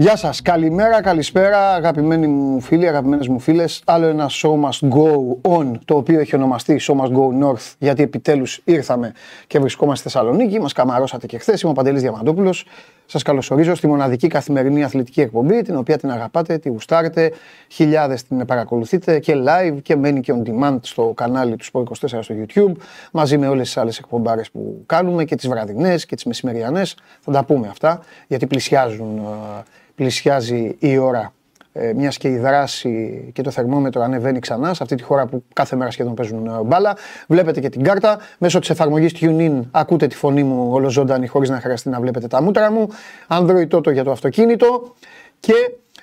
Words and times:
Γεια 0.00 0.16
σας, 0.16 0.42
καλημέρα, 0.42 1.02
καλησπέρα 1.02 1.74
αγαπημένοι 1.74 2.26
μου 2.26 2.60
φίλοι, 2.60 2.88
αγαπημένες 2.88 3.28
μου 3.28 3.38
φίλες. 3.38 3.82
Άλλο 3.86 4.06
ένα 4.06 4.30
show 4.30 4.50
must 4.50 4.88
go 4.88 5.36
on, 5.58 5.72
το 5.84 5.96
οποίο 5.96 6.20
έχει 6.20 6.34
ονομαστεί 6.36 6.80
show 6.82 6.94
must 6.94 7.12
go 7.12 7.42
north, 7.42 7.74
γιατί 7.78 8.02
επιτέλους 8.02 8.60
ήρθαμε 8.64 9.12
και 9.46 9.58
βρισκόμαστε 9.58 10.08
στη 10.08 10.18
Θεσσαλονίκη. 10.18 10.60
Μας 10.60 10.72
καμαρώσατε 10.72 11.26
και 11.26 11.38
χθες, 11.38 11.60
είμαι 11.60 11.70
ο 11.70 11.74
Παντελής 11.74 12.02
Διαμαντόπουλος. 12.02 12.64
Σας 13.10 13.22
καλωσορίζω 13.22 13.74
στη 13.74 13.86
μοναδική 13.86 14.26
καθημερινή 14.26 14.84
αθλητική 14.84 15.20
εκπομπή, 15.20 15.62
την 15.62 15.76
οποία 15.76 15.98
την 15.98 16.10
αγαπάτε, 16.10 16.58
τη 16.58 16.68
γουστάρετε, 16.68 17.32
χιλιάδες 17.68 18.22
την 18.22 18.44
παρακολουθείτε 18.44 19.18
και 19.18 19.34
live 19.36 19.76
και 19.82 19.96
μένει 19.96 20.20
και 20.20 20.34
on 20.36 20.48
demand 20.48 20.78
στο 20.82 21.12
κανάλι 21.16 21.56
του 21.56 21.64
Sport24 21.72 22.18
στο 22.20 22.34
YouTube, 22.38 22.72
μαζί 23.12 23.38
με 23.38 23.48
όλες 23.48 23.66
τις 23.66 23.76
άλλες 23.76 23.98
εκπομπάρες 23.98 24.50
που 24.50 24.82
κάνουμε 24.86 25.24
και 25.24 25.34
τις 25.34 25.48
βραδινές 25.48 26.06
και 26.06 26.14
τις 26.14 26.24
μεσημεριανές. 26.24 26.96
Θα 27.20 27.32
τα 27.32 27.44
πούμε 27.44 27.68
αυτά, 27.68 28.00
γιατί 28.26 28.46
πλησιάζουν 28.46 29.18
ε, 29.18 29.62
πλησιάζει 29.94 30.76
η 30.78 30.98
ώρα 30.98 31.32
ε, 31.72 31.92
μιας 31.92 32.16
και 32.16 32.28
η 32.28 32.38
δράση 32.38 33.30
και 33.32 33.42
το 33.42 33.50
θερμόμετρο 33.50 34.02
ανεβαίνει 34.02 34.38
ξανά 34.38 34.74
σε 34.74 34.82
αυτή 34.82 34.94
τη 34.94 35.02
χώρα 35.02 35.26
που 35.26 35.44
κάθε 35.52 35.76
μέρα 35.76 35.90
σχεδόν 35.90 36.14
παίζουν 36.14 36.46
ε, 36.46 36.50
μπάλα. 36.64 36.96
Βλέπετε 37.28 37.60
και 37.60 37.68
την 37.68 37.82
κάρτα. 37.82 38.18
Μέσω 38.38 38.58
της 38.58 38.70
εφαρμογής 38.70 39.14
TuneIn 39.20 39.60
ακούτε 39.70 40.06
τη 40.06 40.16
φωνή 40.16 40.42
μου 40.42 40.72
ολοζώντανη 40.72 41.26
χωρίς 41.26 41.48
να 41.48 41.60
χρειαστεί 41.60 41.88
να 41.88 42.00
βλέπετε 42.00 42.26
τα 42.26 42.42
μούτρα 42.42 42.72
μου. 42.72 42.88
Android 43.28 43.68
Toto 43.68 43.92
για 43.92 44.04
το 44.04 44.10
αυτοκίνητο 44.10 44.94
και 45.40 45.54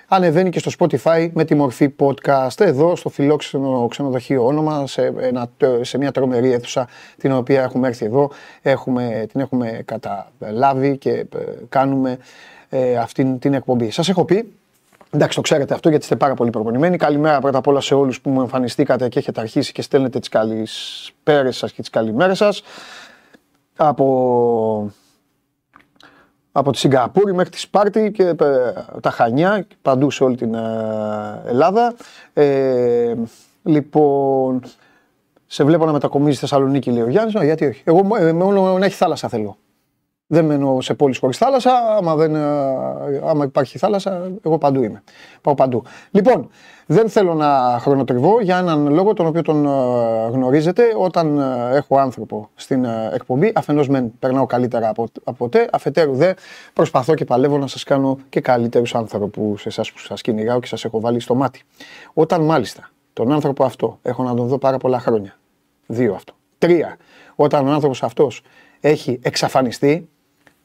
ανεβαίνει 0.08 0.50
και 0.50 0.60
στο 0.60 0.72
Spotify 0.80 1.30
με 1.34 1.46
τη 1.46 1.56
μορφή 1.56 1.96
podcast 2.00 2.60
εδώ 2.60 2.96
στο 2.96 3.10
φιλόξενο 3.10 3.88
ξενοδοχείο 3.90 4.46
όνομα 4.46 4.88
σε, 4.88 5.14
ένα, 5.20 5.50
σε 5.82 5.98
μια 5.98 6.12
τρομερή 6.12 6.52
αίθουσα 6.52 6.88
την 7.18 7.32
οποία 7.32 7.62
έχουμε 7.62 7.88
έρθει 7.88 8.06
εδώ 8.06 8.32
έχουμε, 8.62 9.26
την 9.32 9.40
έχουμε 9.40 9.84
καταλάβει 9.86 10.98
και 10.98 11.12
ε, 11.12 11.26
κάνουμε 11.70 12.18
ε, 12.70 12.98
αυτή 12.98 13.38
την 13.40 13.54
εκπομπή. 13.54 13.92
Σας 13.92 14.10
έχω 14.10 14.26
πει, 14.26 14.52
εντάξει 15.10 15.36
το 15.36 15.42
ξέρετε 15.42 15.74
αυτό 15.74 15.90
γιατί 15.90 16.04
είστε 16.04 16.16
πάρα 16.16 16.34
πολύ 16.34 16.50
προπονημένοι. 16.50 16.98
Καλημέρα 16.98 17.40
πρώτα 17.40 17.58
απ' 17.58 17.68
όλα 17.68 17.82
σε 17.82 17.94
όλους 17.96 18.22
που 18.22 18.30
μου 18.30 18.42
εμφανιστήκατε 18.42 19.10
και 19.10 19.20
έχετε 19.20 19.42
αρχίσει 19.42 19.72
και 19.72 19.82
στέλνετε 19.82 20.20
τις 20.20 20.30
καλησπέρες 20.30 21.58
σας 21.58 21.72
και 21.72 21.82
τις 21.82 21.90
καλημέρες 21.90 22.38
σας. 22.38 22.62
Από, 23.76 24.92
από 26.52 26.72
τη 26.72 26.78
Σιγκαπούρη 26.78 27.34
μέχρι 27.34 27.50
τη 27.50 27.60
Σπάρτη 27.60 28.12
και 28.12 28.24
ε, 28.24 28.36
τα 29.02 29.10
Χανιά, 29.10 29.68
παντού 29.82 30.12
σε 30.12 30.24
όλη 30.24 30.36
την 30.36 30.54
ε, 30.54 31.42
Ελλάδα. 31.48 31.94
Ε, 32.34 33.14
λοιπόν, 33.64 34.62
σε 35.48 35.64
βλέπω 35.64 35.86
να 35.86 35.92
μετακομίζει 35.92 36.38
Θεσσαλονίκη, 36.38 36.92
λέει 36.92 37.02
ο 37.02 37.10
Γιάννης. 37.10 37.34
Γιατί 37.44 37.66
όχι. 37.66 37.82
Εγώ 37.86 38.16
ε, 38.20 38.34
μόνο 38.34 38.78
να 38.78 38.86
έχει 38.86 38.96
θάλασσα 38.96 39.28
θέλω. 39.28 39.58
Δεν 40.30 40.46
μένω 40.46 40.82
σε 40.82 40.94
πόλεις 40.94 41.18
χωρίς 41.18 41.38
θάλασσα. 41.38 41.72
Άμα, 41.98 42.16
δεν, 42.16 42.36
ε, 42.36 42.40
άμα 43.24 43.46
υπάρχει 43.46 43.78
θάλασσα, 43.78 44.32
εγώ 44.44 44.58
παντού 44.58 44.84
είμαι. 44.84 45.04
Πάω 45.42 45.54
παντού. 45.54 45.84
Λοιπόν, 46.12 46.50
δεν 46.86 47.10
θέλω 47.10 47.34
να 47.34 47.78
χρονοτριβώ 47.80 48.42
για 48.42 48.58
έναν 48.58 48.94
λόγο 48.94 49.14
τον 49.14 49.26
οποίο 49.26 49.42
τον 49.42 49.66
ε, 49.66 50.30
γνωρίζετε. 50.32 50.84
Όταν 50.98 51.40
ε, 51.40 51.76
έχω 51.76 51.98
άνθρωπο 51.98 52.50
στην 52.56 52.86
εκπομπή, 53.14 53.52
αφενός 53.56 53.88
μεν 53.88 54.12
περνάω 54.20 54.46
καλύτερα 54.46 54.90
από, 54.90 55.08
από 55.24 55.38
ποτέ, 55.38 55.70
αφετέρου 55.72 56.14
δε 56.14 56.34
προσπαθώ 56.74 57.14
και 57.14 57.26
παλεύω 57.26 57.58
να 57.58 57.68
σας 57.68 57.84
κάνω 57.84 58.18
και 58.30 58.42
καλύτερους 58.42 58.96
άνθρωπους 58.96 59.62
σε 59.62 59.68
εσάς 59.68 59.92
που 59.92 60.00
σας 60.00 60.22
κυνηγάω 60.22 60.60
και 60.60 60.68
σας 60.68 60.86
έχω 60.86 61.00
βάλει 61.00 61.20
στο 61.20 61.36
μάτι. 61.36 61.62
Όταν 62.14 62.42
μάλιστα 62.42 62.90
τον 63.14 63.32
άνθρωπο 63.32 63.64
αυτό 63.64 64.00
έχω 64.02 64.24
να 64.24 64.34
τον 64.34 64.48
δω 64.48 64.58
πάρα 64.58 64.78
πολλά 64.78 65.00
χρόνια. 65.00 65.36
Δύο 65.86 66.14
αυτό. 66.14 66.34
Τρία. 66.58 66.98
Όταν 67.36 67.68
ο 67.68 67.72
άνθρωπος 67.72 68.04
αυτός 68.04 68.42
έχει 68.80 69.20
εξαφανιστεί, 69.24 70.10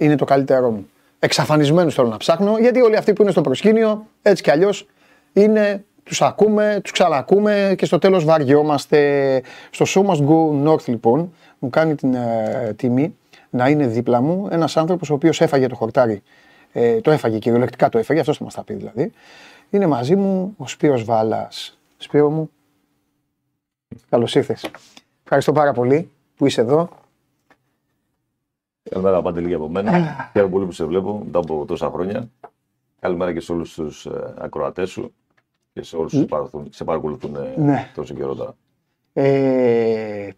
είναι 0.05 0.17
το 0.17 0.25
καλύτερό 0.25 0.71
μου. 0.71 0.87
Εξαφανισμένους 1.19 1.95
θέλω 1.95 2.09
να 2.09 2.17
ψάχνω, 2.17 2.59
γιατί 2.59 2.81
όλοι 2.81 2.97
αυτοί 2.97 3.13
που 3.13 3.23
είναι 3.23 3.31
στο 3.31 3.41
προσκήνιο, 3.41 4.07
έτσι 4.23 4.43
κι 4.43 4.51
αλλιώς, 4.51 4.87
είναι, 5.33 5.85
τους 6.03 6.23
ακούμε, 6.23 6.81
τους 6.83 6.93
ξανακούμε 6.93 7.75
και 7.79 7.87
στο 7.87 7.99
τέλος 7.99 8.25
βαριόμαστε. 8.25 9.43
Στο 9.71 9.85
Show 9.89 10.11
Must 10.11 10.29
Go 10.29 10.69
North, 10.69 10.85
λοιπόν, 10.85 11.35
μου 11.59 11.71
κάνει 11.71 11.95
την 11.95 12.15
ε, 12.15 12.75
τιμή 12.77 13.17
να 13.51 13.69
είναι 13.69 13.87
δίπλα 13.87 14.21
μου 14.21 14.49
ένας 14.51 14.77
άνθρωπος 14.77 15.11
ο 15.11 15.15
οποίος 15.15 15.41
έφαγε 15.41 15.67
το 15.67 15.75
χορτάρι. 15.75 16.23
Ε, 16.73 17.01
το 17.01 17.11
έφαγε 17.11 17.39
κυριολεκτικά 17.39 17.89
το 17.89 17.99
έφαγε, 17.99 18.21
αυτός 18.21 18.37
θα 18.39 18.45
μας 18.45 18.55
τα 18.55 18.65
πει 18.65 18.75
δηλαδή. 18.75 19.12
Είναι 19.71 19.87
μαζί 19.87 20.17
μου 20.17 20.55
ο 20.57 20.67
Σπύρος 20.67 21.05
Βάλας. 21.05 21.79
Σπύρο 21.97 22.31
μου, 22.31 22.51
καλώς 24.09 24.35
ήρθες. 24.35 24.71
Ευχαριστώ 25.23 25.53
πάρα 25.53 25.73
πολύ 25.73 26.11
που 26.37 26.47
είσαι 26.47 26.61
εδώ. 26.61 26.89
Καλημέρα, 28.91 29.22
Παντελή, 29.22 29.54
από 29.54 29.69
μένα. 29.69 29.91
Χαίρομαι 30.32 30.53
πολύ 30.53 30.65
που 30.66 30.72
σε 30.72 30.84
βλέπω 30.84 31.22
μετά 31.25 31.38
από 31.38 31.65
τόσα 31.65 31.91
χρόνια. 31.91 32.28
Καλημέρα 33.00 33.32
και 33.32 33.41
σε 33.41 33.53
όλους 33.53 33.75
τους 33.75 34.06
ε, 34.06 34.34
ακροατές 34.38 34.91
σου 34.91 35.15
και 35.72 35.82
σε 35.82 35.97
όλους 35.97 36.25
που 36.50 36.65
σε 36.70 36.84
παρακολουθούν 36.84 37.37
ε, 37.37 37.60
ναι. 37.60 37.91
τόσο 37.94 38.15
καιρό 38.15 38.34
τώρα. 38.34 38.54
Ε, 39.12 40.28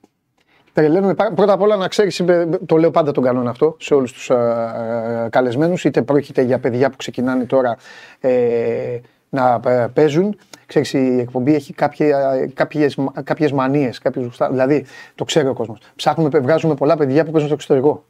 τρελαίνουμε. 0.72 1.15
Πρώτα 1.15 1.53
απ' 1.53 1.60
όλα 1.60 1.77
να 1.77 1.88
ξέρεις, 1.88 2.25
το 2.66 2.77
λέω 2.77 2.91
πάντα 2.91 3.12
τον 3.12 3.25
κανόνα 3.25 3.50
αυτό 3.50 3.77
σε 3.78 3.94
όλους 3.94 4.12
τους 4.12 4.31
ε, 4.31 5.28
καλεσμένους, 5.31 5.84
είτε 5.84 6.03
πρόκειται 6.03 6.43
για 6.43 6.59
παιδιά 6.59 6.91
που 6.91 6.97
ξεκινάνε 6.97 7.44
τώρα 7.44 7.76
ε, 8.21 9.00
να 9.28 9.61
παίζουν. 9.93 10.38
Ξέρεις, 10.66 10.93
η 10.93 11.19
εκπομπή 11.21 11.55
έχει 11.55 11.72
κάποια, 11.72 12.49
κάποιες, 12.55 12.99
κάποιες 13.25 13.53
μανίες, 13.53 13.99
κάποιους, 13.99 14.38
δηλαδή 14.50 14.84
το 15.15 15.25
ξέρει 15.25 15.49
ο 15.49 15.55
κόσμος. 15.55 15.81
Ψάχνουμε, 15.97 16.38
βγάζουμε 16.38 16.75
πολλά 16.75 16.97
παιδιά 16.97 17.25
που 17.25 17.31
παίζουν 17.31 17.49
στο 17.49 17.55
εξωτερικό 17.55 18.05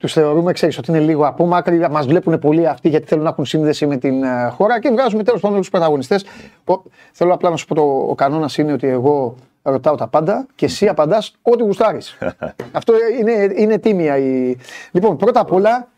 τους 0.00 0.12
θεωρούμε, 0.12 0.52
ξέρεις, 0.52 0.78
ότι 0.78 0.90
είναι 0.90 1.00
λίγο 1.00 1.26
απόμακροι, 1.26 1.88
μας 1.90 2.06
βλέπουν 2.06 2.38
πολύ 2.38 2.66
αυτοί 2.68 2.88
γιατί 2.88 3.06
θέλουν 3.06 3.24
να 3.24 3.30
έχουν 3.30 3.44
σύνδεση 3.44 3.86
με 3.86 3.96
την 3.96 4.22
ε, 4.22 4.48
χώρα 4.48 4.80
και 4.80 4.90
βγάζουμε 4.90 5.22
τέλος 5.22 5.40
πάντων 5.40 5.58
τους 5.58 5.70
πρωταγωνιστές. 5.70 6.24
Θέλω 7.12 7.34
απλά 7.34 7.50
να 7.50 7.56
σου 7.56 7.66
πω: 7.66 7.74
το, 7.74 7.82
ο 7.82 8.14
κανόνας 8.14 8.58
είναι 8.58 8.72
ότι 8.72 8.86
εγώ 8.86 9.34
ρωτάω 9.62 9.94
τα 9.94 10.08
πάντα 10.08 10.46
και 10.54 10.64
εσύ 10.64 10.88
απαντάς 10.88 11.36
ό,τι 11.42 11.62
γουστάρεις. 11.62 12.18
Αυτό 12.72 12.92
είναι, 13.20 13.52
είναι 13.56 13.78
τίμια. 13.78 14.18
Η... 14.18 14.56
Λοιπόν, 14.90 15.16
πρώτα 15.16 15.40
απ' 15.40 15.52
όλα, 15.52 15.88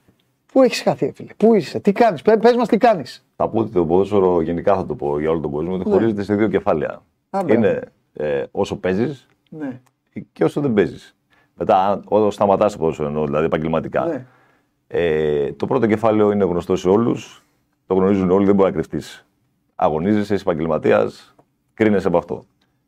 πού 0.52 0.62
έχεις 0.62 0.82
χαθεί, 0.82 1.12
φίλε, 1.14 1.30
πού 1.36 1.54
είσαι, 1.54 1.80
τι 1.80 1.92
κάνεις, 1.92 2.22
πε 2.22 2.38
μας 2.58 2.68
τι 2.68 2.76
κάνεις. 2.76 3.24
Θα 3.36 3.48
πω 3.48 3.58
ότι 3.58 3.70
το 3.70 3.86
ποδόσφαιρο 3.86 4.40
γενικά 4.42 4.76
θα 4.76 4.86
το 4.86 4.94
πω 4.94 5.20
για 5.20 5.30
όλο 5.30 5.40
τον 5.40 5.50
κόσμο 5.50 5.74
ότι 5.74 5.88
ναι. 5.88 5.94
χωρίζεται 5.94 6.22
σε 6.22 6.34
δύο 6.34 6.48
κεφάλαια. 6.48 7.02
είναι 7.46 7.82
ε, 8.12 8.42
όσο 8.50 8.76
παίζεις 8.76 9.26
ναι. 9.48 9.80
και 10.32 10.44
όσο 10.44 10.60
δεν 10.60 10.72
παίζεις. 10.72 11.16
Μετά, 11.64 12.00
όταν 12.04 12.30
σταματάς 12.30 12.72
το 12.72 12.78
ποδόσφαιρο, 12.78 13.24
δηλαδή 13.24 13.44
επαγγελματικά. 13.44 14.04
Ναι. 14.04 14.26
Ε, 14.86 15.52
το 15.52 15.66
πρώτο 15.66 15.86
κεφάλαιο 15.86 16.32
είναι 16.32 16.44
γνωστό 16.44 16.76
σε 16.76 16.88
όλους. 16.88 17.42
Το 17.86 17.94
γνωρίζουν 17.94 18.30
όλοι, 18.30 18.46
δεν 18.46 18.54
μπορεί 18.54 18.68
να 18.68 18.74
κρυφτείς. 18.74 19.26
Αγωνίζεσαι, 19.74 20.34
είσαι 20.34 20.42
επαγγελματίας, 20.42 21.34
κρίνεσαι 21.74 22.08
από 22.08 22.18
αυτό. 22.18 22.42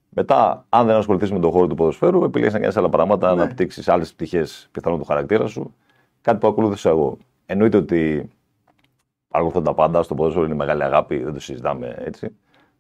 Μετά, 0.08 0.66
αν 0.68 0.86
δεν 0.86 0.96
ασχοληθείς 0.96 1.32
με 1.32 1.38
τον 1.38 1.50
χώρο 1.50 1.66
του 1.66 1.74
ποδοσφαίρου, 1.74 2.24
επιλέγεις 2.24 2.52
να 2.52 2.60
κάνεις 2.60 2.76
άλλα 2.76 2.88
πράγματα, 2.88 3.28
ναι. 3.28 3.34
να 3.34 3.42
αναπτύξεις 3.42 3.88
άλλες 3.88 4.12
πτυχές 4.12 4.68
πιθανόν 4.72 4.98
του 4.98 5.04
χαρακτήρα 5.04 5.46
σου. 5.46 5.74
Κάτι 6.20 6.38
που 6.38 6.46
ακολούθησα 6.46 6.88
εγώ. 6.88 7.18
Εννοείται 7.46 7.76
ότι 7.76 8.28
παρακολουθώ 9.28 9.62
τα 9.62 9.74
πάντα. 9.74 10.02
Στο 10.02 10.14
ποδόσφαιρο 10.14 10.44
είναι 10.44 10.54
μεγάλη 10.54 10.82
αγάπη, 10.82 11.18
δεν 11.18 11.32
το 11.32 11.40
συζητάμε 11.40 11.94
έτσι. 11.98 12.36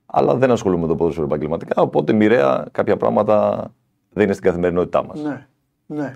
Αλλά 0.06 0.34
δεν 0.34 0.50
ασχολούμαι 0.50 0.82
με 0.82 0.88
το 0.88 0.94
ποδόσφαιρο 0.94 1.26
επαγγελματικά. 1.26 1.82
Οπότε 1.82 2.12
μοιραία 2.12 2.66
κάποια 2.72 2.96
πράγματα 2.96 3.68
δεν 4.10 4.24
είναι 4.24 4.32
στην 4.32 4.44
καθημερινότητά 4.44 5.04
μας. 5.04 5.22
Ναι. 5.22 5.46
Ναι. 5.86 6.14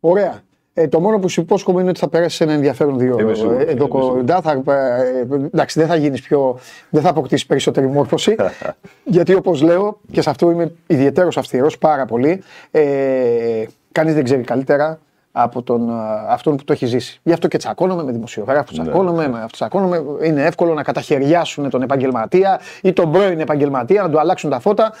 Ωραία. 0.00 0.40
Ε, 0.78 0.88
το 0.88 1.00
μόνο 1.00 1.18
που 1.18 1.28
σου 1.28 1.40
υπόσχομαι 1.40 1.80
είναι 1.80 1.90
ότι 1.90 1.98
θα 1.98 2.08
περάσει 2.08 2.44
ένα 2.44 2.52
ενδιαφέρον 2.52 2.98
δύο 2.98 3.18
ε, 3.58 3.62
εδώ 3.62 3.88
κοντά. 3.88 4.40
Θα, 4.40 4.62
ε, 4.72 5.20
εντάξει, 5.44 5.78
δεν 5.78 5.88
θα 5.88 5.96
γίνεις 5.96 6.20
πιο. 6.20 6.58
δεν 6.90 7.02
θα 7.02 7.08
αποκτήσεις 7.08 7.46
περισσότερη 7.46 7.86
μόρφωση. 7.86 8.36
γιατί 9.04 9.34
όπως 9.34 9.62
λέω, 9.62 10.00
και 10.10 10.22
σε 10.22 10.30
αυτό 10.30 10.50
είμαι 10.50 10.72
ιδιαίτερος 10.86 11.36
αυστηρός 11.36 11.78
πάρα 11.78 12.04
πολύ, 12.04 12.42
ε, 12.70 13.64
κανείς 13.92 14.14
δεν 14.14 14.24
ξέρει 14.24 14.42
καλύτερα 14.42 14.98
από 15.32 15.62
τον, 15.62 15.90
αυτόν 16.28 16.56
που 16.56 16.64
το 16.64 16.72
έχει 16.72 16.86
ζήσει. 16.86 17.20
Γι' 17.22 17.32
αυτό 17.32 17.48
και 17.48 17.58
τσακώνομαι 17.58 18.02
με 18.02 18.12
δημοσιογράφους, 18.12 18.78
ναι. 18.78 18.84
τσακώνομαι 18.84 19.28
με 19.28 19.36
αυτό. 19.36 19.48
Τσακώνομαι. 19.52 20.02
Είναι 20.22 20.44
εύκολο 20.44 20.74
να 20.74 20.82
καταχαιριάσουν 20.82 21.70
τον 21.70 21.82
επαγγελματία 21.82 22.60
ή 22.82 22.92
τον 22.92 23.12
πρώην 23.12 23.40
επαγγελματία, 23.40 24.02
να 24.02 24.10
του 24.10 24.20
αλλάξουν 24.20 24.50
τα 24.50 24.60
φώτα. 24.60 24.92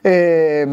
Ε, 0.00 0.66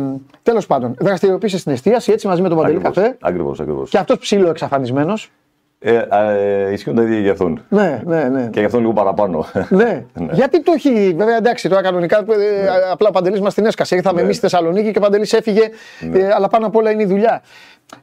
Τέλος 0.44 0.66
πάντων, 0.66 0.96
δραστηριοποίησε 1.00 1.58
στην 1.58 1.72
εστίαση 1.72 2.12
έτσι 2.12 2.28
μαζί 2.28 2.42
με 2.42 2.50
τον 2.50 2.58
Παντελή 2.58 2.80
Καφέ. 2.80 3.18
Ακριβώς, 3.22 3.60
ακριβώς. 3.60 3.90
Και 3.90 3.98
αυτός 3.98 4.18
ψήλο 4.18 4.50
εξαφανισμένος. 4.50 5.32
Ε, 5.80 6.08
ε, 6.12 6.72
ισχύουν 6.72 6.96
τα 6.96 7.02
ίδια 7.02 7.20
για 7.20 7.32
αυτόν. 7.32 7.62
Ναι, 7.70 8.02
ναι, 8.06 8.24
ναι. 8.24 8.42
Και 8.52 8.58
για 8.58 8.66
αυτόν 8.66 8.82
λίγο 8.82 8.94
παραπάνω. 8.94 9.46
Ναι. 9.70 9.84
ναι. 10.14 10.34
Γιατί 10.34 10.64
το 10.64 10.72
έχει, 10.76 11.14
βέβαια 11.18 11.38
εντάξει, 11.38 11.70
τώρα 11.70 11.82
κανονικά 11.82 12.18
ε, 12.18 12.22
ναι. 12.22 12.70
απλά 12.92 13.08
ο 13.08 13.12
Παντελής 13.12 13.42
μας 13.42 13.54
την 13.54 13.66
έσκασε. 13.66 13.96
Ήρθαμε 13.96 14.16
ναι. 14.16 14.22
εμείς 14.22 14.36
στη 14.36 14.48
Θεσσαλονίκη 14.48 14.92
και 14.92 14.98
ο 14.98 15.02
Παντελής 15.02 15.34
έφυγε, 15.34 15.70
ναι. 16.10 16.20
ε, 16.20 16.34
αλλά 16.34 16.48
πάνω 16.48 16.68
απ' 16.68 16.76
όλα 16.76 16.92
είναι 16.92 17.04
η 17.04 17.06
δουλειά. 17.06 17.42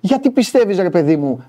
Γιατί 0.00 0.30
πιστεύεις, 0.30 0.78
ρε 0.78 0.90
παιδί 0.90 1.16
μου, 1.16 1.44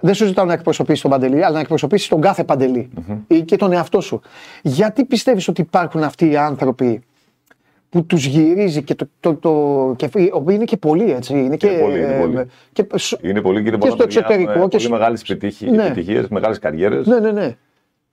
δεν 0.00 0.14
σου 0.14 0.26
ζητάω 0.26 0.44
να 0.44 0.52
εκπροσωπήσεις 0.52 1.02
τον 1.02 1.10
Παντελή, 1.10 1.44
αλλά 1.44 1.54
να 1.54 1.60
εκπροσωπήσεις 1.60 2.08
τον 2.08 2.20
κάθε 2.20 2.44
Παντελή 2.44 2.90
mm-hmm. 2.96 3.42
και 3.44 3.56
τον 3.56 3.72
εαυτό 3.72 4.00
σου. 4.00 4.20
Γιατί 4.62 5.04
πιστεύεις 5.04 5.48
ότι 5.48 5.60
υπάρχουν 5.60 6.02
αυτοί 6.02 6.30
οι 6.30 6.36
άνθρωποι 6.36 7.02
που 7.88 8.06
τους 8.06 8.26
γυρίζει 8.26 8.82
και, 8.82 8.94
το, 8.94 9.08
το, 9.20 9.34
το, 9.34 9.94
και 9.96 10.10
είναι 10.50 10.64
και 10.64 10.76
πολύ 10.76 11.12
έτσι. 11.12 11.38
Είναι 11.38 11.56
και, 11.56 11.68
πολύ, 11.68 11.98
είναι 11.98 12.20
πολύ. 12.20 12.46
Και, 12.72 12.86
είναι 13.20 13.40
πολύ 13.40 13.62
και, 13.62 13.76
και 13.76 13.90
στο 13.90 14.02
εξωτερικό. 14.02 14.68
και 14.68 14.76
πολύ 14.76 14.90
μεγάλες 14.90 15.24
ναι. 15.60 15.86
επιτυχίες, 15.86 16.28
μεγάλες 16.28 16.58
καριέρες. 16.58 17.06
Ναι, 17.06 17.20
ναι, 17.20 17.32
ναι. 17.32 17.56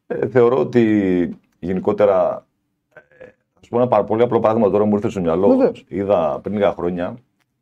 Ε, 0.08 0.28
θεωρώ 0.28 0.60
ότι 0.60 1.40
γενικότερα. 1.60 2.46
Ε, 2.94 3.26
θα 3.54 3.68
πω 3.70 3.78
ένα 3.78 4.04
πολύ 4.04 4.22
απλό 4.22 4.40
παράδειγμα 4.40 4.70
τώρα 4.70 4.86
μου 4.86 4.96
ήρθε 4.96 5.10
στο 5.10 5.22
μυαλό. 5.22 5.48
Βεβαίως. 5.48 5.86
Είδα 5.88 6.40
πριν 6.44 6.54
λίγα 6.54 6.72
χρόνια 6.72 7.16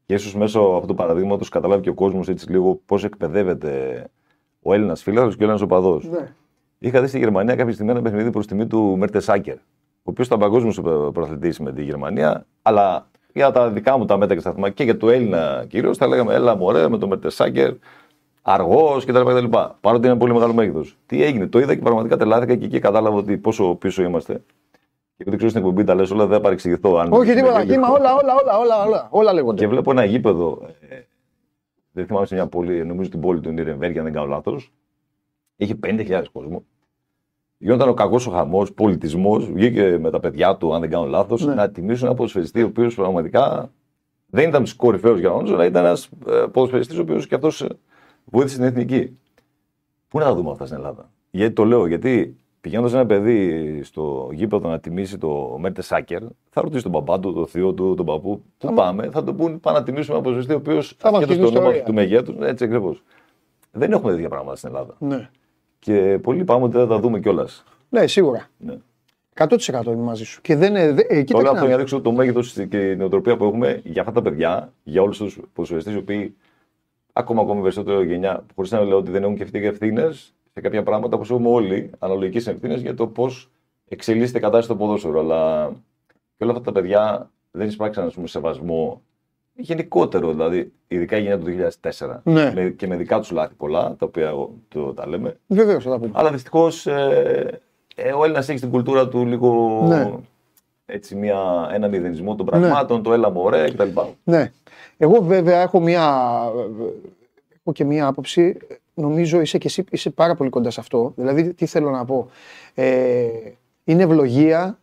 και 0.05 0.13
ίσως 0.13 0.35
μέσω 0.35 0.59
αυτού 0.59 0.87
του 0.87 0.95
παραδείγματος 0.95 1.49
καταλάβει 1.49 1.81
και 1.81 1.89
ο 1.89 1.93
κόσμος 1.93 2.29
έτσι 2.29 2.51
λίγο 2.51 2.81
πώς 2.85 3.03
εκπαιδεύεται 3.03 4.03
ο 4.61 4.73
Έλληνας 4.73 5.01
φίλαθρο 5.01 5.29
και 5.29 5.35
ο 5.35 5.37
Έλληνας 5.39 5.61
οπαδός. 5.61 6.09
Ναι. 6.09 6.33
Είχα 6.79 7.01
δει 7.01 7.07
στη 7.07 7.17
Γερμανία 7.17 7.55
κάποια 7.55 7.73
στιγμή 7.73 7.91
ένα 7.91 8.01
παιχνίδι 8.01 8.29
προς 8.29 8.47
τιμή 8.47 8.67
του 8.67 8.95
Μέρτε 8.97 9.19
Σάκερ, 9.19 9.57
ο 10.03 10.09
οποίος 10.09 10.27
ήταν 10.27 10.39
παγκόσμιος 10.39 10.81
προαθλητής 11.13 11.59
με 11.59 11.73
τη 11.73 11.83
Γερμανία, 11.83 12.45
αλλά 12.61 13.09
για 13.33 13.51
τα 13.51 13.69
δικά 13.69 13.97
μου 13.97 14.05
τα 14.05 14.17
μέτρα 14.17 14.35
και 14.35 14.41
σταθμά 14.41 14.69
και 14.69 14.83
για 14.83 14.97
το 14.97 15.09
Έλληνα 15.09 15.65
κυρίως 15.67 15.97
θα 15.97 16.07
λέγαμε 16.07 16.33
Έλα 16.33 16.55
μωρέ 16.55 16.89
με 16.89 16.97
το 16.97 17.07
Μέρτε 17.07 17.29
Σάκερ, 17.29 17.73
αργός 18.41 19.05
κτλ. 19.05 19.43
Παρότι 19.81 20.07
είναι 20.07 20.17
πολύ 20.17 20.33
μεγάλο 20.33 20.53
μέγεθος. 20.53 20.97
Τι 21.05 21.23
έγινε, 21.23 21.47
το 21.47 21.59
είδα 21.59 21.75
και 21.75 21.81
πραγματικά 21.81 22.17
τελάθηκα 22.17 22.55
και 22.55 22.65
εκεί 22.65 22.79
κατάλαβα 22.79 23.17
ότι 23.17 23.37
πόσο 23.37 23.75
πίσω 23.75 24.03
είμαστε. 24.03 24.43
Και 25.17 25.23
δεν 25.23 25.35
ξέρω 25.35 25.49
στην 25.49 25.61
εκπομπή 25.61 25.83
τα 25.83 25.95
λες 25.95 26.11
όλα, 26.11 26.25
δεν 26.25 26.35
θα 26.35 26.41
παρεξηγηθώ. 26.41 26.95
Αν 26.97 27.13
Όχι, 27.13 27.33
τίποτα. 27.33 27.65
Κύμα, 27.65 27.87
όλα, 27.87 28.13
όλα, 28.13 28.33
όλα, 28.43 28.57
όλα, 28.57 28.83
όλα, 28.85 29.07
όλα 29.11 29.33
λέγονται. 29.33 29.61
Και 29.61 29.67
βλέπω 29.67 29.91
ένα 29.91 30.03
γήπεδο. 30.03 30.67
Ε, 30.89 30.99
δεν 31.91 32.05
θυμάμαι 32.05 32.25
σε 32.25 32.35
μια 32.35 32.47
πόλη, 32.47 32.85
νομίζω 32.85 33.09
την 33.09 33.19
πόλη 33.19 33.39
του 33.39 33.51
Νιρεμβέργη, 33.51 33.97
αν 33.97 34.03
δεν 34.03 34.13
κάνω 34.13 34.27
λάθος. 34.27 34.73
Είχε 35.55 35.79
50.000 35.83 36.23
κόσμο. 36.31 36.63
Γινόταν 37.63 37.89
ο 37.89 37.93
κακός 37.93 38.27
ο 38.27 38.31
χαμός, 38.31 38.73
πολιτισμός. 38.73 39.51
Βγήκε 39.51 39.97
με 40.01 40.09
τα 40.09 40.19
παιδιά 40.19 40.57
του, 40.57 40.73
αν 40.73 40.81
δεν 40.81 40.89
κάνω 40.89 41.05
λάθος, 41.05 41.45
ναι. 41.45 41.53
να 41.53 41.69
τιμήσουν 41.69 42.07
ένα 42.07 42.15
ποδοσφαιριστή 42.15 42.63
ο 42.63 42.65
οποίος 42.65 42.95
πραγματικά 42.95 43.71
δεν 44.25 44.49
ήταν 44.49 44.65
κορυφαίος 44.75 45.19
για 45.19 45.33
όντω, 45.33 45.53
αλλά 45.53 45.65
ήταν 45.65 45.85
ένας 45.85 46.09
ε, 46.27 46.45
ποδοσφαιριστής 46.51 46.97
ο 46.97 47.01
οποίος 47.01 47.27
και 47.27 47.35
αυτός 47.35 47.61
ε, 47.61 47.67
βοήθησε 48.25 48.55
την 48.55 48.65
εθνική. 48.65 49.17
Πού 50.07 50.19
να 50.19 50.25
τα 50.25 50.35
δούμε 50.35 50.51
αυτά 50.51 50.65
στην 50.65 50.77
Ελλάδα; 50.77 51.09
Γιατί 51.31 51.53
το 51.53 51.65
λέω, 51.65 51.85
γιατί 51.87 52.37
πηγαίνοντας 52.61 52.93
ένα 52.93 53.05
παιδί 53.05 53.79
στο 53.83 54.29
γήπεδο 54.31 54.69
να 54.69 54.79
τιμήσει 54.79 55.17
το 55.17 55.57
Μέρτες 55.59 55.85
Σάκερ, 55.85 56.21
θα 56.49 56.61
ρωτήσει 56.61 56.83
τον 56.83 56.91
παπά 56.91 57.19
του, 57.19 57.33
τον 57.33 57.47
θείο 57.47 57.73
του, 57.73 57.93
τον 57.95 58.05
παππού, 58.05 58.43
πού 58.57 58.73
πάμε, 58.73 59.09
θα 59.09 59.23
το 59.23 59.33
πούνε 59.33 59.57
πάμε 59.57 59.77
να 59.77 59.83
τιμήσουμε 59.83 60.15
ένα 60.17 60.23
ποδοσφαιριστή 60.23 60.53
ο 60.53 60.57
οποίος 60.57 60.95
και 61.27 61.35
το 61.35 61.47
όνομα 61.47 61.71
του 61.71 61.93
μεγέθους, 61.93 62.35
έτσι 62.39 62.63
ακριβώς. 62.63 63.03
Δεν 63.71 63.91
έχουμε 63.91 64.11
τέτοια 64.11 64.29
πράγματα 64.29 64.55
στην 64.55 64.69
Ελλάδα. 64.69 64.95
Ναι. 64.99 65.29
Και 65.83 66.19
πολύ 66.21 66.43
πάμε 66.43 66.63
ότι 66.63 66.77
δεν 66.77 66.87
θα 66.87 66.93
τα 66.93 66.99
δούμε 66.99 67.19
κιόλας. 67.19 67.63
Ναι, 67.89 68.07
σίγουρα. 68.07 68.47
Ναι. 68.57 68.77
100% 69.33 69.85
είμαι 69.85 69.95
μαζί 69.95 70.23
σου. 70.23 70.41
Και 70.41 70.55
δεν, 70.55 70.75
ε, 70.75 70.95
ε, 71.07 71.23
Όλα 71.33 71.49
αυτό 71.49 71.65
για 71.65 71.73
να 71.73 71.77
δείξω 71.77 72.01
το 72.01 72.11
μέγεθος 72.11 72.53
και 72.53 72.65
την 72.65 72.97
νοοτροπία 72.97 73.37
που 73.37 73.43
έχουμε 73.43 73.81
για 73.83 74.01
αυτά 74.01 74.13
τα 74.13 74.21
παιδιά, 74.21 74.73
για 74.83 75.01
όλους 75.01 75.17
τους 75.17 75.39
ποδοσφαιριστές 75.53 75.93
οι 75.93 75.97
οποίοι 75.97 76.35
ακόμα 77.13 77.41
ακόμη 77.41 77.61
περισσότερο 77.61 78.03
γενιά, 78.03 78.45
χωρίς 78.55 78.71
να 78.71 78.81
λέω 78.81 78.97
ότι 78.97 79.11
δεν 79.11 79.23
έχουν 79.23 79.35
και 79.35 79.57
ευθύνες 79.57 80.33
σε 80.53 80.61
κάποια 80.61 80.83
πράγματα 80.83 81.15
όπως 81.15 81.29
έχουμε 81.29 81.49
όλοι 81.49 81.89
αναλογικές 81.99 82.47
ευθύνες 82.47 82.81
για 82.81 82.93
το 82.95 83.07
πώς 83.07 83.49
εξελίσσεται 83.87 84.37
η 84.37 84.41
κατάσταση 84.41 84.65
στο 84.65 84.75
ποδόσφαιρο. 84.75 85.19
Αλλά 85.19 85.71
και 86.37 86.43
όλα 86.43 86.51
αυτά 86.51 86.63
τα 86.63 86.71
παιδιά 86.71 87.31
δεν 87.51 87.67
εισπράξαν 87.67 88.11
πούμε, 88.15 88.27
σεβασμό 88.27 89.01
γενικότερο, 89.55 90.31
δηλαδή, 90.31 90.71
ειδικά 90.87 91.17
η 91.17 91.21
γενιά 91.21 91.39
του 91.39 91.71
2004 91.99 92.19
ναι. 92.23 92.51
με, 92.55 92.69
και 92.69 92.87
με 92.87 92.95
δικά 92.95 93.19
τους 93.19 93.31
λάθη 93.31 93.53
πολλά, 93.53 93.95
τα 93.99 94.05
οποία 94.05 94.33
το, 94.67 94.93
τα 94.93 95.07
λέμε. 95.07 95.37
Βεβαίως 95.47 95.83
θα 95.83 95.89
τα 95.89 95.97
πούμε. 95.99 96.11
Αλλά 96.13 96.31
δυστυχώς 96.31 96.87
ε, 96.87 97.59
ε, 97.95 98.11
ο 98.11 98.23
Έλληνας 98.23 98.49
έχει 98.49 98.57
στην 98.57 98.69
κουλτούρα 98.69 99.07
του 99.07 99.25
λίγο 99.25 99.83
Ναι. 99.87 100.11
έτσι, 100.85 101.15
μια, 101.15 101.69
ένα 101.73 101.87
μηδενισμό 101.87 102.35
των 102.35 102.45
πραγμάτων, 102.45 103.03
το 103.03 103.13
έλα 103.13 103.29
μωρέ 103.29 103.69
κτλ. 103.71 103.99
Ναι. 104.23 104.51
Εγώ 104.97 105.21
βέβαια 105.21 105.61
έχω 105.61 105.79
μια, 105.79 106.39
έχω 107.59 107.71
και 107.73 107.83
μια 107.83 108.07
άποψη. 108.07 108.57
Νομίζω 108.93 109.41
είσαι 109.41 109.57
και 109.57 109.67
εσύ 109.67 109.83
είσαι 109.89 110.09
πάρα 110.09 110.35
πολύ 110.35 110.49
κοντά 110.49 110.69
σε 110.69 110.79
αυτό. 110.79 111.13
Δηλαδή, 111.15 111.53
τι 111.53 111.65
θέλω 111.65 111.89
να 111.89 112.05
πω. 112.05 112.29
Ε, 112.73 113.27
είναι 113.83 114.03
ευλογία 114.03 114.77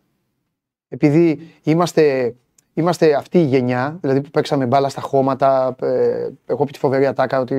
επειδή 0.93 1.39
είμαστε, 1.63 2.35
είμαστε 2.73 3.13
αυτή 3.13 3.37
η 3.39 3.43
γενιά, 3.43 3.97
δηλαδή 4.01 4.21
που 4.21 4.29
παίξαμε 4.29 4.65
μπάλα 4.65 4.89
στα 4.89 5.01
χώματα. 5.01 5.75
Ε, 5.81 6.27
έχω 6.45 6.65
πει 6.65 6.71
τη 6.71 6.79
φοβερή 6.79 7.05
ατάκα 7.05 7.39
ότι 7.39 7.55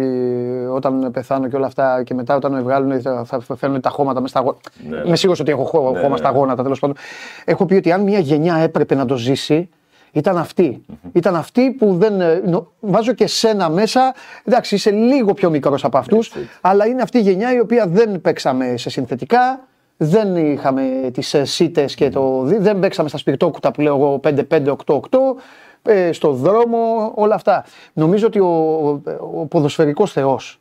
όταν 0.71 1.11
πεθάνω 1.13 1.49
και 1.49 1.57
όλα 1.57 1.67
αυτά 1.67 2.03
και 2.03 2.15
μετά 2.15 2.37
όταν 2.37 2.53
με 2.53 2.61
βγάλουν 2.61 3.01
θα, 3.01 3.25
θα 3.25 3.57
φέρνουν 3.57 3.81
τα 3.81 3.91
χώματα 3.91 4.21
μέσα 4.21 4.39
στα 4.39 4.41
γόνατα. 4.45 4.71
Ναι, 4.89 4.97
ναι. 4.97 5.03
Είμαι 5.07 5.17
σίγουρος 5.17 5.41
ότι 5.41 5.51
έχω 5.51 5.65
χώ- 5.65 5.93
Ναι, 5.93 5.99
χώμα 5.99 6.09
ναι. 6.09 6.17
στα 6.17 6.31
γόνατα 6.31 6.63
τέλος 6.63 6.79
πάντων. 6.79 6.97
Έχω 7.45 7.67
πει 7.67 7.75
ότι 7.75 7.93
αν 7.93 8.01
μια 8.03 8.19
γενιά 8.19 8.57
έπρεπε 8.57 8.95
να 8.95 9.05
το 9.05 9.17
ζήσει, 9.17 9.69
ήταν 10.13 10.39
αυτή. 10.39 10.85
Ήταν 11.13 11.37
αυτή 11.37 11.71
που 11.71 11.97
δεν. 11.99 12.21
ε, 12.21 12.43
νο- 12.47 12.73
Βάζω 12.81 13.13
και 13.13 13.27
σένα 13.27 13.69
μέσα. 13.69 14.15
Εντάξει, 14.45 14.75
είσαι 14.75 14.91
λίγο 14.91 15.35
πιο 15.35 15.51
μικρός 15.51 15.85
από 15.85 15.99
αυτούς, 15.99 16.27
Έτσι, 16.27 16.39
έτσι. 16.41 16.59
αλλά 16.61 16.87
είναι 16.87 17.03
αυτή 17.03 17.19
η 17.19 17.21
γενιά 17.21 17.55
η 17.55 17.61
οποία 17.61 17.87
δεν 17.89 18.21
παίξαμε 18.21 18.77
σε 18.77 18.91
συνθετικά. 18.91 19.67
Δεν 20.05 20.37
είχαμε 20.53 20.83
τις 21.13 21.35
σίτες 21.43 21.95
και 21.95 22.09
το. 22.09 22.43
δι- 22.43 22.61
Δεν 22.61 22.79
παίξαμε 22.79 23.09
στα 23.09 23.19
σπιρτόκουτα 23.19 23.71
που 23.71 23.81
λέω 23.81 23.97
εγώ 23.97 24.21
5-5-8-8. 24.23 25.37
Ε, 25.83 26.13
στο 26.13 26.33
δρόμο, 26.33 27.13
όλα 27.15 27.35
αυτά. 27.35 27.65
Νομίζω 27.93 28.27
ότι 28.27 28.39
ο, 28.41 29.01
ο 29.41 29.47
ποδοσφαιρικός 29.47 30.13
θεός 30.13 30.61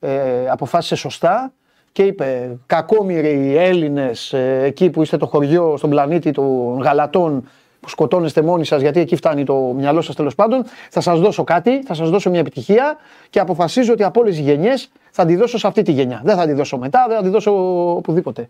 ε, 0.00 0.10
αποφάσισε 0.50 0.94
σωστά 0.94 1.52
και 1.92 2.02
είπε 2.02 2.58
κακόμοιροι 2.66 3.56
Έλληνες 3.56 4.32
ε, 4.32 4.60
εκεί 4.64 4.90
που 4.90 5.02
είστε 5.02 5.16
το 5.16 5.26
χωριό 5.26 5.76
στον 5.76 5.90
πλανήτη 5.90 6.30
των 6.30 6.78
γαλατών 6.80 7.48
που 7.80 7.88
σκοτώνεστε 7.88 8.42
μόνοι 8.42 8.64
σας 8.64 8.80
γιατί 8.80 9.00
εκεί 9.00 9.16
φτάνει 9.16 9.44
το 9.44 9.54
μυαλό 9.76 10.00
σας 10.00 10.14
τέλος 10.14 10.34
πάντων 10.34 10.64
θα 10.90 11.00
σας 11.00 11.20
δώσω 11.20 11.44
κάτι, 11.44 11.82
θα 11.82 11.94
σας 11.94 12.10
δώσω 12.10 12.30
μια 12.30 12.40
επιτυχία 12.40 12.96
και 13.30 13.40
αποφασίζω 13.40 13.92
ότι 13.92 14.02
από 14.04 14.20
όλες 14.20 14.34
τις 14.36 14.44
γενιές 14.44 14.88
θα 15.16 15.24
τη 15.24 15.36
δώσω 15.36 15.58
σε 15.58 15.66
αυτή 15.66 15.82
τη 15.82 15.92
γενιά. 15.92 16.20
Δεν 16.24 16.36
θα 16.36 16.46
τη 16.46 16.52
δώσω 16.52 16.78
μετά, 16.78 17.04
δεν 17.08 17.16
θα 17.16 17.22
τη 17.22 17.28
δώσω 17.28 17.52
οπουδήποτε. 17.96 18.48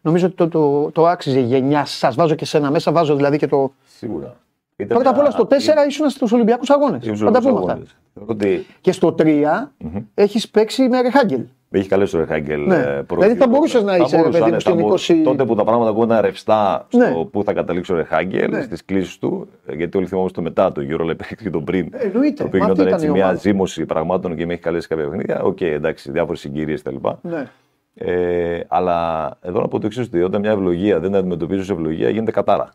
Νομίζω 0.00 0.26
ότι 0.26 0.34
το, 0.34 0.48
το, 0.48 0.90
το 0.90 1.06
άξιζε 1.06 1.38
η 1.38 1.42
γενιά 1.42 1.84
σας. 1.84 2.14
Βάζω 2.14 2.34
και 2.34 2.44
σένα 2.44 2.70
μέσα, 2.70 2.92
βάζω 2.92 3.14
δηλαδή 3.16 3.38
και 3.38 3.46
το... 3.46 3.72
Σίγουρα. 3.86 4.36
Ήταν 4.76 4.96
Πρώτα 4.96 5.10
απ' 5.10 5.18
όλα 5.18 5.30
στο 5.30 5.46
4 5.46 5.72
ήταν- 5.72 5.88
ήσουν 5.88 6.08
στους 6.10 6.32
Ολυμπιακούς 6.32 6.70
Αγώνες. 6.70 7.04
ήταν 7.04 7.16
Θα 7.16 7.30
τα 7.30 7.40
στους 7.40 7.46
πούμε 7.46 7.58
αυτά. 7.58 7.70
αγώνες. 7.72 7.96
Θεωρώ 8.14 8.30
ότι 8.32 8.66
Και 8.80 8.92
στο 8.92 9.12
3 9.12 9.72
έχεις 10.14 10.48
παίξει 10.50 10.88
με 10.88 11.00
Ρεχάγκελ. 11.00 11.40
Έχει 11.70 11.88
καλέσει 11.88 12.16
ο 12.16 12.18
Ρεχάγκελ. 12.18 12.60
Ναι. 12.66 12.74
ε, 12.74 12.78
Δηλαδή 12.78 12.96
θα 12.98 13.04
πρόεδρο. 13.04 13.46
μπορούσες 13.46 13.82
να 13.82 13.90
Θα 13.90 13.96
είσαι, 13.96 14.16
ρε 14.16 14.22
μπορούσα, 14.22 14.38
παιδί 14.38 14.50
ναι, 14.50 14.56
μου, 14.56 14.62
θα 14.62 14.70
στην 14.70 14.82
μπορούσα. 14.82 15.14
20 15.14 15.22
Τότε 15.24 15.44
που 15.44 15.54
τα 15.54 15.64
πράγματα 15.64 15.90
ακόμα 15.90 16.04
ήταν 16.04 16.20
ρευστά 16.20 16.86
στο 16.88 16.98
Ναι. 16.98 17.24
πού 17.24 17.44
θα 17.44 17.52
καταλήξει 17.52 17.92
ο 17.92 17.96
Ρεχάγκελ, 17.96 18.50
Ναι. 18.50 18.62
στις 18.62 18.84
κλήσεις 18.84 19.18
του. 19.18 19.48
ε, 19.66 19.74
Γιατί 19.74 19.96
όλοι 19.96 20.06
θυμόμαστε 20.06 20.36
το 20.36 20.42
μετά 20.42 20.72
το 20.72 20.80
Euro, 20.90 20.96
αλλά 21.02 21.12
υπήρχε 21.12 21.34
και 21.34 21.50
τον 21.50 21.64
πριν. 21.64 21.88
Εννοείται. 21.92 22.42
Το 22.42 22.44
οποίο 22.44 22.58
Μα 22.58 22.64
αυτή 22.64 22.80
γινόταν 22.82 22.86
ήταν 22.86 22.92
έτσι 22.92 23.06
η 23.06 23.10
μια 23.10 23.24
ομάδα. 23.24 23.38
ζήμωση 23.38 23.84
πραγμάτων 23.86 24.36
και 24.36 24.46
με 24.46 24.52
έχει 24.52 24.62
καλέσει 24.62 24.88
κάποια 24.88 25.04
παιχνίδια. 25.08 25.42
Οκ, 25.42 25.60
εντάξει, 25.60 26.10
διάφορες 26.10 26.40
συγκυρίες 26.40 26.82
κτλ. 26.82 26.96
Ναι. 27.20 27.46
Ε, 27.94 28.60
αλλά 28.68 29.30
εδώ 29.42 29.60
να 29.60 29.68
πω 29.68 29.78
το 29.78 29.86
εξής: 29.86 30.06
ότι 30.06 30.22
όταν 30.22 30.40
μια 30.40 30.50
ευλογία 30.50 31.00
δεν 31.00 31.14
αντιμετωπίζεις 31.14 31.62
ως 31.62 31.70
ευλογία, 31.70 32.08
γίνεται 32.10 32.30
κατάρα. 32.30 32.72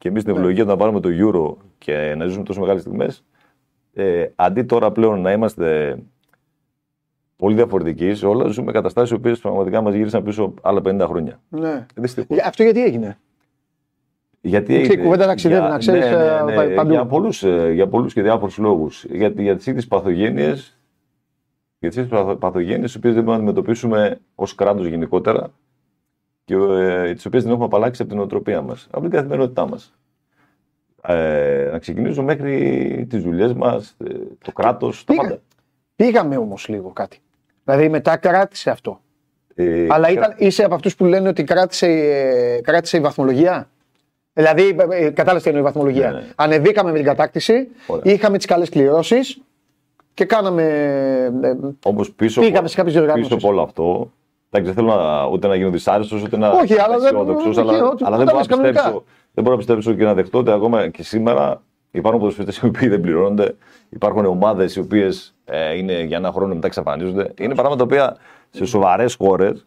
Και 0.00 0.08
εμείς 0.08 0.24
την 0.24 0.34
ευλογία 0.36 0.64
να 0.64 0.76
πάρουμε 0.76 1.00
το 1.00 1.08
Euro 1.12 1.56
και 1.78 2.14
να 2.16 2.24
ζήσουμε 2.26 2.44
τόσο 2.44 2.60
μεγάλες 2.60 2.80
στιγμές, 2.82 3.24
ε, 3.92 4.26
αντί 4.34 4.62
τώρα 4.62 4.90
πλέον 4.92 5.20
να 5.20 5.32
είμαστε 5.32 5.98
πολύ 7.36 7.54
διαφορετικοί 7.54 8.14
σε 8.14 8.26
όλα, 8.26 8.46
ζούμε 8.48 8.72
καταστάσεις 8.72 9.10
οι 9.10 9.14
οποίες 9.14 9.38
πραγματικά 9.38 9.80
μας 9.80 9.94
γύρισαν 9.94 10.22
πίσω 10.22 10.54
άλλα 10.62 10.80
50 10.80 11.06
χρόνια. 11.06 11.40
ναι. 11.48 11.86
Δυστυχώς. 11.94 12.36
Για- 12.36 12.46
Αυτό 12.46 12.62
γιατί 12.62 12.82
έγινε; 12.82 13.18
Γιατί 14.40 14.66
Ξέρεις, 14.72 14.88
έγινε- 14.88 15.02
κουβέντα 15.04 15.26
ταξιδεύει, 15.26 15.60
για- 15.60 15.70
να 15.70 15.78
ξέρεις, 15.78 16.04
ναι, 16.04 16.10
ναι, 16.44 16.52
ε, 16.62 16.66
ναι, 16.66 16.74
παντού. 16.74 16.90
Για 16.90 17.06
πολλούς 17.06 17.42
για 17.72 17.88
πολλούς 17.88 18.12
και 18.12 18.22
διάφορους 18.22 18.58
λόγους. 18.58 19.04
Για, 19.04 19.28
για 19.36 19.56
τις 19.56 19.66
ίδιες 19.66 19.86
παθογένειες, 19.86 20.78
για 21.78 21.88
τις 21.88 21.98
ίδιες 21.98 22.24
παθογένειες, 22.38 22.80
τις 22.86 22.94
οποίες 22.96 23.14
δεν 23.14 23.22
μπορούμε 23.24 23.44
να 23.44 23.50
αντιμετωπίσουμε 23.50 24.20
ως 24.34 24.54
κράτος 24.54 24.86
γενικότερα 24.86 25.50
και 26.50 26.56
ε, 26.56 27.14
τις 27.14 27.26
οποίες 27.26 27.42
δεν 27.42 27.50
έχουμε 27.52 27.66
απαλλάξει 27.66 28.02
από 28.02 28.10
την 28.10 28.20
οτροπία 28.20 28.62
μας, 28.62 28.86
από 28.90 29.00
την 29.02 29.10
καθημερινότητά 29.10 29.68
μας. 29.68 29.92
Ε, 31.02 31.68
να 31.72 31.78
ξεκινήσω 31.78 32.22
μέχρι 32.22 33.06
τις 33.10 33.22
δουλειές 33.22 33.52
μας, 33.52 33.96
το 34.44 34.52
κράτος, 34.52 35.04
τα 35.04 35.12
Πήγα. 35.12 35.22
πάντα. 35.22 35.40
Πήγαμε 35.96 36.36
όμως 36.36 36.68
λίγο 36.68 36.88
κάτι. 36.92 37.18
Δηλαδή 37.64 37.88
μετά 37.88 38.16
κράτησε 38.16 38.70
αυτό. 38.70 39.00
Ε, 39.54 39.86
Αλλά 39.88 40.06
κα- 40.06 40.12
ήταν, 40.12 40.34
είσαι 40.38 40.64
από 40.64 40.74
αυτούς 40.74 40.96
που 40.96 41.04
λένε 41.04 41.28
ότι 41.28 41.44
κράτησε, 41.44 41.86
ε, 41.86 42.60
κράτησε 42.60 42.96
η 42.96 43.00
βαθμολογία; 43.00 43.68
Δηλαδή, 44.32 44.76
ε, 44.90 45.04
ε, 45.04 45.10
κατάλαβες 45.10 45.42
τι 45.42 45.48
εννοεί 45.48 45.62
η 45.62 45.66
βαθμολογία. 45.66 46.10
Ναι, 46.10 46.18
ναι. 46.18 46.24
Ανεβήκαμε 46.36 46.90
με 46.90 46.96
την 46.96 47.06
κατάκτηση, 47.06 47.68
Ωραία. 47.86 48.12
είχαμε 48.14 48.36
τις 48.36 48.46
καλές 48.46 48.68
κληρώσεις 48.68 49.40
και 50.14 50.24
κάναμε. 50.24 50.62
ε, 51.42 51.54
Όμως 51.84 52.12
πίσω, 52.12 52.40
Πήγαμε 52.40 52.68
σε 52.68 52.76
κάποιες 52.76 52.94
διοργανώσεις. 52.94 53.26
πίσω 53.34 53.38
από 53.46 53.48
όλο 53.48 53.62
αυτό. 53.62 54.12
Εντάξει, 54.50 54.72
δεν 54.74 54.84
θέλω 54.84 54.96
να, 55.02 55.26
ούτε 55.26 55.46
να 55.48 55.54
γίνω 55.54 55.70
δυσάρεστος, 55.70 56.22
ούτε 56.22 56.36
να 56.36 56.50
Όχι, 56.50 56.78
αλλά 56.80 56.96
δεν- 56.98 57.04
αισιόδοξος, 57.04 57.56
όχι, 57.56 57.60
αλλά, 57.68 57.84
ό,τι- 57.88 58.04
αλλά 58.04 58.16
ό,τι 58.16 58.24
δεν, 58.24 58.24
μπορώ 58.24 58.32
να 58.32 58.34
λες 58.38 58.46
κανονικά. 58.46 58.72
πιστέψω, 58.72 59.04
δεν 59.32 59.44
μπορώ 59.44 59.50
να 59.50 59.56
πιστέψω 59.56 59.92
και 59.94 60.04
να 60.04 60.14
δεχτώ 60.14 60.38
ότι 60.38 60.50
ακόμα 60.50 60.88
και 60.88 61.02
σήμερα 61.02 61.62
υπάρχουν 61.90 62.20
ποδοσφαιριστές 62.20 62.62
οι 62.62 62.66
οποίοι 62.66 62.88
δεν 62.88 63.00
πληρώνονται. 63.00 63.56
Υπάρχουν 63.88 64.24
ομάδες 64.24 64.76
οι 64.76 64.80
οποίες 64.80 65.34
ε, 65.44 65.76
είναι 65.76 66.02
για 66.02 66.16
ένα 66.16 66.32
χρόνο 66.32 66.54
μετά 66.54 66.66
εξαφανίζονται. 66.66 67.32
Είναι 67.38 67.54
πράγματα 67.54 67.76
τα 67.76 67.82
οποία 67.84 68.16
σε 68.50 68.64
σοβαρές 68.64 69.14
χώρες 69.14 69.66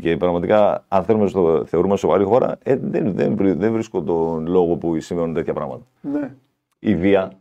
και 0.00 0.16
πραγματικά, 0.16 0.84
αν 0.88 1.04
θέλουμε 1.04 1.24
να 1.24 1.30
το 1.30 1.64
θεωρούμε 1.64 1.96
σοβαρή 1.96 2.24
χώρα, 2.24 2.58
ε, 2.62 2.76
δεν, 2.82 3.12
δεν, 3.14 3.36
βρι- 3.36 3.58
δεν 3.58 3.72
βρίσκω 3.72 4.02
τον 4.02 4.46
λόγο 4.46 4.76
που 4.76 5.00
συμβαίνουν 5.00 5.34
τέτοια 5.34 5.52
πράγματα. 5.52 5.84
ναι. 6.00 6.34
Η 6.78 6.94
βία. 6.94 7.32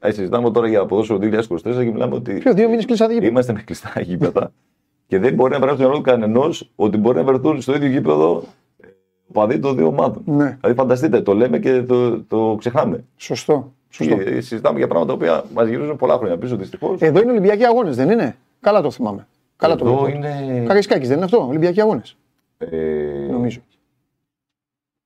Ε, 0.00 0.10
συζητάμε 0.10 0.50
τώρα 0.50 0.68
για 0.68 0.86
ποδόσφαιρο 0.86 1.18
2024 1.18 1.84
και 1.84 1.90
μιλάμε 1.90 2.14
ότι 2.14 2.34
Ποιο, 2.34 2.54
δύο 2.54 2.68
μήνες 2.68 2.84
κλείσατε 2.84 3.12
γήπεδο. 3.12 3.30
Είμαστε 3.30 3.52
με 3.52 3.62
κλειστά 3.62 4.00
γήπεδα 4.00 4.52
Και 5.06 5.18
δεν 5.18 5.34
μπορεί 5.34 5.52
να 5.52 5.58
περάσει 5.58 5.76
το 5.76 5.82
μυαλό 5.82 5.96
του 5.96 6.02
κανενός 6.02 6.70
ότι 6.76 6.96
μπορεί 6.96 7.16
να 7.16 7.24
βρεθούν 7.24 7.60
στο 7.60 7.74
ίδιο 7.74 7.88
γήπεδο 7.88 8.42
παδί 9.32 9.58
των 9.58 9.76
δύο 9.76 9.86
ομάδων. 9.86 10.22
Ναι. 10.26 10.58
Δηλαδή, 10.60 10.78
φανταστείτε, 10.78 11.20
το 11.20 11.34
λέμε 11.34 11.58
και 11.58 11.82
το, 11.82 12.22
το 12.22 12.56
ξεχνάμε. 12.58 13.04
Σωστό. 13.16 13.72
Σωστό. 13.88 14.16
Και 14.16 14.40
συζητάμε 14.40 14.78
για 14.78 14.88
πράγματα 14.88 15.16
που 15.16 15.48
μας 15.54 15.68
γυρίζουν 15.68 15.96
πολλά 15.96 16.16
χρόνια 16.16 16.38
πίσω 16.38 16.56
δυστυχώς. 16.56 17.00
Εδώ 17.00 17.20
είναι 17.20 17.30
Ολυμπιακοί 17.30 17.64
αγώνες, 17.64 17.96
δεν 17.96 18.10
είναι; 18.10 18.36
Καλά 18.60 18.82
το 18.82 18.90
θυμάμαι. 18.90 19.26
Καλά 19.56 19.74
Εδώ 19.74 19.96
το 19.96 20.06
είναι. 20.06 20.64
Καρισκάκη 20.66 21.06
δεν 21.06 21.16
είναι 21.16 21.24
αυτό, 21.24 21.46
Ολυμπιακοί 21.48 21.80
αγώνες. 21.80 22.16
Ε... 22.58 22.76
Νομίζω. 23.30 23.60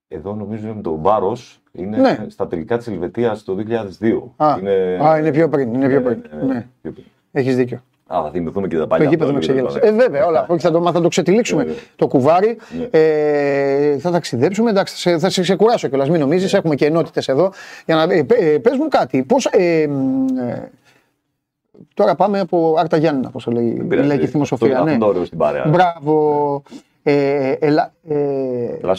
Εδώ 0.08 0.34
νομίζω 0.34 0.68
είναι 0.68 0.80
το 0.80 0.94
Μπάρος. 0.94 1.62
Είναι 1.72 1.96
ναι. 1.96 2.26
στα 2.28 2.46
τελικά 2.46 2.76
της 2.76 2.86
Ελβετίας 2.86 3.44
το 3.44 3.56
2002. 4.00 4.20
Α, 4.36 4.56
είναι... 4.60 4.98
Α, 5.02 5.18
είναι 5.18 5.30
πιο 5.30 5.48
πριν. 5.48 5.74
Είναι 5.74 5.88
πιο 5.88 6.02
πριν. 6.02 6.22
Ναι, 6.30 6.46
ναι. 6.46 6.66
ναι. 6.82 6.92
Έχεις 7.32 7.56
δίκιο. 7.56 7.82
Α, 8.10 8.22
θα 8.22 8.30
θυμηθούμε 8.30 8.68
και 8.68 8.76
τα 8.76 8.86
παλιά. 8.86 9.04
Το 9.04 9.10
γήπεδο 9.10 9.32
με 9.32 9.38
ξεγέλασε. 9.38 9.78
Ε, 9.82 9.92
βέβαια, 9.92 10.26
όλα. 10.26 10.46
Όχι, 10.48 10.60
θα 10.60 10.70
το, 10.70 10.92
θα 10.92 11.00
το 11.00 11.08
ξετυλίξουμε 11.08 11.62
ε, 11.62 11.66
το 11.96 12.06
κουβάρι. 12.06 12.58
Ναι. 12.78 12.88
Ε, 12.90 13.98
θα 13.98 14.10
ταξιδέψουμε. 14.10 14.70
Εντάξει, 14.70 14.94
θα 14.94 15.00
σε, 15.00 15.18
θα 15.18 15.30
σε 15.30 15.40
ξεκουράσω 15.40 15.88
κιόλας. 15.88 16.08
Μην 16.10 16.20
νομίζεις, 16.20 16.52
ναι. 16.52 16.58
έχουμε 16.58 16.74
και 16.74 16.86
ενότητες 16.86 17.28
εδώ. 17.28 17.52
Για 17.86 17.94
να, 17.94 18.02
ε, 18.02 18.26
ε, 18.28 18.58
πες 18.58 18.76
μου 18.76 18.88
κάτι. 18.88 19.22
Πώς, 19.22 19.46
ε, 19.46 19.80
ε, 19.80 19.88
τώρα 21.94 22.14
πάμε 22.14 22.40
από 22.40 22.74
Άρτα 22.78 22.96
Γιάννηνα, 22.96 23.30
πώς 23.30 23.44
το 23.44 23.50
λέει, 23.50 24.18
η 24.20 24.26
θυμοσοφία. 24.26 24.80
Ναι. 24.80 24.92
Αυτό 24.92 25.24
στην 25.24 25.38
παρέα. 25.38 25.66
Μπράβο. 25.68 26.62
Ε, 27.02 27.52
ελα, 27.60 27.92
ε, 28.08 28.16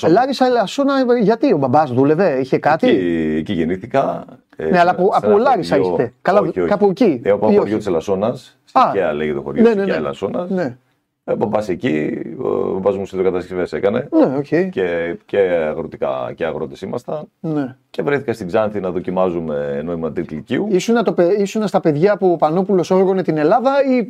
Λάρισα 0.07 0.45
Ελασσόνα, 0.45 0.93
γιατί 1.21 1.53
ο 1.53 1.57
μπαμπάς 1.57 1.91
δούλευε, 1.91 2.39
είχε 2.39 2.57
κάτι; 2.57 2.87
Εκεί, 2.87 3.35
εκεί 3.39 3.53
γεννήθηκα. 3.53 4.25
Ε, 4.61 4.69
ναι, 4.69 4.79
αλλά 4.79 4.91
από, 4.91 5.09
από 5.11 5.37
Λάρισα 5.37 5.77
είστε. 5.77 6.13
Καλά, 6.21 6.39
όχι, 6.39 6.59
όχι. 6.59 6.69
κάπου 6.69 6.89
εκεί. 6.89 7.21
Εγώ 7.23 7.35
από 7.35 7.47
το 7.47 7.57
χωριό 7.57 7.77
της 7.77 7.87
Ελασσόνας. 7.87 8.59
Στην 8.63 8.81
λέγεται 9.15 9.35
το 9.35 9.41
χωριός 9.41 9.67
ναι, 9.67 9.73
ναι, 9.73 9.85
ναι. 9.85 9.95
Ελασσόνας. 9.95 10.49
Ναι. 10.49 10.77
Ο 11.23 11.35
μπαμπά 11.35 11.63
εκεί, 11.67 12.21
ο 12.37 12.79
μπαμπά 12.79 12.97
μου 12.97 13.05
κατασκευές 13.23 13.73
έκανε. 13.73 14.07
Ναι, 14.11 14.37
okay. 14.37 14.69
και, 14.71 15.17
και, 15.25 15.39
αγροτικά, 15.39 16.33
και 16.35 16.45
αγρότες 16.45 16.81
ήμασταν. 16.81 17.27
Ναι. 17.39 17.75
Και 17.89 18.01
βρέθηκα 18.01 18.33
στην 18.33 18.47
Ξάνθη 18.47 18.79
να 18.79 18.91
δοκιμάζουμε 18.91 19.81
νόημα 19.85 20.11
τρικλικίου. 20.11 20.67
Ήσουν, 20.71 21.03
το, 21.03 21.15
ήσουν 21.37 21.67
στα 21.67 21.79
παιδιά 21.79 22.17
που 22.17 22.31
ο 22.31 22.35
Πανόπουλος 22.35 22.91
όργωνε 22.91 23.21
την 23.21 23.37
Ελλάδα 23.37 23.71
ή 23.83 24.09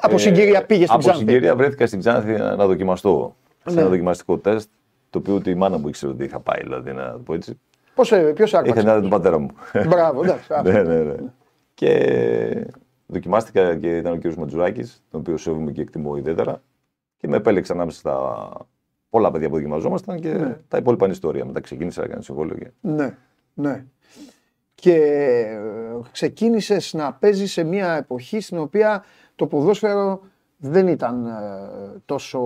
από 0.00 0.18
συγκυρία 0.18 0.64
πήγε 0.64 0.86
στην 0.86 0.98
Ξάνθη; 0.98 1.20
Από 1.20 1.30
συγκυρία 1.30 1.56
βρέθηκα 1.56 1.86
στην 1.86 1.98
Ξάνθη 1.98 2.32
να 2.32 2.66
δοκιμαστώ. 2.66 3.36
Σε 3.66 3.80
ένα 3.80 3.88
δοκιμαστικό 3.88 4.38
τεστ, 4.38 4.68
το 5.10 5.18
οποίο 5.18 5.34
ούτε 5.34 5.50
η 5.50 5.54
μάνα 5.54 5.78
μου 5.78 5.88
ήξερε 5.88 6.12
ότι 6.12 6.24
είχα 6.24 6.40
πάει, 6.40 6.60
δηλαδή 6.62 6.92
να 6.92 7.12
το 7.12 7.18
πω 7.18 7.34
έτσι. 7.34 7.58
Ποιος 8.34 8.54
άρπαξε. 8.54 8.80
Είχα 8.80 8.94
την 8.94 9.02
του 9.02 9.08
πατέρα 9.08 9.38
μου. 9.38 9.50
Μπράβο, 9.88 10.22
εντάξει. 10.22 10.48
ναι, 10.62 10.82
ναι, 10.82 11.02
ναι. 11.02 11.14
Και 11.74 12.66
δοκιμάστηκα 13.06 13.76
και 13.76 13.96
ήταν 13.96 14.12
ο 14.12 14.18
κ. 14.18 14.34
Ματζουράκης, 14.34 15.04
τον 15.10 15.20
οποίο 15.20 15.36
σέβομαι 15.36 15.70
και 15.72 15.80
εκτιμώ 15.80 16.16
ιδιαίτερα. 16.16 16.62
Και 17.16 17.28
με 17.28 17.36
επέλεξε 17.36 17.72
ανάμεσα 17.72 17.98
στα 17.98 18.50
πολλά 19.10 19.30
παιδιά 19.30 19.48
που 19.48 19.54
δοκιμαζόμασταν 19.54 20.20
και 20.20 20.32
ναι. 20.32 20.56
τα 20.68 20.76
υπόλοιπα 20.76 21.04
είναι 21.04 21.14
ιστορία. 21.14 21.44
Μετά 21.44 21.60
ξεκίνησα 21.60 22.00
να 22.00 22.06
κάνω 22.06 22.22
συμβόλαιο. 22.22 22.56
Και... 22.56 22.70
Ναι, 22.80 23.16
ναι. 23.54 23.84
Και 24.74 24.94
ε, 24.94 25.58
ξεκίνησες 26.12 26.92
να 26.92 27.12
παίζεις 27.12 27.52
σε 27.52 27.64
μια 27.64 27.92
εποχή 27.92 28.40
στην 28.40 28.58
οποία 28.58 29.04
το 29.34 29.46
ποδόσφαιρο 29.46 30.20
δεν 30.56 30.88
ήταν 30.88 31.26
ε, 31.26 31.30
τόσο 32.04 32.40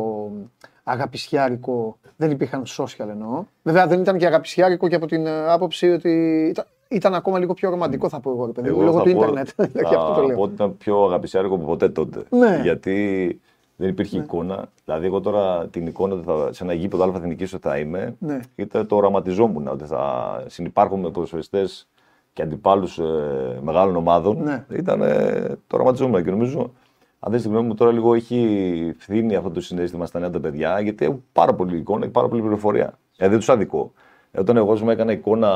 αγαπησιάρικο, 0.89 1.99
δεν 2.17 2.31
υπήρχαν 2.31 2.63
social 2.67 3.09
εννοώ. 3.09 3.45
Βέβαια 3.63 3.87
δεν 3.87 4.01
ήταν 4.01 4.19
και 4.19 4.27
αγαπησιάρικο 4.27 4.89
και 4.89 4.95
από 4.95 5.07
την 5.07 5.27
ε, 5.27 5.51
άποψη 5.51 5.89
ότι 5.89 6.47
ήταν, 6.51 6.65
ήταν 6.89 7.15
ακόμα 7.15 7.39
λίγο 7.39 7.55
πιο 7.55 7.71
ρομαντικό 7.71 8.09
θα 8.09 8.21
πω 8.21 8.31
εγώ, 8.31 8.47
παιδί 8.49 8.71
μου, 8.71 8.83
λόγω 8.83 9.03
του 9.03 9.09
ίντερνετ. 9.09 9.49
Θα 9.57 10.49
ήταν 10.53 10.77
πιο 10.77 11.05
αγαπησιάρικο 11.05 11.55
από 11.55 11.65
ποτέ 11.65 11.89
τότε. 11.89 12.23
Ναι. 12.31 12.61
Γιατί 12.63 13.41
δεν 13.77 13.89
υπήρχε 13.89 14.17
ναι. 14.17 14.23
εικόνα. 14.23 14.69
Δηλαδή, 14.85 15.07
εγώ 15.07 15.21
τώρα 15.21 15.67
την 15.67 15.87
εικόνα 15.87 16.15
ότι 16.15 16.25
θα, 16.25 16.53
σε 16.53 16.65
ένα 16.65 16.73
γήπεδο 16.73 17.03
αλφα 17.03 17.23
ότι 17.25 17.47
θα 17.47 17.79
είμαι, 17.79 18.17
ναι. 18.19 18.41
είτε 18.55 18.85
το 18.85 18.97
οραματιζόμουν 18.97 19.69
ότι 19.69 19.85
θα 19.85 20.43
συνεπάρχουμε 20.47 21.03
με 21.03 21.11
ποδοσφαιριστές 21.11 21.89
και 22.33 22.43
αντιπάλους 22.43 22.99
ε, 22.99 23.59
μεγάλων 23.63 23.97
ομάδων. 23.97 24.43
Ναι. 24.43 24.65
Ήταν, 24.73 25.03
ε, 25.03 25.59
το 25.67 25.77
οραματιζόμουν 25.77 26.25
και 26.25 26.31
νομίζω 26.31 26.73
αν 27.21 27.33
δεν 27.33 27.43
τη 27.43 27.49
γνώμη 27.49 27.67
μου, 27.67 27.75
τώρα 27.75 27.93
λίγο 27.93 28.15
έχει 28.15 28.95
φθήνει 28.99 29.35
αυτό 29.35 29.51
το 29.51 29.61
συνέστημα 29.61 30.07
στα 30.07 30.19
νέα 30.19 30.31
τα 30.31 30.41
παιδιά, 30.41 30.81
γιατί 30.81 31.05
έχουν 31.05 31.25
πάρα 31.33 31.55
πολύ 31.55 31.77
εικόνα 31.77 32.05
και 32.05 32.11
πάρα 32.11 32.29
πολύ 32.29 32.41
πληροφορία. 32.43 32.99
Ε, 33.17 33.29
δεν 33.29 33.39
τους 33.39 33.49
αδικό. 33.49 33.93
Ε, 34.31 34.41
όταν 34.41 34.57
εγώ 34.57 34.79
μου 34.83 34.91
έκανα 34.91 35.13
εικόνα. 35.13 35.49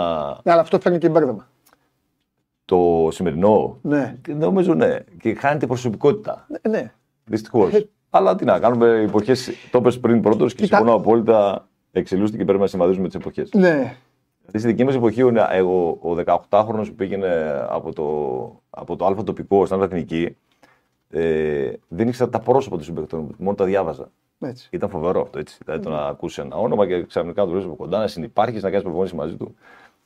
Ναι, 0.42 0.52
αλλά 0.52 0.60
αυτό 0.60 0.80
φέρνει 0.80 0.98
και 0.98 1.08
μπέρδεμα. 1.08 1.48
Το 2.64 3.08
σημερινό; 3.10 3.78
Ναι. 3.82 4.16
Νομίζω 4.28 4.74
ναι. 4.74 4.98
Και 5.20 5.34
χάνει 5.34 5.66
προσωπικότητα. 5.66 6.46
Ναι. 6.48 6.78
ναι. 6.78 6.92
Δυστυχώς. 7.24 7.72
Ε... 7.72 7.88
Αλλά 8.10 8.34
τι 8.34 8.44
να 8.44 8.58
κάνουμε, 8.58 9.00
εποχές. 9.00 9.50
Το 9.70 9.78
είπες 9.78 10.00
πριν 10.00 10.20
πρώτος 10.20 10.54
και 10.54 10.66
συμφωνώ 10.66 10.94
απόλυτα. 10.94 11.66
Εξελούστη 11.92 12.36
και 12.36 12.44
πρέπει 12.44 12.60
να 12.60 12.66
συμβαδίζουμε 12.66 13.06
τις 13.06 13.16
εποχές. 13.16 13.50
Ναι. 13.52 13.96
Στη 14.46 14.58
δική 14.58 14.84
μας 14.84 14.94
εποχή, 14.94 15.20
εγώ, 15.50 15.98
ο 16.00 16.16
18χρονο 16.24 16.84
που 16.86 16.94
πήγαινε 16.94 17.64
από 17.68 17.92
το, 17.92 18.04
από 18.70 18.96
το 18.96 19.06
Α 19.06 19.24
τοπικό 19.24 19.66
στην 19.66 19.80
Α 19.80 19.84
εθνική, 19.84 20.36
ε, 21.12 21.72
δεν 21.88 22.08
ήξερα 22.08 22.30
τα 22.30 22.38
πρόσωπα 22.38 22.76
των 22.76 22.84
συμπεκτών 22.84 23.34
μόνο 23.38 23.56
τα 23.56 23.64
διάβαζα. 23.64 24.10
Έτσι. 24.40 24.68
Ήταν 24.72 24.88
φοβερό 24.88 25.20
αυτό. 25.20 25.38
Έτσι. 25.38 25.58
Δηλαδή 25.64 25.84
το 25.84 25.90
να 25.90 26.06
ακούσει 26.06 26.40
ένα 26.40 26.56
όνομα 26.56 26.86
και 26.86 27.04
ξαφνικά 27.04 27.40
να 27.40 27.46
το 27.46 27.52
βλέπει 27.52 27.66
από 27.66 27.76
κοντά, 27.76 27.98
να 27.98 28.06
συνεπάρχεις, 28.06 28.62
να 28.62 28.68
κάνεις 28.70 28.84
προπόνηση 28.84 29.14
μαζί 29.14 29.36
του. 29.36 29.54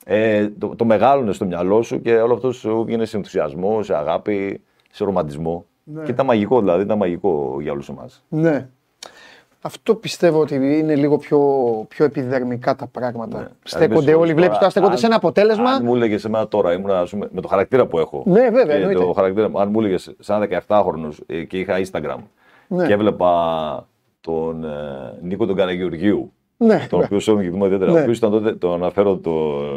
Ε, 0.05 0.49
το, 0.49 0.77
το 0.77 0.85
μεγάλωνε 0.85 1.33
στο 1.33 1.45
μυαλό 1.45 1.83
σου 1.83 2.01
και 2.01 2.17
όλο 2.17 2.35
αυτό 2.35 2.53
σου 2.53 2.85
βγαίνει 2.85 3.07
σε 3.07 3.17
ενθουσιασμό, 3.17 3.83
σε 3.83 3.97
αγάπη, 3.97 4.61
σε 4.91 5.05
ρομαντισμό. 5.05 5.67
Ναι. 5.85 6.05
Και 6.05 6.11
ήταν 6.11 6.27
μαγικό 6.27 6.61
δηλαδή, 6.61 6.83
ήταν 6.83 6.99
μαγικό 6.99 7.57
για 7.61 7.73
όλους 7.73 7.89
εμάς. 7.89 8.25
Ναι. 8.29 8.69
Αυτό 9.67 9.95
πιστεύω 9.95 10.41
ότι 10.41 10.55
είναι 10.55 10.95
λίγο 10.95 11.17
πιο, 11.17 11.39
πιο 11.89 12.05
επιδερμικά 12.05 12.75
τα 12.75 12.87
πράγματα. 12.87 13.39
Ναι. 13.39 13.47
Στέκονται 13.63 14.15
όλοι. 14.15 14.35
Βλέπεις 14.35 14.59
τώρα 14.59 14.71
στέκονται 14.71 14.97
σε 14.97 15.07
ένα 15.07 15.17
αποτέλεσμα. 15.17 15.71
Αν 15.71 15.85
μου 15.85 15.95
έλεγες 15.95 16.25
εμένα 16.25 16.49
τώρα, 16.49 16.73
ήμουν 16.73 16.91
πούμε, 17.11 17.29
με 17.31 17.41
το 17.41 17.49
χαρακτήρα 17.49 17.87
που 17.87 17.99
έχω. 17.99 18.23
Ναι, 18.27 18.51
βέβαια. 18.51 18.89
Και 18.89 18.95
το 18.95 19.13
χαρακτήρα, 19.13 19.51
αν 19.55 19.69
μου 19.71 19.81
έλεγες 19.81 20.15
σαν 20.19 20.49
17χρονο 20.67 21.09
ε, 21.27 21.45
και 21.45 21.59
είχα 21.59 21.81
Instagram 21.85 22.19
ναι. 22.69 22.87
και 22.87 22.93
έβλεπα 22.93 23.89
τον 24.21 24.65
ε, 24.65 24.69
Νίκο 25.21 25.47
τον 25.47 25.57
Καραγεωργίου. 25.57 26.33
Ναι, 26.57 26.87
τον 26.91 27.03
οποίο 27.03 27.19
σώμα 27.19 27.43
και 27.43 27.49
θυμάμαι 27.49 27.67
ιδιαίτερα. 27.67 27.93
Ναι. 27.93 27.99
Ο 27.99 28.03
οποίος 28.03 28.19
ήταν 28.19 28.31
τότε, 28.31 28.53
το 28.53 28.73
αναφέρω 28.73 29.17
το 29.17 29.31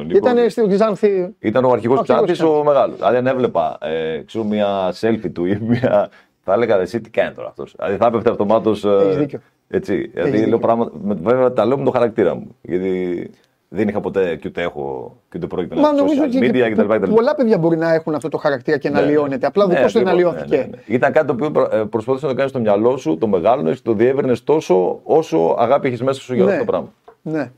Νίκο. 0.06 0.18
Ήταν 0.18 0.50
στην 0.50 0.70
Ξάνθη. 0.70 1.36
Ήταν 1.40 1.66
ο 1.66 1.72
αρχηγός 1.72 2.02
Ξάνθη 2.02 2.44
ο 2.44 2.64
μεγάλος. 2.64 2.96
Δηλαδή, 2.96 3.18
αν 3.18 3.28
έβλεπα 3.28 3.78
ε, 3.82 4.22
ξέρω, 4.26 4.44
μια 4.44 4.94
selfie 5.00 5.32
του 5.34 5.46
ή 5.46 5.58
μια. 5.62 6.10
Θα 6.44 6.54
έλεγα 6.54 6.80
εσύ 6.80 7.02
τι 7.02 7.10
κάνει 7.10 7.36
τώρα 7.36 7.48
αυτός. 7.48 7.76
Δηλαδή 7.78 7.98
θα 7.98 8.06
έπεφτε 8.06 8.30
αυτομάτως. 8.30 8.86
Ε, 8.86 9.42
έτσι. 9.68 10.12
Δηλαδή 10.14 10.46
λέω 10.46 10.60
πράγματα. 10.60 10.92
Βέβαια 11.22 11.54
τα 11.54 11.66
λέω 11.66 11.78
με 11.78 11.84
το 11.84 11.92
χαρακτήρα 11.92 12.36
μου. 12.36 12.56
Γιατί 12.62 13.30
δεν 13.72 13.88
είχα 13.88 14.00
ποτέ 14.00 14.36
και 14.36 14.48
ούτε 14.48 14.62
έχω 14.62 15.16
και 15.30 15.38
ούτε 15.38 15.48
πρόκειται 15.48 15.76
να 15.76 15.82
κάνω 15.82 16.04
social 16.06 16.44
media 16.44 16.72
κτλ. 16.72 17.14
Πολλά 17.14 17.36
παιδιά 17.36 17.58
μπορεί 17.58 17.78
να 17.78 17.94
έχουν 17.94 18.16
αυτό 18.16 18.30
το 18.30 18.38
χαρακτήρα 18.38 18.78
και 18.78 18.90
να 18.90 19.02
ναι. 19.02 19.10
λιώνεται. 19.10 19.46
Απλά 19.46 19.68
ναι, 19.68 19.74
δεν 19.74 19.90
δεν 19.90 20.08
αλλοιώθηκε. 20.08 20.56
Ναι, 20.56 20.62
ναι, 20.62 20.68
ναι. 20.68 20.78
Ήταν 20.86 21.12
κάτι 21.12 21.28
το 21.28 21.34
οποίο 21.34 21.70
ε, 21.72 21.84
προσπαθούσες 21.84 22.22
να 22.22 22.30
το 22.30 22.36
κάνεις 22.36 22.52
στο 22.52 22.60
μυαλό 22.60 22.98
σου, 22.98 23.18
το 23.18 23.28
μεγάλωνες 23.28 23.76
και 23.76 23.82
το 23.84 23.94
διεύρυνες 23.94 24.44
τόσο 24.44 25.00
όσο 25.04 25.56
αγάπη 25.58 25.88
έχεις 25.88 26.02
μέσα 26.02 26.22
σου 26.22 26.36
για 26.36 26.46
αυτό 26.46 26.58
το 26.58 26.66
πράγμα. 26.66 26.94
Ναι. 27.22 27.52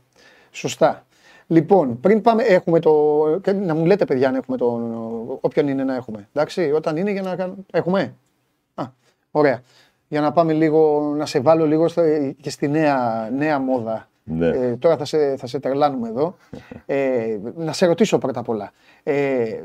Σωστά. 0.50 1.04
Λοιπόν, 1.46 2.00
πριν 2.00 2.20
πάμε, 2.20 2.42
έχουμε 2.42 2.80
το. 2.80 3.22
Να 3.64 3.74
μου 3.74 3.86
λέτε, 3.86 4.04
παιδιά, 4.04 4.28
αν 4.28 4.34
έχουμε 4.34 4.56
το. 4.56 4.80
Όποιον 5.40 5.68
είναι 5.68 5.84
να 5.84 5.94
έχουμε. 5.94 6.28
Εντάξει, 6.32 6.72
όταν 6.74 6.96
είναι 6.96 7.10
για 7.10 7.22
να 7.22 7.36
κάνουμε. 7.36 7.58
Έχουμε; 7.72 8.14
Α, 9.32 9.40
ωραία 9.40 9.62
για 10.12 10.20
να 10.20 10.32
πάμε 10.32 10.52
λίγο, 10.52 11.12
να 11.16 11.26
σε 11.26 11.40
βάλω 11.40 11.66
λίγο 11.66 11.86
και 12.40 12.50
στη 12.50 12.68
νέα, 12.68 13.28
νέα 13.36 13.58
μόδα. 13.58 14.08
Ναι. 14.24 14.46
Ε, 14.46 14.76
τώρα 14.76 14.96
θα 14.96 15.04
σε, 15.04 15.36
θα 15.36 15.46
σε 15.46 15.58
τρελάνουμε 15.58 16.08
εδώ. 16.08 16.36
Ε, 16.86 17.38
να 17.56 17.72
σε 17.72 17.86
ρωτήσω 17.86 18.18
πρώτα 18.18 18.40
απ' 18.40 18.48
όλα. 18.48 18.72
Ε, 19.02 19.60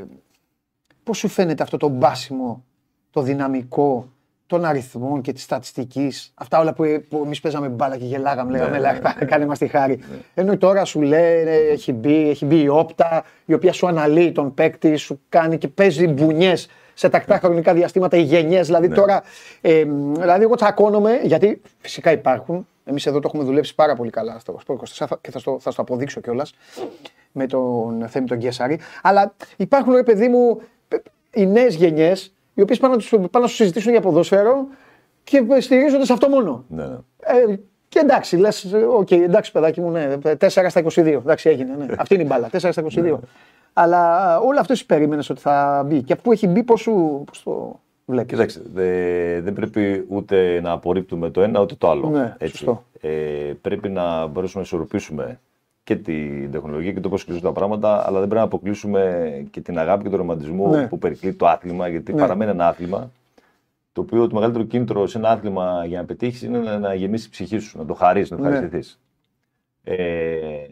πώς 1.03 1.17
σου 1.17 1.27
φαίνεται 1.27 1.63
αυτό 1.63 1.77
το 1.77 1.87
μπάσιμο, 1.87 2.63
το 3.11 3.21
δυναμικό 3.21 4.07
των 4.45 4.65
αριθμών 4.65 5.21
και 5.21 5.33
τη 5.33 5.39
στατιστική, 5.39 6.11
αυτά 6.33 6.59
όλα 6.59 6.73
που, 6.73 6.83
που 7.09 7.21
εμείς 7.25 7.39
παίζαμε 7.39 7.67
μπάλα 7.67 7.97
και 7.97 8.05
γελάγαμε, 8.05 8.51
λέγαμε, 8.51 8.77
ναι, 8.77 8.91
ναι, 8.91 8.99
ναι. 9.19 9.25
κάνε 9.31 9.45
μας 9.45 9.57
τη 9.57 9.67
χάρη. 9.67 9.95
Ναι. 9.95 10.17
Ενώ 10.33 10.57
τώρα 10.57 10.85
σου 10.85 11.01
λέει, 11.01 11.47
έχει 11.71 11.93
μπει, 11.93 12.29
έχει 12.29 12.45
μπει 12.45 12.61
η 12.61 12.67
όπτα, 12.67 13.23
η 13.45 13.53
οποία 13.53 13.73
σου 13.73 13.87
αναλύει 13.87 14.31
τον 14.31 14.53
παίκτη, 14.53 14.95
σου 14.95 15.19
κάνει 15.29 15.57
και 15.57 15.67
παίζει 15.67 16.07
μπουνιές 16.07 16.67
σε 16.97 17.09
τακτά 17.09 17.39
χρονικά 17.39 17.73
διαστήματα 17.73 18.17
οι 18.17 18.21
γενιές. 18.21 18.65
Δηλαδή 18.65 18.87
ναι. 18.87 18.95
τώρα. 18.95 19.23
Ε, 19.61 19.83
δηλαδή, 20.13 20.43
εγώ 20.43 20.55
τσακώνομαι, 20.55 21.19
γιατί 21.23 21.61
φυσικά 21.79 22.11
υπάρχουν. 22.11 22.67
Εμείς 22.85 23.05
εδώ 23.05 23.19
το 23.19 23.27
έχουμε 23.27 23.43
δουλέψει 23.43 23.75
πάρα 23.75 23.95
πολύ 23.95 24.09
καλά 24.09 24.39
στο 24.39 24.57
Sport 24.59 24.79
24 24.97 25.07
και 25.21 25.31
θα 25.31 25.39
στο, 25.39 25.57
θα 25.59 25.71
στο 25.71 25.81
αποδείξω 25.81 26.21
κιόλας 26.21 26.53
με 27.31 27.47
τον 27.47 28.05
Θέμη 28.07 28.27
τον 28.27 28.37
Κιασάρη. 28.37 28.79
Αλλά 29.01 29.33
υπάρχουν, 29.55 29.93
ρε 29.95 30.03
παιδί 30.03 30.27
μου, 30.27 30.61
οι 31.33 31.45
νέες 31.45 31.75
γενιές, 31.75 32.33
οι 32.53 32.61
οποίες 32.61 32.79
πάνε, 32.79 32.95
πάνε 33.11 33.27
να 33.31 33.47
σου 33.47 33.55
συζητήσουν 33.55 33.91
για 33.91 34.01
ποδόσφαιρο 34.01 34.67
και 35.23 35.45
στηρίζονται 35.59 36.05
σε 36.05 36.13
αυτό 36.13 36.29
μόνο. 36.29 36.65
Ναι. 36.67 36.85
ναι. 36.85 36.95
Ε, 37.19 37.59
και 37.89 37.99
εντάξει, 37.99 38.37
λες, 38.37 38.73
ok, 38.89 39.07
okay, 39.07 39.21
εντάξει, 39.21 39.51
παιδάκι 39.51 39.81
μου, 39.81 39.89
ναι, 39.91 40.15
4 40.23 40.47
στα 40.47 40.83
22. 40.83 41.05
Εντάξει, 41.05 41.49
έγινε. 41.49 41.75
Ναι. 41.77 41.85
Αυτή 42.01 42.13
είναι 42.13 42.23
η 42.23 42.27
μπάλα, 42.29 42.49
4 42.51 42.57
στα 42.57 42.83
22. 42.95 43.17
Αλλά 43.79 44.37
όλο 44.39 44.59
αυτός 44.59 44.77
εσύ 44.77 44.85
περίμενες 44.85 45.29
ότι 45.29 45.41
θα 45.41 45.83
μπει. 45.87 46.03
Και 46.03 46.13
αφού 46.13 46.31
έχει 46.31 46.47
μπει, 46.47 46.63
πώς 46.63 46.83
το. 47.43 47.79
Βλέπεις; 48.05 48.31
Κοιτάξτε, 48.31 48.61
δε, 48.73 49.41
δεν 49.41 49.53
πρέπει 49.53 50.05
ούτε 50.07 50.59
να 50.61 50.71
απορρίπτουμε 50.71 51.29
το 51.29 51.41
ένα 51.41 51.61
ούτε 51.61 51.75
το 51.75 51.89
άλλο. 51.89 52.09
Ναι, 52.09 52.35
έτσι. 52.37 52.57
Σωστό. 52.57 52.83
Ε, 53.01 53.09
πρέπει 53.61 53.89
να 53.89 54.27
μπορέσουμε 54.27 54.61
να 54.61 54.67
ισορροπήσουμε 54.67 55.39
και 55.83 55.95
την 55.95 56.51
τεχνολογία 56.51 56.91
και 56.91 56.99
το 56.99 57.09
πώς 57.09 57.23
χρησιμοποιούν 57.23 57.53
τα 57.53 57.59
πράγματα, 57.59 58.07
αλλά 58.07 58.19
δεν 58.19 58.27
πρέπει 58.27 58.35
να 58.35 58.41
αποκλείσουμε 58.41 59.31
και 59.51 59.61
την 59.61 59.79
αγάπη 59.79 60.03
και 60.03 60.09
τον 60.09 60.17
ρομαντισμό 60.17 60.67
ναι. 60.67 60.87
που 60.87 60.97
περικλεί 60.97 61.33
το 61.33 61.47
άθλημα, 61.47 61.87
γιατί 61.87 62.13
ναι. 62.13 62.19
παραμένει 62.19 62.51
ένα 62.51 62.67
άθλημα. 62.67 63.11
Το 63.93 64.01
οποίο 64.01 64.27
το 64.27 64.35
μεγαλύτερο 64.35 64.63
κίνητρο 64.63 65.07
σε 65.07 65.17
ένα 65.17 65.29
άθλημα 65.29 65.85
για 65.85 65.99
να 65.99 66.05
πετύχεις 66.05 66.41
είναι 66.41 66.77
να 66.77 66.93
γεμίσεις 66.93 67.27
η 67.27 67.29
ψυχή 67.29 67.57
σου, 67.57 67.77
να 67.77 67.85
το 67.85 67.93
χαρείς, 67.93 68.29
να 68.29 68.37
ευχαριστηθεί. 68.37 68.95
Ναι. 69.83 69.95
Ε, 69.95 70.67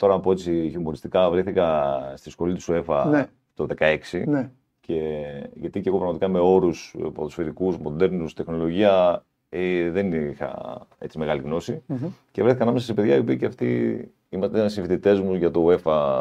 τώρα, 0.00 0.14
από 0.14 0.32
έτσι 0.32 0.68
χιουμοριστικά, 0.70 1.30
βρέθηκα 1.30 1.98
στη 2.16 2.30
σχολή 2.30 2.54
του 2.54 2.60
ΣΟΕΦΑ 2.60 3.04
ναι. 3.08 3.26
το 3.54 3.66
2016. 3.78 4.24
Ναι. 4.26 4.50
Και, 4.80 5.24
γιατί 5.54 5.80
και 5.80 5.88
εγώ 5.88 5.98
πραγματικά 5.98 6.28
με 6.28 6.38
όρους 6.38 6.96
ποδοσφαιρικούς, 7.14 7.78
μοντέρνους, 7.78 8.34
τεχνολογία 8.34 9.24
ε, 9.48 9.90
δεν 9.90 10.12
είχα 10.12 10.80
έτσι 10.98 11.18
μεγάλη 11.18 11.40
γνώση. 11.40 11.82
Mm-hmm. 11.88 12.08
Και 12.30 12.42
βρέθηκα 12.42 12.62
ανάμεσα 12.62 12.84
σε 12.84 12.94
παιδιά 12.94 13.16
οι 13.16 13.18
οποίοι 13.18 13.36
και 13.36 13.46
αυτοί 13.46 14.10
ήταν 14.28 14.70
συμφιλητέ 14.70 15.14
μου 15.14 15.34
για 15.34 15.50
το 15.50 15.66
UEFA 15.66 16.12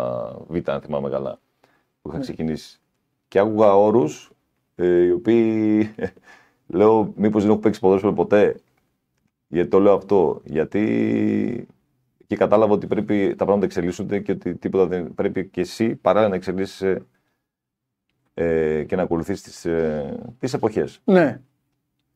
Β, 0.47 0.69
αν 0.69 0.81
θυμάμαι 0.81 1.09
καλά, 1.09 1.39
που 2.01 2.07
είχα 2.07 2.17
ναι. 2.17 2.23
ξεκινήσει. 2.23 2.79
Και 3.27 3.39
άκουγα 3.39 3.75
όρους 3.75 4.31
ε, 4.75 5.03
οι 5.03 5.11
οποίοι 5.11 5.89
λέω, 6.77 7.13
μήπως 7.15 7.41
δεν 7.41 7.51
έχω 7.51 7.59
παίξει 7.59 7.79
ποδόσφαιρο 7.79 8.13
ποτέ. 8.13 8.59
Γιατί 9.47 9.69
το 9.69 9.79
λέω 9.79 9.93
αυτό. 9.93 10.41
Γιατί 10.43 11.67
και 12.29 12.35
κατάλαβα 12.35 12.73
ότι 12.73 12.87
πρέπει 12.87 13.27
τα 13.29 13.45
πράγματα 13.45 13.65
εξελίσσονται 13.65 14.19
και 14.19 14.31
ότι 14.31 14.55
τίποτα 14.55 14.85
δεν 14.85 15.13
πρέπει 15.13 15.47
και 15.47 15.61
εσύ 15.61 15.95
παράλληλα 15.95 16.29
να 16.29 16.35
εξελίσσεσαι 16.35 17.05
ε, 18.33 18.83
και 18.83 18.95
να 18.95 19.01
ακολουθείς 19.01 19.41
τις 19.41 19.65
ε, 19.65 20.17
τις 20.39 20.53
εποχές. 20.53 21.01
Ναι. 21.03 21.39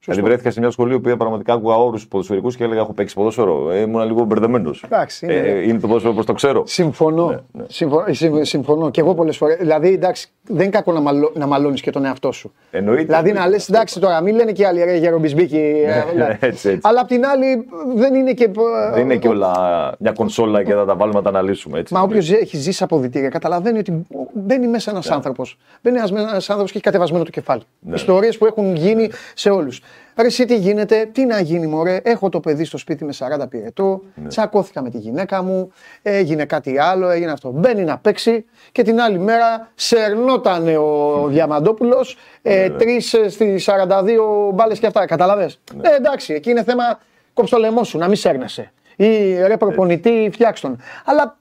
Δηλαδή 0.06 0.22
βρέθηκα 0.22 0.52
σε 0.52 0.60
μια 0.60 0.70
σχολή 0.72 1.00
που 1.00 1.18
πραγματικά 1.18 1.54
άκουγα 1.54 1.76
όρους 1.76 2.08
ποδοσφαιρικούς 2.08 2.56
και 2.56 2.64
έλεγα: 2.64 2.82
Έχω 2.82 2.94
παίξει 2.94 3.16
ποδόσφαιρο. 3.16 3.72
Ε, 3.72 3.80
ήμουν 3.80 4.06
λίγο 4.06 4.24
μπερδεμένος. 4.24 4.86
Είναι... 5.22 5.34
Ε, 5.34 5.62
είναι 5.62 5.80
το 5.80 5.88
ποδόσφαιρο 5.88 6.14
όπως 6.14 6.26
το 6.26 6.34
ξέρω. 6.34 6.64
Συμφωνώ. 6.66 7.30
Ναι, 7.30 7.40
ναι. 7.52 7.66
Συμφωνώ, 7.68 8.06
συμφωνώ. 8.44 8.92
Και 8.92 9.02
εγώ 9.02 9.14
πολλές 9.14 9.38
φορέ. 9.38 9.56
Δηλαδή, 9.56 9.94
εντάξει, 9.94 10.30
δεν 10.48 10.62
είναι 10.62 10.70
κακό 10.70 10.92
να, 10.92 11.00
μαλω... 11.00 11.32
να 11.36 11.48
μαλώνεις 11.48 11.82
και 11.82 11.92
τον 11.92 12.06
εαυτό 12.06 12.32
σου. 12.32 12.54
Εννοείται. 12.72 13.04
Δηλαδή 13.04 13.32
να 13.32 13.48
λες: 13.48 13.70
Εντάξει, 13.70 14.00
τώρα 14.00 14.22
μην 14.22 14.36
λένε 14.36 14.52
και 14.52 14.68
άλλοι 14.68 14.84
ρε 14.84 14.96
Γερομπισμπίκη. 14.96 15.58
Ε, 15.86 16.16
ναι, 16.16 16.38
έτσι, 16.40 16.70
έτσι. 16.70 16.80
Αλλά 16.84 17.02
απ' 17.02 17.08
την 17.08 17.26
άλλη 17.26 17.68
δεν 17.96 18.14
είναι 18.14 18.34
και. 18.34 18.50
Δεν 18.94 19.02
είναι 19.02 19.16
και 19.16 19.28
όλα 19.28 19.52
μια 20.00 20.12
κονσόλα 20.12 20.64
και 20.64 20.74
θα 20.74 20.86
τα 20.86 20.96
βάλουμε 20.96 21.18
να 21.18 21.24
τα 21.24 21.30
αναλύσουμε. 21.30 21.80
Έτσι, 21.80 21.94
Μα 21.94 22.02
όποιος 22.02 22.32
έχει 22.32 22.58
ζήσει 22.58 22.84
αποδητήρια 22.84 23.30
καταλαβαίνει 23.30 23.80
ότι 23.80 24.06
μπαίνει 24.34 24.68
μέσα 24.68 24.92
ένας 24.92 25.12
άνθρωπος. 25.12 25.58
Μπαίνει 25.82 25.98
ένα 25.98 26.30
άνθρωπος 26.32 26.72
και 26.72 26.78
έχει 26.78 26.86
κατεβασμένο 26.86 27.24
το 27.24 27.30
κεφάλι. 27.30 27.62
Ιστορίες 27.94 28.38
που 28.38 28.46
έχουν 28.46 28.76
γίνει 28.76 29.10
σε 29.34 29.50
όλους. 29.50 29.82
Ρε 30.16 30.28
εσύ 30.28 30.46
τι 30.46 30.58
γίνεται, 30.58 31.10
τι 31.12 31.26
να 31.26 31.40
γίνει 31.40 31.68
μωρέ, 31.68 32.00
έχω 32.04 32.30
το 32.30 32.40
παιδί 32.40 32.64
στο 32.64 32.78
σπίτι 32.78 33.06
με 33.06 33.14
40 33.18 33.50
πυρετό, 33.50 34.02
ναι. 34.16 34.28
τσακώθηκα 34.28 34.82
με 34.82 34.90
τη 34.90 34.98
γυναίκα 34.98 35.44
μου, 35.44 35.72
έγινε 36.02 36.46
κάτι 36.46 36.80
άλλο, 36.80 37.10
έγινε 37.10 37.32
αυτό. 37.32 37.52
Μπαίνει 37.52 37.84
να 37.84 37.98
παίξει 37.98 38.46
και 38.72 38.84
την 38.84 39.02
άλλη 39.02 39.20
μέρα 39.20 39.72
σερνότανε 39.76 40.78
ο 40.78 41.26
Διαμαντόπουλος, 41.28 42.18
ε, 42.42 42.68
ναι, 42.68 42.70
τρεις 42.70 43.14
ε, 43.14 43.30
στις 43.30 43.70
42 43.70 44.52
μπάλες 44.54 44.80
και 44.80 44.88
αυτά, 44.88 45.06
καταλαβες; 45.06 45.62
Ναι. 45.76 45.90
Ε, 45.90 45.96
εντάξει, 45.96 46.34
εκεί 46.34 46.50
είναι 46.50 46.64
θέμα 46.64 47.00
κόψε 47.34 47.54
το 47.54 47.60
λαιμό 47.60 47.84
σου, 47.84 47.98
να 47.98 48.08
μην 48.08 48.16
σέρνεσαι. 48.16 48.72
Ή 48.96 49.34
ρε 49.48 49.58
προπονητή, 49.58 50.30
φτιάξ 50.32 50.64
Αλλά 51.06 51.38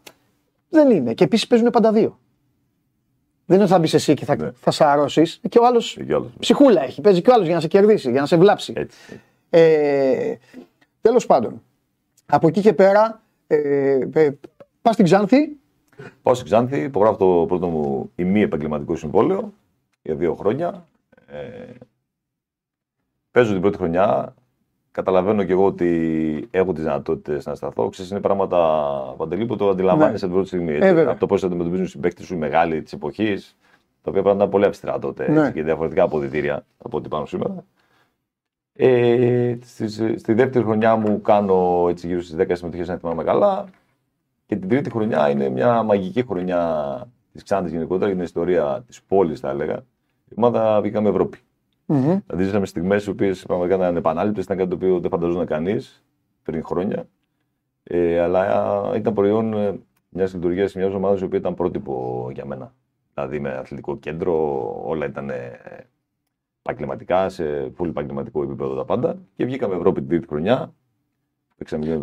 δεν 0.69 0.91
είναι. 0.91 1.13
Και 1.13 1.25
επίσης 1.25 1.47
παίζουν 1.47 1.71
πάντα 1.71 1.93
δύο. 1.93 2.19
Δεν 3.53 3.61
είναι 3.61 3.71
ότι 3.71 3.73
θα 3.73 3.79
μπεις 3.79 3.95
εσύ 3.95 4.15
και 4.15 4.25
θα, 4.25 4.37
ναι. 4.37 4.51
θα 4.55 4.71
σαρώσει. 4.71 5.23
Και 5.49 5.59
ο 5.59 5.67
άλλος 5.67 5.99
ψυχούλα 6.39 6.83
έχει. 6.83 7.01
Παίζει 7.01 7.23
και 7.23 7.31
ο 7.31 7.33
άλλος 7.33 7.47
για 7.47 7.55
να 7.55 7.61
σε 7.61 7.69
κερδίσει, 7.69 8.11
για 8.11 8.21
να 8.21 8.27
σε 8.27 8.37
βλάψει. 8.37 8.73
Έτσι. 8.77 9.21
Ε, 9.51 10.35
Τέλος 11.01 11.27
πάντων, 11.27 11.63
από 12.27 12.49
εκεί 12.49 12.61
και 12.61 12.73
πέρα 12.73 13.23
ε, 13.47 13.99
ε, 14.13 14.31
πας 14.83 14.95
στην 14.95 15.05
Ξάνθη. 15.05 15.57
Πάω 16.23 16.35
στην 16.35 16.47
Ξάνθη, 16.47 16.81
υπογράφω 16.81 17.17
το 17.17 17.45
πρώτο 17.49 17.67
μου 17.67 18.13
ημί 18.15 18.41
επαγγελματικό 18.41 18.97
συμβόλαιο 18.97 19.53
για 20.03 20.15
δύο 20.15 20.35
χρόνια. 20.35 20.87
Ε, 21.27 21.75
παίζω 23.31 23.53
την 23.53 23.61
πρώτη 23.61 23.77
χρονιά. 23.77 24.35
Καταλαβαίνω 24.93 25.45
και 25.45 25.53
εγώ 25.53 25.65
ότι 25.65 26.49
έχω 26.51 26.73
τις 26.73 26.83
δυνατότητες 26.83 27.47
να 27.47 27.55
σταθώ. 27.55 27.89
Ξέρεις, 27.89 28.11
είναι 28.11 28.21
πράγματα 28.21 28.59
παντελή 29.17 29.47
που 29.47 29.57
το 29.57 29.69
αντιλαμβάνεσαι 29.69 30.27
ναι. 30.27 30.31
την 30.31 30.31
πρώτη 30.31 30.47
στιγμή. 30.47 30.79
Ε, 30.81 31.03
από 31.03 31.21
το 31.21 31.27
πώς 31.27 31.45
αντιμετωπίζουν 31.45 31.85
οι 31.85 31.89
συμπαίκτε 31.89 32.23
σου 32.23 32.35
οι 32.35 32.37
μεγάλοι 32.37 32.83
της 32.83 32.93
εποχής, 32.93 33.57
τα 34.03 34.11
οποία 34.11 34.23
πράγματα 34.23 34.37
ήταν 34.37 34.49
πολύ 34.51 34.65
αυστηρά 34.65 34.99
τότε 34.99 35.31
ναι. 35.31 35.51
και 35.51 35.63
διαφορετικά 35.63 36.03
αποδητήρια 36.03 36.65
από 36.79 36.97
ό,τι 36.97 37.09
πάνω 37.09 37.27
σήμερα. 37.27 37.65
Ε, 38.75 39.57
στη, 39.65 39.89
στη, 40.19 40.33
δεύτερη 40.33 40.65
χρονιά 40.65 40.97
μου 40.97 41.21
κάνω 41.21 41.87
έτσι 41.89 42.07
γύρω 42.07 42.21
στις 42.21 42.37
10 42.39 42.51
συμμετοχές, 42.53 42.89
αν 42.89 42.99
θυμάμαι 42.99 43.25
καλά. 43.25 43.65
Και 44.47 44.57
την 44.57 44.69
τρίτη 44.69 44.91
χρονιά 44.91 45.31
είναι 45.31 45.49
μια 45.49 45.83
μαγική 45.83 46.25
χρονιά 46.27 46.95
της 47.33 47.43
Ξάντη 47.43 47.71
γενικότερα 47.71 48.07
για 48.07 48.15
την 48.15 48.25
ιστορία 48.25 48.85
της 48.87 49.03
πόλης, 49.03 49.41
θα 49.41 49.51
έλεγα. 49.51 49.77
Η 50.29 50.35
ομάδα 50.37 50.81
βγήκαμε 50.81 51.09
Ευρώπη. 51.09 51.39
Mm-hmm. 51.87 52.21
Δηλαδή, 52.27 52.45
ζήσαμε 52.45 52.67
στιγμές 52.67 53.07
οι 53.07 53.11
οποίες 53.11 53.43
πραγματικά 53.47 53.77
ήταν 53.77 53.97
επανάληπτες, 53.97 54.45
ήταν 54.45 54.57
κάτι 54.57 54.69
το 54.69 54.77
οποίο 54.77 55.01
δεν 55.01 55.11
φανταζόταν 55.11 55.47
κανείς 55.47 56.05
πριν 56.43 56.65
χρόνια. 56.65 57.09
Ε, 57.83 58.21
αλλά 58.21 58.93
ήταν 58.97 59.15
προϊόν 59.15 59.53
ε, 59.53 59.81
μιας 60.09 60.35
λειτουργίας 60.35 60.75
μιας 60.75 60.95
ομάδας 60.95 61.21
η 61.21 61.25
οποία 61.25 61.39
ήταν 61.39 61.55
πρότυπο 61.55 62.29
για 62.33 62.45
μένα. 62.45 62.75
Δηλαδή 63.15 63.41
με 63.41 63.51
αθλητικό 63.51 63.97
κέντρο, 63.97 64.65
όλα 64.85 65.07
ήταν 65.07 65.31
ε, 65.31 65.61
επαγγελματικά, 66.63 67.29
σε 67.29 67.45
πολύ 67.77 67.91
επαγγελματικό 67.91 68.43
επίπεδο 68.43 68.75
τα 68.75 68.85
πάντα. 68.85 69.19
Και 69.37 69.45
βγήκαμε 69.45 69.75
Ευρώπη 69.75 70.01
την 70.01 70.09
τρίτη 70.09 70.27
χρονιά. 70.27 70.73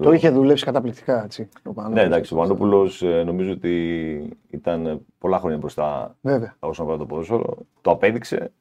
Το 0.01 0.11
είχε 0.11 0.29
δουλέψει 0.29 0.65
καταπληκτικά 0.65 1.23
έτσι. 1.23 1.49
Ο 1.75 1.89
ναι, 1.89 2.01
εντάξει, 2.01 2.33
ο 2.33 2.37
Πανόπουλο 2.37 2.89
ε, 3.01 3.23
νομίζω 3.23 3.51
ότι 3.51 4.37
ήταν 4.49 5.05
πολλά 5.17 5.39
χρόνια 5.39 5.57
μπροστά 5.57 6.15
Βέβαια. 6.21 6.55
όσον 6.59 6.85
αφορά 6.85 6.99
το 6.99 7.05
ποδόσφαιρο. 7.05 7.57
Το 7.81 7.91
απέδειξε. 7.91 8.51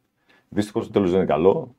Δυστυχώς 0.48 0.87
το 0.87 0.92
τέλος 0.92 1.11
δεν 1.11 1.18
είναι 1.18 1.28
καλό. 1.28 1.74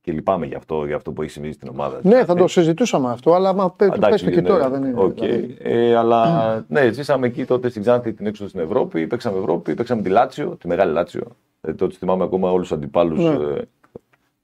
Και 0.00 0.12
λυπάμαι 0.12 0.46
για 0.46 0.56
αυτό, 0.56 0.84
για 0.86 0.96
αυτό 0.96 1.12
που 1.12 1.22
έχει 1.22 1.30
συμβεί 1.30 1.52
στην 1.52 1.68
ομάδα. 1.68 2.00
Ναι, 2.02 2.24
θα 2.24 2.34
το 2.34 2.46
συζητούσαμε 2.46 3.10
αυτό, 3.10 3.32
αλλά 3.34 3.52
μα 3.52 3.70
πες 3.70 4.22
το 4.22 4.30
και 4.30 4.42
τώρα. 4.42 4.70
Δεν 4.70 4.84
είναι, 4.84 5.00
okay. 5.02 5.14
δηλαδή. 5.14 5.56
ε, 5.58 5.96
αλλά 5.96 6.64
ναι, 6.68 6.92
ζήσαμε 6.92 7.26
εκεί 7.26 7.44
τότε 7.44 7.68
στην 7.68 7.82
Ξάνθη 7.82 8.12
την 8.12 8.26
έξοδο 8.26 8.48
στην 8.48 8.60
Ευρώπη. 8.60 9.06
Παίξαμε 9.06 9.38
Ευρώπη, 9.38 9.74
παίξαμε 9.74 10.02
τη 10.02 10.08
Λάτσιο, 10.08 10.56
τη 10.56 10.68
μεγάλη 10.68 10.92
Λάτσιο. 10.92 11.36
Ε, 11.60 11.72
τότε 11.74 11.94
θυμάμαι 11.94 12.24
ακόμα 12.24 12.50
όλους 12.50 12.68
τους 12.68 12.76
αντιπάλους 12.76 13.18
ναι. 13.18 13.28
ε, 13.28 13.68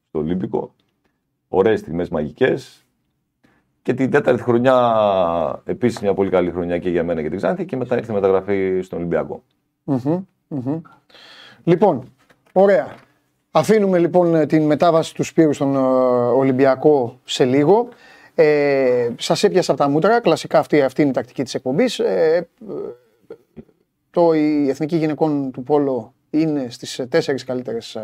στο 0.09 0.19
Ολύμπικο. 0.19 0.75
Ωραίες 1.49 1.81
στιγμές 1.81 2.09
μαγικές. 2.09 2.85
Και 3.83 3.95
την 3.95 4.11
τέταρτη 4.11 4.43
χρονιά, 4.43 5.63
επίσης 5.65 6.01
μια 6.01 6.15
πολύ 6.15 6.31
καλή 6.31 6.51
χρονιά 6.51 6.79
και 6.79 6.91
για 6.91 7.05
μένα 7.05 7.23
και 7.23 7.29
την 7.29 7.37
Ξάνθη. 7.37 7.65
Και 7.65 7.77
μετά 7.77 7.97
ήρθε 7.97 8.13
η 8.13 8.15
μεταγραφή 8.15 8.81
στον 8.83 8.99
Ολυμπιακό. 8.99 9.43
Mm-hmm, 9.87 10.23
mm-hmm. 10.51 10.81
Λοιπόν, 11.65 12.03
ωραία. 12.53 12.95
Αφήνουμε 13.59 13.99
λοιπόν 13.99 14.47
την 14.47 14.63
μετάβαση 14.63 15.15
του 15.15 15.23
Σπύρου 15.23 15.53
στον 15.53 15.75
ε, 15.75 15.79
Ολυμπιακό 16.37 17.21
σε 17.25 17.45
λίγο. 17.45 17.89
Ε, 18.35 19.09
Σας 19.19 19.43
έπιασα 19.45 19.73
από 19.73 19.81
τα 19.81 19.89
μούτρα. 19.89 20.21
Κλασικά 20.21 20.59
αυτή, 20.59 20.83
αυτή 20.83 21.01
είναι 21.01 21.11
η 21.11 21.15
τακτική 21.15 21.43
της 21.43 21.55
εκπομπής. 21.55 21.99
Ε, 21.99 22.49
το, 24.11 24.33
η 24.33 24.69
Εθνική 24.69 24.97
Γυναικών 24.97 25.51
του 25.51 25.63
Πόλο 25.63 26.15
είναι 26.31 26.67
στις 26.71 27.07
τέσσερις 27.09 27.45
καλύτερες 27.45 27.95
ε, 27.95 28.01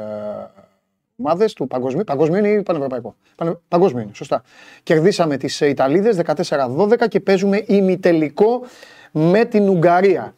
ομάδες 1.17 1.53
του 1.53 1.67
παγκοσμίου. 1.67 2.05
Παγκοσμίου 2.05 2.45
ή 2.45 2.63
πανευρωπαϊκό; 2.63 3.15
Πανε, 3.37 3.59
παγκοσμίου 3.69 4.03
είναι, 4.03 4.15
σωστά. 4.15 4.43
Κερδίσαμε 4.83 5.37
τις 5.37 5.61
Ιταλίδες 5.61 6.21
14-12 6.49 7.09
και 7.09 7.21
παίζουμε 7.21 7.65
ημιτελικό 7.67 8.63
με 9.11 9.45
την 9.45 9.69
Ουγγαρία. 9.69 10.35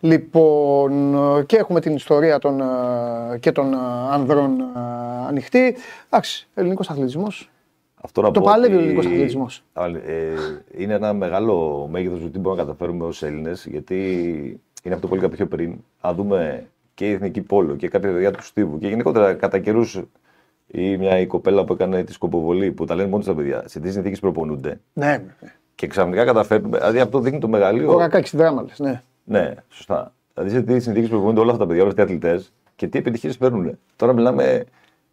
Λοιπόν, 0.00 1.16
και 1.46 1.56
έχουμε 1.56 1.80
την 1.80 1.94
ιστορία 1.94 2.38
των, 2.38 2.60
ε, 2.60 3.38
και 3.38 3.52
των 3.52 3.72
ε, 3.72 3.76
ανδρών 4.10 4.60
ε, 4.60 4.64
ανοιχτή. 5.26 5.76
Εντάξει, 6.10 6.48
ελληνικός 6.54 6.90
αθλητισμός. 6.90 7.50
Αυτό 8.02 8.30
το 8.30 8.40
παλεύει 8.40 8.76
ο 8.76 8.78
ελληνικός 8.78 9.06
αθλητισμός. 9.06 9.64
είναι 10.76 10.94
ένα 10.94 11.12
μεγάλο 11.12 11.86
μέγεθος 11.90 12.20
του 12.20 12.30
τι 12.30 12.38
μπορούμε 12.38 12.62
να 12.62 12.68
καταφέρουμε 12.68 13.04
ως 13.04 13.22
Έλληνες, 13.22 13.66
γιατί 13.66 14.04
είναι 14.82 14.94
αυτό 14.94 15.06
που 15.06 15.14
έλεγα 15.14 15.28
πιο 15.28 15.46
πριν. 15.46 15.74
Αν 16.00 16.14
δούμε 16.14 16.66
και 16.94 17.08
η 17.08 17.12
εθνική 17.12 17.40
πόλο 17.40 17.76
και 17.76 17.88
κάποια 17.88 18.12
παιδιά 18.12 18.30
του 18.30 18.42
Στίβου 18.44 18.78
και 18.78 18.88
γενικότερα 18.88 19.34
κατά 19.34 19.58
καιρούς 19.58 20.02
ή 20.66 20.96
μια 20.96 21.18
η 21.18 21.26
κοπέλα 21.26 21.64
που 21.64 21.72
έκανε 21.72 22.04
τη 22.04 22.12
σκοποβολή 22.12 22.72
που 22.72 22.84
τα 22.84 22.94
λένε 22.94 23.08
μόνο 23.08 23.22
στα 23.22 23.34
παιδιά, 23.34 23.62
σε 23.66 23.80
τι 23.80 23.90
συνθήκες 23.90 24.20
προπονούνται. 24.20 24.80
Ναι. 24.92 25.22
Και 25.74 25.86
ξαφνικά 25.86 26.24
καταφέρνουμε. 26.24 26.78
Δηλαδή 26.78 27.00
αυτό 27.00 27.20
δείχνει 27.20 27.38
το 27.38 27.48
μεγαλείο. 27.48 27.92
Ο 27.92 27.96
Κακάκης 27.96 28.36
δράμα, 28.36 28.64
ναι. 28.76 29.02
Ναι, 29.28 29.54
σωστά. 29.68 30.12
Δηλαδή 30.34 30.56
σε 30.56 30.62
τι 30.62 30.80
συνθήκες 30.80 31.08
που 31.08 31.32
όλα 31.36 31.42
αυτά 31.42 31.56
τα 31.56 31.66
παιδιά, 31.66 31.82
όλες 31.82 31.94
οι 31.96 32.00
αθλητές 32.00 32.52
και 32.76 32.86
τι 32.86 32.98
επιτυχίες 32.98 33.36
παίρνουν. 33.36 33.78
Τώρα 33.96 34.12
μιλάμε 34.12 34.64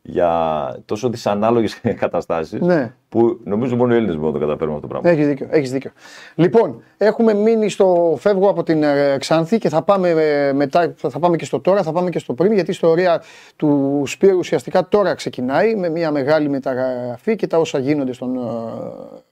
για 0.01 0.79
τόσο 0.85 1.09
δυσανάλογες 1.09 1.81
καταστάσεις 2.03 2.61
ναι. 2.61 2.93
που 3.09 3.39
νομίζω 3.43 3.75
μόνο 3.75 3.93
οι 3.93 3.95
Έλληνες 3.95 4.15
μπορούν 4.15 4.33
να 4.33 4.39
το 4.39 4.45
καταφέρουν 4.45 4.75
αυτό 4.75 4.87
το 4.87 4.93
πράγμα. 4.93 5.09
Έχεις 5.09 5.27
δίκιο, 5.27 5.47
έχεις 5.49 5.71
δίκιο. 5.71 5.91
Λοιπόν, 6.35 6.83
έχουμε 6.97 7.33
μείνει 7.33 7.69
στο 7.69 8.17
φεύγω 8.19 8.49
από 8.49 8.63
την 8.63 8.83
ε, 8.83 9.17
Ξάνθη 9.19 9.57
και 9.57 9.69
θα 9.69 9.81
πάμε, 9.81 10.09
ε, 10.09 10.53
μετά, 10.53 10.93
θα 10.97 11.19
πάμε 11.19 11.35
και 11.35 11.45
στο 11.45 11.59
τώρα, 11.59 11.83
θα 11.83 11.91
πάμε 11.91 12.09
και 12.09 12.19
στο 12.19 12.33
πριν, 12.33 12.51
γιατί 12.53 12.69
η 12.69 12.73
ιστορία 12.73 13.21
του 13.55 14.03
Σπύρου 14.05 14.37
ουσιαστικά 14.37 14.87
τώρα 14.87 15.13
ξεκινάει 15.13 15.75
με 15.75 15.89
μια 15.89 16.11
μεγάλη 16.11 16.49
μεταγραφή 16.49 17.35
και 17.35 17.47
τα 17.47 17.57
όσα 17.57 17.79
γίνονται 17.79 18.13
στον 18.13 18.35
ε, 18.35 18.39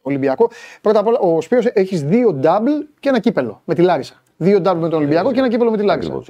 Ολυμπιακό. 0.02 0.50
Πρώτα 0.82 1.00
απ' 1.00 1.08
όλα, 1.08 1.20
ο 1.20 1.42
Σπύρος 1.42 1.66
έχεις 1.66 2.04
δύο 2.04 2.40
double 2.44 2.88
και 3.00 3.10
ένα 3.10 3.20
κύπελο 3.20 3.62
με 3.66 3.74
τη 3.74 3.82
Λάρισα. 3.82 4.23
Δύο 4.38 4.58
double 4.58 4.78
με 4.80 4.90
τον 4.90 4.94
Ολυμπιακό 4.94 5.32
και 5.32 5.40
ένα 5.40 5.50
κύπελο 5.50 5.72
με 5.72 5.78
τη 5.78 5.84
Λάρισα. 5.84 6.24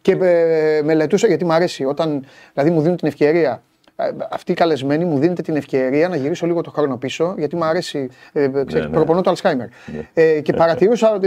Και 0.00 0.12
ε, 0.12 0.82
μελετούσα 0.82 1.26
γιατί 1.26 1.44
μου 1.44 1.52
αρέσει 1.52 1.84
όταν 1.84 2.24
δηλαδή 2.52 2.70
μου 2.70 2.80
δίνουν 2.80 2.96
την 2.96 3.08
ευκαιρία 3.08 3.62
ε, 3.96 4.10
αυτοί 4.30 4.52
οι 4.52 4.54
καλεσμένοι 4.54 5.04
μου 5.04 5.18
δίνετε 5.18 5.42
την 5.42 5.56
ευκαιρία 5.56 6.08
να 6.08 6.16
γυρίσω 6.16 6.46
λίγο 6.46 6.60
το 6.60 6.70
χρόνο 6.70 6.96
πίσω, 6.96 7.34
γιατί 7.38 7.56
μου 7.56 7.64
αρέσει. 7.64 8.08
Ε, 8.32 8.42
ε 8.42 8.48
ξέρεις, 8.48 8.72
ναι, 8.72 8.80
ναι. 8.80 8.88
προπονώ 8.88 9.20
το 9.20 9.30
Αλσχάιμερ. 9.30 9.66
Ναι. 9.86 10.08
Ε, 10.14 10.40
και 10.40 10.52
παρατηρούσα 10.52 11.18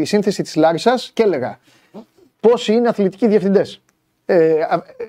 η 0.00 0.04
σύνθεση 0.04 0.42
της 0.42 0.56
Λάρισας 0.56 1.10
και 1.14 1.22
έλεγα 1.22 1.58
πόσοι 2.40 2.72
είναι 2.72 2.88
αθλητικοί 2.88 3.26
διευθυντές; 3.26 3.82
Ε, 4.24 4.36
ε, 4.36 4.60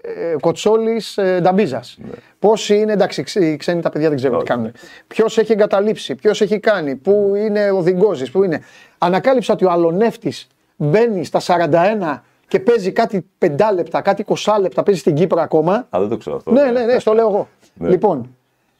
ε 0.03 0.35
Κοτσόλης 0.39 1.17
ε, 1.17 1.39
Νταμπίζας. 1.41 1.97
Ναι. 1.99 2.11
Πόσοι 2.39 2.77
είναι, 2.77 2.93
εντάξει, 2.93 3.23
οι 3.33 3.57
ξένοι 3.57 3.81
τα 3.81 3.89
παιδιά 3.89 4.07
δεν 4.07 4.17
ξέρουν 4.17 4.39
τι 4.39 4.45
κάνουν. 4.45 4.71
Ποιος 5.07 5.37
έχει 5.37 5.51
εγκαταλείψει, 5.51 6.15
ποιος 6.15 6.41
έχει 6.41 6.59
κάνει, 6.59 6.95
πού 6.95 7.33
είναι 7.35 7.71
ο 7.71 7.81
Διγκόζης, 7.81 8.31
πού 8.31 8.43
είναι. 8.43 8.61
Ανακάλυψα 8.97 9.53
ότι 9.53 9.65
ο 9.65 9.71
Αλονεύτης 9.71 10.47
μπαίνει 10.83 11.23
στα 11.25 11.41
41 11.45 12.19
και 12.47 12.59
παίζει 12.59 12.91
κάτι 12.91 13.25
πεντάλεπτα, 13.37 14.01
κάτι 14.01 14.25
20 14.27 14.57
λεπτά, 14.59 14.83
παίζει 14.83 14.99
στην 14.99 15.15
Κύπρο 15.15 15.41
ακόμα. 15.41 15.73
Α, 15.73 15.99
δεν 15.99 16.09
το 16.09 16.17
ξέρω 16.17 16.35
αυτό. 16.35 16.51
Ναι, 16.51 16.63
ναι, 16.63 16.81
ναι, 16.81 16.99
στο 16.99 17.13
λέω 17.13 17.27
εγώ. 17.29 17.47
Ναι. 17.73 17.89
Λοιπόν, 17.89 18.35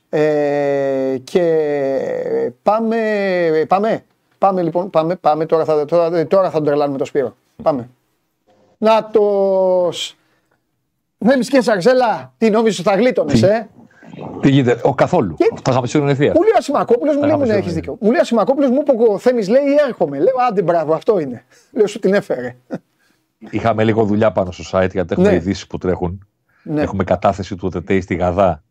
ε, 0.10 1.18
και 1.24 2.52
πάμε, 2.64 2.98
πάμε, 3.68 4.04
πάμε 4.38 4.62
λοιπόν, 4.62 4.90
πάμε, 4.90 5.16
πάμε, 5.16 5.46
τώρα 5.46 5.66
θα, 5.66 5.86
τώρα, 5.86 6.28
τώρα 6.28 6.50
θα 6.50 6.58
τον 6.58 6.66
τρελάνουμε 6.66 6.98
το 6.98 7.06
Σπύρο. 7.06 7.36
Πάμε. 7.64 7.90
Νάτος! 8.78 10.18
Δεν 11.18 11.38
μισκές 11.38 11.68
Αρζέλα, 11.68 12.34
τι 12.38 12.50
νόμιζες 12.50 12.80
ότι 12.80 12.90
θα 12.90 12.96
γλίτωνες, 12.96 13.42
ε; 13.42 13.70
Τι 14.42 14.50
γίνεται, 14.50 14.82
ο 14.84 14.94
καθόλου. 14.94 15.36
Και... 15.36 15.50
Θα 15.64 15.72
είχαμε 15.72 15.88
σίγουρα 15.88 16.12
ευθεία. 16.12 16.32
Μου 16.36 16.42
λέει 16.42 16.52
ο 16.52 16.58
Ασημακόπουλο, 16.58 17.14
μου 17.14 17.24
λέει 17.24 17.36
μου 17.36 17.44
έχει 17.44 17.70
δίκιο. 17.70 17.98
Μου 18.00 18.10
λέει 18.10 18.18
ο 18.18 18.22
Ασημακόπουλο, 18.22 18.70
μου 18.70 18.84
είπε 18.88 19.12
ο 19.12 19.18
Θέμη, 19.18 19.46
λέει 19.46 19.64
έρχομαι. 19.88 20.18
Λέω 20.18 20.34
άντε 20.50 20.62
μπράβο, 20.62 20.94
αυτό 20.94 21.20
είναι. 21.20 21.46
Λέω 21.72 21.88
σου 21.88 22.00
την 22.00 22.14
έφερε. 22.14 22.56
Είχαμε 23.50 23.84
λίγο 23.84 24.04
δουλειά 24.04 24.32
πάνω 24.32 24.52
στο 24.52 24.64
site 24.72 24.92
γιατί 24.92 25.14
έχουμε 25.14 25.30
ναι. 25.30 25.36
ειδήσεις 25.36 25.68
που 25.68 25.78
τρέχουν. 25.78 26.28
Ναι. 26.64 26.82
Έχουμε 26.82 27.04
κατάθεση 27.04 27.56
του 27.56 27.70
Τετέι 27.70 28.02
στη 28.02 28.16
Γαδά. 28.16 28.64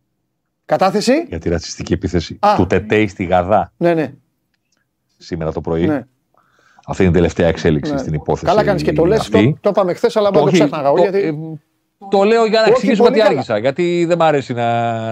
Κατάθεση; 0.65 1.25
Για 1.29 1.39
τη 1.39 1.49
ρατσιστική 1.49 1.93
επίθεση. 1.93 2.39
Α. 2.41 2.55
Του 2.57 2.67
Τετέι 2.67 3.09
στη 3.09 3.25
Γαδά. 3.25 3.73
Ναι, 3.77 3.95
ναι. 3.95 4.13
Σήμερα 5.19 5.53
το 5.53 5.61
πρωί. 5.61 5.87
Ναι. 5.87 6.07
Αυτή 6.87 7.03
είναι 7.03 7.11
η 7.11 7.15
τελευταία 7.15 7.49
εξέλιξη 7.49 7.93
ναι. 7.93 7.99
στην 7.99 8.15
υπόθεση. 8.15 8.47
Καλά 8.47 8.65
κάνεις 8.65 8.83
και 8.83 8.93
το 8.93 9.05
λες. 9.05 9.29
Το, 9.29 9.57
το 9.61 9.69
είπαμε 9.69 9.95
χθες, 9.95 10.17
αλλά 10.17 10.31
δεν 10.31 10.45
το 10.45 10.51
ξέχναγα. 10.51 10.93
γιατί... 10.97 11.39
Ε, 12.05 12.09
το 12.11 12.23
λέω 12.23 12.47
για 12.47 12.61
να 12.61 12.67
εξηγήσω 12.67 13.05
ότι 13.05 13.23
άργησα. 13.23 13.59
Γιατί 13.59 14.05
δεν 14.09 14.19
μ' 14.19 14.23
αρέσει 14.23 14.53
να, 14.53 14.63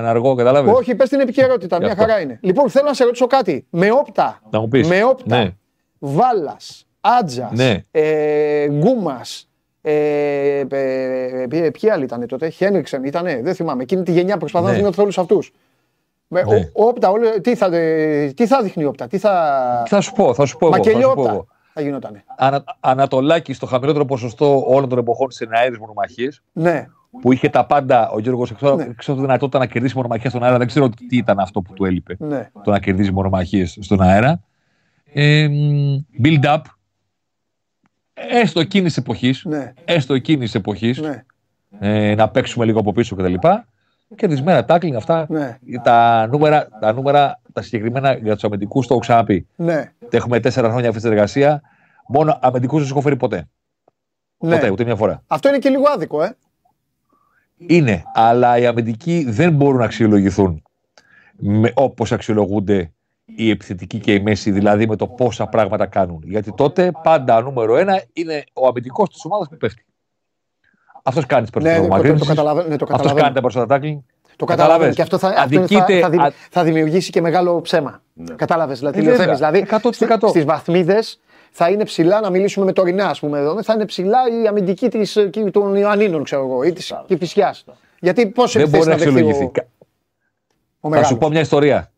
να 0.01 0.09
αργώ, 0.09 0.35
κατάλαβε. 0.35 0.71
Όχι, 0.71 0.95
πες 0.95 1.09
την 1.09 1.21
επικαιρότητα. 1.21 1.79
Μια 1.79 1.95
χαρά 1.97 2.21
είναι. 2.21 2.39
Λοιπόν, 2.43 2.71
θέλω 2.71 2.87
να 2.87 2.95
σε 2.95 3.05
ρωτήσω 3.05 3.27
κάτι. 3.27 3.67
Με 3.71 3.91
όπτα. 3.91 4.41
Να 4.51 4.61
μου 4.61 4.69
πεις. 4.69 4.89
Με 4.89 5.05
όπτα. 5.05 5.39
Ναι. 5.39 5.51
Βάλας. 5.99 6.87
Άτζας. 7.01 7.51
Ναι. 7.53 7.85
Ε, 7.91 8.69
Γκούμας. 8.69 9.49
Ε, 9.83 9.93
ε, 10.71 11.47
ε, 11.51 11.71
ποιοι 11.71 11.91
άλλοι 11.91 12.05
ήταν 12.05 12.27
τότε, 12.27 12.49
Χένριξεν 12.49 13.05
ήταν, 13.05 13.25
δεν 13.43 13.55
θυμάμαι. 13.55 13.83
Εκείνη 13.83 14.03
τη 14.03 14.13
γενιά 14.13 14.37
προσπαθώ 14.37 14.67
ναι. 14.67 14.71
να 14.73 14.77
δίνω 14.77 14.91
όλους 14.97 15.19
αυτούς. 15.19 15.53
Ναι. 16.29 16.43
όπτα, 16.73 17.13
τι, 17.43 17.55
θα, 17.55 17.71
τι 18.35 18.47
θα 18.47 18.63
δείχνει 18.63 18.85
όπτα, 18.85 19.07
τι 19.07 19.19
θα. 19.19 19.85
Θα 19.89 20.01
σου 20.01 20.13
πω, 20.13 20.35
θα 20.35 20.47
σου 20.47 20.57
πω. 20.57 20.69
Μακελιόπτα 20.69 21.33
θα 21.33 21.47
γινότανε. 21.81 22.25
Ανα, 22.37 22.65
Ανατολάκι 22.81 23.53
στο 23.53 23.67
χαμηλότερο 23.67 24.05
ποσοστό 24.05 24.65
όλων 24.67 24.89
των 24.89 24.99
εποχών 24.99 25.31
στι 25.31 25.45
εναέρειε 25.45 25.79
μονομαχίε. 25.79 26.29
Ναι. 26.53 26.87
Που 27.21 27.33
είχε 27.33 27.49
τα 27.49 27.67
πάντα 27.67 28.11
ο 28.11 28.19
Γιώργος 28.19 28.51
εκτό 28.51 28.77
ναι. 28.77 28.85
τη 28.85 29.13
δυνατότητα 29.13 29.59
να 29.59 29.67
κερδίσει 29.67 29.97
μονομαχίε 29.97 30.31
στον 30.31 30.43
αέρα. 30.43 30.59
Δεν 30.59 30.67
ξέρω 30.67 30.89
τι 30.89 31.17
ήταν 31.17 31.39
αυτό 31.39 31.63
που 31.63 31.73
του 31.73 31.85
έλειπε. 31.85 32.17
Ναι. 32.19 32.51
Το 32.65 32.71
να 32.71 32.79
κερδίσει 32.79 33.13
μονομαχίες 33.13 33.79
στον 33.81 34.01
αέρα. 34.03 34.41
Ε, 35.13 35.49
build 36.23 36.45
up. 36.45 36.61
Έστω 38.15 38.61
εκείνης 38.61 38.95
τη 38.95 39.01
εποχής. 39.01 39.45
Ναι. 39.45 39.73
Έστω 39.85 40.15
εκείνης 40.15 40.51
τη 40.51 40.59
εποχής. 40.59 41.01
Ναι. 41.01 41.25
Ε, 41.79 42.15
να 42.15 42.29
παίξουμε 42.29 42.65
λίγο 42.65 42.81
από 42.81 42.93
πίσω 42.93 43.17
κτλ. 43.17 43.35
Και 44.15 44.43
μέρα 44.43 44.65
τάκλινγκ 44.65 44.97
αυτά. 44.97 45.27
Ναι. 45.29 45.59
Τα, 45.83 46.27
νούμερα, 46.27 46.69
τα 46.81 46.93
νούμερα, 46.93 47.41
τα 47.53 47.63
συγκεκριμένα 47.63 48.13
για 48.13 48.35
τους 48.35 48.45
αμυντικούς, 48.45 48.87
το 48.87 48.93
έχω 48.93 49.03
ξαναπεί. 49.03 49.47
Ναι. 49.57 49.93
Έχουμε 50.11 50.41
τέσσερα 50.41 50.71
χρόνια 50.71 50.89
αυτής 50.89 51.03
της 51.03 51.11
εργασίας. 51.11 51.61
Μόνο 52.13 52.39
αμυντικούς 52.41 52.79
δεν 52.79 52.87
σου 52.87 52.93
έχω 52.93 53.03
φέρει 53.03 53.17
ποτέ. 53.17 53.49
Ναι. 54.39 54.55
Ποτέ, 54.55 54.71
ούτε 54.71 54.85
μια 54.85 54.97
φορά. 54.97 55.23
Αυτό 55.27 55.49
είναι 55.49 55.59
και 55.59 55.69
λίγο 55.69 55.85
άδικο, 55.89 56.23
ε. 56.23 56.37
Είναι, 57.57 58.03
αλλά 58.15 58.59
οι 58.59 58.67
αμυντικοί 58.67 59.25
δεν 59.29 59.53
μπορούν 59.53 59.79
να 59.79 59.85
αξιολογηθούν 59.85 60.63
όπως 61.75 62.13
αξιολογούνται 62.13 62.93
οι 63.25 63.51
επιθετικοί 63.51 63.99
και 63.99 64.15
οι 64.15 64.21
μέση, 64.21 64.51
δηλαδή 64.51 64.87
με 64.87 64.97
το 64.97 65.07
πόσα 65.07 65.47
πράγματα 65.47 65.87
κάνουν. 65.87 66.23
Γιατί 66.25 66.53
τότε 66.53 66.93
πάντα 67.03 67.41
νούμερο 67.41 67.77
ένα 67.77 68.03
είναι 68.13 68.45
ο 68.53 68.67
αμυντικός 68.67 69.09
της 69.09 69.25
ομάδας 69.25 69.49
που 69.49 69.57
πέφτει. 69.57 69.85
Αυτός 71.03 71.27
κάνει 71.27 71.43
τις 71.43 71.51
περισσότερε 71.51 72.13
ναι, 72.13 72.19
το, 72.19 72.25
καταλαβαίνω. 72.25 72.69
Ναι, 72.69 72.77
Αυτός 72.91 73.13
κάνει 73.13 73.35
τα 73.35 73.41
περισσότερα 73.41 73.67
τάκλινγκ. 73.67 74.01
Το 74.37 74.45
καταλαβαίνω. 74.45 74.93
Και 74.93 75.03
αυτό 75.03 75.19
θα, 75.19 75.29
Αδικείται, 75.29 76.01
θα, 76.01 76.11
θα, 76.11 76.33
θα, 76.51 76.65
δημιουργήσει 76.65 77.11
και 77.11 77.21
μεγάλο 77.21 77.61
ψέμα. 77.61 78.03
Ναι. 78.13 78.35
Κατάλαβες. 78.35 78.79
Δηλαδή, 78.79 79.07
ε, 79.07 79.35
δηλαδή 79.35 79.67
στις 80.29 80.45
βαθμίδες 80.45 81.21
θα 81.51 81.71
είναι 81.71 81.85
ψηλά 81.85 82.21
να 82.21 82.31
μιλήσουμε 82.31 82.65
με 82.65 82.73
τωρινά, 82.73 83.09
ας 83.09 83.21
πούμε 83.21 83.39
εδώ. 83.39 83.63
Θα 83.63 83.73
είναι 83.73 83.85
ψηλά 83.85 84.19
η 84.43 84.47
αμυντική 84.47 84.89
της, 84.89 85.19
των 85.53 85.75
Ιωαννίνων, 85.75 86.25
ξέρω 86.25 86.45
εγώ, 86.45 86.63
ή 86.63 86.73
της 86.73 86.93
Κυφυσιά. 87.07 87.55
Γιατί 88.01 88.27
πώς 88.27 88.53
Δεν 88.53 88.69
μπορεί 88.69 88.87
να 88.87 88.95
αξιολογηθεί. 88.95 89.51
Θα 90.81 91.05
σου 91.05 91.19
πω 91.19 91.29
μια 91.29 91.41
ιστορία. 91.41 91.91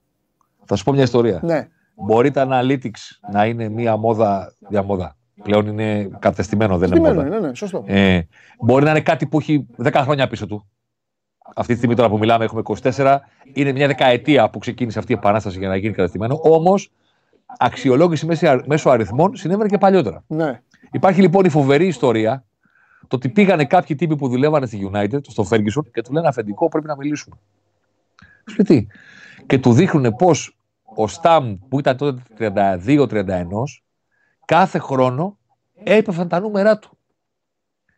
Θα 0.65 0.77
σου 0.77 0.85
πω 0.85 0.93
μια 0.93 1.03
ιστορία. 1.03 1.41
Ναι. 1.43 1.69
Μπορεί 1.95 2.31
τα 2.31 2.49
analytics 2.51 3.31
να 3.33 3.47
είναι 3.47 3.69
μια 3.69 3.97
μόδα 3.97 4.55
διαμόδα. 4.59 5.17
Πλέον 5.43 5.67
είναι 5.67 6.11
κατεστημένο, 6.19 6.79
δεν 6.79 6.93
είναι 6.93 7.09
μόδα. 7.09 7.23
Ναι, 7.23 7.39
ναι, 7.39 7.55
σωστό. 7.55 7.85
Ε, 7.87 8.21
μπορεί 8.61 8.85
να 8.85 8.91
είναι 8.91 9.01
κάτι 9.01 9.27
που 9.27 9.39
έχει 9.39 9.67
10 9.83 9.93
χρόνια 9.95 10.29
πίσω 10.29 10.47
του. 10.47 10.67
Αυτή 11.55 11.73
τη 11.73 11.79
στιγμή 11.79 11.95
τώρα 11.95 12.09
που 12.09 12.19
μιλάμε 12.19 12.45
έχουμε 12.45 12.63
24. 12.83 13.19
Είναι 13.53 13.73
μια 13.73 13.87
δεκαετία 13.87 14.51
που 14.51 14.59
ξεκίνησε 14.59 14.99
αυτή 14.99 15.13
η 15.13 15.15
επανάσταση 15.15 15.59
για 15.59 15.69
να 15.69 15.77
γίνει 15.77 15.95
κατεστημένο. 15.95 16.41
Όμως 16.43 16.91
αξιολόγηση 17.59 18.27
μέσω 18.67 18.91
αριθμών 18.91 19.37
συνέβαινε 19.37 19.69
και 19.69 19.79
παλιότερα. 19.79 20.25
Ναι. 20.27 20.61
Υπάρχει 20.91 21.21
λοιπόν 21.21 21.45
η 21.45 21.49
φοβερή 21.49 21.87
ιστορία 21.87 22.45
το 23.09 23.17
ότι 23.17 23.29
πήγανε 23.29 23.65
κάποιοι 23.65 23.97
τύποι 23.97 24.17
που 24.17 24.29
δουλεύανε 24.29 24.67
στη 24.67 24.91
United, 24.93 25.21
στο 25.23 25.47
Ferguson, 25.51 25.91
και 25.93 26.03
του 26.03 26.13
λένε 26.13 26.29
αφεντικό 26.29 26.69
πρέπει 26.69 26.87
να 26.87 26.97
μιλήσουμε. 26.97 27.37
Σπίτι. 28.45 28.89
Και 29.47 29.59
του 29.59 29.73
δείχνουν 29.73 30.15
πώ 30.15 30.31
ο 30.95 31.09
Σταμ 31.09 31.59
που 31.69 31.79
ήταν 31.79 31.97
τότε 31.97 32.23
32-31 32.39 33.47
κάθε 34.45 34.79
χρόνο 34.79 35.39
έπεφταν 35.85 36.29
τα 36.29 36.41
νούμερά 36.41 36.79
του. 36.79 36.99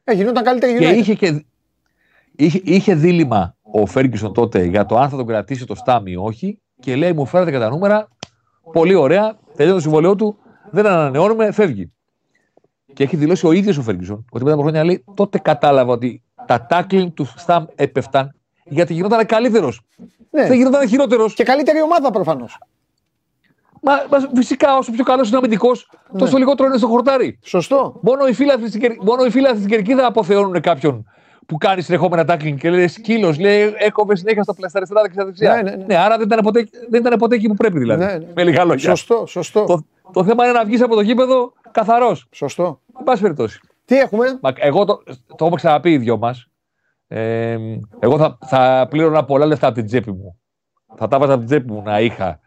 Ε, 0.04 0.12
γινόταν 0.12 0.44
καλύτερη 0.44 0.78
Και 0.78 0.88
είχε, 0.88 1.14
και 1.14 1.44
είχε, 2.36 2.60
είχε 2.64 2.94
δίλημα 2.94 3.56
ο 3.62 3.86
Φέργκισον 3.86 4.32
τότε 4.32 4.64
για 4.64 4.86
το 4.86 4.98
αν 4.98 5.08
θα 5.08 5.16
τον 5.16 5.26
κρατήσει 5.26 5.66
το 5.66 5.74
Στάμι 5.74 6.10
ή 6.10 6.16
όχι 6.16 6.58
και 6.80 6.96
λέει 6.96 7.12
μου 7.12 7.26
φέρατε 7.26 7.50
και 7.50 7.58
τα 7.58 7.68
νούμερα, 7.68 8.08
πολύ 8.72 8.94
ωραία, 8.94 9.38
τελειώνει 9.56 9.76
το 9.76 9.82
συμβολέο 9.82 10.14
του, 10.14 10.36
δεν 10.70 10.86
ανανεώνουμε, 10.86 11.52
φεύγει. 11.52 11.92
Και 12.92 13.02
έχει 13.02 13.16
δηλώσει 13.16 13.46
ο 13.46 13.52
ίδιος 13.52 13.76
ο 13.76 13.82
Φέργκισον 13.82 14.24
ότι 14.30 14.42
μετά 14.42 14.54
από 14.54 14.62
χρόνια 14.62 14.84
λέει 14.84 15.04
τότε 15.14 15.38
κατάλαβα 15.38 15.92
ότι 15.92 16.22
τα 16.46 16.66
tackling 16.70 17.06
του 17.14 17.24
Σταμ 17.36 17.64
έπεφταν 17.74 18.34
γιατί 18.64 18.94
γινόταν 18.94 19.26
καλύτερος. 19.26 19.80
Ναι. 20.30 20.46
Δεν 20.46 20.56
γινόταν 20.56 20.88
χειρότερος. 20.88 21.34
Και 21.34 21.44
καλύτερη 21.44 21.82
ομάδα 21.82 22.10
προφανώς. 22.10 22.58
Μα, 23.82 23.92
μα, 24.10 24.30
φυσικά, 24.34 24.76
όσο 24.76 24.92
πιο 24.92 25.04
καλός 25.04 25.26
είναι 25.26 25.36
ο 25.36 25.38
αμυντικός, 25.38 25.90
ναι. 26.10 26.18
τόσο 26.18 26.36
λιγότερο 26.36 26.68
είναι 26.68 26.78
στο 26.78 26.86
χορτάρι. 26.86 27.38
Σωστό. 27.42 28.00
Μόνο 28.00 28.26
οι 28.26 28.32
φίλοι 29.30 29.48
στην 29.56 29.68
Κερκίδα 29.68 30.06
αποθεώνουν 30.06 30.60
κάποιον 30.60 31.06
που 31.46 31.56
κάνεις 31.56 31.84
συνεχόμενα 31.84 32.24
tackling 32.28 32.56
και 32.58 32.70
λέει 32.70 32.88
σκύλος, 32.88 33.38
λέει 33.38 33.74
έκοβε 33.78 34.16
συνέχεια 34.16 34.42
στο 34.42 34.54
πλαστά 34.54 34.78
αριστερά 34.78 35.02
δεξιά 35.02 35.24
δεξιά. 35.24 35.54
Ναι, 35.54 35.62
ναι, 35.62 35.76
ναι. 35.76 35.84
ναι, 35.84 35.96
άρα 35.96 36.16
δεν 36.16 36.26
ήταν, 36.26 36.38
ποτέ, 36.42 36.68
δεν 36.90 37.00
ήταν 37.00 37.18
ποτέ 37.18 37.34
εκεί 37.34 37.48
που 37.48 37.54
πρέπει 37.54 37.78
δηλαδή. 37.78 38.04
Ναι, 38.04 38.12
ναι. 38.12 38.26
Με 38.34 38.44
λίγα 38.44 38.64
λόγια. 38.64 38.88
Σωστό, 38.88 39.26
σωστό. 39.26 39.64
Το, 39.64 39.84
το 40.12 40.24
θέμα 40.24 40.44
είναι 40.44 40.52
να 40.52 40.64
βγεις 40.64 40.82
από 40.82 40.94
το 40.94 41.00
γήπεδο 41.00 41.52
καθαρός. 41.70 42.26
Σωστό. 42.30 42.80
Εν 42.98 43.04
πάση 43.04 43.22
περιπτώσει. 43.22 43.60
Τι 43.84 43.98
έχουμε; 43.98 44.38
Μα, 44.42 44.52
εγώ 44.56 44.84
το, 44.84 45.02
το 45.28 45.36
έχουμε 45.38 45.56
ξαναπεί 45.56 45.90
οι 45.90 45.98
δυο 45.98 46.16
μας. 46.16 46.48
Ε, 47.08 47.58
εγώ 47.98 48.18
θα, 48.18 48.38
θα 48.44 48.86
πλήρωνα 48.90 49.24
πολλά 49.24 49.46
λεφτά 49.46 49.66
από 49.66 49.76
την 49.76 49.86
τσέπη 49.86 50.12
μου. 50.12 50.38
Θα 50.96 51.08
τα 51.08 51.18
βάζα 51.18 51.32
από 51.32 51.40
την 51.40 51.50
τσέπη 51.50 51.72
μου 51.72 51.82
να 51.82 52.00
είχα 52.00 52.40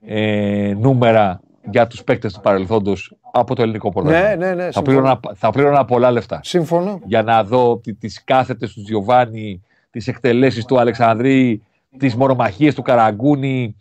ε, 0.00 0.74
νούμερα 0.76 1.40
για 1.70 1.86
τους 1.86 2.04
παίκτες 2.04 2.32
του 2.32 2.40
παρελθόντος 2.40 3.16
από 3.32 3.54
το 3.54 3.62
ελληνικό 3.62 3.90
πρωτάθλημα. 3.90 4.28
Ναι, 4.28 4.34
ναι, 4.34 4.54
ναι. 4.54 4.70
Θα 4.70 4.82
πλήρωνα, 4.82 5.20
θα 5.34 5.50
πλήρωνα 5.50 5.84
πολλά 5.84 6.10
λεφτά. 6.10 6.40
Σύμφωνο. 6.42 7.00
Για 7.04 7.22
να 7.22 7.44
δω 7.44 7.80
τι 7.98 8.08
κάθετες 8.24 8.72
του 8.72 8.80
Γιωβάνι, 8.80 9.62
τις 9.90 10.08
εκτελέσεις 10.08 10.64
του 10.64 10.80
Αλεξανδρή, 10.80 11.62
τις 11.98 12.14
μορομαχίε 12.14 12.72
του 12.72 12.82
Καραγκούνη, 12.82 13.76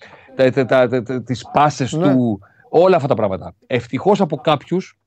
τις 1.25 1.45
πάσες 1.53 1.93
ναι. 1.93 2.13
του. 2.13 2.39
Όλα 2.69 2.95
αυτά 2.95 3.07
τα 3.07 3.15
πράγματα. 3.15 3.53
Ευτυχώς 3.67 4.21
από 4.21 4.37
κάποιους, 4.37 4.97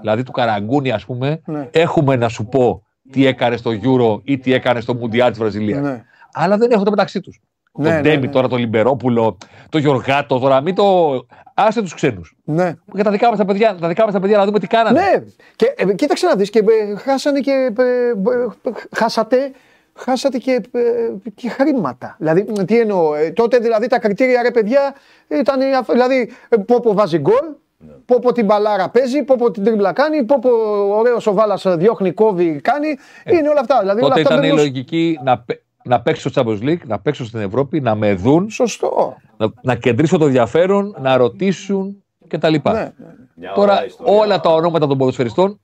δηλαδή 0.00 0.22
του 0.22 0.32
Καραγκούνη, 0.32 0.90
ας 0.90 1.04
πούμε, 1.04 1.40
ναι. 1.44 1.68
έχουμε 1.70 2.16
να 2.16 2.28
σου 2.28 2.46
πω 2.46 2.82
τι 3.10 3.26
έκανε 3.26 3.56
στο 3.56 3.70
Euro 3.82 4.20
ή 4.24 4.38
τι 4.38 4.52
έκανε 4.52 4.80
στο 4.80 4.94
Μουντιάλ 4.94 5.30
της 5.30 5.38
Βραζιλίας. 5.38 5.80
Ναι. 5.82 6.04
Αλλά 6.32 6.56
δεν 6.56 6.70
έχουν 6.70 6.84
το 6.84 6.90
μεταξύ 6.90 7.20
τους. 7.20 7.40
Ναι, 7.80 7.88
τον 7.88 7.94
ναι, 7.94 8.00
Ντέμι 8.00 8.26
ναι. 8.26 8.32
τώρα, 8.32 8.48
τον 8.48 8.58
Λιμπερόπουλο, 8.58 9.38
τον 9.68 9.80
Γιωργάτο 9.80 10.38
τώρα, 10.38 10.60
μην 10.60 10.74
το. 10.74 10.84
Άσε 11.54 11.82
τους 11.82 11.94
ξένους. 11.94 12.36
Ναι. 12.44 12.74
Για 12.92 13.04
τα 13.04 13.10
δικά 13.10 13.28
μας 13.28 13.38
τα 13.38 13.44
παιδιά, 13.44 13.76
τα 13.80 13.88
δικά 13.88 14.04
μας 14.04 14.12
τα 14.12 14.20
παιδιά 14.20 14.36
να 14.36 14.44
δούμε 14.44 14.58
τι 14.58 14.66
κάνανε. 14.66 15.00
Ναι. 15.00 15.22
Και 15.56 15.74
ε, 15.76 15.94
κοίταξε 15.94 16.26
να 16.26 16.34
δεις 16.34 16.50
και 16.50 16.58
ε, 16.58 16.96
χάσανε 16.96 17.40
και. 17.40 17.72
Ε, 17.78 17.82
ε, 17.82 18.70
χάσατε. 18.90 19.52
Χάσατε 19.94 20.38
και, 20.38 20.60
ε, 20.72 20.80
και 21.34 21.48
χρήματα. 21.48 22.16
Δηλαδή, 22.18 22.44
τι 22.44 22.78
εννοώ, 22.78 23.14
ε, 23.14 23.30
τότε 23.30 23.58
δηλαδή 23.58 23.86
τα 23.86 23.98
κριτήρια 23.98 24.42
ρε 24.42 24.50
παιδιά 24.50 24.94
ήταν. 25.28 25.60
Δηλαδή, 25.86 26.30
πόπο 26.66 26.94
βάζει 26.94 27.18
γκολ, 27.18 27.34
ναι. 27.78 27.92
Πόπο 28.06 28.32
την 28.32 28.44
μπαλάρα 28.44 28.88
παίζει, 28.88 29.22
πόπο 29.22 29.50
την 29.50 29.64
τρίμπλα 29.64 29.92
κάνει, 29.92 30.24
πόπο 30.24 30.50
ωραίος 30.98 31.26
ο 31.26 31.32
Βάλας 31.32 31.64
διώχνει, 31.68 32.12
κόβει, 32.12 32.60
κάνει. 32.60 32.88
είναι 33.24 33.48
όλα 33.48 33.60
αυτά. 33.60 33.78
Δηλαδή, 33.80 34.00
τότε 34.00 34.12
όλα 34.12 34.22
αυτά 34.22 34.34
ήταν 34.34 34.50
η 34.50 34.56
λογική 34.56 35.18
να, 35.24 35.44
να 35.84 36.00
παίξω 36.00 36.28
στο 36.28 36.42
Champions 36.42 36.62
League, 36.62 36.86
να 36.86 37.00
παίξω 37.00 37.24
στην 37.24 37.40
Ευρώπη, 37.40 37.80
να 37.80 37.94
με 37.94 38.14
δουν. 38.14 38.50
Σωστό. 38.50 39.16
Να, 39.36 39.52
να 39.62 39.74
κεντρήσω 39.74 40.18
το 40.18 40.24
ενδιαφέρον, 40.24 40.96
να 41.00 41.16
ρωτήσουν 41.16 42.02
κτλ. 42.28 42.54
Ναι, 42.62 42.72
ναι. 42.72 42.92
Τώρα 43.54 43.78
όλα 44.04 44.40
τα 44.40 44.50
ονόματα 44.50 44.86
των 44.86 44.98
ποδοσφαιριστών. 44.98 45.60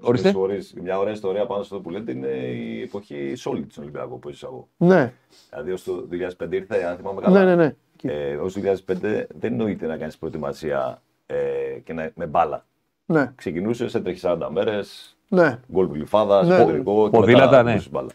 Ορίστε. 0.00 0.34
Μια 0.82 0.98
ωραία 0.98 1.12
ιστορία 1.12 1.46
πάνω 1.46 1.62
στο 1.62 1.80
που 1.80 1.90
λέτε 1.90 2.12
είναι 2.12 2.28
η 2.28 2.82
εποχή 2.82 3.32
Solid 3.32 3.64
στον 3.68 3.82
Ολυμπιακό 3.82 4.16
που 4.16 4.28
είσαι 4.28 4.46
εγώ. 4.46 4.68
Ναι. 4.76 5.12
Δηλαδή 5.50 5.72
ως 5.72 5.82
το 5.82 6.08
2005 6.48 6.52
ήρθε, 6.52 6.82
αν 6.82 6.96
θυμάμαι 6.96 7.20
καλά. 7.20 7.44
Ναι, 7.44 7.54
ναι, 7.54 7.64
ναι. 7.64 7.74
Ε, 8.12 8.36
ως 8.36 8.52
το 8.52 8.60
2005 8.64 8.74
δεν 9.00 9.26
εννοείται 9.40 9.86
να 9.86 9.96
κάνεις 9.96 10.18
προετοιμασία 10.18 11.02
ε, 11.26 11.36
και 11.84 11.92
να, 11.92 12.10
με 12.14 12.26
μπάλα. 12.26 12.66
Ναι. 13.06 13.32
Ξεκινούσες, 13.34 13.94
έτρεχες 13.94 14.22
40 14.24 14.48
μέρες. 14.50 15.16
Ναι. 15.28 15.60
Γκολ 15.72 15.86
γλυφάδα, 15.86 16.44
ναι. 16.44 16.58
ποδηλικό. 16.58 17.10
Ποδήλατα, 17.10 17.62
ναι. 17.62 17.82
Μπάλα. 17.90 18.10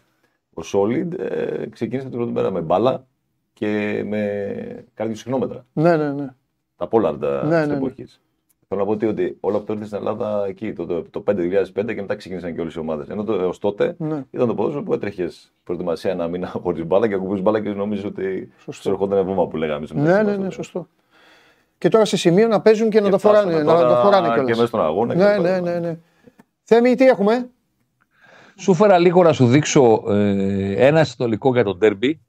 Ο 0.54 0.62
Solid 0.72 1.18
ε, 1.18 1.66
ξεκίνησε 1.66 2.08
την 2.08 2.16
πρώτη 2.16 2.32
μέρα 2.32 2.50
με 2.50 2.60
μπάλα 2.60 3.06
και 3.52 4.02
με 4.06 4.84
καρδιοσυχνόμετρα. 4.94 5.66
Ναι, 5.72 5.96
ναι, 5.96 6.12
ναι. 6.12 6.28
Τα 6.76 6.88
Pollard 6.90 7.18
ναι, 7.44 7.66
ναι, 7.66 7.74
εποχής. 7.74 8.20
Θέλω 8.68 8.80
να 8.80 8.86
πω 8.86 8.92
ότι, 8.92 9.06
ότι 9.06 9.36
όλο 9.40 9.56
αυτό 9.56 9.72
ήρθε 9.72 9.84
στην 9.84 9.98
Ελλάδα 9.98 10.44
εκεί, 10.48 10.72
το, 10.72 10.86
το, 10.86 11.02
το 11.02 11.24
2005 11.26 11.34
και 11.72 11.82
μετά 11.82 12.14
ξεκίνησαν 12.14 12.54
και 12.54 12.60
όλες 12.60 12.74
οι 12.74 12.78
ομάδες. 12.78 13.08
Ενώ 13.08 13.24
το, 13.24 13.32
έως 13.32 13.58
τότε 13.58 13.94
ναι. 13.98 14.24
ήταν 14.30 14.46
το 14.46 14.54
ποδόσφαιρο 14.54 14.84
που 14.84 14.92
έτρεχες 14.92 15.52
προετοιμασία 15.64 16.10
ένα 16.10 16.28
μήνα 16.28 16.46
χωρίς 16.62 16.86
μπάλα 16.86 17.08
και 17.08 17.14
ακουμπούσε 17.14 17.42
μπάλα 17.42 17.60
και 17.60 17.68
νομίζω 17.68 18.08
ότι 18.08 18.52
σου 18.70 18.88
ερχόταν 18.88 19.26
βήμα 19.26 19.46
που 19.48 19.56
λέγαμε. 19.56 19.86
Ναι, 19.92 20.22
ναι, 20.22 20.36
ναι, 20.36 20.50
σωστό. 20.50 20.88
Και 21.78 21.88
τώρα 21.88 22.04
σε 22.04 22.16
σημείο 22.16 22.48
να 22.48 22.60
παίζουν 22.60 22.90
και, 22.90 22.98
και 22.98 23.04
να 23.04 23.10
το 23.10 23.18
φοράνε, 23.18 23.62
να 23.62 23.88
το 23.88 23.94
φοράνε 23.94 24.28
κιόλας. 24.28 24.44
Και 24.44 24.54
μέσα 24.54 24.66
στον 24.66 24.80
αγώνα. 24.80 25.14
Ναι, 25.14 25.38
ναι, 25.38 25.60
ναι, 25.60 25.78
ναι. 25.78 25.98
Θέμη, 26.62 26.94
τι 26.94 27.06
έχουμε; 27.06 27.50
Σου 28.62 28.74
φέρα 28.74 28.98
λίγο 28.98 29.22
να 29.22 29.32
σου 29.32 29.46
δείξω 29.46 30.02
ε, 30.08 30.86
ένα 30.86 31.04
συνολικό 31.04 31.52
για 31.52 31.64
τον 31.64 31.78
τέρμπι 31.78 32.20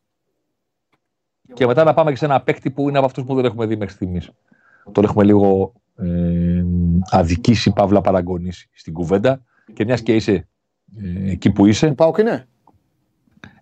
και 1.53 1.65
μετά 1.65 1.83
να 1.83 1.93
πάμε 1.93 2.11
και 2.11 2.17
σε 2.17 2.25
ένα 2.25 2.41
παίκτη 2.41 2.71
που 2.71 2.89
είναι 2.89 2.97
από 2.97 3.07
αυτούς 3.07 3.23
που 3.23 3.35
δεν 3.35 3.45
έχουμε 3.45 3.65
δει 3.65 3.75
μέχρι 3.75 3.93
στιγμής. 3.93 4.31
Τον 4.91 5.03
έχουμε 5.03 5.23
λίγο 5.23 5.73
ε, 5.95 6.63
αδικήσει, 7.09 7.71
παύλα 7.73 8.01
παραγωνίσει 8.01 8.69
στην 8.73 8.93
κουβέντα 8.93 9.41
και 9.73 9.85
μιας 9.85 10.01
και 10.01 10.15
είσαι 10.15 10.47
ε, 10.97 11.31
εκεί 11.31 11.51
που 11.51 11.65
είσαι. 11.65 11.87
Του 11.87 11.95
Πάοκ 11.95 12.17
είναι; 12.17 12.47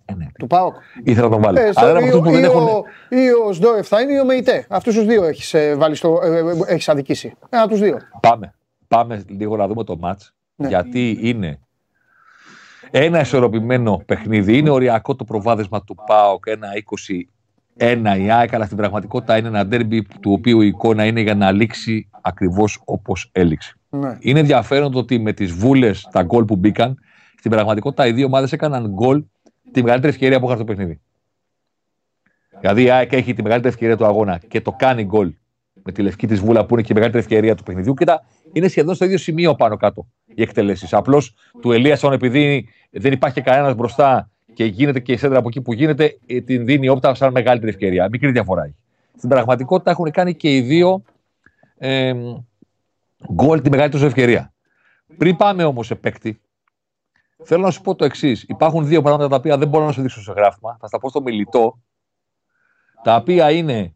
Ε, 0.05 0.13
ναι. 0.13 0.27
Του 0.39 0.47
Πάοκ. 0.47 0.75
Ήθελα 1.03 1.27
να 1.27 1.33
τον 1.33 1.41
βάλω. 1.41 1.59
Ε, 1.59 1.71
Αλλά 1.75 1.99
από 1.99 2.19
που 2.19 2.31
δεν 2.31 2.43
έχουν. 2.43 2.67
Ή 3.09 3.29
ο 3.47 3.53
Σντόρεφ 3.53 3.87
θα 3.87 4.01
είναι 4.01 4.13
ή 4.13 4.19
ο 4.19 4.25
Μεϊτέ. 4.25 4.65
Αυτούς 4.69 4.95
τους 4.95 5.05
δύο 5.05 5.23
έχεις 5.23 5.53
ε, 5.53 5.69
ε, 5.69 5.77
έχεις 6.67 6.89
αδικήσει. 6.89 7.33
Ένα 7.49 7.67
τους 7.67 7.79
δύο. 7.79 7.97
Πάμε. 8.21 8.53
Πάμε 8.87 9.23
λίγο 9.27 9.55
να 9.55 9.67
δούμε 9.67 9.83
το 9.83 9.97
μάτ. 9.97 10.21
Ναι. 10.55 10.67
Γιατί 10.67 11.17
είναι 11.21 11.59
ένα 12.91 13.19
ισορροπημένο 13.19 14.03
παιχνίδι. 14.05 14.57
Είναι 14.57 14.69
οριακό 14.69 15.15
το 15.15 15.23
προβάδισμα 15.23 15.83
του 15.83 15.95
ΠΑΟΚ, 16.07 16.43
ένα 16.47 16.67
21 17.77 18.19
η 18.19 18.31
ΑΕΚ, 18.31 18.53
αλλά 18.53 18.65
στην 18.65 18.77
πραγματικότητα 18.77 19.37
είναι 19.37 19.47
ένα 19.47 19.65
ντέρμπι 19.65 20.01
του 20.03 20.31
οποίου 20.31 20.61
η 20.61 20.67
εικόνα 20.67 21.05
είναι 21.05 21.21
για 21.21 21.35
να 21.35 21.51
λήξει 21.51 22.09
ακριβώς 22.21 22.81
όπως 22.85 23.29
έληξε. 23.31 23.75
Ναι. 23.89 24.17
Είναι 24.19 24.39
ενδιαφέρον 24.39 24.91
το 24.91 24.99
ότι 24.99 25.19
με 25.19 25.33
τις 25.33 25.51
βούλες, 25.51 26.07
τα 26.11 26.23
γκολ 26.23 26.45
που 26.45 26.55
μπήκαν, 26.55 26.97
στην 27.37 27.51
πραγματικότητα 27.51 28.07
οι 28.07 28.11
δύο 28.11 28.25
ομάδες 28.25 28.51
έκαναν 28.51 28.87
γκολ 28.87 29.23
τη 29.71 29.83
μεγαλύτερη 29.83 30.13
ευκαιρία 30.13 30.39
που 30.39 30.45
είχαν 30.45 30.57
στο 30.57 30.65
παιχνίδι. 30.65 31.01
Δηλαδή 32.59 32.83
η 32.83 32.89
ΑΕΚ 32.89 33.13
έχει 33.13 33.33
τη 33.33 33.41
μεγαλύτερη 33.41 33.73
ευκαιρία 33.73 33.97
του 33.97 34.05
αγώνα 34.05 34.39
και 34.47 34.61
το 34.61 34.71
κάνει 34.71 35.03
γκολ 35.03 35.33
με 35.83 35.91
τη 35.91 36.01
λευκή 36.01 36.27
της 36.27 36.39
βούλα 36.39 36.65
που 36.65 36.73
είναι 36.73 36.81
και 36.81 36.91
η 36.91 36.95
μεγαλύτερη 36.95 37.23
ευκαιρία 37.23 37.55
του 37.55 37.63
παιχνιδιού. 37.63 37.93
Κοίτα, 37.93 38.25
είναι 38.53 38.67
σχεδόν 38.67 38.95
στο 38.95 39.05
ίδιο 39.05 39.17
σημείο 39.17 39.55
πάνω 39.55 39.77
κάτω 39.77 40.07
οι 40.25 40.41
εκτελέσεις. 40.41 40.93
Απλώς 40.93 41.35
του 41.61 41.71
Ελίασον, 41.71 42.13
επειδή 42.13 42.67
δεν 42.89 43.11
υπάρχει 43.11 43.41
κανένας 43.41 43.75
μπροστά 43.75 44.29
και 44.53 44.65
γίνεται 44.65 44.99
και 44.99 45.11
η 45.11 45.17
σέντρα 45.17 45.37
από 45.37 45.47
εκεί 45.47 45.61
που 45.61 45.73
γίνεται, 45.73 46.17
ε, 46.25 46.41
την 46.41 46.65
δίνει 46.65 46.89
όπτα 46.89 47.13
σαν 47.13 47.31
μεγαλύτερη 47.31 47.71
ευκαιρία. 47.71 48.07
Μικρή 48.11 48.31
διαφορά 48.31 48.63
έχει. 48.63 48.75
Στην 49.17 49.29
πραγματικότητα 49.29 49.91
έχουν 49.91 50.11
κάνει 50.11 50.35
και 50.35 50.55
οι 50.55 50.61
δύο 50.61 51.03
ε, 51.77 52.13
γκολ 53.33 53.61
τη 53.61 53.69
μεγαλύτερη 53.69 54.05
ευκαιρία. 54.05 54.53
Πριν 55.17 55.35
πάμε 55.35 55.63
όμως 55.63 55.85
σε 55.85 55.95
παίκτη, 55.95 56.41
θέλω 57.43 57.63
να 57.63 57.71
σου 57.71 57.81
πω 57.81 57.95
το 57.95 58.05
εξής. 58.05 58.43
Υπάρχουν 58.43 58.87
δύο 58.87 59.01
πράγματα 59.01 59.27
τα 59.27 59.35
οποία 59.35 59.57
δεν 59.57 59.67
μπορώ 59.67 59.85
να 59.85 59.91
σου 59.91 60.01
δείξω 60.01 60.21
σε 60.21 60.31
γράφημα. 60.31 60.77
Θα 60.79 60.87
στα 60.87 60.99
πω 60.99 61.09
στο 61.09 61.21
μιλητό. 61.21 61.79
Τα 63.03 63.15
οποία 63.15 63.51
είναι. 63.51 63.95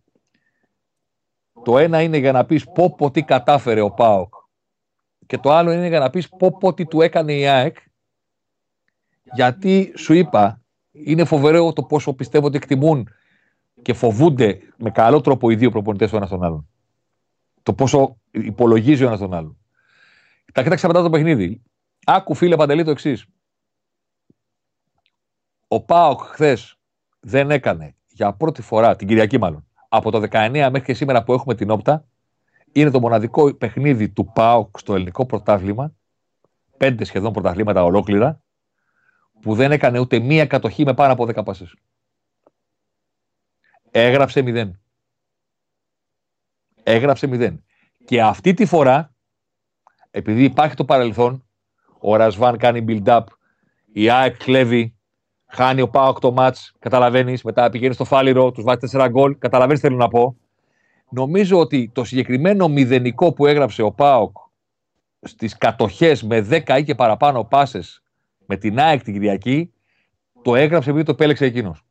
Το 1.63 1.77
ένα 1.77 2.01
είναι 2.01 2.17
για 2.17 2.31
να 2.31 2.45
πεις 2.45 2.65
πω 2.65 2.95
πω 2.95 3.11
τι 3.11 3.23
κατάφερε 3.23 3.81
ο 3.81 3.91
Πάοκ. 3.91 4.34
Και 5.25 5.37
το 5.37 5.51
άλλο 5.51 5.71
είναι 5.71 5.87
για 5.87 5.99
να 5.99 6.09
πεις 6.09 6.29
πω 6.29 6.57
πω 6.57 6.73
τι 6.73 6.85
του 6.85 7.01
έκανε 7.01 7.33
η 7.33 7.47
ΑΕΚ 7.47 7.77
γιατί 9.33 9.93
σου 9.97 10.13
είπα, 10.13 10.61
είναι 10.91 11.25
φοβερό 11.25 11.73
το 11.73 11.83
πόσο 11.83 12.13
πιστεύω 12.13 12.47
ότι 12.47 12.57
εκτιμούν 12.57 13.09
και 13.81 13.93
φοβούνται 13.93 14.59
με 14.77 14.91
καλό 14.91 15.21
τρόπο 15.21 15.49
οι 15.49 15.55
δύο 15.55 15.71
προπονητές 15.71 16.13
ο 16.13 16.15
ένα 16.15 16.27
τον 16.27 16.43
άλλον. 16.43 16.67
Το 17.63 17.73
πόσο 17.73 18.17
υπολογίζει 18.31 19.03
ο 19.03 19.07
ένας 19.07 19.19
τον 19.19 19.33
άλλον. 19.33 19.57
Τα 20.53 20.63
κοίταξα 20.63 20.87
μετά 20.87 21.01
το 21.01 21.09
παιχνίδι. 21.09 21.61
Άκου 22.05 22.33
φίλε 22.33 22.55
Παντελή 22.55 22.83
το 22.83 22.91
εξής. 22.91 23.25
Ο 25.67 25.81
Πάοκ 25.81 26.19
χθες 26.21 26.77
δεν 27.19 27.51
έκανε 27.51 27.95
για 28.07 28.33
πρώτη 28.33 28.61
φορά, 28.61 28.95
την 28.95 29.07
Κυριακή 29.07 29.37
μάλλον, 29.37 29.67
από 29.89 30.11
το 30.11 30.19
19 30.31 30.49
μέχρι 30.51 30.81
και 30.81 30.93
σήμερα 30.93 31.23
που 31.23 31.33
έχουμε 31.33 31.55
την 31.55 31.69
όπτα, 31.69 32.05
είναι 32.75 32.91
το 32.91 32.99
μοναδικό 32.99 33.53
παιχνίδι 33.53 34.09
του 34.09 34.31
ΠΑΟΚ 34.33 34.79
στο 34.79 34.95
ελληνικό 34.95 35.25
πρωτάθλημα, 35.25 35.93
πέντε 36.77 37.03
σχεδόν 37.03 37.33
πρωταθλήματα 37.33 37.83
ολόκληρα, 37.83 38.41
που 39.41 39.55
δεν 39.55 39.71
έκανε 39.71 39.99
ούτε 39.99 40.19
μία 40.19 40.45
κατοχή 40.45 40.83
με 40.83 40.93
πάνω 40.93 41.13
από 41.13 41.25
10 41.25 41.43
πάσες. 41.45 41.75
Έγραψε 43.91 44.43
0. 44.45 44.71
Έγραψε 46.83 47.27
0. 47.31 47.57
Και 48.05 48.21
αυτή 48.21 48.53
τη 48.53 48.65
φορά, 48.65 49.15
επειδή 50.11 50.43
υπάρχει 50.43 50.75
το 50.75 50.85
παρελθόν, 50.85 51.47
ο 51.99 52.15
Ρασβάν 52.15 52.57
κάνει 52.57 52.85
build-up, 52.87 53.23
η 53.93 54.09
ΑΕΚ 54.09 54.37
κλέβει, 54.37 54.97
χάνει 55.45 55.81
ο 55.81 55.89
Πάοκ 55.89 56.19
το 56.19 56.31
μάτς, 56.31 56.73
καταλαβαίνεις, 56.79 57.43
μετά 57.43 57.69
πηγαίνει 57.69 57.93
στο 57.93 58.05
φάληρο, 58.05 58.51
τους 58.51 58.63
βάζει 58.63 58.79
4 58.79 59.07
γκολ, 59.09 59.37
καταλαβαίνεις 59.37 59.81
θέλω 59.81 59.95
να 59.95 60.07
πω. 60.07 60.37
Νομίζω 61.15 61.59
ότι 61.59 61.89
το 61.93 62.03
συγκεκριμένο 62.03 62.67
μηδενικό 62.67 63.33
που 63.33 63.45
έγραψε 63.45 63.81
ο 63.81 63.91
Πάοκ 63.91 64.37
στις 65.21 65.57
κατοχές 65.57 66.23
με 66.23 66.47
10 66.49 66.77
ή 66.77 66.83
και 66.83 66.95
παραπάνω 66.95 67.43
πάσες 67.43 68.03
με 68.45 68.57
την 68.57 68.79
ΑΕΚ 68.79 69.03
την 69.03 69.13
Κυριακή, 69.13 69.73
το 70.41 70.55
έγραψε 70.55 70.89
επειδή 70.89 71.05
το 71.05 71.11
επέλεξε 71.11 71.45
εκείνος. 71.45 71.85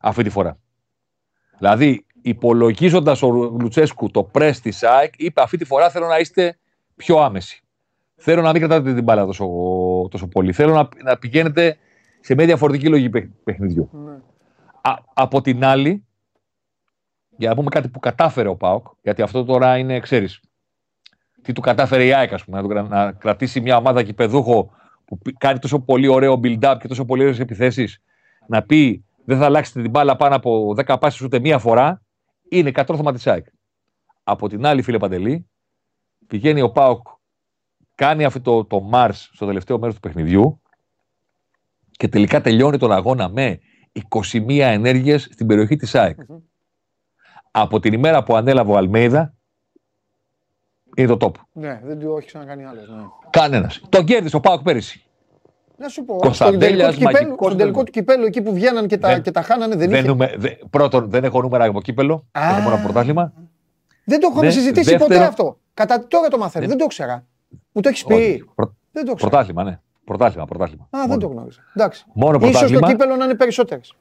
Αυτή 0.00 0.22
τη 0.22 0.30
φορά. 0.30 0.58
Δηλαδή, 1.58 2.06
υπολογίζοντας 2.22 3.22
ο 3.22 3.30
Λουτσέσκου 3.60 4.10
το 4.10 4.24
πρε 4.24 4.50
της 4.50 4.82
ΑΕΚ, 4.82 5.14
είπε 5.16 5.42
αυτή 5.42 5.56
τη 5.56 5.64
φορά 5.64 5.90
θέλω 5.90 6.06
να 6.06 6.18
είστε 6.18 6.58
πιο 6.94 7.16
άμεση. 7.16 7.62
Θέλω 8.16 8.42
να 8.42 8.52
μην 8.52 8.60
κρατάτε 8.60 8.94
την 8.94 9.02
μπάλα 9.02 9.26
τόσο, 9.26 9.46
τόσο 10.10 10.26
πολύ. 10.26 10.52
Θέλω 10.52 10.74
να, 10.74 10.88
να 11.04 11.18
πηγαίνετε 11.18 11.78
σε 12.20 12.34
μια 12.34 12.46
διαφορετική 12.46 12.88
λογική 12.88 13.20
παιχνιδιού. 13.44 13.90
Ναι. 13.92 14.18
από 15.14 15.40
την 15.40 15.64
άλλη, 15.64 16.05
για 17.36 17.48
να 17.48 17.54
πούμε 17.54 17.68
κάτι 17.68 17.88
που 17.88 17.98
κατάφερε 17.98 18.48
ο 18.48 18.56
Πάοκ, 18.56 18.86
γιατί 19.02 19.22
αυτό 19.22 19.44
τώρα 19.44 19.78
είναι, 19.78 20.00
ξέρεις, 20.00 20.40
τι 21.42 21.52
του 21.52 21.60
κατάφερε 21.60 22.04
η 22.04 22.12
ΑΕΚ, 22.12 22.44
πούμε, 22.44 22.60
να, 22.62 22.82
να 22.82 23.12
κρατήσει 23.12 23.60
μια 23.60 23.76
ομάδα 23.76 24.02
κυπεδούχο 24.02 24.70
που 25.04 25.18
κάνει 25.38 25.58
τόσο 25.58 25.80
πολύ 25.80 26.08
ωραίο 26.08 26.40
build-up 26.42 26.76
και 26.80 26.88
τόσο 26.88 27.04
πολύ 27.04 27.22
ωραίες 27.22 27.38
επιθέσεις, 27.38 28.02
να 28.46 28.62
πει 28.62 29.04
δεν 29.24 29.38
θα 29.38 29.44
αλλάξετε 29.44 29.82
την 29.82 29.90
μπάλα 29.90 30.16
πάνω 30.16 30.36
από 30.36 30.74
10 30.86 30.96
πάσει 31.00 31.24
ούτε 31.24 31.38
μία 31.38 31.58
φορά, 31.58 32.02
είναι 32.48 32.70
κατόρθωμα 32.70 33.12
της 33.12 33.26
ΑΕΚ. 33.26 33.46
Από 34.22 34.48
την 34.48 34.66
άλλη, 34.66 34.82
φίλε 34.82 34.98
Παντελή, 34.98 35.48
πηγαίνει 36.26 36.60
ο 36.60 36.70
Πάοκ, 36.70 37.06
κάνει 37.94 38.24
αυτό 38.24 38.40
το, 38.40 38.64
το 38.64 38.90
Mars 38.92 39.10
στο 39.12 39.46
τελευταίο 39.46 39.78
μέρος 39.78 39.94
του 39.94 40.00
παιχνιδιού 40.00 40.60
και 41.90 42.08
τελικά 42.08 42.40
τελειώνει 42.40 42.78
τον 42.78 42.92
αγώνα 42.92 43.28
με 43.28 43.58
21 44.08 44.58
ενέργειες 44.58 45.22
στην 45.22 45.46
περιοχή 45.46 45.76
της 45.76 45.94
ΑΕΚ. 45.94 46.18
Από 47.58 47.80
την 47.80 47.92
ημέρα 47.92 48.22
που 48.22 48.36
ανέλαβε 48.36 48.72
ο 48.72 48.76
Αλμέιδα, 48.76 49.34
είναι 50.96 51.16
το 51.16 51.16
top. 51.20 51.40
Ναι, 51.52 51.80
δεν 51.84 51.98
του 51.98 52.16
έχει 52.18 52.26
ξανακάνει 52.26 52.64
άλλο. 52.64 52.80
Ναι. 52.80 53.02
Κανένας. 53.30 53.80
Τον 53.88 54.04
κέρδισε 54.04 54.36
ο 54.36 54.40
Πάοκ 54.40 54.62
πέρυσι. 54.62 55.04
Να 55.76 55.88
σου 55.88 56.04
πω, 56.04 56.32
στον 56.32 56.58
τελικό, 56.58 56.88
του 56.88 56.96
κυπέλου, 56.96 57.36
στον 57.40 57.56
τελικό 57.56 57.84
του 57.84 57.90
κυπέλου, 57.92 58.24
εκεί 58.24 58.42
που 58.42 58.54
βγαίναν 58.54 58.86
και 58.86 58.98
τα, 58.98 59.08
δεν, 59.08 59.22
και 59.22 59.30
τα 59.30 59.42
χάνανε, 59.42 59.76
δεν, 59.76 59.88
δεν 59.90 59.98
είχε. 59.98 60.08
Νούμε, 60.08 60.34
δε, 60.36 60.48
πρώτον, 60.70 61.10
δεν 61.10 61.24
έχω 61.24 61.42
νούμερα 61.42 61.64
από 61.64 61.80
κύπελο, 61.80 62.26
έχω 62.32 62.60
μόνο 62.60 62.80
πρωτάθλημα. 62.82 63.32
Δεν 64.04 64.20
το 64.20 64.28
έχουμε 64.30 64.50
συζητήσει 64.50 64.90
δεύτερο, 64.90 65.08
ποτέ 65.08 65.24
αυτό. 65.24 65.58
Κατά 65.74 66.06
τώρα 66.06 66.28
το 66.28 66.38
μαθαίνω, 66.38 66.66
δεν 66.66 66.76
το 66.76 66.84
ήξερα. 66.84 67.26
Μου 67.72 67.80
το 67.80 67.88
έχεις 67.88 68.04
πει. 68.04 68.44
Προ, 68.54 68.74
δεν 68.92 69.04
το 69.04 69.10
ήξερα. 69.10 69.30
Πρωτάθλημα, 69.30 69.64
ναι. 69.64 69.80
Πρωτάθλημα, 70.04 70.44
πρωτάθλημα. 70.46 70.88
Α, 70.90 70.98
δεν 71.08 71.18
το 71.18 71.26
γνώριζα. 71.26 71.60
Εντάξει. 71.74 72.04
Μόνο 72.12 72.38
πρωτάθλημα. 72.38 72.66
Ίσως 72.66 72.80
το 72.80 72.86
κύπελο 72.86 73.16
να 73.16 73.24
είναι 73.24 73.34
περισσότερες. 73.34 73.94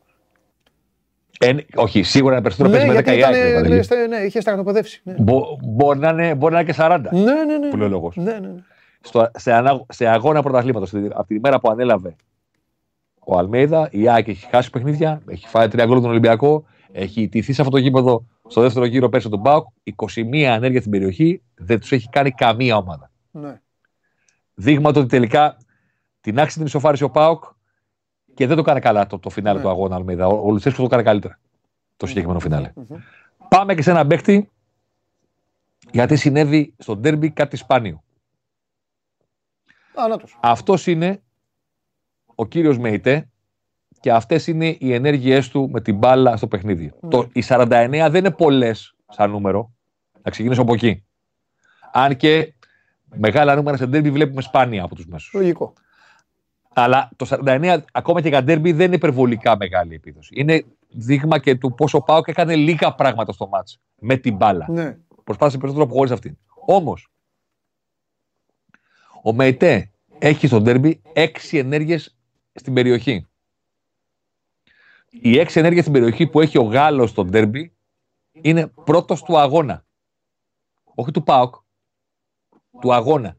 Ε, 1.39 1.56
όχι, 1.76 2.04
σίγουρα 2.04 2.34
είναι 2.34 2.43
περισσότερο 2.43 2.69
ναι, 2.69 2.78
παίζει 2.78 2.93
με 2.93 3.00
10 3.00 3.08
η 3.08 3.62
δηλαδή. 3.62 4.08
Ναι, 4.08 4.17
είχε 4.17 4.41
στρατοπεδεύσει. 4.41 5.02
Ναι. 5.04 5.15
Μπο, 5.17 5.41
μπορεί, 5.62 6.00
να 6.00 6.10
είναι, 6.10 6.36
μπορεί 6.36 6.54
να 6.54 6.60
είναι 6.60 6.71
και 6.71 6.78
40. 6.82 7.00
Ναι, 7.12 7.19
ναι, 7.19 7.58
ναι. 7.58 7.69
Που 7.69 7.78
λέει 7.78 7.88
ο 7.88 7.89
λόγος. 7.89 8.15
Ναι, 8.15 8.32
ναι, 8.32 8.48
ναι. 8.48 9.26
σε, 9.36 9.54
ανα, 9.54 9.86
σε 9.89 10.08
αγώνα 10.08 10.41
πρωταθλήματος, 10.41 10.93
από 10.93 11.28
την 11.28 11.36
ημέρα 11.36 11.60
που 11.60 11.69
ανέλαβε 11.69 12.15
ο 13.26 13.38
Αλμέιδα, 13.38 13.88
η 13.91 14.10
Άκη 14.10 14.30
έχει 14.30 14.48
χάσει 14.50 14.69
παιχνίδια, 14.69 15.21
έχει 15.28 15.48
φάει 15.48 15.67
τρία 15.67 15.86
γκολ 15.86 16.02
τον 16.02 16.10
Ολυμπιακό, 16.10 16.65
έχει 16.91 17.30
τηθεί 17.30 17.54
σε 17.54 17.62
αυτό 17.62 17.74
το 17.74 17.82
γήπεδο 17.82 18.26
στο 18.48 18.62
δεύτερο 18.62 18.86
γύρο 18.86 19.10
πέρσι 19.10 19.30
τον 19.30 19.39
Μπάουκ, 19.39 19.67
21 19.95 20.41
ανέργεια 20.41 20.80
στην 20.80 20.91
περιοχή, 20.91 21.41
δεν 21.56 21.80
τους 21.80 21.91
έχει 21.91 22.10
κάνει 22.10 22.32
καμία 22.32 22.78
ομάδα. 22.78 23.12
Ναι. 23.32 23.60
Δείγμα 24.54 24.91
το 24.91 25.00
ότι 25.00 25.10
τελικά 25.10 25.58
την 26.21 26.39
άξιζε 26.39 26.58
την 26.58 26.65
ισοφάριση 26.65 27.04
ο 27.04 27.10
Πάουκ 27.10 27.43
και 28.36 28.48
δεν 28.48 28.56
το 28.56 28.62
κάνει 28.62 28.80
καλά 28.80 29.08
το, 29.08 29.19
το 29.19 29.30
φινάλε 29.30 29.58
ναι. 29.58 29.63
του 29.63 29.69
αγώνα 29.69 29.95
Αλμίδα. 29.95 30.28
Ο, 30.28 30.48
ο 30.48 30.52
Λουτσέσκο 30.52 30.82
το 30.82 30.88
κάνει 30.88 31.04
καλύτερα 31.04 31.39
το 31.98 32.06
συγκεκριμένο 32.06 32.39
φινάλε. 32.39 32.74
Mm-hmm. 32.76 32.98
Πάμε 33.50 33.76
και 33.76 33.82
σε 33.82 33.91
ένα 33.91 34.08
παίκτη 34.08 34.50
γιατί 35.91 36.15
συνέβη 36.15 36.74
στο 36.78 36.95
ντέρμπι 36.95 37.30
κάτι 37.30 37.56
σπάνιο. 37.58 38.04
Αυτός 40.39 40.88
είναι 40.88 41.21
ο 42.36 42.45
κύριος 42.45 42.78
Μεϊτέ 42.78 43.30
και 44.00 44.12
αυτές 44.12 44.48
είναι 44.48 44.76
οι 44.80 44.93
ενέργειές 44.93 45.50
του 45.50 45.69
με 45.69 45.82
την 45.82 45.98
μπάλα 45.98 46.38
στο 46.38 46.48
παιχνίδι. 46.48 46.93
Mm. 47.02 47.10
Το, 47.10 47.30
οι 47.34 47.43
49 47.48 47.65
δεν 47.89 48.15
είναι 48.15 48.32
πολλές 48.32 48.95
σαν 49.10 49.32
νούμερο. 49.32 49.71
Να 50.21 50.32
ξεκινήσω 50.32 50.62
από 50.62 50.74
εκεί. 50.74 51.06
Αν 51.91 52.15
και 52.15 52.54
μεγάλα 53.06 53.56
νούμερα 53.56 53.78
σε 53.78 53.86
ντέρμπι 53.86 54.12
βλέπουμε 54.12 54.41
σπάνια 54.41 54.84
από 54.84 54.95
τους 54.95 55.06
μέσους. 55.06 55.34
Λογικό. 55.34 55.74
Αλλά 56.77 57.09
το 57.15 57.25
49, 57.29 57.79
ακόμα 57.91 58.21
και 58.21 58.29
για 58.29 58.43
ντέρμπι, 58.43 58.71
δεν 58.71 58.85
είναι 58.85 58.95
υπερβολικά 58.95 59.57
μεγάλη 59.57 59.95
επίδοση. 59.95 60.33
Είναι 60.35 60.63
δείγμα 60.89 61.39
και 61.39 61.55
του 61.55 61.73
πόσο 61.73 62.01
πάω 62.01 62.21
και 62.21 62.31
έκανε 62.31 62.55
λίγα 62.55 62.95
πράγματα 62.95 63.31
στο 63.31 63.47
μάτς 63.47 63.79
με 63.99 64.17
την 64.17 64.35
μπάλα. 64.35 64.65
Ναι. 64.69 64.97
Προσπάθησε 65.23 65.57
περισσότερο 65.57 65.88
από 65.88 65.95
χωρίς 65.95 66.11
αυτήν. 66.11 66.38
Όμως, 66.65 67.09
ο 69.23 69.33
Μεϊτέ 69.33 69.91
έχει 70.19 70.47
στο 70.47 70.61
ντέρμπι 70.61 71.01
έξι 71.13 71.57
ενέργειες 71.57 72.17
στην 72.53 72.73
περιοχή. 72.73 73.27
Οι 75.09 75.39
έξι 75.39 75.59
ενέργειες 75.59 75.81
στην 75.81 75.93
περιοχή 75.93 76.27
που 76.27 76.41
έχει 76.41 76.57
ο 76.57 76.63
Γάλλος 76.63 77.09
στο 77.09 77.25
ντέρμπι 77.25 77.75
είναι 78.31 78.67
πρώτος 78.67 79.23
του 79.23 79.39
αγώνα. 79.39 79.85
Όχι 80.83 81.11
του 81.11 81.23
ΠΑΟΚ, 81.23 81.55
του 82.79 82.93
αγώνα. 82.93 83.38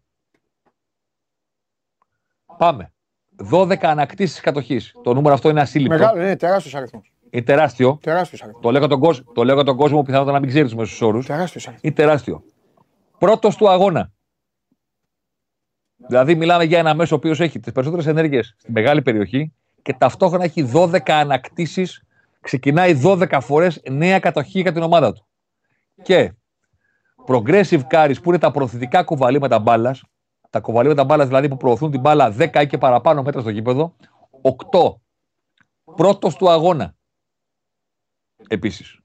Πάμε. 2.57 2.91
12 3.51 3.77
ανακτήσεις 3.81 4.41
κατοχής. 4.41 4.95
Το 5.03 5.15
νούμερο 5.15 5.35
αυτό 5.35 5.49
είναι 5.49 5.61
ασύλληπτο. 5.61 5.97
Μεγάλο, 5.97 6.23
είναι 6.23 6.37
τεράστιος 6.37 6.75
αριθμός. 6.75 7.13
Είναι 7.31 7.45
τεράστιο. 7.45 7.99
Τεράστιος 8.03 8.43
αριθμός. 8.43 8.63
Το 8.63 8.71
λέω 8.71 8.87
τον 8.87 9.01
κόσμο, 9.01 9.33
το 9.33 9.45
λέω 9.45 9.63
τον 9.63 9.77
κόσμο 9.77 10.03
πιθανότατα 10.03 10.33
να 10.33 10.41
μην 10.41 10.49
ξέρει 10.49 10.65
τους 10.65 10.75
μέσους 10.75 11.01
όρους. 11.01 11.27
Τεράστιος 11.27 11.67
αριθμός. 11.67 11.85
Είναι 11.85 11.95
τεράστιο. 11.95 12.43
Πρώτος 13.19 13.57
του 13.57 13.69
αγώνα. 13.71 14.13
Δηλαδή, 15.97 16.35
μιλάμε 16.35 16.65
για 16.65 16.79
ένα 16.79 16.95
μέσο 16.95 17.15
ο 17.15 17.19
οποίος 17.19 17.41
έχει 17.41 17.61
τις 17.61 17.73
περισσότερες 17.73 18.07
ενέργειες 18.07 18.55
στην 18.59 18.73
μεγάλη 18.73 19.03
περιοχή 19.03 19.53
και 19.83 19.95
ταυτόχρονα 19.99 20.45
έχει 20.45 20.63
12 20.63 21.13
ανακτήσεις. 21.13 22.03
Ξεκινάει 22.41 23.01
12 23.05 23.41
φορές 23.41 23.83
νέα 23.91 24.19
κατοχή 24.19 24.61
για 24.61 24.73
την 24.73 24.83
ομάδα 24.83 25.13
του. 25.13 25.27
Και 26.03 26.33
progressive 27.27 27.81
carries 27.91 28.15
που 28.23 28.29
είναι 28.29 28.39
τα 28.39 28.51
προωθητικά 28.51 29.03
κουβαλήματα 29.03 29.59
μπάλας, 29.59 30.03
τα 30.51 30.61
κουβαλήματα 30.61 31.05
μπάλας 31.05 31.27
δηλαδή 31.27 31.49
που 31.49 31.57
προωθούν 31.57 31.91
την 31.91 32.01
μπάλα 32.01 32.35
10 32.39 32.63
ή 32.63 32.67
και 32.67 32.79
παραπάνω 32.79 33.23
μέτρα 33.23 33.41
στο 33.41 33.51
γήπεδο, 33.51 33.97
8. 34.71 35.01
Πρώτος 35.97 36.37
του 36.37 36.51
αγώνα. 36.51 36.95
Επίσης. 38.49 39.01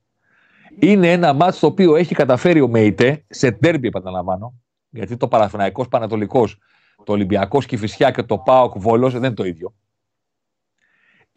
Είναι 0.79 1.11
ένα 1.11 1.33
μάτσο 1.33 1.59
το 1.59 1.67
οποίο 1.67 1.95
έχει 1.95 2.15
καταφέρει 2.15 2.61
ο 2.61 2.67
Μέιτε 2.67 3.25
σε 3.29 3.51
τέρμπι, 3.51 3.87
επαναλαμβάνω, 3.87 4.53
γιατί 4.89 5.17
το 5.17 5.27
Παραθυναϊκό 5.27 5.87
Πανατολικός, 5.87 6.57
το 7.03 7.11
Ολυμπιακός 7.11 7.65
Κηφισιά 7.65 8.11
και 8.11 8.23
το 8.23 8.37
Πάοκ 8.37 8.77
Βόλος 8.77 9.13
δεν 9.13 9.23
είναι 9.23 9.33
το 9.33 9.43
ίδιο. 9.43 9.73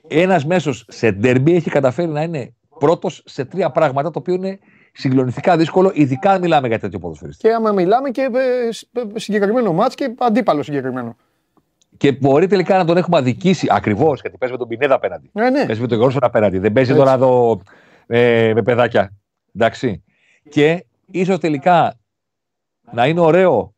Ένας 0.09 0.45
μέσος 0.45 0.85
σε 0.89 1.13
τέρμπι 1.13 1.55
έχει 1.55 1.71
καταφέρει 1.71 2.09
να 2.09 2.23
είναι 2.23 2.55
πρώτος 2.79 3.23
σε 3.25 3.45
τρία 3.45 3.71
πράγματα, 3.71 4.11
το 4.11 4.19
οποίο 4.19 4.35
είναι 4.35 4.59
συγκλονιστικά 4.95 5.57
δύσκολο, 5.57 5.91
ειδικά 5.95 6.31
αν 6.31 6.41
μιλάμε 6.41 6.69
για 6.69 6.79
τέτοιο 6.79 6.99
ποδοσφαιριστή. 6.99 7.49
Και 7.49 7.55
άμα 7.55 7.73
μιλάμε 7.73 8.11
και 8.11 8.31
ε, 8.33 9.19
συγκεκριμένο 9.19 9.73
μάτς 9.73 9.95
και 9.95 10.15
αντίπαλο 10.19 10.63
συγκεκριμένο. 10.63 11.17
Και 11.97 12.13
μπορεί 12.13 12.47
τελικά 12.47 12.77
να 12.77 12.85
τον 12.85 12.97
έχουμε 12.97 13.17
αδικήσει 13.17 13.67
ακριβώς 13.71 14.21
γιατί 14.21 14.39
παίζει 14.39 14.55
με 14.55 14.61
τον 14.61 14.69
Πινέδα 14.69 14.95
απέναντι. 14.95 15.31
Ναι, 15.33 15.51
ναι. 15.51 15.67
Παίζει 15.67 15.81
με 15.81 15.87
τον 15.87 15.99
Γιώργο 15.99 16.19
απέναντι. 16.21 16.59
Δεν 16.59 16.73
παίζει 16.73 16.95
τώρα 16.95 17.13
εδώ 17.13 17.61
ε, 18.07 18.53
με 18.55 18.63
παιδάκια. 18.63 19.13
Εντάξει. 19.55 20.05
Και 20.49 20.87
ίσως 21.11 21.39
τελικά 21.39 21.95
να 22.93 23.07
είναι 23.07 23.21
ωραίο 23.21 23.75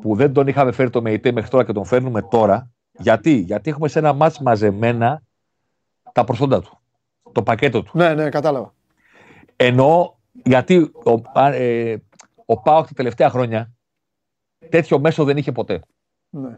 που 0.00 0.14
δεν 0.14 0.32
τον 0.32 0.46
είχαμε 0.46 0.72
φέρει 0.72 0.90
το 0.90 1.02
ΜΕΙΤΕ 1.02 1.32
μέχρι 1.32 1.50
τώρα 1.50 1.64
και 1.64 1.72
τον 1.72 1.84
φέρνουμε 1.84 2.22
τώρα. 2.22 2.70
Γιατί, 2.98 3.32
Γιατί 3.32 3.70
έχουμε 3.70 3.88
σε 3.88 3.98
ένα 3.98 4.12
μάτς 4.12 4.38
μαζεμένα 4.38 5.22
τα 6.12 6.24
προσόντα 6.24 6.60
του. 6.60 6.78
Το 7.32 7.42
πακέτο 7.42 7.82
του. 7.82 7.90
Ναι, 7.94 8.14
ναι, 8.14 8.28
κατάλαβα. 8.28 8.74
Ενώ 9.56 10.18
γιατί 10.44 10.90
ο, 11.04 11.40
ε, 11.52 11.96
ο 12.44 12.60
Πάοκ 12.60 12.86
τα 12.86 12.92
τελευταία 12.94 13.30
χρόνια 13.30 13.72
τέτοιο 14.68 14.98
μέσο 14.98 15.24
δεν 15.24 15.36
είχε 15.36 15.52
ποτέ. 15.52 15.80
Ναι. 16.30 16.56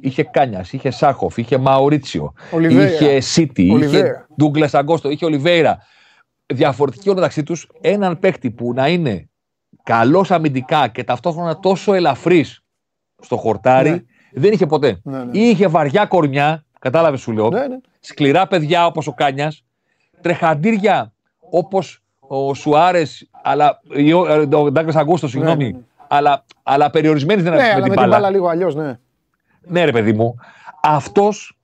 Είχε 0.00 0.22
Κάνιας, 0.22 0.72
είχε 0.72 0.90
Σάχοφ, 0.90 1.36
είχε 1.36 1.58
Μαουρίτσιο, 1.58 2.32
είχε 2.70 3.20
Σίτι, 3.20 3.62
είχε 3.62 4.26
Ντούγκλας 4.36 4.74
Αγκόστο, 4.74 5.10
είχε 5.10 5.24
Ολιβέηρα. 5.24 5.78
Διαφορετικοί 6.46 7.08
μεταξύ 7.14 7.42
τους 7.42 7.68
έναν 7.80 8.18
παίκτη 8.18 8.50
που 8.50 8.72
να 8.72 8.88
είναι 8.88 9.28
καλός 9.82 10.30
αμυντικά 10.30 10.88
και 10.88 11.04
ταυτόχρονα 11.04 11.58
τόσο 11.58 11.94
ελαφρύς 11.94 12.64
στο 13.22 13.36
χορτάρι 13.36 13.90
ναι. 13.90 14.02
δεν 14.32 14.52
είχε 14.52 14.66
ποτέ. 14.66 15.00
Ναι, 15.02 15.24
ναι. 15.24 15.38
Είχε 15.38 15.66
βαριά 15.66 16.06
κορμιά, 16.06 16.64
κατάλαβες 16.78 17.20
σου 17.20 17.32
λέω. 17.32 17.50
Σκληρά 18.00 18.46
παιδιά 18.46 18.86
όπως 18.86 19.06
ο 19.06 19.12
Κάνιας, 19.12 19.64
τρεχαντήρια 20.20 21.13
όπως 21.56 22.02
ο 22.20 22.54
Σουάρες, 22.54 23.30
αλλά. 23.42 23.80
Ο 24.52 24.70
Ντάγκρα 24.70 25.00
Αγκούστο, 25.00 25.28
συγγνώμη. 25.28 25.64
Ναι, 25.64 25.70
ναι, 25.70 25.76
ναι. 25.76 25.84
Αλλά, 26.08 26.44
αλλά 26.62 26.90
περιορισμένης 26.90 27.44
δεν 27.44 27.52
είναι 27.52 27.62
ναι, 27.62 27.80
με 27.80 27.82
την 27.82 27.94
μπάλα. 27.94 28.30
λίγο 28.30 28.48
αλλιώς, 28.48 28.74
ναι. 28.74 28.98
Ναι, 29.60 29.84
ρε 29.84 29.92
παιδί 29.92 30.12
μου. 30.12 30.34
Αυτός. 30.82 31.58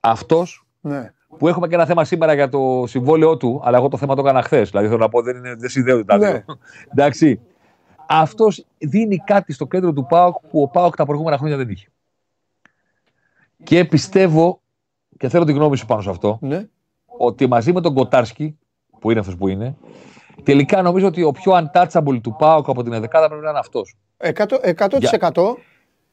Αυτός, 0.00 0.66
ναι. 0.80 1.12
που 1.38 1.48
έχουμε 1.48 1.68
και 1.68 1.74
ένα 1.74 1.86
θέμα 1.86 2.04
σήμερα 2.04 2.34
για 2.34 2.48
το 2.48 2.84
συμβόλαιό 2.86 3.36
του, 3.36 3.60
αλλά 3.64 3.76
εγώ 3.78 3.88
το 3.88 3.96
θέμα 3.96 4.14
το 4.14 4.20
έκανα 4.20 4.42
χθες. 4.42 4.70
Δηλαδή 4.70 4.86
θέλω 4.86 4.98
να 4.98 5.08
πω 5.08 5.22
δεν, 5.22 5.36
είναι, 5.36 5.54
δεν 5.54 5.68
συνδέονται 5.68 6.04
τα 6.04 6.18
δύο. 6.18 6.44
Εντάξει. 6.92 7.40
Αυτός 8.06 8.66
δίνει 8.78 9.16
κάτι 9.16 9.52
στο 9.52 9.66
κέντρο 9.66 9.92
του 9.92 10.06
ΠΑΟΚ 10.06 10.36
που 10.50 10.62
ο 10.62 10.68
ΠΑΟΚ 10.68 10.96
τα 10.96 11.04
προηγούμενα 11.04 11.38
χρόνια 11.38 11.56
δεν 11.56 11.68
είχε. 11.68 11.86
Και 13.62 13.84
πιστεύω, 13.84 14.60
και 15.16 15.28
θέλω 15.28 15.44
την 15.44 15.54
γνώμη 15.54 15.76
σου 15.76 15.86
πάνω 15.86 16.00
σε 16.00 16.10
αυτό, 16.10 16.38
ναι. 16.40 16.68
ότι 17.06 17.46
μαζί 17.46 17.72
με 17.72 17.80
τον 17.80 17.94
Κοτάρσκι 17.94 18.58
που 19.02 19.10
είναι 19.10 19.20
αυτός 19.20 19.36
που 19.36 19.48
είναι. 19.48 19.76
Τελικά 20.42 20.82
νομίζω 20.82 21.06
ότι 21.06 21.22
ο 21.22 21.32
πιο 21.32 21.52
untouchable 21.52 22.20
του 22.22 22.36
Πάουκ 22.38 22.68
από 22.68 22.82
την 22.82 22.92
11 22.92 23.00
πρέπει 23.10 23.42
να 23.42 23.50
είναι 23.50 23.58
αυτός. 23.58 23.96
100%, 24.18 24.30
100%, 24.76 24.98
για... 24.98 25.32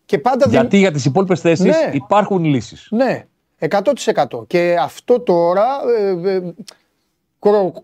και 0.05 0.19
πάντα 0.19 0.45
Γιατί 0.49 0.77
για 0.77 0.91
τις 0.91 1.05
υπόλοιπες 1.05 1.39
θέσεις 1.39 1.65
ναι. 1.65 1.91
υπάρχουν 1.93 2.43
λύσεις. 2.43 2.87
Ναι, 2.91 3.25
100%. 3.59 4.47
Και 4.47 4.77
αυτό 4.81 5.19
τώρα. 5.19 5.65
Ε, 5.97 6.35
ε, 6.35 6.53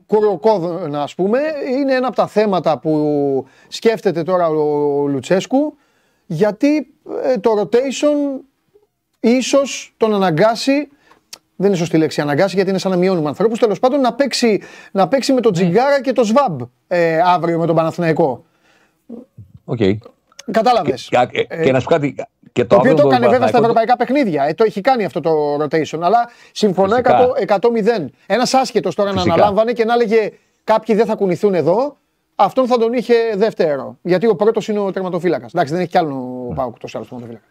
Κοροκόδωνα, 0.07 1.01
ας 1.01 1.15
πούμε, 1.15 1.39
είναι 1.79 1.93
ένα 1.93 2.07
από 2.07 2.15
τα 2.15 2.27
θέματα 2.27 2.79
που 2.79 3.45
σκέφτεται 3.67 4.23
τώρα 4.23 4.47
ο 4.47 5.07
Λουτσέσκου 5.07 5.77
γιατί 6.25 6.93
ε, 7.23 7.37
το 7.37 7.51
rotation 7.61 8.43
ίσως 9.19 9.93
τον 9.97 10.13
αναγκάσει 10.13 10.89
δεν 11.55 11.67
είναι 11.67 11.77
σωστή 11.77 11.97
λέξη 11.97 12.21
αναγκάσει 12.21 12.55
γιατί 12.55 12.69
είναι 12.69 12.79
σαν 12.79 12.91
να 12.91 12.97
μειώνουμε 12.97 13.27
ανθρώπους. 13.27 13.59
Τέλος 13.59 13.79
πάντων 13.79 14.01
να 14.01 14.13
παίξει, 14.13 14.61
να 14.91 15.07
παίξει 15.07 15.33
με 15.33 15.41
τον 15.41 15.51
ναι. 15.55 15.61
Τζιγκάρα 15.61 16.01
και 16.01 16.13
τον 16.13 16.25
Σβάμπ 16.25 16.61
ε, 16.87 17.19
αύριο 17.25 17.59
με 17.59 17.65
τον 17.65 17.75
Παναθηναϊκό. 17.75 18.45
Ok. 19.65 19.77
Okay. 19.79 19.97
Κατάλαβες. 20.51 21.07
Και, 21.09 21.27
και, 21.31 21.45
ε, 21.49 21.63
και, 21.63 21.71
να 21.71 21.79
σου 21.79 21.87
κάτι. 21.87 22.15
Και 22.51 22.65
το, 22.65 22.67
το 22.67 22.75
οποίο 22.75 22.93
το 22.93 23.07
έκανε 23.07 23.27
βέβαια 23.27 23.47
στα 23.47 23.57
ευρωπαϊκά 23.57 23.95
παιχνίδια. 23.95 24.43
Ε, 24.43 24.53
το 24.53 24.63
έχει 24.63 24.81
κάνει 24.81 25.05
αυτό 25.05 25.19
το 25.19 25.31
rotation. 25.61 25.99
Αλλά 26.01 26.29
συμφωνώ 26.51 26.95
100-0. 27.47 27.59
Ένας 28.25 28.53
άσχετος 28.53 28.95
τώρα 28.95 29.11
Φυσικά. 29.11 29.29
να 29.29 29.33
αναλάμβανε 29.33 29.71
και 29.71 29.85
να 29.85 29.93
έλεγε 29.93 30.31
κάποιοι 30.63 30.95
δεν 30.95 31.05
θα 31.05 31.15
κουνηθούν 31.15 31.53
εδώ. 31.53 31.97
Αυτόν 32.35 32.67
θα 32.67 32.77
τον 32.77 32.93
είχε 32.93 33.13
δεύτερο. 33.35 33.97
Γιατί 34.01 34.27
ο 34.27 34.35
πρώτος 34.35 34.67
είναι 34.67 34.79
ο 34.79 34.91
τερματοφύλακας. 34.91 35.53
Εντάξει, 35.53 35.73
δεν 35.73 35.81
έχει 35.81 35.91
κι 35.91 35.97
άλλο 35.97 36.45
ναι. 36.49 36.55
πάω 36.55 36.67
ούτω 36.67 36.87
άλλος 36.93 37.07
τερματοφύλακα. 37.07 37.45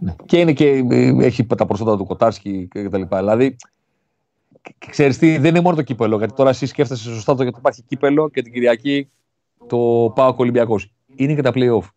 Ναι. 0.00 0.14
Και 0.26 0.38
είναι 0.40 0.52
και 0.52 0.84
ε, 0.90 1.24
έχει 1.24 1.46
τα 1.46 1.66
προσόντα 1.66 1.96
του 1.96 2.06
Κοτάρσκι 2.06 2.68
κτλ. 2.70 3.02
Δηλαδή, 3.08 3.56
ξέρεις 4.90 5.18
τι, 5.18 5.38
δεν 5.38 5.50
είναι 5.50 5.60
μόνο 5.60 5.76
το 5.76 5.82
κύπελο. 5.82 6.18
Γιατί 6.18 6.34
τώρα 6.34 6.50
εσύ 6.50 6.66
σκέφτεσαι 6.66 7.02
σωστά 7.02 7.34
το 7.34 7.42
γιατί 7.42 7.58
υπάρχει 7.58 7.82
κύπελο 7.82 8.28
και 8.28 8.42
την 8.42 8.52
Κυριακή 8.52 9.08
το 9.66 10.12
πάω 10.14 10.34
Ολυμπιακός. 10.36 10.92
Είναι 11.14 11.34
και 11.34 11.42
τα 11.42 11.50
playoff. 11.54 11.88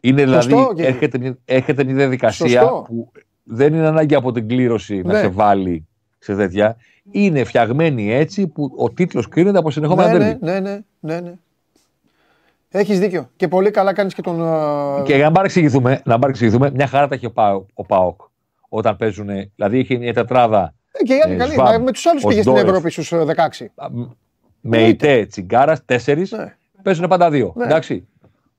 Είναι 0.00 0.24
δηλαδή, 0.24 0.54
έρχεται, 0.76 1.38
έρχεται 1.44 1.84
μια 1.84 1.94
διαδικασία 1.94 2.60
Σωστό. 2.60 2.84
που 2.88 3.12
δεν 3.44 3.74
είναι 3.74 3.86
ανάγκη 3.86 4.14
από 4.14 4.32
την 4.32 4.48
κλήρωση 4.48 4.94
ναι. 4.94 5.12
να 5.12 5.18
σε 5.18 5.28
βάλει 5.28 5.86
σε 6.18 6.36
τέτοια. 6.36 6.76
Είναι 7.10 7.44
φτιαγμένη 7.44 8.12
έτσι 8.12 8.46
που 8.46 8.72
ο 8.76 8.90
τίτλος 8.90 9.28
κρίνεται 9.28 9.58
από 9.58 9.70
συνεχόμενα 9.70 10.12
ναι, 10.12 10.18
ναι, 10.18 10.38
ναι, 10.40 10.60
ναι, 10.60 10.80
ναι, 11.00 11.20
ναι. 11.20 11.34
Έχεις 12.70 12.98
δίκιο. 12.98 13.30
Και 13.36 13.48
πολύ 13.48 13.70
καλά 13.70 13.92
κάνεις 13.92 14.14
και 14.14 14.22
τον. 14.22 14.36
Και 15.04 15.14
για 15.14 15.24
να 15.24 15.32
παρεξηγηθούμε, 15.32 16.02
να 16.04 16.18
παρεξηγηθούμε 16.18 16.70
μια 16.70 16.86
χαρά 16.86 17.08
τα 17.08 17.14
έχει 17.14 17.26
ο, 17.74 17.84
Πάοκ 17.84 18.20
όταν 18.68 18.96
παίζουν. 18.96 19.28
Δηλαδή 19.54 19.78
έχει 19.78 19.98
μια 19.98 20.12
τετράδα. 20.12 20.74
Ε, 20.92 21.02
και 21.02 21.14
η 21.14 21.36
καλή. 21.36 21.82
με 21.82 21.92
τους 21.92 22.06
άλλους 22.06 22.24
πήγε 22.24 22.42
στην 22.42 22.56
Ευρώπη 22.56 22.90
στους 22.90 23.12
16. 23.12 23.66
Με 24.60 24.78
ητέ, 24.78 25.26
τσιγκάρα, 25.26 25.82
τέσσερις. 25.84 26.30
Ναι. 26.30 26.56
Παίζουν 26.82 27.08
πάντα 27.08 27.30
δύο. 27.30 27.52
Ναι. 27.56 27.64
Εντάξει. 27.64 28.08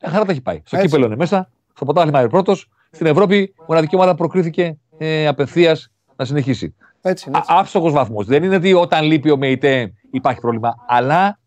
Μια 0.02 0.12
χαρά 0.12 0.26
τα 0.26 0.32
έχει 0.32 0.42
πάει. 0.42 0.62
Στο 0.66 0.76
Έτσι. 0.76 0.88
κύπελο 0.88 1.06
είναι 1.06 1.16
μέσα. 1.16 1.50
Στο 1.76 1.86
ποτάθλημα 1.86 2.20
είναι 2.20 2.30
πρώτος. 2.30 2.70
Στην 2.92 3.06
Ευρώπη, 3.06 3.54
μοναδική 3.68 3.96
ομάδα 3.96 4.16
προκρίθηκε 4.16 4.78
ε, 4.98 5.28
απευθείας 5.28 5.92
να 6.16 6.26
συνεχίσει. 6.26 6.76
Έτσι, 7.02 7.32
Άψογος 7.48 7.92
βαθμός. 7.92 8.26
Δεν 8.26 8.44
είναι 8.44 8.56
ότι 8.56 8.74
όταν 8.74 9.06
λείπει 9.06 9.30
ο 9.32 9.38
ΜΕΙΤΕ 9.38 9.94
υπάρχει 10.12 10.40
πρόβλημα, 10.40 10.76
αλλά 10.88 11.40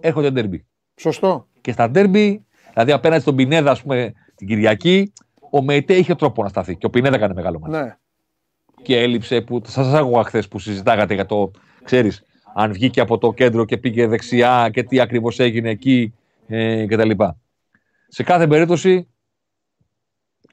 έρχονται 0.00 0.30
ντέρμπι. 0.30 0.66
Σωστό. 0.96 1.46
Και 1.64 1.72
στα 1.72 1.90
ντέρμπι, 1.90 2.44
δηλαδή 2.72 2.92
απέναντι 2.92 3.20
στον 3.20 3.36
Πινέδα, 3.36 3.70
ας 3.70 3.82
πούμε, 3.82 4.12
την 4.34 4.46
Κυριακή, 4.46 5.12
ο 5.50 5.62
ΜΕΙΤΕ 5.62 5.94
είχε 5.94 6.14
τρόπο 6.14 6.42
να 6.42 6.48
σταθεί. 6.48 6.76
Και 6.76 6.86
ο 6.86 6.90
Πινέδα 6.90 7.16
έκανε 7.16 7.34
μεγάλο 7.34 7.58
μάτι. 7.58 7.76
Ναι. 7.76 7.96
Και 8.82 9.00
έλειψε 9.00 9.40
που. 9.40 9.62
Σα 9.66 9.98
άκουγα 9.98 10.22
χθες 10.22 10.48
που 10.48 10.58
συζητάγατε 10.58 11.14
για 11.14 11.26
το. 11.26 11.50
ξέρεις, 11.84 12.22
αν 12.54 12.72
βγήκε 12.72 13.00
από 13.00 13.18
το 13.18 13.32
κέντρο 13.32 13.64
και 13.64 13.76
πήγε 13.76 14.06
δεξιά 14.06 14.70
και 14.72 14.82
τι 14.82 15.00
ακριβώς 15.00 15.38
έγινε 15.38 15.70
εκεί 15.70 16.14
ε, 16.46 16.86
κτλ. 16.86 17.10
Σε 18.08 18.22
κάθε 18.22 18.46
περίπτωση 18.46 19.08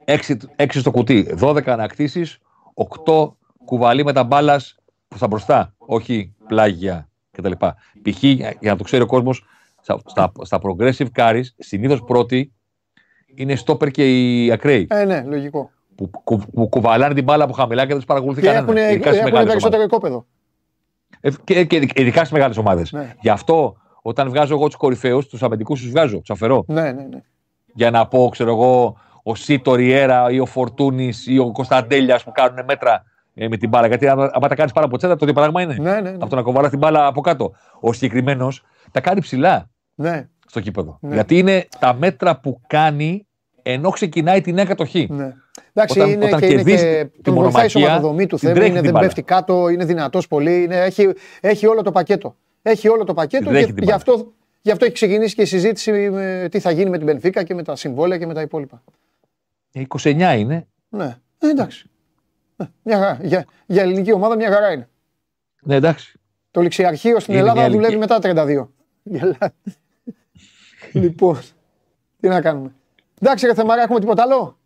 6, 0.05 0.18
6 0.55 0.68
στο 0.70 0.91
κουτί, 0.91 1.36
12 1.39 1.68
ανακτήσεις, 1.68 2.38
8 3.05 3.32
κουβαλή 3.66 4.03
με 4.03 4.14
τα 4.14 4.24
μπάλας 4.24 4.76
που 5.07 5.18
θα 5.18 5.28
μπροστά, 5.28 5.74
όχι 5.78 6.34
πλάγια 6.47 7.09
κτλ. 7.32 7.51
Π.χ. 8.01 8.24
για 8.24 8.57
να 8.59 8.76
το 8.76 8.84
ξέρει 8.84 9.03
ο 9.03 9.05
κόσμος, 9.05 9.45
στα, 9.82 10.32
στα 10.41 10.59
progressive 10.61 11.07
carries 11.15 11.45
συνήθως 11.57 12.03
πρώτοι 12.03 12.51
είναι 13.36 13.55
στόπερ 13.55 13.91
και 13.91 14.03
οι 14.05 14.51
ακραίοι. 14.51 14.88
Ε, 14.89 15.05
ναι, 15.05 15.23
λογικό. 15.27 15.71
Που, 15.95 16.09
που, 16.23 16.41
που 16.53 16.69
κουβαλάνε 16.69 17.13
την 17.13 17.23
μπάλα 17.23 17.43
από 17.43 17.53
χαμηλά 17.53 17.82
και 17.82 17.88
δεν 17.88 17.97
τους 17.97 18.05
παρακολουθεί 18.05 18.41
κανένας. 18.41 18.75
Έχουν, 18.75 19.27
έχουν 19.27 19.45
περισσότερο 19.45 19.84
οικόπεδο. 19.84 20.25
Ε, 21.21 21.29
και, 21.43 21.65
και, 21.65 21.75
ειδικά 21.95 22.19
στις 22.19 22.32
μεγάλες 22.32 22.57
ομάδες. 22.57 22.91
Ναι. 22.91 23.15
Γι' 23.21 23.29
αυτό 23.29 23.75
όταν 24.01 24.29
βγάζω 24.29 24.53
εγώ 24.53 24.65
τους 24.65 24.75
κορυφαίους, 24.75 25.27
τους 25.27 25.43
αμυντικούς 25.43 25.82
τους 25.82 25.89
βγάζω, 25.89 26.19
τους 26.19 26.29
αφαιρώ. 26.29 26.63
Ναι, 26.67 26.82
ναι, 26.82 26.91
ναι. 26.91 27.21
Για 27.73 27.91
να 27.91 28.07
πω, 28.07 28.29
ξέρω 28.32 28.51
εγώ, 28.51 28.97
ο 29.23 29.36
Σίτο 29.36 29.75
Ριέρα 29.75 30.32
ή 30.32 30.39
ο 30.39 30.45
Φορτούνης 30.45 31.27
ή 31.27 31.38
ο 31.38 31.51
Κωνσταντέλιας 31.51 32.23
που 32.23 32.32
κάνουν 32.32 32.65
μέτρα 32.67 33.03
ε, 33.34 33.47
με 33.47 33.57
την 33.57 33.69
μπάλα. 33.69 33.88
Γιατί 33.88 34.07
άμα, 34.07 34.29
τα 34.29 34.55
κάνεις 34.55 34.71
πάρα 34.71 34.86
από 34.86 34.97
τσέντα, 34.97 35.15
το 35.15 35.25
ίδιο 35.25 35.34
πράγμα 35.41 35.61
είναι. 35.61 35.75
Ναι, 35.79 35.91
ναι, 35.91 36.01
ναι. 36.01 36.09
Από 36.09 36.29
το 36.29 36.36
να 36.36 36.41
κοβάλα 36.41 36.69
την 36.69 36.77
μπάλα 36.77 37.05
από 37.05 37.21
κάτω. 37.21 37.51
Ο 37.79 37.93
συγκεκριμένος 37.93 38.63
τα 38.91 39.01
κάνει 39.01 39.21
ψηλά 39.21 39.69
ναι. 39.95 40.29
στο 40.47 40.59
κήπεδο. 40.59 40.97
Ναι. 41.01 41.13
Γιατί 41.13 41.37
είναι 41.37 41.67
τα 41.79 41.93
μέτρα 41.93 42.39
που 42.39 42.61
κάνει 42.67 43.25
ενώ 43.63 43.89
ξεκινάει 43.89 44.41
την 44.41 44.53
νέα 44.53 44.65
κατοχή. 44.65 45.07
Ναι. 45.11 45.33
Εντάξει, 45.73 45.99
όταν, 45.99 46.11
είναι, 46.11 46.25
όταν 46.25 46.39
και 46.39 46.45
είναι 46.45 46.63
και 46.63 47.09
τον 47.21 47.33
βοηθάει 47.33 47.65
η 47.65 47.69
σωματοδομή 47.69 48.25
του 48.25 48.39
θέμα, 48.39 48.65
είναι, 48.65 48.81
δεν 48.81 48.93
πέφτει 48.93 49.23
κάτω, 49.23 49.69
είναι 49.69 49.85
δυνατός 49.85 50.27
πολύ, 50.27 50.63
είναι, 50.63 50.77
έχει, 50.77 51.13
έχει 51.41 51.67
όλο 51.67 51.81
το 51.81 51.91
πακέτο. 51.91 52.35
Έχει 52.61 52.89
όλο 52.89 53.03
το 53.03 53.13
πακέτο 53.13 53.51
και 53.51 53.73
γι' 53.77 53.91
αυτό, 53.91 54.33
γι' 54.61 54.71
αυτό 54.71 54.85
έχει 54.85 54.93
ξεκινήσει 54.93 55.35
και 55.35 55.41
η 55.41 55.45
συζήτηση 55.45 55.91
με 55.91 56.47
τι 56.51 56.59
θα 56.59 56.71
γίνει 56.71 56.89
με 56.89 56.97
την 56.97 57.05
Πενφύκα 57.05 57.43
και 57.43 57.53
με 57.53 57.63
τα 57.63 57.75
συμβόλαια 57.75 58.17
και 58.17 58.25
με 58.25 58.33
τα 58.33 58.41
υπόλοιπα. 58.41 58.83
29 59.73 60.19
ε, 60.19 60.37
είναι. 60.37 60.67
Ναι, 60.89 61.17
ε, 61.37 61.47
εντάξει. 61.47 61.89
Ε, 62.57 62.63
μια 62.83 63.19
Για, 63.21 63.45
για 63.65 63.81
ελληνική 63.81 64.13
ομάδα 64.13 64.35
μια 64.35 64.51
χαρά 64.51 64.71
είναι. 64.71 64.89
Ναι, 65.63 65.75
εντάξει. 65.75 66.19
Το 66.51 66.61
ληξιαρχείο 66.61 67.19
στην 67.19 67.33
είναι 67.33 67.49
Ελλάδα 67.49 67.69
δουλεύει 67.69 67.97
μετά 67.97 68.19
32. 68.21 68.67
Λοιπόν, 70.93 71.39
τι 72.19 72.27
να 72.27 72.41
κάνουμε. 72.41 72.73
Εντάξει, 73.21 73.45
ρε 73.45 73.53
Θεμαρά, 73.53 73.81
έχουμε 73.81 73.99
τίποτα 73.99 74.21
άλλο; 74.23 74.57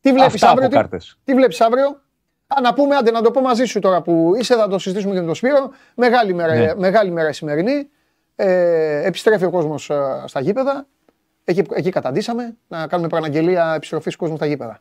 Τι 0.00 0.12
βλέπεις 0.12 0.42
αύριο. 0.42 0.68
Τι, 0.68 0.96
τι 1.24 1.34
βλέπεις 1.34 1.60
αύριο; 1.60 2.00
Α, 2.46 2.60
να 2.60 2.74
πούμε, 2.74 2.96
άντε 2.96 3.10
να 3.10 3.22
το 3.22 3.30
πω 3.30 3.40
μαζί 3.40 3.64
σου 3.64 3.78
τώρα 3.78 4.02
που 4.02 4.32
είσαι, 4.38 4.54
θα 4.54 4.68
το 4.68 4.78
συζητήσουμε 4.78 5.14
και 5.14 5.20
με 5.20 5.26
τον 5.26 5.34
Σπύρο. 5.34 5.70
Μεγάλη 5.94 6.34
μέρα, 6.34 6.54
ναι. 6.54 6.74
μεγάλη 6.74 7.10
μέρα 7.10 7.28
η 7.28 7.32
σημερινή. 7.32 7.88
Ε, 8.36 9.06
επιστρέφει 9.06 9.44
ο 9.44 9.50
κόσμος 9.50 9.90
ε, 9.90 10.24
στα 10.24 10.40
γήπεδα. 10.40 10.86
Εκεί, 11.44 11.62
εκεί 11.72 11.90
καταντήσαμε 11.90 12.56
να 12.68 12.86
κάνουμε 12.86 13.08
προαναγγελία 13.08 13.72
επιστροφής 13.74 14.16
κόσμου 14.16 14.36
στα 14.36 14.46
γήπεδα. 14.46 14.80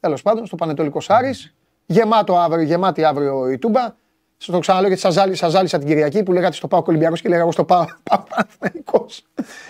Τέλος 0.00 0.22
πάντων, 0.22 0.46
στο 0.46 0.56
Πανετολικό 0.56 1.00
Σάρις. 1.00 1.54
Γεμάτο 1.86 2.36
αύριο, 2.36 2.64
γεμάτη 2.64 3.04
αύριο 3.04 3.50
η 3.50 3.58
Τούμπα. 3.58 3.94
Στο 4.42 4.52
το 4.52 4.58
ξαναλέω 4.58 4.88
γιατί 4.88 5.02
σας 5.36 5.52
ζάλισα 5.52 5.78
την 5.78 5.86
Κυριακή 5.86 6.22
που 6.22 6.32
λέγατε 6.32 6.54
στο 6.54 6.68
Πάο 6.68 6.82
Ολυμπιακός 6.86 7.20
και 7.20 7.28
λέγα 7.28 7.40
εγώ 7.40 7.52
στο 7.52 7.64
Πάο 7.64 7.84
Παναθηναϊκό. 8.28 9.06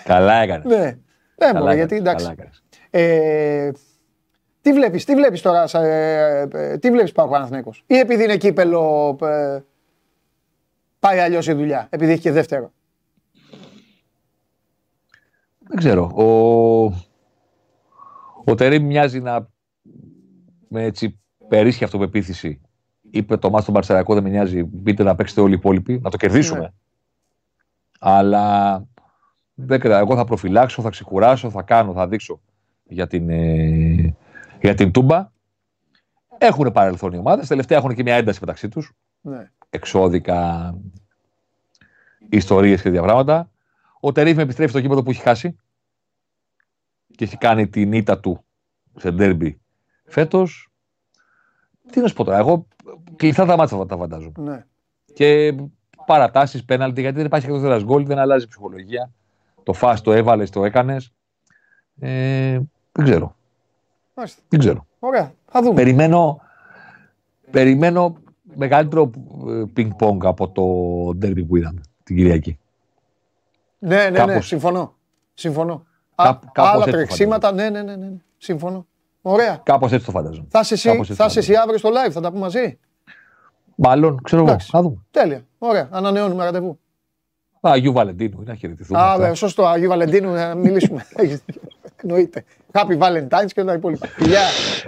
Καλά 0.03 0.33
έκανες. 0.33 0.65
Ναι, 0.65 0.97
ναι, 1.35 1.59
μόνο 1.59 1.73
γιατί 1.73 1.95
εντάξει. 1.95 2.35
Ε, 2.89 3.71
τι 4.61 4.73
βλέπεις, 4.73 5.05
τι 5.05 5.15
βλέπεις 5.15 5.41
τώρα, 5.41 5.65
ε, 5.73 6.47
ε, 6.53 6.77
τι 6.77 6.91
βλέπεις 6.91 7.11
Πάο 7.11 7.27
Παναθηναϊκός; 7.27 7.83
Ή 7.87 7.97
επειδή 7.97 8.23
είναι 8.23 8.37
κύπελο 8.37 9.17
ε, 9.21 9.59
πάει 10.99 11.19
αλλιώς 11.19 11.47
η 11.47 11.53
δουλειά, 11.53 11.87
επειδή 11.89 12.11
έχει 12.11 12.21
και 12.21 12.31
δεύτερο; 12.31 12.71
Δεν 15.59 15.77
ξέρω. 15.77 16.03
Ο, 16.03 16.25
ο 18.43 18.55
Τερήμ 18.55 18.85
μοιάζει 18.85 19.19
να 19.19 19.47
με 20.67 20.83
έτσι 20.83 21.19
περίσχυ 21.47 21.83
αυτοπεποίθηση. 21.83 22.61
Είπε 23.11 23.37
το 23.37 23.49
Μάστο 23.49 23.71
Μπαρσερακό 23.71 24.13
δεν 24.13 24.23
με 24.23 24.29
νοιάζει, 24.29 24.63
μπείτε 24.63 25.03
να 25.03 25.15
παίξετε 25.15 25.41
όλοι 25.41 25.51
οι 25.51 25.55
υπόλοιποι, 25.55 25.99
να 26.03 26.09
το 26.09 26.17
κερδίσουμε. 26.17 26.59
Ναι. 26.59 26.69
Αλλά 27.99 28.85
δεν 29.53 29.79
ξέρω, 29.79 29.95
εγώ 29.95 30.15
θα 30.15 30.25
προφυλάξω, 30.25 30.81
θα 30.81 30.89
ξεκουράσω, 30.89 31.49
θα 31.49 31.61
κάνω, 31.61 31.93
θα 31.93 32.07
δείξω 32.07 32.41
για 32.83 33.07
την, 33.07 33.29
ε, 33.29 34.15
για 34.61 34.73
την 34.73 34.91
Τούμπα. 34.91 35.29
Έχουν 36.37 36.71
παρελθόν 36.71 37.13
οι 37.13 37.17
ομάδες. 37.17 37.47
Τελευταία 37.47 37.77
έχουν 37.77 37.93
και 37.93 38.03
μια 38.03 38.15
ένταση 38.15 38.37
μεταξύ 38.41 38.69
τους. 38.69 38.93
Ναι. 39.21 39.51
Εξώδικα, 39.69 40.73
ιστορίες 42.29 42.81
και 42.81 42.87
τέτοια 42.87 43.01
πράγματα. 43.01 43.49
Ο 43.99 44.11
Τερίφ 44.11 44.35
με 44.35 44.41
επιστρέφει 44.41 44.69
στο 44.69 44.79
γήπεδο 44.79 45.03
που 45.03 45.09
έχει 45.09 45.21
χάσει 45.21 45.55
και 47.15 47.23
έχει 47.23 47.37
κάνει 47.37 47.67
την 47.67 47.93
ήττα 47.93 48.19
του 48.19 48.43
σε 48.95 49.11
ντέρμπι 49.11 49.61
φέτος. 50.05 50.69
Τι 51.91 51.99
να 51.99 52.07
σου 52.07 52.13
πω 52.13 52.23
τώρα, 52.23 52.37
εγώ 52.37 52.67
κλειστά 53.21 53.45
τα 53.45 53.57
μάτια 53.57 53.85
τα 53.85 53.97
φαντάζομαι. 53.97 54.31
Ναι. 54.37 54.65
Και 55.13 55.55
παρατάσεις, 56.05 56.65
πέναλτι, 56.65 57.01
γιατί 57.01 57.15
δεν 57.15 57.25
υπάρχει 57.25 57.45
εκτό 57.45 57.65
ένα 57.65 57.81
γκολ, 57.81 58.05
δεν 58.05 58.17
αλλάζει 58.19 58.47
ψυχολογία. 58.47 59.11
Το 59.63 59.73
φά, 59.73 60.01
το 60.01 60.11
έβαλες, 60.11 60.49
το 60.49 60.65
έκανες. 60.65 61.11
Ε, 61.99 62.59
δεν 62.91 63.05
ξέρω. 63.05 63.35
Μάλιστα. 64.15 64.41
Δεν 64.47 64.59
ξέρω. 64.59 64.85
Ωραία. 64.99 65.33
Θα 65.45 65.61
δούμε. 65.61 65.73
Περιμένω, 65.73 66.41
περιμένω 67.51 68.15
μεγαλύτερο 68.55 69.11
πινκ-πονγκ 69.73 70.25
από 70.25 70.49
το 70.49 70.63
ντέρμπι 71.15 71.43
που 71.43 71.55
είδαμε 71.55 71.81
την 72.03 72.15
Κυριακή. 72.15 72.59
Ναι, 73.79 73.95
ναι, 73.95 74.09
ναι 74.09 74.17
κάπως... 74.17 74.33
ναι, 74.33 74.41
συμφωνώ. 74.41 74.95
Συμφωνώ. 75.33 75.85
Κά, 76.15 76.39
άλλα 76.53 76.85
τρεξίματα, 76.85 77.51
ναι, 77.51 77.69
ναι, 77.69 77.81
ναι, 77.81 77.95
ναι, 77.95 78.11
συμφωνώ. 78.37 78.85
Ωραία. 79.21 79.61
Κάπως 79.63 79.91
έτσι 79.91 80.05
το 80.05 80.11
φαντάζομαι. 80.11 80.47
Θα 80.49 80.59
είσαι 80.59 80.73
εσύ, 80.73 81.03
θα 81.13 81.25
εσύ 81.35 81.55
αύριο 81.55 81.77
στο 81.77 81.89
live, 81.89 82.11
θα 82.11 82.21
τα 82.21 82.29
πούμε 82.29 82.41
μαζί. 82.41 82.79
Μάλλον, 83.75 84.21
ξέρω 84.23 84.45
εγώ. 84.45 84.59
Θα 84.59 84.81
δούμε. 84.81 85.05
Τέλεια. 85.11 85.45
Ωραία. 85.57 85.87
Ανανεώνουμε 85.91 86.43
ραντεβού. 86.43 86.79
Αγίου 87.61 87.93
Βαλεντίνου, 87.93 88.43
να 88.45 88.55
χαιρετηθούμε. 88.55 88.99
Α, 88.99 89.33
σωστό. 89.33 89.65
Αγίου 89.65 89.89
Βαλεντίνου, 89.89 90.33
να 90.33 90.55
μιλήσουμε. 90.55 91.05
Εννοείται. 92.03 92.43
Happy 92.71 92.97
Valentine's 92.97 93.51
και 93.53 93.63
τα 93.63 93.73
υπόλοιπα. 93.73 94.07
Φιλιά. 94.07 94.41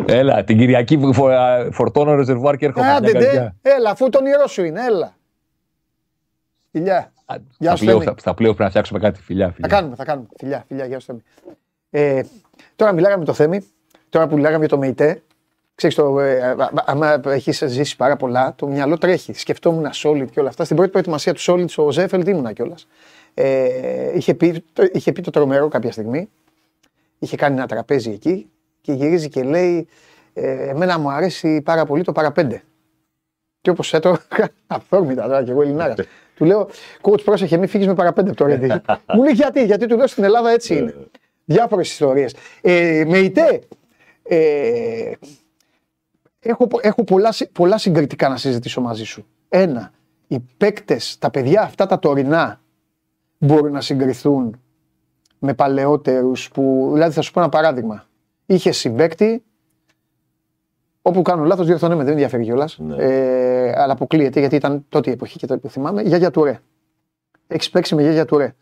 Έλα, 0.06 0.44
την 0.44 0.58
Κυριακή 0.58 0.98
που 0.98 1.14
φορτώνω 1.72 2.16
ρεζερβουάρ 2.16 2.56
και 2.56 2.66
έρχομαι. 2.66 2.92
Άντε, 2.92 3.12
ντε. 3.12 3.54
Έλα, 3.62 3.90
αφού 3.90 4.10
τον 4.10 4.22
όνειρό 4.22 4.48
σου 4.48 4.64
είναι, 4.64 4.86
έλα. 4.86 5.16
Φιλιά. 6.72 7.14
Γεια 7.58 7.76
σου, 7.76 8.02
στα, 8.02 8.16
στα 8.18 8.34
πλοίο 8.34 8.50
πρέπει 8.50 8.64
να 8.64 8.70
φτιάξουμε 8.70 9.00
κάτι. 9.00 9.22
Φιλιά, 9.22 9.52
φιλιά. 9.52 9.70
Θα 9.70 9.76
κάνουμε, 9.76 9.96
θα 9.96 10.06
κάνουμε. 10.06 10.28
Φιλιά, 10.38 10.64
φιλιά, 10.68 10.86
γεια 10.86 11.00
σου, 11.00 11.22
ε, 11.90 12.22
Τώρα 12.76 12.92
μιλάγαμε 12.92 13.20
με 13.20 13.26
το 13.26 13.34
Θέμη 13.34 13.66
τώρα 14.10 14.28
που 14.28 14.38
λέγαμε 14.38 14.60
για 14.60 14.68
το 14.68 14.78
ΜΕΙΤΕ, 14.78 15.24
ξέρεις, 15.76 15.96
το, 15.96 16.20
ε, 16.20 16.56
άμα 16.86 17.22
έχεις 17.26 17.64
ζήσει 17.66 17.96
πάρα 17.96 18.16
πολλά, 18.16 18.54
το 18.56 18.68
μυαλό 18.68 18.98
τρέχει. 18.98 19.34
Σκεφτόμουν 19.34 19.90
Solid 20.04 20.28
και 20.32 20.40
όλα 20.40 20.50
αυτά. 20.50 20.64
Στην 20.64 20.76
πρώτη 20.76 20.92
προετοιμασία 20.92 21.34
του 21.34 21.42
Solid, 21.42 21.66
ο 21.76 21.92
Ζέφελτ 21.92 22.28
ήμουνα 22.28 22.54
κιόλας. 22.54 22.88
Ε, 23.34 24.18
είχε, 24.18 24.34
πει, 24.34 24.64
είχε 24.94 25.12
πει 25.12 25.22
το 25.22 25.32
τρομερό 25.32 25.68
κάποια 25.68 25.92
στιγμή. 25.92 26.30
Είχε 27.20 27.36
κάνει 27.36 27.56
ένα 27.56 27.68
τραπέζι 27.68 28.12
εκεί 28.12 28.50
και 28.82 28.94
γυρίζει 28.94 29.30
και 29.30 29.44
λέει: 29.44 29.88
ε, 30.34 30.70
Εμένα 30.70 31.00
μου 31.00 31.12
αρέσει 31.12 31.62
πάρα 31.62 31.86
πολύ 31.86 32.04
το 32.04 32.12
παραπέντε. 32.12 32.64
Και 33.62 33.70
όπως 33.70 33.94
έτρωγα, 33.94 34.20
αυθόρμητα 34.68 35.24
τώρα 35.24 35.44
και 35.44 35.52
εγώ 35.52 35.62
Ελληνάρα. 35.62 35.96
του 36.36 36.46
λέω: 36.46 36.70
Coach, 37.02 37.24
πρόσεχε, 37.24 37.58
μην 37.58 37.68
φύγεις 37.68 37.88
με 37.88 37.94
παραπέντε 37.94 38.30
από 38.30 38.38
το 38.38 38.46
Ρέντι. 38.46 38.82
μου 39.14 39.24
λέει 39.24 39.34
γιατί, 39.34 39.66
γιατί 39.66 39.86
του 39.86 39.96
λέω 39.98 40.08
στην 40.08 40.24
Ελλάδα 40.24 40.50
έτσι 40.50 40.76
είναι. 40.78 40.96
Διάφορες 41.46 41.92
ιστορίες. 41.92 42.36
Ε, 42.62 43.04
με 43.08 43.18
ητέ. 43.18 43.62
Ε, 44.24 45.12
έχω, 46.44 46.68
έχω 46.82 47.04
πολλά, 47.04 47.34
πολλά 47.52 47.78
συγκριτικά 47.78 48.30
να 48.30 48.38
συζητήσω 48.38 48.82
μαζί 48.82 49.04
σου. 49.04 49.26
Ένα, 49.50 49.92
οι 50.28 50.40
παίκτες, 50.58 51.18
τα 51.20 51.30
παιδιά 51.30 51.62
αυτά 51.62 51.86
τα 51.86 52.00
τωρινά 52.00 52.62
μπορούν 53.38 53.72
να 53.72 53.82
συγκριθούν 53.82 54.60
με 55.40 55.54
παλαιότερους 55.54 56.50
που. 56.50 56.90
Δηλαδή, 56.94 57.14
θα 57.14 57.22
σου 57.22 57.32
πω 57.32 57.40
ένα 57.40 57.50
παράδειγμα. 57.50 58.06
Είχε 58.46 58.72
συμπέκτη. 58.72 59.44
Όπου 61.02 61.22
κάνω 61.22 61.44
λάθος, 61.44 61.66
διορθώνε 61.66 61.96
με, 61.96 62.04
δεν 62.04 62.12
ενδιαφέρει 62.12 62.44
κιόλας. 62.44 62.78
Ναι. 62.80 62.96
Ε, 62.98 63.74
αλλά 63.82 63.94
αποκλείεται 63.94 64.40
γιατί 64.40 64.56
ήταν 64.56 64.86
τότε 64.90 65.10
η 65.10 65.14
εποχή 65.14 65.38
και 65.38 65.48
το 65.48 65.60
θυμάμαι. 65.70 66.02
Γιάγια 66.02 66.32
Τουρέ. 66.32 66.60
Έχεις 67.48 67.70
παίξει 67.70 67.96
με 67.96 68.02
Γιάγια 68.02 68.26
Τουρέ. 68.26 68.56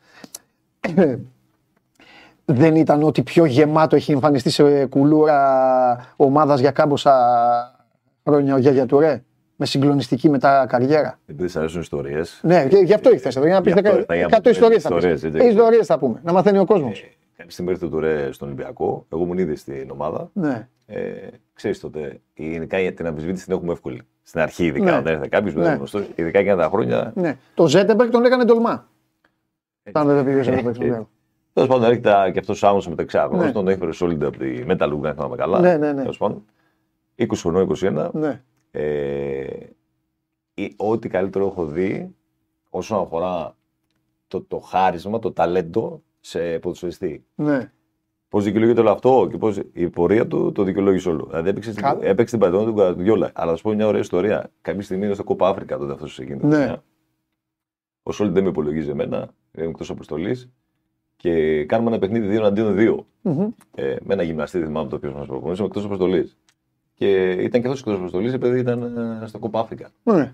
Δεν 2.51 2.75
ήταν 2.75 3.03
ότι 3.03 3.23
πιο 3.23 3.45
γεμάτο 3.45 3.95
έχει 3.95 4.11
εμφανιστεί 4.11 4.49
σε 4.49 4.85
κουλούρα 4.85 6.13
ομάδας 6.15 6.59
για 6.59 6.71
κάμποσα 6.71 7.13
χρόνια 8.23 8.55
ο 8.55 8.57
Γιάγια 8.57 8.85
Τουρέ 8.85 9.23
με 9.55 9.65
συγκλονιστική 9.65 10.29
μετά 10.29 10.65
καριέρα. 10.69 11.19
Επειδή 11.25 11.47
σα 11.47 11.59
αρέσουν 11.59 11.81
ιστορίες. 11.81 12.39
Ναι, 12.43 12.67
γι' 12.83 12.93
αυτό 12.93 13.11
ήρθες 13.11 13.35
εδώ. 13.35 13.45
Για 13.45 13.55
να 13.55 13.61
πεις 13.61 13.73
100 13.73 14.49
ιστορίες 14.49 14.81
θα 14.81 14.95
πεις. 14.95 15.23
Ιστορίες 15.23 15.85
θα 15.85 15.97
πούμε. 15.99 16.19
Να 16.23 16.31
μαθαίνει 16.31 16.57
ο 16.57 16.65
κόσμος. 16.65 16.99
Ε, 16.99 17.05
Κάποια 17.37 17.51
στιγμή 17.51 17.71
ήρθε 17.71 17.85
το 17.85 17.91
Τουρέ 17.91 18.31
στον 18.31 18.47
Ολυμπιακό. 18.47 19.05
Εγώ 19.13 19.23
ήμουν 19.23 19.37
ήδη 19.37 19.55
στην 19.55 19.89
ομάδα. 19.91 20.29
Ναι. 20.33 20.67
Ε, 20.85 21.01
Ξέρεις 21.53 21.79
τότε, 21.79 22.19
γενικά 22.33 22.77
την 22.77 23.07
αμφισβήτηση 23.07 23.45
την 23.45 23.53
έχουμε 23.53 23.71
εύκολη. 23.71 24.01
Στην 24.21 24.39
αρχή, 24.39 24.65
ειδικά, 24.65 24.91
ναι. 24.91 24.97
όταν 24.97 25.13
ήρθε 25.13 25.27
κάποιο 25.29 25.53
ναι. 25.55 25.73
γνωστός, 25.73 26.07
ειδικά 26.15 26.39
για 26.39 26.55
τα 26.55 26.67
χρόνια. 26.67 27.11
Ναι. 27.15 27.37
Το 27.53 27.67
Ζέτεμπεργκ 27.67 28.11
τον 28.11 28.25
έκανε 28.25 28.45
τολμά. 28.45 28.87
Ήταν 29.83 30.07
δεν 30.07 30.23
πήγε 30.25 30.41
Ζέτεμπεργκ. 30.41 31.05
Τέλος 31.53 31.69
πάντων, 31.69 31.83
έρχεται 31.83 32.29
και 32.33 32.39
αυτός 32.39 32.63
ο 32.63 32.67
άμεσο 32.67 32.89
μεταξύ 32.89 33.17
άγνωστων. 33.17 33.45
Ναι. 33.47 33.51
Τον 33.51 33.67
έφερε 33.67 33.91
Σόλιντα 33.91 34.27
από 34.27 34.37
τη 34.37 34.65
Μεταλλούγκ, 34.65 35.05
αν 35.05 35.13
θυμάμαι 35.13 35.35
καλά. 35.35 35.59
Ναι, 35.59 35.77
ναι, 35.77 35.91
ναι. 35.91 36.01
Τέλος 36.01 36.17
πάντων. 36.17 36.45
20 37.15 37.25
χρονών, 37.35 37.75
21. 37.79 38.09
Ναι. 38.13 38.43
Ε, 38.71 39.45
ό,τι 40.75 41.09
καλύτερο 41.09 41.45
έχω 41.45 41.65
δει 41.65 42.15
όσον 42.69 43.01
αφορά 43.01 43.55
το, 44.27 44.41
το 44.41 44.59
χάρισμα, 44.59 45.19
το 45.19 45.31
ταλέντο 45.31 46.01
σε 46.19 46.59
ποδοσφαιριστή. 46.59 47.25
Ναι. 47.35 47.71
Πώς 48.29 48.43
δικαιολογείται 48.43 48.79
όλο 48.79 48.91
αυτό 48.91 49.27
και 49.31 49.37
πώς 49.37 49.59
η 49.73 49.89
πορεία 49.89 50.27
του 50.27 50.51
το 50.51 50.63
δικαιολόγησε 50.63 51.09
όλο. 51.09 51.25
Δηλαδή 51.29 51.49
έπαιξε, 51.49 51.73
έπαιξε 51.99 52.37
την 52.37 52.45
πατρόνα 52.45 52.65
του 52.65 52.71
Γκουαρδιόλα. 52.71 53.31
Αλλά 53.33 53.51
θα 53.51 53.57
σου 53.57 53.63
πω 53.63 53.73
μια 53.73 53.87
ωραία 53.87 54.01
ιστορία. 54.01 54.51
Κάποια 54.61 54.81
στιγμή 54.81 55.05
είναι 55.05 55.13
στο 55.13 55.23
Κόπα 55.23 55.47
Αφρικα 55.47 55.77
τότε 55.77 55.93
αυτός 55.93 56.13
σε 56.13 56.21
εκείνη. 56.21 56.39
Ναι. 56.43 56.75
Ο 58.03 58.11
Σόλι 58.11 58.31
δεν 58.31 58.43
με 58.43 58.49
υπολογίζει 58.49 58.89
εμένα, 58.89 59.29
είμαι 59.57 59.67
εκτός 59.67 59.89
αποστολής. 59.89 60.49
Και 61.21 61.65
κάνουμε 61.65 61.89
ένα 61.89 61.99
παιχνίδι 61.99 62.35
2 62.35 62.37
εναντίον 62.37 62.75
2. 62.77 62.95
Mm-hmm. 63.23 63.47
Ε, 63.75 63.95
με 64.03 64.13
ένα 64.13 64.23
γυμναστή, 64.23 64.57
δεν 64.57 64.67
θυμάμαι 64.67 64.89
το 64.89 64.95
οποίο 64.95 65.11
μας 65.11 65.27
προπονούσε, 65.27 65.63
εκτός 65.63 65.85
αποστολής. 65.85 66.37
Και 66.93 67.31
ήταν 67.31 67.61
και 67.61 67.67
αυτός 67.67 67.79
εκτός 67.79 67.95
αποστολής 67.95 68.33
επειδή 68.33 68.59
ήταν 68.59 68.97
ε, 69.21 69.27
στο 69.27 69.39
Κόπα 69.39 69.59
Αφρικα. 69.59 69.89
Ναι. 70.03 70.33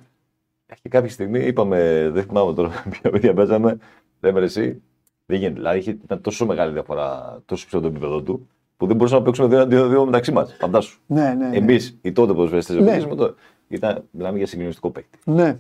Και 0.81 0.89
κάποια 0.89 1.09
στιγμή 1.09 1.39
είπαμε, 1.39 2.09
δεν 2.13 2.23
θυμάμαι 2.23 2.53
τώρα 2.53 2.69
ποια 2.91 3.11
παιδιά 3.11 3.33
παίζαμε, 3.33 3.77
λέμε 4.19 4.39
εσύ, 4.39 4.81
δεν 5.25 5.38
γίνεται. 5.38 5.55
Δηλαδή 5.55 5.99
ήταν 6.03 6.21
τόσο 6.21 6.45
μεγάλη 6.45 6.73
διαφορά, 6.73 7.41
τόσο 7.45 7.65
ψηλό 7.65 7.81
το 7.81 7.88
επίπεδο 7.88 8.21
του, 8.21 8.47
που 8.77 8.88
δεν 8.88 8.95
μπορούσαμε 8.95 9.19
να 9.19 9.25
παίξουμε 9.25 9.47
δύο 9.47 9.59
αντί 9.61 9.75
δύο 9.75 10.05
μεταξύ 10.05 10.31
μας. 10.31 10.55
Φαντάσου. 10.59 10.99
Ναι, 11.05 11.33
ναι, 11.33 11.47
ναι. 11.47 11.57
Εμείς, 11.57 11.97
οι 12.01 12.11
τότε 12.11 12.33
ποδοσφαιριστέ, 12.33 12.73
ναι. 12.73 12.97
τότε. 12.97 13.33
Ήταν, 13.67 14.03
μιλάμε 14.11 14.38
για 14.38 14.47
συγκλονιστικό 14.47 14.89
παίκτη. 14.89 15.19
Ναι. 15.23 15.57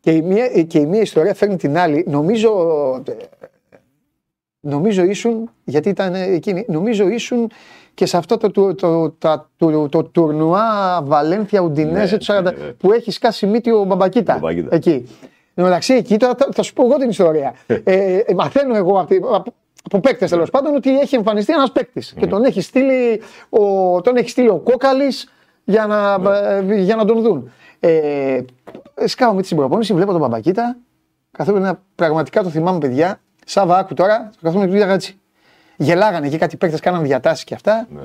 Και 0.00 0.10
η, 0.10 0.22
μία, 0.22 0.62
και 0.62 0.78
η 0.78 0.86
μία 0.86 1.00
ιστορία 1.00 1.34
φέρνει 1.34 1.56
την 1.56 1.78
άλλη. 1.78 2.04
Νομίζω, 2.08 2.50
νομίζω 4.60 5.02
ήσουν, 5.02 5.50
γιατί 5.64 5.88
ήταν 5.88 6.14
εκείνη, 6.14 6.64
νομίζω 6.68 7.08
ήσουν 7.08 7.50
και 7.94 8.06
σε 8.06 8.16
αυτό 8.16 8.36
το, 8.36 8.50
το, 8.50 8.74
το, 8.74 9.10
το, 9.10 9.46
το, 9.56 9.88
το 9.88 10.04
τουρνουά 10.04 11.00
Βαλένθια 11.04 11.60
Ουντινέζε 11.60 12.18
ναι, 12.32 12.40
ναι, 12.40 12.50
που 12.50 12.92
έχει 12.92 13.10
σκάσει 13.10 13.46
μύτη 13.46 13.70
ο 13.70 13.84
Μπαμπακίτα. 13.84 14.40
Εκεί. 14.70 15.08
Εν 15.54 15.64
μεταξύ, 15.64 15.94
εκεί 15.94 16.16
τώρα 16.16 16.34
θα, 16.38 16.48
θα, 16.52 16.62
σου 16.62 16.72
πω 16.72 16.84
εγώ 16.84 16.96
την 16.96 17.08
ιστορία. 17.08 17.54
ε, 17.66 18.16
ε 18.16 18.34
μαθαίνω 18.34 18.76
εγώ 18.76 19.00
από, 19.00 19.14
από, 19.34 19.52
από 19.82 20.00
παίκτες 20.00 20.30
τέλος 20.30 20.50
πάντων 20.50 20.74
ότι 20.74 20.98
έχει 20.98 21.14
εμφανιστεί 21.14 21.52
ένας 21.52 21.72
παίκτης 21.72 22.14
και 22.18 22.26
τον 22.26 22.44
έχει 22.44 22.60
στείλει 22.60 23.22
ο, 23.48 24.00
τον 24.00 24.16
έχει 24.16 24.28
στείλει 24.28 24.48
ο 24.48 24.58
Κόκαλης 24.58 25.32
για, 25.64 25.86
να, 25.86 26.18
ναι. 26.62 26.74
για 26.74 26.96
να 26.96 27.04
τον 27.04 27.22
δουν. 27.22 27.50
Ε, 27.80 28.40
σκάω 29.04 29.34
με 29.34 29.42
την 29.42 29.56
προπόνηση, 29.56 29.94
βλέπω 29.94 30.10
τον 30.10 30.20
Μπαμπακίτα. 30.20 30.76
Καθόλου 31.30 31.78
πραγματικά 31.94 32.42
το 32.42 32.48
θυμάμαι, 32.48 32.78
παιδιά. 32.78 33.20
Σάβα, 33.50 33.78
άκου 33.78 33.94
τώρα, 33.94 34.30
καθόλου 34.42 34.68
με 34.68 34.84
του 34.84 34.90
έτσι. 34.90 35.18
Γελάγανε 35.76 36.26
εκεί 36.26 36.38
κάτι 36.38 36.56
παίκτες, 36.56 36.80
κάναν 36.80 37.02
διατάσεις 37.02 37.44
και 37.44 37.54
αυτά. 37.54 37.86
Ναι. 37.90 38.00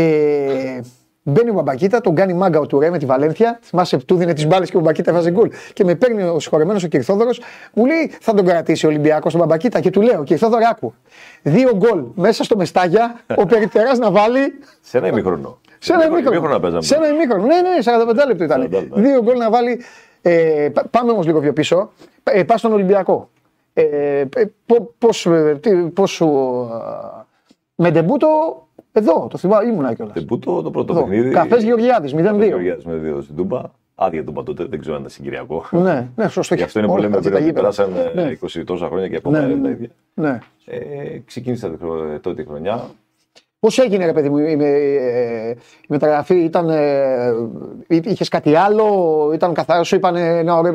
Ε, 0.00 0.80
Μπαίνει 1.22 1.50
ο 1.50 1.52
Μπαμπακίτα, 1.52 2.00
τον 2.00 2.14
κάνει 2.14 2.32
μάγκα 2.32 2.60
ο 2.60 2.66
Τουρέ 2.66 2.90
με 2.90 2.98
τη 2.98 3.06
Βαλένθια. 3.06 3.58
Θυμάσαι 3.62 3.96
του 3.96 4.16
δίνει 4.16 4.32
τις 4.32 4.46
μπάλες 4.46 4.70
και 4.70 4.76
ο 4.76 4.80
Μπαμπακίτα 4.80 5.12
βάζει 5.12 5.30
γκολ. 5.30 5.50
Και 5.72 5.84
με 5.84 5.94
παίρνει 5.94 6.22
ο 6.22 6.40
συγχωρεμένος 6.40 6.84
ο 6.84 6.88
Κυρθόδωρο, 6.88 7.30
μου 7.72 7.86
λέει 7.86 8.12
θα 8.20 8.34
τον 8.34 8.46
κρατήσει 8.46 8.86
ο 8.86 8.88
Ολυμπιακός 8.88 9.32
τον 9.32 9.40
Μπαμπακίτα. 9.40 9.80
Και 9.80 9.90
του 9.90 10.00
λέω, 10.00 10.24
Κυρθόδωρο, 10.24 10.64
άκου. 10.70 10.94
Δύο 11.42 11.76
γκολ 11.76 12.04
μέσα 12.14 12.44
στο 12.44 12.56
Μεστάγια, 12.56 13.20
ο 13.36 13.46
Περιπτερά 13.46 13.96
να 13.96 14.10
βάλει. 14.10 14.58
Σε 14.80 14.98
ένα 14.98 15.06
ημίχρονο. 15.06 15.58
Σε 15.78 15.92
ένα 15.92 16.04
ημίχρονο. 16.04 16.80
Σε 16.80 16.94
ένα 16.94 17.08
ημίχρονο. 17.08 17.44
Ναι, 17.44 17.60
ναι, 17.60 18.02
45 18.22 18.26
λεπτό 18.26 18.44
ήταν. 18.44 18.68
Δύο 18.94 19.22
γκολ 19.22 19.36
να 19.38 19.50
βάλει. 19.50 19.80
Ε, 20.22 20.68
πάμε 20.90 21.10
όμως 21.12 21.26
λίγο 21.26 21.40
πιο 21.40 21.52
πίσω. 21.52 21.90
Ε, 22.22 22.42
Πας 22.42 22.58
στον 22.58 22.72
Ολυμπιακό. 22.72 23.30
Ε, 23.72 24.20
ε 24.20 24.44
Πώ 25.94 26.06
σου. 26.06 26.28
Με 27.74 27.90
ντεμπούτο 27.90 28.28
εδώ, 28.92 29.26
το 29.30 29.38
θυμάμαι, 29.38 29.66
ήμουν 29.66 29.94
κιόλας. 29.94 30.14
Τεμπούτο 30.14 30.62
το 30.62 30.70
πρώτο 30.70 30.92
Εδώ. 30.92 31.02
παιχνίδι. 31.02 31.30
Καφές 31.30 31.62
Γεωργιάδης, 31.62 32.14
0-2. 32.14 32.46
Γεωργιάδης 32.46 32.84
με 32.84 33.00
2 33.18 33.22
στην 33.22 33.36
Τούμπα. 33.36 33.60
Άδεια 33.94 34.24
Τούμπα 34.24 34.42
τότε, 34.42 34.64
δεν 34.64 34.80
ξέρω 34.80 34.94
αν 34.94 35.00
ήταν 35.00 35.12
συγκυριακό. 35.12 35.64
Ναι, 35.70 36.08
ναι, 36.16 36.28
σωστό. 36.28 36.54
Γι' 36.54 36.62
αυτό 36.62 36.78
είναι 36.78 36.88
που 36.88 36.96
λέμε 36.96 37.20
πριν 37.20 37.34
ότι 37.34 37.52
περάσαν 37.52 37.92
ναι. 38.14 38.32
20 38.42 38.62
τόσα 38.66 38.86
χρόνια 38.86 39.08
και 39.08 39.16
ακόμα 39.16 39.40
ναι, 39.40 39.52
είναι 39.52 39.62
τα 39.62 39.70
ίδια. 39.70 39.88
Ναι. 40.14 40.38
Ε, 40.64 41.18
ξεκίνησα 41.24 41.70
τότε 42.20 42.42
η 42.42 42.44
χρονιά. 42.44 42.90
Πώς 43.60 43.78
έγινε, 43.78 44.06
ρε 44.06 44.12
παιδί 44.12 44.28
μου, 44.28 44.38
η, 44.38 44.52
η 45.80 45.88
μεταγραφή, 45.88 46.34
ήταν. 46.34 46.68
Ε, 46.68 47.32
είχες 47.86 48.28
κάτι 48.28 48.54
άλλο, 48.54 49.30
ήταν 49.34 49.54
καθαρό, 49.54 49.84
σου 49.84 49.96
είπαν 49.96 50.14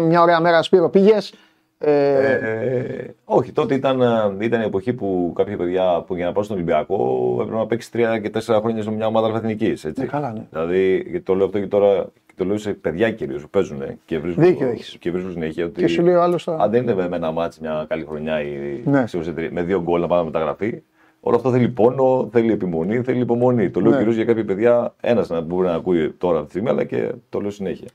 μια 0.07 0.21
ωραία 0.21 0.39
μέρα 0.39 0.61
Σπύρο, 0.61 0.89
πήγες. 0.89 1.33
Ε, 1.78 2.34
ε, 2.34 3.13
όχι, 3.23 3.51
τότε 3.51 3.73
ήταν, 3.73 4.01
ε, 4.01 4.45
ήταν 4.45 4.61
η 4.61 4.65
εποχή 4.65 4.93
που 4.93 5.34
κάποια 5.36 5.57
παιδιά 5.57 6.03
που 6.07 6.15
για 6.15 6.26
να 6.26 6.32
πάω 6.32 6.43
στον 6.43 6.55
Ολυμπιακό 6.55 7.30
έπρεπε 7.41 7.57
να 7.57 7.67
παίξεις 7.67 7.91
τρία 7.91 8.19
και 8.19 8.30
τέσσερα 8.30 8.59
χρόνια 8.59 8.84
σε 8.84 8.91
μια 8.91 9.07
ομάδα 9.07 9.28
αλφαθηνική. 9.28 9.73
Ναι, 9.97 10.05
καλά, 10.05 10.32
ναι. 10.32 10.47
Δηλαδή, 10.51 10.93
γιατί 10.95 11.21
το 11.21 11.36
λέω 11.36 11.45
αυτό 11.45 11.59
και 11.59 11.67
τώρα 11.67 12.05
το 12.36 12.45
λέω 12.45 12.57
σε 12.57 12.73
παιδιά 12.73 13.11
κυρίως 13.11 13.41
που 13.41 13.49
παίζουν 13.49 13.82
και 14.05 14.19
βρίσκουν, 14.19 14.43
Δίκιο 14.43 14.73
και 14.99 15.11
βρίσκουν 15.11 15.32
συνέχεια. 15.32 15.65
Ότι 15.65 15.82
και 15.82 15.88
σου 15.88 16.01
λέει 16.01 16.13
άλλος. 16.13 16.43
Θα... 16.43 16.57
Αν 16.59 16.71
δεν 16.71 16.82
είναι 16.84 16.93
με 16.93 17.15
ένα 17.15 17.32
μάτσο 17.32 17.59
μια 17.61 17.86
καλή 17.89 18.05
χρονιά 18.07 18.41
ή 18.41 18.82
ναι. 18.86 19.03
με 19.51 19.61
δύο 19.61 19.82
γκολ 19.82 20.01
να 20.01 20.07
πάμε 20.07 20.23
μεταγραφή, 20.23 20.82
όλο 21.19 21.36
αυτό 21.36 21.51
θέλει 21.51 21.67
πόνο, 21.67 22.30
θέλει 22.32 22.51
επιμονή, 22.51 23.01
θέλει 23.01 23.19
υπομονή. 23.19 23.69
Το 23.69 23.82
λέω 23.82 23.91
ναι. 23.91 23.97
κυρίως 23.97 24.15
για 24.15 24.26
κάποια 24.26 24.45
παιδιά, 24.45 24.93
ένας 25.01 25.30
να 25.30 25.41
μπορεί 25.41 25.67
να 25.67 25.73
ακούει 25.73 26.11
τώρα 26.11 26.34
αυτή 26.34 26.45
τη 26.45 26.51
στιγμή, 26.51 26.69
αλλά 26.69 26.84
και 26.84 27.11
το 27.30 27.39
λέω 27.39 27.51
συνέχεια. 27.51 27.88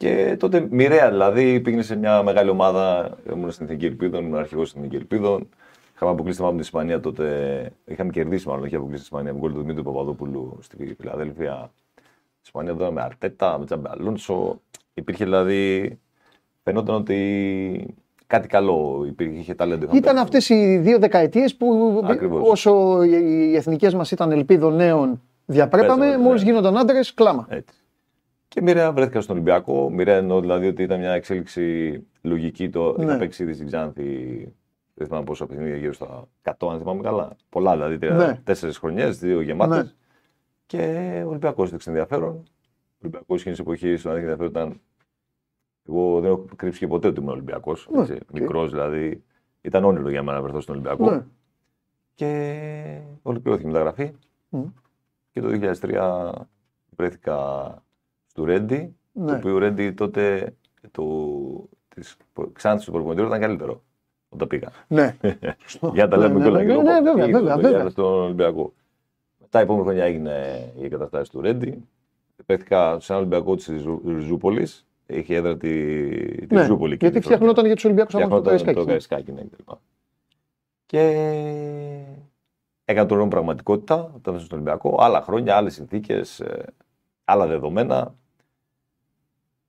Και 0.00 0.36
τότε 0.38 0.66
μοιραία 0.70 1.10
δηλαδή 1.10 1.60
πήγαινε 1.60 1.82
σε 1.82 1.96
μια 1.96 2.22
μεγάλη 2.22 2.50
ομάδα. 2.50 3.16
Ήμουν 3.32 3.50
στην 3.50 3.66
Εθνική 3.66 3.86
Ελπίδων, 3.86 4.24
ήμουν 4.24 4.38
αρχηγός 4.38 4.68
στην 4.68 4.80
Εθνική 4.80 4.96
Ελπίδων. 5.00 5.48
Είχαμε 5.94 6.10
αποκλείσει 6.10 6.42
με 6.42 6.48
την 6.48 6.58
Ισπανία 6.58 7.00
τότε. 7.00 7.26
Είχαμε 7.84 8.10
κερδίσει 8.10 8.48
μάλλον, 8.48 8.64
είχε 8.64 8.76
αποκλείσει 8.76 9.02
την 9.02 9.12
Ισπανία 9.12 9.32
με 9.32 9.38
γκολ 9.38 9.52
του 9.52 9.60
Δημήτρη 9.60 9.82
Παπαδόπουλου 9.82 10.58
στη 10.60 10.96
Φιλαδέλφια. 11.00 11.70
Η 11.96 12.40
Ισπανία 12.44 12.70
εδώ 12.70 12.92
με 12.92 13.02
Αρτέτα, 13.02 13.58
με 13.58 13.64
Τζαμπε 13.64 13.88
Αλόνσο. 13.92 14.60
Υπήρχε 14.94 15.24
δηλαδή. 15.24 15.98
Φαινόταν 16.62 16.94
ότι 16.94 17.94
κάτι 18.26 18.48
καλό 18.48 19.04
υπήρχε, 19.06 19.38
είχε 19.38 19.54
ταλέντο. 19.54 19.88
Ήταν 19.92 20.18
αυτές 20.18 20.48
οι 20.48 20.78
δύο 20.78 20.98
δεκαετίες 20.98 21.56
που 21.56 22.00
Ακριβώς. 22.04 22.50
όσο 22.50 23.02
οι 23.02 23.56
εθνικές 23.56 23.94
μας 23.94 24.10
ήταν 24.10 24.32
ελπίδων 24.32 24.76
νέων 24.76 25.22
διαπρέπαμε, 25.46 26.18
μόλις 26.18 26.42
ναι. 26.42 26.50
γίνονταν 26.50 26.76
άντρες, 26.76 27.14
κλάμα. 27.14 27.46
Έτσι. 27.50 27.74
Και 28.50 28.62
μοιραία 28.62 28.92
βρέθηκα 28.92 29.20
στον 29.20 29.34
Ολυμπιακό. 29.36 29.90
Μοιραία 29.90 30.16
εννοώ 30.16 30.40
δηλαδή 30.40 30.66
ότι 30.66 30.82
ήταν 30.82 30.98
μια 30.98 31.12
εξέλιξη 31.12 31.98
λογική. 32.22 32.70
Το 32.70 32.94
ναι. 32.98 33.04
είχα 33.04 33.16
παίξει 33.16 33.42
ήδη 33.42 33.52
στην 33.52 33.66
Ξάνθη. 33.66 34.04
Δεν 34.94 35.06
θυμάμαι 35.06 35.24
πόσο 35.24 35.46
παιχνίδια, 35.46 35.76
γύρω 35.76 35.92
στα 35.92 36.28
100, 36.42 36.52
αν 36.70 36.78
θυμάμαι 36.78 37.02
καλά. 37.02 37.36
Πολλά 37.48 37.72
δηλαδή. 37.72 38.08
Ναι. 38.08 38.40
Τέσσερις 38.44 38.78
χρονιές, 38.78 39.18
δύο 39.18 39.40
γεμάτες. 39.40 39.84
Ναι. 39.84 39.90
Και 40.66 41.22
ο 41.24 41.28
Ολυμπιακός 41.28 41.68
έδειξε 41.68 41.90
ενδιαφέρον. 41.90 42.32
Ο 42.32 42.98
Ολυμπιακός 43.02 43.40
εκείνης 43.40 43.58
της 43.58 43.66
εποχής, 43.66 44.00
στον 44.00 44.16
ενδιαφέρον 44.16 44.50
ήταν. 44.50 44.80
Εγώ 45.88 46.20
δεν 46.20 46.30
έχω 46.30 46.44
κρύψει 46.56 46.78
και 46.78 46.86
ποτέ 46.86 47.08
ότι 47.08 47.20
είμαι 47.20 47.30
Ολυμπιακός. 47.30 47.88
Ναι, 47.90 48.16
Μικρός 48.32 48.70
δηλαδή. 48.70 49.24
Ήταν 49.60 49.84
όνειρο 49.84 50.10
για 50.10 50.22
μένα 50.22 50.36
να 50.36 50.42
βρεθώ 50.42 50.60
στον 50.60 50.74
Ολυμπιακό. 50.74 51.10
Ναι. 51.10 51.24
Και 52.14 53.00
ολοκληρώθηκε 53.22 53.68
η 53.68 53.72
μεταγραφή. 53.72 54.12
Mm. 54.50 54.72
Και 55.30 55.40
το 55.40 55.48
2003 55.80 56.30
βρέθκα 56.96 57.38
στο 58.30 58.44
Ρέντι. 58.44 58.96
Ναι. 59.12 59.26
Το 59.26 59.36
οποίο 59.36 59.54
ο 59.54 59.58
Ρέντι 59.58 59.92
τότε 59.92 60.54
το, 60.90 61.04
της 61.94 62.16
ξάνθης 62.52 62.84
τους 62.84 62.94
προπονητήριου 62.94 63.28
ήταν 63.28 63.40
καλύτερο 63.40 63.82
όταν 64.28 64.48
πήγα. 64.48 64.70
Ναι. 64.86 65.16
για 65.94 66.08
τα 66.08 66.16
λέμε 66.16 66.38
ναι, 66.38 66.50
ναι, 66.50 66.74
ναι, 66.74 67.00
ναι, 67.12 67.26
βέβαια, 67.26 67.56
βέβαια, 67.56 67.88
Στον 67.88 68.22
Ολυμπιακό. 68.22 68.72
Μετά 69.40 69.58
η 69.58 69.62
επόμενη 69.62 69.84
χρονιά 69.84 70.04
έγινε 70.04 70.64
η 70.78 70.84
εγκαταστάση 70.84 71.30
του 71.30 71.40
Ρέντι. 71.40 71.84
Πέθηκα 72.46 73.00
σε 73.00 73.12
ένα 73.12 73.20
Ολυμπιακό 73.20 73.54
της 73.54 73.70
Ριζούπολης. 74.06 74.86
Είχε 75.06 75.34
έδρα 75.34 75.56
τη, 75.56 75.66
τη 76.46 76.54
ναι, 76.54 76.60
Ριζούπολη. 76.60 76.96
Γιατί 77.00 77.20
φτιαχνόταν 77.20 77.66
για 77.66 77.74
τους 77.74 77.84
Ολυμπιακούς 77.84 78.14
από 78.14 78.40
το 78.40 78.50
Καρισκάκι. 78.84 79.32
Ναι, 79.32 79.42
και 80.86 81.00
έκανε 82.84 83.08
τον 83.08 83.18
νόμο 83.18 83.30
πραγματικότητα 83.30 84.12
όταν 84.14 84.40
στον 84.40 84.58
Ολυμπιακό. 84.58 84.96
Άλλα 85.00 85.22
χρόνια, 85.22 85.56
άλλες 85.56 85.74
συνθήκες, 85.74 86.40
ε, 86.40 86.64
άλλα 87.24 87.46
δεδομένα. 87.46 88.14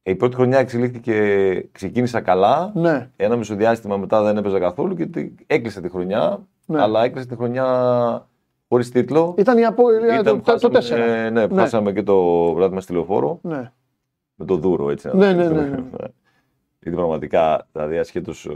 Η 0.03 0.15
πρώτη 0.15 0.35
χρονιά 0.35 0.59
εξελίχθηκε, 0.59 1.69
ξεκίνησα 1.71 2.21
καλά. 2.21 2.71
Ναι. 2.75 3.09
Ένα 3.15 3.35
μισοδιάστημα 3.35 3.97
μετά 3.97 4.23
δεν 4.23 4.37
έπαιζα 4.37 4.59
καθόλου 4.59 4.95
και 4.95 5.31
έκλεισε 5.47 5.81
τη 5.81 5.89
χρονιά. 5.89 6.47
Ναι. 6.65 6.81
Αλλά 6.81 7.03
έκλεισε 7.03 7.27
τη 7.27 7.35
χρονιά 7.35 7.67
χωρίς 8.69 8.91
τίτλο. 8.91 9.35
Ήταν 9.37 9.57
η 9.57 9.65
απόλυτη 9.65 10.23
το, 10.23 10.39
το, 10.39 10.69
το 10.69 10.79
4. 10.79 10.97
ναι, 10.97 11.29
ναι, 11.29 11.47
φτάσαμε 11.47 11.91
και 11.91 12.03
το 12.03 12.51
βράδυ 12.53 12.73
μας 12.73 12.83
στη 12.83 12.93
λεωφόρο. 12.93 13.39
Ναι. 13.41 13.71
Με 14.35 14.45
το 14.45 14.55
δούρο 14.55 14.89
έτσι. 14.89 15.09
Ναι, 15.13 15.33
ναι, 15.33 15.47
ναι, 15.47 15.61
ναι. 15.61 15.77
Γιατί 16.79 16.97
πραγματικά, 16.97 17.67
δηλαδή 17.71 17.97
ασχέτως 17.97 18.49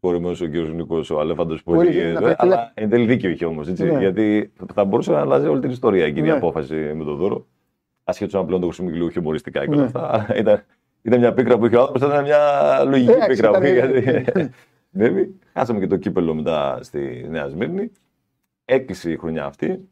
κορυμένο 0.00 0.36
ο 0.42 0.46
κ. 0.46 0.74
Νικό, 0.74 1.00
ο 1.10 1.20
Αλέφαντος 1.20 1.62
πολύ. 1.62 2.16
Αλλά 2.36 2.70
εν 2.74 2.88
τέλει 2.88 3.04
δίκιο 3.04 3.30
είχε 3.30 3.44
όμως. 3.44 3.68
Ναι. 3.68 3.98
Γιατί 3.98 4.52
θα 4.74 4.84
μπορούσε 4.84 5.12
να 5.12 5.20
αλλάζει 5.20 5.46
όλη 5.46 5.60
την 5.60 5.70
ιστορία 5.70 6.04
εκείνη 6.04 6.28
η 6.28 6.30
απόφαση 6.30 6.74
με 6.74 7.04
το 7.04 7.14
δούρο 7.14 7.46
ασχέτως 8.10 8.34
αν 8.34 8.46
πλέον 8.46 8.60
το 8.60 8.66
χρησιμοποιούν 8.66 9.10
χιουμοριστικά 9.10 9.66
και 9.66 9.70
όλα 9.70 9.80
ναι. 9.80 9.84
αυτά. 9.84 10.26
Ήταν, 10.36 10.64
ήταν 11.02 11.18
μια 11.18 11.32
πίκρα 11.32 11.58
που 11.58 11.66
είχε 11.66 11.76
ο 11.76 11.80
άνθρωπος, 11.80 12.08
ήταν 12.08 12.24
μια 12.24 12.84
λογική 12.84 13.26
πίκρα 13.26 13.50
που 13.50 13.64
είχε. 13.64 14.52
Βέβαια, 14.90 15.28
χάσαμε 15.52 15.80
και 15.80 15.86
το 15.86 15.96
κύπελο 15.96 16.34
μετά 16.34 16.78
στη 16.82 17.26
Νέα 17.30 17.48
Σμύρνη. 17.48 17.90
Έκλεισε 18.64 19.10
η 19.10 19.16
χρονιά 19.16 19.44
αυτή. 19.44 19.88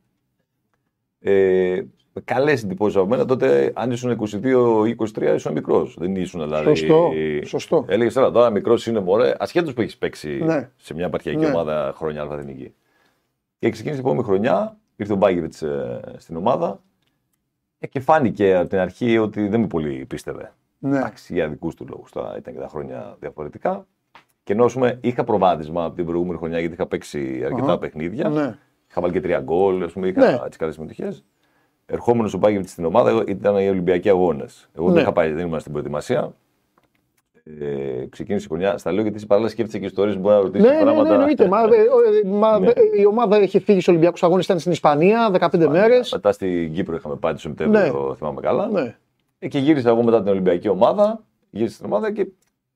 Ε, 1.20 1.80
Καλές 2.24 2.62
εντυπώσεις 2.62 2.96
από 2.96 3.06
μένα. 3.06 3.24
Τότε, 3.24 3.72
αν 3.74 3.90
ήσουν 3.90 4.18
22 4.20 4.86
ή 4.86 4.96
23, 4.98 5.34
ήσουν 5.34 5.52
μικρός. 5.52 5.96
Δεν 5.98 6.16
ήσουν 6.16 6.42
δηλαδή. 6.42 6.64
Σωστό. 6.64 7.10
Σωστό. 7.44 7.84
Έλεγες 7.88 8.14
τώρα, 8.14 8.30
τώρα 8.30 8.50
μικρός 8.50 8.86
είναι 8.86 9.00
μωρέ, 9.00 9.34
ασχέτως 9.38 9.72
που 9.72 9.80
έχεις 9.80 9.96
παίξει 9.96 10.38
ναι. 10.44 10.70
σε 10.76 10.94
μια 10.94 11.06
επαρχιακή 11.06 11.38
ναι. 11.38 11.46
ομάδα 11.46 11.92
χρόνια 11.96 12.20
αλφαδενική. 12.20 12.74
Και 13.58 13.70
ξεκίνησε 13.70 14.00
την 14.00 14.10
επόμενη 14.10 14.26
χρονιά, 14.26 14.78
ήρθε 14.96 15.12
ο 15.12 15.16
Μπάγκεβιτ 15.16 15.62
ε, 15.62 16.00
στην 16.16 16.36
ομάδα 16.36 16.68
ε, 16.68 16.88
και 17.87 18.01
φάνηκε 18.01 18.55
από 18.55 18.68
την 18.68 18.79
αρχή 18.79 19.18
ότι 19.18 19.49
δεν 19.49 19.61
με 19.61 19.66
πολύ 19.66 20.05
πίστευε. 20.07 20.53
Ναι. 20.79 20.97
Εντάξει, 20.97 21.35
για 21.35 21.49
δικούς 21.49 21.74
του 21.74 21.87
λόγους. 21.89 22.11
Τώρα 22.11 22.37
ήταν 22.39 22.55
και 22.55 22.61
τα 22.61 22.68
χρόνια 22.68 23.16
διαφορετικά. 23.20 23.87
Και 24.45 24.53
ενώ 24.53 24.66
πούμε, 24.66 24.99
είχα 25.03 25.24
προβάδισμα 25.24 25.85
από 25.85 25.95
την 25.95 26.05
προηγούμενη 26.05 26.39
χρονιά 26.39 26.59
γιατί 26.59 26.74
είχα 26.74 26.87
παίξει 26.87 27.43
αρκετά 27.45 27.74
uh-huh. 27.74 27.81
παιχνίδια. 27.81 28.29
Ναι. 28.29 28.59
Είχα 28.91 29.01
βάλει 29.01 29.12
και 29.12 29.20
τρία 29.20 29.41
γκολ, 29.41 29.83
ας 29.83 29.93
πούμε, 29.93 30.09
είχα 30.09 30.31
ναι. 30.31 30.49
τις 30.49 30.57
καλές 30.57 30.74
συμμετοχές. 30.74 31.24
Ερχόμενος 31.87 32.35
ο 32.35 32.39
Μπάγκεβιτ 32.39 32.68
στην 32.68 32.85
ομάδα 32.85 33.24
ήταν 33.26 33.57
οι 33.57 33.68
Ολυμπιακοί 33.68 34.09
Αγώνες. 34.09 34.68
Εγώ 34.76 34.87
ναι. 34.87 34.93
δεν 34.93 35.03
είχα 35.03 35.12
πάει, 35.12 35.33
δεν 35.33 35.47
ήμουν 35.47 35.61
στην 35.61 35.72
προετοιμασία 35.72 36.35
ε, 37.61 38.07
ξεκίνησε 38.09 38.44
η 38.44 38.49
χρονιά. 38.49 38.78
Στα 38.78 38.92
λέω 38.92 39.03
γιατί 39.03 39.26
παράλληλα 39.26 39.51
σκέφτεσαι 39.51 39.78
και 39.78 39.84
ιστορίε 39.84 40.14
που 40.14 40.20
μπορεί 40.20 40.34
να 40.34 40.40
ρωτήσεις. 40.40 40.68
Ναι, 40.68 40.92
ναι, 40.92 41.03
ναι, 41.03 41.09
εννοείται. 41.09 41.49
μα, 41.49 41.59
ε, 41.61 42.28
μα, 42.28 42.59
ναι. 42.59 42.72
Η 43.01 43.07
ομάδα 43.07 43.42
είχε 43.42 43.59
φύγει 43.59 43.80
στους 43.80 43.88
Ολυμπιακούς 43.88 44.22
Αγώνες, 44.22 44.44
ήταν 44.44 44.59
στην 44.59 44.72
Ισπανία 44.72 45.30
15 45.40 45.66
μέρες. 45.68 46.12
Μετά 46.12 46.32
στην 46.32 46.72
Κύπρο 46.72 46.96
είχαμε 46.96 47.16
πάει 47.16 47.32
το 47.32 47.38
Σεπτέμβριο, 47.38 47.80
ναι. 47.80 47.90
το 47.90 48.14
θυμάμαι 48.14 48.40
καλά. 48.40 48.68
Ναι. 48.68 48.96
Ε, 49.38 49.49
και 49.49 49.59
γύρισα 49.59 49.88
εγώ 49.88 50.03
μετά 50.03 50.22
την 50.22 50.30
Ολυμπιακή 50.30 50.68
ομάδα. 50.68 51.24
Γύρισα 51.51 51.74
στην 51.74 51.86
ομάδα 51.86 52.12
και 52.12 52.26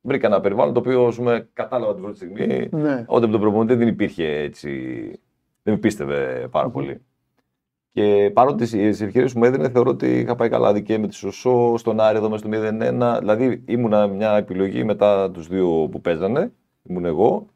βρήκα 0.01 0.27
ένα 0.27 0.41
περιβάλλον 0.41 0.75
το 0.75 0.81
οποίο 0.81 1.13
πούμε, 1.17 1.49
κατάλαβα 1.53 1.93
την 1.93 2.03
πρώτη 2.03 2.17
στιγμή. 2.17 2.69
Ναι. 2.71 3.05
Όταν 3.07 3.27
με 3.27 3.33
τον 3.33 3.41
προπονητή 3.41 3.75
δεν 3.75 3.89
υπήρχε 3.89 4.29
έτσι. 4.29 4.71
Δεν 5.63 5.75
με 5.75 5.81
πίστευε 5.81 6.49
πάρα 6.51 6.69
πολύ. 6.69 7.01
Και 7.93 8.31
παρότι 8.35 8.67
τι 8.71 8.87
ευκαιρίε 8.87 9.29
που 9.29 9.39
μου 9.39 9.45
έδινε, 9.45 9.69
θεωρώ 9.69 9.91
ότι 9.91 10.19
είχα 10.19 10.35
πάει 10.35 10.49
καλά 10.49 10.81
και 10.81 10.99
με 10.99 11.07
τη 11.09 11.15
Σωσό, 11.15 11.75
στον 11.77 12.01
Άρη 12.01 12.17
εδώ 12.17 12.31
μέσα 12.31 12.47
στο 12.47 12.59
0-1. 13.15 13.19
Δηλαδή 13.19 13.63
ήμουνα 13.67 14.07
μια 14.07 14.37
επιλογή 14.37 14.85
μετά 14.85 15.31
τους 15.31 15.49
δύο 15.49 15.89
που 15.91 16.01
παίζανε. 16.01 16.53
Ήμουν 16.83 17.05
εγώ. 17.05 17.47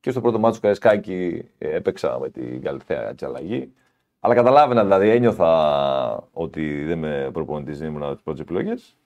Και 0.00 0.10
στο 0.10 0.20
πρώτο 0.20 0.38
μάτσο 0.38 0.60
Καρεσκάκη 0.60 1.48
ε, 1.58 1.76
έπαιξα 1.76 2.18
με 2.20 2.30
την 2.30 2.62
Καλυθέα 2.62 3.08
έτσι 3.08 3.24
αλλαγή. 3.24 3.72
Αλλά 4.20 4.34
καταλάβαινα, 4.34 4.82
δηλαδή 4.82 5.08
ένιωθα 5.08 6.28
ότι 6.32 6.84
δεν 6.84 6.98
με 6.98 7.30
προπονητής, 7.32 7.78
δεν 7.78 7.88
ήμουν 7.88 8.02
από 8.02 8.14
τις 8.14 8.22
πρώτες 8.22 8.40
επιλογές. 8.40 8.96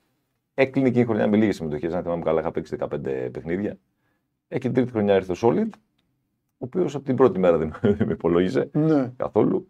Έκλεινε 0.53 0.87
εκείνη 0.87 1.03
η 1.03 1.07
χρονιά 1.07 1.27
με 1.27 1.37
λίγες 1.37 1.55
συμμετοχές. 1.55 1.93
Αν 1.93 2.03
θυμάμαι 2.03 2.23
καλά, 2.23 2.39
είχα 2.39 2.51
παίξει 2.51 2.77
15 2.79 2.87
παιχνίδια. 3.31 3.77
Έχει 4.47 4.61
την 4.61 4.73
τρίτη 4.73 4.91
χρονιά 4.91 5.15
ήρθε 5.15 5.31
ο 5.31 5.35
Solid, 5.41 5.69
ο 6.57 6.65
οποίος 6.65 6.95
από 6.95 7.05
την 7.05 7.15
πρώτη 7.15 7.39
μέρα 7.39 7.57
δεν 7.57 7.73
με 8.07 8.11
υπολόγιζε 8.11 8.69
ναι. 8.73 9.11
καθόλου. 9.17 9.67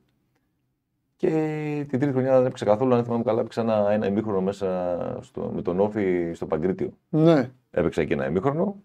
Και 1.22 1.86
την 1.89 1.99
τρίτη 1.99 2.13
χρονιά 2.13 2.38
δεν 2.38 2.45
έπαιξα 2.45 2.65
καθόλου. 2.65 2.93
Αν 2.93 3.03
θυμάμαι 3.03 3.24
καλά, 3.24 3.39
έπαιξα 3.39 3.61
ένα, 3.61 3.91
ένα 3.91 4.07
ημίχρονο 4.07 4.41
μέσα 4.41 5.17
στο, 5.22 5.51
με 5.55 5.61
τον 5.61 5.80
Όφη 5.80 6.32
στο 6.34 6.45
Παγκρίτιο. 6.45 6.93
Ναι. 7.09 7.49
Έπαιξα 7.72 8.03
και 8.03 8.13
ένα 8.13 8.28
ημίχρονο. 8.28 8.76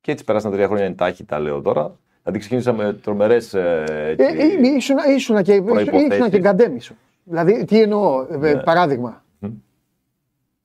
Και 0.00 0.12
έτσι 0.12 0.24
περάσαν 0.24 0.52
τρία 0.52 0.66
χρόνια 0.66 0.84
εντάχει, 0.84 1.24
τα 1.24 1.38
λέω 1.38 1.60
τώρα. 1.60 1.96
Δηλαδή 2.22 2.40
ξεκίνησα 2.40 2.72
με 2.72 2.92
τρομερές. 2.92 3.54
Ε, 3.54 3.84
ε, 4.18 4.24
ε, 4.24 5.14
ήσουν 5.14 5.42
και, 5.42 5.62
και 6.30 6.38
γκαντέμι. 6.38 6.80
Δηλαδή, 7.24 7.64
τι 7.64 7.80
εννοώ, 7.80 8.26
ε, 8.30 8.36
ναι. 8.36 8.56
παράδειγμα. 8.56 9.24
Mm. 9.40 9.50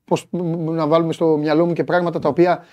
Πώς 0.06 0.28
να 0.32 0.88
βάλουμε 0.88 1.14
στο 1.14 1.38
μυαλό 1.38 1.66
μου 1.66 1.74
και 1.74 1.84
πράγματα 1.84 2.20
τα 2.20 2.30
οποία 2.30 2.66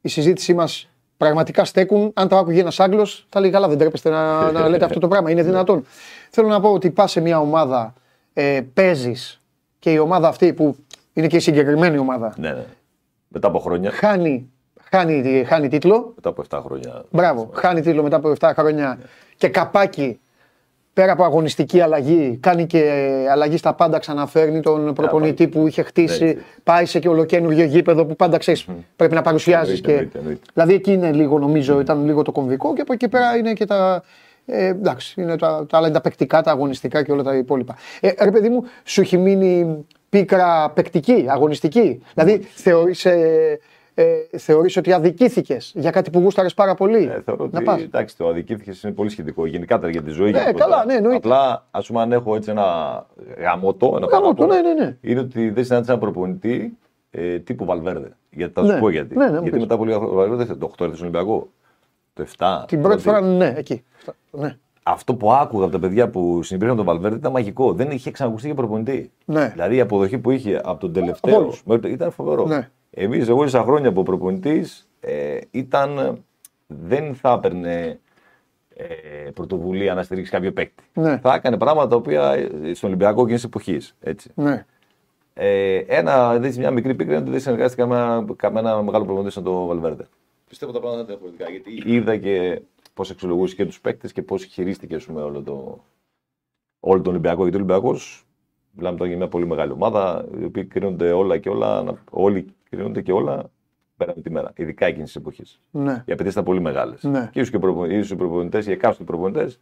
η 0.00 0.08
συζήτησή 0.08 0.54
μας 0.54 0.90
πραγματικά 1.16 1.64
στέκουν. 1.64 2.10
Αν 2.14 2.28
το 2.28 2.36
άκουγε 2.36 2.60
ένας 2.60 2.80
Άγγλος, 2.80 3.26
θα 3.28 3.40
λέει 3.40 3.50
καλά, 3.50 3.68
δεν 3.68 3.78
τρέπεστε 3.78 4.10
να, 4.10 4.52
να 4.52 4.68
λέτε 4.68 4.84
αυτό 4.84 4.98
το 4.98 5.08
πράγμα. 5.08 5.30
Είναι 5.30 5.42
δυνατόν. 5.42 5.84
Θέλω 6.30 6.48
να 6.48 6.60
πω 6.60 6.72
ότι 6.72 6.90
πας 6.90 7.10
σε 7.10 7.20
μια 7.20 7.40
ομάδα, 7.40 7.94
ε, 8.32 8.60
παίζεις 8.74 9.40
και 9.78 9.90
η 9.90 9.98
ομάδα 9.98 10.28
αυτή 10.28 10.52
που 10.52 10.76
είναι 11.12 11.26
και 11.26 11.36
η 11.36 11.40
συγκεκριμένη 11.40 11.98
ομάδα. 11.98 12.34
Ναι, 12.36 12.50
ναι. 12.50 12.64
Μετά 13.28 13.48
από 13.48 13.58
χρόνια. 13.58 13.90
Χάνει, 13.90 14.50
χάνει, 14.90 15.44
χάνει 15.46 15.68
τίτλο. 15.68 16.12
Μετά 16.14 16.28
από 16.28 16.44
7 16.50 16.60
χρόνια. 16.64 17.04
Μπράβο. 17.10 17.50
Χάνει 17.54 17.80
τίτλο 17.80 18.02
μετά 18.02 18.16
από 18.16 18.32
7 18.38 18.52
χρόνια. 18.54 18.98
Και 19.36 19.48
καπάκι 19.48 20.20
πέρα 20.96 21.12
από 21.12 21.24
αγωνιστική 21.24 21.80
αλλαγή, 21.80 22.38
κάνει 22.40 22.66
και 22.66 22.82
αλλαγή 23.30 23.56
στα 23.56 23.74
πάντα, 23.74 23.98
ξαναφέρνει 23.98 24.60
τον 24.60 24.94
προπονητή 24.94 25.48
που 25.48 25.66
είχε 25.66 25.82
χτίσει, 25.82 26.24
ναι, 26.24 26.34
πάει 26.62 26.86
σε 26.86 26.98
και 26.98 27.08
ολοκένουργιο 27.08 27.64
γήπεδο 27.64 28.04
που 28.04 28.16
πάντα 28.16 28.38
ξέρεις 28.38 28.66
πρέπει 28.96 29.14
να 29.14 29.22
παρουσιάζεις. 29.22 29.80
Και... 29.80 30.08
Δηλαδή 30.52 30.74
εκεί 30.74 30.92
είναι 30.92 31.12
λίγο, 31.12 31.38
νομίζω, 31.38 31.80
ήταν 31.80 32.04
λίγο 32.04 32.22
το 32.22 32.32
κομβικό 32.32 32.74
και 32.74 32.80
από 32.80 32.92
εκεί 32.92 33.08
πέρα 33.08 33.36
είναι 33.36 33.52
και 33.52 33.64
τα. 33.64 34.02
Ε, 34.46 34.66
εντάξει, 34.66 35.20
είναι 35.20 35.36
τα, 35.36 35.66
τα 35.68 35.76
άλλα 35.76 35.86
είναι 35.86 35.96
τα 35.96 36.00
παικτικά, 36.00 36.42
τα 36.42 36.50
αγωνιστικά 36.50 37.02
και 37.02 37.12
όλα 37.12 37.22
τα 37.22 37.36
υπόλοιπα. 37.36 37.76
Ε, 38.00 38.10
ρε 38.24 38.30
παιδί 38.30 38.48
μου, 38.48 38.64
σου 38.84 39.00
έχει 39.00 39.16
μείνει 39.16 39.84
πίκρα 40.08 40.70
παικτική, 40.70 41.26
αγωνιστική; 41.28 42.02
Δηλαδή, 42.14 42.48
θεωρείς 42.54 43.04
ε, 43.04 43.58
ε, 43.98 44.38
θεωρείς 44.38 44.76
ότι 44.76 44.92
αδικήθηκες 44.92 45.72
για 45.76 45.90
κάτι 45.90 46.10
που 46.10 46.18
γούσταρες 46.18 46.54
πάρα 46.54 46.74
πολύ; 46.74 47.04
Ε, 47.04 47.22
θεωρώ 47.24 47.44
ότι, 47.44 47.62
πας. 47.62 47.82
εντάξει, 47.82 48.16
το 48.16 48.28
αδικήθηκες 48.28 48.82
είναι 48.82 48.92
πολύ 48.92 49.10
σχετικό, 49.10 49.46
γενικά 49.46 49.80
για 49.90 50.02
τη 50.02 50.10
ζωή. 50.10 50.30
Ναι, 50.30 50.52
καλά, 50.52 50.84
ναι, 50.84 50.94
εννοείται. 50.94 51.16
Απλά, 51.16 51.66
ας 51.70 51.86
πούμε, 51.86 52.00
αν 52.00 52.12
έχω 52.12 52.36
έτσι 52.36 52.50
ένα 52.50 52.66
γαμότο, 53.38 53.94
ένα 53.96 54.06
γαμότο, 54.06 54.46
ναι, 54.46 54.60
ναι, 54.60 54.72
ναι. 54.72 54.96
είναι 55.00 55.20
ότι 55.20 55.50
δεν 55.50 55.64
συνάντησα 55.64 55.92
ένα 55.92 56.00
προπονητή 56.00 56.76
ε, 57.10 57.38
τύπου 57.38 57.64
Βαλβέρδε. 57.64 58.16
Γιατί 58.30 58.52
θα 58.52 58.60
σου 58.66 58.72
ναι, 58.72 58.78
πω 58.78 58.88
γιατί. 58.90 59.16
Ναι, 59.16 59.28
ναι, 59.28 59.38
γιατί 59.42 59.58
μετά 59.58 59.74
από 59.74 59.84
λίγο 59.84 60.08
Βαλβέρδε, 60.14 60.54
το 60.54 60.70
8 60.78 60.86
έρθει 60.86 61.00
Ολυμπιακό. 61.00 61.48
Το 62.12 62.26
7. 62.38 62.64
Την 62.66 62.82
πρώτη 62.82 63.02
φορά, 63.02 63.20
ναι, 63.20 63.54
εκεί. 63.56 63.84
Ναι. 64.30 64.56
Αυτό 64.82 65.14
που 65.14 65.32
άκουγα 65.32 65.64
από 65.64 65.72
τα 65.72 65.78
παιδιά 65.78 66.08
που 66.08 66.42
συνεπήρχαν 66.42 66.76
τον 66.76 66.86
Βαλβέρδε 66.86 67.16
ήταν 67.16 67.32
μαγικό. 67.32 67.72
Δεν 67.72 67.90
είχε 67.90 68.10
ξανακουστεί 68.10 68.46
για 68.46 68.56
προπονητή. 68.56 69.12
Ναι. 69.24 69.48
Δηλαδή 69.52 69.76
η 69.76 69.80
αποδοχή 69.80 70.18
που 70.18 70.30
είχε 70.30 70.60
από 70.64 70.80
τον 70.80 70.92
τελευταίο 70.92 71.52
ήταν 71.84 72.10
φοβερό. 72.10 72.46
Ναι. 72.46 72.70
Εμείς, 72.98 73.28
εγώ 73.28 73.42
ήρθα 73.42 73.62
χρόνια 73.62 73.88
από 73.88 74.02
προπονητής, 74.02 74.88
ε, 75.00 75.38
ήταν. 75.50 76.22
Δεν 76.66 77.14
θα 77.14 77.32
έπαιρνε 77.32 78.00
ε, 78.74 79.30
πρωτοβουλία 79.34 79.94
να 79.94 80.02
στηρίξει 80.02 80.30
κάποιο 80.30 80.52
παίκτη. 80.52 80.82
Ναι. 80.94 81.18
Θα 81.18 81.34
έκανε 81.34 81.58
πράγματα 81.58 81.88
τα 81.88 81.96
οποία 81.96 82.32
ε, 82.32 82.74
στον 82.74 82.88
Ολυμπιακό 82.88 83.22
εκείνης 83.22 83.44
εποχής. 83.44 83.96
Ναι. 84.34 84.66
Ε, 85.34 85.76
ένα, 85.76 86.38
δεις, 86.38 86.58
μια 86.58 86.70
μικρή 86.70 86.94
πίκρα 86.94 87.12
είναι 87.12 87.22
ότι 87.22 87.30
δεν 87.30 87.40
συνεργάστηκε 87.40 87.84
με 87.84 87.96
ένα 88.40 88.82
μεγάλο 88.82 89.04
προπονητή 89.04 89.32
σαν 89.32 89.42
το 89.42 89.66
Βαλβέρντε. 89.66 90.06
Πιστεύω 90.48 90.72
τα 90.72 90.80
πράγματα 90.80 91.02
είναι 91.02 91.10
διαφορετικά 91.10 91.50
γιατί 91.50 91.94
είδα 91.94 92.16
και 92.16 92.62
πώς 92.94 93.10
αξιολογούσε 93.10 93.54
και 93.54 93.66
τους 93.66 93.80
παίκτες 93.80 94.12
και 94.12 94.22
πώς 94.22 94.44
χειρίστηκε 94.44 94.96
πούμε, 94.96 95.22
όλο 95.22 95.42
το, 95.42 95.84
όλο 96.80 97.00
τον 97.00 97.12
Ολυμπιακό. 97.12 97.42
Γιατί 97.42 97.56
ο 97.56 97.60
Ολυμπιακός, 97.60 98.26
μιλάμε 98.70 98.96
τώρα 98.96 99.08
για 99.08 99.18
μια 99.18 99.28
πολύ 99.28 99.46
μεγάλη 99.46 99.72
ομάδα, 99.72 100.24
οι 100.40 100.44
οποίοι 100.44 100.64
κρίνονται 100.64 101.12
όλα 101.12 101.38
και 101.38 101.48
όλα, 101.48 102.02
όλοι 102.10 102.46
κρίνονται 102.76 103.02
και 103.02 103.12
όλα 103.12 103.50
πέρα 103.96 104.12
με 104.16 104.22
τη 104.22 104.30
μέρα. 104.30 104.52
Ειδικά 104.56 104.86
εκείνη 104.86 105.04
τη 105.04 105.12
εποχή. 105.16 105.42
Ναι. 105.70 105.92
Οι 105.92 106.12
απαιτήσεις 106.12 106.32
ήταν 106.32 106.44
πολύ 106.44 106.60
μεγάλες. 106.60 107.02
Ναι. 107.02 107.28
Και 107.32 107.40
ίσως 107.40 107.50
και 107.50 107.56
οι 107.56 108.16
προπονητές, 108.16 108.66
οι 108.66 108.72
εκάστοτε 108.72 109.04
προπονητές, 109.04 109.60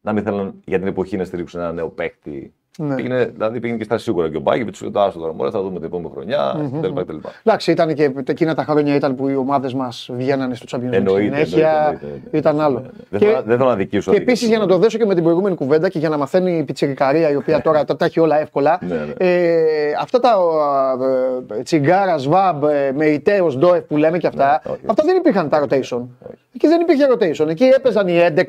να 0.00 0.12
μην 0.12 0.22
θέλουν 0.22 0.60
για 0.64 0.78
την 0.78 0.86
εποχή 0.86 1.16
να 1.16 1.24
στηρίξουν 1.24 1.60
ένα 1.60 1.72
νέο 1.72 1.88
παίχτη 1.88 2.52
ναι. 2.80 2.94
Πήγαινε, 2.94 3.24
δηλαδή 3.24 3.60
πήγαινε 3.60 3.78
και 3.78 3.84
στα 3.84 3.98
σίγουρα 3.98 4.30
και 4.30 4.36
ο 4.36 4.40
Μπάγκεβιτς 4.40 4.78
του 4.78 4.90
το 4.90 5.00
άστο 5.00 5.18
τώρα. 5.18 5.50
θα 5.50 5.62
δούμε 5.62 5.74
την 5.74 5.84
επόμενη 5.84 6.10
χρονιά 6.14 6.70
κτλ. 6.80 7.16
Εντάξει, 7.42 7.70
ήταν 7.70 7.94
και 7.94 8.12
εκείνα 8.26 8.54
τα 8.54 8.64
χρόνια 8.64 8.94
ήταν 8.94 9.14
που 9.14 9.28
οι 9.28 9.36
ομάδες 9.36 9.74
μας 9.74 10.10
βγαίνανε 10.12 10.54
στο 10.54 10.66
Champions 10.70 11.08
League. 11.08 11.18
Συνέχεια 11.18 12.00
ήταν 12.30 12.60
άλλο. 12.60 12.84
Δεν 13.10 13.42
θέλω 13.46 13.64
να 13.64 13.74
δικήσω. 13.74 14.10
Και 14.10 14.16
επίσης 14.16 14.48
για 14.48 14.58
να 14.58 14.66
το 14.66 14.78
δέσω 14.78 14.98
και 14.98 15.06
με 15.06 15.14
την 15.14 15.22
προηγούμενη 15.22 15.54
κουβέντα 15.54 15.88
και 15.88 15.98
για 15.98 16.08
να 16.08 16.16
μαθαίνει 16.16 16.58
η 16.58 16.62
πιτσιρικαρία 16.62 17.30
η 17.30 17.36
οποία 17.36 17.62
τώρα 17.66 17.84
τα 17.84 18.04
έχει 18.04 18.20
όλα 18.20 18.40
εύκολα. 18.40 18.78
Ναι, 18.80 18.94
ναι. 18.94 19.12
Ε, 19.16 19.92
αυτά 20.00 20.20
τα 20.20 20.34
ε, 21.58 21.62
τσιγκάρα, 21.62 22.18
σβάμπ, 22.18 22.64
ε, 22.64 22.92
μεϊτέος, 22.96 23.58
ντόεφ 23.58 23.84
που 23.84 23.96
λέμε 23.96 24.18
και 24.18 24.26
αυτά, 24.26 24.62
αυτά 24.86 25.02
δεν 25.04 25.16
υπήρχαν 25.16 25.48
τα 25.48 25.64
rotation. 25.64 26.00
Εκεί 26.54 26.68
δεν 26.68 26.80
υπήρχε 26.80 27.06
rotation. 27.12 27.48
Εκεί 27.48 27.64
έπαιζαν 27.64 28.08
οι 28.08 28.18
11 28.36 28.42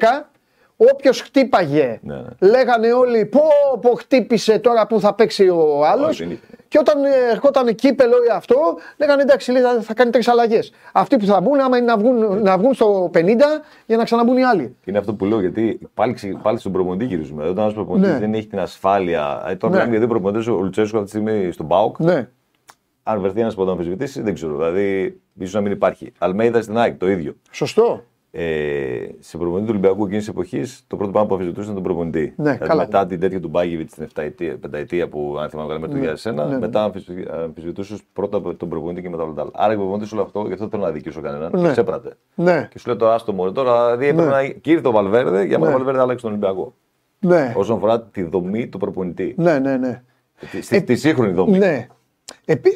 Όποιος 0.81 1.21
χτύπαγε, 1.21 1.99
ναι, 2.01 2.15
ναι. 2.15 2.49
λέγανε 2.49 2.93
όλοι 2.93 3.25
πω, 3.25 3.41
πω 3.81 3.89
χτύπησε 3.95 4.59
τώρα 4.59 4.87
που 4.87 4.99
θα 4.99 5.13
παίξει 5.13 5.49
ο 5.49 5.85
άλλος. 5.85 6.23
Και 6.67 6.77
όταν 6.79 7.03
ε, 7.03 7.09
ερχόταν 7.31 7.75
κύπελο 7.75 8.15
ή 8.15 8.29
αυτό, 8.33 8.55
λέγανε 8.97 9.21
εντάξει, 9.21 9.51
θα 9.81 9.93
κάνει 9.93 10.11
τρεις 10.11 10.27
αλλαγές. 10.27 10.71
Αυτοί 10.93 11.17
που 11.17 11.25
θα 11.25 11.41
μπουν, 11.41 11.59
άμα 11.59 11.77
είναι 11.77 11.85
να 11.85 11.97
βγουν, 11.97 12.41
να 12.41 12.57
βγουν 12.57 12.73
στο 12.73 13.11
50 13.13 13.25
για 13.85 13.97
να 13.97 14.03
ξαναμπούν 14.03 14.37
οι 14.37 14.43
άλλοι. 14.43 14.75
Είναι 14.85 14.97
αυτό 14.97 15.13
που 15.13 15.25
λέω, 15.25 15.39
γιατί 15.39 15.79
πάλι, 15.93 16.15
πάλι 16.41 16.59
στον 16.59 16.71
προπονητή 16.71 17.05
γυρίζουμε. 17.05 17.43
Όταν 17.43 17.57
ένας 17.57 17.73
προπονητής 17.73 18.11
ναι. 18.11 18.19
δεν 18.19 18.33
έχει 18.33 18.47
την 18.47 18.59
ασφάλεια. 18.59 19.45
Ε, 19.47 19.55
τώρα 19.55 19.73
ναι. 19.73 19.79
μιλάμε 19.79 19.89
για 19.89 19.99
δύο 19.99 20.07
προπονητές, 20.07 20.47
ο 20.47 20.61
Λουτσέσκο 20.61 20.97
αυτή 20.97 21.11
τη 21.11 21.17
στιγμή 21.17 21.51
στον 21.51 21.65
Μπάουκ. 21.65 21.99
Ναι. 21.99 22.27
Αν 23.03 23.21
βρεθεί 23.21 23.39
ένας 23.39 23.55
που 23.55 23.63
τον 23.63 23.71
αμφισβητήσει, 23.71 24.21
δεν 24.21 24.33
ξέρω. 24.33 24.55
Δηλαδή, 24.55 25.19
ίσως 25.39 25.53
να 25.53 25.61
μην 25.61 25.71
υπάρχει. 25.71 26.11
Αλμέιδα 26.17 26.61
στην 26.61 26.77
ΑΕΚ 26.77 26.97
το 26.97 27.09
ίδιο. 27.09 27.35
Σωστό 27.51 28.03
ε, 28.31 28.45
σε 29.19 29.37
προπονητή 29.37 29.65
του 29.65 29.71
Ολυμπιακού 29.71 30.03
εκείνης 30.03 30.19
της 30.19 30.33
εποχής, 30.33 30.83
το 30.87 30.95
πρώτο 30.95 31.11
πράγμα 31.11 31.29
που 31.29 31.35
αφισβητούσε 31.35 31.63
ήταν 31.63 31.73
τον 31.73 31.83
προπονητή. 31.83 32.33
Ναι, 32.37 32.43
δηλαδή, 32.43 32.57
καλά. 32.57 32.83
Μετά 32.83 33.05
την 33.05 33.19
τέτοια 33.19 33.39
του 33.39 33.47
Μπάγκεβιτ 33.47 33.89
στην 33.89 34.07
7 34.15 34.57
πενταετία 34.61 35.07
που 35.07 35.37
αν 35.39 35.49
θυμάμαι 35.49 35.67
καλά 35.67 35.79
με 35.79 35.87
το 35.87 35.93
2001, 35.93 36.33
ναι, 36.33 36.43
ναι, 36.43 36.49
ναι. 36.49 36.59
μετά 36.59 36.91
αμφισβητούσε 37.43 37.95
πρώτα 38.13 38.55
τον 38.55 38.69
προπονητή 38.69 39.01
και 39.01 39.09
μετά 39.09 39.23
όλα 39.23 39.33
τα 39.33 39.41
άλλα. 39.41 39.51
Άρα 39.53 39.73
η 39.73 39.75
προπονητής 39.75 40.11
όλο 40.11 40.21
αυτό, 40.21 40.43
γι' 40.47 40.53
αυτό 40.53 40.67
θέλω 40.69 40.83
να 40.83 40.91
δικήσω 40.91 41.21
κανέναν. 41.21 41.51
Ναι. 41.53 41.61
Και 41.61 41.71
ξέπρατε. 41.71 42.17
Ναι. 42.35 42.67
Και 42.71 42.79
σου 42.79 42.87
λέει 42.87 42.97
τώρα 42.97 43.13
άστο 43.13 43.33
μόνο 43.33 43.51
τώρα, 43.51 43.97
δηλαδή 43.97 44.21
ναι. 44.21 44.29
να 44.29 44.43
κύριε 44.47 44.81
το 44.81 44.91
Βαλβέρδε 44.91 45.43
για 45.43 45.57
να 45.57 45.65
ναι. 45.65 45.71
Βαλβέρδε 45.71 46.01
άλλαξε 46.01 46.25
τον 46.25 46.31
Ολυμπιακό. 46.31 46.75
Ναι. 47.19 47.53
Όσον 47.55 47.75
αφορά 47.75 48.01
τη 48.01 48.23
δομή 48.23 48.67
του 48.67 48.77
προπονητή. 48.77 49.33
Ναι, 49.37 49.59
ναι, 49.59 49.77
ναι. 49.77 50.01
Τη, 50.51 50.75
ε, 50.75 50.81
τη 50.81 50.95
σύγχρονη 50.95 51.31
δομή. 51.31 51.57
Ναι. 51.57 51.87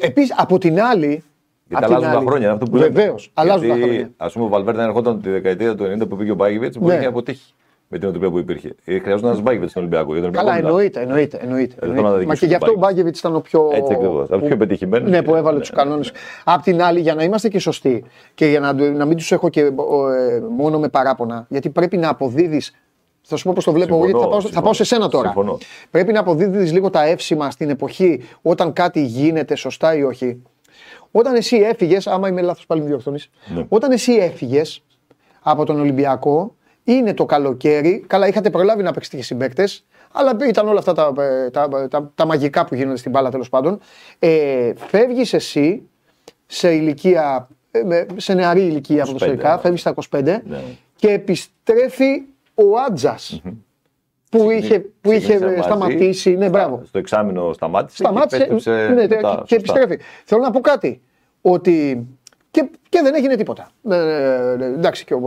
Επίσης, 0.00 0.34
από 0.38 0.58
την 0.58 0.80
άλλη, 0.80 1.22
γιατί 1.68 1.84
αλλάζουν 1.84 2.12
τα 2.12 2.22
χρόνια. 2.26 2.52
Αυτό 2.52 2.64
που 2.64 2.78
Βεβαίως. 2.78 3.30
Αλλάζουν 3.34 3.68
τα 3.68 3.74
χρόνια. 3.74 4.10
Α 4.16 4.28
πούμε, 4.28 4.44
ο 4.44 4.48
Βαλβέρντε 4.48 4.82
αν 4.82 4.88
ερχόταν 4.88 5.22
τη 5.22 5.30
δεκαετία 5.30 5.74
του 5.74 5.84
90 6.02 6.08
που 6.08 6.16
πήγε 6.16 6.30
ο 6.30 6.34
Μπάγκεβιτς, 6.34 6.78
μπορεί 6.78 6.94
ναι. 6.94 7.00
να 7.00 7.08
αποτύχει 7.08 7.54
με 7.88 7.98
την 7.98 8.08
οτροπία 8.08 8.30
που 8.30 8.38
υπήρχε. 8.38 8.74
Ε, 8.84 8.98
χρειάζονταν 8.98 9.30
ένας 9.30 9.42
Μπάγκεβιτς 9.42 9.70
στον 9.70 9.82
Ολυμπιακό. 9.82 10.30
Καλά, 10.30 10.56
εννοείται. 10.56 11.00
εννοείται, 11.00 11.38
εννοείται, 11.42 11.76
εννοείται. 11.80 12.26
Μα 12.26 12.34
και 12.34 12.46
γι' 12.46 12.54
αυτό 12.54 12.70
ο 12.70 12.78
Μπάγκεβιτς 12.78 13.18
ήταν 13.18 13.34
ο 13.34 13.40
πιο. 13.40 13.70
Έτσι 13.72 13.92
ακριβώς. 13.92 14.30
Από 14.30 14.46
πιο 14.46 14.56
πετυχημένο. 14.56 15.08
Ναι, 15.08 15.22
που 15.22 15.34
έβαλε 15.34 15.58
τους 15.58 15.70
κανόνες. 15.70 16.12
Απ' 16.44 16.62
την 16.62 16.82
άλλη, 16.82 17.00
για 17.00 17.14
να 17.14 17.22
είμαστε 17.22 17.48
και 17.48 17.58
σωστοί 17.58 18.04
και 18.34 18.46
για 18.46 18.60
να, 18.60 18.72
να 18.72 19.04
μην 19.04 19.16
τους 19.16 19.32
έχω 19.32 19.48
και 19.48 19.60
ε, 19.60 19.70
μόνο 20.56 20.78
με 20.78 20.88
παράπονα, 20.88 21.46
γιατί 21.48 21.70
πρέπει 21.70 21.96
να 21.96 22.08
αποδίδει 22.08 22.62
θα 23.26 23.36
σου 23.36 23.44
πω 23.44 23.52
πώς 23.54 23.64
το 23.64 23.72
βλέπω 23.72 23.94
εγώ, 23.94 24.04
γιατί 24.04 24.20
θα 24.20 24.28
πάω, 24.28 24.40
θα 24.40 24.62
πάω 24.62 24.72
σε 24.72 24.84
σένα 24.84 25.08
τώρα. 25.08 25.24
Συμφωνώ. 25.24 25.58
Πρέπει 25.90 26.12
να 26.12 26.20
αποδίδεις 26.20 26.72
λίγο 26.72 26.90
τα 26.90 27.02
εύσημα 27.02 27.50
στην 27.50 27.70
εποχή 27.70 28.22
όταν 28.42 28.72
κάτι 28.72 29.04
γίνεται 29.04 29.54
σωστά 29.54 29.96
ή 29.96 30.02
όχι. 30.02 30.42
Όταν 31.16 31.34
εσύ 31.34 31.56
έφυγες, 31.56 32.06
άμα 32.06 32.28
είμαι 32.28 32.40
λάθος 32.42 32.66
πάλι 32.66 32.80
με 32.80 32.86
διορθώνεις, 32.86 33.30
ναι. 33.46 33.66
όταν 33.68 33.90
εσύ 33.90 34.12
έφυγες 34.12 34.82
από 35.42 35.64
τον 35.64 35.80
Ολυμπιακό, 35.80 36.54
είναι 36.84 37.14
το 37.14 37.26
καλοκαίρι. 37.26 38.04
Καλά, 38.06 38.28
είχατε 38.28 38.50
προλάβει 38.50 38.82
να 38.82 38.92
παίξετε 38.92 39.16
και 39.16 39.22
συμπαίκτες, 39.22 39.84
αλλά 40.12 40.36
ήταν 40.48 40.68
όλα 40.68 40.78
αυτά 40.78 40.92
τα, 40.92 41.12
τα, 41.52 41.88
τα, 41.88 42.12
τα, 42.14 42.26
μαγικά 42.26 42.64
που 42.64 42.74
γίνονται 42.74 42.96
στην 42.96 43.10
μπάλα 43.10 43.30
τέλος 43.30 43.48
πάντων. 43.48 43.78
Ε, 44.18 44.72
Φεύγεις 44.76 45.32
εσύ 45.32 45.88
σε 46.46 46.74
ηλικία, 46.74 47.48
ε, 47.70 48.04
σε 48.16 48.34
νεαρή 48.34 48.60
ηλικία 48.60 49.04
ποδοσφαιρικά, 49.04 49.58
φεύγεις 49.58 49.80
στα 49.80 49.94
25 50.10 50.22
ναι. 50.24 50.62
και 50.96 51.08
επιστρέφει 51.08 52.22
ο 52.54 52.78
ατζα 52.86 53.18
που 54.38 54.50
είχε, 54.50 54.78
που 55.00 55.12
είχε 55.12 55.62
σταματήσει. 55.62 56.36
Ναι, 56.36 56.48
μπράβο. 56.48 56.82
Στο 56.84 56.98
εξάμεινο 56.98 57.52
σταμάτησε. 57.52 57.96
Σταμάτησε 57.96 58.46
και, 58.46 58.70
ναι, 58.94 59.06
και, 59.06 59.16
και 59.44 59.54
επιστρέφει. 59.54 59.98
Θέλω 60.24 60.42
να 60.42 60.50
πω 60.50 60.60
κάτι. 60.60 61.02
Ότι. 61.40 62.06
Και, 62.50 62.68
και 62.88 63.00
δεν 63.02 63.14
έγινε 63.14 63.36
τίποτα. 63.36 63.70
Ε, 63.90 63.96
ε, 63.96 64.64
εντάξει, 64.64 65.04
και 65.04 65.14
ο, 65.14 65.20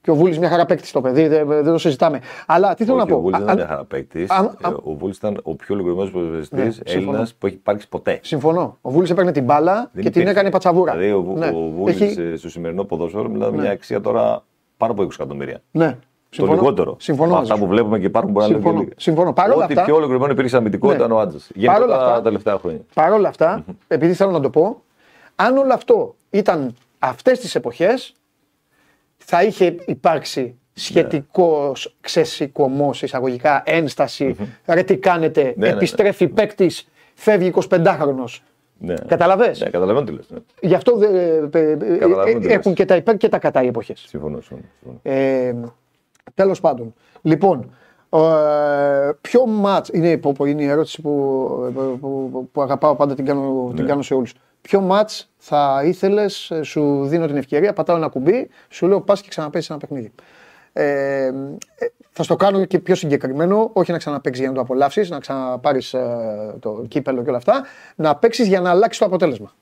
και 0.00 0.10
ο 0.10 0.14
Βούλης 0.14 0.38
μια 0.38 0.48
χαρά 0.48 0.66
παίκτης 0.66 0.88
στο 0.88 1.00
παιδί, 1.00 1.26
δεν, 1.26 1.46
δεν 1.46 1.64
το 1.64 1.78
συζητάμε. 1.78 2.20
Αλλά 2.46 2.74
τι 2.74 2.84
θέλω 2.84 2.96
Όχι, 2.96 3.06
να 3.06 3.12
πω. 3.12 3.18
Ο 3.18 3.22
Βούλης 3.22 3.38
δεν 3.38 3.46
ήταν 3.46 3.56
μια 3.56 3.66
χαρά 3.66 3.84
παίκτης. 3.84 4.30
Ε, 4.30 4.68
ο 4.82 4.94
Βούλης 4.94 5.16
ήταν 5.16 5.40
ο 5.42 5.54
πιο 5.54 5.74
λιγομένο 5.74 6.10
ποδοσφαιριστής 6.10 6.82
ναι, 6.84 6.92
Έλληνας 6.92 7.34
που 7.34 7.46
έχει 7.46 7.56
υπάρξει 7.56 7.88
ποτέ. 7.88 8.18
Συμφωνώ. 8.22 8.78
Ο 8.80 8.90
Βούλης 8.90 9.10
έπαιρνε 9.10 9.32
την 9.32 9.44
μπάλα 9.44 9.90
και 10.00 10.10
την 10.10 10.26
έκανε 10.26 10.50
πατσαβούρα. 10.50 10.92
Δηλαδή 10.92 11.12
ο, 11.12 11.34
ναι. 11.36 11.46
ο 11.46 11.70
Βούλης 11.76 12.00
έχει... 12.00 12.36
στο 12.36 12.48
σημερινό 12.50 12.84
ποδόσφαιρο 12.84 13.28
μιλάμε 13.28 13.56
ναι. 13.56 13.62
μια 13.62 13.70
αξία 13.70 14.00
τώρα 14.00 14.44
πάνω 14.76 14.92
από 14.92 15.02
20 15.02 15.08
εκατομμύρια. 15.12 15.62
Ναι. 15.70 15.96
Συμφωνώ. 16.34 16.56
Το 16.56 16.62
λιγότερο. 16.62 16.96
Συμφωνώ. 16.98 17.36
Αυτά 17.36 17.58
που 17.58 17.66
βλέπουμε 17.66 17.98
και 17.98 18.06
υπάρχουν 18.06 18.32
μπορεί 18.32 18.50
να 18.50 18.56
είναι 18.56 18.84
πιο 18.84 18.88
Συμφωνώ. 18.96 19.32
Παρ' 19.32 19.50
όλα 19.50 19.64
Ό,τι 19.64 19.74
πιο 19.74 19.94
ολοκληρωμένο 19.94 20.32
υπήρχε 20.32 20.56
αμυντικό 20.56 20.88
ναι. 20.88 20.94
ήταν 20.94 21.12
ο 21.12 21.18
Άντζα. 21.18 21.38
Γενικά 21.54 21.86
τα 21.86 22.20
τελευταία 22.22 22.58
χρόνια. 22.58 22.80
Παρ' 22.94 23.12
όλα 23.12 23.28
αυτά, 23.28 23.64
επειδή 23.88 24.12
θέλω 24.12 24.30
να 24.30 24.40
το 24.40 24.50
πω, 24.50 24.82
αν 25.34 25.56
όλο 25.56 25.72
αυτό 25.72 26.14
ήταν 26.30 26.74
αυτές 26.98 27.38
τις 27.38 27.54
εποχές, 27.54 28.14
θα 29.16 29.42
είχε 29.42 29.76
υπάρξει 29.86 30.58
σχετικός 30.72 31.86
ναι. 31.86 31.92
ξεσηκωμός, 32.00 33.02
εισαγωγικά 33.02 33.62
ένσταση. 33.66 34.36
Ρε 34.66 34.82
τι 34.82 34.96
κάνετε, 34.96 35.42
ναι, 35.42 35.52
ναι, 35.56 35.66
ναι. 35.66 35.72
επιστρέφει 35.72 36.24
ναι, 36.24 36.30
παίκτης, 36.30 36.88
φεύγει 37.14 37.52
25χρονο. 37.68 38.24
Ναι. 38.78 38.94
Καταλαβες; 39.06 39.60
Ναι, 39.60 39.70
καταλαβαίνω 39.70 40.06
τι 40.06 40.12
λες. 40.12 40.26
Ναι. 40.30 40.38
Γι' 40.60 40.74
αυτό 40.74 40.98
ε, 41.02 41.48
ε, 41.52 41.70
ε, 41.70 42.52
έχουν 42.52 42.74
και 42.74 42.84
τα 42.84 42.96
υπέρ 42.96 43.16
και 43.16 43.28
τα 43.28 43.38
κατά 43.38 43.62
οι 43.62 43.66
εποχές. 43.66 44.04
Συμφωνώ. 44.08 44.40
συμφωνώ. 44.40 45.00
Ε, 45.02 45.54
τέλος 46.34 46.60
πάντων. 46.60 46.94
Λοιπόν, 47.22 47.70
ε, 48.10 49.10
ποιο 49.20 49.46
μάτς, 49.46 49.88
είναι, 49.92 50.20
είναι 50.46 50.62
η 50.62 50.66
ερώτηση 50.66 51.02
που, 51.02 51.98
που, 52.00 52.48
που, 52.52 52.62
αγαπάω 52.62 52.94
πάντα 52.94 53.14
την 53.14 53.24
κάνω, 53.24 53.72
την 53.74 53.82
ναι. 53.82 53.88
κάνω 53.88 54.02
σε 54.02 54.14
όλους. 54.14 54.34
Ποιο 54.60 54.80
μάτς 54.80 55.30
θα 55.36 55.82
ήθελες, 55.84 56.52
σου 56.62 57.06
δίνω 57.06 57.26
την 57.26 57.36
ευκαιρία, 57.36 57.72
πατάω 57.72 57.96
ένα 57.96 58.08
κουμπί, 58.08 58.48
σου 58.68 58.86
λέω 58.86 59.00
πας 59.00 59.20
και 59.20 59.28
ξαναπέσεις 59.28 59.70
ένα 59.70 59.78
παιχνίδι. 59.78 60.12
Ε, 60.72 61.30
θα 62.10 62.22
στο 62.22 62.36
κάνω 62.36 62.64
και 62.64 62.78
πιο 62.78 62.94
συγκεκριμένο, 62.94 63.70
όχι 63.72 63.92
να 63.92 63.98
ξαναπέξεις 63.98 64.40
για 64.40 64.48
να 64.48 64.54
το 64.54 64.60
απολαύσεις, 64.60 65.10
να 65.10 65.18
ξαναπάρεις 65.18 65.94
ε, 65.94 66.56
το 66.58 66.84
κύπελο 66.88 67.22
και 67.22 67.28
όλα 67.28 67.38
αυτά, 67.38 67.64
να 67.96 68.16
παίξεις 68.16 68.46
για 68.46 68.60
να 68.60 68.70
αλλάξεις 68.70 68.98
το 68.98 69.04
αποτέλεσμα. 69.04 69.52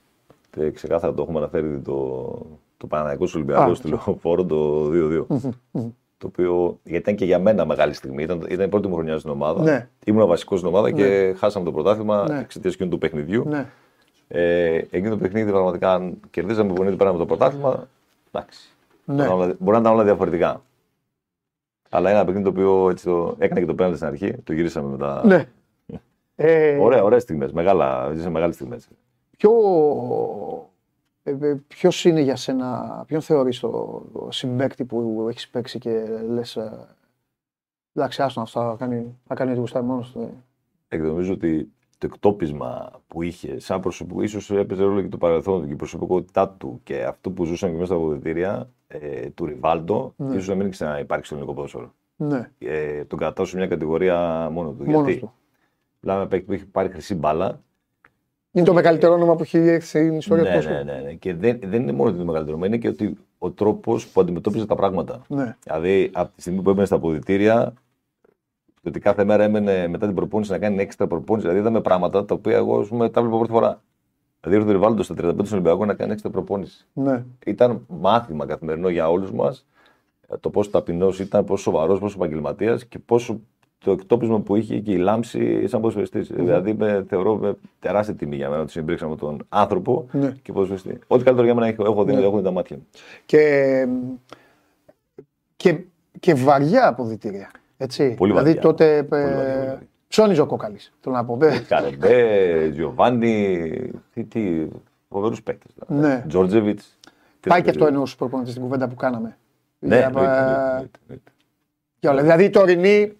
Και 0.50 0.70
ξεκάθαρα 0.70 1.14
το 1.14 1.22
έχουμε 1.22 1.38
αναφέρει 1.38 1.80
το, 1.80 2.38
το 2.76 2.86
Παναναϊκό 2.86 3.26
Ολυμπιακό 3.34 3.74
στη 3.74 3.88
Λεωφόρο 3.88 4.44
το 4.44 4.90
2-2. 5.72 5.90
Το 6.22 6.28
οποίο 6.28 6.78
γιατί 6.82 7.02
ήταν 7.02 7.14
και 7.14 7.24
για 7.24 7.38
μένα 7.38 7.64
μεγάλη 7.64 7.92
στιγμή. 7.92 8.22
Ήταν, 8.22 8.46
ήταν 8.48 8.66
η 8.66 8.68
πρώτη 8.68 8.88
μου 8.88 8.94
χρονιά 8.94 9.18
στην 9.18 9.30
ομάδα. 9.30 9.62
Ναι. 9.62 9.88
Ήμουν 10.04 10.26
βασικός 10.26 10.58
στην 10.58 10.70
ομάδα 10.70 10.90
και 10.90 11.04
ναι. 11.04 11.32
χάσαμε 11.32 11.64
το 11.64 11.72
πρωτάθλημα 11.72 12.26
ναι. 12.28 12.38
εξαιτίας 12.38 12.74
εκείνου 12.74 12.90
του 12.90 12.98
παιχνιδιού. 12.98 13.44
Ναι. 13.48 13.66
Ε, 14.28 14.74
εκείνο 14.74 15.10
το 15.10 15.16
παιχνίδι 15.16 15.50
πραγματικά, 15.50 15.92
αν 15.92 16.20
κερδίζαμε 16.30 16.72
πονίδι 16.72 16.96
πέραμε 16.96 17.18
το 17.18 17.26
πρωτάθλημα, 17.26 17.88
εντάξει. 18.32 18.74
Ναι. 19.04 19.26
Μπορεί 19.34 19.56
να 19.58 19.78
ήταν 19.78 19.92
όλα 19.92 20.04
διαφορετικά. 20.04 20.62
Αλλά 21.90 22.10
ένα 22.10 22.24
παιχνίδι 22.24 22.44
το 22.44 22.50
οποίο 22.50 22.90
έτσι 22.90 23.04
το 23.04 23.36
έκανε 23.38 23.60
και 23.60 23.66
το 23.66 23.74
πέναλτι 23.74 23.96
στην 23.96 24.08
αρχή, 24.08 24.32
το 24.44 24.52
γυρίσαμε 24.52 24.90
μετά. 24.90 25.22
Ναι. 25.24 25.44
ε, 26.36 26.76
ωραία, 26.76 27.02
ωραίες 27.02 27.22
στιγμές, 27.22 27.52
μεγάλα, 27.52 28.10
ζήσαμε 28.12 28.32
μεγάλες 28.32 28.54
στιγμές. 28.54 28.88
Ποιο, 29.36 29.50
ε, 31.22 31.30
ε, 31.40 31.54
ποιος 31.66 32.04
είναι 32.04 32.20
για 32.20 32.36
σένα, 32.36 33.02
ποιον 33.06 33.20
θεωρείς 33.20 33.60
το, 33.60 34.02
το 34.12 34.28
συμπέκτη 34.30 34.84
που 34.84 35.26
έχεις 35.28 35.48
παίξει 35.48 35.78
και 35.78 36.04
λες 36.28 36.56
ε, 36.56 36.88
εντάξει 37.92 38.22
άστον 38.22 38.42
αυτό 38.42 38.60
θα 38.60 38.76
κάνει, 38.78 39.18
θα 39.24 39.34
κάνει 39.34 39.54
γουστάρι 39.54 39.84
μόνος 39.84 40.10
του. 40.12 40.42
Εκδομίζω 40.88 41.32
ότι 41.32 41.72
το 41.98 42.06
εκτόπισμα 42.12 42.90
που 43.06 43.22
είχε 43.22 43.58
σαν 43.58 43.80
προσωπικό, 43.80 44.22
ίσως 44.22 44.50
έπαιζε 44.50 44.82
ρόλο 44.82 45.00
και 45.00 45.08
το 45.08 45.18
παρελθόν 45.18 45.60
του 45.60 45.66
και 45.66 45.72
η 45.72 45.76
προσωπικότητά 45.76 46.48
του 46.48 46.80
και 46.82 47.04
αυτό 47.04 47.30
που 47.30 47.44
ζούσαν 47.44 47.70
και 47.70 47.76
μέσα 47.76 47.86
στα 47.86 47.94
αποδητήρια 47.94 48.70
ε, 48.86 49.30
του 49.30 49.44
Ριβάλντο, 49.44 50.14
ναι. 50.16 50.34
ίσως 50.34 50.48
να 50.48 50.54
μην 50.54 50.70
ξαναυπάρξει 50.70 51.24
στο 51.26 51.34
ελληνικό 51.34 51.54
ποδόσφαιρο. 51.54 51.94
Ναι. 52.16 52.50
Ε, 52.58 53.04
τον 53.04 53.18
κρατάω 53.18 53.44
σε 53.44 53.56
μια 53.56 53.66
κατηγορία 53.66 54.48
μόνο 54.52 54.72
του. 54.72 54.84
Μόνος 54.84 55.04
γιατί 55.04 55.20
του. 55.20 55.32
μιλάμε 56.00 56.26
παίκτη 56.26 56.46
που 56.46 56.52
έχει 56.52 56.66
πάρει 56.66 56.88
χρυσή 56.88 57.14
μπάλα. 57.14 57.62
Είναι 58.52 58.64
το 58.64 58.72
μεγαλύτερο 58.72 59.12
όνομα 59.12 59.36
που 59.36 59.42
έχει 59.42 59.58
έρθει 59.58 59.86
στην 59.86 60.16
ιστορία 60.16 60.54
ναι, 60.54 60.60
του 60.60 60.68
ναι, 60.68 60.82
ναι, 60.82 61.00
ναι. 61.04 61.12
Και 61.12 61.34
δεν, 61.34 61.58
δεν 61.64 61.82
είναι 61.82 61.92
μόνο 61.92 62.12
το 62.12 62.24
μεγαλύτερο, 62.24 62.64
είναι 62.64 62.76
και 62.76 62.88
ότι 62.88 63.16
ο 63.38 63.50
τρόπος 63.50 64.08
που 64.08 64.20
αντιμετώπιζε 64.20 64.66
τα 64.66 64.74
πράγματα. 64.74 65.22
Ναι. 65.28 65.56
Δηλαδή, 65.64 66.10
από 66.12 66.34
τη 66.34 66.40
στιγμή 66.40 66.62
που 66.62 66.70
έμπαινε 66.70 66.86
στα 66.86 66.96
αποδητήρια, 66.96 67.72
Το 68.82 68.88
ότι 68.88 69.00
κάθε 69.00 69.24
μέρα 69.24 69.44
έμενε 69.44 69.88
μετά 69.88 70.06
την 70.06 70.14
προπόνηση 70.14 70.50
να 70.50 70.58
κάνει 70.58 70.82
έξτρα 70.82 71.06
προπόνηση. 71.06 71.46
Δηλαδή 71.46 71.62
είδαμε 71.62 71.80
πράγματα 71.80 72.24
τα 72.24 72.34
οποία 72.34 72.56
εγώ 72.56 72.80
πούμε, 72.80 73.10
τα 73.10 73.20
βλέπω 73.20 73.36
πρώτη 73.36 73.52
φορά. 73.52 73.82
Δηλαδή 74.40 74.60
ήρθε 74.60 74.70
ο 74.70 74.72
Ριβάλντος 74.72 75.04
στα 75.04 75.14
35 75.18 75.36
του 75.36 75.48
Ολυμπιακού 75.52 75.84
να 75.84 75.94
κάνει 75.94 76.12
έξτρα 76.12 76.30
προπόνηση. 76.30 76.86
Ναι. 76.92 77.24
Ήταν 77.46 77.84
μάθημα 77.88 78.46
καθημερινό 78.46 78.88
για 78.88 79.10
όλους 79.10 79.32
μας 79.32 79.66
το 80.40 80.50
πόσο 80.50 80.70
ταπεινός 80.70 81.20
ήταν, 81.20 81.44
πόσο 81.44 81.62
σοβαρός, 81.62 81.98
πόσο 81.98 82.14
επαγγελματίας 82.16 82.84
και 82.84 82.98
πόσο 82.98 83.40
το 83.84 83.90
εκτόπισμα 83.90 84.40
που 84.40 84.56
είχε 84.56 84.78
και 84.78 84.92
η 84.92 84.96
λάμψη 84.96 85.66
σαν 85.66 85.80
ποδοσφαιριστή. 85.80 86.20
Mm-hmm. 86.20 86.36
Δηλαδή 86.36 86.74
με, 86.74 87.04
θεωρώ 87.08 87.36
με 87.36 87.56
τεράστια 87.78 88.14
τιμή 88.14 88.36
για 88.36 88.48
μένα 88.48 88.62
ότι 88.62 88.70
συμπήξα 88.70 89.08
με 89.08 89.16
τον 89.16 89.46
άνθρωπο 89.48 90.06
ναι. 90.12 90.34
και 90.42 90.52
ποδοσφαιριστή. 90.52 90.98
Ό,τι 91.06 91.24
καλύτερο 91.24 91.46
για 91.46 91.54
μένα 91.54 91.66
έχω, 91.66 91.84
έχω 91.84 92.04
δει, 92.04 92.14
ναι. 92.14 92.20
έχω 92.20 92.36
δει 92.36 92.42
τα 92.42 92.50
μάτια 92.50 92.76
μου. 92.76 92.86
Και, 93.26 93.86
και, 95.56 95.78
και 96.20 96.34
βαριά 96.34 96.88
αποδητήρια. 96.88 97.50
Έτσι. 97.76 98.14
Πολύ 98.14 98.32
δηλαδή 98.32 98.48
βαριά. 98.48 98.62
τότε. 98.62 99.06
Ε, 99.12 99.78
ψώνιζε 100.08 100.40
ο 100.40 100.46
κόκαλης. 100.46 100.92
Θέλω 101.00 101.14
να 101.14 101.24
πω. 101.24 101.38
Καρεμπέ, 101.68 102.68
Τζιοβάνι. 102.72 103.90
Τι, 104.14 104.24
τι 104.24 104.66
φοβερούς 105.08 105.42
παίκτες. 105.42 105.72
Ναι. 105.86 106.24
Τζόρτζεβιτ. 106.28 106.80
Πάει 107.48 107.62
και 107.62 107.70
αυτό 107.70 107.86
εννοώ 107.86 108.06
στου 108.06 108.16
προπονητέ 108.16 108.50
στην 108.50 108.62
κουβέντα 108.62 108.88
που 108.88 108.94
κάναμε. 108.94 109.36
Ναι, 109.78 109.96
για, 109.96 110.10
ναι, 110.14 110.20
ναι, 111.06 111.16
για 112.00 112.10
όλα. 112.10 112.22
Δηλαδή 112.22 112.44
οι 112.44 112.50
τωρινοί 112.50 113.12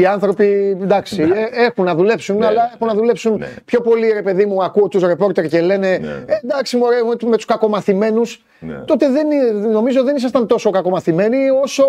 οι 0.00 0.06
άνθρωποι 0.06 0.78
εντάξει, 0.82 1.24
ναι. 1.24 1.38
Ε, 1.38 1.64
έχουν 1.64 1.84
να 1.84 1.94
δουλέψουν, 1.94 2.36
ναι, 2.36 2.46
αλλά 2.46 2.70
έχουν 2.74 2.86
να 2.86 2.94
δουλέψουν 2.94 3.36
ναι. 3.38 3.48
πιο 3.64 3.80
πολύ. 3.80 4.10
Ρε 4.12 4.22
παιδί 4.22 4.46
μου, 4.46 4.64
ακούω 4.64 4.88
τους 4.88 5.02
ρεπόρτερ 5.02 5.48
και 5.48 5.60
λένε 5.60 5.98
ναι. 5.98 6.24
ε, 6.26 6.40
εντάξει, 6.42 6.76
μωρέ, 6.76 6.96
με 7.26 7.36
τους 7.36 7.44
κακομαθημένους. 7.44 8.42
Ναι. 8.60 8.74
Τότε 8.74 9.10
δεν, 9.10 9.26
νομίζω 9.70 10.02
δεν 10.02 10.16
ήσασταν 10.16 10.46
τόσο 10.46 10.70
κακομαθημένοι 10.70 11.36
όσο 11.62 11.84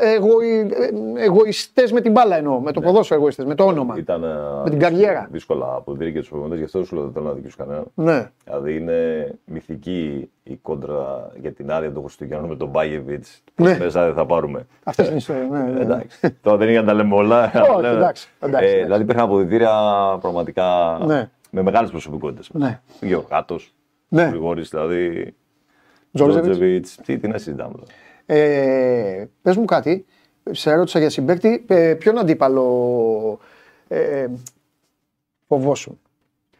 εγωι, 0.00 0.70
εγωιστές 1.16 1.92
με 1.92 2.00
την 2.00 2.12
μπάλα 2.12 2.36
εννοώ. 2.36 2.60
Με 2.60 2.72
το 2.72 2.80
ναι. 2.80 2.86
ποδόσφαιρο 2.86 3.20
εγωιστές, 3.20 3.44
με 3.44 3.54
το 3.54 3.64
όνομα. 3.64 3.94
Ήταν, 3.98 4.20
με 4.64 4.70
την 4.70 4.78
καριέρα. 4.78 5.28
Δύσκολα 5.30 5.66
από 5.76 5.96
την 5.96 6.12
και 6.12 6.18
τους 6.18 6.28
προπονητές, 6.28 6.58
γι' 6.58 6.64
αυτό 6.64 6.84
σου 6.84 6.94
λέω 6.94 7.04
δεν 7.04 7.12
θέλω 7.12 7.26
να 7.26 7.32
δικήσω 7.32 7.56
κανέναν. 7.58 7.84
Ναι. 7.94 8.30
Δηλαδή 8.44 8.76
είναι 8.76 9.30
μυθική 9.44 10.28
η 10.42 10.58
κόντρα 10.62 11.30
για 11.40 11.52
την 11.52 11.72
άδεια 11.72 11.92
των 11.92 12.02
Χριστουγεννών 12.02 12.48
με 12.48 12.56
τον 12.56 12.68
Μπάγεβιτς. 12.68 13.42
Ναι. 13.56 13.76
Μέσα 13.78 14.04
δεν 14.04 14.14
θα 14.14 14.26
πάρουμε. 14.26 14.66
Αυτή 14.84 15.02
είναι 15.02 15.12
η 15.12 15.16
ιστορία. 15.16 15.48
Ναι, 15.50 15.58
ναι. 15.58 15.80
Εντάξει. 15.80 16.18
Τώρα 16.42 16.56
δεν 16.56 16.68
είναι 16.68 16.80
να 16.80 16.86
τα 16.86 16.94
λέμε 16.94 17.14
όλα. 17.14 17.23
Όχι, 17.32 17.86
εντάξει. 17.86 18.28
εντάξει, 18.40 18.68
ε, 18.68 18.82
δηλαδή 18.82 19.02
υπήρχαν 19.02 19.24
αποδητήρια 19.24 19.72
πραγματικά 20.20 20.98
ναι. 21.06 21.30
με 21.50 21.62
μεγάλες 21.62 21.90
προσωπικότητες. 21.90 22.50
Ναι. 22.52 22.80
Γεωργάτος, 23.00 23.74
ναι. 24.08 24.22
Γρηγόρης 24.22 24.68
δηλαδή. 24.68 25.34
Τζόρτζεβιτς. 26.12 26.96
Τι, 27.04 27.18
τι 27.18 27.28
να 27.28 27.38
συζητάμε. 27.38 27.74
Ε, 28.26 29.24
Πες 29.42 29.56
μου 29.56 29.64
κάτι. 29.64 30.06
Σε 30.50 30.70
ερώτησα 30.70 30.98
για 30.98 31.10
συμπέκτη. 31.10 31.64
Ε, 31.68 31.94
ποιον 31.94 32.18
αντίπαλο 32.18 33.38
ε, 33.88 34.26
φοβόσουν; 35.48 35.98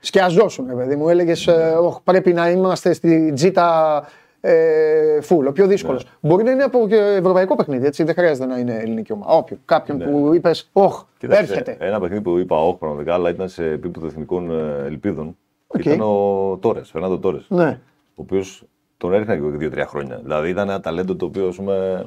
Σκιαζόσουν, 0.01 0.77
παιδί 0.77 0.97
μου. 0.97 1.09
Έλεγες, 1.09 1.47
ε, 1.47 1.75
πρέπει 2.05 2.33
να 2.33 2.51
είμαστε 2.51 2.93
στη 2.93 3.33
τζίτα 3.33 4.09
ε, 4.47 5.21
φουλ, 5.21 5.47
ο 5.47 5.53
πιο 5.53 5.67
δύσκολος. 5.67 6.05
Ναι. 6.05 6.11
Μπορεί 6.29 6.45
να 6.45 6.51
είναι 6.51 6.63
από 6.63 6.87
ευρωπαϊκό 6.91 7.57
παιχνίδι, 7.57 7.87
έτσι. 7.87 8.05
Δεν 8.05 8.15
χρειάζεται 8.15 8.47
να 8.47 8.59
είναι 8.59 8.75
ελληνική 8.75 9.13
ομάδα. 9.13 9.33
Όποιο. 9.33 9.57
Κάποιον 9.65 9.97
ναι. 9.97 10.05
που 10.05 10.35
είπες, 10.35 10.71
Ωχ, 10.73 11.05
έρχεται. 11.21 11.77
Ένα 11.81 12.01
παιχνίδι 12.01 12.23
που 12.23 12.39
είπα, 12.39 12.57
Όχι, 12.57 12.79
πραγματικά, 12.79 13.15
αλλά 13.15 13.31
ήταν 13.31 13.49
σε 13.49 13.65
επίπεδο 13.65 14.07
εθνικών 14.07 14.51
ε, 14.51 14.87
ελπίδων. 14.87 15.37
Okay. 15.67 15.79
Ήταν 15.79 16.01
ο 16.01 16.59
Τόρες, 16.61 16.91
Φερνάντο 16.91 17.19
Τόρες. 17.19 17.47
Ναι. 17.49 17.81
Ο 18.09 18.23
οποίος 18.23 18.65
τον 18.97 19.13
έριχνα 19.13 19.37
και 19.37 19.43
δύο-τρία 19.43 19.87
χρόνια. 19.87 20.21
Δηλαδή 20.23 20.49
ήταν 20.49 20.69
ένα 20.69 20.81
ταλέντο 20.81 21.17
το 21.17 21.25
οποίο, 21.25 21.49
ας 21.49 21.57
πούμε. 21.57 22.07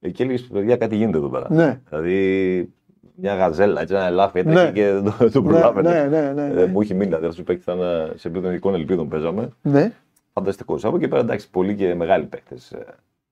Εκεί 0.00 0.22
έλεγες 0.22 0.42
παιδιά, 0.42 0.76
κάτι 0.76 0.96
γίνεται 0.96 1.18
εδώ 1.18 1.28
πέρα. 1.28 1.46
Ναι. 1.50 1.80
Δηλαδή 1.88 2.72
μια 3.14 3.34
γαζέλα, 3.34 3.80
έτσι, 3.80 3.94
ένα 3.94 4.06
ελάφι 4.06 4.38
έτρεχε 4.38 4.64
ναι. 4.64 4.70
και 4.70 4.92
δεν 4.92 5.04
το, 5.18 5.30
το 5.30 5.42
προλάβαινε. 5.42 5.90
Ναι, 5.90 6.20
ναι, 6.20 6.32
ναι, 6.32 6.48
ναι. 6.48 6.60
Ε, 6.60 6.66
μου 6.66 6.80
είχε 6.80 6.94
μείνει, 6.94 7.06
δηλαδή 7.06 7.26
αυτός 7.26 7.44
που 7.44 7.52
ήταν 7.52 7.78
σε 8.14 8.28
επίπεδο 8.28 8.46
εθνικών 8.46 8.74
ελπίδων 8.74 9.08
παίζαμε. 9.08 9.48
Ναι. 9.62 9.92
Φανταστικός. 10.34 10.84
Από 10.84 10.96
εκεί 10.96 11.08
πέρα 11.08 11.20
εντάξει, 11.20 11.50
πολύ 11.50 11.74
και 11.74 11.94
μεγάλοι 11.94 12.24
παίχτε 12.24 12.54
ε, 12.78 12.82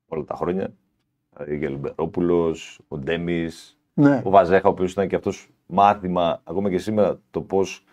όλα 0.08 0.24
τα 0.24 0.34
χρόνια. 0.34 0.72
Δηλαδή, 1.32 1.54
ο 1.54 1.56
Γελμπερόπουλο, 1.56 2.56
ο 2.88 2.98
Ντέμις, 2.98 3.78
ναι. 3.94 4.22
ο 4.24 4.30
Βαζέχα, 4.30 4.68
ο 4.68 4.70
οποίος 4.70 4.92
ήταν 4.92 5.08
και 5.08 5.16
αυτός 5.16 5.50
μάθημα 5.66 6.40
ακόμα 6.44 6.70
και 6.70 6.78
σήμερα 6.78 7.18
το 7.30 7.40
πώς. 7.40 7.84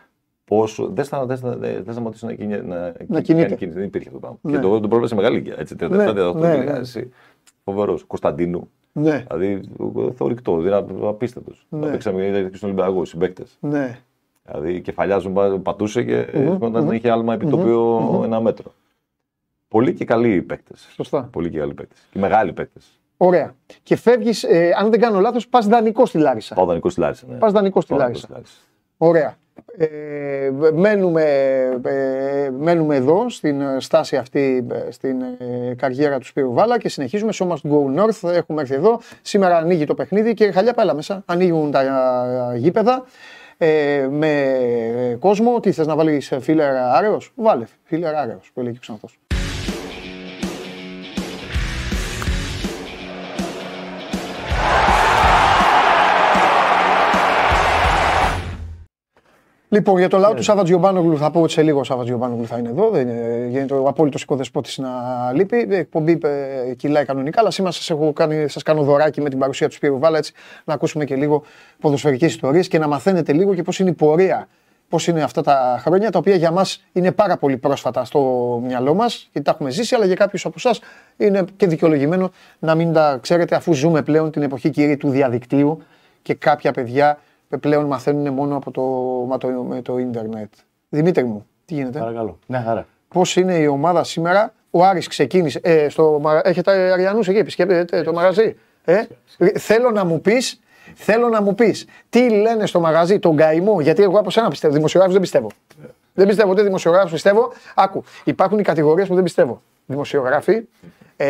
Πόσο, 0.45 0.87
δεν 0.87 1.05
σταματήσει 1.05 2.25
να, 2.25 2.33
κινεί, 2.33 2.61
να, 2.61 2.93
να 3.07 3.21
κινείται. 3.21 3.55
Δεν 3.55 3.83
υπήρχε 3.83 4.09
αυτό 4.09 4.19
το 4.19 4.19
πράγμα. 4.19 4.37
Ναι. 4.41 4.51
Και 4.51 4.59
το, 4.59 4.69
τον 4.69 4.89
πρόβλημα 4.89 5.07
σε 5.07 5.15
μεγάλη 5.15 5.35
ηλικία. 5.35 5.87
37-38 5.87 6.35
ναι, 6.35 6.55
ναι, 6.55 6.63
ναι. 6.63 6.81
Φοβερός. 7.63 8.03
Κωνσταντίνου. 8.03 8.69
Ναι. 8.91 9.25
Δηλαδή 9.29 9.61
θορυκτό, 10.15 10.57
δηλαδή 10.57 10.95
απίστευτος. 11.03 11.65
Ναι. 11.69 11.89
Παίξαμε 11.89 12.47
και 12.51 12.57
στον 12.57 12.69
Ολυμπιακό, 12.69 13.05
συμπαίκτες. 13.05 13.57
Ναι. 13.59 13.99
Δηλαδή 14.45 14.81
κεφαλιάζουν, 14.81 15.61
πατούσε 15.61 16.03
και 16.03 16.25
mm-hmm, 16.33 16.57
όταν 16.59 16.89
mm-hmm. 16.89 16.93
είχε 16.93 17.11
άλμα 17.11 17.33
επιτόπιο 17.33 17.97
mm-hmm. 17.97 18.23
ένα 18.23 18.41
μέτρο. 18.41 18.71
Πολύ 19.69 19.93
και 19.93 20.05
καλοί 20.05 20.41
παίκτες. 20.41 20.87
Σωστά. 20.95 21.29
Πολύ 21.31 21.49
και 21.49 21.57
καλοί 21.57 21.73
παίκτες. 21.73 22.07
Και 22.11 22.19
μεγάλοι 22.19 22.53
παίκτες. 22.53 22.99
Ωραία. 23.17 23.55
Και 23.83 23.95
φεύγεις, 23.95 24.43
ε, 24.43 24.71
αν 24.77 24.89
δεν 24.89 24.99
κάνω 24.99 25.19
λάθος, 25.19 25.47
πας 25.47 25.67
δανεικό 25.67 26.05
στη 26.05 26.17
Λάρισα. 26.17 26.55
Πάω 26.55 26.65
δανεικό 26.65 26.89
στη 26.89 26.99
Λάρισα. 26.99 27.25
Ναι. 27.29 27.37
Πας 27.37 27.51
δανεικό 27.51 27.81
στη 27.81 27.93
Λάρισα. 27.93 28.27
Ωραία. 28.97 29.37
Ε, 29.77 30.51
μένουμε, 30.73 31.23
ε, 31.85 32.49
μένουμε 32.59 32.95
εδώ 32.95 33.29
στην 33.29 33.61
στάση 33.79 34.17
αυτή 34.17 34.67
στην 34.89 35.21
ε, 35.21 35.73
καριέρα 35.77 36.19
του 36.19 36.25
Σπύρου 36.25 36.53
Βάλα 36.53 36.77
και 36.77 36.89
συνεχίζουμε 36.89 37.31
So 37.35 37.47
Must 37.47 37.71
Go 37.71 37.99
North. 37.99 38.29
Έχουμε 38.33 38.61
έρθει 38.61 38.73
εδώ. 38.73 38.99
Σήμερα 39.21 39.57
ανοίγει 39.57 39.85
το 39.85 39.93
παιχνίδι 39.93 40.33
και 40.33 40.51
χαλιά 40.51 40.73
πέλα 40.73 40.93
μέσα. 40.93 41.23
Ανοίγουν 41.25 41.71
τα 41.71 42.53
γήπεδα 42.55 43.03
ε, 43.57 44.07
με 44.11 45.17
κόσμο. 45.19 45.59
Τι 45.59 45.71
θες 45.71 45.87
να 45.87 45.95
βάλεις 45.95 46.33
φίλερ 46.39 46.75
άρεος. 46.75 47.31
Βάλε 47.35 47.65
φίλερ 47.83 48.15
άρεος 48.15 48.51
που 48.53 48.59
έλεγε 48.59 48.77
και 48.81 48.91
ο 48.91 49.28
Λοιπόν, 59.71 59.97
για 59.97 60.07
το 60.07 60.17
λαό 60.17 60.29
του 60.29 60.35
ναι. 60.35 60.41
Σάββατ 60.41 60.65
Γιωμπάνογλου 60.65 61.17
θα 61.17 61.31
πω 61.31 61.41
ότι 61.41 61.51
σε 61.51 61.61
λίγο 61.61 61.79
ο 61.79 61.83
Σάββατ 61.83 62.05
Γιωμπάνογλου 62.05 62.45
θα 62.45 62.57
είναι 62.57 62.69
εδώ. 62.69 62.89
Δεν 62.89 63.07
είναι, 63.07 63.47
γίνεται 63.49 63.73
ο 63.73 63.87
απόλυτος 63.87 64.21
οικοδεσπότης 64.21 64.77
να 64.77 64.89
λείπει. 65.33 65.67
Η 65.69 65.75
εκπομπή 65.75 66.19
ε, 66.23 66.73
κυλάει 66.73 67.05
κανονικά, 67.05 67.39
αλλά 67.39 67.51
σήμερα 67.51 67.73
σας 67.73 67.91
σας 68.45 68.63
κάνω 68.63 68.83
δωράκι 68.83 69.21
με 69.21 69.29
την 69.29 69.39
παρουσία 69.39 69.67
του 69.67 69.73
Σπύρου 69.73 69.99
Βάλα 69.99 70.17
έτσι, 70.17 70.33
να 70.63 70.73
ακούσουμε 70.73 71.05
και 71.05 71.15
λίγο 71.15 71.43
ποδοσφαιρικές 71.79 72.29
ιστορίες 72.29 72.67
και 72.67 72.79
να 72.79 72.87
μαθαίνετε 72.87 73.33
λίγο 73.33 73.55
και 73.55 73.63
πώς 73.63 73.79
είναι 73.79 73.89
η 73.89 73.93
πορεία. 73.93 74.47
Πώς 74.89 75.07
είναι 75.07 75.23
αυτά 75.23 75.41
τα 75.41 75.79
χρόνια, 75.81 76.11
τα 76.11 76.19
οποία 76.19 76.35
για 76.35 76.51
μας 76.51 76.83
είναι 76.91 77.11
πάρα 77.11 77.37
πολύ 77.37 77.57
πρόσφατα 77.57 78.05
στο 78.05 78.19
μυαλό 78.65 78.93
μας, 78.93 79.29
γιατί 79.31 79.47
τα 79.47 79.51
έχουμε 79.51 79.69
ζήσει, 79.69 79.95
αλλά 79.95 80.05
για 80.05 80.15
κάποιους 80.15 80.45
από 80.45 80.55
εσάς 80.57 80.79
είναι 81.17 81.43
και 81.57 81.67
δικαιολογημένο 81.67 82.31
να 82.59 82.75
μην 82.75 82.93
τα 82.93 83.17
ξέρετε, 83.21 83.55
αφού 83.55 83.73
ζούμε 83.73 84.01
πλέον 84.01 84.31
την 84.31 84.41
εποχή 84.41 84.69
κύριε 84.69 84.97
του 84.97 85.09
διαδικτύου 85.09 85.81
και 86.21 86.33
κάποια 86.33 86.71
παιδιά 86.71 87.19
πλέον 87.57 87.85
μαθαίνουν 87.85 88.33
μόνο 88.33 88.55
από 88.55 88.71
το, 88.71 88.81
με, 89.29 89.37
το, 89.37 89.47
με 89.47 89.81
το 89.81 89.97
ίντερνετ. 89.97 90.53
Δημήτρη 90.89 91.23
μου, 91.23 91.45
τι 91.65 91.73
γίνεται; 91.73 91.99
Παρακαλώ. 91.99 92.39
Ναι, 92.45 92.59
χαρά. 92.59 92.85
Πώς 93.07 93.35
είναι 93.35 93.55
η 93.55 93.67
ομάδα 93.67 94.03
σήμερα; 94.03 94.53
Ο 94.69 94.83
Άρης 94.83 95.07
ξεκίνησε. 95.07 95.59
Ε, 95.63 95.89
στο, 95.89 96.21
έχετε 96.43 96.91
Αριανούς 96.91 97.27
εκεί, 97.27 97.37
επισκέπτεται 97.37 98.01
το 98.01 98.13
μαγαζί; 98.13 98.55
Ε, 98.83 99.03
θέλω 99.55 99.91
να 99.91 100.05
μου 100.05 100.21
πεις, 100.21 100.59
θέλω 100.95 101.29
να 101.29 101.41
μου 101.41 101.55
πεις, 101.55 101.85
τι 102.09 102.29
λένε 102.29 102.65
στο 102.65 102.79
μαγαζί, 102.79 103.19
τον 103.19 103.35
καημό, 103.35 103.81
γιατί 103.81 104.03
εγώ 104.03 104.19
από 104.19 104.29
σένα 104.29 104.49
πιστεύω. 104.49 104.73
Δημοσιογράφου 104.73 105.13
δεν 105.13 105.21
πιστεύω. 105.21 105.49
Δεν 106.13 106.27
πιστεύω 106.27 106.51
ούτε 106.51 106.61
δημοσιογράφου 106.61 107.09
πιστεύω. 107.09 107.53
Άκου, 107.75 108.03
υπάρχουν 108.23 108.59
οι 108.59 108.61
κατηγορίες 108.61 109.07
που 109.07 109.15
δεν 109.15 109.23
πιστεύω. 109.23 109.61
Δημοσιογράφοι, 109.85 110.67
ε, 111.15 111.27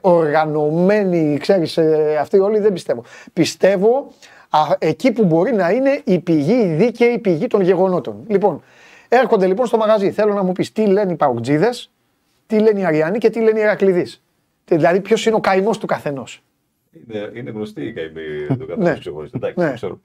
οργανωμένοι, 0.00 1.38
ξέρεις, 1.40 1.76
ε, 1.76 2.16
αυτοί 2.20 2.38
όλοι 2.38 2.58
δεν 2.58 2.72
πιστεύω. 2.72 3.02
Πιστεύω 3.32 4.12
εκεί 4.78 5.12
που 5.12 5.24
μπορεί 5.24 5.52
να 5.52 5.70
είναι 5.70 6.00
η 6.04 6.18
πηγή, 6.18 6.60
η 6.60 6.74
δίκαιη 6.74 7.18
πηγή 7.18 7.46
των 7.46 7.60
γεγονότων. 7.60 8.24
Λοιπόν, 8.26 8.62
έρχονται 9.08 9.46
λοιπόν 9.46 9.66
στο 9.66 9.76
μαγαζί. 9.76 10.10
Θέλω 10.10 10.34
να 10.34 10.42
μου 10.42 10.52
πεις 10.52 10.72
τι 10.72 10.86
λένε 10.86 11.12
οι 11.12 11.16
παουτζίδες, 11.16 11.90
τι 12.46 12.58
λένε 12.58 12.80
οι 12.80 12.84
Αριανοί 12.84 13.18
και 13.18 13.30
τι 13.30 13.40
λένε 13.40 13.58
οι 13.58 13.62
Ερακλειδείς. 13.62 14.22
Δηλαδή, 14.64 15.00
ποιος 15.00 15.26
είναι 15.26 15.36
ο 15.36 15.40
καημός 15.40 15.78
του 15.78 15.86
καθενός. 15.86 16.42
Είναι, 16.92 17.30
είναι 17.34 17.50
γνωστή 17.50 17.82
η 17.82 17.92
καημή 17.92 18.56
του 18.58 18.66
καθενός. 18.66 19.30
Εντάξει, 19.32 19.60
ναι. 19.60 19.72
ξέρω. 19.72 20.00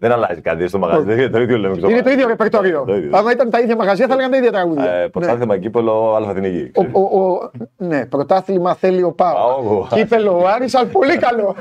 Δεν 0.00 0.12
αλλάζει 0.12 0.40
κάτι 0.40 0.68
στο 0.68 0.78
μαγαζί. 0.78 1.04
Δεν 1.04 1.30
το 1.30 1.40
ίδιο 1.40 1.58
λέμε. 1.58 1.88
Είναι 1.90 2.02
το 2.02 2.10
ίδιο 2.10 2.26
ρεπερτόριο. 2.26 2.86
Αν 3.10 3.28
ήταν 3.32 3.50
τα 3.50 3.60
ίδια 3.60 3.76
μαγαζιά 3.76 4.06
θα 4.06 4.14
λέγανε 4.14 4.32
τα 4.32 4.38
ίδια 4.38 4.52
τραγούδια. 4.52 4.92
Ε, 4.92 5.08
πρωτάθλημα 5.08 5.54
ναι. 5.54 5.60
κύπελο 5.60 6.14
Αλφαθηνική. 6.14 6.72
Ναι, 7.76 8.06
πρωτάθλημα 8.06 8.74
θέλει 8.74 9.02
ο 9.02 9.12
Πάο. 9.12 9.86
Κύπελο 9.94 10.38
ο 10.38 10.46
Άρης, 10.46 10.74
αλλά 10.74 10.88
πολύ 10.88 11.16
καλό. 11.26 11.56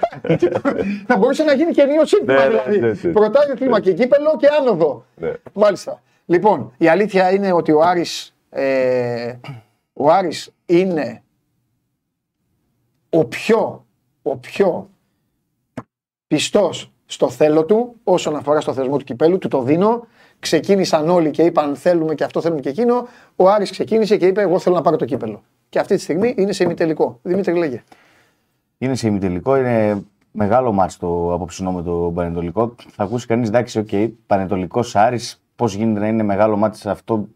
Θα 1.07 1.17
μπορούσε 1.17 1.43
να 1.43 1.53
γίνει 1.53 1.71
και 1.71 1.83
νέο 1.83 2.05
σύνθημα 2.05 2.33
ναι, 2.33 2.55
ναι, 2.55 2.71
δηλαδή. 2.71 3.07
Πρωτάθλημα 3.07 3.79
και 3.79 3.93
κύπελο 3.93 4.35
και 4.37 4.47
άνοδο. 4.59 5.05
Μάλιστα. 5.53 6.01
Λοιπόν, 6.25 6.73
η 6.77 6.87
αλήθεια 6.87 7.31
είναι 7.31 7.51
ότι 7.51 7.71
ο 7.71 7.81
Άρης, 7.81 8.35
ε, 8.49 9.33
ο 9.93 10.11
Άρης 10.11 10.53
είναι 10.65 11.23
ο 13.09 13.25
πιο, 13.25 13.85
ο 14.21 14.37
πιο 14.37 14.89
Πιστός 16.27 16.91
στο 17.11 17.29
θέλω 17.29 17.65
του, 17.65 17.95
όσον 18.03 18.35
αφορά 18.35 18.61
στο 18.61 18.73
θεσμό 18.73 18.97
του 18.97 19.03
κυπέλου, 19.03 19.37
του 19.37 19.47
το 19.47 19.61
δίνω. 19.61 20.05
Ξεκίνησαν 20.39 21.09
όλοι 21.09 21.31
και 21.31 21.41
είπαν 21.41 21.75
θέλουμε 21.75 22.15
και 22.15 22.23
αυτό 22.23 22.41
θέλουμε 22.41 22.61
και 22.61 22.69
εκείνο. 22.69 23.07
Ο 23.35 23.49
Άρης 23.49 23.71
ξεκίνησε 23.71 24.17
και 24.17 24.25
είπε: 24.25 24.41
Εγώ 24.41 24.59
θέλω 24.59 24.75
να 24.75 24.81
πάρω 24.81 24.95
το 24.95 25.05
κύπελο. 25.05 25.41
Και 25.69 25.79
αυτή 25.79 25.95
τη 25.95 26.01
στιγμή 26.01 26.33
είναι 26.37 26.51
σε 26.51 26.63
ημιτελικό. 26.63 27.19
Δημήτρη, 27.21 27.53
λέγε. 27.53 27.83
Είναι 28.77 28.95
σε 28.95 29.07
ημιτελικό, 29.07 29.57
είναι 29.57 30.03
μεγάλο 30.31 30.71
μάτς 30.71 30.97
το 30.97 31.33
απόψινό 31.33 31.71
με 31.71 31.81
το 31.81 32.11
Πανετολικό. 32.15 32.75
Θα 32.89 33.03
ακούσει 33.03 33.27
κανείς, 33.27 33.47
εντάξει, 33.47 33.79
ok, 33.79 33.87
okay, 33.91 34.11
Πανετολικός 34.27 34.95
Άρης, 34.95 35.43
πώς 35.55 35.73
γίνεται 35.73 35.99
να 35.99 36.07
είναι 36.07 36.23
μεγάλο 36.23 36.57
μάτς 36.57 36.85
αυτό. 36.85 37.27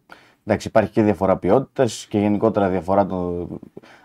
Εντάξει, 0.45 0.67
υπάρχει 0.67 0.91
και 0.91 1.01
διαφορά 1.01 1.37
ποιότητας 1.37 2.05
και 2.09 2.19
γενικότερα 2.19 2.69
διαφορά 2.69 3.05
το... 3.05 3.47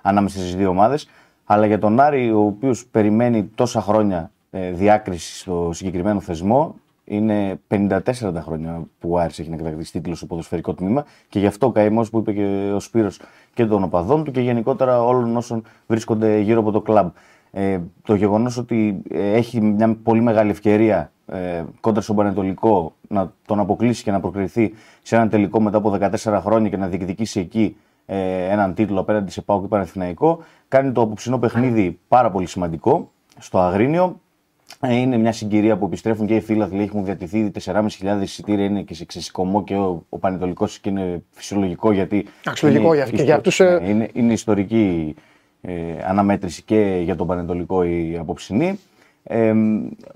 ανάμεσα 0.02 0.38
στις 0.38 0.56
δύο 0.56 0.68
ομάδες. 0.68 1.08
Αλλά 1.44 1.66
για 1.66 1.78
τον 1.78 2.00
Άρη, 2.00 2.32
ο 2.32 2.40
οποίος 2.40 2.86
περιμένει 2.86 3.44
τόσα 3.54 3.80
χρόνια 3.80 4.18
ε, 4.18 4.37
διάκριση 4.50 5.38
στο 5.38 5.70
συγκεκριμένο 5.72 6.20
θεσμό, 6.20 6.74
είναι 7.08 7.60
54 7.68 7.98
τα 8.34 8.40
χρόνια 8.40 8.82
που 8.98 9.10
ο 9.10 9.18
Άρης 9.18 9.38
έχει 9.38 9.50
να 9.50 9.56
κατακτήσει 9.56 9.92
τίτλος 9.92 10.16
στο 10.16 10.26
ποδοσφαιρικό 10.26 10.74
τμήμα 10.74 11.04
και 11.28 11.38
γι' 11.38 11.46
αυτό 11.46 11.66
ο 11.66 11.70
καημός 11.70 12.10
που 12.10 12.18
είπε 12.18 12.32
και 12.32 12.72
ο 12.74 12.80
Σπύρος 12.80 13.20
και 13.54 13.66
των 13.66 13.82
οπαδών 13.82 14.24
του 14.24 14.30
και 14.30 14.40
γενικότερα 14.40 15.02
όλων 15.02 15.36
όσων 15.36 15.62
βρίσκονται 15.86 16.38
γύρω 16.38 16.60
από 16.60 16.70
το 16.70 16.80
κλαμπ. 16.80 17.08
Ε, 17.50 17.78
το 18.02 18.14
γεγονός 18.14 18.56
ότι 18.56 19.02
ε, 19.10 19.32
έχει 19.32 19.60
μια 19.60 19.96
πολύ 20.02 20.20
μεγάλη 20.20 20.50
ευκαιρία 20.50 21.12
ε, 21.26 21.64
κόντρα 21.80 22.00
στον 22.00 22.16
Πανετολικό 22.16 22.92
να 23.08 23.32
τον 23.46 23.60
αποκλείσει 23.60 24.02
και 24.02 24.10
να 24.10 24.20
προκριθεί 24.20 24.74
σε 25.02 25.16
έναν 25.16 25.28
τελικό 25.28 25.60
μετά 25.60 25.76
από 25.76 25.98
14 26.00 26.40
χρόνια 26.42 26.70
και 26.70 26.76
να 26.76 26.86
διεκδικήσει 26.86 27.40
εκεί 27.40 27.76
ε, 28.06 28.48
έναν 28.48 28.74
τίτλο 28.74 29.00
απέναντι 29.00 29.30
σε 29.30 29.42
Πάο 29.42 29.60
και 29.60 29.66
Πανεθναϊκό 29.66 30.38
κάνει 30.68 30.92
το 30.92 31.00
απόψινό 31.00 31.38
παιχνίδι 31.38 31.98
πάρα 32.08 32.30
πολύ 32.30 32.46
σημαντικό 32.46 33.10
στο 33.38 33.58
Αγρίνιο. 33.58 34.20
Ε, 34.80 34.94
είναι 34.94 35.16
μια 35.16 35.32
συγκυρία 35.32 35.76
που 35.76 35.84
επιστρέφουν 35.84 36.26
και 36.26 36.34
οι 36.34 36.40
φίλαθλοι. 36.40 36.82
Έχουν 36.82 37.04
διατηθεί 37.04 37.50
4.500 37.64 37.86
εισιτήρια. 38.22 38.64
Είναι 38.64 38.82
και 38.82 38.94
σε 38.94 39.04
ξεσηκωμό 39.04 39.64
και 39.64 39.74
ο, 39.74 40.06
ο 40.08 40.18
Πανετολικό 40.18 40.66
και 40.80 40.88
είναι 40.88 41.22
φυσιολογικό 41.30 41.92
γιατί. 41.92 42.26
Αξιολογικό 42.44 42.94
για, 42.94 43.04
και 43.04 43.22
για 43.22 43.34
αυτούς. 43.34 43.58
Ναι, 43.58 43.88
είναι, 43.88 44.08
είναι 44.12 44.32
ιστορική 44.32 45.14
ε, 45.60 45.72
αναμέτρηση 46.06 46.62
και 46.62 47.00
για 47.04 47.16
τον 47.16 47.26
Πανετολικό 47.26 47.82
η 47.82 48.16
απόψινή. 48.20 48.78
Ε, 49.22 49.54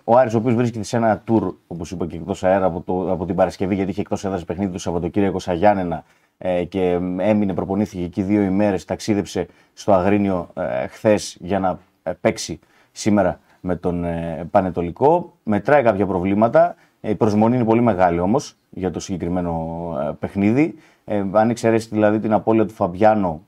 ο 0.04 0.16
Άρης 0.16 0.34
ο 0.34 0.38
οποίος 0.38 0.54
βρίσκεται 0.54 0.84
σε 0.84 0.96
ένα 0.96 1.22
tour, 1.28 1.54
όπως 1.66 1.90
είπα 1.90 2.06
και 2.06 2.16
εκτός 2.16 2.44
αέρα 2.44 2.64
από, 2.64 2.80
το, 2.80 3.12
από 3.12 3.26
την 3.26 3.34
Παρασκευή, 3.34 3.74
γιατί 3.74 3.90
είχε 3.90 4.00
εκτός 4.00 4.24
έδρας 4.24 4.44
παιχνίδι 4.44 4.72
το 4.72 4.78
Σαββατοκύριακο 4.78 5.38
Σαγιάννενα 5.38 6.04
ε, 6.38 6.64
και 6.64 6.98
έμεινε, 7.18 7.54
προπονήθηκε 7.54 8.04
εκεί 8.04 8.22
δύο 8.22 8.42
ημέρες, 8.42 8.84
ταξίδεψε 8.84 9.46
στο 9.72 9.92
Αγρίνιο 9.92 10.50
ε, 10.54 10.86
χθες 10.86 11.36
για 11.40 11.58
να 11.58 11.78
ε, 12.02 12.12
παίξει 12.20 12.58
σήμερα 12.92 13.40
με 13.64 13.76
τον 13.76 14.04
ε, 14.04 14.48
Πανετολικό. 14.50 15.32
Μετράει 15.42 15.82
κάποια 15.82 16.06
προβλήματα. 16.06 16.74
Η 17.00 17.14
προσμονή 17.14 17.54
είναι 17.54 17.64
πολύ 17.64 17.80
μεγάλη 17.80 18.18
όμως 18.18 18.56
για 18.70 18.90
το 18.90 19.00
συγκεκριμένο 19.00 19.92
παιχνίδι. 20.18 20.74
Ε, 21.04 21.24
αν 21.32 21.50
εξαιρέσει 21.50 21.88
δηλαδή 21.90 22.18
την 22.18 22.32
απώλεια 22.32 22.66
του 22.66 22.74
Φαμπιάνο 22.74 23.42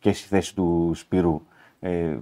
και 0.00 0.12
στη 0.12 0.28
θέση 0.28 0.54
του 0.54 0.92
Σπύρου, 0.94 1.42
ε, 1.80 2.16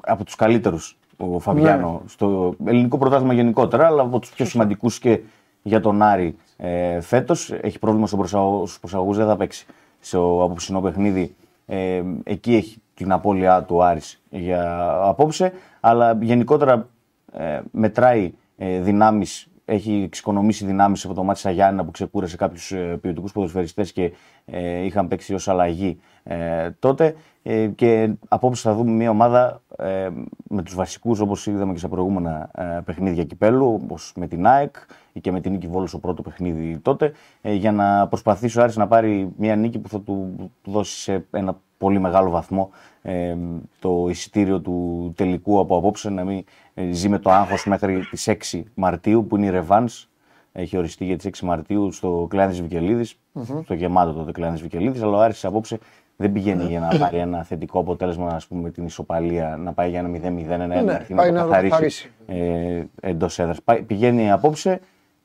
από 0.00 0.24
τους 0.24 0.34
καλύτερους 0.34 0.98
ο 1.16 1.38
Φαβιάνο 1.38 2.00
ναι. 2.02 2.08
στο 2.08 2.54
ελληνικό 2.64 2.98
πρωτάθλημα 2.98 3.32
γενικότερα, 3.32 3.86
αλλά 3.86 4.02
από 4.02 4.18
τους 4.18 4.30
πιο 4.30 4.44
σημαντικούς 4.44 4.98
και 4.98 5.20
για 5.62 5.80
τον 5.80 6.02
Άρη 6.02 6.36
ε, 6.56 7.00
φέτος. 7.00 7.50
Έχει 7.60 7.78
πρόβλημα 7.78 8.06
στους 8.06 8.78
προσαγωγούς, 8.80 9.16
δεν 9.16 9.26
θα 9.26 9.36
παίξει 9.36 9.66
στο 10.00 10.42
απόψινό 10.44 10.80
παιχνίδι. 10.80 11.34
Ε, 11.66 12.02
εκεί 12.24 12.54
έχει 12.54 12.78
την 12.94 13.12
απώλειά 13.12 13.62
του 13.62 13.84
Άρης 13.84 14.22
για 14.30 14.90
απόψε, 15.02 15.52
αλλά 15.80 16.18
γενικότερα 16.20 16.88
ε, 17.32 17.60
μετράει 17.70 18.32
ε, 18.56 18.80
δυνάμεις 18.80 19.48
έχει 19.64 20.02
εξοικονομήσει 20.04 20.64
δυνάμεις 20.66 21.04
από 21.04 21.14
το 21.14 21.22
μάτι 21.22 21.38
Σαγιάννα 21.38 21.84
που 21.84 21.90
ξεκούρασε 21.90 22.36
κάποιους 22.36 22.72
ε, 22.72 22.98
ποιοτικούς 23.00 23.32
ποδοσφαιριστές 23.32 23.92
και 23.92 24.12
ε, 24.44 24.84
είχαν 24.84 25.08
παίξει 25.08 25.34
ως 25.34 25.48
αλλαγή 25.48 26.00
ε, 26.22 26.70
τότε. 26.78 27.14
Ε, 27.46 27.66
και 27.66 28.14
απόψε 28.28 28.68
θα 28.68 28.74
δούμε 28.74 28.90
μια 28.90 29.10
ομάδα 29.10 29.62
ε, 29.76 30.08
με 30.48 30.62
τους 30.62 30.74
βασικούς 30.74 31.20
όπως 31.20 31.46
είδαμε 31.46 31.72
και 31.72 31.78
στα 31.78 31.88
προηγούμενα 31.88 32.50
ε, 32.54 32.80
παιχνίδια 32.84 33.24
κυπέλου, 33.24 33.80
όπως 33.82 34.12
με 34.16 34.26
την 34.26 34.46
ΑΕΚ 34.46 34.76
ή 35.12 35.20
και 35.20 35.32
με 35.32 35.40
την 35.40 35.52
νίκη 35.52 35.66
Βόλου 35.66 35.86
στο 35.86 35.98
πρώτο 35.98 36.22
παιχνίδι 36.22 36.78
τότε, 36.78 37.12
ε, 37.42 37.52
για 37.52 37.72
να 37.72 38.08
προσπαθήσει 38.08 38.58
ο 38.58 38.62
Άρης 38.62 38.76
να 38.76 38.86
πάρει 38.86 39.32
μια 39.36 39.56
νίκη 39.56 39.78
που 39.78 39.88
θα 39.88 40.00
του, 40.00 40.34
του 40.62 40.70
δώσει 40.70 41.00
σε 41.00 41.26
ένα 41.30 41.60
πολύ 41.78 41.98
μεγάλο 41.98 42.30
βαθμό 42.30 42.70
ε, 43.02 43.36
το 43.78 44.06
εισιτήριο 44.08 44.60
του 44.60 45.12
τελικού 45.16 45.58
από 45.58 45.76
απόψε 45.76 46.10
να 46.10 46.24
μην 46.24 46.44
ε, 46.74 46.92
ζει 46.92 47.08
με 47.08 47.18
το 47.18 47.30
άγχος 47.30 47.66
μέχρι 47.66 48.06
τις 48.10 48.28
6 48.52 48.62
Μαρτίου 48.74 49.26
που 49.26 49.36
είναι 49.36 49.46
η 49.46 49.50
Ρεβάνς 49.50 50.08
έχει 50.56 50.76
οριστεί 50.76 51.04
για 51.04 51.16
τις 51.16 51.40
6 51.40 51.44
Μαρτίου 51.44 51.92
στο 51.92 52.26
Κλάνης 52.30 52.60
Βικελίδης, 52.62 53.18
mm-hmm. 53.34 53.60
στο 53.64 53.74
γεμάτο 53.74 54.12
τότε 54.12 54.32
Κλάνης 54.32 54.62
Βικελίδης, 54.62 55.02
αλλά 55.02 55.16
ο 55.16 55.20
Άρης 55.20 55.44
απόψε 55.44 55.78
δεν 56.16 56.32
πηγαίνει 56.32 56.64
για 56.64 56.80
να 56.80 56.98
πάρει 56.98 57.16
ένα 57.16 57.42
θετικό 57.44 57.78
αποτέλεσμα, 57.78 58.28
ας 58.28 58.46
πούμε, 58.46 58.62
με 58.62 58.70
την 58.70 58.84
ισοπαλία, 58.84 59.56
να 59.56 59.72
πάει 59.72 59.90
για 59.90 59.98
ένα 59.98 60.08
0-0, 60.08 60.48
ένα 60.48 60.64
1 60.64 60.68
ναι, 60.68 60.82
να, 61.08 61.30
να 61.30 61.42
το 61.42 61.48
καθαρίσει 61.48 62.10
ε, 62.26 62.82
εντός 63.00 63.38
έδρας. 63.38 63.58
Πηγαίνει 63.86 64.30
απόψε 64.30 64.80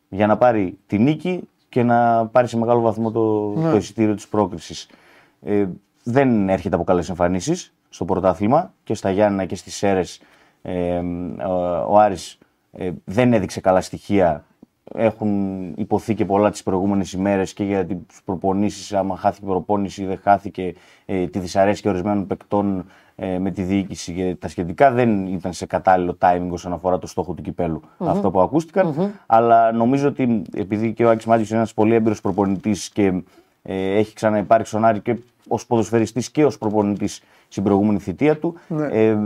για 0.10 0.28
να 0.28 0.38
πάρει 0.38 0.78
τη 0.88 1.00
νίκη 1.00 1.48
και 1.70 1.84
να 1.84 2.28
πάρει 2.28 2.48
σε 2.48 2.58
μεγάλο 2.58 2.82
βαθμό 2.82 3.12
το, 3.12 3.54
ναι. 3.56 3.70
το 3.70 3.78
εισιτήριο 3.78 4.16
της 4.16 4.28
πρόκρισης. 4.28 4.90
Ε, 5.42 5.66
δεν 6.04 6.50
έρχεται 6.50 6.76
από 6.76 6.84
καλές 6.84 7.10
εμφανίσεις 7.10 7.74
στο 7.90 8.06
πρωτάθλημα 8.06 8.74
και 8.84 8.94
στα 8.94 9.12
Γιάννα 9.12 9.46
και 9.46 9.56
στις 9.56 9.76
Σέρες. 9.76 10.22
Ε, 10.62 11.02
ο 11.88 12.00
Άρης 12.00 12.38
ε, 12.72 12.92
δεν 13.06 13.34
έδειξε 13.34 13.62
καλά 13.62 13.82
στοιχεία. 13.82 14.44
Έχουν 14.96 15.74
υποθεί 15.78 16.14
και 16.16 16.26
πολλά 16.26 16.52
τις 16.52 16.64
προηγούμενες 16.64 17.14
ημέρες 17.14 17.54
και 17.54 17.64
για 17.64 17.86
τις 17.86 18.22
προπονήσεις. 18.26 18.94
Άμα 18.94 19.16
χάθηκε 19.18 19.46
η 19.46 19.50
προπόνηση, 19.50 20.06
δεν 20.06 20.20
χάθηκε 20.24 20.74
ε, 21.06 21.28
τη 21.28 21.40
δυσαρέσκεια 21.40 21.92
ορισμένων 21.92 22.28
παικτών 22.28 22.86
ε, 23.16 23.40
με 23.40 23.52
τη 23.52 23.62
διοίκηση 23.62 24.14
και 24.14 24.36
τα 24.40 24.48
σχετικά. 24.48 24.92
Δεν 24.92 25.28
ήταν 25.28 25.54
σε 25.54 25.66
κατάλληλο 25.66 26.18
timing 26.22 26.50
όσον 26.50 26.74
αφορά 26.74 27.00
το 27.00 27.08
στόχο 27.08 27.34
του 27.34 27.42
κυπελου 27.42 27.82
αυτό 27.98 28.32
που 28.32 28.42
ακούστηκαν. 28.42 29.14
Αλλά 29.26 29.72
νομίζω 29.72 30.08
ότι 30.08 30.42
επειδή 30.56 30.94
και 30.94 31.06
ο 31.06 31.10
Άκης 31.10 31.26
Μάτζη 31.26 31.46
είναι 31.50 31.58
ένας 31.58 31.74
πολύ 31.74 31.94
έμπειρος 31.94 32.22
προπονητής 32.22 32.90
και 32.90 33.22
ε, 33.62 33.98
έχει 33.98 34.14
ξαναυπάρξει 34.14 34.72
στον 34.72 34.86
Άρη 34.86 35.00
και 35.00 35.18
ως 35.50 35.66
ποδοσφαιριστής 35.66 36.30
και 36.32 36.46
ως 36.46 36.58
προπονητής 36.58 37.22
στην 37.48 37.64
προηγούμενη 37.64 38.00
θητεία 38.00 38.38
του. 38.38 38.56
Ναι. 38.68 38.88
Ε, 38.88 39.18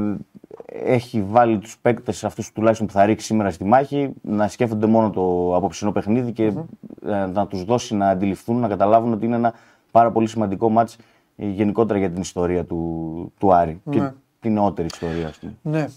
έχει 0.65 1.21
βάλει 1.21 1.57
τους 1.57 1.77
παίκτες 1.81 2.23
αυτούς 2.23 2.51
τουλάχιστον 2.51 2.87
που 2.87 2.93
θα 2.93 3.05
ρίξει 3.05 3.25
σήμερα 3.25 3.51
στη 3.51 3.63
μάχη 3.63 4.09
να 4.21 4.47
σκέφτονται 4.47 4.85
μόνο 4.85 5.09
το 5.09 5.55
απόψινό 5.55 5.91
παιχνίδι 5.91 6.31
και 6.31 6.53
mm-hmm. 6.55 7.29
να 7.33 7.47
τους 7.47 7.63
δώσει 7.63 7.95
να 7.95 8.09
αντιληφθούν, 8.09 8.59
να 8.59 8.67
καταλάβουν 8.67 9.13
ότι 9.13 9.25
είναι 9.25 9.35
ένα 9.35 9.53
πάρα 9.91 10.11
πολύ 10.11 10.27
σημαντικό 10.27 10.69
μάτς 10.69 10.97
ε, 11.37 11.45
γενικότερα 11.47 11.99
για 11.99 12.09
την 12.09 12.21
ιστορία 12.21 12.65
του, 12.65 13.31
του 13.37 13.53
Άρη 13.53 13.81
ναι. 13.83 13.95
και 13.95 14.11
την 14.39 14.53
νεότερη 14.53 14.87
ιστορία. 14.91 15.27
Ας 15.27 15.37
πούμε. 15.37 15.53
Ναι. 15.61 15.87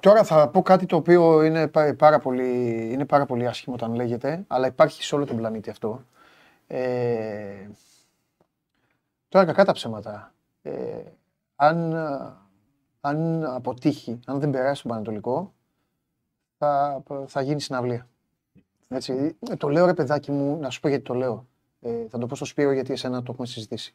Τώρα 0.00 0.24
θα 0.24 0.48
πω 0.48 0.62
κάτι 0.62 0.86
το 0.86 0.96
οποίο 0.96 1.42
είναι 1.42 1.70
πάρα, 1.98 2.18
πολύ, 2.18 2.88
είναι 2.92 3.04
πάρα 3.04 3.26
πολύ 3.26 3.46
άσχημο 3.46 3.74
όταν 3.74 3.94
λέγεται, 3.94 4.44
αλλά 4.46 4.66
υπάρχει 4.66 5.02
σε 5.02 5.14
όλο 5.14 5.24
τον 5.24 5.36
πλανήτη 5.36 5.70
αυτό. 5.70 6.02
Ε, 6.66 6.78
τώρα 9.28 9.44
κακά 9.44 9.64
τα 9.64 9.72
ψέματα. 9.72 10.34
Ε, 10.62 11.02
αν, 11.56 11.94
αν 13.00 13.44
αποτύχει, 13.44 14.20
αν 14.26 14.40
δεν 14.40 14.50
περάσει 14.50 14.82
τον 14.82 14.90
Πανατολικό, 14.90 15.54
θα, 16.58 17.02
θα 17.26 17.40
γίνει 17.40 17.60
συναυλία. 17.60 18.06
Έτσι, 18.88 19.36
ε, 19.50 19.56
το 19.56 19.68
λέω 19.68 19.86
ρε 19.86 19.94
παιδάκι 19.94 20.30
μου, 20.30 20.58
να 20.60 20.70
σου 20.70 20.80
πω 20.80 20.88
γιατί 20.88 21.04
το 21.04 21.14
λέω. 21.14 21.46
Ε, 21.80 22.08
θα 22.08 22.18
το 22.18 22.26
πω 22.26 22.36
στο 22.36 22.44
Σπύρο 22.44 22.72
γιατί 22.72 22.92
εσένα 22.92 23.22
το 23.22 23.32
έχουμε 23.32 23.46
συζητήσει. 23.46 23.94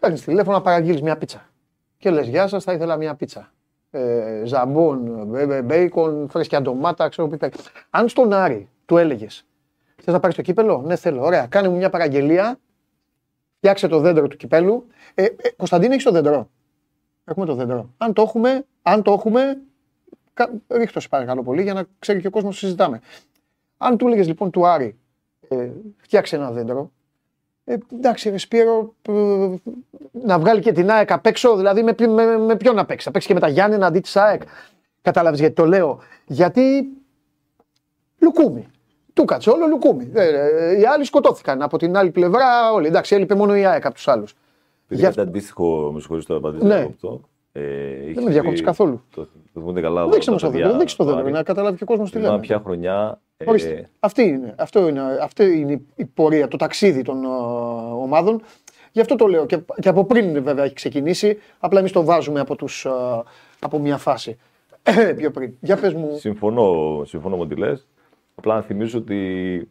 Παίρνεις 0.00 0.22
τηλέφωνο 0.22 0.56
να 0.56 0.62
παραγγείλεις 0.62 1.02
μια 1.02 1.18
πίτσα. 1.18 1.48
Και 1.98 2.10
λες: 2.10 2.28
Γεια 2.28 2.48
σας, 2.48 2.64
θα 2.64 2.72
ήθελα 2.72 2.96
μια 2.96 3.14
πίτσα. 3.14 3.52
Ε, 3.90 4.42
ζαμπόν, 4.44 5.26
μπέικον, 5.64 6.28
φρέσκια 6.28 6.62
ντομάτα, 6.62 7.08
ξέρω 7.08 7.28
τι 7.28 7.48
Αν 7.90 8.08
στον 8.08 8.32
Άρη 8.32 8.68
του 8.84 8.96
έλεγες 8.96 9.44
Θες 9.96 10.14
να 10.14 10.20
πάρεις 10.20 10.36
το 10.36 10.42
κύπελο, 10.42 10.82
Ναι, 10.82 10.96
θέλω. 10.96 11.24
Ωραία. 11.24 11.46
Κάνε 11.46 11.68
μου 11.68 11.76
μια 11.76 11.90
παραγγελία. 11.90 12.58
Φτιάξε 13.60 13.88
το 13.88 13.98
δέντρο 13.98 14.28
του 14.28 14.36
κυπέλου. 14.36 14.86
Ε, 15.14 15.24
ε, 15.24 15.50
Κωνσταντίνε, 15.56 15.92
έχεις 15.92 16.04
το 16.04 16.10
δέντρο. 16.10 16.50
Έχουμε 17.24 17.46
το 17.46 17.54
δέντρο. 17.54 17.90
Αν 17.96 18.12
το 18.12 18.22
έχουμε, 18.22 18.64
αν 18.82 19.02
το 19.02 19.12
έχουμε, 19.12 19.60
ρίχτω 20.68 21.00
σε 21.00 21.08
παρακαλώ 21.08 21.42
πολύ 21.42 21.62
για 21.62 21.74
να 21.74 21.84
ξέρει 21.98 22.20
και 22.20 22.26
ο 22.26 22.30
κόσμος 22.30 22.58
συζητάμε. 22.58 23.00
Αν 23.76 23.96
του 23.96 24.06
έλεγες 24.06 24.26
λοιπόν 24.26 24.50
του 24.50 24.66
Άρη, 24.66 24.98
ε, 25.48 25.70
φτιάξε 25.96 26.36
ένα 26.36 26.50
δέντρο. 26.50 26.90
Ε, 27.64 27.76
εντάξει, 27.92 28.30
ρε 28.30 28.38
Σπύρο, 28.38 28.94
ε, 29.08 29.54
να 30.12 30.38
βγάλει 30.38 30.60
και 30.60 30.72
την 30.72 30.90
ΑΕΚ 30.90 31.12
απ' 31.12 31.26
έξω, 31.26 31.56
δηλαδή 31.56 31.82
με, 31.82 31.94
με, 32.06 32.38
με 32.38 32.56
ποιον 32.56 32.74
να 32.74 32.84
παίξει. 32.84 33.04
Θα 33.04 33.10
παίξει 33.10 33.28
και 33.28 33.34
με 33.34 33.40
τα 33.40 33.48
Γιάννενα 33.48 33.86
αντί 33.86 34.00
της 34.00 34.16
ΑΕΚ. 34.16 34.42
Κατάλαβες 35.02 35.38
γιατί 35.38 35.54
το 35.54 35.64
λέω. 35.66 35.98
Γιατί 36.26 36.88
λουκούμι. 38.18 38.66
Του 39.20 39.26
κάτσε 39.26 39.50
όλο 39.50 39.66
λουκούμι. 39.66 40.10
Ε, 40.14 40.24
ε, 40.24 40.78
οι 40.78 40.84
άλλοι 40.84 41.04
σκοτώθηκαν. 41.04 41.62
Από 41.62 41.78
την 41.78 41.96
άλλη 41.96 42.10
πλευρά 42.10 42.72
όλοι. 42.72 42.86
Εντάξει, 42.86 43.14
έλειπε 43.14 43.34
μόνο 43.34 43.56
η 43.56 43.64
ΑΕΚ 43.64 43.86
από 43.86 43.94
τους 43.94 44.08
άλλους. 44.08 44.34
Πήγα 44.88 45.10
Για... 45.10 45.22
αντίστοιχο, 45.22 45.90
με 45.94 46.00
συγχωρείτε 46.00 46.26
το 46.26 46.36
απαντήσω. 46.38 46.66
Ναι. 46.66 46.88
Ε, 47.52 48.12
δεν 48.14 48.24
με 48.24 48.30
διακόψεις 48.30 48.62
καθόλου. 48.62 49.02
Το, 49.14 49.28
το, 49.54 49.72
το 49.72 49.80
καλά, 49.80 50.08
δείξε 50.08 50.30
το 50.30 50.50
δέντρο, 50.50 50.78
δείξε 50.78 50.96
το 50.96 51.04
δέντρο, 51.04 51.28
να 51.28 51.42
καταλάβει 51.42 51.76
και 51.76 51.82
ο 51.82 51.86
κόσμος 51.86 52.10
τι 52.10 52.18
λέμε. 52.18 52.38
Ποια 52.38 52.60
χρονιά. 52.64 53.20
Ε... 53.36 53.44
Αυτή, 54.00 54.22
είναι, 54.22 54.54
αυτό 54.58 54.88
είναι, 54.88 55.00
αυτή 55.22 55.58
είναι 55.58 55.80
η 55.94 56.04
πορεία, 56.04 56.48
το 56.48 56.56
ταξίδι 56.56 57.02
των 57.02 57.24
uh, 57.24 58.02
ομάδων. 58.02 58.42
Γι' 58.92 59.00
αυτό 59.00 59.16
το 59.16 59.26
λέω. 59.26 59.46
Και, 59.46 59.58
και 59.80 59.88
από 59.88 60.04
πριν 60.04 60.42
βέβαια 60.42 60.64
έχει 60.64 60.74
ξεκινήσει. 60.74 61.38
Απλά 61.58 61.78
εμείς 61.78 61.92
το 61.92 62.04
βάζουμε 62.04 62.40
από, 62.40 62.56
τους, 62.56 62.86
uh, 62.88 63.22
από 63.60 63.78
μια 63.78 63.96
φάση. 63.96 64.38
Πιο 65.16 65.30
πριν. 65.30 65.52
Για 65.60 65.76
πες 65.76 65.94
μου. 65.94 66.16
Συμφωνώ, 66.18 67.02
συμφωνώ 67.04 67.36
με 67.36 67.42
ό,τι 67.42 67.54
λες. 67.54 67.86
Απλά 68.40 68.54
να 68.54 68.60
θυμίσω 68.62 68.98
ότι 68.98 69.68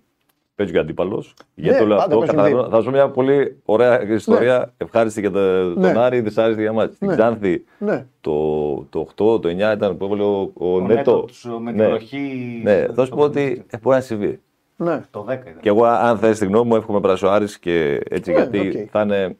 παίζει 0.55 0.73
και 0.73 0.79
αντίπαλος. 0.79 1.33
Γιατί 1.55 1.79
το 1.79 1.85
λέω 1.85 1.97
αυτό. 1.97 2.25
Θα 2.69 2.79
ζω 2.79 2.91
μια 2.91 3.09
πολύ 3.09 3.57
ωραία 3.65 4.01
ιστορία. 4.01 4.57
Ναι. 4.57 4.85
Ευχάριστη 4.85 5.19
για 5.19 5.31
τον 5.31 5.79
ναι. 5.79 5.93
Άρη, 5.97 6.21
δυσάρεστη 6.21 6.61
για 6.61 6.73
μας. 6.73 6.89
Στην 6.93 7.07
ναι. 7.07 7.15
Ξάνθη 7.15 7.63
ναι. 7.77 8.05
το, 8.21 8.73
το 8.89 9.07
8, 9.15 9.41
το 9.41 9.49
9 9.49 9.75
ήταν 9.75 9.97
που 9.97 10.05
έβαλε 10.05 10.23
ο, 10.23 10.51
ο, 10.53 10.75
ο 10.75 10.79
Νέτο. 10.79 11.25
Με 11.61 11.71
την 11.71 11.89
ροχή. 11.89 12.61
Ναι, 12.63 12.85
θα 12.93 13.05
σου 13.05 13.15
πω 13.15 13.21
ότι 13.21 13.65
μπορεί 13.81 13.95
να 13.95 14.01
συμβεί. 14.01 14.39
Ναι. 14.75 15.01
Το 15.11 15.25
10 15.29 15.31
ήταν. 15.31 15.59
Και 15.61 15.69
εγώ, 15.69 15.83
αν 15.83 16.17
θες 16.17 16.39
τη 16.39 16.45
γνώμη 16.45 16.67
μου, 16.69 16.75
εύχομαι 16.75 16.99
πράσινο 16.99 17.29
Άρης 17.29 17.59
και 17.59 18.01
έτσι 18.09 18.31
γιατί 18.31 18.89
θα 18.91 19.01
είναι 19.01 19.37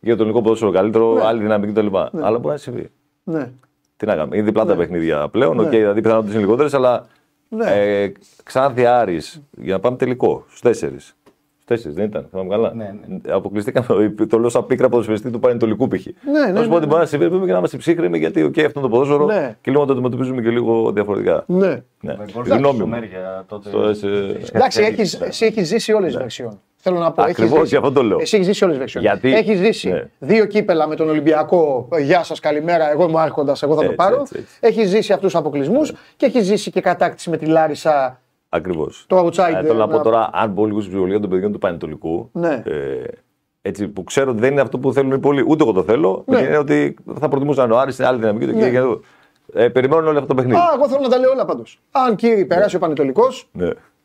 για 0.00 0.16
το 0.16 0.22
ελληνικό 0.22 0.42
ποδόσφαιρο 0.42 0.70
καλύτερο, 0.70 1.24
άλλη 1.24 1.42
δυναμική 1.42 1.72
κτλ. 1.72 1.96
Αλλά 1.96 2.38
μπορεί 2.38 2.52
να 2.52 2.56
συμβεί. 2.56 2.88
Ναι. 3.24 3.50
Τι 3.96 4.06
να 4.06 4.14
κάνουμε. 4.14 4.36
Είναι 4.36 4.44
διπλά 4.44 4.64
τα 4.64 4.76
παιχνίδια 4.76 5.28
πλέον. 5.28 5.60
Οκ, 5.60 5.68
δηλαδή 5.68 6.00
πιθανότητες 6.00 6.34
είναι 6.34 6.44
λιγότερες, 6.44 6.74
αλλά 6.74 7.06
ναι. 7.48 8.02
Ε, 8.02 8.12
Ξάνθη 8.42 8.86
Άρης, 8.86 9.42
για 9.50 9.72
να 9.72 9.80
πάμε 9.80 9.96
τελικό, 9.96 10.44
στους 10.48 10.60
τέσσερις. 10.60 11.16
Τέσσερις 11.64 11.96
δεν 11.96 12.04
ήταν, 12.04 12.26
θυμάμαι 12.30 12.48
καλά. 12.48 12.74
Ναι, 12.74 12.94
ναι. 13.06 13.32
Αποκλειστήκαμε, 13.32 14.14
το 14.28 14.38
λέω 14.38 14.48
σαν 14.48 14.66
πίκρα 14.66 14.88
ποδοσφαιριστή 14.88 15.30
του 15.30 15.38
Πανετολικού 15.38 15.88
π.χ. 15.88 16.06
Ναι, 16.06 16.46
ναι, 16.46 16.52
να 16.52 16.62
σου 16.62 16.68
πω 16.68 16.74
ότι 16.74 16.86
μπορεί 16.86 17.00
να 17.00 17.06
συμβεί 17.06 17.28
και 17.28 17.52
να 17.52 17.58
είμαστε 17.58 17.76
ψύχραιμοι 17.76 18.18
γιατί 18.18 18.44
okay, 18.44 18.62
αυτό 18.62 18.80
το 18.80 18.88
ποδόσφαιρο 18.88 19.24
ναι. 19.24 19.56
και 19.60 19.70
λίγο 19.70 19.82
να 19.82 19.86
το 19.86 19.92
αντιμετωπίζουμε 19.92 20.42
και 20.42 20.50
λίγο 20.50 20.92
διαφορετικά. 20.92 21.44
Ναι. 21.46 21.82
ναι. 22.00 22.16
Γνώμη 22.44 22.84
μου. 22.84 22.94
Εντάξει, 24.52 24.82
εσύ 25.20 25.44
έχεις 25.44 25.66
ζήσει 25.66 25.92
όλες 25.92 26.08
τις 26.08 26.20
βερσιόν. 26.20 26.60
Θέλω 26.80 26.98
να 26.98 27.12
πω. 27.12 27.22
Ακριβώς 27.22 27.68
γι' 27.68 27.76
αυτό 27.76 27.92
το 27.92 28.02
λέω. 28.02 28.18
Εσύ 28.20 28.36
έχεις 28.36 28.46
ζήσει 28.46 28.64
όλες 28.64 28.76
τις 28.76 28.84
βερσιόν. 28.84 29.02
Γιατί... 29.04 29.34
Έχεις 29.34 29.58
ζήσει 29.58 29.88
ναι. 29.88 30.08
δύο 30.18 30.46
κύπελα 30.46 30.86
με 30.86 30.96
τον 30.96 31.08
Ολυμπιακό. 31.08 31.88
Γεια 32.00 32.22
σας, 32.22 32.40
καλημέρα. 32.40 32.90
Εγώ 32.90 33.08
είμαι 33.08 33.20
άρχοντας, 33.20 33.62
εγώ 33.62 33.74
θα 33.74 33.84
το 33.84 33.92
πάρω. 33.92 34.26
Έχεις 34.60 34.88
ζήσει 34.88 35.12
αυτούς 35.12 35.32
τους 35.32 35.40
αποκλεισμούς 35.40 35.92
και 36.16 36.26
έχεις 36.26 36.44
ζήσει 36.44 36.70
και 36.70 36.80
κατάκτηση 36.80 37.30
με 37.30 37.36
τη 37.36 37.46
Λάρισα 37.46 38.20
Ακριβώς. 38.48 39.04
Το 39.08 39.26
outsider. 39.26 39.60
Ε, 39.62 39.62
θέλω 39.62 39.78
να, 39.78 39.88
πω 39.88 40.00
τώρα, 40.00 40.30
αν 40.32 40.54
πω 40.54 40.66
λίγο 40.66 40.78
στην 40.78 40.90
ψυχολογία 40.90 41.20
των 41.20 41.30
παιδιών 41.30 41.52
του 41.52 41.58
Πανετολικού. 41.58 42.28
Ναι. 42.32 42.62
Ε, 42.66 43.04
έτσι, 43.62 43.88
που 43.88 44.04
ξέρω 44.04 44.30
ότι 44.30 44.40
δεν 44.40 44.52
είναι 44.52 44.60
αυτό 44.60 44.78
που 44.78 44.92
θέλουν 44.92 45.12
οι 45.12 45.18
πολλοί, 45.18 45.44
ούτε 45.46 45.62
εγώ 45.62 45.72
το 45.72 45.82
θέλω. 45.82 46.22
Ναι. 46.26 46.40
Είναι 46.40 46.58
ότι 46.58 46.96
θα 47.18 47.28
προτιμούσαν 47.28 47.72
ο 47.72 47.78
Άρης, 47.78 48.00
άλλη 48.00 48.18
δυναμική. 48.18 48.46
Ναι. 48.46 48.70
Και, 48.70 48.82
ε, 49.52 49.68
περιμένουν 49.68 50.06
όλο 50.06 50.16
αυτό 50.18 50.28
το 50.28 50.34
παιχνίδι. 50.34 50.58
Α, 50.58 50.62
εγώ 50.74 50.88
θέλω 50.88 51.00
να 51.02 51.08
τα 51.08 51.18
λέω 51.18 51.30
όλα 51.30 51.44
πάντως. 51.44 51.80
Αν 51.90 52.16
κύριε 52.16 52.44
περάσει 52.44 52.76
ο 52.76 52.78
Πανετολικός, 52.78 53.50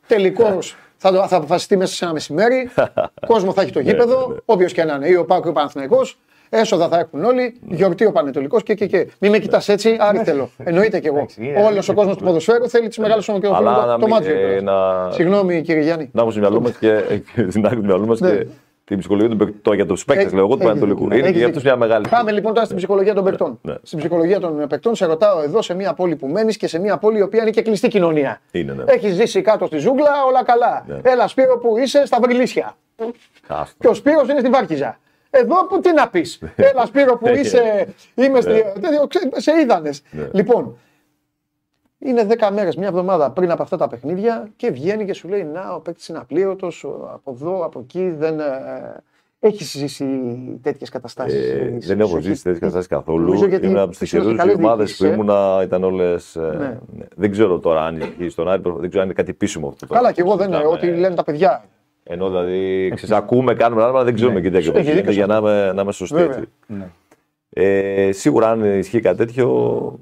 ναι. 0.08 0.16
τελικώ 0.16 0.58
θα, 0.96 1.28
θα 1.28 1.36
αποφασιστεί 1.36 1.76
μέσα 1.76 1.94
σε 1.94 2.04
ένα 2.04 2.12
μεσημέρι. 2.12 2.70
κόσμο 3.26 3.52
θα 3.52 3.62
έχει 3.62 3.72
το 3.72 3.78
ναι, 3.78 3.90
γήπεδο, 3.90 4.28
ναι, 4.28 4.36
όποιος 4.44 4.72
και 4.72 4.84
να 4.84 4.94
είναι, 4.94 5.08
ή 5.08 5.14
ο 5.14 5.24
Πάκο 5.24 5.46
ή 5.46 5.50
ο 5.50 5.52
Παναθηναϊκός, 5.52 6.18
Έσοδα 6.48 6.88
θα 6.88 6.98
έχουν 6.98 7.24
όλοι, 7.24 7.60
γιορτή 7.68 8.06
ο 8.06 8.12
Πανετολικός 8.12 8.62
και, 8.62 8.74
και, 8.74 8.86
και. 8.86 9.08
Μην 9.18 9.30
με 9.30 9.38
κοιτάς 9.38 9.68
έτσι, 9.68 9.96
άρη 10.00 10.18
θέλω. 10.18 10.50
Εννοείται 10.64 11.00
και 11.00 11.08
εγώ. 11.08 11.26
Όλος 11.66 11.88
ο 11.88 11.94
κόσμος 11.94 12.16
του 12.16 12.24
ποδοσφαίρου 12.24 12.68
θέλει 12.68 12.88
τις 12.88 12.98
μεγάλες 12.98 13.28
ομοκαιροφωνίε. 13.28 13.72
Το 14.00 14.06
μάτι. 14.06 14.30
Ε, 14.30 14.60
Συγγνώμη 15.10 15.62
κύριε 15.62 15.82
Γιάννη. 15.82 16.10
Να 16.12 16.20
έχουμε 16.20 16.32
στο 16.32 16.40
μυαλό 16.40 16.60
μας 18.06 18.20
και 18.20 18.46
στην 18.84 18.98
άκρη 18.98 19.08
του 19.08 19.14
μυαλού 19.14 19.36
μα 19.36 19.36
και 19.36 19.36
την 19.36 19.36
ψυχολογία 19.36 19.36
των 19.36 19.38
παικτών 19.38 19.74
για 19.74 19.86
τους 19.86 20.04
παίκτες, 20.04 20.32
λέω 20.32 20.44
εγώ, 20.44 20.56
του 20.56 20.64
Πανετολικού. 20.64 21.04
Είναι 21.04 21.32
και 21.32 21.38
για 21.38 21.46
αυτού 21.46 21.60
μια 21.62 21.76
μεγάλη. 21.76 22.08
Πάμε 22.08 22.32
λοιπόν 22.32 22.54
τώρα 22.54 22.64
στην 22.64 22.76
ψυχολογία 22.76 23.14
των 23.14 23.24
παικτών. 23.24 23.58
Ναι. 23.62 23.74
Στην 23.82 23.98
ψυχολογία 23.98 24.40
των 24.40 24.66
παικτών, 24.68 24.94
σε 24.94 25.06
ρωτάω 25.06 25.42
εδώ 25.42 25.62
σε 25.62 25.74
μια 25.74 25.94
πόλη 25.94 26.16
που 26.16 26.26
μένεις 26.26 26.56
και 26.56 26.66
σε 26.68 26.78
μια 26.78 26.98
πόλη 26.98 27.18
η 27.18 27.22
οποία 27.22 27.42
είναι 27.42 27.50
και 27.50 27.62
κλειστή 27.62 27.88
κοινωνία. 27.88 28.40
Ναι. 28.52 28.74
Έχεις 28.86 29.14
ζήσει 29.14 29.42
κάτω 29.42 29.66
στη 29.66 29.78
ζούγκλα, 29.78 30.10
όλα 30.28 30.44
καλά. 30.44 30.84
Έλα 31.02 31.28
Σπύρο 31.28 31.58
που 31.58 31.78
είσαι 31.78 32.06
στα 32.06 32.18
Βρυλίσια. 32.22 32.76
Και 33.78 33.88
ο 33.88 33.94
Σπύρος 33.94 34.28
είναι 34.28 34.38
στη 34.38 34.48
Βάρκιζα. 34.48 34.98
Εδώ 35.30 35.66
που 35.66 35.80
τι 35.80 35.92
να 35.92 36.08
πεις. 36.08 36.42
Έλα 36.56 36.86
Σπύρο 36.86 37.16
που 37.16 37.28
είσαι. 37.28 37.86
Είμαι 38.14 38.40
στη... 38.40 38.64
Σε 39.36 39.52
είδανε. 39.62 39.90
Λοιπόν, 40.32 40.78
είναι 42.04 42.26
10 42.30 42.50
μέρες, 42.52 42.76
μια 42.76 42.88
εβδομάδα 42.88 43.30
πριν 43.30 43.50
από 43.50 43.62
αυτά 43.62 43.76
τα 43.76 43.88
παιχνίδια 43.88 44.48
και 44.56 44.70
βγαίνει 44.70 45.04
και 45.04 45.14
σου 45.14 45.28
λέει 45.28 45.44
Να, 45.44 45.74
ο 45.74 45.80
παίκτης 45.80 46.08
είναι 46.08 46.18
απλήρωτος, 46.18 46.86
από 47.12 47.30
εδώ, 47.30 47.64
από 47.64 47.80
εκεί. 47.80 48.10
Δεν, 48.10 48.40
ε, 48.40 49.02
έχει 49.46 49.64
ζήσει 49.64 50.06
τέτοιες 50.62 50.88
καταστάσεις. 50.88 51.50
Ε, 51.50 51.76
δεν 51.80 52.00
έχω 52.00 52.20
ζήσει 52.20 52.42
τέτοιες 52.42 52.58
καταστάσεις 52.58 52.88
καθόλου. 52.88 53.34
γιατί 53.34 53.66
Ήμουν 53.66 53.78
από 53.78 53.90
τι 53.90 53.98
τυχερέ 53.98 54.52
ομάδε 54.58 54.84
που 54.96 55.04
ήμουν, 55.04 55.30
ήταν 55.62 55.84
όλες. 55.84 56.36
Ε, 56.36 56.40
ναι. 56.40 56.78
ναι. 56.96 57.04
Δεν 57.16 57.30
ξέρω 57.30 57.58
τώρα 57.58 57.84
αν 57.84 57.96
ισχύει 57.96 58.28
στον 58.28 58.48
Άρη, 58.48 58.62
δεν 58.62 58.88
ξέρω 58.88 59.00
αν 59.00 59.04
είναι 59.04 59.12
κάτι 59.12 59.30
επίσημο 59.30 59.68
αυτό. 59.68 59.86
Καλά, 59.86 60.12
και 60.12 60.20
εγώ 60.20 60.36
δεν 60.36 60.48
είναι. 60.48 60.66
Ό,τι 60.66 60.86
λένε 60.86 61.14
τα 61.14 61.24
παιδιά. 61.24 61.64
Ενώ 62.02 62.28
δηλαδή 62.28 62.92
ξεσακούμε, 62.94 63.54
κάνουμε 63.54 63.82
αλλά 63.82 64.04
δεν 64.04 64.14
ξέρουμε 64.14 64.40
ναι. 64.40 64.48
και 64.48 64.50
τέτοιο. 64.50 65.10
Για 65.10 65.26
να 65.26 65.36
είμαι, 65.36 65.72
να 65.74 65.82
είμαι 65.82 65.92
σωστή 65.92 66.20
έτσι. 66.20 66.40
Ναι. 66.66 66.86
Ε, 67.50 68.12
σίγουρα 68.12 68.50
αν 68.50 68.78
ισχύει 68.78 69.00
κάτι 69.00 69.16
τέτοιο, 69.16 69.98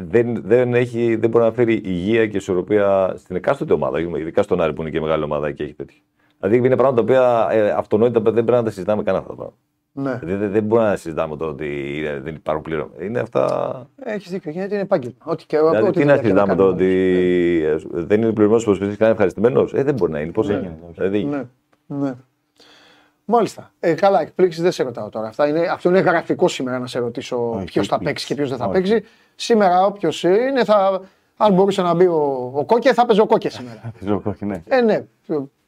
δεν, 0.00 0.42
δεν, 0.44 0.74
έχει, 0.74 1.16
δεν 1.16 1.30
μπορεί 1.30 1.44
να 1.44 1.52
φέρει 1.52 1.80
υγεία 1.84 2.26
και 2.26 2.36
ισορροπία 2.36 3.14
στην 3.16 3.36
εκάστοτε 3.36 3.72
ομάδα. 3.72 4.00
Ειδικά 4.00 4.42
στον 4.42 4.60
Άρη 4.60 4.72
που 4.72 4.80
είναι 4.80 4.90
και 4.90 5.00
μεγάλη 5.00 5.22
ομάδα 5.22 5.52
και 5.52 5.62
έχει 5.62 5.74
τέτοιο. 5.74 5.98
Δηλαδή 6.40 6.56
είναι 6.66 6.76
πράγματα 6.76 7.04
τα 7.04 7.12
οποία 7.12 7.48
ε, 7.50 7.70
αυτονόητα 7.70 8.20
δεν 8.20 8.32
πρέπει 8.32 8.50
να 8.50 8.62
τα 8.62 8.70
συζητάμε 8.70 9.02
καν 9.02 9.16
αυτά 9.16 9.28
τα 9.28 9.34
πράγματα. 9.34 9.56
Ναι. 9.92 10.18
Δεν, 10.22 10.38
δεν, 10.38 10.50
δεν 10.50 10.64
μπορούμε 10.64 10.88
να 10.88 10.96
συζητάμε 10.96 11.36
το 11.36 11.44
ότι 11.44 12.02
δεν 12.22 12.34
υπάρχουν 12.34 12.62
πλήρωμα. 12.62 12.90
Είναι 13.00 13.18
αυτά. 13.18 13.86
Έχεις 14.02 14.30
δίκιο, 14.30 14.50
γιατί 14.50 14.72
είναι 14.72 14.82
επάγγελμα. 14.82 15.16
Ό,τι 15.24 15.46
και 15.46 15.56
δηλαδή, 15.56 15.86
ό,τι 15.86 15.98
τι 16.00 16.04
να 16.04 16.16
συζητάμε 16.16 16.54
το 16.54 16.66
ότι 16.66 16.84
ναι. 17.92 18.02
δεν 18.02 18.22
είναι 18.22 18.32
πληρωμένο 18.32 18.62
που 18.62 18.74
σπίτι 18.74 18.96
κανένα 18.96 19.10
ευχαριστημένος; 19.10 19.74
Ε, 19.74 19.82
δεν 19.82 19.94
μπορεί 19.94 20.12
να 20.12 20.20
είναι. 20.20 20.32
Πώς 20.32 20.48
ναι. 20.48 20.54
έγινε. 20.54 20.78
Δηλαδή... 20.94 21.24
Ναι. 21.24 21.44
ναι. 21.86 22.14
Μάλιστα. 23.30 23.72
Ε, 23.80 23.94
καλά, 23.94 24.20
εκπλήξεις 24.20 24.62
δεν 24.62 24.72
σε 24.72 24.82
ρωτάω 24.82 25.08
τώρα. 25.08 25.28
Αυτά 25.28 25.48
είναι, 25.48 25.60
αυτό 25.60 25.88
είναι 25.88 25.98
γραφικό 25.98 26.48
σήμερα 26.48 26.78
να 26.78 26.86
σε 26.86 26.98
ρωτήσω 26.98 27.62
ποιος 27.64 27.86
θα 27.86 27.98
παίξει 27.98 28.26
και 28.26 28.34
ποιος 28.34 28.48
δεν 28.48 28.58
θα 28.58 28.68
παίξει. 28.68 29.04
Σήμερα 29.34 29.86
όποιος 29.86 30.22
είναι, 30.22 30.64
θα, 30.64 31.00
αν 31.36 31.52
μπορούσε 31.54 31.82
να 31.82 31.94
μπει 31.94 32.06
ο, 32.06 32.52
ο 32.54 32.64
Κόκε, 32.64 32.92
θα 32.92 33.06
παίζει 33.06 33.20
ο 33.20 33.26
Κόκε 33.26 33.50
σήμερα. 33.50 33.92
ναι. 34.40 34.62
Ε, 34.68 34.80
ναι. 34.80 35.04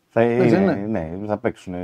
Θα, 0.08 0.22
είναι, 0.22 0.84
ναι, 0.88 1.10
θα 1.26 1.38
παίξουν 1.38 1.74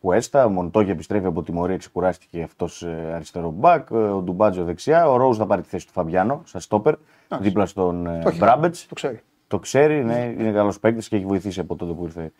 Κουέστα. 0.00 0.44
Ο 0.44 0.48
Μοντόγια 0.48 0.92
επιστρέφει 0.92 1.26
από 1.26 1.42
τιμωρία, 1.42 1.76
ξεκουράστηκε 1.76 2.42
αυτός 2.42 2.82
ε, 2.82 3.12
αριστερό 3.14 3.50
μπακ. 3.50 3.88
Ε, 3.90 3.96
ο 3.96 4.20
Ντουμπάτζο 4.20 4.64
δεξιά. 4.64 5.10
Ο 5.10 5.16
Ρόουζ 5.16 5.36
θα 5.36 5.46
πάρει 5.46 5.62
τη 5.62 5.68
θέση 5.68 5.86
του 5.86 5.92
Φαμπιάνο, 5.92 6.42
σαν 6.44 6.60
στόπερ, 6.60 6.94
δίπλα 7.40 7.66
στον 7.66 8.06
ε, 8.06 8.22
Μπράμπετς. 8.38 8.86
Το 8.86 8.94
ξέρει. 8.94 9.20
Το 9.48 9.58
ξέρει, 9.58 10.04
ναι, 10.04 10.34
είναι 10.38 10.50
καλός 10.50 10.80
παίκτης 10.80 11.08
και 11.08 11.16
έχει 11.16 11.24
βοηθήσει 11.24 11.60
από 11.60 11.76
τότε 11.76 11.92
που 11.92 12.04
ήρθε 12.04 12.32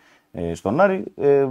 στον 0.53 0.81
Άρη. 0.81 1.05
Ε, 1.17 1.47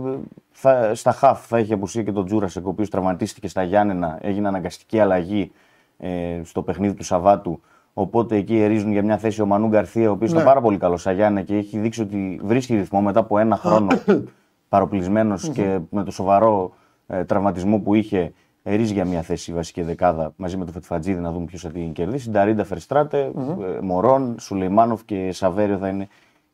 θα, 0.52 0.96
στα 0.96 1.12
χαφ 1.12 1.48
θα 1.48 1.58
έχει 1.58 1.74
απουσία 1.74 2.04
και 2.04 2.12
τον 2.12 2.26
Τζούρασεκ, 2.26 2.66
ο 2.66 2.70
οποίος 2.70 2.90
τραυματίστηκε 2.90 3.48
στα 3.48 3.64
Γιάννενα. 3.64 4.18
Έγινε 4.22 4.48
αναγκαστική 4.48 5.00
αλλαγή 5.00 5.52
ε, 5.98 6.42
στο 6.44 6.62
παιχνίδι 6.62 6.94
του 6.94 7.04
Σαββάτου. 7.04 7.62
Οπότε 7.94 8.36
εκεί 8.36 8.60
ερίζουν 8.60 8.92
για 8.92 9.04
μια 9.04 9.18
θέση 9.18 9.42
ο 9.42 9.46
Μανού 9.46 9.68
Γκαρθία, 9.68 10.10
ο 10.10 10.12
οποίος 10.12 10.32
ναι. 10.32 10.36
ήταν 10.36 10.50
πάρα 10.50 10.62
πολύ 10.62 10.78
καλός 10.78 11.02
Σαγιάννη 11.02 11.44
και 11.44 11.56
έχει 11.56 11.78
δείξει 11.78 12.02
ότι 12.02 12.40
βρίσκει 12.44 12.76
ρυθμό 12.76 13.02
μετά 13.02 13.20
από 13.20 13.38
ένα 13.38 13.56
χρόνο 13.56 13.88
παροπλισμένος 14.70 15.50
και 15.50 15.80
με 15.90 16.04
το 16.04 16.12
σοβαρό 16.12 16.74
ε, 17.08 17.24
τραυματισμό 17.24 17.80
που 17.80 17.94
είχε. 17.94 18.34
Ερίζει 18.68 18.94
για 18.94 19.06
μια 19.06 19.22
θέση 19.22 19.54
βασική 19.54 19.82
δεκάδα 19.82 20.34
μαζί 20.36 20.58
με 20.58 20.66
το 20.66 20.72
Φετφατζίδη 20.72 21.22
να 21.22 21.32
δούμε 21.32 21.46
ποιος 21.46 21.62
θα 21.62 21.70
την 21.70 21.94
κερδίσει. 21.94 22.30
Νταρίντα 22.30 22.64
Φερστράτε, 22.64 23.32
mm-hmm. 23.36 23.80
Μωρόν, 23.82 24.36
Σουλεϊμάνοφ 24.40 25.04
και 25.06 25.32
Σαβέριο 25.32 25.78
θα 25.78 25.88
είναι 25.88 26.08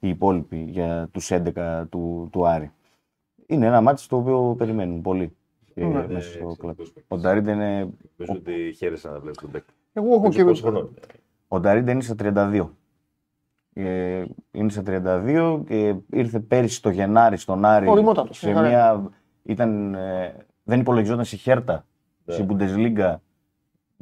οι 0.03 0.09
υπόλοιποι 0.09 0.65
για 0.69 1.09
τους 1.11 1.29
11 1.31 1.83
του, 1.89 2.29
του 2.31 2.47
Άρη. 2.47 2.71
Είναι 3.45 3.65
ένα 3.65 3.81
μάτι 3.81 4.07
το 4.07 4.17
οποίο 4.17 4.55
περιμένουν 4.57 5.01
πολύ. 5.01 5.35
Ε, 5.73 5.85
ναι. 5.85 6.07
μέσα 6.07 6.31
στο 6.31 6.55
κλαμπ. 6.59 6.79
Ο 7.07 7.17
Νταρίντα 7.17 7.51
είναι. 7.51 7.89
Πες 8.15 8.29
ότι 8.29 8.73
χαίρεσαι 8.77 9.09
να 9.09 9.19
βλέπεις 9.19 9.37
τον 9.37 9.51
παίκτη. 9.51 9.73
Εγώ 9.93 10.13
έχω 10.13 10.29
και. 10.29 10.45
Ο 11.47 11.59
Νταρίντα 11.59 11.91
είναι 11.91 12.01
στα 12.01 12.15
32. 12.19 12.69
Ε, 13.73 14.23
είναι 14.51 14.69
στα 14.69 14.83
32 14.85 15.61
και 15.67 15.95
ήρθε 16.11 16.39
πέρυσι 16.39 16.81
το 16.81 16.89
Γενάρη 16.89 17.37
στον 17.37 17.65
Άρη. 17.65 17.87
Σε 18.29 18.51
μια, 18.51 19.09
ήταν, 19.43 19.93
ε, 19.93 20.35
δεν 20.63 20.79
υπολογιζόταν 20.79 21.25
σε 21.25 21.35
χέρτα 21.35 21.85
yeah. 22.25 22.33
στην 22.33 22.47
Bundesliga. 22.49 23.15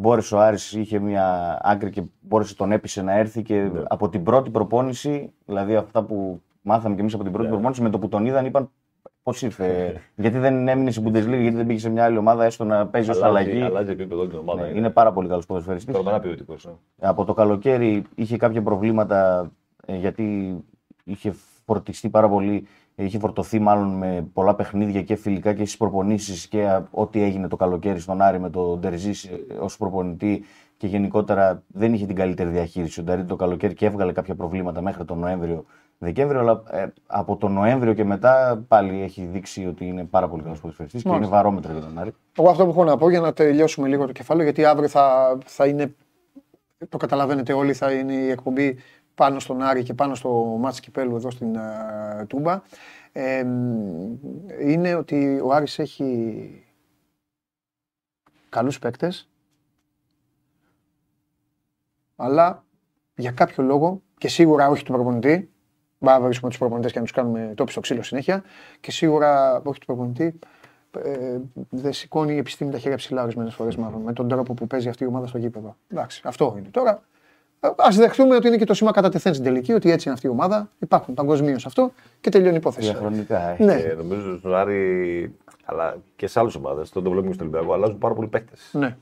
Μπόρεσε 0.01 0.35
ο 0.35 0.39
Άρης, 0.39 0.73
είχε 0.73 0.99
μια 0.99 1.57
άκρη 1.61 1.89
και 1.89 2.03
μπόρεσε 2.19 2.55
τον 2.55 2.71
έπεισε 2.71 3.01
να 3.01 3.17
έρθει 3.17 3.41
και 3.41 3.69
yeah. 3.73 3.84
από 3.88 4.09
την 4.09 4.23
πρώτη 4.23 4.49
προπόνηση, 4.49 5.34
δηλαδή 5.45 5.76
αυτά 5.76 6.03
που 6.03 6.41
μάθαμε 6.61 6.95
και 6.95 7.01
εμείς 7.01 7.13
από 7.13 7.23
την 7.23 7.31
πρώτη 7.31 7.47
yeah. 7.47 7.51
προπόνηση, 7.51 7.81
με 7.81 7.89
το 7.89 7.99
που 7.99 8.07
τον 8.07 8.26
είδαν 8.26 8.45
είπαν 8.45 8.69
Πώς 9.23 9.41
ήρθε, 9.41 10.01
γιατί 10.15 10.38
δεν 10.38 10.67
έμεινε 10.67 10.91
στην 10.91 11.03
Bundesliga, 11.07 11.41
γιατί 11.41 11.55
δεν 11.55 11.65
πήγε 11.65 11.80
σε 11.80 11.89
μια 11.89 12.03
άλλη 12.03 12.17
ομάδα, 12.17 12.45
έστω 12.45 12.63
να 12.63 12.88
παίζει 12.88 13.09
ως 13.09 13.21
αλλαγή. 13.21 13.61
Αλλάζει 13.61 13.91
επίπεδο 13.91 14.27
την 14.27 14.38
ομάδα. 14.38 14.61
Ναι, 14.61 14.77
είναι 14.77 14.89
πάρα 14.89 15.11
πολύ 15.11 15.27
καλός 15.27 15.45
ποδοσφαιριστής. 15.45 15.95
ποιοτικός. 16.21 16.65
Ναι. 16.65 16.71
Από 16.99 17.26
το 17.26 17.34
καλοκαίρι 17.34 18.03
είχε 18.15 18.38
κάποια 18.38 18.61
προβλήματα 18.61 19.51
ε, 19.85 19.95
γιατί 19.95 20.55
είχε 21.03 21.34
φορτιστεί 21.65 22.09
πάρα 22.09 22.30
πολύ 22.30 22.67
είχε 23.03 23.19
φορτωθεί 23.19 23.59
μάλλον 23.59 23.89
με 23.89 24.30
πολλά 24.34 24.55
παιχνίδια 24.55 25.01
και 25.01 25.15
φιλικά 25.15 25.53
και 25.53 25.65
στις 25.65 25.77
προπονήσεις 25.77 26.47
και 26.47 26.80
ό,τι 26.91 27.21
έγινε 27.21 27.47
το 27.47 27.55
καλοκαίρι 27.55 27.99
στον 27.99 28.21
Άρη 28.21 28.39
με 28.39 28.49
τον 28.49 28.80
Ντερζής 28.80 29.30
ως 29.59 29.77
προπονητή 29.77 30.43
και 30.77 30.88
γενικότερα 30.88 31.63
δεν 31.67 31.93
είχε 31.93 32.05
την 32.05 32.15
καλύτερη 32.15 32.49
διαχείριση 32.49 32.99
ο 32.99 33.03
Νταρίνη 33.03 33.27
το 33.27 33.35
καλοκαίρι 33.35 33.73
και 33.73 33.85
έβγαλε 33.85 34.11
κάποια 34.11 34.35
προβλήματα 34.35 34.81
μέχρι 34.81 35.05
τον 35.05 35.19
Νοέμβριο. 35.19 35.65
Δεκέμβριο, 36.01 36.39
αλλά 36.39 36.63
ε, 36.71 36.85
από 37.07 37.35
τον 37.35 37.51
Νοέμβριο 37.51 37.93
και 37.93 38.03
μετά 38.03 38.63
πάλι 38.67 39.01
έχει 39.01 39.23
δείξει 39.26 39.65
ότι 39.65 39.85
είναι 39.85 40.03
πάρα 40.03 40.27
πολύ 40.27 40.43
καλός 40.43 40.59
ποδοσφαιριστής 40.59 41.03
και 41.03 41.09
είναι 41.09 41.26
βαρόμετρο 41.26 41.71
για 41.71 41.81
τον 41.81 41.99
Άρη. 41.99 42.13
Εγώ 42.38 42.49
αυτό 42.49 42.63
που 42.63 42.69
έχω 42.69 42.84
να 42.84 42.97
πω 42.97 43.09
για 43.09 43.19
να 43.19 43.34
τελειώσουμε 43.34 43.88
λίγο 43.88 44.05
το 44.05 44.11
κεφάλαιο, 44.11 44.43
γιατί 44.43 44.65
αύριο 44.65 44.88
θα, 44.88 45.38
θα 45.45 45.65
είναι, 45.65 45.95
το 46.89 46.97
καταλαβαίνετε 46.97 47.53
όλοι, 47.53 47.73
θα 47.73 47.91
είναι 47.91 48.13
η 48.13 48.30
εκπομπή 48.30 48.77
πάνω 49.19 49.39
στον 49.39 49.61
Άρη 49.61 49.83
και 49.83 49.93
πάνω 49.93 50.15
στο 50.15 50.29
μάτς 50.59 50.79
Κυπέλου 50.79 51.15
εδώ 51.15 51.29
στην 51.29 51.55
uh, 51.55 52.27
Τούμπα. 52.27 52.61
Ε, 53.11 53.45
είναι 54.61 54.95
ότι 54.95 55.39
ο 55.43 55.53
Άρης 55.53 55.79
έχει 55.79 56.63
καλούς 58.49 58.79
παίκτες, 58.79 59.29
αλλά 62.15 62.63
για 63.15 63.31
κάποιο 63.31 63.63
λόγο 63.63 64.01
και 64.17 64.27
σίγουρα 64.27 64.69
όχι 64.69 64.83
του 64.83 64.91
προπονητή, 64.91 65.51
Μπα 65.99 66.19
βρίσκουμε 66.19 66.49
τους 66.49 66.59
προπονητές 66.59 66.91
και 66.91 66.97
να 66.97 67.03
τους 67.03 67.13
κάνουμε 67.13 67.53
τόπι 67.55 67.71
στο 67.71 67.79
ξύλο 67.79 68.01
συνέχεια. 68.01 68.43
Και 68.79 68.91
σίγουρα 68.91 69.61
όχι 69.63 69.79
του 69.79 69.85
προπονητή. 69.85 70.39
Ε, 71.03 71.37
δεν 71.69 71.93
σηκώνει 71.93 72.33
η 72.33 72.37
επιστήμη 72.37 72.71
τα 72.71 72.77
χέρια 72.77 72.97
ψηλά 72.97 73.23
ορισμένες 73.23 73.53
φορές 73.53 73.75
μάλλον 73.75 74.01
με 74.01 74.13
τον 74.13 74.27
τρόπο 74.27 74.53
που 74.53 74.67
παίζει 74.67 74.89
αυτή 74.89 75.03
η 75.03 75.07
ομάδα 75.07 75.27
στο 75.27 75.37
γήπεδο. 75.37 75.75
Εντάξει, 75.87 76.21
αυτό 76.25 76.55
είναι. 76.57 76.67
Τώρα 76.71 77.03
ας 77.77 77.95
δεχτούμε 77.95 78.36
ότι 78.36 78.48
είναι 78.48 78.57
και 78.57 78.65
το 78.65 78.73
σήμα 78.73 78.91
κατά 78.91 79.10
τεθέν 79.10 79.34
στην 79.34 79.45
τελική, 79.45 79.73
ότι 79.73 79.91
έτσι 79.91 80.07
είναι 80.07 80.14
αυτή 80.14 80.27
η 80.27 80.30
ομάδα. 80.30 80.69
Υπάρχουν 80.80 81.14
παγκοσμίως 81.14 81.65
αυτό 81.65 81.91
και 82.22 82.30
τελειώνει 82.30 82.53
η 82.53 82.57
υπόθεση. 82.57 82.90
Διαχρονικά. 82.90 83.56
Ναι. 83.60 83.81
Και 83.81 83.94
νομίζω 83.98 84.38
στον 84.38 84.56
Άρη, 84.56 85.36
αλλά 85.65 85.98
και 86.15 86.27
σε 86.27 86.40
άλλες 86.40 86.56
ομάδες, 86.56 86.88
στον 86.88 87.03
το 87.03 87.10
βλέπουμε 87.10 87.34
στον 87.34 87.48
Ολυμπιακό, 87.48 87.73
αλλάζουν 87.73 87.98
πάρα 87.98 88.14
πολλοί 88.14 88.27
παίκτες. 88.27 88.69
Ναι. 88.72 88.98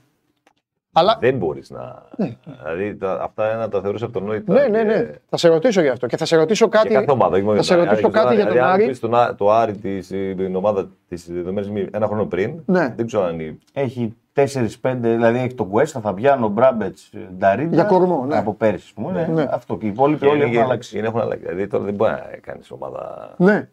Αλλά... 0.98 1.18
Δεν 1.20 1.36
μπορείς 1.36 1.70
να. 1.70 2.02
Ναι. 2.16 2.36
Δηλαδή 2.62 2.96
τα, 2.96 3.20
αυτά 3.22 3.48
είναι 3.48 3.58
να 3.58 3.68
τα 3.68 3.80
θεωρείς 3.80 4.02
αυτονόητα. 4.02 4.52
Ναι, 4.52 4.66
ναι, 4.66 4.82
ναι. 4.82 5.10
Θα 5.28 5.36
σε 5.36 5.48
ρωτήσω 5.48 5.80
γι' 5.80 5.88
αυτό 5.88 6.06
και 6.06 6.16
θα 6.16 6.24
σε 6.24 6.36
ρωτήσω 6.36 6.68
κάτι. 6.68 6.88
Για 6.88 6.98
κάθε 6.98 7.10
ομάδα. 7.10 7.54
Θα 7.56 7.62
σε 7.62 7.74
ρωτήσω 7.74 8.10
κάτι 8.10 8.34
για 8.34 8.46
τον 8.46 8.60
Άρη. 8.60 8.84
Αν 8.84 8.98
τον, 9.00 9.36
το 9.36 9.52
Άρη 9.52 9.72
την 9.72 10.56
ομάδα 10.56 10.88
της 11.08 11.32
δεδομένης 11.32 11.88
ένα 11.90 12.06
χρόνο 12.06 12.26
πριν, 12.26 12.62
ναι. 12.64 12.94
δεν 12.96 13.06
ξέρω 13.06 13.24
αν 13.24 13.40
είναι. 13.40 13.58
Έχει 13.72 14.14
4-5, 14.34 14.96
δηλαδή 15.00 15.38
έχει 15.38 15.54
τον 15.54 15.68
Κουέστα, 15.68 16.00
Φαμπιάνο, 16.00 16.48
Μπράμπετς, 16.48 17.10
Νταρίντα. 17.38 17.74
Για 17.74 17.84
κορμό, 17.84 18.24
ναι. 18.26 18.36
Από 18.36 18.54
πέρυσι, 18.54 18.94
πούμε. 18.94 19.12
Ναι. 19.12 19.26
ναι. 19.34 19.48
Αυτό. 19.50 19.76
Και 19.76 19.86
οι 19.86 19.88
υπόλοιποι 19.88 20.26
όλοι 20.26 20.42
έχουν 20.42 20.58
αλλάξει. 20.58 20.98
Είναι, 20.98 21.06
έχουν 21.06 21.20
αλλάξει. 21.20 21.44
Δηλαδή 21.44 21.66
τώρα 21.66 21.84
δεν 21.84 21.94
μπορεί 21.94 22.10
να 22.10 22.38
κάνεις 22.40 22.70
ομάδα. 22.70 23.34
Ναι. 23.36 23.68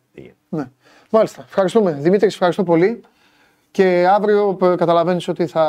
ναι. 0.50 0.64
Μάλιστα. 1.10 1.44
Ευχαριστούμε. 1.48 1.92
Δημήτρη, 1.92 2.28
ευχαριστώ 2.28 2.64
πολύ. 2.64 3.02
Και 3.76 4.08
αύριο 4.08 4.58
καταλαβαίνεις 4.78 5.28
ότι 5.28 5.46
θα, 5.46 5.66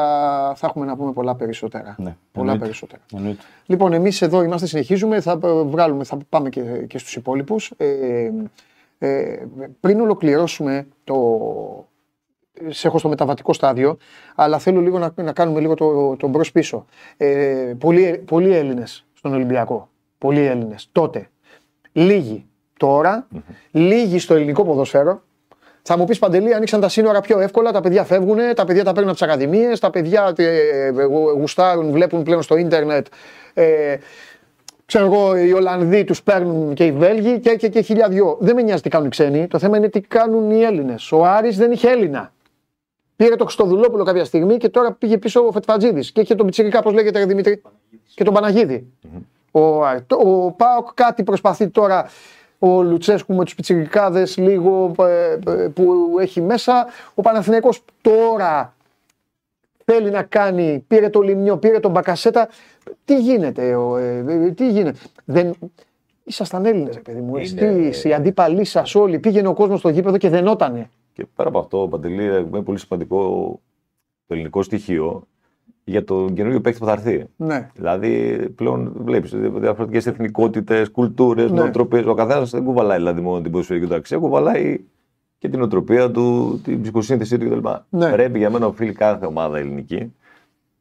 θα 0.57 0.67
έχουμε 0.67 0.87
να 0.87 0.97
πούμε 0.97 1.13
πολλά 1.13 1.35
περισσότερα. 1.35 1.95
Ναι, 1.99 2.17
πολλά 2.33 2.53
εννοείται. 2.53 2.59
περισσότερα. 2.59 3.03
Λοιπόν, 3.67 3.93
εμείς 3.93 4.23
εδώ 4.23 4.43
είμαστε, 4.43 4.67
συνεχίζουμε. 4.67 5.21
Θα, 5.21 5.39
βγάλουμε, 5.67 6.05
θα 6.05 6.19
πάμε 6.29 6.49
και, 6.49 6.61
και 6.63 6.99
στους 6.99 7.17
υπόλοιπους. 7.17 7.73
Ε, 7.77 8.31
ε, 8.99 9.39
πριν 9.81 10.01
ολοκληρώσουμε 10.01 10.87
το. 11.05 11.17
Σε 12.69 12.87
έχω 12.87 12.99
στο 12.99 13.09
μεταβατικό 13.09 13.53
στάδιο, 13.53 13.97
αλλά 14.35 14.59
θέλω 14.59 14.81
λίγο 14.81 14.99
να, 14.99 15.13
να 15.17 15.33
κάνουμε 15.33 15.61
λίγο 15.61 15.75
το, 15.75 16.17
το 16.17 16.29
μπρος 16.29 16.53
πίσω. 16.53 16.85
Ε, 17.17 17.75
πολλοί, 17.79 18.23
πολλοί 18.27 18.55
Έλληνες 18.55 19.07
στον 19.13 19.33
Ολυμπιακό. 19.35 19.89
Πολλοί 20.19 20.41
Έλληνες 20.41 20.89
τότε. 20.93 21.29
Λίγοι 21.93 22.47
τώρα, 22.77 23.27
mm-hmm. 23.35 23.55
λίγοι 23.71 24.19
στο 24.19 24.35
ελληνικό 24.35 24.65
ποδοσφαίρο, 24.65 25.23
θα 25.89 25.99
μου 25.99 26.05
πεις 26.05 26.19
Παντελή, 26.19 26.55
ανοίξαν 26.55 26.81
τα 26.81 26.89
σύνορα 26.89 27.21
πιο 27.21 27.41
εύκολα, 27.41 27.73
τα 27.73 27.81
παιδιά 27.81 28.05
φεύγουν, 28.05 28.39
τα 28.55 28.65
παιδιά 28.65 28.85
τα 28.85 28.93
παίρνουν 28.93 29.11
από 29.11 29.19
τις 29.19 29.29
ακαδημίες, 29.29 29.81
τα 29.81 29.91
παιδιά 29.91 30.33
ε, 30.37 30.45
ε, 30.45 30.91
γουστάρουν, 31.37 31.91
βλέπουν 31.91 32.23
πλέον 32.23 32.43
στο 32.43 32.57
ίντερνετ. 32.57 33.07
Ε, 33.55 33.97
ξέρω 34.87 35.05
εγώ, 35.05 35.37
οι 35.37 35.53
Ολλανδοί 35.53 36.05
τους 36.05 36.23
παίρνουν 36.23 36.75
και 36.75 36.85
οι 36.85 36.93
Βέλγοι 36.93 37.41
και, 37.41 37.57
και, 37.57 37.69
και 37.69 37.81
χιλιαδιό. 37.81 38.37
Δεν 38.41 38.55
με 38.55 38.63
νοιάζει 38.63 38.83
τι 38.83 38.89
κάνουν 38.89 39.07
οι 39.07 39.11
ξένοι. 39.11 39.47
Το 39.47 39.59
θέμα 39.59 39.77
είναι 39.77 39.89
τι 39.89 40.01
κάνουν 40.01 40.51
οι 40.51 40.63
Έλληνες. 40.63 41.13
Ο 41.13 41.25
Άρης 41.25 41.57
δεν 41.57 41.73
είχε 41.73 41.89
Έλληνα. 41.89 42.33
Πήρε 43.17 43.37
το 43.37 43.45
Χρυστοδουλόπουλο 43.45 44.05
κάποια 44.05 44.25
στιγμή 44.25 44.57
και 44.57 44.69
τώρα 44.69 44.93
πήγε 44.93 45.19
πίσω 45.19 45.47
ο 45.47 45.53
Φετφατζίδης. 45.53 46.13
Και 46.13 46.21
είχε 46.21 46.35
τον 46.35 46.47
Πιτσυρικά, 46.47 46.83
πώς 46.83 46.93
λέγεται, 46.93 47.25
Δημήτρη, 47.25 47.63
και 48.15 48.25
τον 48.25 48.35
Παναγίδη. 48.35 48.93
Mm-hmm. 49.03 49.21
Ο, 49.51 49.61
ο 50.09 50.51
Πάοκ 50.51 50.89
κάτι 50.95 51.23
προσπαθεί 51.23 51.69
τώρα 51.69 52.09
ο 52.59 52.83
Λουτσέσκου 52.83 53.35
με 53.35 53.45
τους 53.45 53.55
πιτσιρικάδες 53.55 54.37
λίγο 54.37 54.95
ε, 54.99 55.39
ε, 55.47 55.69
που 55.69 56.17
έχει 56.21 56.41
μέσα. 56.41 56.87
Ο 57.15 57.23
Παναθηναϊκός 57.23 57.85
τώρα 58.01 58.75
θέλει 59.85 60.11
να 60.11 60.23
κάνει, 60.23 60.85
πήρε 60.89 61.09
το 61.09 61.21
Λιμνιό, 61.21 61.57
πήρε 61.57 61.81
τον 61.81 61.91
Μπακασέτα. 61.91 62.49
Τι 63.05 63.21
γίνεται, 63.21 63.69
ε, 63.99 64.51
τι 64.51 64.71
γίνεται. 64.71 64.99
Δεν... 65.25 65.55
Ήσασταν 66.29 66.67
Έλληνες, 66.67 67.01
παιδί 67.01 67.21
μου. 67.21 67.37
Εσείς, 67.37 68.05
οι 68.05 68.13
αντίπαλοι 68.13 68.65
σας 68.65 68.95
όλοι. 68.95 69.19
Πήγαινε 69.19 69.49
ο 69.49 69.55
κόσμος 69.55 69.79
στο 69.79 69.89
γήπεδο 69.89 70.17
και 70.17 70.29
δενότανε. 70.29 70.91
Και 71.13 71.27
πέρα 71.35 71.49
από 71.49 71.59
αυτό, 71.59 71.89
Παντελή, 71.91 72.25
είναι 72.25 72.63
πολύ 72.63 72.79
σημαντικό 72.79 73.19
το 74.27 74.35
ελληνικό 74.35 74.63
στοιχείο 74.63 75.27
για 75.89 76.05
τον 76.05 76.35
καινούριο 76.35 76.61
παίκτη 76.61 76.79
που 76.79 76.85
θα 76.85 76.93
έρθει. 76.93 77.25
Ναι. 77.37 77.71
Δηλαδή, 77.75 78.39
πλέον 78.55 78.93
βλέπεις 78.97 79.31
διαφορετικές 79.35 80.07
εθνικότητες, 80.07 80.91
κουλτούρες, 80.91 81.51
ναι. 81.51 81.61
νοοτροπίες. 81.61 82.07
Ο 82.07 82.15
καθένας 82.15 82.51
δεν 82.51 82.65
κουβαλάει 82.65 82.99
δηλαδή 82.99 83.21
μόνο 83.21 83.41
την 83.41 83.51
ποδοσφαιρική 83.51 83.87
του 83.87 83.95
αξία, 83.95 84.19
κουβαλάει 84.19 84.81
και 85.39 85.49
την 85.49 85.63
οτροπία 85.63 86.11
του, 86.11 86.61
την 86.65 86.83
ψυχοσύνθεσή 86.83 87.39
του 87.39 87.49
κτλ. 87.49 87.69
Ναι. 87.89 88.11
Πρέπει 88.11 88.39
για 88.39 88.51
μένα 88.51 88.67
οφείλει 88.67 88.93
κάθε 88.93 89.27
ομάδα 89.27 89.59
ελληνική, 89.59 90.13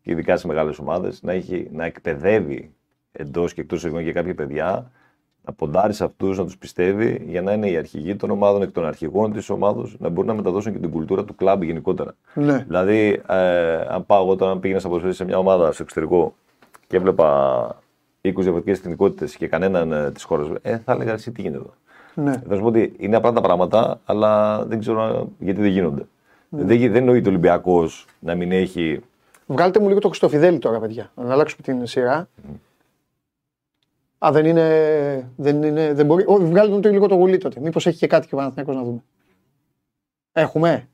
και 0.01 0.11
ειδικά 0.11 0.37
σε 0.37 0.47
μεγάλες 0.47 0.79
ομάδες, 0.79 1.23
να, 1.23 1.33
να 1.71 1.85
εκπαιδεύει 1.85 2.73
εντός 3.11 3.53
και 3.53 3.61
εκτός 3.61 3.85
για 3.85 4.11
κάποια 4.11 4.35
παιδιά 4.35 4.91
να 5.45 5.53
ποντάρεις 5.53 5.95
σε 5.95 6.03
αυτούς, 6.03 6.37
να 6.37 6.43
τους 6.43 6.57
πιστεύει 6.57 7.25
για 7.27 7.41
να 7.41 7.53
είναι 7.53 7.69
οι 7.69 7.77
αρχηγοί 7.77 8.15
των 8.15 8.29
ομάδων, 8.29 8.61
εκ 8.61 8.71
των 8.71 8.85
αρχηγών 8.85 9.33
της 9.33 9.49
ομάδα, 9.49 9.89
να 9.97 10.09
μπορούν 10.09 10.29
να 10.29 10.35
μεταδώσουν 10.35 10.71
και 10.73 10.79
την 10.79 10.89
κουλτούρα 10.91 11.23
του 11.23 11.35
κλαμπ 11.35 11.63
γενικότερα. 11.63 12.15
Ναι. 12.33 12.63
Δηλαδή, 12.67 13.21
ε, 13.27 13.75
αν 13.89 14.05
πάω 14.05 14.23
εγώ 14.23 14.35
τώρα 14.35 14.53
να 14.53 14.59
πήγαινα 14.59 14.81
να 15.03 15.11
σε 15.11 15.25
μια 15.25 15.37
ομάδα 15.37 15.71
στο 15.71 15.83
εξωτερικό 15.83 16.35
και 16.87 16.97
έβλεπα 16.97 17.67
20 18.21 18.33
διαφορετικές 18.35 18.79
εθνικότητες 18.79 19.35
και 19.35 19.47
κανέναν 19.47 19.91
ε, 19.91 20.11
της 20.11 20.23
χώρας, 20.23 20.47
ε, 20.61 20.77
θα 20.77 20.91
έλεγα 20.91 21.13
εσύ 21.13 21.31
τι 21.31 21.41
γίνεται 21.41 21.63
εδώ; 21.63 21.73
Ναι. 22.13 22.41
Θα 22.47 22.55
σου 22.55 22.61
πω 22.61 22.67
ότι 22.67 22.93
είναι 22.97 23.15
απλά 23.15 23.33
τα 23.33 23.41
πράγματα, 23.41 23.99
αλλά 24.05 24.63
δεν 24.65 24.79
ξέρω 24.79 25.29
γιατί 25.39 25.61
δεν 25.61 25.69
γίνονται. 25.69 26.05
Ναι. 26.49 26.63
Δεν, 26.63 26.91
δεν 26.91 27.03
νοείται 27.03 27.27
ο 27.27 27.31
Ολυμπιακός 27.31 28.05
να 28.19 28.35
μην 28.35 28.51
έχει. 28.51 29.01
Βγάλτε 29.45 29.79
μου 29.79 29.87
λίγο 29.87 29.99
το 29.99 30.07
Χριστοφιδέλη 30.07 30.59
τώρα, 30.59 30.79
παιδιά. 30.79 31.11
Να 31.15 31.33
αλλάξουμε 31.33 31.61
την 31.61 31.85
σειρά. 31.85 32.27
Mm. 32.27 32.55
Α, 34.25 34.31
δεν 34.31 34.45
είναι. 34.45 35.31
Δεν, 35.35 35.63
είναι, 35.63 35.93
δεν 35.93 36.05
μπορεί. 36.05 36.23
Όχι, 36.27 36.45
βγάλτε 36.45 36.79
το 36.79 36.89
λίγο 36.89 37.07
το 37.07 37.15
γουλί 37.15 37.37
τότε. 37.37 37.59
Μήπως 37.59 37.87
έχει 37.87 37.97
και 37.97 38.07
κάτι 38.07 38.27
και 38.27 38.35
ο 38.35 38.37
Παναθηναϊκός 38.37 38.75
να 38.75 38.83
δούμε. 38.83 39.03
Έχουμε. 40.31 40.87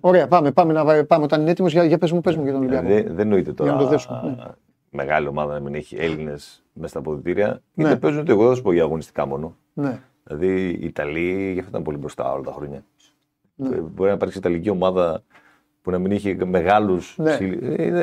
Ωραία, 0.00 0.28
πάμε, 0.28 0.52
πάμε, 0.52 0.72
να, 0.72 1.04
πάμε 1.04 1.24
όταν 1.24 1.40
είναι 1.40 1.50
έτοιμος. 1.50 1.72
Για, 1.72 1.84
για 1.84 1.98
πες 1.98 2.12
μου, 2.12 2.20
πες 2.20 2.36
μου 2.36 2.42
για 2.42 2.52
τον 2.52 2.60
Ολυμπιακό. 2.60 2.88
Δεν, 2.88 3.14
δεν 3.14 3.28
νοείται 3.28 3.52
τώρα. 3.52 3.70
Για 3.70 3.78
να 3.78 3.84
το 3.84 3.90
δέσουμε, 3.90 4.20
ναι. 4.24 4.44
Μεγάλη 4.90 5.26
ομάδα 5.26 5.52
να 5.52 5.60
μην 5.60 5.74
έχει 5.74 5.96
Έλληνες 5.96 6.64
μέσα 6.72 6.88
στα 6.88 6.98
αποδητήρια. 6.98 7.48
Ναι. 7.74 7.84
Γιατί 7.84 8.00
παίζουν 8.00 8.20
ότι 8.20 8.30
εγώ 8.30 8.48
θα 8.48 8.54
σου 8.54 8.62
πω 8.62 8.72
για 8.72 8.82
αγωνιστικά 8.82 9.26
μόνο. 9.26 9.56
Ναι. 9.72 10.00
Δηλαδή 10.24 10.68
οι 10.68 10.84
Ιταλοί 10.84 11.50
γι' 11.52 11.58
αυτό 11.58 11.70
ήταν 11.70 11.82
πολύ 11.82 11.96
μπροστά 11.96 12.32
όλα 12.32 12.42
τα 12.42 12.52
χρόνια. 12.52 12.84
Ναι. 13.54 13.68
Μπορεί 13.68 14.08
να 14.08 14.14
υπάρξει 14.14 14.38
Ιταλική 14.38 14.70
ομάδα 14.70 15.22
που 15.84 15.90
να 15.90 15.98
μην 15.98 16.10
είχε 16.10 16.36
μεγάλους 16.44 17.14
ναι. 17.18 17.38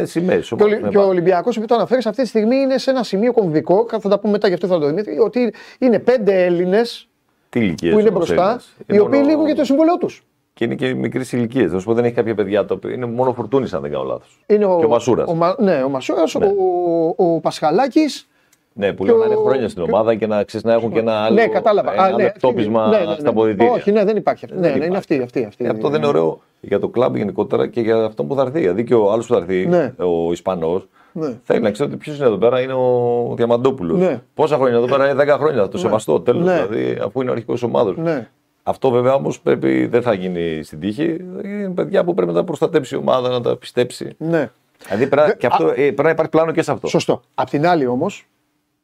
σημαίες. 0.06 0.54
Και, 0.58 0.88
και 0.90 0.98
ο 0.98 1.08
Ολυμπιακός, 1.08 1.56
επειδή 1.56 1.68
το 1.68 1.76
αναφέρεις, 1.76 2.06
αυτή 2.06 2.22
τη 2.22 2.28
στιγμή 2.28 2.56
είναι 2.56 2.78
σε 2.78 2.90
ένα 2.90 3.04
σημείο 3.04 3.34
κομβικό. 3.34 3.86
Θα 3.90 4.10
τα 4.10 4.20
πούμε 4.20 4.32
μετά, 4.32 4.48
γι' 4.48 4.54
αυτό 4.54 4.68
θα 4.68 4.80
το 4.80 4.86
Δημήτρη. 4.88 5.20
Ότι 5.20 5.54
είναι 5.80 6.00
πέντε 6.00 6.46
Έλληνες 6.46 7.10
που 7.50 7.60
είναι 8.00 8.12
μπροστά, 8.12 8.62
οι 8.86 9.00
οποίοι 9.00 9.20
μόνο... 9.20 9.30
λήγουν 9.30 9.46
για 9.46 9.56
το 9.56 9.64
συμβολό 9.64 9.98
τους. 9.98 10.24
Και 10.54 10.66
είναι 10.66 10.76
και 10.76 10.94
μικρής 10.94 11.32
ηλικία. 11.32 11.68
Θα 11.68 11.80
σου 11.80 11.86
πω 11.86 11.94
δεν 11.94 12.06
έχει 12.06 12.14
κάποια 12.14 12.36
παιδιά 12.36 12.66
το 12.66 12.74
οποίο 12.74 12.90
είναι 12.90 13.06
μόνο 13.06 13.34
φορτούνης, 13.34 13.74
αν 13.74 13.82
δεν 13.82 13.92
κάνω 13.92 14.04
λάθος. 14.04 14.44
Είναι 14.46 14.66
ο, 14.66 14.80
και 14.80 14.86
ο 14.86 14.90
Μασούρας. 14.90 15.30
Ο, 15.30 15.56
ναι, 15.64 15.84
ο 15.84 15.90
Μασούρας, 15.90 16.34
ναι. 16.34 16.46
ο, 16.46 17.34
ο 17.34 17.40
Πασχαλάκης. 17.40 18.30
Ναι, 18.74 18.94
που 18.94 19.06
λέω 19.06 19.18
να 19.18 19.26
είναι 19.26 19.36
χρόνια 19.36 19.70
στην 19.70 19.84
ομάδα 19.84 20.16
και 20.16 20.28
να 20.28 20.44
ξέρεις 20.44 20.66
να 20.66 20.74
έχουν 20.74 20.92
και 20.92 21.00
ένα 21.00 21.14
άλλο, 21.14 21.36
ναι, 21.36 21.48
κατάλαβα. 21.48 21.94
Ένα 21.94 22.16
ναι, 22.16 22.32
τόπισμα 22.40 22.88
ναι, 22.88 22.98
ναι, 22.98 23.06
ναι, 23.06 23.16
στα 23.20 23.34
ποδητήρια. 23.34 23.72
Όχι, 23.72 23.92
ναι, 23.92 24.04
δεν 24.04 24.16
υπάρχει 24.16 24.46
αυτό. 24.46 24.60
Ναι, 24.60 24.70
ναι, 24.70 24.86
είναι 24.86 24.98
αυτή. 24.98 25.22
αυτή, 25.22 25.44
αυτή 25.46 25.68
αυτό 25.68 25.90
δεν 25.90 26.00
είναι 26.00 26.08
ωραίο 26.08 26.42
για 26.62 26.80
το 26.80 26.88
κλαμπ 26.88 27.16
γενικότερα 27.16 27.68
και 27.68 27.82
για 27.82 28.04
αυτό 28.04 28.24
που 28.24 28.36
θα 28.36 28.42
έρθει. 28.42 28.60
Δηλαδή 28.60 28.84
και 28.84 28.94
ο 28.94 29.12
άλλος 29.12 29.28
που 29.28 29.34
θα 29.34 29.40
έρθει, 29.40 29.66
ναι. 29.66 29.94
ο 29.98 30.32
Ισπανός, 30.32 30.88
ναι. 31.12 31.40
θέλει 31.44 31.60
να 31.60 31.72
ξέρει 31.72 31.90
ότι 31.90 31.98
ποιος 31.98 32.18
είναι 32.18 32.26
εδώ 32.26 32.38
πέρα, 32.38 32.62
είναι 32.62 32.74
ο 32.74 33.34
Διαμαντόπουλος. 33.36 34.00
Ναι. 34.00 34.22
Πόσα 34.34 34.56
χρόνια 34.56 34.78
εδώ 34.78 34.88
πέρα, 34.88 35.10
είναι 35.10 35.24
10 35.24 35.28
χρόνια, 35.40 35.62
θα 35.62 35.68
το 35.68 35.78
ναι. 35.78 35.84
σεβαστώ 35.84 36.22
τέλος. 36.22 36.46
Ναι. 36.46 36.54
Δηλαδή, 36.54 36.98
αφού 37.04 37.22
είναι 37.22 37.30
ο 37.30 37.34
αρχικός 37.34 37.64
ομάδα. 37.64 37.94
Ναι. 37.98 38.28
Αυτό 38.64 38.90
βέβαια 38.90 39.14
όμως 39.14 39.42
δεν 39.90 40.02
θα 40.02 40.14
γίνει 40.14 40.64
στην 40.64 40.80
τύχη. 40.80 41.18
Είναι 41.44 41.70
παιδιά 41.76 42.04
που 42.04 42.14
πρέπει 42.14 42.32
να 42.32 42.38
τα 42.38 42.44
προστατέψει 42.44 42.96
η 42.96 42.98
ομάδα, 42.98 43.30
να 43.30 43.42
τα 43.42 43.58
πιστέψει. 43.58 44.16
Ναι. 44.18 44.50
Δηλαδή 44.84 45.08
πρέπει, 45.08 45.38
και 45.38 45.48
αυτό, 45.48 45.66
Α... 45.66 45.72
Ε, 45.72 45.74
πρέπει 45.74 46.04
να 46.04 46.10
υπάρχει 46.10 46.32
πλάνο 46.32 46.52
και 46.52 46.62
σε 46.62 46.72
αυτό. 46.72 46.88
Σωστό. 46.88 47.22
Απ' 47.36 47.50
την 47.50 47.68
άλλη 47.68 47.86
όμως, 47.86 48.26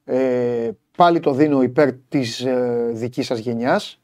ε, 0.08 0.70
πάλι 0.98 1.20
το 1.20 1.32
δίνω 1.32 1.62
υπέρ 1.62 1.94
της 1.94 2.40
ε, 2.40 2.90
δικής 2.94 3.26
σας 3.26 3.40
γενιάς 3.40 4.02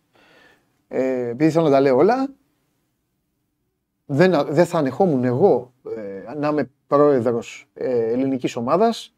ε, 0.88 1.28
επειδή 1.28 1.52
θέλω 1.52 1.66
να 1.66 1.72
τα 1.72 1.82
λέω 1.82 1.98
όλα, 1.98 2.30
δεν, 4.06 4.46
δεν 4.50 4.66
θα 4.66 4.78
ανεχόμουν 4.78 5.24
εγώ 5.24 5.74
ε, 5.96 6.34
να 6.34 6.48
είμαι 6.48 6.70
πρόεδρος 6.88 7.70
ε, 7.74 8.12
ελληνικής 8.12 8.56
ομάδας 8.56 9.14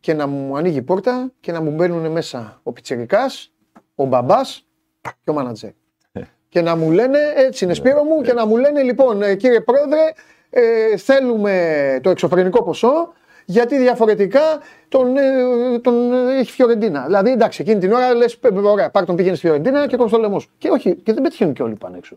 και 0.00 0.14
να 0.14 0.26
μου 0.26 0.56
ανοίγει 0.56 0.82
πόρτα 0.82 1.32
και 1.40 1.52
να 1.52 1.60
μου 1.60 1.70
μπαίνουν 1.70 2.12
μέσα 2.12 2.60
ο 2.62 2.72
Πιτσερικάς, 2.72 3.52
ο 3.94 4.04
μπαμπάς 4.04 4.66
και 5.00 5.30
ο 5.30 5.32
μάνατζερ. 5.32 5.70
και 6.48 6.60
να 6.60 6.76
μου 6.76 6.90
λένε, 6.90 7.18
έτσι 7.36 7.64
είναι 7.64 7.74
Σπύρο 7.74 8.04
μου, 8.04 8.22
και 8.22 8.32
να 8.32 8.46
μου 8.46 8.56
λένε 8.56 8.82
λοιπόν 8.82 9.22
ε, 9.22 9.34
κύριε 9.34 9.60
πρόεδρε, 9.60 10.12
ε, 10.50 10.96
θέλουμε 10.96 11.98
το 12.02 12.10
εξωφρενικό 12.10 12.62
ποσό 12.62 13.12
γιατί 13.44 13.78
διαφορετικά 13.78 14.40
τον, 14.88 15.16
ε, 15.16 15.78
τον 15.78 16.12
έχει 16.12 16.50
Φιωρεντίνα. 16.50 17.04
Δηλαδή 17.04 17.30
εντάξει, 17.30 17.62
εκείνη 17.62 17.80
την 17.80 17.92
ώρα 17.92 18.14
λες: 18.14 18.38
Ωραία, 18.64 18.90
πάρ 18.90 19.04
τον 19.04 19.16
πήγαινες 19.16 19.38
στη 19.38 19.46
Φιωρεντίνα 19.46 19.86
και 19.86 19.96
κόψει 19.96 20.14
το 20.14 20.20
λαιμό. 20.20 20.40
Και 20.58 20.68
όχι, 20.68 20.94
και 20.94 21.12
δεν 21.12 21.22
πετυχαίνουν 21.22 21.54
και 21.54 21.62
όλοι 21.62 21.74
πάνω 21.74 21.96
έξω. 21.96 22.16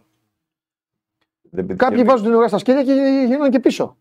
Κάποιοι 1.75 2.03
βάζουν 2.03 2.25
την 2.25 2.35
ώρα 2.35 2.47
στα 2.47 2.57
σκέλια 2.57 2.83
και 2.83 2.93
γίνονται 3.27 3.49
και 3.49 3.59
πίσω. 3.59 3.97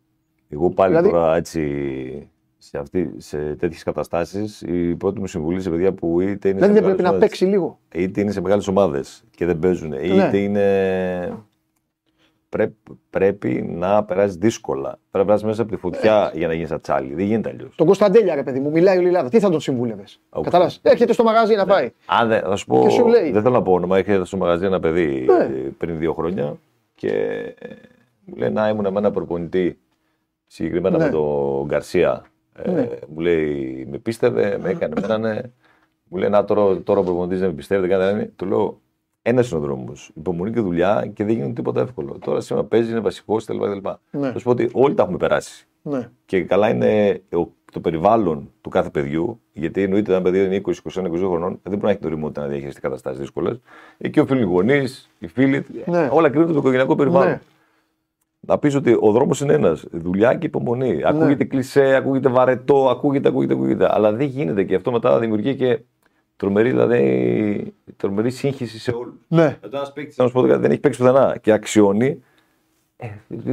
Εγώ 0.48 0.70
πάλι 0.70 0.90
δηλαδή... 0.90 1.10
τώρα 1.10 1.36
έτσι 1.36 2.30
σε, 2.58 2.78
αυτή, 2.78 3.14
σε 3.16 3.54
τέτοιες 3.54 3.82
καταστάσεις, 3.82 4.62
η 4.62 4.94
πρώτη 4.94 5.20
μου 5.20 5.26
συμβουλή 5.26 5.60
σε 5.60 5.70
παιδιά 5.70 5.92
που 5.92 6.20
είτε 6.20 6.48
είναι. 6.48 6.58
Δηλαδή 6.58 6.74
δεν 6.74 6.84
πρέπει 6.84 7.02
να 7.02 7.14
παίξει 7.14 7.44
λίγο. 7.44 7.78
Είτε 7.94 8.20
είναι 8.20 8.30
σε 8.30 8.40
μεγάλες 8.40 8.68
ομάδες 8.68 9.24
και 9.30 9.46
δεν 9.46 9.58
παίζουν, 9.58 9.88
ναι. 9.88 9.96
είτε 9.96 10.38
είναι 10.38 10.66
πρέπει 13.10 13.62
να 13.68 14.04
περάσεις 14.04 14.36
δύσκολα. 14.36 14.88
Πρέπει 14.88 14.98
να 15.10 15.24
περάσεις 15.24 15.46
μέσα 15.46 15.62
από 15.62 15.70
τη 15.70 15.76
φωτιά 15.76 16.30
για 16.34 16.46
να 16.46 16.54
γίνεις 16.54 16.70
ατσάλι. 16.70 17.14
Δεν 17.14 17.24
γίνεται 17.24 17.48
αλλιώς. 17.48 17.74
Τον 17.76 17.86
Κωνσταντέλια, 17.86 18.34
ρε 18.34 18.42
παιδί 18.42 18.60
μου, 18.60 18.70
μιλάει 18.70 18.98
ο 18.98 19.00
Λιλάδας. 19.00 19.30
Τι 19.30 19.40
θα 19.40 19.50
τον 19.50 19.60
συμβούλευες; 19.60 20.20
Κατάλαβες; 20.42 20.80
Έρχεται 20.82 21.12
στο 21.12 21.22
μαγαζί 21.22 21.54
να 21.54 21.64
ναι. 21.64 21.72
πάει. 21.72 21.90
Αν 22.06 22.28
δεν, 22.28 22.40
θα 22.40 22.56
σου 22.56 22.66
πω, 22.66 22.86
δεν 23.32 23.42
θέλω 23.42 23.54
να 23.54 23.62
πω 23.62 23.72
όνομα. 23.72 23.98
Έρχεται 23.98 24.24
στο 24.24 24.36
μαγαζί 24.36 24.64
ένα 24.64 24.80
παιδί 24.80 25.26
ναι. 25.28 25.48
πριν 25.78 25.98
δύο 25.98 26.12
χρόνια 26.12 26.56
και 26.94 27.10
ε, 27.58 27.68
μου 28.24 28.36
λέει 28.36 28.50
να 28.50 28.68
ήμουν 28.68 28.92
με 28.92 28.98
ένα 28.98 29.10
προπονητή 29.10 29.78
συγκεκριμένα 30.46 30.98
ναι. 30.98 31.04
με 31.04 31.10
τον 31.10 31.66
Γκαρσία. 31.66 32.24
Ε, 32.62 32.70
ναι. 32.70 32.88
μου 33.08 33.20
λέει, 33.20 33.86
με 33.90 33.98
πίστευε, 33.98 34.58
με 34.62 34.70
έκανε, 34.70 34.94
με 35.08 35.52
Μου 36.08 36.18
λέει, 36.18 36.28
να 36.28 36.44
τώρα, 36.44 36.82
τώρα 36.82 37.00
ο 37.00 37.02
προπονητής 37.02 37.40
δεν 37.40 37.48
με 37.48 37.54
πιστεύει, 37.54 37.86
δεν 37.86 37.98
κάνει. 37.98 38.26
Του 38.26 38.46
λέω, 38.46 38.80
ένας 39.28 39.50
είναι 39.50 39.60
ο 39.60 39.62
δρόμο. 39.62 39.92
Υπομονή 40.14 40.50
και 40.52 40.60
δουλειά 40.60 41.10
και 41.14 41.24
δεν 41.24 41.34
γίνεται 41.34 41.52
τίποτα 41.52 41.80
εύκολο. 41.80 42.18
Τώρα 42.20 42.40
σήμερα 42.40 42.66
παίζει, 42.66 42.90
είναι 42.90 43.00
βασικός 43.00 43.44
κτλ. 43.44 43.62
Ναι. 44.10 44.30
Θα 44.30 44.38
σου 44.38 44.44
πω 44.44 44.50
ότι 44.50 44.68
όλοι 44.72 44.94
τα 44.94 45.02
έχουμε 45.02 45.18
περάσει. 45.18 45.66
Ναι. 45.82 46.10
Και 46.24 46.42
καλά 46.42 46.68
είναι 46.68 47.22
το 47.72 47.80
περιβάλλον 47.80 48.50
του 48.60 48.68
κάθε 48.68 48.90
παιδιού, 48.90 49.40
γιατί 49.52 49.82
εννοείται 49.82 50.12
ένα 50.12 50.22
παιδί 50.22 50.44
είναι 50.44 50.60
20, 50.64 50.72
21, 50.92 51.04
22 51.04 51.18
χρονών, 51.18 51.60
δεν 51.62 51.72
μπορεί 51.72 51.84
να 51.84 51.90
έχει 51.90 51.98
το 51.98 52.08
ρημότητα 52.08 52.40
να 52.40 52.46
διαχειριστεί 52.46 52.80
καταστάσεις 52.80 53.20
δύσκολες. 53.20 53.60
Εκεί 53.98 54.20
οφείλουν 54.20 54.42
οι 54.42 54.46
γονείς, 54.46 55.10
οι 55.18 55.26
φίλοι, 55.26 55.64
ναι. 55.86 56.08
όλα 56.12 56.30
κρίνονται 56.30 56.52
το 56.52 56.58
οικογενειακό 56.58 56.94
περιβάλλον. 56.94 57.30
Ναι. 57.30 57.40
Να 58.40 58.58
πεις 58.58 58.74
ότι 58.74 58.96
ο 59.00 59.12
δρόμος 59.12 59.40
είναι 59.40 59.52
ένας. 59.52 59.84
Δουλειά 59.90 60.34
και 60.34 60.46
υπομονή. 60.46 60.94
Ναι. 60.94 61.08
Ακούγεται 61.08 61.44
κλεισέ, 61.44 61.94
ακούγεται 61.94 62.28
βαρετό, 62.28 62.88
ακούγεται, 62.88 63.28
ακούγεται, 63.28 63.54
ακούγεται. 63.54 63.88
Αλλά 63.90 64.12
δεν 64.12 64.26
γίνεται 64.26 64.64
και 64.64 64.74
αυτό 64.74 64.92
μετά 64.92 65.18
δημιουργεί 65.18 65.54
και 65.54 65.80
Τρομερή, 66.36 66.70
δηλαδή, 66.70 67.74
τρομερή 67.96 68.30
σύγχυση 68.30 68.78
σε 68.78 68.90
όλους. 68.90 69.14
Ναι. 69.28 69.58
Εδώ 69.64 69.76
ένας 69.76 69.92
παίκτη, 69.92 70.14
να 70.18 70.26
σου 70.26 70.32
πω 70.32 70.42
δεν 70.42 70.70
έχει 70.70 70.80
παίξει 70.80 70.98
πουθενά 70.98 71.36
και 71.40 71.52
αξιώνει. 71.52 72.22
Ε, 72.96 73.08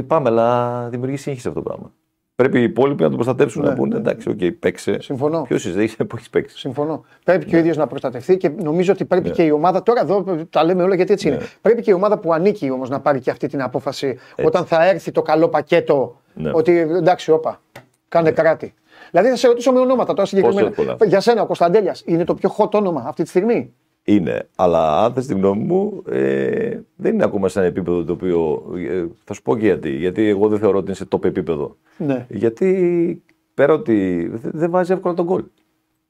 πάμε, 0.06 0.28
αλλά 0.28 0.88
δημιουργεί 0.88 1.16
σύγχυση 1.16 1.48
αυτό 1.48 1.62
το 1.62 1.68
πράγμα. 1.68 1.92
Πρέπει 2.36 2.58
οι 2.58 2.62
υπόλοιποι 2.62 3.02
να 3.02 3.08
τον 3.08 3.16
προστατεύσουν 3.16 3.62
ναι. 3.62 3.68
να 3.68 3.74
πούνε 3.74 3.96
εντάξει, 3.96 4.28
ok, 4.28 4.38
okay, 4.40 4.58
παίξε. 4.58 5.00
Συμφωνώ. 5.00 5.42
Ποιος 5.42 5.64
είσαι, 5.64 5.88
δεν 5.96 6.06
που 6.06 6.16
έχεις 6.16 6.30
παίξει. 6.30 6.58
Συμφωνώ. 6.58 7.04
Πρέπει 7.24 7.44
ναι. 7.44 7.50
και 7.50 7.56
ο 7.56 7.58
ίδιος 7.58 7.76
να 7.76 7.86
προστατευτεί 7.86 8.36
και 8.36 8.48
νομίζω 8.48 8.92
ότι 8.92 9.04
πρέπει 9.04 9.28
ναι. 9.28 9.34
και 9.34 9.42
η 9.42 9.50
ομάδα. 9.50 9.82
Τώρα 9.82 10.00
εδώ 10.00 10.46
τα 10.50 10.64
λέμε 10.64 10.82
όλα 10.82 10.94
γιατί 10.94 11.12
έτσι 11.12 11.28
ναι. 11.28 11.34
είναι. 11.34 11.44
Πρέπει 11.60 11.82
και 11.82 11.90
η 11.90 11.94
ομάδα 11.94 12.18
που 12.18 12.32
ανήκει 12.32 12.70
όμως 12.70 12.88
να 12.88 13.00
πάρει 13.00 13.20
και 13.20 13.30
αυτή 13.30 13.46
την 13.46 13.62
απόφαση 13.62 14.06
έτσι. 14.06 14.46
όταν 14.46 14.64
θα 14.66 14.88
έρθει 14.88 15.10
το 15.10 15.22
καλό 15.22 15.48
πακέτο. 15.48 16.20
Ναι. 16.34 16.50
Ότι 16.54 16.78
εντάξει, 16.78 17.30
όπα, 17.30 17.60
κάνε 18.08 18.28
ναι. 18.28 18.34
κράτη. 18.34 18.74
Δηλαδή 19.14 19.32
θα 19.32 19.38
σε 19.38 19.46
ρωτήσω 19.46 19.72
με 19.72 19.80
ονόματα 19.80 20.14
τώρα 20.14 20.26
συγκεκριμένα. 20.28 20.72
Για 21.06 21.20
σένα, 21.20 21.42
ο 21.42 21.46
Κωνσταντέλιας 21.46 22.02
είναι 22.06 22.24
το 22.24 22.34
πιο 22.34 22.54
hot 22.58 22.70
όνομα 22.70 23.04
αυτή 23.06 23.22
τη 23.22 23.28
στιγμή; 23.28 23.72
Είναι. 24.04 24.48
Αλλά 24.56 25.04
αν 25.04 25.12
θες 25.12 25.26
τη 25.26 25.34
γνώμη 25.34 25.62
μου, 25.62 26.02
ε, 26.08 26.78
δεν 26.96 27.14
είναι 27.14 27.24
ακόμα 27.24 27.48
σε 27.48 27.58
ένα 27.58 27.68
επίπεδο 27.68 28.04
το 28.04 28.12
οποίο. 28.12 28.64
Ε, 28.76 29.04
θα 29.24 29.34
σου 29.34 29.42
πω 29.42 29.56
και 29.56 29.64
γιατί. 29.64 29.90
Γιατί 29.90 30.28
εγώ 30.28 30.48
δεν 30.48 30.58
θεωρώ 30.58 30.76
ότι 30.78 30.86
είναι 30.86 30.94
σε 30.94 31.06
top 31.10 31.24
επίπεδο. 31.24 31.76
Ναι. 31.96 32.26
Γιατί 32.28 33.22
πέρα 33.54 33.72
ότι 33.72 34.30
δεν 34.42 34.70
βάζει 34.70 34.92
εύκολα 34.92 35.14
τον 35.14 35.26
κόλ. 35.26 35.44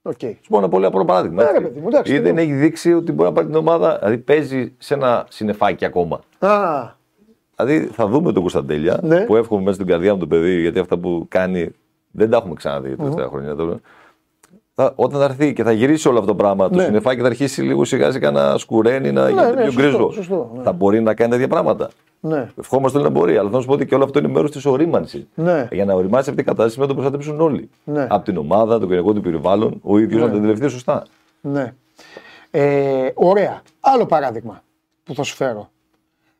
Okay. 0.02 0.32
Σου 0.40 0.48
πω 0.48 0.58
ένα 0.58 0.68
πολύ 0.68 0.84
απλό 0.84 1.04
παράδειγμα. 1.04 1.52
Ναι, 1.52 1.60
παιδί, 1.60 1.82
εντάξει, 1.86 2.18
δεν 2.18 2.38
έχει 2.38 2.52
δείξει 2.52 2.92
ότι 2.92 3.12
μπορεί 3.12 3.28
να 3.28 3.34
πάρει 3.34 3.46
την 3.46 3.56
ομάδα. 3.56 3.98
Δηλαδή 3.98 4.18
παίζει 4.18 4.74
σε 4.78 4.94
ένα 4.94 5.26
συνεφάκι 5.28 5.84
ακόμα. 5.84 6.20
Α. 6.38 6.88
Δηλαδή 7.56 7.86
θα 7.86 8.06
δούμε 8.06 8.32
τον 8.32 8.40
Κωνσταντέλια 8.42 9.00
ναι. 9.02 9.20
που 9.24 9.36
εύχομαι 9.36 9.62
μέσα 9.62 9.74
στην 9.74 9.86
καρδιά 9.86 10.12
μου 10.12 10.18
το 10.18 10.26
παιδί 10.26 10.60
γιατί 10.60 10.78
αυτά 10.78 10.98
που 10.98 11.26
κάνει 11.28 11.70
δεν 12.14 12.30
τα 12.30 12.36
έχουμε 12.36 12.54
ξαναδεί 12.54 12.90
τα 12.90 12.96
τελευταία 12.96 13.26
χρόνια 13.26 13.54
τώρα. 13.54 13.80
Θα, 14.74 14.92
όταν 14.96 15.20
θα 15.20 15.24
έρθει 15.24 15.52
και 15.52 15.62
θα 15.62 15.72
γυρίσει 15.72 16.08
όλο 16.08 16.18
αυτό 16.18 16.30
το 16.30 16.36
πράγμα, 16.36 16.68
ναι. 16.68 16.76
το 16.76 16.82
συνεφάκι 16.82 17.20
θα 17.20 17.26
αρχίσει 17.26 17.62
λίγο 17.62 17.84
σιγά 17.84 18.10
σιγά 18.10 18.30
να 18.30 18.58
σκουραίνει, 18.58 19.12
να 19.12 19.24
ναι, 19.24 19.30
γίνει 19.30 19.54
ναι, 19.54 19.62
πιο 19.62 19.72
γκρίζο. 19.72 20.12
Ναι. 20.54 20.62
Θα 20.62 20.72
μπορεί 20.72 21.00
να 21.00 21.14
κάνει 21.14 21.30
τέτοια 21.30 21.48
πράγματα. 21.48 21.90
Ναι. 22.20 22.50
Ευχόμαστε 22.58 22.98
να 22.98 23.08
μπορεί, 23.08 23.36
αλλά 23.36 23.50
θα 23.50 23.60
σου 23.60 23.66
πω 23.66 23.72
ότι 23.72 23.86
και 23.86 23.94
όλο 23.94 24.04
αυτό 24.04 24.18
είναι 24.18 24.28
μέρος 24.28 24.50
της 24.50 24.64
ορίμανσης. 24.64 25.26
Ναι. 25.34 25.68
Για 25.72 25.84
να 25.84 25.94
οριμάσει 25.94 26.28
αυτή 26.30 26.42
η 26.42 26.44
κατάσταση 26.44 26.80
με 26.80 26.86
το 26.86 26.94
προστατεύσουν 26.94 27.40
όλοι. 27.40 27.70
Ναι. 27.84 28.06
Από 28.10 28.24
την 28.24 28.36
ομάδα, 28.36 28.78
το 28.78 28.86
κοινωνικό 28.86 29.12
του 29.12 29.20
περιβάλλον, 29.20 29.80
ο 29.82 29.98
ίδιος 29.98 30.20
ναι. 30.20 30.26
να 30.26 30.32
την 30.32 30.40
τελευταία 30.40 30.68
σωστά. 30.68 31.06
Ναι. 31.40 31.74
Ε, 32.50 33.10
ωραία. 33.14 33.62
Άλλο 33.80 34.06
παράδειγμα 34.06 34.62
που 35.04 35.14
θα 35.14 35.22
σου 35.22 35.34
φέρω. 35.34 35.70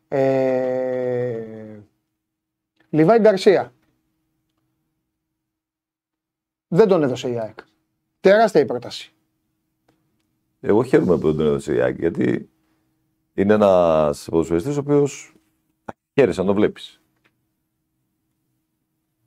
Ε, 0.07 0.21
Λιβάη 2.89 3.19
Γκαρσία. 3.19 3.71
Δεν 6.67 6.87
τον 6.87 7.03
έδωσε 7.03 7.29
η 7.29 7.39
ΑΕΚ. 7.39 7.57
Τεράστια 8.19 8.61
η 8.61 8.65
πρόταση. 8.65 9.13
Εγώ 10.59 10.83
χαίρομαι 10.83 11.17
που 11.17 11.27
δεν 11.27 11.37
τον 11.37 11.45
έδωσε 11.45 11.75
η 11.75 11.81
ΑΕΚ 11.81 11.99
γιατί 11.99 12.49
είναι 13.33 13.53
ένας 13.53 14.27
ποδοσφαιριστής 14.29 14.77
ο 14.77 14.79
οποίος 14.79 15.35
χαίρεσαι 16.13 16.41
να 16.41 16.47
το 16.47 16.53
βλέπεις. 16.53 17.01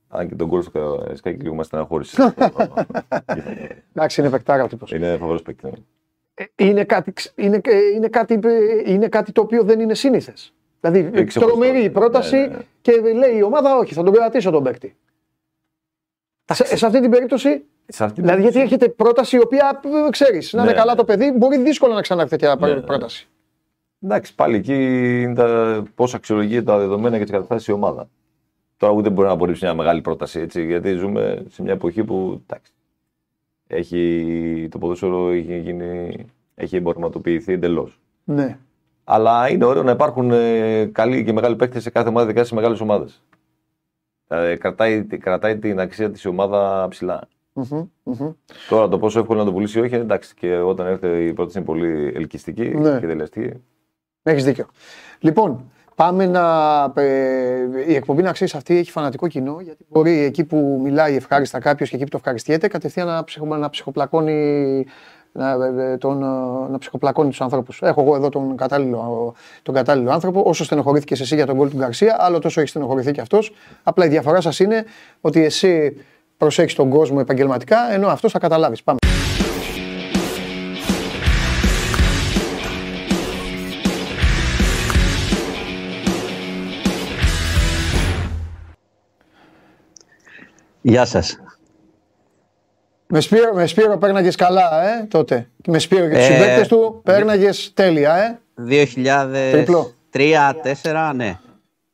Αν 0.08 0.28
και 0.28 0.34
τον 0.34 0.48
κόλ 0.48 0.62
στο 0.62 1.06
Σκάκι 1.14 1.42
λίγο 1.42 1.54
μας 1.54 1.66
στεναχώρησε. 1.66 2.34
Εντάξει, 3.94 4.20
είναι 4.20 4.30
παικτάρα 4.30 4.64
ο 4.64 4.66
τύπος. 4.66 4.92
Είναι 4.92 5.16
φοβερό 5.16 5.42
παίκτη. 5.42 5.66
Ναι. 5.66 5.72
Ε, 6.34 6.44
είναι 6.56 6.84
κάτι, 6.84 7.12
είναι, 7.34 7.60
είναι, 7.94 8.08
κάτι, 8.08 8.40
είναι 8.86 9.08
κάτι 9.08 9.32
το 9.32 9.40
οποίο 9.40 9.62
δεν 9.62 9.80
είναι 9.80 9.94
σύνηθες. 9.94 10.54
Δηλαδή, 10.80 11.24
τρομερή 11.24 11.84
η 11.84 11.90
πρόταση 11.90 12.36
ναι, 12.36 12.46
ναι, 12.46 12.56
ναι. 12.56 12.64
και 12.80 12.92
λέει 13.00 13.36
η 13.36 13.42
ομάδα, 13.42 13.76
όχι, 13.76 13.94
θα 13.94 14.02
τον 14.02 14.12
κρατήσω 14.12 14.50
τον 14.50 14.62
παίκτη. 14.62 14.96
Σε, 16.52 16.76
σε 16.76 16.86
αυτή 16.86 17.00
την 17.00 17.10
περίπτωση. 17.10 17.64
Σε 17.86 18.04
αυτή 18.04 18.20
δηλαδή, 18.20 18.42
γιατί 18.42 18.60
έρχεται 18.60 18.88
πρόταση 18.88 19.36
η 19.36 19.40
οποία 19.40 19.80
ξέρεις, 20.10 20.52
να 20.52 20.62
είναι 20.62 20.70
ναι, 20.70 20.76
καλά 20.76 20.92
ναι. 20.92 20.98
το 20.98 21.04
παιδί, 21.04 21.32
μπορεί 21.36 21.58
δύσκολα 21.58 21.94
να 21.94 22.00
ξανάρθει 22.00 22.36
τέτοια 22.36 22.68
ναι, 22.68 22.80
πρόταση. 22.80 23.28
Εντάξει, 24.00 24.34
πάλι 24.34 24.56
εκεί 24.56 24.74
είναι 25.22 25.34
τα, 25.34 25.82
πώς 25.94 26.14
αξιολογεί 26.14 26.62
τα 26.62 26.78
δεδομένα 26.78 27.16
και 27.16 27.22
τις 27.22 27.32
καταστάσεις 27.32 27.66
η 27.66 27.72
ομάδα. 27.72 28.08
Τώρα 28.76 28.92
ούτε 28.92 29.10
μπορεί 29.10 29.28
να 29.28 29.34
απορρίψει 29.34 29.64
μια 29.64 29.74
μεγάλη 29.74 30.00
πρόταση 30.00 30.40
έτσι, 30.40 30.66
γιατί 30.66 30.92
ζούμε 30.92 31.44
σε 31.50 31.62
μια 31.62 31.72
εποχή 31.72 32.04
που 32.04 32.42
εντάξει, 32.46 32.72
έχει, 33.66 34.68
το 34.70 34.78
ποδόσφαιρο 34.78 35.30
έχει, 35.30 35.58
γίνει, 35.58 36.16
έχει 36.54 36.76
εμπορματοποιηθεί 36.76 37.52
εντελώς. 37.52 38.00
Ναι. 38.24 38.58
Αλλά 39.04 39.50
είναι 39.50 39.64
ωραίο 39.64 39.82
να 39.82 39.90
υπάρχουν 39.90 40.30
ε, 40.30 40.84
καλοί 40.84 41.24
και 41.24 41.32
μεγάλοι 41.32 41.56
παίκτες 41.56 41.82
σε 41.82 41.90
κάθε 41.90 42.08
ομάδα, 42.08 42.24
ειδικά 42.24 42.44
σε 42.44 42.54
μεγάλες 42.54 42.80
ομάδες. 42.80 43.22
Δηλαδή, 44.28 44.56
κρατάει, 44.56 45.04
κρατάει 45.04 45.58
την 45.58 45.80
αξία 45.80 46.10
της 46.10 46.24
ομάδα 46.24 46.88
Τώρα 48.68 48.88
το 48.88 48.98
πόσο 48.98 49.20
εύκολο 49.20 49.38
να 49.38 49.44
το 49.44 49.52
πουλήσει 49.52 49.80
όχι, 49.80 49.94
εντάξει. 49.94 50.34
Και 50.34 50.56
όταν 50.56 50.86
έρθει 50.86 51.26
η 51.26 51.32
πρόταση 51.32 51.58
είναι 51.58 51.66
πολύ 51.66 52.12
ελκυστική 52.14 52.68
ναι. 52.68 52.98
και 52.98 53.06
τελεστική. 53.06 53.52
Έχεις 54.22 54.44
δίκιο. 54.44 54.66
Λοιπόν, 55.18 55.70
πάμε 55.94 56.26
να. 56.26 56.44
Ε, 56.94 57.84
η 57.86 57.94
εκπομπή 57.94 58.22
να 58.22 58.32
ξέρεις 58.32 58.54
αυτή 58.54 58.76
έχει 58.76 58.90
φανατικό 58.90 59.28
κοινό. 59.28 59.60
Γιατί 59.60 59.84
μπορεί 59.88 60.18
εκεί 60.18 60.44
που 60.44 60.80
μιλάει 60.82 61.14
ευχάριστα 61.14 61.58
κάποιος 61.58 61.88
και 61.88 61.94
εκεί 61.94 62.04
που 62.04 62.10
το 62.10 62.16
ευχαριστιέται 62.16 62.68
κατευθείαν 62.68 63.06
να, 63.06 63.24
ψυχο, 63.24 63.56
να 63.56 63.70
ψυχοπλακώνει 63.70 64.86
να, 65.32 65.50
ε, 65.50 65.92
ε, 65.92 65.96
τον, 65.96 66.22
ε, 66.22 66.70
να 66.70 66.78
ψυχοπλακώνει 66.78 67.28
τους 67.28 67.40
ανθρώπους. 67.40 67.82
Έχω 67.82 68.00
εγώ 68.02 68.16
εδώ 68.16 68.28
τον 68.28 68.56
κατάλληλο, 68.56 69.34
τον 69.62 69.74
κατάλληλο 69.74 70.10
άνθρωπο. 70.10 70.42
Όσο 70.44 70.64
στενοχωρήθηκε 70.64 71.22
εσύ 71.22 71.34
για 71.34 71.46
τον 71.46 71.56
γκολ 71.56 71.70
του 71.70 71.76
Γκαρσία, 71.76 72.16
άλλο 72.18 72.38
τόσο 72.38 72.60
έχει 72.60 72.68
στενοχωρηθεί 72.68 73.12
και 73.12 73.20
αυτός. 73.20 73.52
Απλά 73.82 74.04
η 74.04 74.08
διαφορά 74.08 74.40
σας 74.40 74.58
είναι 74.58 74.84
ότι 75.20 75.44
εσύ 75.44 75.96
προσέχεις 76.36 76.74
τον 76.74 76.90
κόσμο 76.90 77.18
επαγγελματικά, 77.20 77.92
ενώ 77.92 78.08
αυτός 78.08 78.32
θα 78.32 78.38
καταλάβεις. 78.38 78.82
Πάμε. 78.82 78.98
Γεια 90.80 91.04
σας. 91.04 91.38
Με 93.10 93.20
Σπύρο, 93.20 93.52
με 93.54 93.66
Σπύρο 93.66 93.98
πέρναγες 93.98 94.36
καλά, 94.36 94.82
ε, 94.82 95.06
τότε. 95.10 95.50
Με 95.66 95.78
Σπύρο 95.78 96.08
και 96.08 96.14
τους 96.14 96.24
ε... 96.28 96.32
συμπαίκτες 96.32 96.68
του 96.68 97.00
πέρναγες 97.04 97.72
τέλεια, 97.74 98.14
ε. 98.14 98.38
2003-2004, 100.12 101.12
ναι. 101.14 101.38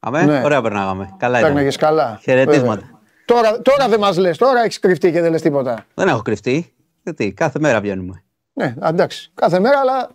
Αμέ, 0.01 0.23
ναι. 0.23 0.41
ωραία 0.45 0.63
περνάγαμε. 0.63 1.15
Καλά 1.19 1.39
ήταν. 1.39 1.51
Πέρναγες 1.51 1.77
καλά. 1.77 2.19
Χαιρετίσματα. 2.23 3.01
Τώρα, 3.25 3.63
τώρα 3.63 3.89
δεν 3.89 3.99
μας 3.99 4.17
λες, 4.17 4.39
τώρα 4.39 4.63
έχεις 4.63 4.79
κρυφτεί 4.79 5.13
και 5.13 5.21
δεν 5.21 5.31
λες 5.31 5.43
τίποτα. 5.43 5.85
Δεν 5.95 6.09
έχω 6.09 6.23
κρυφτεί. 6.23 6.75
Γιατί, 7.03 7.33
κάθε 7.33 7.59
μέρα 7.59 7.81
βγαίνουμε. 7.81 8.23
Ναι, 8.53 8.75
εντάξει. 8.83 9.31
Κάθε 9.35 9.61
μέρα, 9.61 9.79
αλλά 9.79 10.09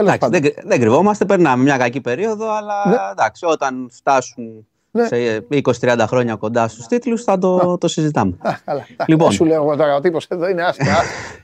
Εντάξει, 0.00 0.28
δεν, 0.30 0.42
δεν 0.64 0.80
κρυβόμαστε, 0.80 1.24
περνάμε 1.24 1.62
μια 1.62 1.76
κακή 1.76 2.00
περίοδο, 2.00 2.50
αλλά 2.56 2.88
ναι. 2.88 2.96
εντάξει, 3.10 3.44
όταν 3.46 3.88
φτάσουν 3.92 4.66
ναι. 4.94 5.06
σε 5.06 5.46
20-30 5.80 6.04
χρόνια 6.06 6.34
κοντά 6.34 6.68
στους 6.68 6.86
τίτλους 6.86 7.22
θα 7.22 7.38
το, 7.38 7.78
το 7.78 7.88
συζητάμε. 7.88 8.36
Α, 8.38 8.54
καλά. 8.64 8.86
Λοιπόν. 9.06 9.32
Σου 9.32 9.44
λέω 9.44 9.62
εγώ 9.62 9.76
τώρα, 9.76 9.94
ο 9.94 10.00
τύπος 10.00 10.26
εδώ 10.28 10.48
είναι 10.48 10.62
άσχημα. 10.62 10.96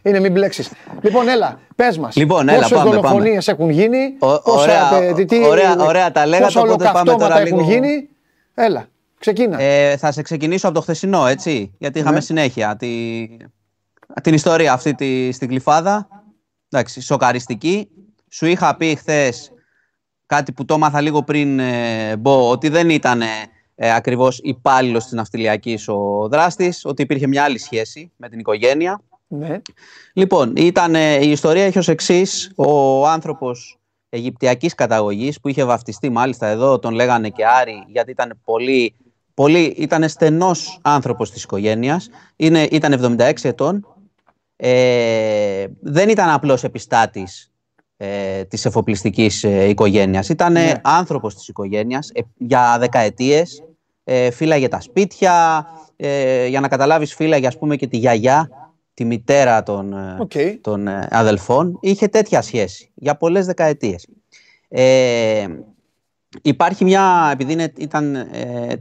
είναι 0.02 0.20
μην 0.20 0.32
μπλέξεις. 0.32 0.70
λοιπόν, 1.00 1.28
έλα, 1.28 1.58
πες 1.76 1.98
μας. 1.98 2.16
Λοιπόν, 2.16 2.48
έλα, 2.48 2.60
πόσες 2.60 2.82
δολοφονίες 2.82 3.48
έχουν 3.48 3.70
γίνει, 3.70 3.98
ο, 4.18 4.50
ωραία, 4.50 5.14
τι, 5.14 5.46
ωραία, 5.46 5.76
ωραία 5.78 6.12
τα 6.12 6.26
λέγατε, 6.26 6.44
πόσα 6.44 6.60
οπότε 6.60 6.90
πάμε 6.92 7.14
τώρα 7.14 7.40
έχουν 7.40 7.58
λίγο... 7.58 7.70
γίνει. 7.70 8.08
Έλα, 8.54 8.86
ξεκίνα. 9.18 9.60
Ε, 9.60 9.96
θα 9.96 10.12
σε 10.12 10.22
ξεκινήσω 10.22 10.66
από 10.66 10.74
το 10.76 10.82
χθεσινό, 10.82 11.26
έτσι, 11.26 11.74
γιατί 11.78 11.98
είχαμε 11.98 12.14
ναι. 12.14 12.20
συνέχεια 12.20 12.76
τη, 12.76 13.26
την 14.22 14.34
ιστορία 14.34 14.72
αυτή 14.72 14.94
τη, 14.94 15.32
στην 15.32 15.48
Κλειφάδα. 15.48 16.08
Εντάξει, 16.70 17.00
σοκαριστική. 17.00 17.88
Σου 18.28 18.46
είχα 18.46 18.76
πει 18.76 18.94
χθες 18.94 19.52
κάτι 20.30 20.52
που 20.52 20.64
το 20.64 20.74
έμαθα 20.74 21.00
λίγο 21.00 21.22
πριν 21.22 21.58
ε, 21.58 22.16
μπω, 22.16 22.50
ότι 22.50 22.68
δεν 22.68 22.90
ήταν 22.90 23.22
ε, 23.74 23.94
ακριβώς 23.94 24.38
υπάλληλος 24.42 25.04
της 25.04 25.12
ναυτιλιακής 25.12 25.88
ο 25.88 26.28
δράστης, 26.30 26.84
ότι 26.84 27.02
υπήρχε 27.02 27.26
μια 27.26 27.44
άλλη 27.44 27.58
σχέση 27.58 28.12
με 28.16 28.28
την 28.28 28.38
οικογένεια. 28.38 29.02
Ναι. 29.26 29.60
Λοιπόν, 30.12 30.52
ήταν, 30.56 30.94
ε, 30.94 31.24
η 31.24 31.30
ιστορία 31.30 31.64
έχει 31.64 31.78
ως 31.78 31.88
εξής. 31.88 32.52
ο 32.56 33.06
άνθρωπος 33.06 33.78
Αιγυπτιακής 34.08 34.74
καταγωγής 34.74 35.40
που 35.40 35.48
είχε 35.48 35.64
βαφτιστεί 35.64 36.10
μάλιστα 36.10 36.46
εδώ, 36.46 36.78
τον 36.78 36.94
λέγανε 36.94 37.28
και 37.28 37.46
Άρη 37.46 37.84
γιατί 37.86 38.10
ήταν 38.10 38.40
πολύ, 38.44 38.94
πολύ 39.34 39.64
ήταν 39.64 40.08
στενός 40.08 40.78
άνθρωπος 40.82 41.30
της 41.30 41.42
οικογένειας, 41.42 42.08
είναι, 42.36 42.62
ήταν 42.62 42.92
76 42.92 43.32
ετών, 43.42 43.86
ε, 44.56 45.66
δεν 45.80 46.08
ήταν 46.08 46.30
απλός 46.30 46.64
επιστάτης 46.64 47.49
ε, 48.02 48.44
της 48.44 48.64
εφοπλιστικής 48.64 49.44
ε, 49.44 49.68
οικογένειας. 49.68 50.28
Ήταν 50.28 50.52
ναι. 50.52 50.72
άνθρωπος 50.82 51.34
της 51.34 51.48
οικογένειας 51.48 52.10
ε, 52.14 52.20
για 52.36 52.76
δεκαετίες, 52.78 53.62
ε, 54.04 54.30
φύλαγε 54.30 54.68
τα 54.68 54.80
σπίτια, 54.80 55.66
ε, 55.96 56.46
για 56.46 56.60
να 56.60 56.68
καταλάβεις 56.68 57.14
φύλαγε 57.14 57.46
ας 57.46 57.58
πούμε 57.58 57.76
και 57.76 57.86
τη 57.86 57.96
γιαγιά, 57.96 58.48
τη 58.94 59.04
μητέρα 59.04 59.62
των, 59.62 59.94
okay. 60.22 60.58
των 60.60 60.88
αδελφών. 61.10 61.78
Είχε 61.80 62.08
τέτοια 62.08 62.42
σχέση 62.42 62.90
για 62.94 63.16
πολλές 63.16 63.46
δεκαετίες. 63.46 64.06
Ε, 64.68 65.46
υπάρχει 66.42 66.84
μια, 66.84 67.30
επειδή 67.32 67.72
ήταν 67.78 68.16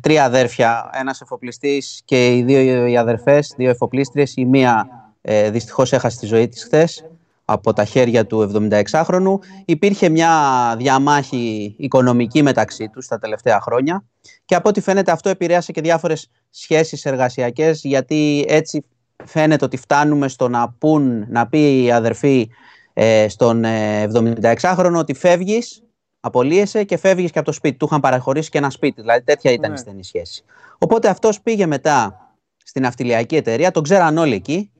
τρία 0.01 0.23
αδέρφια, 0.23 0.89
ένας 0.93 1.21
εφοπλιστής 1.21 2.01
και 2.05 2.35
οι 2.35 2.43
δύο 2.43 2.85
οι 2.85 2.97
αδερφές, 2.97 3.53
δύο 3.57 3.69
εφοπλίστριες, 3.69 4.33
η 4.35 4.45
μία 4.45 4.87
ε, 5.21 5.49
δυστυχώς 5.49 5.93
έχασε 5.93 6.19
τη 6.19 6.25
ζωή 6.25 6.47
της 6.47 6.63
χθες, 6.63 7.05
από 7.51 7.73
τα 7.73 7.85
χέρια 7.85 8.25
του 8.25 8.51
76χρονου. 8.71 9.37
Υπήρχε 9.65 10.09
μια 10.09 10.31
διαμάχη 10.77 11.75
οικονομική 11.77 12.41
μεταξύ 12.43 12.89
τους 12.89 13.07
τα 13.07 13.19
τελευταία 13.19 13.61
χρόνια 13.61 14.03
και 14.45 14.55
από 14.55 14.69
ό,τι 14.69 14.81
φαίνεται 14.81 15.11
αυτό 15.11 15.29
επηρέασε 15.29 15.71
και 15.71 15.81
διάφορες 15.81 16.29
σχέσεις 16.49 17.05
εργασιακές 17.05 17.81
γιατί 17.83 18.45
έτσι 18.47 18.85
φαίνεται 19.25 19.65
ότι 19.65 19.77
φτάνουμε 19.77 20.27
στο 20.27 20.47
να 20.47 20.69
πούν, 20.69 21.25
να 21.29 21.47
πει 21.47 21.83
η 21.83 21.91
αδερφή 21.91 22.49
ε, 22.93 23.27
στον 23.29 23.63
76χρονο 23.63 24.93
ε, 24.93 24.97
ότι 24.97 25.13
φεύγεις, 25.13 25.83
απολύεσαι 26.19 26.83
και 26.83 26.97
φεύγεις 26.97 27.31
και 27.31 27.39
από 27.39 27.47
το 27.47 27.53
σπίτι. 27.53 27.77
Του 27.77 27.85
είχαν 27.85 27.99
παραχωρήσει 27.99 28.49
και 28.49 28.57
ένα 28.57 28.69
σπίτι, 28.69 29.01
δηλαδή 29.01 29.23
τέτοια 29.23 29.51
ήταν 29.51 29.69
η 29.69 29.73
ναι. 29.73 29.79
στενή 29.79 30.03
σχέση. 30.03 30.43
Οπότε 30.77 31.09
αυτός 31.09 31.41
πήγε 31.41 31.65
μετά 31.65 32.27
στην 32.63 32.85
αυτιλιακή 32.85 33.35
εταιρεία, 33.35 33.71
τον 33.71 33.83
ξέραν 33.83 34.17
όλοι 34.17 34.33
εκεί, 34.33 34.71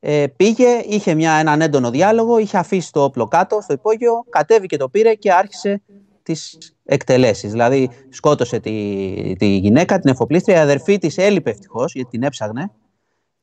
ε, 0.00 0.26
πήγε, 0.36 0.68
είχε 0.84 1.14
μια, 1.14 1.32
έναν 1.32 1.60
έντονο 1.60 1.90
διάλογο, 1.90 2.38
είχε 2.38 2.58
αφήσει 2.58 2.92
το 2.92 3.02
όπλο 3.02 3.28
κάτω 3.28 3.60
στο 3.60 3.72
υπόγειο, 3.72 4.24
κατέβηκε 4.28 4.76
το 4.76 4.88
πήρε 4.88 5.14
και 5.14 5.32
άρχισε 5.32 5.82
τις 6.22 6.58
εκτελέσεις. 6.84 7.50
Δηλαδή 7.50 7.90
σκότωσε 8.08 8.60
τη, 8.60 9.34
τη 9.38 9.46
γυναίκα, 9.46 9.98
την 9.98 10.10
εφοπλίστρια, 10.10 10.56
η 10.56 10.60
αδερφή 10.60 10.98
της 10.98 11.18
έλειπε 11.18 11.50
ευτυχώς, 11.50 11.92
γιατί 11.94 12.10
την 12.10 12.22
έψαγνε, 12.22 12.70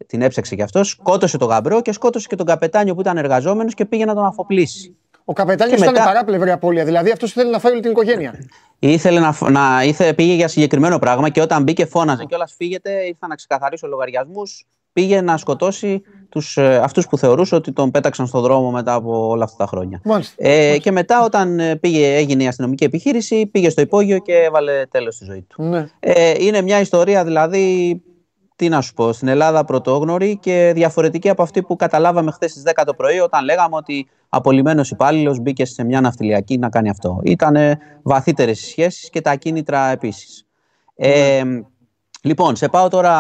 την 0.06 0.22
έψαξε 0.22 0.56
κι 0.56 0.62
αυτός, 0.62 0.90
σκότωσε 0.90 1.38
τον 1.38 1.48
γαμπρό 1.48 1.82
και 1.82 1.92
σκότωσε 1.92 2.28
και 2.28 2.36
τον 2.36 2.46
καπετάνιο 2.46 2.94
που 2.96 3.02
ήταν 3.02 3.18
εργαζόμενος 3.18 3.74
και 3.74 3.86
πήγε 3.86 4.06
να 4.06 4.14
τον 4.14 4.26
αφοπλίσει. 4.26 4.98
Ο 5.26 5.34
καπετάνιος 5.34 5.80
ήταν 5.80 5.94
μετά... 5.94 6.06
παράπλευρη 6.06 6.52
απώλεια, 6.52 6.86
δηλαδή 6.86 7.12
αυτός 7.12 7.30
ήθελε 7.30 7.50
να 7.50 7.60
φάει 7.60 7.72
όλη 7.72 7.82
την 7.82 7.92
οικογένεια. 7.92 8.34
Ήθελε 8.80 9.20
να, 9.20 9.50
να 9.50 9.84
ήθελε, 9.84 10.14
πήγε 10.14 10.34
για 10.34 10.48
συγκεκριμένο 10.48 11.00
πράγμα 11.00 11.30
και 11.30 11.42
όταν 11.42 11.64
μπήκε 11.64 11.86
φώναζε 11.86 12.24
και 12.24 12.36
όλα 12.36 12.48
φύγεται, 12.48 12.92
ήρθα 12.92 13.28
να 13.28 13.36
ξεκαθαρίσω 13.36 13.88
λογαριασμούς 13.88 14.66
πήγε 14.96 15.22
να 15.22 15.38
σκοτώσει 15.38 16.02
τους, 16.30 16.58
ε, 16.58 16.78
αυτούς 16.78 17.08
που 17.08 17.18
θεωρούσε 17.18 17.56
ότι 17.56 17.72
τον 17.72 17.92
πέταξαν 17.92 18.28
στον 18.28 18.42
δρόμο 18.42 18.72
μετά 18.72 18.94
από 18.94 19.28
όλα 19.28 19.44
αυτά 19.44 19.58
τα 19.58 19.66
χρόνια. 19.66 20.02
ε, 20.36 20.78
Και 20.78 20.92
μετά 20.92 21.24
όταν 21.24 21.60
ε, 21.60 21.76
πήγε, 21.76 22.16
έγινε 22.16 22.44
η 22.44 22.48
αστυνομική 22.48 22.84
επιχείρηση, 22.84 23.46
πήγε 23.46 23.70
στο 23.70 23.82
υπόγειο 23.82 24.20
και 24.20 24.34
έβαλε 24.34 24.86
τέλος 24.86 25.16
στη 25.16 25.26
ζωή 25.26 25.42
του. 25.42 25.64
Ναι. 25.64 25.86
Ε, 26.00 26.34
είναι 26.40 26.62
μια 26.62 26.80
ιστορία 26.80 27.24
δηλαδή, 27.24 28.02
τι 28.56 28.70
να 28.70 28.82
σου 28.82 28.94
πω, 28.94 29.14
στην 29.14 29.28
Ελλάδα 29.28 29.66
πρωτόγνωρη 29.66 30.38
και 30.38 30.72
διαφορετική 30.76 31.30
από 31.30 31.42
αυτή 31.44 31.62
που 31.62 31.76
καταλάβαμε 31.76 32.32
χθες 32.32 32.52
στις 32.52 32.64
10 32.76 32.84
το 32.86 32.94
πρωί 32.94 33.20
όταν 33.20 33.44
λέγαμε 33.46 33.76
ότι 33.76 34.08
απολυμμένος 34.30 34.92
υπάλληλος 34.92 35.40
μπήκε 35.40 35.66
σε 35.66 35.84
μια 35.84 36.02
ναυτιλιακή 36.02 36.58
να 36.58 36.70
κάνει 36.70 36.90
αυτό. 36.90 37.20
Ήταν 37.24 37.56
βαθύτερες 38.04 38.60
σχέσεις 38.60 39.10
και 39.10 39.22
τα 39.22 39.36
κίνητρα 39.36 39.88
επίσης. 39.92 40.46
Ε, 40.96 41.44
ναι. 41.44 41.62
Λοιπόν, 42.26 42.56
σε 42.56 42.68
πάω 42.68 42.88
τώρα 42.88 43.14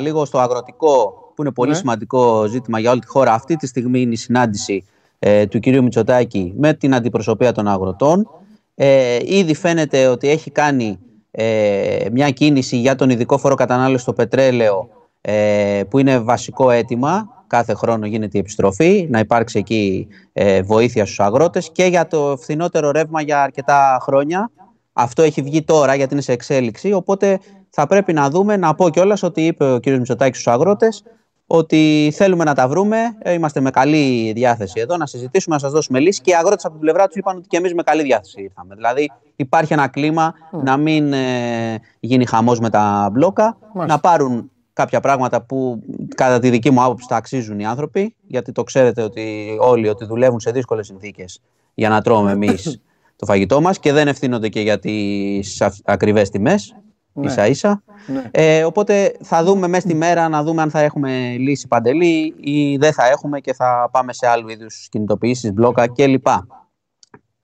λίγο 0.00 0.24
στο 0.24 0.38
αγροτικό, 0.38 1.14
που 1.34 1.42
είναι 1.42 1.52
πολύ 1.52 1.70
ναι. 1.70 1.76
σημαντικό 1.76 2.46
ζήτημα 2.46 2.78
για 2.78 2.90
όλη 2.90 3.00
τη 3.00 3.06
χώρα. 3.06 3.32
Αυτή 3.32 3.56
τη 3.56 3.66
στιγμή 3.66 4.00
είναι 4.00 4.12
η 4.12 4.16
συνάντηση 4.16 4.84
ε, 5.18 5.46
του 5.46 5.58
κυρίου 5.58 5.82
Μητσοτάκη 5.82 6.52
με 6.56 6.74
την 6.74 6.94
αντιπροσωπεία 6.94 7.52
των 7.52 7.68
αγροτών. 7.68 8.28
Ε, 8.74 9.18
ήδη 9.22 9.54
φαίνεται 9.54 10.06
ότι 10.06 10.28
έχει 10.28 10.50
κάνει 10.50 10.98
ε, 11.30 12.06
μια 12.12 12.30
κίνηση 12.30 12.76
για 12.76 12.94
τον 12.94 13.10
ειδικό 13.10 13.38
φόρο 13.38 13.54
κατανάλωσης 13.54 14.02
στο 14.02 14.12
πετρέλαιο, 14.12 14.88
ε, 15.20 15.82
που 15.90 15.98
είναι 15.98 16.18
βασικό 16.18 16.70
αίτημα. 16.70 17.28
Κάθε 17.46 17.74
χρόνο 17.74 18.06
γίνεται 18.06 18.36
η 18.36 18.40
επιστροφή, 18.40 19.06
να 19.10 19.18
υπάρξει 19.18 19.58
εκεί 19.58 20.06
ε, 20.32 20.62
βοήθεια 20.62 21.04
στους 21.04 21.20
αγρότες 21.20 21.70
και 21.72 21.84
για 21.84 22.06
το 22.06 22.36
φθηνότερο 22.40 22.90
ρεύμα 22.90 23.22
για 23.22 23.42
αρκετά 23.42 23.98
χρόνια. 24.00 24.50
Αυτό 24.92 25.22
έχει 25.22 25.42
βγει 25.42 25.62
τώρα 25.62 25.94
γιατί 25.94 26.12
είναι 26.12 26.22
σε 26.22 26.32
εξέλιξη, 26.32 26.92
οπότε 26.92 27.38
θα 27.70 27.86
πρέπει 27.86 28.12
να 28.12 28.30
δούμε, 28.30 28.56
να 28.56 28.74
πω 28.74 28.90
κιόλας 28.90 29.22
ότι 29.22 29.46
είπε 29.46 29.64
ο 29.64 29.80
κ. 29.80 29.86
Μητσοτάκης 29.86 30.40
στους 30.40 30.52
αγρότες 30.52 31.02
ότι 31.46 32.12
θέλουμε 32.14 32.44
να 32.44 32.54
τα 32.54 32.68
βρούμε. 32.68 32.98
Ε, 33.18 33.32
είμαστε 33.32 33.60
με 33.60 33.70
καλή 33.70 34.32
διάθεση 34.32 34.80
εδώ 34.80 34.96
να 34.96 35.06
συζητήσουμε, 35.06 35.54
να 35.54 35.60
σας 35.60 35.72
δώσουμε 35.72 36.00
λύση. 36.00 36.20
Και 36.20 36.30
οι 36.30 36.34
αγρότες 36.34 36.64
από 36.64 36.72
την 36.72 36.82
πλευρά 36.82 37.06
τους 37.06 37.16
είπαν 37.16 37.36
ότι 37.36 37.46
και 37.48 37.56
εμείς 37.56 37.74
με 37.74 37.82
καλή 37.82 38.02
διάθεση 38.02 38.42
ήρθαμε. 38.42 38.74
Δηλαδή 38.74 39.10
υπάρχει 39.36 39.72
ένα 39.72 39.88
κλίμα 39.88 40.34
να 40.50 40.76
μην 40.76 41.12
ε, 41.12 41.80
γίνει 42.00 42.26
χαμός 42.26 42.60
με 42.60 42.70
τα 42.70 43.08
μπλόκα, 43.12 43.58
να 43.86 43.98
πάρουν 43.98 44.50
κάποια 44.72 45.00
πράγματα 45.00 45.42
που 45.42 45.82
κατά 46.14 46.38
τη 46.38 46.50
δική 46.50 46.70
μου 46.70 46.82
άποψη 46.82 47.08
τα 47.08 47.16
αξίζουν 47.16 47.58
οι 47.58 47.66
άνθρωποι, 47.66 48.14
γιατί 48.26 48.52
το 48.52 48.62
ξέρετε 48.62 49.02
ότι 49.02 49.56
όλοι 49.60 49.88
ότι 49.88 50.04
δουλεύουν 50.04 50.40
σε 50.40 50.50
δύσκολες 50.50 50.86
συνθήκες 50.86 51.40
για 51.74 51.88
να 51.88 52.02
τρώμε 52.02 52.30
εμείς 52.30 52.80
το 53.16 53.26
φαγητό 53.26 53.60
μας 53.60 53.78
και 53.78 53.92
δεν 53.92 54.08
ευθύνονται 54.08 54.48
και 54.48 54.60
για 54.60 54.78
τις 54.78 55.62
ακριβές 55.84 56.30
τιμές 56.30 56.74
ναι. 57.20 57.26
ίσα 57.26 57.46
ίσα. 57.46 57.82
Ναι. 58.06 58.22
Ε, 58.30 58.64
οπότε 58.64 59.16
θα 59.22 59.44
δούμε 59.44 59.68
μέσα 59.68 59.88
στη 59.88 59.94
μέρα 59.94 60.28
να 60.28 60.42
δούμε 60.42 60.62
αν 60.62 60.70
θα 60.70 60.80
έχουμε 60.80 61.36
λύση 61.38 61.68
παντελή 61.68 62.34
ή 62.40 62.76
δεν 62.76 62.92
θα 62.92 63.06
έχουμε 63.06 63.40
και 63.40 63.54
θα 63.54 63.88
πάμε 63.92 64.12
σε 64.12 64.26
άλλου 64.26 64.48
είδους 64.48 64.88
κινητοποιήσεις, 64.90 65.52
μπλόκα 65.52 65.88
κλπ. 65.88 66.26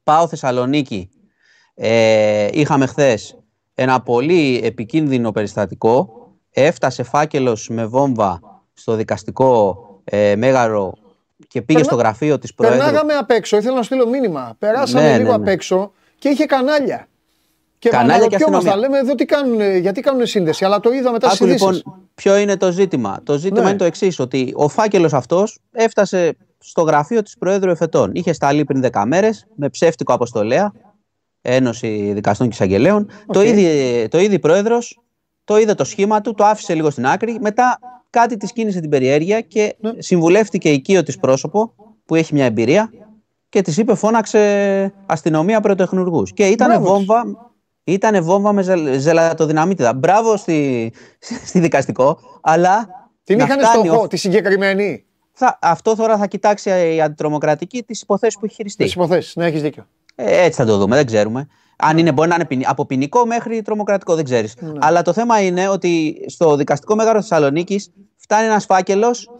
Πάω 0.03 0.29
Θεσσαλονίκη. 0.29 1.09
Ε, 1.75 2.49
είχαμε 2.53 2.87
χθες 2.87 3.39
ένα 3.75 4.03
πολύ 4.03 4.61
επικίνδυνο 4.65 5.31
περιστατικό. 5.31 6.13
Έφτασε 6.51 7.03
φάκελος 7.03 7.69
με 7.69 7.87
βόμβα 7.87 8.41
στο 8.73 8.95
δικαστικό 8.95 9.77
ε, 10.05 10.37
Μέγαρο 10.37 10.93
και 11.49 11.63
πήγε 11.63 11.83
στο 11.83 11.95
γραφείο 11.95 12.39
της 12.39 12.55
Προέδρου. 12.55 12.79
Περνάγαμε 12.79 13.15
απ' 13.15 13.31
έξω, 13.31 13.57
ήθελα 13.57 13.77
να 13.77 13.83
στείλω 13.83 14.09
μήνυμα. 14.09 14.55
Περάσαμε 14.59 15.11
ναι, 15.11 15.17
λίγο 15.17 15.29
ναι, 15.29 15.35
απ' 15.35 15.47
έξω 15.47 15.93
και 16.19 16.29
είχε 16.29 16.45
κανάλια. 16.47 17.07
Και 17.83 17.89
Κανάλια 17.89 18.27
και 18.27 18.35
αστυνομία. 18.35 18.77
λέμε 18.77 18.99
εδώ 18.99 19.15
τι 19.15 19.25
κάνουν, 19.25 19.77
γιατί 19.77 20.01
κάνουν 20.01 20.27
σύνδεση, 20.27 20.65
αλλά 20.65 20.81
το 20.81 20.93
είδα 20.93 21.13
μετά 21.13 21.31
στις 21.31 21.47
λοιπόν, 21.47 21.83
ποιο 22.15 22.37
είναι 22.37 22.57
το 22.57 22.73
ζήτημα; 22.73 23.21
Το 23.23 23.39
ζήτημα 23.39 23.63
ναι. 23.63 23.69
είναι 23.69 23.79
το 23.79 23.85
εξής, 23.85 24.19
ότι 24.19 24.53
ο 24.57 24.69
φάκελος 24.69 25.13
αυτός 25.13 25.59
έφτασε 25.73 26.37
στο 26.59 26.83
γραφείο 26.83 27.23
της 27.23 27.39
Προέδρου 27.39 27.71
Εφετών. 27.71 28.11
Είχε 28.15 28.33
σταλεί 28.33 28.65
πριν 28.65 28.85
10 28.93 29.03
μέρες 29.07 29.47
με 29.55 29.69
ψεύτικο 29.69 30.13
αποστολέα, 30.13 30.73
Ένωση 31.43 32.13
Δικαστών 32.15 32.47
και 32.49 32.53
Εισαγγελέων. 32.55 33.09
Το 33.27 33.43
είδε 33.43 34.09
το 34.09 34.19
είδε 34.19 34.39
πρόεδρος, 34.39 35.01
το 35.45 35.59
είδε 35.59 35.75
το 35.75 35.85
σχήμα 35.85 36.21
του, 36.21 36.35
το 36.35 36.45
άφησε 36.45 36.75
λίγο 36.75 36.91
στην 36.91 37.07
άκρη. 37.07 37.39
Μετά 37.41 37.79
κάτι 38.11 38.37
της 38.37 38.53
κίνησε 38.53 38.81
την 38.81 38.91
περιέργεια 38.91 39.41
και 39.41 39.77
ναι. 39.81 39.91
συμβουλεύτηκε 39.99 40.71
οικείο 40.71 41.03
της 41.03 41.19
πρόσωπο 41.19 41.75
που 42.05 42.15
έχει 42.15 42.35
μια 42.35 42.45
εμπειρία 42.45 42.91
και 43.49 43.63
της 43.63 43.77
είπε 43.77 43.95
φώναξε 43.95 44.93
αστυνομία 45.07 45.61
πρωτοεχνουργού. 45.61 46.23
Και 46.23 46.47
ήταν 46.47 46.83
βόμβα, 46.83 47.52
ήτανε 47.85 48.21
βόμβα 48.21 48.53
με 48.53 48.63
ζελ, 48.63 49.01
ζελατοδυναμίτιδα. 49.01 49.95
Μπράβο 49.95 50.37
στη, 50.37 50.93
στη 51.45 51.61
δικαστικό, 51.61 52.19
αλλά. 52.41 53.01
Την 53.25 53.39
είχαν 53.39 53.59
στόχο, 53.65 54.07
τη 54.07 54.17
συγκεκριμένη; 54.17 55.05
Θα, 55.33 55.59
αυτό 55.63 55.97
τώρα 55.97 56.17
θα 56.17 56.27
κοιτάξει 56.27 56.71
η 56.95 57.01
αντιτρομοκρατική 57.01 57.83
τις 57.83 58.01
υποθέσεις 58.01 58.39
που 58.39 58.45
έχει 58.45 58.55
χειριστεί. 58.55 58.85
Τις 58.85 58.95
υποθέσεις, 58.95 59.37
ναι, 59.37 59.47
έχεις 59.47 59.63
δίκιο. 59.63 59.87
Ε, 60.15 60.45
έτσι 60.45 60.61
θα 60.61 60.67
το 60.67 60.77
δούμε, 60.77 60.97
δεν 60.97 61.07
ξέρουμε. 61.07 61.49
Αν 61.77 61.99
είναι, 61.99 62.13
μπορεί 62.13 62.29
να 62.29 62.37
είναι 62.49 62.65
από 62.67 62.87
ποινικό 62.87 63.27
μέχρι 63.27 63.63
τρομοκρατικό, 63.63 64.15
δεν 64.15 64.25
ξέρεις. 64.25 64.55
Ναι. 64.61 64.73
Αλλά 64.81 65.03
το 65.03 65.13
θέμα 65.13 65.41
είναι 65.41 65.69
ότι 65.69 66.17
στο 66.29 66.57
δικαστικό 66.57 66.95
μέγαρο 66.95 67.21
Θεσσαλονίκης 67.21 67.93
φτάνει 68.17 68.47
ένας 68.47 68.65
φάκελος 68.65 69.31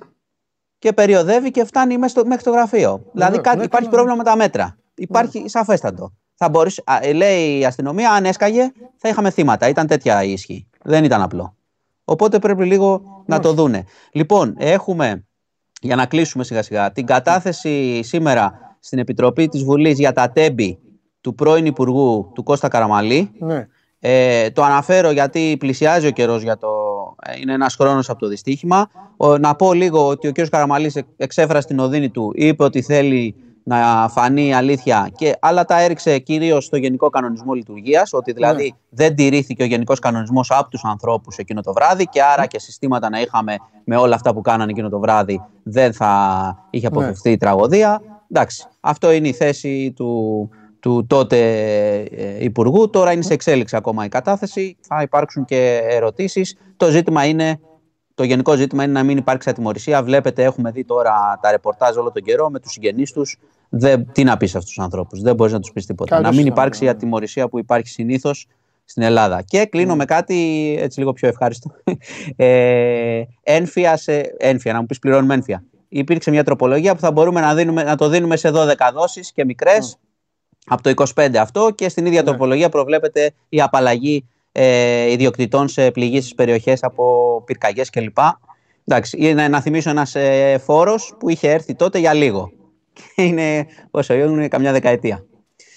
και 0.79 0.93
περιοδεύει 0.93 1.51
και 1.51 1.65
φτάνει 1.65 1.99
μέχρι, 1.99 2.27
μέχρι 2.27 2.45
το 2.45 2.51
γραφείο. 2.51 2.91
Ναι, 2.91 3.11
δηλαδή 3.13 3.41
κάτι, 3.41 3.57
ναι, 3.57 3.65
υπάρχει 3.65 3.89
πρόβλημα 3.89 4.17
με 4.17 4.25
τα 4.25 4.37
μέτρα. 4.37 4.77
Υπάρχει 4.95 5.41
ναι. 5.41 5.49
σαφέστατο. 5.49 6.13
Θα 6.43 6.51
μπορείς, 6.51 6.81
λέει 7.15 7.59
η 7.59 7.65
αστυνομία, 7.65 8.11
αν 8.11 8.25
έσκαγε, 8.25 8.73
θα 8.97 9.09
είχαμε 9.09 9.31
θύματα. 9.31 9.69
Ήταν 9.69 9.87
τέτοια 9.87 10.23
η 10.23 10.33
ισχύ. 10.33 10.67
Δεν 10.85 11.05
ήταν 11.05 11.23
απλό. 11.23 11.57
Οπότε 12.05 12.39
πρέπει 12.39 12.65
λίγο 12.65 13.03
να 13.27 13.41
το 13.41 13.53
δούνε. 13.53 13.85
Λοιπόν, 14.13 14.55
έχουμε, 14.59 15.25
για 15.81 15.97
να 15.97 16.07
κλείσουμε 16.07 16.45
σιγά 16.45 16.63
σιγά, 16.63 16.93
την 16.93 17.07
κατάθεση 17.07 18.03
σήμερα 18.03 18.77
στην 18.81 18.99
Επιτροπή 18.99 19.49
της 19.49 19.65
Βουλής 19.65 19.99
για 19.99 20.13
τα 20.13 20.31
τέμπη 20.31 20.79
του 21.21 21.35
πρώην 21.35 21.67
Υπουργού 21.67 22.31
του 22.35 22.43
Κώστα 22.43 22.69
Καραμαλή. 22.69 23.31
Ναι. 23.39 23.69
Ε, 23.99 24.51
το 24.51 24.63
αναφέρω 24.63 25.11
γιατί 25.11 25.57
πλησιάζει 25.59 26.07
ο 26.07 26.11
καιρός 26.11 26.43
για 26.43 26.57
το. 26.57 26.69
Ε, 27.23 27.41
είναι 27.41 27.53
ένας 27.53 27.75
χρόνος 27.75 28.11
από 28.11 28.19
το 28.19 28.29
δυστύχημα. 28.29 28.91
να 29.41 29.55
πω 29.55 29.73
λίγο 29.73 30.09
ότι 30.09 30.29
ο 30.29 30.33
κ. 30.33 30.49
Καραμαλής 30.49 31.03
εξέφρασε 31.17 31.67
την 31.67 31.79
οδύνη 31.79 32.11
του, 32.11 32.33
είπε 32.35 32.65
ότι 32.65 32.83
θέλει 32.83 33.35
να 33.65 34.09
φανεί 34.09 34.47
η 34.47 34.53
αλήθεια, 34.53 35.11
και, 35.17 35.37
αλλά 35.41 35.65
τα 35.65 35.81
έριξε 35.81 36.19
κυρίως 36.19 36.65
στο 36.65 36.77
Γενικό 36.77 37.11
Κανονισμό 37.11 37.53
Λειτουργίας, 37.53 38.13
ότι 38.13 38.33
δηλαδή 38.33 38.65
ναι. 38.65 38.77
δεν 38.89 39.15
τηρήθηκε 39.15 39.63
ο 39.63 39.67
Γενικός 39.67 39.99
Κανονισμός 39.99 40.51
από 40.51 40.71
τους 40.71 40.85
ανθρώπους 40.85 41.37
εκείνο 41.37 41.61
το 41.61 41.73
βράδυ 41.73 42.07
και 42.07 42.23
άρα 42.23 42.47
και 42.47 42.59
συστήματα 42.59 43.11
να 43.11 43.21
είχαμε 43.21 43.57
με 43.85 43.97
όλα 43.97 44.15
αυτά 44.15 44.35
που 44.35 44.41
κάνανε 44.41 44.71
εκείνο 44.71 44.89
το 44.89 44.99
βράδυ 44.99 45.43
δεν 45.63 45.93
θα 45.93 46.13
είχε 46.71 46.89
ναι. 46.89 46.97
αποφευθεί 46.97 47.31
η 47.31 47.37
τραγωδία. 47.37 48.01
Εντάξει, 48.31 48.67
αυτό 48.81 49.13
είναι 49.13 49.29
η 49.29 49.33
θέση 49.33 49.93
του, 49.97 50.51
του 50.81 51.07
τότε 51.07 51.39
ε, 52.01 52.45
Υπουργού. 52.45 52.91
Τώρα 52.91 53.13
είναι 53.13 53.23
σε 53.23 53.33
εξέλιξη 53.33 53.77
ακόμα 53.77 54.05
η 54.05 54.09
κατάθεση. 54.09 54.77
Θα 54.81 55.03
υπάρξουν 55.03 55.45
και 55.45 55.81
ερωτήσεις. 55.89 56.57
Το 56.77 56.91
ζήτημα 56.91 57.25
είναι, 57.25 57.61
το 58.15 58.25
γενικό 58.25 58.55
ζήτημα 58.57 58.85
είναι 58.85 58.93
να 58.93 59.03
μην 59.03 59.17
υπάρξει 59.17 59.51
ατιμορρησία. 59.51 60.03
Βλέπετε, 60.03 60.43
έχουμε 60.43 60.71
δει 60.71 60.85
τώρα 60.85 61.39
τα 61.43 61.51
ρεπορτάζ 61.51 61.97
όλο 61.97 62.11
τον 62.11 62.23
καιρό 62.23 62.51
με 62.51 62.59
τους 62.59 62.73
συγγενείς 62.73 63.13
τους. 63.13 63.39
Δεν, 63.75 64.13
τι 64.13 64.25
να 64.25 64.37
πεις 64.37 64.55
αυτούς 64.55 64.73
τους 64.75 64.85
ανθρώπους. 64.85 65.21
Δεν 65.21 65.35
μπορείς 65.35 65.53
να 65.53 65.61
τους 65.61 65.73
πεις 65.73 65.87
τίποτα. 65.87 66.21
να 66.21 66.33
μην 66.33 66.47
υπάρξει 66.47 66.85
η 66.85 66.89
ατιμορρησία 66.89 67.49
που 67.49 67.59
υπάρχει 67.59 67.89
συνήθως 67.89 68.47
στην 68.85 69.03
Ελλάδα. 69.03 69.43
Και 69.43 69.67
κλείνω 69.67 69.97
με 69.97 70.05
κάτι 70.05 70.37
έτσι 70.79 70.99
λίγο 70.99 71.13
πιο 71.13 71.29
ευχάριστο. 71.29 71.71
Ε, 72.37 73.23
ένφια, 73.43 73.97
σε, 73.97 74.35
ένφια, 74.39 74.73
να 74.73 74.81
μου 74.81 74.87
πεις 74.87 74.99
πληρώνουμε 74.99 75.35
ένφια. 75.35 75.65
Υπήρξε 75.89 76.31
μια 76.31 76.45
τροπολογία 76.45 76.95
που 76.95 77.01
θα 77.01 77.13
μπορούμε 77.13 77.41
να, 77.41 77.55
δίνουμε, 77.55 77.83
να 77.83 77.97
το 77.97 78.09
δίνουμε 78.09 78.37
σε 78.37 78.51
12 78.55 78.73
δόσεις 78.95 79.33
και 79.33 79.45
μικρές 79.45 79.99
από 80.67 80.83
το 80.83 81.05
25 81.15 81.37
αυτό 81.37 81.71
και 81.75 81.89
στην 81.89 82.07
ίδια 82.07 82.23
ναι. 82.23 82.27
τροπολογία 82.29 82.69
προβλέπεται 82.69 83.31
η 83.49 83.61
απαλλαγή 83.61 84.29
ε, 84.53 85.11
ιδιοκτητών 85.11 85.69
σε 85.69 85.91
πληγήσεις 85.91 86.35
περιοχές 86.35 86.83
από 86.83 87.43
πυρκαγιές 87.47 87.91
κλπ. 87.91 88.19
Εντάξει, 88.85 89.17
είναι 89.21 89.49
να 89.49 89.61
θυμίσω 89.61 89.91
ένας 89.91 90.15
ε, 90.15 90.61
φόρος 90.65 91.15
που 91.19 91.29
είχε 91.29 91.51
έρθει 91.51 91.75
τότε 91.75 91.99
για 91.99 92.13
λίγο. 92.13 92.53
Είναι, 93.17 93.67
πόσο 93.91 94.15
είναι 94.15 94.49
καμιά 94.49 94.73
δεκαετία. 94.73 95.27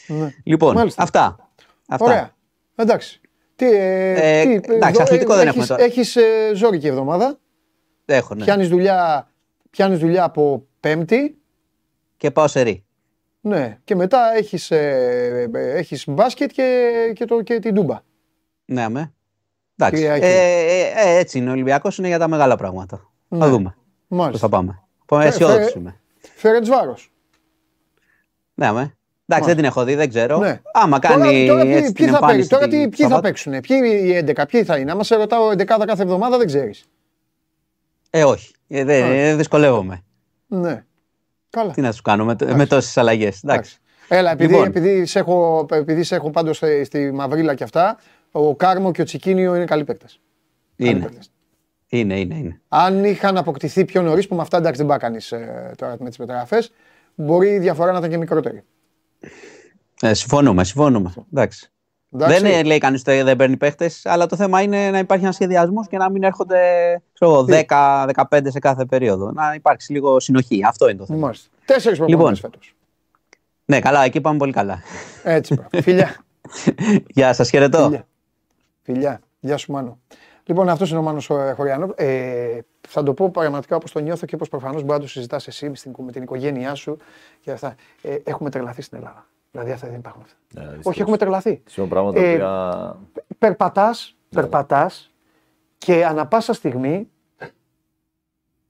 Ναι. 0.08 0.34
Λοιπόν, 0.44 0.78
αυτά. 0.78 1.50
αυτά. 1.88 2.06
Ωραία. 2.06 2.36
Εντάξει. 2.76 3.22
Τι, 3.56 3.66
ε, 3.66 4.42
ε 4.42 4.60
τι, 4.60 4.74
εντάξει, 4.74 5.02
αθλητικό 5.02 5.36
δεν 5.36 5.48
έχουμε 5.48 5.66
τώρα. 5.66 5.84
Έχεις 5.84 6.16
ε, 6.16 6.52
ζόρικη 6.54 6.88
εβδομάδα. 6.88 7.40
Έχω, 8.06 8.36
ναι. 8.36 8.44
Πιάνεις 8.44 8.70
δουλειά, 8.70 9.32
πιάνεις 9.70 10.00
δουλειά 10.00 10.24
από 10.24 10.68
πέμπτη. 10.80 11.38
Και 12.18 12.32
πάω 12.32 12.48
σε 12.48 12.62
ρί. 12.62 12.86
Ναι, 13.42 13.78
και 13.84 13.96
μετά 13.96 14.36
έχεις, 14.36 14.72
ε, 14.72 15.50
ε, 15.54 15.78
έχεις 15.78 16.08
μπάσκετ 16.08 16.52
και, 16.52 17.12
και, 17.16 17.26
το, 17.26 17.42
και 17.42 17.60
την 17.60 17.74
ντούμπα. 17.74 18.00
Ναι, 18.66 18.90
με. 18.90 19.14
Εντάξει. 19.78 20.04
Ε, 20.04 20.14
ε, 20.14 20.92
ε, 20.96 21.18
έτσι 21.18 21.38
είναι. 21.38 21.50
Ο 21.50 21.52
Ολυμπιακός 21.52 21.98
είναι 21.98 22.08
για 22.08 22.20
τα 22.20 22.28
μεγάλα 22.28 22.56
πράγματα. 22.56 23.12
Ναι. 23.28 23.40
Θα 23.40 23.50
δούμε. 23.50 23.76
Μάλιστα. 24.08 24.40
θα 24.40 24.50
πάμε. 24.50 24.84
Πάμε 25.06 25.26
αισιόδοξο 25.26 25.80
είμαι. 25.80 26.00
Φέρετ 26.36 26.68
βάρος. 26.68 27.12
Ναι, 28.54 28.72
με. 28.72 28.98
Εντάξει, 29.28 29.48
δεν 29.48 29.56
την 29.56 29.66
έχω 29.66 29.84
δει, 29.84 29.96
δεν 29.96 30.10
ξέρω. 30.10 30.38
Ναι. 30.38 30.62
Άμα 30.74 31.00
κάνει. 31.00 31.48
Τώρα, 31.48 31.64
τώρα, 31.64 31.76
έτσι, 31.76 31.92
ποιοι, 31.92 32.08
θα 32.08 32.26
παίξουν, 32.26 32.48
τώρα 32.48 32.68
τι, 32.68 32.90
ποιοι 32.90 33.08
θα 33.08 33.20
παίξουν, 33.20 33.60
ποιοι 33.60 33.78
οι 34.04 34.34
11, 34.36 34.44
ποιοι 34.48 34.64
θα 34.64 34.78
είναι; 34.78 34.92
Άμα 34.92 35.04
σε 35.04 35.16
ρωτάω 35.16 35.50
11 35.50 35.66
κάθε 35.66 36.02
εβδομάδα 36.02 36.38
δεν 36.38 36.48
ξέρεις. 36.48 36.86
Ε, 38.10 38.24
όχι. 38.24 38.54
Ε, 38.68 38.84
δεν, 38.84 39.38
δυσκολεύομαι. 39.38 40.04
Ναι. 40.48 40.86
Καλά. 41.50 41.72
Τι 41.72 41.82
να 41.82 41.92
σου 41.92 42.02
κάνω 42.02 42.26
με, 42.26 42.36
με 42.56 42.66
τόσες 42.66 42.98
αλλαγές. 42.98 43.44
Έλα, 44.08 44.32
επειδή, 44.32 44.52
λοιπόν. 44.52 44.68
επειδή, 44.68 45.06
σε 45.06 45.20
έχω, 45.20 45.66
επειδή 45.72 46.04
σε 46.04 46.16
έχω 46.16 46.30
πάντως 46.30 46.58
στη, 46.58 46.84
στη 46.84 47.12
Μαυρίλα 47.12 47.56
και 47.56 47.64
αυτά, 47.64 47.98
ο 48.32 48.56
Κάρμο 48.56 48.92
και 48.92 49.02
ο 49.02 49.06
Τσικίνιο 49.06 49.56
είναι 49.56 49.66
καλοί 49.66 49.84
παίκτες. 49.84 50.20
Είναι. 50.76 51.10
Είναι, 51.90 52.20
είναι, 52.20 52.36
είναι. 52.36 52.62
Αν 52.68 53.04
είχαν 53.04 53.38
αποκτηθεί 53.38 53.86
πιο 53.86 54.02
νωρίς, 54.02 54.28
που 54.28 54.36
με 54.36 54.42
αυτά 54.42 54.58
εντάξει 54.58 54.80
δεν 54.80 54.90
πάει 54.90 54.98
κανείς 54.98 55.32
ε, 55.32 55.72
τώρα 55.78 55.96
με 56.00 56.10
τις 56.10 56.18
μεταγραφές, 56.18 56.72
μπορεί 57.16 57.50
η 57.50 57.60
διαφορά 57.60 57.92
να 57.92 57.98
ήταν 57.98 58.10
και 58.10 58.18
μικρότερη. 58.18 58.64
Ε, 60.02 60.14
συμφωνούμε, 60.14 60.64
συμφωνούμε. 60.64 61.14
Εντάξει. 61.34 61.70
Εντάξει. 62.14 62.42
Δεν 62.42 62.66
λέει 62.66 62.78
κανείς 62.78 63.02
ότι 63.02 63.22
δεν 63.22 63.36
παίρνει 63.36 63.58
παίχτες, 63.58 64.06
αλλά 64.06 64.26
το 64.26 64.36
θέμα 64.36 64.62
είναι 64.62 64.90
να 64.92 64.98
υπάρχει 64.98 65.24
ένας 65.24 65.36
σχεδιασμός 65.36 65.88
και 65.88 65.98
να 65.98 66.10
μην 66.10 66.24
έρχονται 66.24 66.60
10-15 67.20 68.12
σε 68.44 68.60
κάθε 68.60 68.86
περίοδο. 68.86 69.32
Να 69.32 69.54
υπάρξει 69.54 69.92
λίγο 69.92 70.20
συνοχή. 70.20 70.62
Αυτό 70.66 70.90
είναι 70.90 70.98
το 70.98 71.06
θέμα. 71.06 71.20
Μάλιστα. 71.20 71.50
Τέσσερις 71.66 71.98
προπονητές 71.98 72.28
λοιπόν, 72.28 72.52
φέτος. 72.52 72.76
Ναι, 73.66 73.80
καλά, 73.80 74.04
εκεί 74.04 74.22
πάμε 74.22 74.38
πολύ 74.38 74.52
καλά. 74.52 74.82
Έτσι, 75.24 75.66
φιλιά. 75.82 76.16
Γεια 77.16 77.34
σας, 77.34 77.50
χαιρετώ. 77.50 77.84
Φιλιά. 77.84 78.08
φιλιά. 78.82 79.20
Γεια 79.40 79.58
σου, 79.58 79.72
Μάνο. 79.72 80.00
Λοιπόν, 80.48 80.70
αυτός 80.70 80.90
είναι 80.90 81.00
ο 81.00 81.02
Μάνος 81.02 81.28
Χωριανό. 81.56 81.94
Ε, 81.96 82.60
θα 82.88 83.04
το 83.04 83.14
πω 83.14 83.30
πραγματικά 83.30 83.76
όπως 83.76 83.92
το 83.92 84.00
νιώθω 84.00 84.26
και 84.26 84.36
όπως 84.36 84.50
προφανώς 84.50 84.82
μπορεί 84.82 84.94
να 84.94 85.00
το 85.00 85.08
συζητάς 85.08 85.48
εσύ 85.48 85.72
με 85.98 86.12
την 86.12 86.24
οικογένειά 86.24 86.76
σου 86.76 86.98
και 87.42 87.52
αυτά. 87.52 87.76
Ε, 88.02 88.16
έχουμε 88.24 88.50
τρελαθεί 88.50 88.82
στην 88.82 88.98
Ελλάδα. 88.98 89.26
Δηλαδή 89.52 89.72
αυτά 89.72 89.88
δεν 89.88 89.96
υπάρχουν 89.98 90.22
αυτά. 90.22 90.38
Ναι, 90.62 90.78
Όχι, 90.84 91.02
έχουμε 91.02 91.18
τρελαθεί. 91.18 91.62
πράγματα 91.88 92.20
ε, 92.20 92.38
Περπατάς, 93.38 94.16
ναι. 94.30 94.42
περπατάς 94.42 95.12
και 95.78 96.06
ανα 96.06 96.28
πάσα 96.28 96.54
στιγμή 96.54 97.10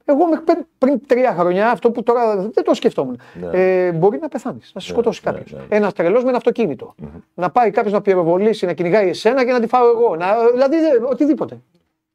εγώ 0.06 0.28
μέχρι 0.28 0.66
πριν 0.78 1.02
τρία 1.08 1.34
χρόνια, 1.34 1.70
αυτό 1.70 1.92
που 1.92 2.04
τώρα 2.04 2.36
δεν 2.38 2.64
το 2.64 2.74
σκεφτόμουν, 2.74 3.20
ναι. 3.34 3.50
ε, 3.52 3.92
μπορεί 3.92 4.20
να 4.22 4.28
πεθάνεις, 4.28 4.72
να 4.74 4.82
σε 4.82 4.88
σκοτώσει 4.88 5.22
ναι, 5.26 5.32
κάποιος. 5.32 5.52
Ναι, 5.52 5.60
ναι. 5.60 5.76
Ένας 5.76 5.94
τρελός 5.94 6.24
με 6.24 6.28
ένα 6.28 6.38
αυτοκίνητο. 6.38 6.96
Mm-hmm. 7.02 7.22
Να 7.34 7.50
πάει 7.52 7.72
κάποιος 7.72 7.94
να 7.94 8.02
πυροβολήσει, 8.02 8.66
να 8.66 8.74
κυνηγάει 8.74 9.10
εσένα 9.10 9.46
και 9.46 9.52
να 9.52 9.60
τη 9.60 9.68
φάω 9.68 9.90
εγώ. 9.90 10.16
Να, 10.16 10.28
δηλαδή 10.52 10.76
οτιδήποτε. 11.10 11.60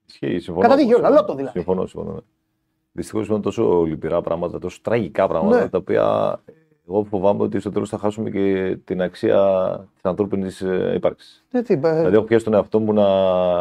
Ισχύει, 0.09 0.39
συμφωνώ. 0.39 0.69
Καταδείχει 0.69 0.95
όλα, 0.95 1.11
λότο 1.11 1.35
δηλαδή. 1.35 1.59
Συμφωνώ, 1.59 1.87
συμφωνώ. 1.87 2.23
Δυστυχώς 2.93 3.29
είναι 3.29 3.41
τόσο 3.41 3.83
λυπηρά 3.83 4.21
πράγματα, 4.21 4.59
τόσο 4.59 4.79
τραγικά 4.83 5.29
πράγματα 5.29 5.69
τα 5.69 5.79
οποία 5.79 6.39
εγώ 6.89 7.05
φοβάμαι 7.05 7.43
ότι 7.43 7.61
στο 7.61 7.71
τέλος 7.71 7.89
θα 7.89 7.99
χάσουμε 7.99 8.31
και 8.31 8.77
την 8.85 9.03
αξία 9.03 9.41
της 9.95 10.05
ανθρώπινης 10.05 10.61
ε, 10.61 10.93
ύπαρξης. 10.95 11.45
Ναι, 11.51 11.61
δηλαδή, 11.61 12.15
έχω 12.15 12.25
πιάσει 12.25 12.45
τον 12.45 12.55
εαυτό 12.55 12.79
μου 12.79 12.93
να 12.93 13.07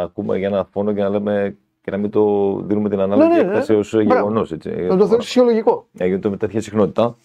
ακούμε 0.02 0.38
για 0.38 0.48
ένα 0.48 0.68
φόνο 0.72 0.94
και 0.94 1.02
να 1.02 1.10
λέμε 1.10 1.58
και 1.82 1.92
να 1.92 1.98
μην 1.98 2.10
το 2.10 2.56
δίνουμε 2.62 2.90
την 2.90 3.00
ανάλογη 3.00 3.30
ναι, 3.30 3.36
ναι, 3.36 3.42
έκταση 3.42 3.74
ως 3.74 3.94
γεγονός. 3.94 4.52
Να 4.52 4.58
το 4.98 5.08
θεωρήσει 5.08 5.16
φυσιολογικό. 5.16 5.88
Έγινε 5.98 6.20
το 6.20 6.30
με 6.30 6.38
τέτοια 6.38 6.62
συχνότητα. 6.62 7.16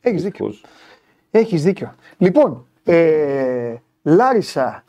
Έχεις 0.00 0.22
δίκιο. 0.22 0.54
Έχεις 1.30 1.62
δίκιο. 1.62 1.94
Λοιπόν, 2.18 2.66
ε, 2.84 3.74
Λάρισα 4.02 4.84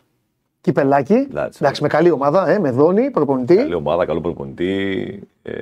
Κυπελάκι. 0.61 1.27
Εντάξει, 1.33 1.81
με 1.81 1.87
καλή 1.87 2.11
ομάδα, 2.11 2.49
ε, 2.49 2.59
με 2.59 2.71
δόνη, 2.71 3.11
προπονητή. 3.11 3.55
Καλή 3.55 3.73
ομάδα, 3.73 4.05
καλό 4.05 4.21
προπονητή. 4.21 5.19
Ε, 5.41 5.53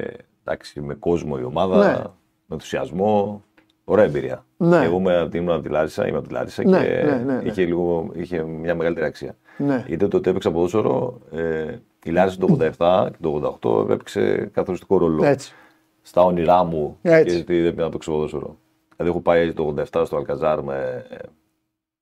εντάξει, 0.43 0.81
με 0.81 0.93
κόσμο 0.93 1.37
η 1.39 1.43
ομάδα, 1.43 1.77
ναι. 1.77 1.97
με 2.45 2.55
ενθουσιασμό. 2.55 3.43
Ωραία 3.83 4.05
εμπειρία. 4.05 4.45
Ναι. 4.57 4.83
Εγώ 4.83 4.97
είμαι, 4.97 5.29
ήμουν 5.33 5.49
από 5.49 5.63
τη 5.63 5.69
Λάρισα, 5.69 6.07
είμαι 6.07 6.17
από 6.17 6.27
τη 6.27 6.33
Λάρισα 6.33 6.63
ναι, 6.63 6.77
και 6.79 6.87
ναι, 6.87 7.11
ναι, 7.11 7.33
ναι. 7.33 7.41
είχε, 7.43 7.65
λίγο, 7.65 8.09
είχε 8.13 8.43
μια 8.43 8.75
μεγαλύτερη 8.75 9.05
αξία. 9.05 9.35
Ναι. 9.57 9.83
Γιατί 9.87 10.07
τότε 10.07 10.29
έπαιξα 10.29 10.51
ποδόσφαιρο, 10.51 11.19
ε, 11.31 11.75
η 12.03 12.09
Λάρισα 12.11 12.37
το 12.37 12.57
87 12.59 13.07
και 13.11 13.17
το 13.21 13.59
88 13.61 13.89
έπαιξε 13.89 14.49
καθοριστικό 14.53 14.97
ρόλο. 14.97 15.25
Έτσι. 15.25 15.53
Στα 16.01 16.23
όνειρά 16.23 16.63
μου 16.63 16.97
Έτσι. 17.01 17.35
γιατί 17.35 17.61
δεν 17.61 17.71
πήγα 17.73 17.83
να 17.83 17.89
παίξω 17.89 18.11
ποδόσφαιρο. 18.11 18.57
Δηλαδή 18.95 19.13
έχω 19.13 19.21
πάει 19.21 19.53
το 19.53 19.73
87 19.91 20.03
στο 20.05 20.17
Αλκαζάρ 20.17 20.63
με, 20.63 21.05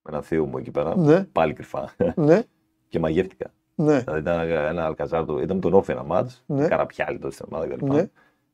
με 0.01 0.09
ένα 0.09 0.21
θείο 0.21 0.45
μου 0.45 0.57
εκεί 0.57 0.71
πέρα, 0.71 0.97
ναι. 0.97 1.23
πάλι 1.23 1.53
κρυφά. 1.53 1.89
Ναι. 2.15 2.41
και 2.89 2.99
μαγεύτηκα. 2.99 3.51
Ναι. 3.75 3.99
Δηλαδή 3.99 4.19
ήταν 4.19 4.49
ένα 4.49 4.85
Αλκαζάρ, 4.85 5.21
ήταν 5.21 5.55
με 5.55 5.61
τον 5.61 5.73
Όφη 5.73 5.91
ένα 5.91 6.03
μάτς, 6.03 6.43
ναι. 6.45 6.67
καραπιάλι 6.67 7.19
τότε 7.19 7.33
στην 7.33 7.45
ομάδα 7.49 7.67
κλπ. 7.67 7.81
Ναι. 7.81 8.09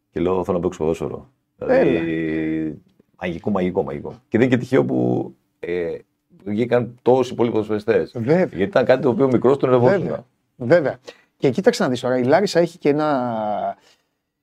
Και 0.10 0.20
λέω 0.20 0.44
θέλω 0.44 0.58
να 0.58 0.64
παίξω 0.64 0.80
ποδόσφαιρο. 0.80 1.30
Δηλαδή 1.58 2.82
Μαγικό, 3.24 3.52
μαγικό, 3.52 3.84
μαγικό. 3.84 4.10
Και 4.10 4.38
δεν 4.38 4.42
είναι 4.42 4.56
και 4.56 4.62
τυχαίο 4.62 4.86
που 4.86 5.30
ε, 5.60 5.98
βγήκαν 6.44 7.00
τόσοι 7.02 7.36
πολλοί 7.36 7.52
ποδοσφαιριστές. 7.52 8.16
Γιατί 8.24 8.62
ήταν 8.62 8.86
κάτι 8.86 9.02
το 9.02 9.10
οποίο 9.10 9.28
μικρός 9.28 9.58
τον 9.58 9.70
ερευόταν. 9.70 10.02
Βέβαια. 10.02 10.26
Βέβαια. 10.56 11.00
Και 11.44 11.50
κοίταξε 11.50 11.84
να 11.84 11.90
δεις 11.90 12.00
τώρα, 12.00 12.18
η 12.18 12.24
Λάρισα 12.24 12.60
έχει 12.60 12.78
και 12.78 12.90
ένα, 12.90 13.78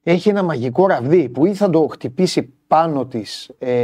έχει 0.02 0.28
ένα 0.28 0.42
μαγικό 0.42 0.86
ραβδί 0.86 1.28
που 1.28 1.46
ή 1.46 1.54
θα 1.54 1.70
το 1.70 1.86
χτυπήσει 1.86 2.52
πάνω 2.66 3.06
της. 3.06 3.50
Ε, 3.58 3.78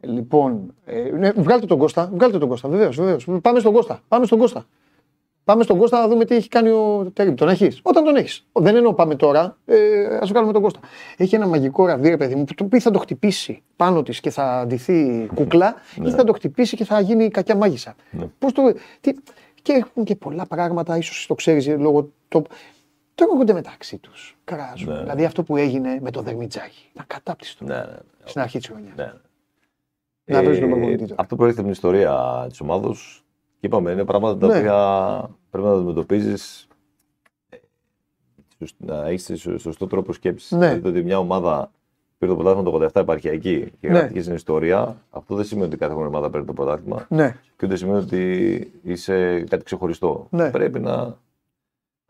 λοιπόν, 0.00 0.74
ε, 0.84 1.00
ναι, 1.00 1.30
βγάλτε 1.30 1.66
τον 1.66 1.78
Κώστα, 1.78 2.10
βγάλτε 2.14 2.38
τον 2.38 2.48
Κώστα, 2.48 2.68
βεβαίως, 2.68 2.96
βεβαίως. 2.96 3.26
Πάμε 3.42 3.58
στον 3.58 3.72
Κώστα, 3.72 4.00
πάμε 4.08 4.26
στον 4.26 4.38
Κώστα. 4.38 4.66
Πάμε 5.44 5.62
στον 5.62 5.78
Κώστα 5.78 6.00
να 6.00 6.08
δούμε 6.08 6.24
τι 6.24 6.34
έχει 6.34 6.48
κάνει 6.48 6.68
ο 6.68 7.10
Τερήμ. 7.12 7.34
Τον 7.34 7.48
έχεις; 7.48 7.80
Όταν 7.82 8.04
τον 8.04 8.16
έχεις. 8.16 8.46
Δεν 8.52 8.76
εννοώ 8.76 8.94
πάμε 8.94 9.14
τώρα, 9.14 9.56
ε, 9.64 9.76
ας 10.20 10.28
βγάλουμε 10.28 10.52
τον 10.52 10.62
Κώστα. 10.62 10.80
Έχει 11.16 11.34
ένα 11.34 11.46
μαγικό 11.46 11.86
ραβδί, 11.86 12.16
παιδί 12.16 12.34
μου, 12.34 12.44
το 12.44 12.64
οποίο 12.64 12.80
θα 12.80 12.90
το 12.90 12.98
χτυπήσει 12.98 13.62
πάνω 13.76 14.02
της 14.02 14.20
και 14.20 14.30
θα 14.30 14.58
αντιθεί 14.58 15.28
κουκλά, 15.34 15.74
ή 15.96 16.00
ναι. 16.00 16.10
θα 16.10 16.24
το 16.24 16.32
χτυπήσει 16.32 16.76
και 16.76 16.84
θα 16.84 17.00
γίνει 17.00 17.28
κακιά 17.28 17.56
μάγισσα. 17.56 17.94
Ναι. 18.10 18.26
Πώς 18.38 18.52
το. 18.52 18.62
Τι, 19.00 19.10
και 19.68 19.74
έχουν 19.74 20.04
και 20.04 20.16
πολλά 20.16 20.46
πράγματα, 20.46 20.96
ίσως 20.96 21.26
το 21.26 21.34
ξέρεις 21.34 21.66
λόγω. 21.66 22.12
Το, 22.28 22.42
τρώγονται 23.14 23.52
μεταξύ 23.52 23.98
τους. 23.98 24.38
Κράζουν. 24.44 24.92
Ναι. 24.92 25.00
Δηλαδή 25.00 25.24
αυτό 25.24 25.42
που 25.42 25.56
έγινε 25.56 25.98
με 26.00 26.10
το 26.10 26.22
Δερμιτζάκι. 26.22 26.90
Να 26.92 27.04
κατάπτυστο. 27.06 27.64
Ναι, 27.64 27.74
ναι, 27.74 27.80
ναι. 27.80 27.96
Στην 28.24 28.40
αρχή 28.40 28.58
της 28.58 28.68
χρονιάς. 28.68 28.96
Ναι. 28.96 29.12
Να 30.24 30.42
βρεις 30.42 30.58
τον 30.58 30.70
προπονητή 30.70 31.12
Αυτό 31.16 31.36
που 31.36 31.42
έρχεται 31.44 31.62
την 31.62 31.70
ιστορία 31.70 32.46
της 32.48 32.60
ομάδα 32.60 32.92
και 33.60 33.66
είπαμε 33.66 33.90
είναι 33.90 34.04
πράγματα 34.04 34.38
τα 34.38 34.46
ναι. 34.46 34.58
οποία 34.58 35.30
πρέπει 35.50 35.66
να 35.66 35.72
τα 35.72 35.78
αντιμετωπίζεις. 35.78 36.68
Να 38.76 39.06
έχεις 39.06 39.46
σωστό 39.56 39.86
τρόπο 39.86 40.12
σκέψης. 40.12 40.50
Ναι. 40.50 40.74
Δηλαδή 40.74 40.88
ότι 40.88 41.02
μια 41.02 41.18
ομάδα 41.18 41.70
πήρε 42.18 42.32
το 42.32 42.36
πρωτάθλημα 42.36 42.70
το 42.70 42.84
87 42.84 43.00
επαρχιακή 43.00 43.72
και 43.80 43.88
ναι. 43.88 43.98
γράφτηκε 43.98 44.22
στην 44.22 44.34
ιστορία, 44.34 44.96
αυτό 45.10 45.34
δεν 45.34 45.44
σημαίνει 45.44 45.66
ότι 45.66 45.76
κάθε 45.76 45.94
ομάδα 45.94 46.30
παίρνει 46.30 46.46
το 46.46 46.52
πρωτάθλημα. 46.52 47.06
Ναι. 47.08 47.36
Και 47.56 47.66
ούτε 47.66 47.76
σημαίνει 47.76 47.98
ότι 47.98 48.72
είσαι 48.82 49.40
κάτι 49.40 49.64
ξεχωριστό. 49.64 50.26
Ναι. 50.30 50.50
Πρέπει 50.50 50.80
να 50.80 51.16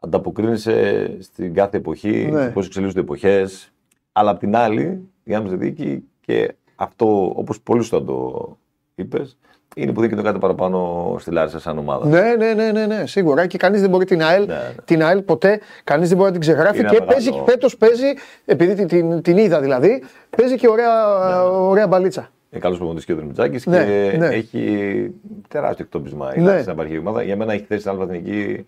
ανταποκρίνεσαι 0.01 1.17
στην 1.21 1.55
κάθε 1.55 1.77
εποχή, 1.77 2.29
ναι. 2.33 2.51
πώς 2.51 2.67
εξελίσσονται 2.67 3.01
οι 3.01 3.03
εποχές. 3.03 3.73
Αλλά 4.13 4.31
απ' 4.31 4.39
την 4.39 4.57
άλλη, 4.57 5.09
η 5.25 5.35
άμεση 5.35 5.57
δίκη 5.57 6.05
και 6.21 6.55
αυτό, 6.75 7.33
όπως 7.37 7.61
πολύ 7.61 7.81
σωστά 7.81 8.05
το 8.05 8.57
είπες, 8.95 9.39
είναι 9.79 9.93
που 9.93 10.01
δείχνει 10.01 10.23
κάτι 10.23 10.39
παραπάνω 10.39 11.17
στη 11.19 11.31
Λάρισα 11.31 11.61
σαν 11.61 11.79
ομάδα. 11.79 12.07
Ναι, 12.07 12.35
ναι, 12.39 12.53
ναι, 12.53 12.71
ναι, 12.73 12.87
ναι 12.87 13.07
σίγουρα. 13.07 13.47
Και 13.47 13.59
κανείς 13.59 13.81
δεν 13.81 13.91
μπορεί 13.91 14.05
την 14.05 14.23
ΑΕΛ, 14.23 14.47
ναι, 14.47 14.55
ναι. 14.55 14.75
την 14.85 15.03
ΑΕΛ 15.03 15.23
ποτέ, 15.23 15.61
κανείς 15.85 16.09
δεν 16.09 16.17
μπορεί 16.17 16.29
να 16.33 16.39
την 16.39 16.41
ξεγράφει. 16.41 16.79
Είναι 16.79 16.89
και 16.89 17.01
παίζει, 17.07 17.31
φέτος 17.47 17.77
παίζει, 17.77 18.13
επειδή 18.45 18.75
την, 18.75 18.87
την, 18.87 19.23
την, 19.23 19.37
είδα 19.37 19.61
δηλαδή, 19.61 20.03
παίζει 20.37 20.57
και 20.57 20.69
ωραία, 20.69 20.89
ναι. 21.29 21.35
ωραία 21.51 21.87
μπαλίτσα. 21.87 22.31
Είναι 22.51 22.61
καλός 22.61 22.77
προπονητής 22.77 23.07
και 23.07 23.13
ο 23.13 23.17
Δρυμιτζάκη 23.17 23.71
ναι, 23.71 23.85
και 23.85 24.17
ναι. 24.19 24.27
έχει 24.27 25.15
τεράστιο 25.49 25.85
εκτόπισμα 25.85 26.33
η 26.37 26.41
ναι. 26.41 26.59
στην 26.59 26.71
απαρχή 26.71 26.99
ομάδα. 26.99 27.23
Για 27.23 27.37
μένα 27.37 27.53
έχει 27.53 27.65
θέση 27.65 27.81
στην 27.81 27.93
Αλβαθηνική. 27.93 28.67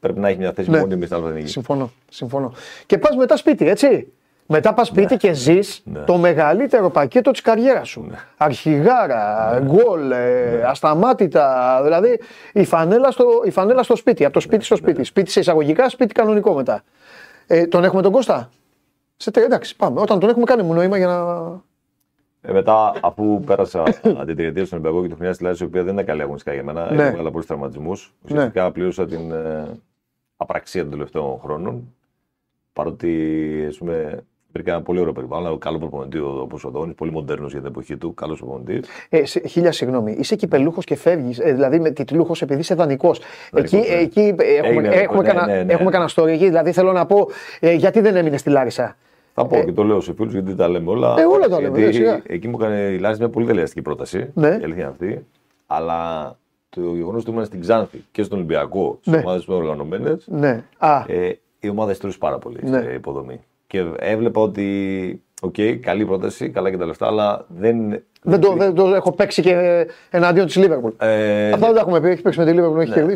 Πρέπει 0.00 0.18
να 0.18 0.28
έχει 0.28 0.38
μια 0.38 0.52
θέση 0.52 0.70
ναι. 0.70 0.78
μόνιμη 0.78 1.04
στην 1.04 1.16
Αλβαθηνική. 1.16 1.48
Συμφωνώ, 1.48 1.90
συμφωνώ. 2.08 2.52
Και 2.86 2.98
πας 2.98 3.16
μετά 3.16 3.36
σπίτι, 3.36 3.68
έτσι. 3.68 4.06
Μετά 4.48 4.74
πας 4.74 4.86
σπίτι 4.86 5.12
ναι. 5.12 5.16
και 5.16 5.32
ζεις 5.32 5.82
ναι. 5.84 6.00
το 6.00 6.16
μεγαλύτερο 6.16 6.90
πακέτο 6.90 7.30
της 7.30 7.40
καριέρας 7.40 7.88
σου. 7.88 8.06
Ναι. 8.08 8.16
Αρχιγάρα, 8.36 9.50
ναι. 9.60 9.66
γκολ, 9.66 10.10
ε, 10.10 10.56
ναι. 10.56 10.62
ασταμάτητα. 10.66 11.80
Δηλαδή 11.82 12.20
η 12.52 12.64
φανέλα, 12.64 13.10
στο, 13.10 13.24
η 13.44 13.50
φανέλα 13.50 13.82
στο 13.82 13.96
σπίτι. 13.96 14.24
Από 14.24 14.32
το 14.32 14.40
σπίτι 14.40 14.64
στο 14.64 14.76
σπίτι. 14.76 15.04
Σπίτι 15.04 15.30
σε 15.30 15.40
εισαγωγικά, 15.40 15.88
σπίτι 15.88 16.12
κανονικό 16.12 16.54
μετά. 16.54 16.82
Ε, 17.46 17.66
τον 17.66 17.84
έχουμε 17.84 18.02
τον 18.02 18.12
Κώστα; 18.12 18.50
Σε 19.16 19.30
εντάξει, 19.34 19.76
πάμε. 19.76 20.00
Όταν 20.00 20.18
τον 20.18 20.28
έχουμε 20.28 20.44
κάνει 20.44 20.62
μου 20.62 20.74
νόημα 20.74 20.96
για 20.96 21.06
να. 21.06 21.20
Ε, 22.40 22.52
μετά, 22.52 22.92
αφού 23.02 23.40
πέρασα 23.40 23.82
την 24.26 24.36
τριετία 24.36 24.66
στον 24.66 24.78
Ολυμπιακό 24.78 25.02
και 25.02 25.08
το 25.08 25.14
χρονιά 25.14 25.32
στη 25.32 25.42
Λάρισα, 25.42 25.64
η 25.64 25.66
οποία 25.66 25.82
δεν 25.82 25.92
είναι 25.92 26.02
καλή 26.02 26.22
αγωνιστικά 26.22 26.54
για 26.54 26.64
μένα, 26.64 26.92
ναι. 26.92 27.06
έβγαλα 27.06 27.30
πολλούς 27.30 27.46
τραυματισμούς. 27.46 28.14
Ουσιαστικά 28.24 28.72
πλήρωσα 28.72 29.06
την 29.06 29.32
ε, 29.32 29.66
απραξία 30.36 30.82
των 30.82 30.90
τελευταίων 30.90 31.38
χρόνων. 31.42 31.94
Παρότι 32.72 33.64
ας 33.68 33.76
πούμε, 33.76 34.24
Υπήρχε 34.48 34.70
ένα 34.70 34.82
πολύ 34.82 35.00
ωραίο 35.00 35.12
περιβάλλον, 35.12 35.46
ένα 35.46 35.58
καλό 35.58 35.78
προπονητής 35.78 36.20
όπω 36.20 36.58
ο 36.62 36.70
Δόνη, 36.70 36.92
πολύ 36.92 37.10
μοντέρνος 37.10 37.50
για 37.50 37.60
την 37.60 37.68
εποχή 37.68 37.96
του, 37.96 38.14
καλός 38.14 38.38
προπονητής. 38.38 38.88
Ε, 39.08 39.24
χίλια 39.24 39.72
συγγνώμη, 39.72 40.16
είσαι 40.18 40.36
κυπελούχος 40.36 40.84
και 40.84 40.96
φεύγεις, 40.96 41.38
ε, 41.38 41.52
δηλαδή 41.52 41.80
με 41.80 41.90
τιτλούχος 41.90 42.42
επειδή 42.42 42.60
είσαι 42.60 42.74
δανεικός. 42.74 43.20
Εκεί, 43.52 43.76
ναι. 43.76 43.82
εκεί 43.82 44.34
έχουμε, 44.36 44.88
έχουμε, 44.88 45.22
ναι, 45.22 45.28
κανένα, 45.28 45.46
ναι, 45.46 45.62
ναι. 45.62 45.72
έχουμε 45.72 45.90
κανένα 45.90 46.10
story 46.14 46.28
εκεί, 46.28 46.46
δηλαδή 46.46 46.72
θέλω 46.72 46.92
να 46.92 47.06
πω, 47.06 47.28
ε, 47.60 47.72
γιατί 47.72 48.00
δεν 48.00 48.16
έμεινε 48.16 48.36
στη 48.36 48.50
Λάρισα; 48.50 48.96
Θα 49.34 49.46
πω 49.46 49.56
ε, 49.56 49.64
και 49.64 49.72
το 49.72 49.82
λέω 49.82 50.00
σε 50.00 50.12
φίλους 50.12 50.32
γιατί 50.32 50.54
τα 50.54 50.68
λέμε 50.68 50.90
όλα. 50.90 51.14
Ε, 51.18 51.24
όλα 51.24 51.48
τα 51.48 51.60
λέμε. 51.60 51.78
Γιατί, 51.78 52.22
εκεί 52.26 52.48
μου 52.48 52.56
έκανε 52.60 52.76
η 52.76 52.98
Λάρισα 52.98 53.22
μια 53.22 53.30
πολύ 53.32 53.46
δελεαστική 53.46 53.82
πρόταση. 53.82 54.30
Ναι. 54.34 54.58
Η 54.60 54.64
αλήθεια 54.64 54.88
αυτή. 54.88 55.26
Αλλά 55.66 56.30
το 56.68 56.80
γεγονός 56.80 57.22
ότι 57.22 57.30
ήμουν 57.30 57.44
στην 57.44 57.60
Ξάνθη 57.60 58.04
και 58.12 58.22
στον 58.22 58.38
Ολυμπιακό, 58.38 58.98
στις 59.00 59.12
ναι. 59.12 59.18
ομάδες 59.18 59.44
που 59.44 59.52
οργανωμένες, 59.52 60.26
ναι. 60.30 60.64
ε, 61.06 61.30
η 61.60 61.68
ομάδα 61.68 61.94
υστερούσε 61.94 62.18
πάρα 62.18 62.38
πολύ 62.38 62.58
ναι. 62.62 62.80
σε 62.80 62.92
υποδομή. 62.92 63.40
Και 63.66 63.84
έβλεπα 63.98 64.40
ότι, 64.40 65.22
ok, 65.40 65.54
okay, 65.58 65.78
καλή 65.80 66.06
πρόταση, 66.06 66.48
καλά 66.50 66.70
και 66.70 66.76
τα 66.76 66.86
λεφτά, 66.86 67.06
αλλά 67.06 67.44
δεν. 67.48 68.02
Δεν 68.22 68.40
το, 68.40 68.52
δεν 68.52 68.74
το 68.74 68.94
έχω 68.94 69.12
παίξει 69.12 69.42
και 69.42 69.86
εναντίον 70.10 70.46
της 70.46 70.56
Λίβερπουλ. 70.56 70.92
Ε, 70.98 71.52
Αυτά 71.52 71.66
δεν 71.66 71.74
τα 71.74 71.80
έχουμε 71.80 72.00
πει. 72.00 72.08
Έχει 72.08 72.22
παίξει 72.22 72.38
με 72.38 72.44
τη 72.44 72.52
Λίβερπουλ, 72.52 72.80
έχει, 72.80 73.00
ναι. 73.00 73.12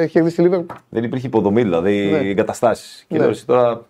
έχει 0.00 0.12
κερδίσει 0.12 0.36
τη 0.36 0.42
Λίβερπουλ. 0.42 0.76
Δεν 0.88 1.04
υπήρχε 1.04 1.26
υποδομή, 1.26 1.62
δηλαδή 1.62 2.10
ναι. 2.10 2.18
εγκαταστάσεις. 2.18 3.04
Και 3.08 3.18
ναι. 3.18 3.24
λέω 3.24 3.34
τώρα. 3.46 3.86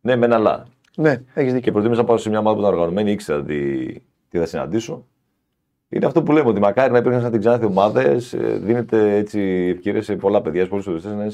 Ναι, 0.00 0.16
με 0.16 0.24
ένα 0.24 0.34
αλλά. 0.34 0.66
Ναι, 0.96 1.10
έχεις 1.10 1.52
δίκιο. 1.52 1.60
Και 1.60 1.70
προτίμησα 1.70 2.00
να 2.00 2.06
πάω 2.06 2.16
σε 2.16 2.28
μια 2.28 2.38
ομάδα 2.38 2.56
που 2.56 2.62
ήταν 2.62 2.74
οργανωμένη, 2.74 3.10
ήξερα 3.10 3.42
τι, 3.42 3.86
τι 4.28 4.38
θα 4.38 4.46
συναντήσω. 4.46 5.04
Είναι 5.88 6.06
αυτό 6.06 6.22
που 6.22 6.32
λέμε, 6.32 6.48
ότι 6.48 6.60
μακάρι 6.60 6.92
να 6.92 6.98
υπήρχαν 6.98 7.20
σαν 7.20 7.30
την 7.30 7.40
Ξάνθη 7.40 7.64
ομάδες, 7.64 8.32
ε, 8.32 8.58
δίνεται 8.62 9.16
έτσι 9.16 9.40
ευκαιρία 9.74 10.02
σε 10.02 10.16
πολλά 10.16 10.42
παιδιά, 10.42 10.62
σε 10.62 10.68
πολλούς 10.68 11.04
να, 11.04 11.30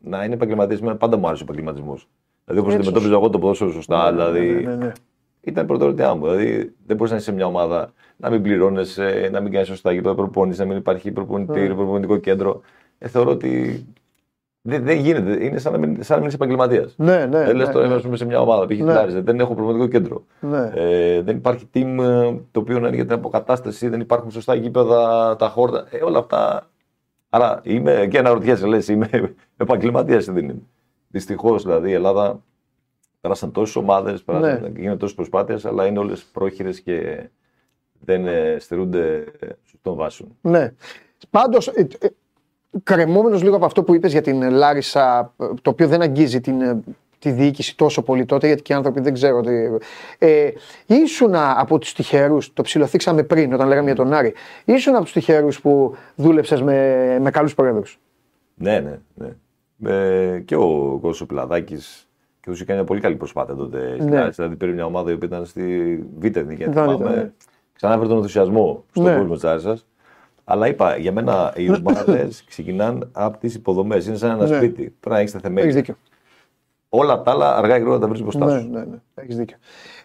να 0.00 0.24
είναι 0.24 0.34
επαγγελματίες. 0.34 0.80
Πάντα 0.98 1.16
μου 1.16 1.26
άρεσε 1.26 1.42
ο 1.42 1.46
επαγγελματισμός. 1.48 2.08
Δηλαδή, 2.44 2.66
όπως 2.66 2.74
αντιμετώπιζα 2.74 3.14
εγώ 3.14 3.30
το 3.30 3.38
ποδόσφαιρο 3.38 3.70
σωστά, 3.70 4.10
ναι, 4.10 4.24
ναι, 4.24 4.30
δηλαδή. 4.30 4.64
Ναι, 4.64 4.74
ναι, 4.74 4.84
ναι. 4.84 4.92
Ήταν 5.40 5.66
προτεραιότητά 5.66 6.14
μου. 6.14 6.22
Δηλαδή, 6.22 6.74
δεν 6.86 6.96
μπορείς 6.96 7.10
να 7.10 7.16
είσαι 7.16 7.26
σε 7.26 7.32
μια 7.32 7.46
ομάδα 7.46 7.92
να 8.16 8.30
μην 8.30 8.42
πληρώνεσαι, 8.42 9.28
να 9.32 9.40
μην 9.40 9.52
κάνεις 9.52 9.68
σωστά 9.68 9.92
γήπεδα 9.92 10.14
προπόνηση, 10.14 10.60
να 10.60 10.66
μην 10.66 10.76
υπάρχει 10.76 11.10
προπονητήριο, 11.10 11.72
mm. 11.72 11.76
προπονητικό 11.76 12.16
κέντρο. 12.16 12.60
Ε, 12.98 13.08
θεωρώ 13.08 13.30
ότι 13.30 13.84
δεν, 14.66 14.84
δεν 14.84 14.98
γίνεται. 14.98 15.44
Είναι 15.44 15.58
σαν 15.58 15.72
να 15.72 15.78
μην, 15.78 16.02
σαν 16.02 16.08
να 16.10 16.16
μην 16.16 16.26
είσαι 16.26 16.36
επαγγελματίας. 16.36 16.94
Ναι, 16.96 17.26
ναι. 17.26 17.44
Δεν 17.44 17.56
λες 17.56 17.68
τώρα 17.68 18.00
είμαι 18.04 18.16
σε 18.16 18.24
μια 18.24 18.40
ομάδα, 18.40 18.66
πήγε 18.66 18.84
ναι. 18.84 19.20
δεν 19.20 19.40
έχω 19.40 19.54
προπονητικό 19.54 19.88
κέντρο. 19.88 20.24
Ναι. 20.40 20.70
Ε, 20.74 21.22
δεν 21.22 21.36
υπάρχει 21.36 21.68
team 21.74 21.98
ε, 22.00 22.34
το 22.50 22.60
οποίο 22.60 22.78
να 22.78 22.86
είναι 22.86 22.96
για 22.96 23.04
την 23.04 23.14
αποκατάσταση, 23.14 23.88
δεν 23.88 24.00
υπάρχουν 24.00 24.30
σωστά 24.30 24.54
γήπεδα, 24.54 25.36
τα 25.36 25.48
χόρτα. 25.48 25.86
Ε, 25.90 26.04
όλα 26.04 26.18
αυτά. 26.18 26.70
Άρα 27.28 27.60
είμαι 27.62 28.06
και 28.10 28.18
αναρωτιέσαι, 28.18 28.66
λες, 28.66 28.88
είμαι 28.88 29.08
επαγγελματίας 29.56 30.26
ή 30.26 30.32
δεν 30.32 30.44
είμαι. 30.44 30.62
Δυστυχώς 31.14 31.62
δηλαδή 31.62 31.90
η 31.90 31.92
Ελλάδα 31.92 32.42
πέρασαν 33.20 33.52
τόσες 33.52 33.76
ομάδες, 33.76 34.24
ναι. 34.26 34.60
γίνονται 34.76 34.96
τόσες 34.96 35.16
προσπάθειες, 35.16 35.64
αλλά 35.64 35.86
είναι 35.86 35.98
όλες 35.98 36.24
πρόχειρες 36.32 36.80
και 36.80 37.28
δεν 38.00 38.26
ε, 38.26 38.56
στερούνται 38.58 39.24
σωστών 39.64 39.94
βάσεων. 39.94 40.36
Ναι. 40.40 40.72
Πάντως, 41.30 41.68
ε, 41.68 41.88
ε, 42.00 42.08
κρεμόμενος 42.82 43.42
λίγο 43.42 43.56
από 43.56 43.64
αυτό 43.64 43.82
που 43.82 43.94
είπες 43.94 44.12
για 44.12 44.20
την 44.20 44.50
Λάρισα, 44.50 45.34
το 45.36 45.70
οποίο 45.70 45.88
δεν 45.88 46.02
αγγίζει 46.02 46.40
την, 46.40 46.82
τη 47.18 47.30
διοίκηση 47.30 47.76
τόσο 47.76 48.02
πολύ 48.02 48.24
τότε, 48.24 48.46
γιατί 48.46 48.62
και 48.62 48.72
οι 48.72 48.76
άνθρωποι 48.76 49.00
δεν 49.00 49.12
ξέρω. 49.12 49.40
Τι... 49.40 49.52
Ε, 50.18 50.50
ήσουν 50.86 51.34
από 51.34 51.78
τους 51.78 51.92
τυχερούς, 51.92 52.52
το 52.52 52.62
ψηλοθήξαμε 52.62 53.22
πριν 53.22 53.52
όταν 53.52 53.68
λέγαμε 53.68 53.86
για 53.86 53.96
τον 53.96 54.12
Άρη, 54.12 54.34
ήσουν 54.64 54.94
από 54.94 55.04
τους 55.04 55.12
τυχερούς 55.12 55.60
που 55.60 55.96
δούλεψες 56.14 56.62
με, 56.62 57.18
με 57.20 57.30
καλούς 57.30 57.54
πρόεδρους; 57.54 57.98
Ναι, 58.54 58.80
ναι, 58.80 58.98
ναι. 59.14 59.36
Ε, 59.84 60.40
και 60.44 60.56
ο 60.56 60.98
Κώσος 61.00 61.26
Πιλαδάκη 61.26 61.76
και 62.40 62.50
του 62.50 62.52
είχε 62.52 62.64
κάνει 62.64 62.78
μια 62.78 62.88
πολύ 62.88 63.00
καλή 63.00 63.16
προσπάθεια 63.16 63.54
τότε. 63.54 63.96
Ναι. 64.00 64.28
Δηλαδή 64.28 64.56
πήρε 64.56 64.72
μια 64.72 64.84
ομάδα 64.84 65.16
που 65.16 65.24
ήταν 65.24 65.46
στη 65.46 65.96
Β' 66.18 66.36
Εθνική. 66.36 66.68
Ναι. 66.68 67.32
Ξανά 67.72 67.92
έφερε 67.92 68.08
τον 68.08 68.16
ενθουσιασμό 68.16 68.84
στον 68.90 69.04
ναι. 69.04 69.16
κόσμο 69.16 69.34
της 69.34 69.44
Άρησα. 69.44 69.78
Αλλά 70.44 70.68
είπα, 70.68 70.96
για 70.96 71.12
μένα 71.12 71.52
οι 71.56 71.70
ομάδε 71.70 72.28
ξεκινάνε 72.48 73.08
από 73.12 73.38
τις 73.38 73.54
υποδομές. 73.54 74.06
Είναι 74.06 74.16
σαν 74.16 74.30
ένα 74.30 74.48
ναι. 74.48 74.56
σπίτι. 74.56 74.82
Πρέπει 74.82 75.08
να 75.08 75.18
έχεις 75.18 75.32
τα 75.32 75.38
θεμέλια. 75.38 75.62
Έχεις 75.62 75.74
δίκιο. 75.74 75.96
Όλα 76.88 77.22
τα 77.22 77.30
άλλα 77.30 77.56
αργά 77.56 77.76
ή 77.76 77.78
γρήγορα 77.78 77.98
τα 77.98 78.08
βρει 78.08 78.22
μπροστά 78.22 78.44
ναι, 78.46 78.60
σου. 78.60 78.68
Ναι, 78.70 78.78
ναι, 78.78 78.84
ναι. 78.84 78.96
Έχεις 79.14 79.36
δίκιο. 79.36 79.56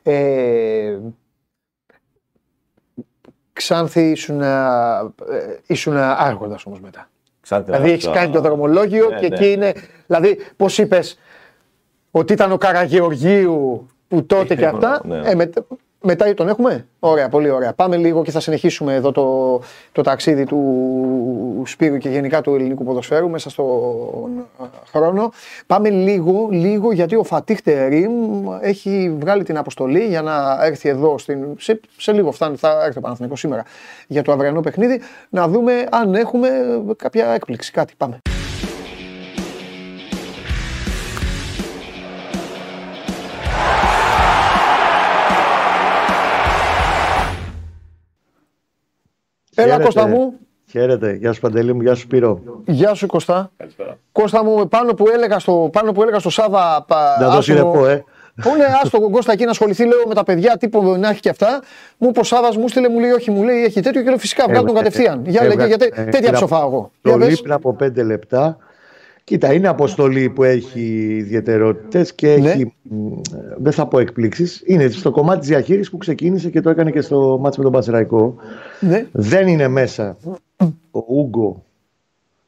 Ε, 0.04 1.00
Ξάνθη 3.54 4.10
ήσουν, 4.10 4.42
ε, 4.42 4.56
ήσουν 5.68 5.98
άρχοντα 5.98 6.60
όμως 6.66 6.80
μετά. 6.80 7.10
Δηλαδή 7.58 7.92
έχει 7.92 8.10
κάνει 8.10 8.32
το 8.32 8.42
δρομολόγιο 8.42 9.10
ναι, 9.10 9.20
και 9.20 9.28
ναι. 9.28 9.36
εκεί 9.36 9.52
είναι. 9.52 9.74
Δηλαδή, 10.08 10.38
πώς 10.56 10.78
είπες 10.78 11.20
ότι 12.12 12.34
ήταν 12.34 12.52
ο 12.52 12.58
Καραγεωργίου 12.58 13.88
που 14.08 14.26
τότε 14.26 14.56
και 14.56 14.66
αυτά. 14.66 15.02
Ναι. 15.04 15.22
Ε, 15.30 15.36
με, 15.36 15.50
Μετά 16.02 16.34
τον 16.34 16.48
έχουμε; 16.48 16.88
Ωραία, 17.00 17.30
πολύ 17.30 17.50
ωραία. 17.50 17.74
Πάμε 17.74 17.98
λίγο 17.98 18.24
και 18.24 18.32
θα 18.32 18.40
συνεχίσουμε 18.40 18.94
εδώ 18.94 19.12
το, 19.12 19.62
το 19.92 20.02
ταξίδι 20.02 20.46
του 20.46 21.64
Σπύρου 21.66 21.98
και 21.98 22.10
γενικά 22.10 22.42
του 22.42 22.56
ελληνικού 22.56 22.84
ποδοσφαίρου 22.84 23.30
μέσα 23.30 23.50
στον 23.50 24.46
χρόνο. 24.92 25.32
Πάμε 25.68 25.90
λίγο, 25.90 26.48
λίγο 26.52 26.92
γιατί 26.92 27.16
ο 27.16 27.24
Φατίχ 27.24 27.62
Τερίμ 27.62 28.12
έχει 28.62 29.16
βγάλει 29.20 29.44
την 29.44 29.58
αποστολή 29.58 30.06
για 30.06 30.22
να 30.22 30.66
έρθει 30.66 30.90
εδώ. 30.90 31.18
Στην, 31.18 31.46
σε, 31.58 31.80
σε 31.98 32.12
λίγο 32.12 32.32
φτάνει, 32.32 32.56
θα 32.56 32.84
έρθει 32.86 32.98
ο 32.98 33.02
Παναθηνικό 33.02 33.36
σήμερα 33.36 33.64
για 34.08 34.22
το 34.22 34.32
αυριανό 34.32 34.62
παιχνίδι. 34.62 35.02
Να 35.30 35.48
δούμε 35.48 35.88
αν 35.92 36.16
έχουμε 36.16 36.50
κάποια 36.98 37.28
έκπληξη. 37.28 37.72
Κάτι. 37.72 37.94
Πάμε. 37.98 38.20
Έλα 49.62 49.80
Κώστα 49.80 50.08
μου. 50.08 50.34
Χαίρετε. 50.70 51.14
Γεια 51.14 51.34
σου 51.34 51.40
Παντελή 51.40 51.74
μου, 51.74 51.82
γεια 51.82 51.96
σου 51.96 52.02
Σπύρο. 52.02 52.42
Γεια 52.66 52.94
σου 52.94 53.08
Κώστα. 53.08 53.52
Καλησπέρα. 53.58 53.98
Κώστα 54.12 54.44
μου, 54.44 54.68
πάνω 54.68 54.94
που 54.94 55.06
έλεγα 55.14 55.40
στο, 55.40 55.70
πάνω 55.72 55.92
που 55.92 56.02
έλεγα 56.02 56.20
στο 56.20 56.30
Σάβα... 56.30 56.86
Να 57.20 57.30
δώσεις 57.30 57.56
ρεπό, 57.56 57.86
ε. 57.86 58.04
Πού 58.42 58.50
είναι 58.56 58.66
άστο 58.84 59.00
τον 59.00 59.12
Κώστα 59.12 59.32
εκεί 59.32 59.44
να 59.44 59.50
ασχοληθεί 59.50 59.86
λέω, 59.86 60.04
με 60.08 60.14
τα 60.14 60.24
παιδιά, 60.24 60.58
τύπο 60.58 60.98
να 60.98 61.10
έχει 61.10 61.20
και 61.20 61.30
αυτά. 61.30 61.62
Μου 61.98 62.10
είπε 62.10 62.20
ο 62.20 62.24
Σάβας, 62.24 62.58
μου 62.58 62.68
στείλε, 62.68 62.90
μου 62.90 63.00
λέει, 63.00 63.12
Όχι, 63.12 63.32
μου 63.32 63.44
λέει, 63.44 63.64
έχει 63.64 63.82
τέτοιο 63.82 64.02
και 64.02 64.10
λέω 64.10 64.18
φυσικά 64.18 64.46
βγάλω 64.48 64.66
τον 64.66 64.76
κατευθείαν. 64.76 65.22
Για 65.26 65.44
λέγε, 65.44 65.66
γιατί 65.66 65.92
τέτοια 65.92 66.32
ψοφάω 66.32 66.68
εγώ. 66.68 66.92
Το 67.02 67.18
πριν 67.18 67.52
από 67.52 67.74
πέντε 67.74 68.04
λεπτά. 68.04 68.58
Κοίτα, 69.30 69.54
είναι 69.54 69.68
αποστολή 69.68 70.30
που 70.30 70.44
έχει 70.44 71.16
ιδιαιτερότητες 71.18 72.14
και 72.14 72.38
ναι. 72.38 72.50
έχει. 72.50 72.74
Δεν 73.58 73.72
θα 73.72 73.88
πω 73.88 74.00
εκπλήξεις. 74.00 74.64
Είναι 74.66 74.88
στο 74.88 75.12
κομμάτι 75.12 75.40
της 75.40 75.48
διαχείρισης 75.48 75.90
που 75.90 75.98
ξεκίνησε 75.98 76.50
και 76.50 76.62
το 76.62 76.70
έκανε 76.70 76.92
και 76.92 77.02
στο 77.02 77.38
μάτσο 77.42 77.60
με 77.60 77.64
τον 77.64 77.74
Πασεραϊκό. 77.74 78.36
Ναι. 78.80 79.08
Δεν 79.12 79.48
είναι 79.48 79.68
μέσα 79.68 80.18
ο 80.92 81.04
Ούγκο, 81.08 81.66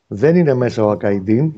δεν 0.08 0.36
είναι 0.36 0.53
μέσα 0.53 0.86
ο 0.86 0.90
Ακαϊντίν, 0.90 1.53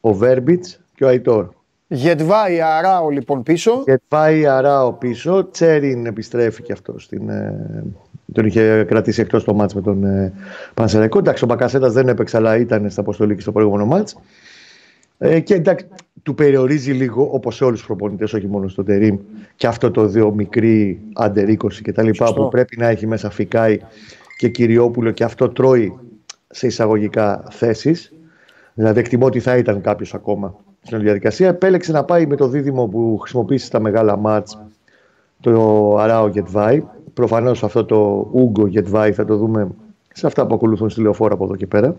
ο 0.00 0.12
Βέρμπιτς 0.12 0.80
και 0.94 1.04
ο 1.04 1.08
Αϊτόρ. 1.08 1.48
Γετβάη 1.88 2.60
Αράο 2.60 3.08
λοιπόν 3.08 3.42
πίσω. 3.42 3.82
Γετβάη 3.86 4.46
Αράο 4.46 4.92
πίσω. 4.92 5.48
Τσέριν 5.50 6.06
επιστρέφει 6.06 6.62
και 6.62 6.72
αυτό. 6.72 6.98
Στην, 6.98 7.28
ε, 7.28 7.84
τον 8.32 8.46
είχε 8.46 8.84
κρατήσει 8.88 9.20
εκτός 9.20 9.44
το 9.44 9.54
μάτς 9.54 9.74
με 9.74 9.80
τον 9.80 10.04
ε, 10.04 10.32
Πανσεραϊκό. 10.74 11.18
Εντάξει, 11.18 11.44
ο 11.44 11.46
Μπακασέτας 11.46 11.92
δεν 11.92 12.08
έπαιξε, 12.08 12.36
αλλά 12.36 12.56
ήταν 12.56 12.90
στα 12.90 13.00
αποστολή 13.00 13.34
και 13.34 13.40
στο 13.40 13.52
προηγούμενο 13.52 13.86
μάτς. 13.86 14.16
Ε, 15.18 15.40
και 15.40 15.54
εντάξει, 15.54 15.86
του 16.22 16.34
περιορίζει 16.34 16.92
λίγο, 16.92 17.28
όπως 17.32 17.56
σε 17.56 17.64
όλους 17.64 17.78
τους 17.78 17.86
προπονητές, 17.86 18.32
όχι 18.32 18.46
μόνο 18.46 18.68
στο 18.68 18.84
Τερήμ, 18.84 19.18
και 19.56 19.66
αυτό 19.66 19.90
το 19.90 20.06
δύο 20.06 20.30
μικρή 20.30 21.00
άντερ 21.12 21.48
20 21.48 21.56
κτλ. 21.82 22.08
που 22.34 22.48
πρέπει 22.48 22.76
να 22.76 22.86
έχει 22.86 23.06
μέσα 23.06 23.30
Φικάη 23.30 23.78
και 24.36 24.48
Κυριόπουλο 24.48 25.10
και 25.10 25.24
αυτό 25.24 25.48
τρώει 25.48 25.98
σε 26.50 26.66
εισαγωγικά 26.66 27.44
θέσεις. 27.50 28.12
Δηλαδή, 28.74 29.00
εκτιμώ 29.00 29.26
ότι 29.26 29.40
θα 29.40 29.56
ήταν 29.56 29.80
κάποιος 29.80 30.14
ακόμα 30.14 30.54
στην 30.82 31.00
διαδικασία. 31.00 31.48
Επέλεξε 31.48 31.92
να 31.92 32.04
πάει 32.04 32.26
με 32.26 32.36
το 32.36 32.48
δίδυμο 32.48 32.86
που 32.86 33.18
χρησιμοποίησε 33.18 33.66
στα 33.66 33.80
μεγάλα 33.80 34.16
μάτς 34.16 34.58
το 35.40 35.96
Αράο 35.98 36.28
Γετβάη. 36.28 36.82
Προφανώς 37.18 37.64
αυτό 37.64 37.84
το 37.84 38.28
Ούγκο 38.32 38.66
Γετβάη 38.66 39.12
θα 39.12 39.24
το 39.24 39.36
δούμε 39.36 39.68
σε 40.12 40.26
αυτά 40.26 40.46
που 40.46 40.54
ακολουθούν 40.54 40.90
στη 40.90 41.00
λεωφόρα 41.00 41.34
από 41.34 41.44
εδώ 41.44 41.56
και 41.56 41.66
πέρα. 41.66 41.96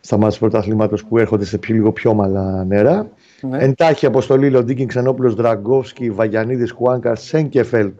Στα 0.00 0.16
μάτια 0.16 0.38
πρωταθλήματος 0.38 1.04
που 1.04 1.18
έρχονται 1.18 1.44
σε 1.44 1.58
πιο, 1.58 1.74
λίγο 1.74 1.92
πιο 1.92 2.14
μαλά 2.14 2.64
νερά. 2.64 3.08
Ναι. 3.40 3.58
Εντάξει 3.58 4.06
αποστολή 4.06 4.50
Λοντίγκιν 4.50 4.86
Ξενόπουλος 4.86 5.34
Δραγκόφσκι, 5.34 6.10
Βαγιανίδης 6.10 6.70
Χουάνκαρ, 6.70 7.14
Σένκεφελντ, 7.14 7.94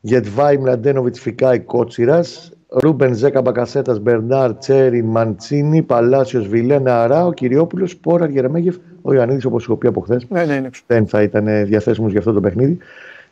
Γεντβάι 0.00 0.58
Μλαντένοβιτς 0.58 1.20
Φικάι 1.20 1.60
Κότσιρας, 1.60 2.52
Ρούμπεν 2.68 3.14
Ζέκα 3.14 3.40
Μπακασέτας, 3.40 4.00
Μπερνάρ, 4.00 4.56
Τσέριν, 4.56 5.06
Μαντσίνι, 5.06 5.82
Παλάσιος, 5.82 6.48
Βιλένα, 6.48 7.02
Αράο, 7.02 7.32
Κυριόπουλος, 7.32 7.96
Σπόραρ, 7.96 8.26
Γερεμέγεφ, 8.26 8.76
ο 9.02 9.14
Ιωαννίδης 9.14 9.44
όπως 9.44 9.64
έχω 9.64 9.76
πει 9.76 9.86
από 9.86 10.00
χθες. 10.00 10.26
Ναι, 10.28 10.44
ναι, 10.44 10.60
ναι. 10.60 10.68
Δεν 10.86 11.06
θα 11.06 11.22
ήταν 11.22 11.66
διαθέσιμος 11.66 12.10
για 12.10 12.18
αυτό 12.18 12.32
το 12.32 12.40
παιχνίδι. 12.40 12.78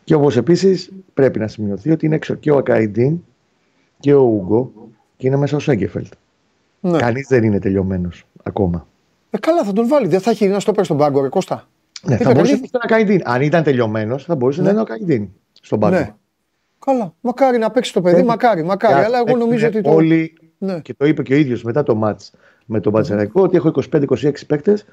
Και 0.09 0.15
όπως 0.15 0.37
επίσης 0.37 0.91
πρέπει 1.15 1.39
να 1.39 1.49
σημειωθεί 1.49 1.91
ότι 1.91 2.07
είναι 2.07 2.15
έξω 2.15 2.35
και 2.35 2.51
ο 2.51 2.57
Ακαϊντίν 2.57 3.25
και 4.01 4.15
ο 4.15 4.21
Ούγκο 4.21 4.73
και 5.17 5.27
είναι 5.27 5.37
μέσα 5.37 5.57
ο 5.57 5.59
Σένκεφελντ. 5.59 6.13
Ναι. 6.81 6.99
Κανείς 6.99 7.27
δεν 7.29 7.43
είναι 7.43 7.59
τελειωμένος 7.59 8.27
ακόμα. 8.43 8.87
Ε, 9.31 9.39
καλά, 9.39 9.65
θα 9.65 9.73
τον 9.73 9.89
βάλει. 9.89 10.07
Δεν 10.07 10.21
θα 10.21 10.31
έχει 10.31 10.47
να 10.47 10.61
στο 10.61 10.73
πέσει 10.73 10.85
στον 10.85 10.97
πάγκο, 10.97 11.23
ρε 11.23 11.29
Κώστα. 11.29 11.69
Ναι, 12.03 12.17
θα 12.17 12.33
μπορούσε 12.33 12.53
να 12.53 12.59
είναι 12.59 12.69
ο 12.73 12.79
Ακαϊντίν. 12.83 13.21
Αν 13.25 13.43
ήταν 13.43 13.63
τελειωμένος, 13.63 14.25
θα 14.25 14.35
μπορούσε 14.35 14.61
ναι. 14.61 14.67
να 14.67 14.71
είναι 14.71 14.79
ο 14.79 14.83
Ακαϊντίν 14.83 15.29
στον 15.53 15.81
πάγκο. 15.81 15.97
Ναι. 15.97 16.15
Καλά. 16.85 17.15
Μακάρι 17.21 17.59
να 17.59 17.71
παίξει 17.71 17.93
το 17.93 18.01
παιδί, 18.01 18.23
μακάρι, 18.23 18.63
μακάρι. 18.63 19.05
Αλλά 19.05 19.23
εγώ 19.27 19.37
νομίζω 19.37 19.67
ότι 19.67 19.81
το. 19.81 19.91
Όλοι, 19.91 20.35
ναι. 20.59 20.81
και 20.81 20.95
το 20.95 21.07
είπε 21.07 21.23
και 21.23 21.35
ο 21.35 21.37
ίδιος 21.37 21.63
μετά 21.63 21.83
το 21.83 21.95
μάτς 21.95 22.33
με 22.67 22.81
τον 22.81 22.93
Πατσεραϊκό, 22.93 23.43
ότι 23.43 23.57
έχω 23.57 23.73
25-26 23.93 24.33
παίκτες. 24.47 24.87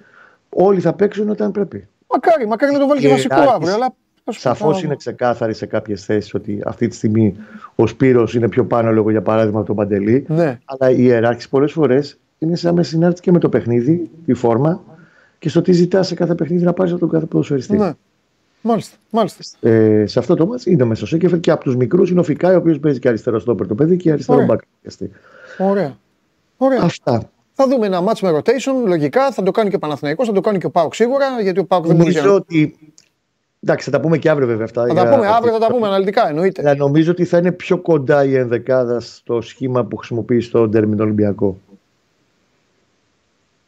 Όλοι 0.49 0.79
θα 0.79 0.93
παίξουν 0.93 1.29
όταν 1.29 1.51
πρέπει. 1.51 1.87
Μακάρι, 2.07 2.47
μακάρι 2.47 2.73
να 2.73 2.79
το 2.79 2.87
βάλει 2.87 3.01
και, 3.01 3.09
βασικό 3.09 3.39
αύριο. 3.39 3.73
Αλλά 3.73 3.95
Σαφώς 4.31 4.83
είναι 4.83 4.95
ξεκάθαρη 4.95 5.53
σε 5.53 5.65
κάποιες 5.65 6.05
θέσεις 6.05 6.33
ότι 6.33 6.61
αυτή 6.65 6.87
τη 6.87 6.95
στιγμή 6.95 7.35
ο 7.75 7.87
Σπύρος 7.87 8.35
είναι 8.35 8.49
πιο 8.49 8.65
πάνω 8.65 8.91
λόγω 8.91 9.11
για 9.11 9.21
παράδειγμα 9.21 9.57
από 9.57 9.67
τον 9.67 9.75
Παντελή. 9.75 10.25
Ναι. 10.27 10.59
Αλλά 10.65 10.91
η 10.91 10.97
ιεράρχηση 10.99 11.49
πολλές 11.49 11.71
φορές 11.71 12.17
είναι 12.39 12.55
σαν 12.55 12.83
συνάρτηση 12.83 13.21
και 13.21 13.31
με 13.31 13.39
το 13.39 13.49
παιχνίδι, 13.49 14.09
τη 14.25 14.33
φόρμα 14.33 14.83
και 15.39 15.49
στο 15.49 15.61
τι 15.61 15.71
ζητά 15.71 16.03
σε 16.03 16.15
κάθε 16.15 16.35
παιχνίδι 16.35 16.63
να 16.63 16.73
πάρεις 16.73 16.91
από 16.91 16.99
τον 16.99 17.09
κάθε 17.09 17.25
ποδοσφαιριστή. 17.25 17.77
Ναι. 17.77 17.93
Μάλιστα. 18.61 18.97
μάλιστα. 19.09 19.69
Ε, 19.69 20.05
σε 20.05 20.19
αυτό 20.19 20.35
το 20.35 20.45
μάτι 20.45 20.71
είναι 20.71 20.83
μέσα 20.83 21.03
ο 21.03 21.05
Σέκεφερ 21.05 21.39
και 21.39 21.51
από 21.51 21.63
τους 21.63 21.75
μικρούς 21.75 22.09
είναι 22.09 22.19
ο 22.19 22.23
Φικάη, 22.23 22.53
ο 22.53 22.57
οποίος 22.57 22.79
παίζει 22.79 22.99
και 22.99 23.07
αριστερό 23.07 23.39
στόπερ 23.39 23.67
το 23.67 23.75
παιδί 23.75 23.97
και 23.97 24.11
αριστερό 24.11 24.45
μπακ. 24.45 24.59
Ωραία. 25.57 25.97
Ωραία. 26.57 26.81
Αυτά. 26.81 27.29
Θα 27.53 27.67
δούμε 27.67 27.85
ένα 27.85 28.03
match 28.03 28.19
με 28.21 28.37
rotation. 28.37 28.87
Λογικά 28.87 29.31
θα 29.31 29.43
το 29.43 29.51
κάνει 29.51 29.69
και 29.69 29.75
ο 29.75 29.79
Παναθηναϊκός, 29.79 30.27
θα 30.27 30.33
το 30.33 30.41
κάνει 30.41 30.57
και 30.57 30.65
ο 30.65 30.69
Πάουκ 30.69 30.93
σίγουρα. 30.95 31.41
Γιατί 31.41 31.59
ο 31.59 31.65
Πάουκ 31.65 31.85
δεν 31.85 31.95
μπορεί 31.95 32.13
να. 32.13 32.31
ότι. 32.31 32.75
Εντάξει, 33.67 33.89
θα 33.89 33.97
τα 33.97 34.03
πούμε 34.03 34.17
και 34.17 34.29
αύριο 34.29 34.47
βέβαια 34.47 34.65
αυτά. 34.65 34.87
Θα 34.87 34.93
τα 34.93 35.09
πούμε 35.09 35.27
αύριο, 35.27 35.53
θα 35.53 35.59
τα 35.59 35.67
πούμε 35.67 35.87
αναλυτικά 35.87 36.29
εννοείται. 36.29 36.61
Αλλά 36.61 36.75
νομίζω 36.75 37.11
ότι 37.11 37.25
θα 37.25 37.37
είναι 37.37 37.51
πιο 37.51 37.77
κοντά 37.77 38.23
η 38.23 38.35
ενδεκάδα 38.35 38.99
στο 38.99 39.41
σχήμα 39.41 39.83
που 39.83 39.97
χρησιμοποιεί 39.97 40.39
στο 40.39 40.67
Ντέρμιν 40.67 40.99
Ολυμπιακό. 40.99 41.57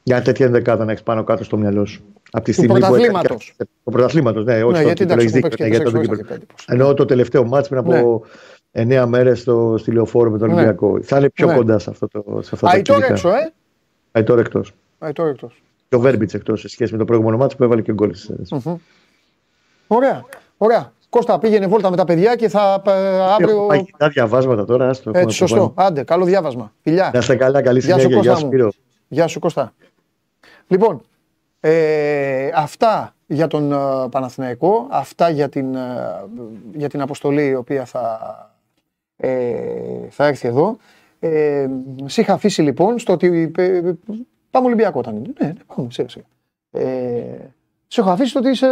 Για 0.03 0.21
τέτοια 0.21 0.45
ενδεκάδα 0.45 0.85
να 0.85 0.91
έχεις 0.91 1.03
πάνω 1.03 1.23
κάτω 1.23 1.43
στο 1.43 1.57
μυαλό 1.57 1.85
σου. 1.85 2.03
Από 2.31 2.43
τη 2.43 2.51
στιγμή 2.51 2.79
πρωταθλήματος. 2.79 3.53
Το 3.57 3.91
πρωταθλήματος, 3.91 4.45
ναι, 4.45 4.63
όχι 4.63 4.83
ναι, 4.83 4.93
το 4.93 5.15
για 5.67 5.83
το 5.83 6.01
Ενώ 6.67 6.93
το 6.93 7.05
τελευταίο 7.05 7.45
μάτς 7.45 7.67
πριν 7.67 7.79
από 7.79 8.23
ναι. 8.71 9.03
9 9.03 9.05
μέρες 9.07 9.47
στη 9.75 9.91
λεωφόρο 9.91 10.29
με 10.29 10.37
τον 10.37 10.47
ναι. 10.47 10.53
Ολυμπιακό. 10.53 10.99
Θα 11.01 11.17
είναι 11.17 11.29
πιο 11.29 11.47
ναι. 11.47 11.55
κοντά 11.55 11.79
σε 11.79 11.89
αυτό 11.89 12.07
το. 12.07 12.41
Σε 12.41 12.49
αυτό 12.53 12.67
Αϊτόρ 12.67 13.03
έξω, 13.03 13.29
ε. 13.29 13.53
Αϊτόρ 14.11 14.39
εκτός. 14.39 14.73
Αϊτόρ 14.99 15.29
εκτός. 15.29 15.61
Και 15.89 15.95
ο 15.95 15.99
Βέρμπιτς 15.99 16.33
εκτός 16.33 16.59
σε 16.59 16.67
σχέση 16.67 16.91
με 16.91 16.97
το 16.97 17.05
προηγούμενο 17.05 17.37
μάτσο 17.37 17.57
που 17.57 17.63
έβαλε 17.63 17.81
και 17.81 17.93
γκολ 17.93 18.11
Ωραία. 19.87 20.25
Ωραία. 20.57 20.91
Κώστα 21.09 21.39
πήγαινε 21.39 21.67
βόλτα 21.67 21.89
με 21.89 21.95
τα 21.95 22.05
παιδιά 22.05 22.35
και 22.35 22.49
θα 22.49 22.81
ε, 22.85 23.19
αύριο. 23.21 23.65
Πάει 23.65 23.85
τα 23.97 24.09
διαβάσματα 24.09 24.65
τώρα. 24.65 24.89
Άστο, 24.89 25.11
Έτσι, 25.13 25.35
σωστό. 25.35 25.73
Άντε, 25.75 26.03
καλό 26.03 26.25
διάβασμα. 26.25 26.73
Φιλιά. 26.81 27.09
Να 27.13 27.19
είστε 27.19 27.35
καλά, 27.35 27.61
καλή 27.61 27.81
συνέχεια. 27.81 28.19
Γεια 28.19 28.35
σου, 28.35 28.49
Γεια 29.07 29.27
σου, 29.27 29.39
Κώστα. 29.39 29.73
Λοιπόν, 30.67 31.01
ε, 31.59 32.49
αυτά 32.55 33.15
για 33.25 33.47
τον 33.47 33.71
uh, 33.73 34.07
Παναθηναϊκό, 34.11 34.87
αυτά 34.89 35.29
για 35.29 35.49
την, 35.49 35.75
uh, 35.75 36.27
για 36.73 36.89
την 36.89 37.01
αποστολή 37.01 37.47
η 37.47 37.55
οποία 37.55 37.85
θα, 37.85 38.19
ε, 39.17 39.29
θα 40.09 40.25
έρθει 40.25 40.47
εδώ. 40.47 40.77
Ε, 41.19 41.67
σε 42.05 42.21
είχα 42.21 42.33
αφήσει 42.33 42.61
λοιπόν 42.61 42.99
στο 42.99 43.13
ότι 43.13 43.51
ε, 43.57 43.81
πάμε 44.51 44.65
Ολυμπιακό 44.65 44.99
όταν 44.99 45.15
είναι. 45.15 45.33
Ναι, 45.39 45.47
ναι 45.47 45.53
πάμε, 45.75 45.87
σιγά 45.91 46.09
σιγά. 46.09 46.25
Ε, 46.71 47.53
σε 47.87 48.01
έχω 48.01 48.09
αφήσει 48.09 48.29
στο 48.29 48.39
ότι 48.39 48.49
είσαι 48.49 48.67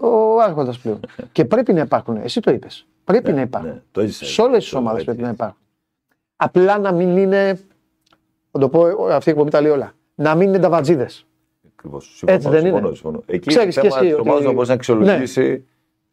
ο 0.00 0.40
Άρχοντας 0.40 0.78
πλέον. 0.78 1.00
Και 1.32 1.44
πρέπει 1.44 1.72
να 1.72 1.80
υπάρχουν. 1.80 2.16
Εσύ 2.16 2.40
το 2.40 2.50
είπες. 2.50 2.86
Πρέπει 3.04 3.30
ναι, 3.30 3.36
να 3.36 3.40
υπάρχουν. 3.40 3.82
Ναι, 3.96 4.06
σε 4.06 4.42
όλες 4.42 4.62
τις 4.62 4.72
ομάδες 4.72 5.04
πρέπει 5.04 5.22
να 5.22 5.28
υπάρχουν. 5.28 5.58
Απλά 6.36 6.78
να 6.78 6.92
μην 6.92 7.16
είναι. 7.16 7.60
Θα 8.50 8.58
το 8.58 8.68
πω, 8.68 9.06
αυτή 9.10 9.28
η 9.28 9.32
εκπομπή 9.32 9.50
τα 9.50 9.60
λέει 9.60 9.70
όλα. 9.70 9.92
Να 10.14 10.34
μην 10.34 10.48
είναι 10.48 10.58
ταβατζίδε. 10.58 11.08
Ακριβώς. 11.72 12.22
Έτσι 12.26 12.48
δεν 12.48 12.66
είναι. 12.66 12.80
Συμφωνώ. 12.80 13.22
Εκεί 13.26 13.48
Ξέρεις 13.48 13.74
θέμα 13.74 13.88
και 13.88 13.94
εσύ, 13.96 14.12
ότι... 14.12 14.44
να 14.44 14.52
μπορεί 14.52 14.68
να 14.68 14.74
αξιολογήσει 14.74 15.64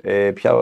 ναι. 0.04 0.12
ε, 0.12 0.32
ποια, 0.32 0.54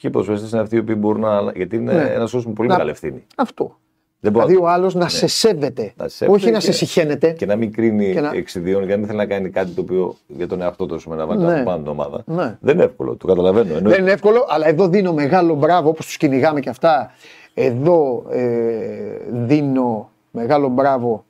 ποιοι 0.00 0.10
προσφέρετε 0.10 0.46
είναι 0.52 0.60
αυτοί 0.60 0.76
οι 0.76 0.78
οποίοι 0.78 0.94
μπορούν 0.98 1.20
να. 1.20 1.52
Γιατί 1.54 1.76
είναι 1.76 1.92
ναι. 1.92 2.02
ένας 2.02 2.30
κόσμος 2.30 2.46
με 2.46 2.52
πολύ 2.52 2.68
να... 2.68 2.74
μεγάλη 2.74 2.90
ευθύνη. 2.90 3.26
Αυτό. 3.36 3.78
Δεν 4.20 4.32
δηλαδή 4.32 4.56
ο 4.56 4.68
άλλος 4.68 4.94
να 4.94 5.02
ναι. 5.02 5.08
σε 5.08 5.26
σέβεται. 5.26 5.92
Να 5.96 6.08
σέβεται 6.08 6.36
όχι 6.36 6.50
να 6.50 6.60
σε 6.60 6.72
συχαίνεται. 6.72 7.30
Και 7.30 7.46
να 7.46 7.56
μην 7.56 7.72
κρίνει 7.72 8.12
και 8.12 8.20
να... 8.20 8.30
εξιδίων 8.34 8.84
γιατί 8.84 8.98
δεν 9.00 9.06
θέλει 9.06 9.18
να 9.18 9.26
κάνει 9.26 9.50
κάτι 9.50 9.70
το 9.70 9.80
οποίο 9.80 10.16
για 10.26 10.46
τον 10.46 10.60
εαυτό 10.60 10.86
του 10.86 11.00
να 11.06 11.26
βάλει 11.26 11.44
ναι. 11.44 11.62
πάνω 11.62 11.78
την 11.78 11.88
ομάδα. 11.88 12.22
Ναι. 12.26 12.58
Δεν 12.60 12.74
είναι 12.74 12.84
εύκολο, 12.84 13.16
το 13.16 13.26
καταλαβαίνω. 13.26 13.76
Εννοεί. 13.76 13.92
Δεν 13.92 14.02
είναι 14.02 14.12
εύκολο, 14.12 14.46
αλλά 14.48 14.68
εδώ 14.68 14.88
δίνω 14.88 15.12
μεγάλο 15.12 15.54
μπράβο 15.54 15.88
όπως 15.88 16.06
τους 16.06 16.16
κυνηγάμε 16.16 16.60
και 16.60 16.68
αυτά. 16.68 17.10
Εδώ 17.54 18.26
ε, 18.30 19.18
δίνω 19.30 20.10
μεγάλο 20.30 20.68
μπράβο 20.68 21.24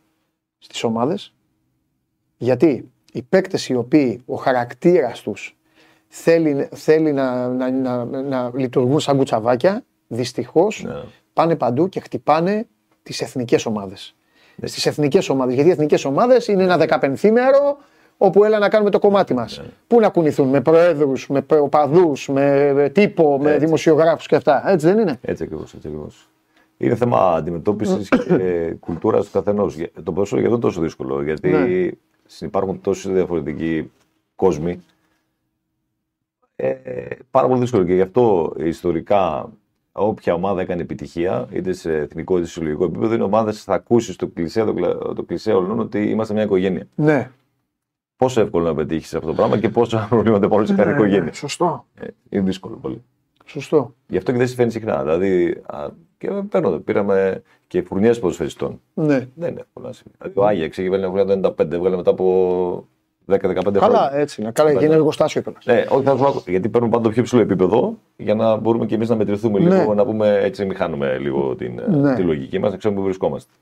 στις 0.58 0.84
ομάδες. 0.84 1.34
Γιατί 2.36 2.90
οι 3.12 3.22
παίκτες 3.22 3.68
οι 3.68 3.74
οποίοι 3.74 4.22
ο 4.26 4.34
χαρακτήρας 4.34 5.22
τους 5.22 5.56
θέλει, 6.08 6.68
θέλει 6.72 7.12
να, 7.12 7.48
να, 7.48 7.70
να, 7.70 8.04
να 8.04 8.50
λειτουργούν 8.54 9.00
σαν 9.00 9.16
κουτσαβάκια. 9.16 9.82
Δυστυχώς 10.06 10.82
ναι. 10.84 11.02
πάνε 11.32 11.56
παντού 11.56 11.88
και 11.88 12.00
χτυπάνε 12.00 12.66
τις 13.08 13.20
εθνικές 13.20 13.66
ομάδες. 13.66 14.14
Ναι. 14.56 14.66
Στις 14.66 14.86
εθνικές 14.86 15.28
ομάδες. 15.28 15.54
Γιατί 15.54 15.68
οι 15.68 15.72
εθνικές 15.72 16.04
ομάδες 16.04 16.48
είναι 16.48 16.62
ένα 16.62 16.76
δεκαπενθήμερο 16.76 17.76
όπου 18.16 18.44
έλα 18.44 18.58
να 18.58 18.68
κάνουμε 18.68 18.90
το 18.90 18.98
κομμάτι 18.98 19.34
μας. 19.34 19.58
Ναι. 19.58 19.64
Πού 19.86 20.00
να 20.00 20.08
κουνηθούν, 20.08 20.48
με 20.48 20.60
προέδρους, 20.60 21.28
με 21.28 21.44
οπαδούς, 21.60 22.28
με 22.28 22.90
τύπο, 22.94 23.38
με 23.38 23.58
δημοσιογράφους 23.58 24.26
και 24.26 24.36
αυτά. 24.36 24.70
Έτσι 24.70 24.86
δεν 24.86 24.98
είναι. 24.98 25.18
Έτσι 25.20 25.42
ακριβώς. 25.42 25.74
Έτσι 25.74 25.88
ακριβώς. 25.88 26.28
Είναι 26.76 26.94
θέμα 26.94 27.34
αντιμετώπισης 27.34 28.08
και 28.28 28.74
κουλτούρας 28.80 29.24
του 29.24 29.32
καθενός. 29.32 29.76
Το 30.02 30.12
πόσο 30.12 30.36
γιατί 30.36 30.52
είναι 30.52 30.60
τόσο 30.60 30.80
δύσκολο, 30.80 31.22
γιατί 31.22 31.50
ναι. 31.50 32.46
υπάρχουν 32.46 32.80
τόσοι 32.80 33.12
διαφορετικοί 33.12 33.90
κόσμοι. 34.36 34.82
Ε, 36.56 36.74
πάρα 37.30 37.46
πολύ 37.46 37.60
δύσκολο 37.60 37.84
και 37.84 37.94
γι' 37.94 38.00
αυτό 38.00 38.54
ιστορικά 38.58 39.52
όποια 39.98 40.34
ομάδα 40.34 40.60
έκανε 40.60 40.82
επιτυχία, 40.82 41.48
είτε 41.52 41.72
σε 41.72 41.96
εθνικό 41.96 42.36
είτε 42.36 42.46
σε 42.46 42.52
συλλογικό 42.52 42.84
επίπεδο, 42.84 43.14
είναι 43.14 43.22
ομάδες 43.22 43.62
θα 43.62 43.74
ακούσεις 43.74 44.16
το 44.16 44.26
κλεισέ, 44.26 44.64
το, 44.64 44.74
το 45.14 45.22
κλεισέ 45.22 45.52
όλων 45.52 45.80
ότι 45.80 46.10
είμαστε 46.10 46.34
μια 46.34 46.42
οικογένεια. 46.42 46.86
Ναι. 46.94 47.30
Πόσο 48.16 48.40
εύκολο 48.40 48.64
να 48.64 48.74
πετύχεις 48.74 49.14
αυτό 49.14 49.26
το 49.26 49.34
πράγμα 49.34 49.58
και 49.58 49.68
πόσα 49.68 50.06
προβλήματα 50.10 50.46
υπάρχουν 50.46 50.66
σε 50.66 50.74
κάθε 50.74 50.90
ναι, 50.90 50.96
οικογένεια. 50.96 51.32
Σωστό. 51.32 51.86
Ε, 51.94 52.06
είναι 52.28 52.44
δύσκολο 52.44 52.76
πολύ. 52.76 53.02
Σωστό. 53.44 53.94
Γι' 54.06 54.16
αυτό 54.16 54.32
και 54.32 54.38
δεν 54.38 54.48
συμβαίνει 54.48 54.70
συχνά. 54.70 55.02
Δηλαδή, 55.02 55.62
α, 55.66 55.88
και 56.18 56.30
παίρνω, 56.30 56.70
πήραμε 56.70 57.42
και 57.66 57.82
φουρνιές 57.82 58.18
ποδοσφαιριστών. 58.18 58.80
Ναι. 58.94 59.28
Δεν 59.34 59.50
είναι 59.50 59.60
εύκολο 59.60 59.86
να 59.86 59.92
συμβεί. 59.92 60.16
Δηλαδή, 60.18 60.38
ο 60.38 60.46
Άγιαξ 60.46 60.78
έχει 60.78 60.88
βγάλει 60.88 61.02
το 61.02 61.52
95, 61.58 61.78
βγάλει 61.78 61.96
μετά 61.96 62.10
από 62.10 62.88
10-15 63.28 63.38
χρόνια. 63.38 63.80
Καλά, 63.80 64.16
έτσι 64.16 64.42
είναι. 64.42 64.50
Καλά, 64.50 64.72
γίνει 64.72 64.94
εργοστάσιο 64.94 65.42
κιόλα. 65.42 65.58
Ναι, 65.64 65.84
όχι, 65.88 66.04
θα 66.04 66.16
σου 66.16 66.42
γιατί 66.46 66.68
παίρνουν 66.68 66.90
πάντα 66.90 67.02
το 67.02 67.10
πιο 67.10 67.22
ψηλό 67.22 67.40
επίπεδο 67.40 67.98
για 68.16 68.34
να 68.34 68.56
μπορούμε 68.56 68.86
και 68.86 68.94
εμείς 68.94 69.08
να 69.08 69.16
μετρηθούμε 69.16 69.58
ναι. 69.58 69.78
λίγο, 69.78 69.94
να 69.94 70.04
πούμε 70.04 70.38
έτσι, 70.42 70.64
μην 70.64 70.76
χάνουμε 70.76 71.18
λίγο 71.18 71.54
την, 71.54 71.82
ναι. 71.88 72.14
τη 72.14 72.22
λογική 72.22 72.58
μας, 72.58 72.70
να 72.70 72.76
ξέρουμε 72.76 73.00
πού 73.00 73.06
βρισκόμαστε. 73.06 73.52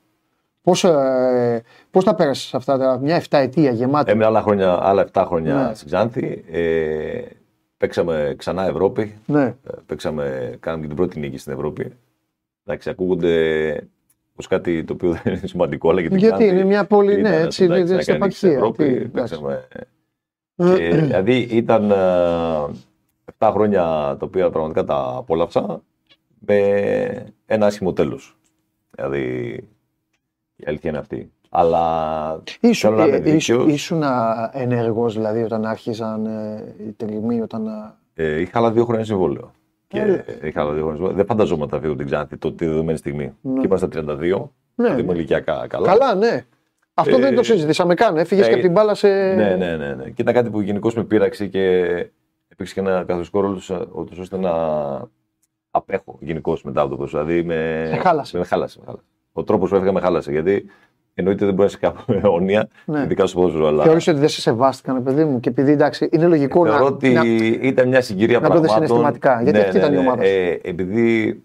Πώς 0.61 0.83
ε, 0.83 1.63
πώς 1.91 2.03
τα 2.03 2.15
πέρασες 2.15 2.53
αυτά 2.53 2.77
τα 2.77 2.99
μια 3.01 3.21
7 3.21 3.25
ετία 3.29 3.71
γεμάτη. 3.71 4.11
Έμεινα 4.11 4.27
άλλα, 4.27 4.41
χρόνια, 4.41 4.79
άλλα 4.81 5.07
7 5.11 5.23
χρόνια 5.27 5.53
ναι. 5.67 5.73
στην 5.73 5.87
Ξάνθη. 5.87 6.43
Ε, 6.51 7.21
παίξαμε 7.77 8.33
ξανά 8.37 8.67
Ευρώπη. 8.67 9.17
Ναι. 9.25 9.43
Ε, 9.43 9.55
παίξαμε, 9.85 10.57
κάναμε 10.59 10.81
και 10.81 10.87
την 10.87 10.97
πρώτη 10.97 11.19
νίκη 11.19 11.37
στην 11.37 11.53
Ευρώπη. 11.53 11.93
Εντάξει, 12.65 12.89
ακούγονται 12.89 13.87
ω 14.37 14.47
κάτι 14.49 14.83
το 14.83 14.93
οποίο 14.93 15.11
δεν 15.23 15.33
είναι 15.33 15.47
σημαντικό, 15.47 15.89
αλλά 15.89 16.01
γιατί. 16.01 16.17
Γιατί 16.17 16.45
είναι 16.45 16.63
μια 16.63 16.85
πόλη, 16.85 17.21
ναι, 17.21 17.35
έτσι 17.35 17.65
είναι 17.65 18.01
στην 18.01 18.15
επαρχία. 18.15 18.51
Ευρώπη, 18.51 19.09
παίξαμε. 19.13 19.67
και, 20.55 20.89
δηλαδή 20.89 21.37
ήταν 21.37 21.91
7 23.39 23.49
χρόνια 23.53 23.81
τα 23.83 24.19
οποία 24.21 24.49
πραγματικά 24.49 24.83
τα 24.83 25.13
απόλαυσα 25.17 25.81
με 26.39 26.57
ένα 27.45 27.65
άσχημο 27.65 27.93
τέλος. 27.93 28.37
Δηλαδή 28.89 29.53
η 30.55 30.63
αλήθεια 30.65 30.89
είναι 30.89 30.99
αυτή. 30.99 31.31
Αλλά 31.49 32.43
ήσουν, 32.59 32.93
να 32.93 33.03
ε, 33.03 33.35
ήσουν, 33.35 33.69
ήσουν 33.69 34.03
ενεργός 34.51 35.13
δηλαδή 35.13 35.43
όταν 35.43 35.65
άρχισαν 35.65 36.25
ε, 36.25 36.75
οι 36.87 36.91
τελειμοί, 36.91 37.41
όταν... 37.41 37.67
Ε, 38.13 38.41
είχα 38.41 38.59
άλλα 38.59 38.71
δύο 38.71 38.85
χρόνια 38.85 39.05
συμβόλαιο. 39.05 39.51
Και 39.87 39.99
ε, 39.99 40.47
είχα 40.47 40.61
άλλα 40.61 40.73
δύο 40.73 40.81
χρόνια 40.81 40.95
συμβόλαιο. 40.95 41.15
Δεν 41.15 41.25
φανταζόμουν 41.25 41.69
να 41.71 41.79
φύγω 41.79 41.95
την 41.95 42.05
Ξάνθη 42.05 42.37
το, 42.37 42.51
τη 42.53 42.65
δεδομένη 42.65 42.97
στιγμή. 42.97 43.33
Ναι. 43.41 43.59
Και 43.59 43.65
είμαστε 43.65 43.87
στα 43.91 44.17
32, 44.19 44.49
ναι. 44.75 45.01
είμαι 45.01 45.13
ηλικιακά 45.13 45.67
καλά. 45.67 45.87
Καλά, 45.87 46.15
ναι. 46.15 46.45
Αυτό 46.93 47.15
ε, 47.15 47.19
δεν 47.19 47.35
το 47.35 47.43
συζητήσαμε 47.43 47.93
καν. 47.93 48.17
Έφυγες 48.17 48.45
ε, 48.45 48.47
και 48.47 48.53
από 48.53 48.63
την 48.63 48.71
μπάλα 48.71 48.95
σε. 48.95 49.07
Ναι, 49.07 49.55
ναι, 49.55 49.75
ναι. 49.75 49.93
ναι. 49.93 50.03
Και 50.09 50.21
ήταν 50.21 50.33
κάτι 50.33 50.49
που 50.49 50.61
γενικώς 50.61 50.95
με 50.95 51.03
πείραξε 51.03 51.47
και 51.47 51.85
υπήρξε 52.47 52.73
και 52.73 52.79
ένα 52.79 53.03
καθοριστικό 53.03 53.41
ρόλο 53.41 53.61
ώστε 54.19 54.37
να 54.37 54.51
απέχω 55.71 56.17
γενικώς 56.19 56.63
μετά 56.63 56.81
από 56.81 56.89
το 56.89 56.97
πόσο. 56.97 57.23
Δηλαδή 57.23 57.43
με... 57.43 57.99
χάλασε. 58.01 58.37
Με 58.37 58.43
χάλασε. 58.43 58.79
Με 58.79 58.85
χάλασε 58.85 59.03
ο 59.31 59.43
τρόπος 59.43 59.69
που 59.69 59.75
έφυγα 59.75 59.91
με 59.91 59.99
χάλασε. 59.99 60.31
Γιατί 60.31 60.65
εννοείται 61.17 61.45
δεν 61.45 61.53
μπορεί 61.53 61.59
να 61.59 61.65
είσαι 61.65 61.77
κάπου 61.77 62.19
αιώνια, 62.23 62.67
ναι. 62.85 63.01
ειδικά 63.01 63.25
στο 63.25 63.37
ποδόσφαιρο. 63.39 63.67
Αλλά... 63.67 63.83
Θεωρείς 63.83 64.07
ότι 64.07 64.19
δεν 64.19 64.29
σε 64.29 64.41
σεβάστηκαν, 64.41 65.03
παιδί 65.03 65.25
μου, 65.25 65.39
και 65.39 65.49
επειδή 65.49 65.71
εντάξει, 65.71 66.09
είναι 66.11 66.27
λογικό 66.27 66.65
Θεωρώ 66.65 66.79
να. 66.79 66.85
ότι 66.85 67.09
να... 67.09 67.21
ήταν 67.61 67.87
μια 67.87 68.01
συγκυρία 68.01 68.39
να 68.39 68.47
πραγμάτων. 68.47 68.61
Να 68.61 68.67
το 68.67 68.73
συναισθηματικά. 68.73 69.41
Γιατί 69.41 69.57
ναι, 69.57 69.63
αυτή 69.63 69.77
ναι, 69.77 69.83
ήταν 69.83 69.95
η 69.95 69.97
ομάδα. 69.97 70.23
Ε, 70.23 70.59
επειδή. 70.61 71.41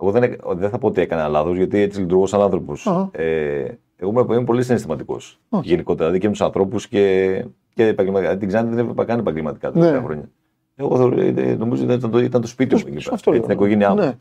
Εγώ 0.00 0.10
δεν, 0.10 0.36
δεν 0.56 0.70
θα 0.70 0.78
πω 0.78 0.86
ότι 0.86 1.00
έκανα 1.00 1.28
λάθος, 1.28 1.56
γιατί 1.56 1.80
έτσι 1.80 2.00
λειτουργώ 2.00 2.26
σαν 2.26 2.40
άνθρωπος. 2.40 2.86
Uh-huh. 2.88 3.08
Ε, 3.12 3.64
εγώ 3.96 4.26
είμαι 4.30 4.44
πολύ 4.44 4.62
συναισθηματικός. 4.62 5.40
Uh-huh. 5.50 5.60
Γενικότερα, 5.62 6.04
δηλαδή 6.04 6.18
και 6.18 6.26
με 6.26 6.32
τους 6.32 6.42
ανθρώπους 6.42 6.88
και, 6.88 7.44
και 7.74 7.86
επαγγελματικά. 7.86 8.36
Την 8.36 8.48
Ξάνθη 8.48 8.68
δεν 8.68 8.78
έπρεπε 8.78 9.00
να 9.00 9.06
κάνει 9.06 9.20
επαγγελματικά 9.20 9.70
τα 9.70 9.78
ναι. 9.78 9.98
χρόνια. 9.98 10.28
Εγώ 10.76 11.12
ε, 11.18 11.54
νομίζω 11.58 11.84
ότι 11.84 11.92
ήταν 11.92 12.10
το, 12.10 12.18
ήταν 12.18 12.40
το 12.40 12.46
σπίτι 12.46 12.74
μου 12.74 12.82
εκεί 12.86 13.08
πέρα. 13.24 13.40
Την 13.40 13.50
οικογένειά 13.50 13.90
μου. 13.90 13.96
Ναι. 13.96 14.12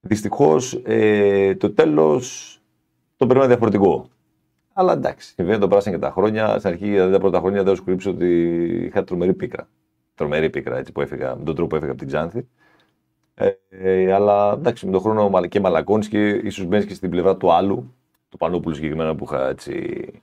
Δυστυχώς 0.00 0.80
ε, 0.84 1.54
το 1.54 1.70
τέλος 1.70 2.56
το 3.22 3.26
περίμενα 3.26 3.46
διαφορετικό. 3.46 4.08
Αλλά 4.72 4.92
εντάξει, 4.92 5.32
συμβαίνει 5.34 5.58
το 5.58 5.68
πράσινο 5.68 5.94
και 5.94 6.00
τα 6.00 6.10
χρόνια. 6.10 6.58
Στην 6.58 6.70
αρχή, 6.70 6.90
δηλαδή 6.90 7.12
τα 7.12 7.18
πρώτα 7.18 7.38
χρόνια, 7.38 7.62
δεν 7.62 7.76
σου 7.76 7.84
κρύψω 7.84 8.10
ότι 8.10 8.28
είχα 8.86 9.04
τρομερή 9.04 9.34
πίκρα. 9.34 9.68
Τρομερή 10.14 10.50
πίκρα 10.50 10.78
έτσι 10.78 10.92
που 10.92 11.00
έφυγα, 11.00 11.36
με 11.36 11.44
τον 11.44 11.54
τρόπο 11.54 11.66
που 11.66 11.76
έφυγα 11.76 11.90
από 11.90 12.00
την 12.00 12.08
Ξάνθη. 12.08 12.48
Ε, 13.34 13.50
ε, 13.68 14.12
αλλά 14.12 14.52
εντάξει, 14.52 14.86
με 14.86 14.92
τον 14.92 15.00
χρόνο 15.00 15.46
και 15.48 15.60
μαλακώνεις 15.60 16.08
και 16.08 16.28
ίσως 16.28 16.64
μπαίνεις 16.64 16.86
και 16.86 16.94
στην 16.94 17.10
πλευρά 17.10 17.36
του 17.36 17.52
άλλου, 17.52 17.94
του 18.28 18.36
Πανόπουλου 18.36 18.74
συγκεκριμένα 18.74 19.14
που 19.14 19.24
είχα 19.24 19.48
έτσι. 19.48 19.72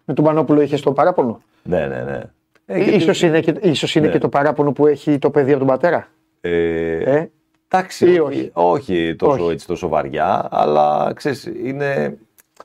Με 0.05 0.13
τον 0.13 0.25
Πανόπουλο 0.25 0.61
είχες 0.61 0.81
το 0.81 0.93
παράπονο; 0.93 1.41
Ναι, 1.63 1.87
ναι, 1.87 2.03
ναι. 2.03 2.21
Ε, 2.65 2.95
ίσως 2.95 3.21
είναι, 3.21 3.39
και, 3.39 3.55
ίσως 3.61 3.95
είναι 3.95 4.05
ναι. 4.05 4.11
και 4.11 4.17
το 4.17 4.29
παράπονο 4.29 4.71
που 4.71 4.87
έχει 4.87 5.17
το 5.17 5.29
παιδί 5.29 5.49
από 5.49 5.59
τον 5.59 5.67
πατέρα; 5.67 6.07
Ε, 6.41 7.17
ε; 7.17 7.31
Εντάξει, 7.71 8.19
όχι; 8.19 8.49
όχι 8.53 9.15
τόσο, 9.15 9.43
όχι. 9.43 9.51
Έτσι, 9.53 9.67
τόσο 9.67 9.87
βαριά, 9.87 10.47
αλλά 10.51 11.11
ξέρεις, 11.15 11.51
είναι... 11.63 12.17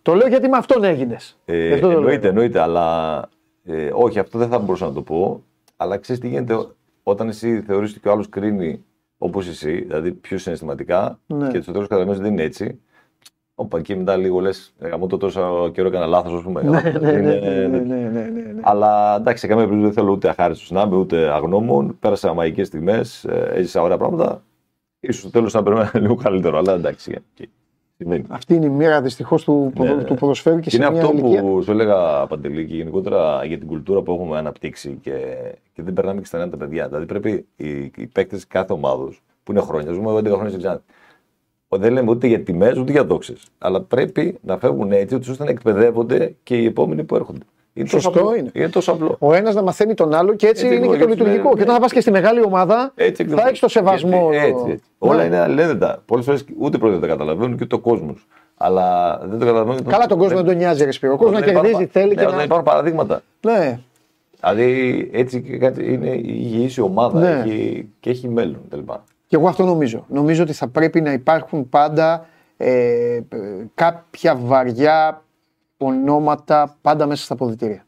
Το 0.05 0.15
λέω 0.15 0.29
γιατί 0.29 0.49
με 0.49 0.57
αυτόν 0.57 0.85
έγινες. 0.85 1.39
Ε, 1.45 1.75
εννοείται, 1.75 2.29
εννοείται, 2.29 2.61
αλλά 2.61 3.21
ε, 3.65 3.91
όχι, 3.93 4.19
αυτό 4.19 4.39
δεν 4.39 4.49
θα 4.49 4.59
μπορούσα 4.59 4.87
να 4.87 4.93
το 4.93 5.03
πω. 5.03 5.43
Αλλά 5.77 5.97
ξέρεις 5.97 6.21
τι 6.21 6.29
γίνεται 6.29 6.67
όταν 7.03 7.29
εσύ 7.29 7.61
θεωρείς 7.61 7.97
ότι 7.97 8.09
ο 8.09 8.13
άλλος 8.13 8.29
κρίνει 8.29 8.85
όπως 9.19 9.49
εσύ, 9.49 9.81
δηλαδή 9.81 10.13
πιο 10.13 10.39
συναισθηματικά 10.39 11.19
ναι. 11.27 11.49
και 11.49 11.61
στο 11.61 11.73
τέλο 11.73 11.87
καταλαβαίνει 11.87 12.23
δεν 12.23 12.33
είναι 12.33 12.43
έτσι. 12.43 12.81
Όπα, 13.55 13.81
και 13.81 13.97
μετά 13.97 14.17
λίγο 14.17 14.41
λες, 14.41 14.75
εγώ 14.79 15.07
το 15.07 15.17
τόσο 15.17 15.71
καιρό 15.75 15.89
έκανα 15.89 16.07
λάθος, 16.07 16.33
ας 16.33 16.43
πούμε. 16.43 16.63
Ναι, 16.63 16.81
ναι, 17.01 17.13
ναι, 17.13 17.79
ναι, 17.79 18.09
ναι, 18.09 18.61
Αλλά 18.61 19.17
εντάξει, 19.17 19.41
σε 19.41 19.47
καμία 19.47 19.65
περίπτωση 19.65 19.93
δεν 19.95 20.03
θέλω 20.03 20.13
ούτε 20.13 20.29
αχάριστος 20.29 20.71
να 20.71 20.83
είμαι, 20.83 20.97
ούτε 20.97 21.33
αγνώμων. 21.33 21.97
Πέρασα 22.01 22.35
μαγικές 22.35 22.67
στιγμές, 22.67 23.25
έζησα 23.29 23.83
ωραία 23.83 23.97
πράγματα 23.97 24.43
σω 25.13 25.21
στο 25.21 25.31
τέλος 25.31 25.53
να 25.53 25.63
περίμενα 25.63 25.91
λίγο 26.01 26.15
καλύτερο, 26.15 26.59
αλλά 26.59 26.73
εντάξει. 26.73 27.17
Αυτή 28.29 28.55
είναι 28.55 28.67
η 28.67 28.69
μοίρα 28.69 29.03
δυστυχώς 29.03 29.45
του, 29.45 29.73
ναι, 29.79 29.95
ναι. 29.95 30.05
του 30.05 30.15
ποδοσφαίρου 30.15 30.61
και 30.61 30.77
Είναι 30.77 30.87
αυτό 30.87 31.11
ηλικία. 31.13 31.41
που 31.41 31.63
σου 31.63 31.71
έλεγα 31.71 32.27
Παντελή 32.27 32.67
και 32.67 32.75
γενικότερα 32.75 33.45
για 33.45 33.59
την 33.59 33.67
κουλτούρα 33.67 34.03
που 34.03 34.13
έχουμε 34.13 34.39
αναπτύξει 34.39 34.99
και, 35.03 35.13
και 35.73 35.83
δεν 35.83 35.93
περνάμε 35.93 36.21
και 36.21 36.27
στα 36.27 36.39
νέα 36.39 36.49
τα 36.49 36.57
παιδιά. 36.57 36.87
Δηλαδή 36.89 37.07
πρέπει 37.07 37.47
οι, 37.57 37.69
οι 37.97 38.07
παίκτες 38.13 38.47
κάθε 38.47 38.73
ομάδα 38.73 39.13
που 39.43 39.53
είναι 39.53 39.61
χρόνια, 39.61 39.93
ζούμε 39.93 40.13
11 40.13 40.25
χρόνια 40.25 40.49
στην 40.49 40.59
Ξάνθη. 40.59 40.85
Δεν 41.69 41.93
λέμε 41.93 42.11
ούτε 42.11 42.27
για 42.27 42.43
τιμές 42.43 42.79
ούτε 42.79 42.93
για 42.93 43.05
δόξες. 43.05 43.47
Αλλά 43.59 43.81
πρέπει 43.81 44.39
να 44.43 44.59
φεύγουν 44.59 44.93
έτσι 44.93 45.15
ώστε 45.15 45.45
να 45.45 45.51
εκπαιδεύονται 45.51 46.35
και 46.43 46.57
οι 46.57 46.65
επόμενοι 46.65 47.05
που 47.05 47.15
έρχονται. 47.17 47.45
Είναι 47.77 47.89
Σωστό 47.89 48.11
τόσο 48.11 48.35
είναι. 48.35 48.51
Είναι 48.53 48.69
τόσο 48.69 48.93
απλό. 48.93 49.17
Ο 49.19 49.35
ένας 49.35 49.55
να 49.55 49.63
μαθαίνει 49.63 49.95
τον 49.95 50.15
άλλο 50.15 50.35
και 50.35 50.47
έτσι, 50.47 50.67
έτσι 50.67 50.77
είναι 50.77 50.87
και 50.87 51.03
το 51.03 51.09
λειτουργικό. 51.09 51.55
Και 51.55 51.63
όταν 51.63 51.75
θα 51.75 51.81
πας 51.81 51.93
και 51.93 52.01
στη 52.01 52.11
μεγάλη 52.11 52.43
ομάδα, 52.43 52.93
έτσι, 52.95 53.25
θα 53.25 53.47
έχεις 53.47 53.59
το 53.59 53.69
σεβασμό. 53.69 54.29
Έτσι, 54.33 54.47
έτσι, 54.47 54.71
έτσι. 54.71 54.85
Όλα 54.99 55.17
ναι. 55.17 55.25
είναι 55.25 55.39
αλληλένδετα. 55.39 56.03
Πολλές 56.07 56.25
φορές 56.25 56.45
ούτε 56.59 56.79
πρώτα 56.79 56.93
δεν 56.93 57.01
τα 57.01 57.07
καταλαβαίνουν 57.07 57.57
και 57.57 57.67
το 57.67 57.79
κόσμος. 57.79 58.27
Αλλά 58.57 59.19
δεν 59.25 59.39
το 59.39 59.47
καταλαβαίνουν. 59.47 59.85
Καλά, 59.85 60.07
τον 60.07 60.19
κόσμο 60.19 60.37
δεν 60.37 60.47
τον 60.47 60.57
νοιάζει, 60.57 60.85
Ρεσπίρο. 60.85 61.13
Ο 61.13 61.17
κόσμος 61.17 61.41
να 61.41 61.47
κερδίζει, 61.47 61.87
θέλει 61.87 62.15
ναι, 62.15 62.25
και 62.25 62.31
να. 62.31 62.43
υπάρχουν 62.43 62.67
παραδείγματα. 62.67 63.23
Ναι. 63.41 63.81
Δηλαδή 64.41 65.11
έτσι 65.13 65.61
είναι 65.81 66.11
υγιής 66.11 66.77
η 66.77 66.81
ομάδα 66.81 67.21
ναι. 67.21 67.45
και 68.01 68.11
έχει 68.11 68.29
μέλλον. 68.29 68.61
Και 69.27 69.37
εγώ 69.37 69.49
αυτό 69.49 69.65
νομίζω. 69.65 70.05
Νομίζω 70.09 70.43
ότι 70.43 70.53
θα 70.53 70.69
πρέπει 70.69 71.01
να 71.01 71.13
υπάρχουν 71.13 71.69
πάντα 71.69 72.27
ε, 72.57 73.21
κάποια 73.75 74.37
βαριά 74.37 75.23
ονόματα 75.77 76.77
πάντα 76.81 77.07
μέσα 77.07 77.25
στα 77.25 77.35
αποδητήρια. 77.35 77.87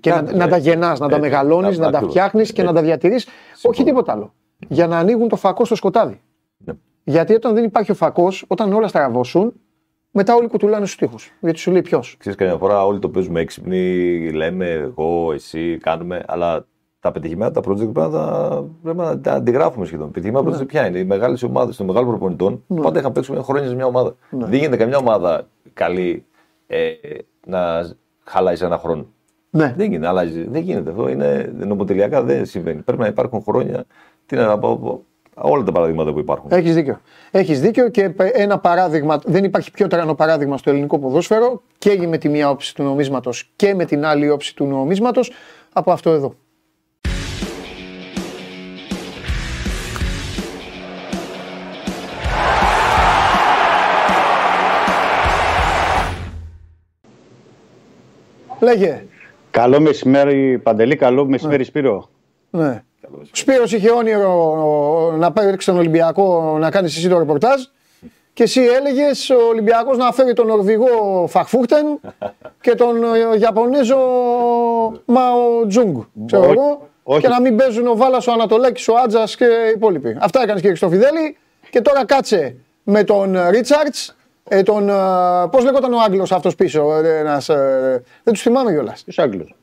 Και 0.00 0.10
να, 0.10 0.22
να, 0.22 0.48
τα 0.48 0.56
γεννάς, 0.56 0.98
να 0.98 1.08
τα 1.08 1.18
μεγαλώνεις, 1.18 1.78
να 1.78 1.90
τα 1.90 2.00
φτιάχνεις 2.00 2.52
και 2.52 2.62
να 2.62 2.72
τα 2.72 2.82
διατηρείς. 2.82 3.28
Όχι 3.62 3.84
τίποτα 3.84 4.12
άλλο. 4.12 4.32
Για 4.68 4.86
να 4.86 4.98
ανοίγουν 4.98 5.28
το 5.28 5.36
φακό 5.36 5.64
στο 5.64 5.74
σκοτάδι. 5.74 6.20
Ναι. 6.56 6.72
Γιατί 7.04 7.34
όταν 7.34 7.54
δεν 7.54 7.64
υπάρχει 7.64 7.90
ο 7.90 7.94
φακός, 7.94 8.44
όταν 8.48 8.72
όλα 8.72 8.88
στραβώσουν, 8.88 9.52
μετά 10.10 10.34
όλοι 10.34 10.48
κουτουλάνε 10.48 10.86
στους 10.86 10.98
τοίχους. 10.98 11.32
Γιατί 11.40 11.58
σου 11.58 11.70
λέει 11.70 11.82
ποιος. 11.82 12.16
Ξέρεις, 12.18 12.38
καμιά 12.38 12.56
φορά 12.56 12.84
όλοι 12.84 12.98
το 12.98 13.08
παίζουμε 13.08 13.40
έξυπνοι, 13.40 14.30
λέμε 14.30 14.66
εγώ, 14.70 15.32
εσύ, 15.32 15.78
κάνουμε, 15.78 16.22
αλλά 16.26 16.66
τα 17.00 17.12
πετυχημένα 17.12 17.50
τα 17.50 17.60
project 17.60 17.92
πρέπει 17.92 18.10
να, 18.10 18.48
πρέπει 18.82 18.98
να 18.98 19.20
τα 19.20 19.32
αντιγράφουμε 19.32 19.86
σχεδόν. 19.86 20.10
Πετυχημένα 20.10 20.50
ναι. 20.50 20.56
project 20.56 20.66
ποια 20.66 20.86
είναι. 20.86 20.98
Οι 20.98 21.04
μεγάλες 21.04 21.42
ομάδες 21.42 21.76
των 21.76 21.86
μεγάλων 21.86 22.08
προπονητών 22.08 22.64
ναι. 22.66 22.80
πάντα 22.80 22.98
είχαν 22.98 23.12
παίξει 23.12 23.32
χρόνια 23.42 23.68
σε 23.68 23.74
μια 23.74 23.86
ομάδα. 23.86 24.14
Ναι. 24.30 24.46
Δεν 24.46 24.58
γίνεται 24.58 24.76
καμιά 24.76 24.96
ομάδα 24.96 25.48
καλή 25.74 26.24
ε, 26.68 26.90
να 27.46 27.90
χαλάει 28.24 28.56
ένα 28.60 28.78
χρόνο. 28.78 29.06
Ναι. 29.50 29.74
Δεν 29.76 29.90
γίνεται, 29.90 30.06
αλλάζει. 30.08 30.48
Δεν 30.48 30.62
γίνεται 30.62 30.90
αυτό. 30.90 31.08
Είναι 31.08 31.52
νομοτελειακά 31.58 32.22
δεν 32.22 32.46
συμβαίνει. 32.46 32.82
Πρέπει 32.82 33.00
να 33.00 33.06
υπάρχουν 33.06 33.42
χρόνια. 33.42 33.84
Τι 34.26 34.36
να 34.36 34.58
πω, 34.58 35.04
όλα 35.34 35.62
τα 35.62 35.72
παραδείγματα 35.72 36.12
που 36.12 36.18
υπάρχουν. 36.18 36.50
Έχεις 36.52 36.74
δίκιο. 36.74 37.00
Έχεις 37.30 37.60
δίκιο 37.60 37.88
και 37.88 38.14
ένα 38.32 38.58
παράδειγμα, 38.58 39.20
δεν 39.24 39.44
υπάρχει 39.44 39.70
πιο 39.70 39.86
τρανό 39.86 40.14
παράδειγμα 40.14 40.56
στο 40.56 40.70
ελληνικό 40.70 40.98
ποδόσφαιρο 40.98 41.62
και 41.78 42.06
με 42.06 42.18
τη 42.18 42.28
μία 42.28 42.50
όψη 42.50 42.74
του 42.74 42.82
νομίσματος 42.82 43.52
και 43.56 43.74
με 43.74 43.84
την 43.84 44.04
άλλη 44.04 44.30
όψη 44.30 44.56
του 44.56 44.66
νομίσματος 44.66 45.32
από 45.72 45.92
αυτό 45.92 46.10
εδώ. 46.10 46.34
Λέγε. 58.68 59.04
Καλό 59.50 59.80
μεσημέρι 59.80 60.58
Παντελή, 60.58 60.96
καλό 60.96 61.26
μεσημέρι 61.26 61.58
ναι. 61.58 61.64
Σπύρο. 61.64 62.08
Ναι. 62.50 62.82
Ο 63.02 63.20
Σπύρος 63.32 63.72
είχε 63.72 63.90
όνειρο 63.90 65.14
να 65.18 65.32
πάει 65.32 65.54
στον 65.58 65.76
Ολυμπιακό 65.76 66.56
να 66.58 66.70
κάνει 66.70 66.86
εσύ 66.86 67.08
το 67.08 67.18
ρεπορτάζ 67.18 67.62
και 68.32 68.42
εσύ 68.42 68.60
έλεγες 68.60 69.30
ο 69.30 69.46
Ολυμπιακός 69.50 69.96
να 69.96 70.12
φέρει 70.12 70.32
τον 70.32 70.46
Νορβηγό 70.46 71.26
Φαχφούχτεν 71.28 72.00
και 72.64 72.74
τον 72.74 72.96
Ιαπωνέζο 73.40 73.98
Μαο 75.04 75.66
Τζούγκ. 75.68 75.96
Ξέρω 76.26 76.44
εγώ. 76.44 76.88
Και 77.20 77.28
να 77.28 77.40
μην 77.40 77.56
παίζουν 77.56 77.86
ο 77.86 77.96
Βάλας, 77.96 78.26
ο 78.26 78.32
Ανατολέκη, 78.32 78.90
ο 78.90 78.94
Άτζα 79.04 79.24
και 79.36 79.44
οι 79.44 79.72
υπόλοιποι. 79.74 80.16
Αυτά 80.20 80.42
έκανες 80.42 80.62
και 80.62 80.74
στο 80.74 80.88
Φιδέλη. 80.88 81.36
Και 81.70 81.80
τώρα 81.80 82.04
κάτσε 82.04 82.56
με 82.82 83.04
τον 83.04 83.36
Ρίτσαρτς 83.50 84.16
ε, 84.48 84.62
τον, 84.62 84.88
ε, 84.88 84.92
πώς 85.50 85.64
λέγονταν 85.64 85.92
ο 85.92 86.00
Άγγλος 86.00 86.32
αυτός 86.32 86.54
πίσω, 86.54 86.94
ε, 86.94 87.18
ένας, 87.18 87.48
ε, 87.48 88.02
δεν 88.22 88.32
τους 88.34 88.42
θυμάμαι 88.42 88.70
κιόλας. 88.72 89.02
Ποιος 89.02 89.18
Άγγλος; 89.18 89.54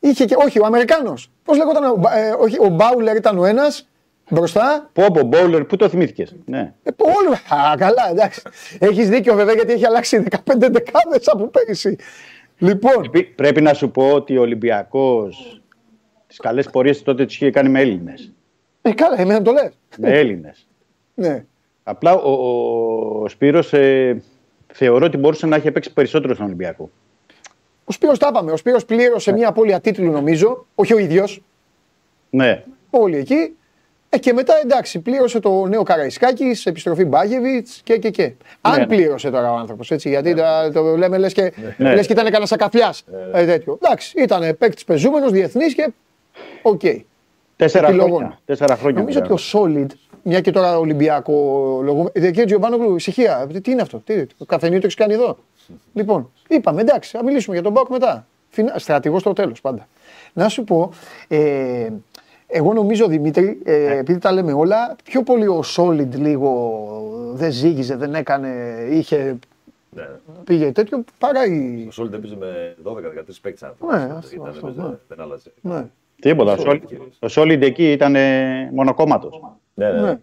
Είχε 0.00 0.24
και, 0.24 0.34
όχι, 0.38 0.60
ο 0.60 0.64
Αμερικάνος. 0.66 1.30
Πώς 1.44 1.56
λέγονταν, 1.56 1.82
ε, 2.14 2.30
όχι, 2.38 2.56
ο 2.60 2.68
Μπάουλερ 2.68 3.16
ήταν 3.16 3.38
ο 3.38 3.44
ένας, 3.44 3.88
μπροστά. 4.30 4.90
Πω, 4.92 5.04
πω, 5.12 5.22
Μπάουλερ, 5.22 5.64
πού 5.64 5.76
το 5.76 5.88
θυμήθηκες; 5.88 6.34
Ναι. 6.44 6.72
Ε, 6.82 6.90
πολύ, 6.90 7.34
α, 7.62 7.74
καλά, 7.76 8.10
εντάξει. 8.10 8.42
Έχεις 8.78 9.08
δίκιο 9.08 9.34
βέβαια 9.34 9.54
γιατί 9.54 9.72
έχει 9.72 9.86
αλλάξει 9.86 10.24
15 10.30 10.68
δεκάδες 10.70 11.28
από 11.28 11.46
πέρυσι. 11.46 11.96
Λοιπόν. 12.58 13.10
Πρέπει 13.34 13.60
να 13.60 13.74
σου 13.74 13.90
πω 13.90 14.12
ότι 14.12 14.36
ο 14.36 14.40
Ολυμπιακός 14.40 15.62
τις 16.26 16.38
καλές 16.38 16.70
πορείες 16.70 17.02
τότε 17.02 17.26
τις 17.26 17.34
είχε 17.34 17.50
κάνει 17.50 17.68
με 17.68 17.80
Έλληνες. 17.80 18.32
Ε, 18.82 18.92
καλά, 18.92 19.20
εμένα 19.20 19.42
το 19.42 19.52
λες. 19.52 19.72
Με 19.98 20.10
Έλληνες. 20.18 20.66
ναι. 21.14 21.44
Απλά 21.84 22.14
ο, 22.14 22.30
ο 23.22 23.28
Σπύρος 23.28 23.72
ε, 23.72 24.22
θεωρώ 24.72 25.06
ότι 25.06 25.16
μπορούσε 25.16 25.46
να 25.46 25.56
έχει 25.56 25.70
παίξει 25.70 25.92
περισσότερο 25.92 26.34
στον 26.34 26.46
Ολυμπιακό. 26.46 26.90
Ο 27.84 27.92
Σπύρος 27.92 28.18
τα 28.18 28.28
είπαμε. 28.30 28.52
Ο 28.52 28.56
Σπύρος 28.56 28.84
πλήρωσε 28.84 29.30
ναι. 29.30 29.36
μια 29.36 29.48
απώλεια 29.48 29.80
τίτλου 29.80 30.10
νομίζω, 30.10 30.66
όχι 30.74 30.94
ο 30.94 30.98
ίδιος. 30.98 31.42
Ναι. 32.30 32.64
Όλοι 32.90 33.16
εκεί. 33.16 33.56
Ε, 34.08 34.18
και 34.18 34.32
μετά 34.32 34.54
εντάξει, 34.62 35.00
πλήρωσε 35.00 35.40
το 35.40 35.66
νέο 35.66 35.82
Καραϊσκάκη, 35.82 36.56
επιστροφή 36.64 37.04
Μπάγεβιτς 37.04 37.80
και 37.84 37.98
και 37.98 38.10
και. 38.10 38.32
Αν 38.60 38.86
ναι, 38.88 38.96
ναι. 38.96 39.30
τώρα 39.30 39.52
ο 39.52 39.56
άνθρωπος 39.56 39.90
έτσι, 39.90 40.08
γιατί 40.08 40.34
ναι. 40.34 40.70
το, 40.72 40.96
λέμε 40.96 41.18
λες 41.18 41.32
και, 41.32 41.52
ναι. 41.76 41.94
λες 41.94 42.06
και 42.06 42.12
ήταν 42.12 42.24
κανένα 42.24 42.46
σακαφιά. 42.46 42.94
Ναι. 43.06 43.40
Ε, 43.40 43.46
τέτοιο. 43.46 43.78
Εντάξει, 43.82 44.22
ήταν 44.22 44.56
παίκτης 44.58 44.84
πεζούμενος, 44.84 45.30
διεθνής 45.30 45.74
και. 45.74 45.92
Οκ. 46.62 46.80
Okay. 46.84 47.00
Τέσσερα 47.56 47.88
χρόνια. 47.88 48.38
Τέσσερα 48.44 48.76
χρόνια. 48.76 49.00
Νομίζω 49.00 49.18
ότι 49.18 49.32
ο 49.32 49.38
Solid 49.52 49.86
μια 50.24 50.40
και 50.40 50.50
τώρα 50.50 50.78
Ολυμπιακό 50.78 51.32
λόγο. 51.82 52.10
Ε, 52.12 52.20
κύριε 52.20 52.44
Τζιομπάνογλου, 52.44 52.96
ησυχία. 52.96 53.46
Τι 53.62 53.70
είναι 53.70 53.82
αυτό, 53.82 53.98
τι, 53.98 54.26
το 54.26 54.44
καφενείο 54.44 54.78
το 54.78 54.86
έχεις 54.86 54.96
κάνει 54.96 55.12
εδώ; 55.14 55.38
Λοιπόν, 55.92 56.30
είπαμε 56.48 56.80
εντάξει, 56.80 57.16
θα 57.16 57.24
μιλήσουμε 57.24 57.54
για 57.54 57.64
τον 57.64 57.72
Μπάουκ 57.72 57.88
μετά. 57.88 58.26
Στρατηγός 58.76 59.20
στο 59.20 59.32
τέλος 59.32 59.60
πάντα. 59.60 59.88
Να 60.32 60.48
σου 60.48 60.64
πω, 60.64 60.90
ε, 61.28 61.88
εγώ 62.46 62.72
νομίζω 62.72 63.06
Δημήτρη, 63.06 63.60
ε, 63.64 63.76
ναι. 63.76 63.96
επειδή 63.96 64.18
τα 64.18 64.32
λέμε 64.32 64.52
όλα, 64.52 64.96
πιο 65.04 65.22
πολύ 65.22 65.46
ο 65.46 65.62
Solid 65.76 66.08
λίγο 66.14 67.32
δεν 67.32 67.52
ζήγιζε, 67.52 67.96
δεν 67.96 68.14
έκανε, 68.14 68.48
είχε. 68.90 69.38
Ναι. 69.90 70.08
Πήγε 70.44 70.72
τέτοιο 70.72 71.04
παρά 71.18 71.46
η. 71.46 71.88
Ο 71.90 72.02
Solid 72.02 72.12
έπαιζε 72.12 72.36
με 72.36 72.76
12-13 72.84 72.92
παίκτες. 73.42 73.72
Ναι, 73.90 74.12
αυτό, 74.16 74.42
αυτό, 74.42 74.66
ναι. 74.66 74.96
Δεν 75.08 75.20
άλλαζε. 75.20 75.52
Ναι. 75.60 75.86
Τίποτα. 76.20 76.52
Ο 77.18 77.26
Solid 77.28 77.62
εκεί 77.62 77.92
ήταν 77.92 78.16
μονοκόμματος. 78.72 79.40
Ναι, 79.74 79.90
ναι. 79.92 80.00
ναι. 80.00 80.18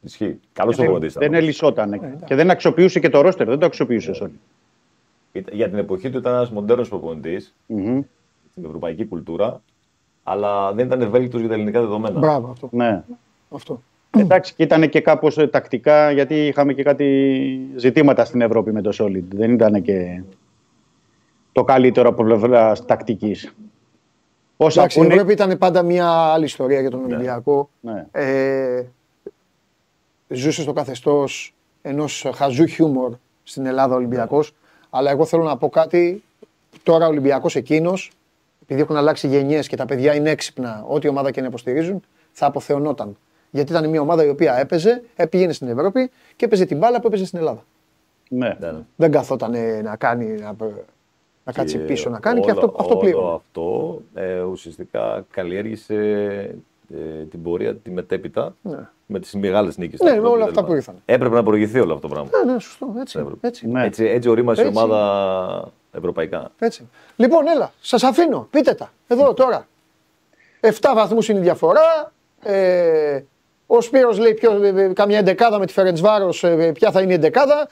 Ισχύει. 0.00 0.40
Καλός 0.52 0.76
προπονητή. 0.76 1.18
Δεν 1.18 1.34
ελισσόταν. 1.34 1.88
Ναι, 1.88 1.98
και 2.24 2.34
δεν 2.34 2.50
αξιοποιούσε 2.50 3.00
και 3.00 3.08
το 3.08 3.20
ρόστερ. 3.20 3.46
Δεν 3.46 3.58
το 3.58 3.66
αξιοποιούσε 3.66 4.10
όλοι. 4.22 4.38
Για 5.52 5.68
την 5.68 5.78
εποχή 5.78 6.10
του 6.10 6.18
ήταν 6.18 6.34
ένας 6.34 6.50
μοντέρνο 6.50 6.84
προπονητής. 6.84 7.54
Mm-hmm. 7.68 8.00
Στην 8.50 8.64
ευρωπαϊκή 8.64 9.04
κουλτούρα. 9.04 9.62
Αλλά 10.22 10.72
δεν 10.72 10.86
ήταν 10.86 11.00
ευέλικτος 11.00 11.40
για 11.40 11.48
τα 11.48 11.54
ελληνικά 11.54 11.80
δεδομένα. 11.80 12.18
Μπράβο 12.18 12.50
αυτό. 12.50 12.68
Ναι. 12.72 13.02
αυτό. 13.50 13.82
Εντάξει, 14.16 14.54
και 14.54 14.62
ήταν 14.62 14.88
και 14.88 15.00
κάπως 15.00 15.38
ε, 15.38 15.46
τακτικά 15.46 16.10
γιατί 16.10 16.46
είχαμε 16.46 16.72
και 16.72 16.82
κάτι 16.82 17.68
ζητήματα 17.76 18.24
στην 18.24 18.40
Ευρώπη 18.40 18.72
με 18.72 18.82
το 18.82 18.90
Solid. 18.98 19.24
Δεν 19.28 19.52
ήταν 19.52 19.82
και 19.82 20.22
το 21.52 21.64
καλύτερο 21.64 22.08
από 22.08 22.24
πλευράς 22.24 22.84
τακτικής. 22.84 23.54
Όσα 24.56 24.80
Εντάξει, 24.80 25.00
η 25.00 25.06
Ευρώπη 25.06 25.32
ήταν 25.32 25.58
πάντα 25.58 25.82
μια 25.82 26.08
άλλη 26.08 26.44
ιστορία 26.44 26.80
για 26.80 26.90
τον 26.90 27.00
ναι. 27.00 27.06
Ολυμπιακό. 27.14 27.68
Ναι. 27.80 28.06
Ε, 28.12 28.84
ζούσε 30.28 30.62
στο 30.62 30.72
καθεστώς 30.72 31.54
ενός 31.82 32.30
χαζού 32.34 32.66
χιούμορ 32.66 33.12
στην 33.42 33.66
Ελλάδα 33.66 33.94
Ολυμπιακός. 33.94 34.50
Ναι. 34.50 34.56
Αλλά 34.90 35.10
εγώ 35.10 35.24
θέλω 35.24 35.42
να 35.42 35.56
πω 35.56 35.68
κάτι. 35.68 36.22
Τώρα 36.82 37.06
ο 37.06 37.08
Ολυμπιακός 37.08 37.56
εκείνος, 37.56 38.10
επειδή 38.62 38.80
έχουν 38.80 38.96
αλλάξει 38.96 39.28
γενιές 39.28 39.68
και 39.68 39.76
τα 39.76 39.84
παιδιά 39.84 40.14
είναι 40.14 40.30
έξυπνα, 40.30 40.84
ό,τι 40.88 41.08
ομάδα 41.08 41.30
και 41.30 41.40
να 41.40 41.46
υποστηρίζουν, 41.46 42.02
θα 42.32 42.46
αποθεωνόταν. 42.46 43.16
Γιατί 43.50 43.72
ήταν 43.72 43.88
μια 43.88 44.00
ομάδα 44.00 44.24
η 44.24 44.28
οποία 44.28 44.58
έπαιζε, 44.58 45.02
πήγαινε 45.30 45.52
στην 45.52 45.68
Ευρώπη 45.68 46.10
και 46.36 46.44
έπαιζε 46.44 46.64
την 46.64 46.78
μπάλα 46.78 47.00
που 47.00 47.06
έπαιζε 47.06 47.24
στην 47.26 47.38
Ελλάδα. 47.38 47.64
Ναι. 48.28 48.56
ναι. 48.60 48.72
Δεν 48.96 49.10
καθόταν 49.10 49.54
να 49.82 49.96
κάνει. 49.96 50.24
Να 50.24 50.54
να 51.44 51.52
κάτσει 51.52 51.78
πίσω 51.78 52.10
να 52.10 52.18
κάνει 52.18 52.40
και 52.40 52.50
αυτό, 52.50 52.74
αυτό 52.78 52.96
πλήρω. 52.96 53.34
Αυτό 53.34 54.00
ε, 54.14 54.40
ουσιαστικά 54.40 55.24
καλλιέργησε 55.30 55.94
ε, 56.94 57.24
την 57.30 57.42
πορεία 57.42 57.74
τη 57.74 57.90
μετέπειτα 57.90 58.54
ναι. 58.62 58.88
με 59.06 59.20
τις 59.20 59.34
μεγάλες 59.34 59.76
νίκες. 59.76 60.00
Ναι, 60.00 60.20
με 60.20 60.28
όλα 60.28 60.44
αυτά 60.44 60.64
που 60.64 60.74
ήρθαν. 60.74 60.94
Έπρεπε 61.04 61.34
να 61.34 61.42
προηγηθεί 61.42 61.80
όλο 61.80 61.94
αυτό 61.94 62.08
το 62.08 62.14
πράγμα. 62.14 62.30
Ναι, 62.38 62.52
ναι, 62.52 62.60
σωστό. 62.60 62.94
Έτσι, 63.00 63.24
έτσι. 63.40 63.68
Ναι. 63.68 63.84
έτσι, 63.84 64.04
έτσι 64.04 64.28
ορίμασε 64.28 64.62
η 64.62 64.66
ομάδα 64.66 65.72
ευρωπαϊκά. 65.92 66.50
Έτσι. 66.58 66.88
Λοιπόν, 67.16 67.46
έλα, 67.46 67.72
σας 67.80 68.02
αφήνω. 68.02 68.48
Πείτε 68.50 68.74
τα. 68.74 68.92
Εδώ 69.06 69.34
τώρα. 69.34 69.66
7 70.60 70.70
βαθμούς 70.94 71.28
είναι 71.28 71.38
η 71.38 71.42
διαφορά. 71.42 72.12
Ε, 72.42 73.22
ο 73.66 73.80
Σπύρος 73.80 74.18
λέει 74.18 74.34
ποιο, 74.34 74.62
ε, 74.62 74.68
ε, 74.68 74.92
καμιά 74.92 75.18
εντεκάδα 75.18 75.58
με 75.58 75.66
τη 75.66 75.72
Φερεντσβάρος, 75.72 76.44
ε, 76.44 76.72
ποια 76.72 76.90
θα 76.90 77.00
είναι 77.00 77.12
η 77.12 77.14
εντεκάδα. 77.14 77.68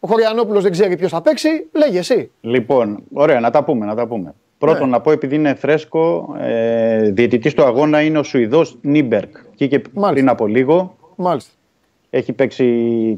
Ο 0.00 0.08
Χωριανόπουλος 0.08 0.62
δεν 0.62 0.72
ξέρει 0.72 0.96
ποιος 0.96 1.10
θα 1.10 1.22
παίξει. 1.22 1.48
Λέγε 1.72 1.98
εσύ. 1.98 2.30
Λοιπόν, 2.40 3.02
ωραία, 3.12 3.40
να 3.40 3.50
τα 3.50 3.64
πούμε. 3.64 3.86
Να 3.86 3.94
τα 3.94 4.06
πούμε. 4.06 4.34
Πρώτον, 4.58 4.84
ναι. 4.84 4.90
να 4.90 5.00
πω 5.00 5.10
επειδή 5.10 5.34
είναι 5.34 5.54
φρέσκο, 5.54 6.36
ε, 6.40 7.10
διαιτητής 7.10 7.54
του 7.54 7.62
αγώνα 7.62 8.00
είναι 8.02 8.18
ο 8.18 8.22
Σουηδός 8.22 8.78
Νίμπεργκ. 8.80 9.36
Βγήκε 9.52 9.78
πριν 10.10 10.28
από 10.28 10.46
λίγο. 10.46 10.96
Μάλιστα. 11.16 11.52
Έχει 12.10 12.32
παίξει 12.32 12.64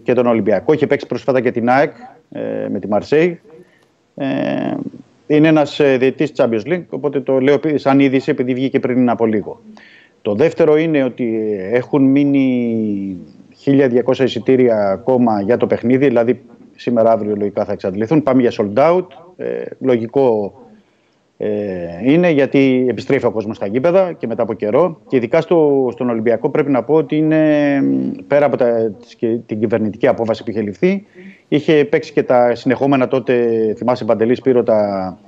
και 0.02 0.12
τον 0.12 0.26
Ολυμπιακό, 0.26 0.72
έχει 0.72 0.86
παίξει 0.86 1.06
πρόσφατα 1.06 1.40
και 1.40 1.50
την 1.50 1.68
ΑΕΚ 1.68 1.92
ε, 2.30 2.68
με 2.70 2.78
τη 2.78 2.88
Μαρσέη. 2.88 3.40
Ε, 4.14 4.26
είναι 5.26 5.48
ένας 5.48 5.80
ε, 5.80 5.96
διαιτητής 5.96 6.32
Champions 6.36 6.72
League, 6.72 6.84
οπότε 6.90 7.20
το 7.20 7.40
λέω 7.40 7.58
σαν 7.74 8.00
είδηση 8.00 8.30
επειδή 8.30 8.54
βγήκε 8.54 8.80
πριν 8.80 9.08
από 9.08 9.26
λίγο. 9.26 9.60
Το 10.22 10.34
δεύτερο 10.34 10.76
είναι 10.76 11.04
ότι 11.04 11.56
έχουν 11.72 12.02
μείνει 12.02 13.16
1200 13.64 14.18
εισιτήρια 14.18 14.90
ακόμα 14.90 15.40
για 15.40 15.56
το 15.56 15.66
παιχνίδι, 15.66 16.06
δηλαδή 16.06 16.42
Σήμερα, 16.80 17.10
αύριο 17.10 17.36
λογικά 17.36 17.64
θα 17.64 17.72
εξαντληθούν. 17.72 18.22
Πάμε 18.22 18.40
για 18.40 18.52
sold 18.56 18.78
out. 18.78 19.06
Ε, 19.36 19.62
λογικό 19.80 20.54
ε, 21.36 21.48
είναι 22.02 22.30
γιατί 22.30 22.86
επιστρέφει 22.88 23.26
ο 23.26 23.30
κόσμος 23.30 23.56
στα 23.56 23.66
γήπεδα 23.66 24.12
και 24.12 24.26
μετά 24.26 24.42
από 24.42 24.54
καιρό. 24.54 25.00
Και 25.08 25.16
ειδικά 25.16 25.40
στο, 25.40 25.88
στον 25.92 26.10
Ολυμπιακό 26.10 26.50
πρέπει 26.50 26.70
να 26.70 26.82
πω 26.82 26.94
ότι 26.94 27.16
είναι 27.16 27.82
πέρα 28.26 28.46
από 28.46 28.56
τα, 28.56 28.92
την 29.46 29.60
κυβερνητική 29.60 30.06
απόφαση 30.06 30.44
που 30.44 30.50
είχε 30.50 30.60
ληφθεί. 30.60 31.04
Είχε 31.48 31.84
παίξει 31.84 32.12
και 32.12 32.22
τα 32.22 32.54
συνεχόμενα 32.54 33.08
τότε, 33.08 33.34
θυμάσαι 33.76 34.04
Παντελής 34.04 34.38
Σπύρο, 34.38 34.62
τα 34.62 35.18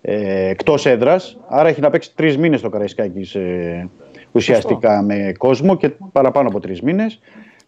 ε, 0.00 0.48
εκτός 0.48 0.86
έδρας. 0.86 1.40
Άρα 1.48 1.68
έχει 1.68 1.80
να 1.80 1.90
παίξει 1.90 2.14
τρεις 2.14 2.38
μήνες 2.38 2.60
το 2.60 2.68
Καραϊσκάκης 2.68 3.34
ε, 3.34 3.88
ουσιαστικά 4.32 5.02
με 5.02 5.32
κόσμο 5.38 5.76
και 5.76 5.90
παραπάνω 6.12 6.48
από 6.48 6.60
τρεις 6.60 6.80
μήνες. 6.82 7.20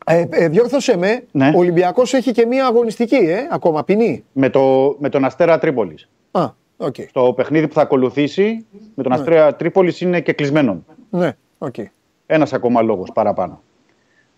Ε, 0.09 0.27
ε, 0.31 0.49
διόρθωσέ 0.49 0.97
με, 0.97 1.25
ναι. 1.33 1.53
ο 1.55 1.59
Ολυμπιακός 1.59 2.15
έχει 2.15 2.33
και 2.33 2.47
μία 2.47 2.67
αγωνιστική, 2.67 3.15
ε, 3.15 3.37
ακόμα 3.51 3.85
ποινή. 3.85 4.25
Με, 4.33 4.49
το, 4.51 4.97
με 4.99 5.09
τον 5.09 5.25
Αστέρα 5.25 5.59
Τρίπολης. 5.59 6.09
Α, 6.31 6.51
okay. 6.77 7.07
Στο 7.09 7.33
παιχνίδι 7.37 7.69
που 7.69 7.75
θα 7.75 7.81
ακολουθήσει 7.81 8.65
με 8.95 9.03
τον 9.03 9.13
ναι. 9.13 9.19
Αστέρα 9.19 9.55
Τρίπολης 9.55 10.01
είναι 10.01 10.21
και 10.21 10.33
κλεισμένο. 10.33 10.85
Ναι, 11.11 11.33
ok. 11.59 11.75
Okay. 11.79 11.85
Ένας 12.27 12.53
ακόμα 12.53 12.83
λόγος 12.83 13.13
παραπάνω. 13.13 13.61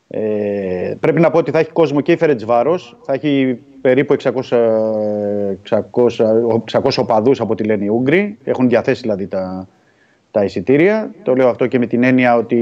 Ε, 0.08 0.94
πρέπει 1.00 1.20
να 1.20 1.30
πω 1.30 1.38
ότι 1.38 1.50
θα 1.50 1.58
έχει 1.58 1.70
κόσμο 1.70 2.00
και 2.00 2.12
η 2.12 2.16
Φερεντσβάρος, 2.16 2.96
θα 3.02 3.12
έχει 3.12 3.58
περίπου 3.80 4.16
600, 4.18 4.30
600, 5.68 6.62
600 6.72 6.90
οπαδούς 6.96 7.40
από 7.40 7.52
ό,τι 7.52 7.64
λένε 7.64 7.84
οι 7.84 7.88
Ούγγροι, 7.88 8.38
έχουν 8.44 8.68
διαθέσει 8.68 9.00
δηλαδή 9.00 9.26
τα, 9.26 9.68
τα 10.38 10.44
εισιτήρια. 10.44 11.10
Το 11.22 11.34
λέω 11.34 11.48
αυτό 11.48 11.66
και 11.66 11.78
με 11.78 11.86
την 11.86 12.02
έννοια 12.02 12.36
ότι 12.36 12.58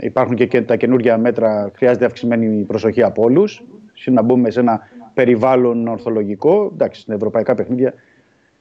υπάρχουν 0.00 0.36
και 0.36 0.62
τα 0.62 0.76
καινούργια 0.76 1.18
μέτρα, 1.18 1.70
χρειάζεται 1.74 2.04
αυξημένη 2.04 2.64
προσοχή 2.64 3.02
από 3.02 3.22
όλους. 3.22 3.64
Να 4.04 4.22
μπούμε 4.22 4.50
σε 4.50 4.60
ένα 4.60 4.80
περιβάλλον 5.14 5.88
ορθολογικό. 5.88 6.70
Εντάξει, 6.72 7.00
στην 7.00 7.14
ευρωπαϊκά 7.14 7.54
παιχνίδια 7.54 7.94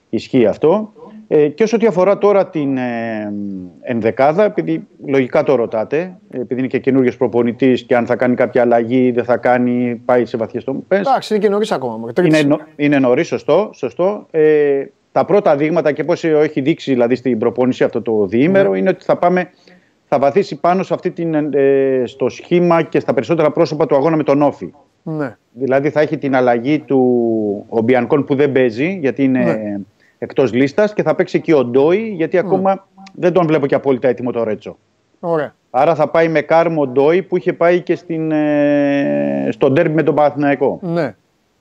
ισχύει 0.09 0.45
αυτό. 0.45 0.93
Ε, 1.27 1.47
και 1.47 1.63
όσο 1.63 1.77
αφορά 1.87 2.17
τώρα 2.17 2.47
την 2.47 2.77
ε, 2.77 3.33
ενδεκάδα, 3.81 4.43
επειδή 4.43 4.87
λογικά 5.05 5.43
το 5.43 5.55
ρωτάτε, 5.55 6.17
επειδή 6.29 6.59
είναι 6.59 6.69
και 6.69 6.79
καινούριος 6.79 7.17
προπονητής 7.17 7.83
και 7.83 7.95
αν 7.95 8.05
θα 8.05 8.15
κάνει 8.15 8.35
κάποια 8.35 8.61
αλλαγή, 8.61 9.11
δεν 9.11 9.23
θα 9.23 9.37
κάνει, 9.37 10.01
πάει 10.05 10.25
σε 10.25 10.37
βαθιές 10.37 10.63
τομέ. 10.63 10.81
Εντάξει, 10.87 11.33
είναι 11.33 11.43
και 11.43 11.49
νωρί 11.49 11.67
ακόμα. 11.71 12.11
Είναι, 12.23 12.57
είναι 12.75 12.99
νωρίς, 12.99 13.27
σωστό. 13.27 13.69
σωστό. 13.73 14.27
Ε, 14.31 14.83
τα 15.15 15.25
πρώτα 15.25 15.55
δείγματα 15.55 15.91
και 15.91 16.03
πώς 16.03 16.23
έχει 16.23 16.61
δείξει 16.61 16.91
δηλαδή 16.91 17.15
στην 17.15 17.37
προπόνηση 17.37 17.83
αυτό 17.83 18.01
το 18.01 18.25
διήμερο 18.25 18.71
ναι. 18.71 18.77
είναι 18.77 18.89
ότι 18.89 19.03
θα 19.03 19.17
πάμε. 19.17 19.49
Θα 20.05 20.19
βαθίσει 20.19 20.59
πάνω 20.59 20.83
σε 20.83 20.93
αυτή 20.93 21.11
την, 21.11 21.33
ε, 21.53 22.03
στο 22.05 22.29
σχήμα 22.29 22.81
και 22.81 22.99
στα 22.99 23.13
περισσότερα 23.13 23.51
πρόσωπα 23.51 23.85
του 23.85 23.95
αγώνα 23.95 24.15
με 24.15 24.23
τον 24.23 24.41
Όφη. 24.41 24.73
Ναι. 25.03 25.37
Δηλαδή 25.51 25.89
θα 25.89 26.01
έχει 26.01 26.17
την 26.17 26.35
αλλαγή 26.35 26.79
του 26.79 27.65
Ομπιανκών 27.69 28.25
που 28.25 28.35
δεν 28.35 28.51
παίζει 28.51 28.97
γιατί 29.01 29.23
είναι 29.23 29.43
ναι. 29.43 29.79
εκτός 30.17 30.53
λίστας 30.53 30.93
και 30.93 31.03
θα 31.03 31.15
παίξει 31.15 31.41
και 31.41 31.53
ο 31.53 31.65
Ντόι 31.65 32.13
γιατί 32.15 32.37
ακόμα 32.37 32.73
ναι. 32.73 33.03
δεν 33.13 33.33
τον 33.33 33.47
βλέπω 33.47 33.65
και 33.65 33.75
απόλυτα 33.75 34.07
έτοιμο 34.07 34.31
το 34.31 34.43
Ρέτσο. 34.43 34.77
Ωραία. 35.19 35.55
Άρα 35.69 35.95
θα 35.95 36.07
πάει 36.09 36.27
με 36.27 36.41
Κάρμο 36.41 36.87
Ντόι 36.87 37.21
που 37.23 37.37
είχε 37.37 37.53
πάει 37.53 37.81
και 37.81 37.95
στην, 37.95 38.31
ε, 38.31 39.47
στο 39.51 39.71
ντέρμπι 39.71 39.93
με 39.93 40.03
τον 40.03 40.15
Παναθηναϊκό. 40.15 40.79
Ναι. 40.81 41.15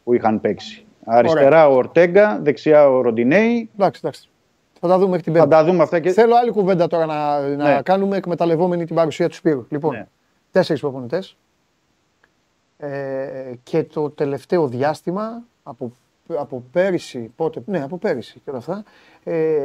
Που 0.05 0.15
είχαν 0.15 0.41
παίξει. 0.41 0.84
Αριστερά 1.05 1.69
ο 1.69 1.75
Ορτέγκα, 1.75 2.39
δεξιά 2.43 2.89
ο 2.91 3.01
Ροντινέη. 3.01 3.71
Εντάξει, 3.75 4.01
εντάξει. 4.05 4.29
Θα 4.81 4.89
τα 4.89 4.99
δούμε 4.99 5.17
εκ 5.17 5.23
την 5.23 5.35
Θα 5.35 5.49
τα 5.49 5.65
δούμε 5.65 5.83
αυτά 5.83 6.01
και... 6.01 6.11
Θέλω 6.11 6.35
άλλη 6.37 6.51
κουβέντα 6.51 6.87
τώρα 6.87 7.07
να, 7.07 7.41
να 7.41 7.75
ναι. 7.75 7.83
κάνουμε 7.83 8.17
εκμεταλλευόμενη 8.17 8.85
την 8.85 8.95
παρουσία 8.97 9.29
του 9.29 9.35
Σπύρου. 9.35 9.67
Λοιπόν, 9.69 9.95
ναι. 9.95 10.07
τέσσερις 10.51 10.81
προπονητές. 10.81 11.37
Ε, 12.77 13.53
και 13.63 13.85
το 13.85 14.11
τελευταίο 14.11 14.69
διάστημα 14.69 15.43
από, 15.63 15.93
από 16.29 16.65
πέρυσι, 16.73 17.33
πότε, 17.37 17.63
ναι, 17.67 17.83
από 17.83 17.99
πέρυσι 17.99 18.41
και 18.45 18.51
όλα 18.51 18.59
αυτά, 18.59 18.85
ε, 19.25 19.59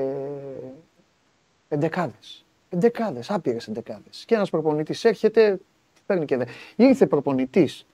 εντεκάδες. 1.67 2.45
Εντεκάδες, 2.69 3.29
άπειρες 3.31 3.67
εντεκάδες. 3.67 4.23
Και 4.25 4.35
ένας 4.35 4.49
προπονητής 4.49 5.05
έρχεται, 5.05 5.59
παίρνει 6.05 6.25
και 6.25 6.37
δε. 6.37 6.45
Ήρθε 6.75 7.05
προπονητής 7.05 7.85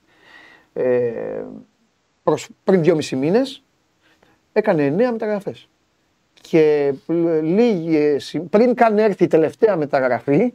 ε, 0.73 1.43
προς, 2.25 2.49
πριν 2.63 2.81
δυόμισι 2.81 3.15
μήνες, 3.15 3.63
έκανε 4.53 4.85
εννέα 4.85 5.11
μεταγραφές. 5.11 5.69
Και 6.41 6.93
λίγες, 7.41 8.41
πριν 8.49 8.73
καν 8.73 8.97
έρθει 8.97 9.23
η 9.23 9.27
τελευταία 9.27 9.75
μεταγραφή, 9.75 10.53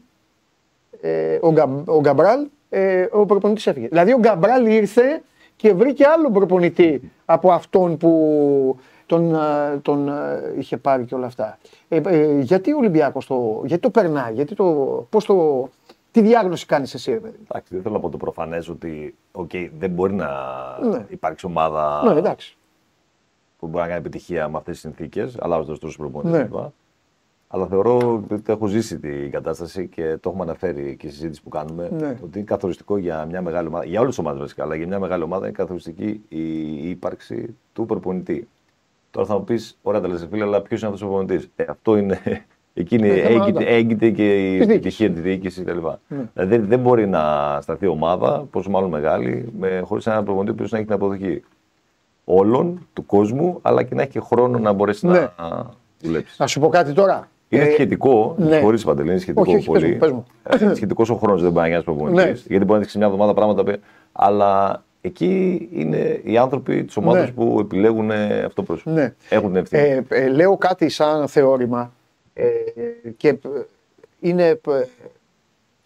ε, 1.00 1.38
ο, 1.40 1.48
Γκα, 1.48 1.82
ο 1.86 2.00
Γκαμπράλ 2.00 2.46
ε, 2.68 3.06
ο 3.10 3.26
προπονητής 3.26 3.66
έφυγε. 3.66 3.88
Δηλαδή 3.88 4.12
ο 4.12 4.18
Γκαμπράλ 4.18 4.66
ήρθε 4.66 5.22
και 5.56 5.72
βρήκε 5.72 6.04
άλλο 6.06 6.30
προπονητή 6.30 7.10
από 7.24 7.52
αυτόν 7.52 7.96
που 7.96 8.78
τον, 9.06 9.34
ε, 9.34 9.78
τον 9.82 10.08
ε, 10.08 10.54
είχε 10.58 10.76
πάρει 10.76 11.04
και 11.04 11.14
όλα 11.14 11.26
αυτά. 11.26 11.58
Ε, 11.88 12.00
ε, 12.04 12.40
γιατί 12.40 12.72
ο 12.72 12.76
Ολυμπιάκος 12.76 13.26
το, 13.26 13.62
γιατί 13.64 13.82
το 13.82 13.90
περνάει, 13.90 14.32
γιατί 14.32 14.54
το, 14.54 14.64
πώς 15.10 15.24
το, 15.24 15.68
τι 16.10 16.20
διάγνωση 16.20 16.66
κάνεις 16.66 16.94
εσύ, 16.94 17.10
ρε 17.12 17.18
Εντάξει, 17.18 17.74
δεν 17.74 17.82
θέλω 17.82 17.94
να 17.94 18.00
πω 18.00 18.08
το 18.08 18.16
προφανές 18.16 18.68
ότι 18.68 19.14
okay, 19.32 19.70
δεν 19.78 19.90
μπορεί 19.90 20.14
να 20.14 20.28
ναι. 20.80 21.06
υπάρξει 21.08 21.46
ομάδα 21.46 22.02
ναι, 22.04 22.18
εντάξει. 22.18 22.56
που 23.58 23.66
μπορεί 23.66 23.82
να 23.82 23.86
κάνει 23.86 24.00
επιτυχία 24.00 24.48
με 24.48 24.56
αυτές 24.56 24.72
τις 24.72 24.82
συνθήκες, 24.82 25.36
αλλάζοντας 25.40 25.78
τους 25.78 25.96
προπονητέ. 25.96 26.48
Ναι. 26.52 26.68
Αλλά 27.52 27.66
θεωρώ 27.66 28.24
ότι 28.30 28.42
έχω 28.52 28.66
ζήσει 28.66 28.98
την 28.98 29.30
κατάσταση 29.30 29.88
και 29.88 30.16
το 30.20 30.28
έχουμε 30.28 30.44
αναφέρει 30.44 30.96
και 30.96 31.06
στη 31.06 31.16
συζήτηση 31.16 31.42
που 31.42 31.48
κάνουμε. 31.48 31.88
Ναι. 31.92 32.18
Ότι 32.22 32.38
είναι 32.38 32.46
καθοριστικό 32.46 32.96
για 32.98 33.24
μια 33.24 33.42
μεγάλη 33.42 33.68
ομάδα, 33.68 33.84
για 33.84 34.00
όλες 34.00 34.14
τις 34.14 34.24
ομάδες 34.24 34.40
βασικά, 34.40 34.62
αλλά 34.62 34.74
για 34.74 34.86
μια 34.86 34.98
μεγάλη 34.98 35.22
ομάδα 35.22 35.46
είναι 35.46 35.56
καθοριστική 35.56 36.22
η 36.28 36.88
ύπαρξη 36.88 37.56
του 37.72 37.86
προπονητή. 37.86 38.48
Τώρα 39.10 39.26
θα 39.26 39.38
μου 39.38 39.44
πεις, 39.44 39.78
ωραία, 39.82 40.00
τα 40.00 40.08
λες 40.08 40.26
φίλε, 40.30 40.44
αλλά 40.44 40.62
ποιος 40.62 40.80
είναι 40.80 40.90
αυτός 40.90 41.08
ο 41.08 41.10
προπονητής; 41.10 41.50
Ε, 41.56 41.64
αυτό 41.68 41.96
είναι. 41.96 42.46
Εκείνη 42.74 43.08
έγκυται, 43.08 43.64
έγκυται 43.64 44.10
και 44.10 44.54
η 44.54 44.60
επιτυχία 44.62 45.10
της 45.10 45.22
διοίκησης 45.22 45.64
κτλ. 45.64 45.78
Ναι. 46.08 46.18
Δηλαδή 46.34 46.66
δεν 46.66 46.78
μπορεί 46.78 47.08
να 47.08 47.22
σταθεί 47.62 47.86
ομάδα, 47.86 48.46
πόσο 48.50 48.70
μάλλον 48.70 48.90
μεγάλη, 48.90 49.52
χωρίς 49.82 50.06
έναν 50.06 50.24
προπονητή 50.24 50.52
που 50.52 50.68
να 50.70 50.76
έχει 50.76 50.86
την 50.86 50.94
αποδοχή 50.94 51.42
όλων 52.24 52.86
του 52.92 53.06
κόσμου, 53.06 53.58
αλλά 53.62 53.82
και 53.82 53.94
να 53.94 54.02
έχει 54.02 54.20
χρόνο 54.20 54.58
να 54.58 54.72
μπορέσει 54.72 55.06
ναι. 55.06 55.18
να 55.18 55.70
δουλέψει. 56.00 56.34
Να 56.38 56.46
σου 56.46 56.60
πω 56.60 56.68
κάτι 56.68 56.92
τώρα. 56.92 57.28
Είναι 57.48 57.62
ε, 57.62 57.70
σχετικό, 57.70 58.34
ναι. 58.38 58.60
χωρίς 58.60 58.84
παντελή, 58.84 59.10
είναι 59.10 59.18
σχετικό 59.18 59.52
όχι, 59.52 59.66
πολύ. 59.66 59.94
Πες 59.94 60.10
μου, 60.10 60.24
πες 60.42 60.62
μου. 60.62 60.74
σχετικός 60.74 61.10
ο 61.10 61.14
χρόνος 61.14 61.42
δεν 61.42 61.52
μπορεί 61.52 61.62
να 61.62 61.68
γίνει 61.68 61.82
προπονητής. 61.82 62.24
Ναι. 62.24 62.30
Γιατί 62.30 62.64
μπορεί 62.64 62.72
να 62.72 62.78
δείξει 62.78 62.98
μια 62.98 63.06
εβδομάδα 63.06 63.34
πράγματα. 63.34 63.76
Αλλά 64.12 64.82
εκεί 65.00 65.68
είναι 65.72 66.20
οι 66.24 66.38
άνθρωποι 66.38 66.84
της 66.84 66.96
ομάδας 66.96 67.24
ναι. 67.24 67.30
που 67.30 67.58
επιλέγουν 67.60 68.10
αυτό 68.46 68.62
πρόσωπο. 68.62 68.90
Ναι. 68.90 69.14
Έχουν 69.28 69.48
την 69.48 69.56
ευθύνη. 69.56 69.82
Ε, 69.82 70.04
ε, 70.08 70.28
λέω 70.28 70.56
κάτι 70.56 70.88
σαν 70.88 71.28
θεώρημα 71.28 71.92
ε, 72.34 72.44
και 73.16 73.36
είναι, 74.20 74.60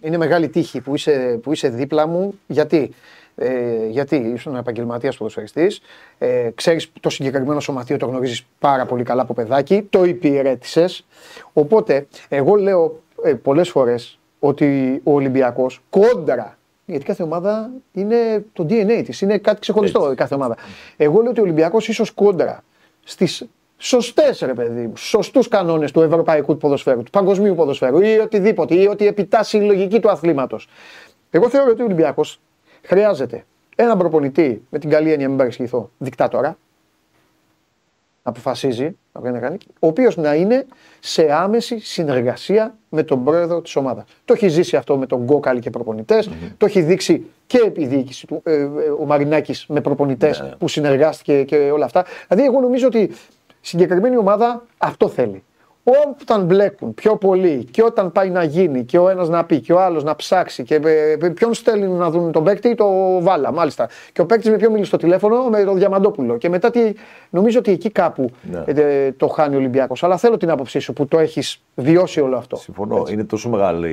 είναι 0.03 0.17
μεγάλη 0.17 0.49
τύχη 0.49 0.81
που 0.81 0.95
είσαι, 0.95 1.39
που 1.43 1.53
είσαι 1.53 1.69
δίπλα 1.69 2.07
μου. 2.07 2.39
Γιατί 2.47 2.95
ε, 3.37 3.87
γιατί 3.87 4.17
ήσουν 4.17 4.57
επαγγελματίας 4.57 5.17
ποδοσφαιριστής, 5.17 5.81
ε, 6.19 6.51
ξέρεις 6.55 6.93
το 7.01 7.11
συγκεκριμένο 7.11 7.61
σωματείο, 7.61 7.97
το 7.97 8.07
γνωρίζεις 8.07 8.47
πάρα 8.59 8.87
πολύ 8.87 9.03
καλά 9.03 9.23
από 9.23 9.35
παιδάκι, 9.35 9.83
το 9.91 10.05
υπηρέτησες. 10.05 11.07
Οπότε, 11.53 12.07
εγώ 12.29 12.55
λέω 12.55 13.03
ε, 13.25 13.35
πολλές 13.35 13.69
φορές 13.69 14.19
ότι 14.39 15.01
ο 15.05 15.13
Ολυμπιακός 15.13 15.83
κόντρα. 15.91 16.59
Γιατί 16.87 17.05
κάθε 17.05 17.23
ομάδα 17.23 17.71
είναι 17.93 18.45
το 18.53 18.67
DNA 18.69 19.03
της, 19.05 19.21
είναι 19.21 19.39
κάτι 19.39 19.61
ξεχωριστό 19.61 20.13
η 20.13 20.15
κάθε 20.15 20.35
ομάδα. 20.35 20.57
Εγώ 20.97 21.21
λέω 21.21 21.31
ότι 21.31 21.41
ο 21.41 21.43
Ολυμπιακός 21.43 21.89
ίσως 21.89 22.11
κόντρα 22.11 22.65
στις 23.05 23.47
σωστές 23.87 24.41
ρε 24.41 24.55
παιδί 24.55 24.87
μου, 24.87 24.97
σωστούς 24.97 25.49
κανόνες 25.49 25.93
του 25.93 26.01
ευρωπαϊκού 26.01 26.57
ποδοσφαίρου, 26.57 27.03
του 27.03 27.11
παγκοσμίου 27.11 27.55
ποδοσφαίρου 27.55 28.01
ή 28.01 28.19
οτιδήποτε, 28.19 28.75
ή 28.75 28.87
ότι 28.87 29.07
επιτάσσει 29.07 29.57
η 29.57 29.61
λογική 29.61 30.01
του 30.01 30.11
αθλήματος. 30.11 30.69
Εγώ 31.31 31.49
θεωρώ 31.49 31.71
ότι 31.71 31.83
ο 31.83 31.85
Ολυμπιακός 31.85 32.41
Χρειάζεται 32.85 33.45
έναν 33.77 33.99
προπονητή 33.99 34.63
με 34.69 34.79
την 34.79 34.91
καλή 34.91 35.13
έννοια, 35.13 35.29
μην 35.29 35.37
παρεξηγηθώ, 35.37 35.91
δικτάτορα. 35.99 36.59
Να 38.23 38.31
αποφασίζει, 38.31 38.97
να 39.13 39.39
κάνει, 39.39 39.57
ο 39.79 39.87
οποίος 39.87 40.17
να 40.17 40.35
είναι 40.35 40.67
σε 41.01 41.33
άμεση 41.33 41.79
συνεργασία 41.79 42.75
με 42.89 43.03
τον 43.03 43.25
πρόεδρο 43.25 43.61
της 43.61 43.77
ομάδας. 43.77 44.05
Το 44.25 44.33
έχει 44.33 44.49
ζήσει 44.49 44.77
αυτό 44.77 44.97
με 44.97 45.07
τον 45.07 45.23
Γκόκαλη 45.23 45.61
και 45.61 45.71
προπονητε 45.71 46.25
Το 46.57 46.67
έχει 46.67 46.83
δείξει 46.83 47.31
και 47.47 47.73
η 47.77 47.87
διοίκηση 47.87 48.27
του, 48.27 48.41
ε, 48.45 48.53
ε, 48.53 48.67
ο 49.01 49.05
Μαρινάκης 49.05 49.67
με 49.69 49.81
προπονητε 49.81 50.29
ναι, 50.29 50.49
ναι. 50.49 50.55
που 50.57 50.69
συνεργάστηκε 50.69 51.43
και 51.43 51.57
όλα 51.57 51.85
αυτά. 51.85 52.05
Δηλαδή, 52.29 52.47
εγώ 52.47 52.61
νομίζω 52.61 52.87
ότι 52.87 52.99
η 52.99 53.15
συγκεκριμένη 53.65 54.17
ομάδα 54.17 54.63
αυτό 54.79 55.09
θέλει. 55.09 55.43
Όταν 56.21 56.45
μπλέκουν 56.45 56.95
πιο 56.95 57.17
πολύ 57.17 57.65
και 57.71 57.83
όταν 57.83 58.13
πάει 58.13 58.31
να 58.31 58.45
γίνει 58.45 58.85
και 58.85 58.99
ο 58.99 59.09
ένας 59.09 59.29
να 59.29 59.45
πει 59.45 59.61
και 59.61 59.73
ο 59.73 59.81
άλλος 59.81 60.05
να 60.05 60.17
ψάξει 60.17 60.63
και 60.63 60.75
ε, 60.75 61.29
ποιον 61.29 61.55
στέλνει 61.55 61.87
να 61.87 62.11
δουν 62.11 62.33
τον 62.33 62.45
παίκτη, 62.45 62.75
το 62.75 62.87
βάλα 63.23 63.53
μάλιστα. 63.53 63.89
Και 64.13 64.21
ο 64.21 64.27
παίκτης 64.27 64.51
με 64.51 64.57
ποιον 64.57 64.71
μιλήσει 64.71 64.89
στο 64.89 64.97
τηλέφωνο, 64.97 65.45
με 65.49 65.65
τον 65.65 65.77
Διαμαντόπουλο. 65.77 66.37
Και 66.37 66.49
μετά 66.49 66.71
τι, 66.71 66.93
νομίζω 67.31 67.59
ότι 67.59 67.71
εκεί 67.71 67.91
κάπου 67.91 68.31
ναι. 68.43 68.65
ε, 68.67 69.13
το 69.13 69.27
χάνει 69.29 69.55
ο 69.55 69.59
Ολυμπιακός. 69.59 70.03
Αλλά 70.03 70.17
θέλω 70.17 70.37
την 70.37 70.51
άποψή 70.51 70.79
σου 70.79 70.93
που 70.93 71.07
το 71.07 71.19
έχεις 71.19 71.63
βιώσει 71.75 72.21
όλο 72.21 72.37
αυτό. 72.37 72.57
Συμφωνώ. 72.57 72.97
Έτσι. 72.97 73.13
Είναι 73.13 73.25
τόσο 73.25 73.49
μεγάλη 73.49 73.91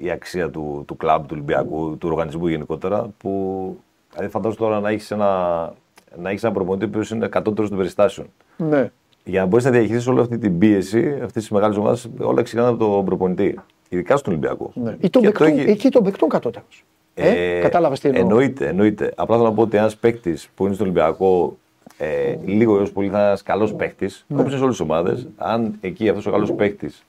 η, 0.00 0.06
η, 0.06 0.10
αξία 0.10 0.50
του, 0.50 0.84
του 0.86 0.96
κλαμπ 0.96 1.22
του 1.22 1.30
Ολυμπιακού, 1.32 1.96
του 1.98 2.08
οργανισμού 2.10 2.46
γενικότερα, 2.46 3.10
που 3.18 3.30
δηλαδή 4.10 4.30
φαντάζομαι 4.30 4.66
τώρα 4.66 4.80
να 4.80 4.90
έχεις 4.90 5.10
ένα, 5.10 5.72
να 6.18 6.30
έχεις 6.30 6.42
ένα 6.44 6.52
προπονητή 6.52 6.88
που 6.88 7.14
είναι 7.14 7.28
κατώτερο 7.28 7.68
των 7.68 7.76
περιστάσεων. 7.76 8.26
Ναι 8.56 8.90
για 9.24 9.40
να 9.40 9.46
μπορείς 9.46 9.64
να 9.64 9.70
διαχειριστείς 9.70 10.06
όλη 10.06 10.20
αυτή 10.20 10.38
την 10.38 10.58
πίεση 10.58 11.18
αυτής 11.22 11.42
της 11.42 11.50
μεγάλης 11.50 11.76
ομάδας, 11.76 12.08
όλα 12.18 12.42
ξεκινάνε 12.42 12.70
από 12.70 12.84
τον 12.84 13.04
προπονητή. 13.04 13.58
Ειδικά 13.88 14.16
στον 14.16 14.32
Ολυμπιακό. 14.32 14.70
Ναι. 14.74 14.96
Ή 15.00 15.10
τον 15.10 15.22
παικτών, 15.22 15.46
έχει... 15.46 15.70
Εκεί 15.70 15.88
τον 15.88 16.04
παικτών 16.04 16.28
κατώτερο. 16.28 16.64
Ε, 17.14 17.56
ε, 17.56 17.60
Κατάλαβες 17.60 18.00
τι 18.00 18.08
εννοώ. 18.08 18.22
Εννοείται, 18.22 18.68
εννοείται. 18.68 19.12
Απλά 19.16 19.36
θέλω 19.36 19.48
να 19.48 19.54
πω 19.54 19.62
ότι 19.62 19.76
ένας 19.76 19.96
παίκτης 19.96 20.48
που 20.54 20.64
είναι 20.64 20.74
στον 20.74 20.86
Ολυμπιακό 20.86 21.56
ε, 21.98 22.36
λίγο 22.44 22.78
έως 22.78 22.92
πολύ 22.92 23.08
θα 23.08 23.18
είναι 23.18 23.26
ένας 23.26 23.42
καλός 23.42 23.74
παίκτης, 23.74 24.24
ναι. 24.28 24.40
όπως 24.40 24.52
σε 24.52 24.58
όλες 24.58 24.70
τις 24.70 24.80
ομάδες, 24.80 25.28
αν 25.36 25.78
εκεί 25.80 26.08
αυτός 26.08 26.26
ο 26.26 26.30
καλός 26.30 26.52
παίκτης, 26.52 27.04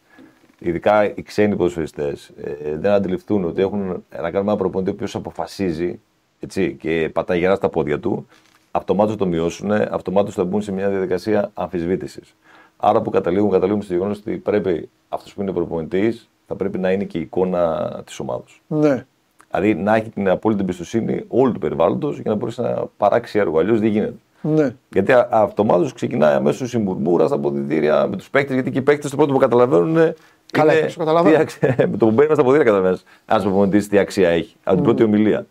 ειδικά 0.59 1.13
οι 1.15 1.21
ξένοι 1.21 1.55
ποδοσφαιριστές, 1.55 2.31
ε, 2.43 2.77
δεν 2.77 2.91
αντιληφθούν 2.91 3.43
ότι 3.43 3.61
έχουν 3.61 4.03
να 4.21 4.31
κάνουν 4.31 4.47
ένα 4.47 4.57
προπονητή 4.57 4.89
ο 4.89 4.93
οποίος 4.93 5.15
αποφασίζει 5.15 5.99
έτσι, 6.39 6.75
και 6.79 7.09
πατάει 7.13 7.39
γερά 7.39 7.55
στα 7.55 7.69
πόδια 7.69 7.99
του, 7.99 8.27
αυτομάτως 8.75 9.15
το 9.15 9.25
μειώσουν, 9.25 9.71
αυτομάτως 9.71 10.33
θα 10.33 10.43
μπουν 10.43 10.61
σε 10.61 10.71
μια 10.71 10.89
διαδικασία 10.89 11.51
αμφισβήτησης. 11.53 12.35
Άρα 12.77 13.01
που 13.01 13.09
καταλήγουν, 13.09 13.49
καταλήγουν 13.51 13.81
στο 13.81 13.93
γεγονός 13.93 14.17
ότι 14.17 14.37
πρέπει 14.37 14.89
αυτός 15.09 15.33
που 15.33 15.41
είναι 15.41 15.51
προπονητής 15.51 16.29
θα 16.47 16.55
πρέπει 16.55 16.77
να 16.77 16.91
είναι 16.91 17.03
και 17.03 17.17
η 17.17 17.21
εικόνα 17.21 17.91
της 18.05 18.19
ομάδα. 18.19 18.43
Ναι. 18.67 19.05
Δηλαδή 19.51 19.75
να 19.75 19.95
έχει 19.95 20.09
την 20.09 20.29
απόλυτη 20.29 20.61
εμπιστοσύνη 20.61 21.23
όλου 21.27 21.51
του 21.51 21.59
περιβάλλοντος 21.59 22.19
για 22.19 22.31
να 22.31 22.37
μπορέσει 22.37 22.61
να 22.61 22.85
παράξει 22.97 23.39
έργο. 23.39 23.59
Αλλιώς 23.59 23.79
δεν 23.79 23.89
γίνεται. 23.89 24.15
Ναι. 24.41 24.75
Γιατί 24.89 25.13
αυτομάτως 25.29 25.93
ξεκινάει 25.93 26.33
αμέσως 26.33 26.73
η 26.73 26.77
μουρμούρα 26.77 27.25
στα 27.25 27.35
αποδητήρια 27.35 28.07
με 28.07 28.15
τους 28.15 28.29
παίκτες. 28.29 28.53
Γιατί 28.53 28.71
και 28.71 28.77
οι 28.77 28.81
παίκτες 28.81 29.09
το 29.11 29.15
πρώτο 29.15 29.33
που 29.33 29.39
καταλαβαίνουν. 29.39 30.13
Καλά, 30.51 30.77
είναι, 30.77 30.87
το 30.87 30.99
καταλαβαίνω. 30.99 31.37
με 31.91 31.97
το 31.97 32.05
που 32.05 32.11
μπαίνει 32.11 32.33
στα 32.33 32.41
αποδητήρια 32.41 32.63
καταλαβαίνεις. 32.63 33.03
Ένας 33.25 33.43
προπονητής 33.43 33.87
τι 33.87 33.97
αξία 33.97 34.29
έχει. 34.29 34.55
Από 34.63 34.75
την 34.75 34.83
πρώτη 34.83 35.03
ομιλία. 35.03 35.45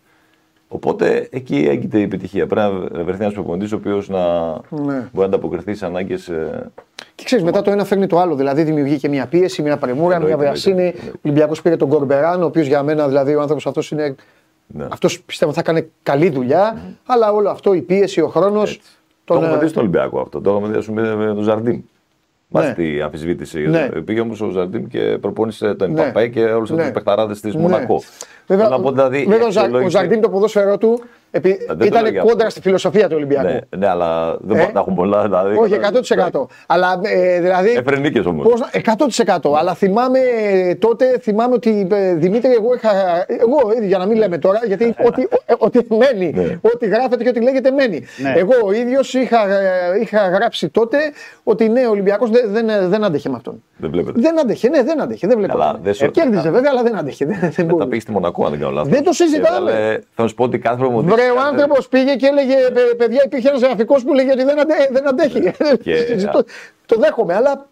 Οπότε 0.73 1.27
εκεί 1.31 1.67
έγκυται 1.69 1.99
η 1.99 2.01
επιτυχία. 2.01 2.47
Πρέπει 2.47 2.73
να 2.91 3.03
βρεθεί 3.03 3.21
ένας 3.21 3.33
προπονητής 3.33 3.71
ο 3.71 3.75
οποίος 3.75 4.09
να 4.09 4.51
ναι. 4.51 4.59
μπορεί 4.69 5.09
να 5.13 5.25
ανταποκριθεί 5.25 5.69
στις 5.69 5.83
ανάγκες. 5.83 6.27
Ε, 6.27 6.71
και 7.15 7.23
ξέρεις, 7.23 7.43
μετά 7.43 7.61
το 7.61 7.71
ένα 7.71 7.83
φέρνει 7.83 8.07
το 8.07 8.19
άλλο. 8.19 8.35
Δηλαδή 8.35 8.63
δημιουργεί 8.63 8.97
και 8.97 9.09
μια 9.09 9.27
πίεση, 9.27 9.61
μια 9.61 9.77
πρεμούρα, 9.77 10.19
μια 10.19 10.37
βιασύνη. 10.37 10.93
Ο 11.07 11.19
Ολυμπιακός 11.21 11.61
πήρε 11.61 11.75
τον 11.75 11.89
Κορμπεράν, 11.89 12.41
ο 12.41 12.45
οποίος 12.45 12.67
για 12.67 12.83
μένα 12.83 13.07
δηλαδή 13.07 13.35
ο 13.35 13.41
άνθρωπος 13.41 13.67
αυτός 13.67 13.91
είναι. 13.91 14.15
Ναι. 14.67 14.87
Αυτός 14.91 15.21
πιστεύω 15.21 15.53
θα 15.53 15.61
κάνει 15.61 15.89
καλή 16.03 16.29
δουλειά, 16.29 16.75
mm. 16.75 16.95
αλλά 17.05 17.31
όλο 17.31 17.49
αυτό, 17.49 17.73
η 17.73 17.81
πίεση, 17.81 18.21
ο 18.21 18.27
χρόνος. 18.27 18.81
Το 19.25 19.33
έχουμε 19.33 19.57
δει 19.57 19.67
στον 19.67 19.81
Ολυμπιακό 19.81 20.19
αυτό. 20.19 20.41
Το 20.41 20.49
έχουμε 20.49 20.77
δει 20.77 20.91
με 20.91 21.25
τον 21.25 21.43
Ζαρντίν. 21.43 21.83
Μάλιστα 22.53 22.81
ναι. 22.81 22.87
τη 22.87 23.01
αμφισβήτηση. 23.01 23.59
Ναι. 23.59 23.87
Πήγε 23.87 24.19
όμως 24.19 24.41
ο 24.41 24.49
Ζαρντίν 24.49 24.87
και 24.87 25.17
προπόνησε 25.21 25.73
τον 25.73 25.89
Εμπαπέ 25.89 26.21
ναι. 26.21 26.27
και 26.27 26.43
όλους 26.43 26.69
ναι. 26.69 26.81
τους 26.81 26.91
παιχταράδες 26.91 27.41
της 27.41 27.55
Μονακό. 27.55 28.01
Βέβαια, 28.47 28.79
δηλαδή, 28.79 29.27
ο 29.85 29.89
Ζαρντίν 29.89 30.21
το 30.21 30.29
ποδόσφαιρό 30.29 30.77
του 30.77 31.03
Επί... 31.35 31.59
Ήταν 31.83 32.15
κόντρα 32.25 32.49
στη 32.49 32.61
φιλοσοφία 32.61 33.07
του 33.07 33.15
Ολυμπιακού. 33.15 33.47
Ναι, 33.47 33.59
ναι 33.77 33.87
αλλά 33.87 34.37
δεν 34.39 34.57
ε; 34.57 34.71
έχουν 34.75 34.95
πολλά. 34.95 35.23
Δηλαδή, 35.23 35.57
Όχι, 35.57 35.73
100%. 36.31 36.45
Αλλά 36.67 36.99
ε, 37.03 37.39
δηλαδή. 37.39 37.69
Εφρενίκε 37.69 38.19
όμως. 38.19 38.47
100%. 39.25 39.37
Αλλά 39.57 39.73
θυμάμαι 39.73 40.19
τότε, 40.79 41.19
θυμάμαι 41.21 41.53
ότι 41.53 41.87
ε, 41.91 42.13
Δημήτρη, 42.13 42.51
εγώ 42.51 42.73
είχα. 42.73 42.89
Εγώ, 43.27 43.71
για 43.81 43.97
να 43.97 44.05
μην 44.05 44.17
λέμε 44.17 44.37
τώρα, 44.37 44.59
γιατί 44.65 44.95
ό,τι, 45.05 45.23
ό,τι 45.57 45.95
μένει, 45.95 46.31
ναι. 46.35 46.59
ό,τι 46.61 46.87
γράφεται 46.87 47.23
και 47.23 47.29
ό,τι 47.29 47.41
λέγεται 47.41 47.71
μένει. 47.71 48.03
Ναι. 48.17 48.33
Εγώ 48.35 48.53
ο 48.65 48.71
ίδιος 48.71 49.13
είχα, 49.13 49.47
είχα 50.01 50.29
γράψει 50.29 50.69
τότε 50.69 50.97
ότι 51.43 51.69
ναι, 51.69 51.87
ο 51.87 51.89
Ολυμπιακός 51.89 52.29
δεν, 52.29 52.51
δεν, 52.51 52.89
δεν 52.89 53.03
άντεχε 53.03 53.29
με 53.29 53.35
αυτόν. 53.35 53.63
Δεν 53.77 53.89
βλέπετε. 53.89 54.21
Δεν 54.21 54.39
άντεχε, 54.39 54.69
ναι, 54.69 54.83
δεν 54.83 55.01
άντεχε. 55.01 55.27
Δεν 55.27 55.37
βλέπω. 55.37 55.79
Ε, 55.99 56.07
κέρδιζε 56.07 56.49
βέβαια, 56.49 56.71
αλλά 56.71 56.83
δεν 56.83 56.97
άντεχε. 56.97 57.25
Δεν, 57.25 57.67
δεν 57.77 57.87
πήγες 57.87 58.01
στη 58.03 58.11
Μονακό, 58.11 58.45
αν 58.45 58.51
δεν 58.51 58.59
κάνω 58.59 58.71
λάθος. 58.71 58.91
Δεν 58.91 59.03
το 59.03 59.13
συζητάμε. 59.13 60.03
Θα 60.15 60.27
σου 60.27 60.35
πω 60.35 60.43
ότι 60.43 60.59
κάθε 60.59 60.83
ο 61.29 61.41
άνθρωπος 61.51 61.87
πήγε 61.87 62.15
και 62.15 62.25
έλεγε: 62.25 62.55
Παιδιά, 62.97 63.21
υπήρχε 63.25 63.49
ένας 63.49 63.61
γραφικός 63.61 64.03
που 64.03 64.13
λέγε 64.13 64.31
ότι 64.31 64.43
δεν, 64.43 64.59
αντε, 64.59 64.73
δεν 64.91 65.07
αντέχει. 65.07 65.39
Και... 65.39 65.53
το, 66.33 66.43
το 66.85 66.99
δέχομαι, 66.99 67.35
αλλά. 67.35 67.67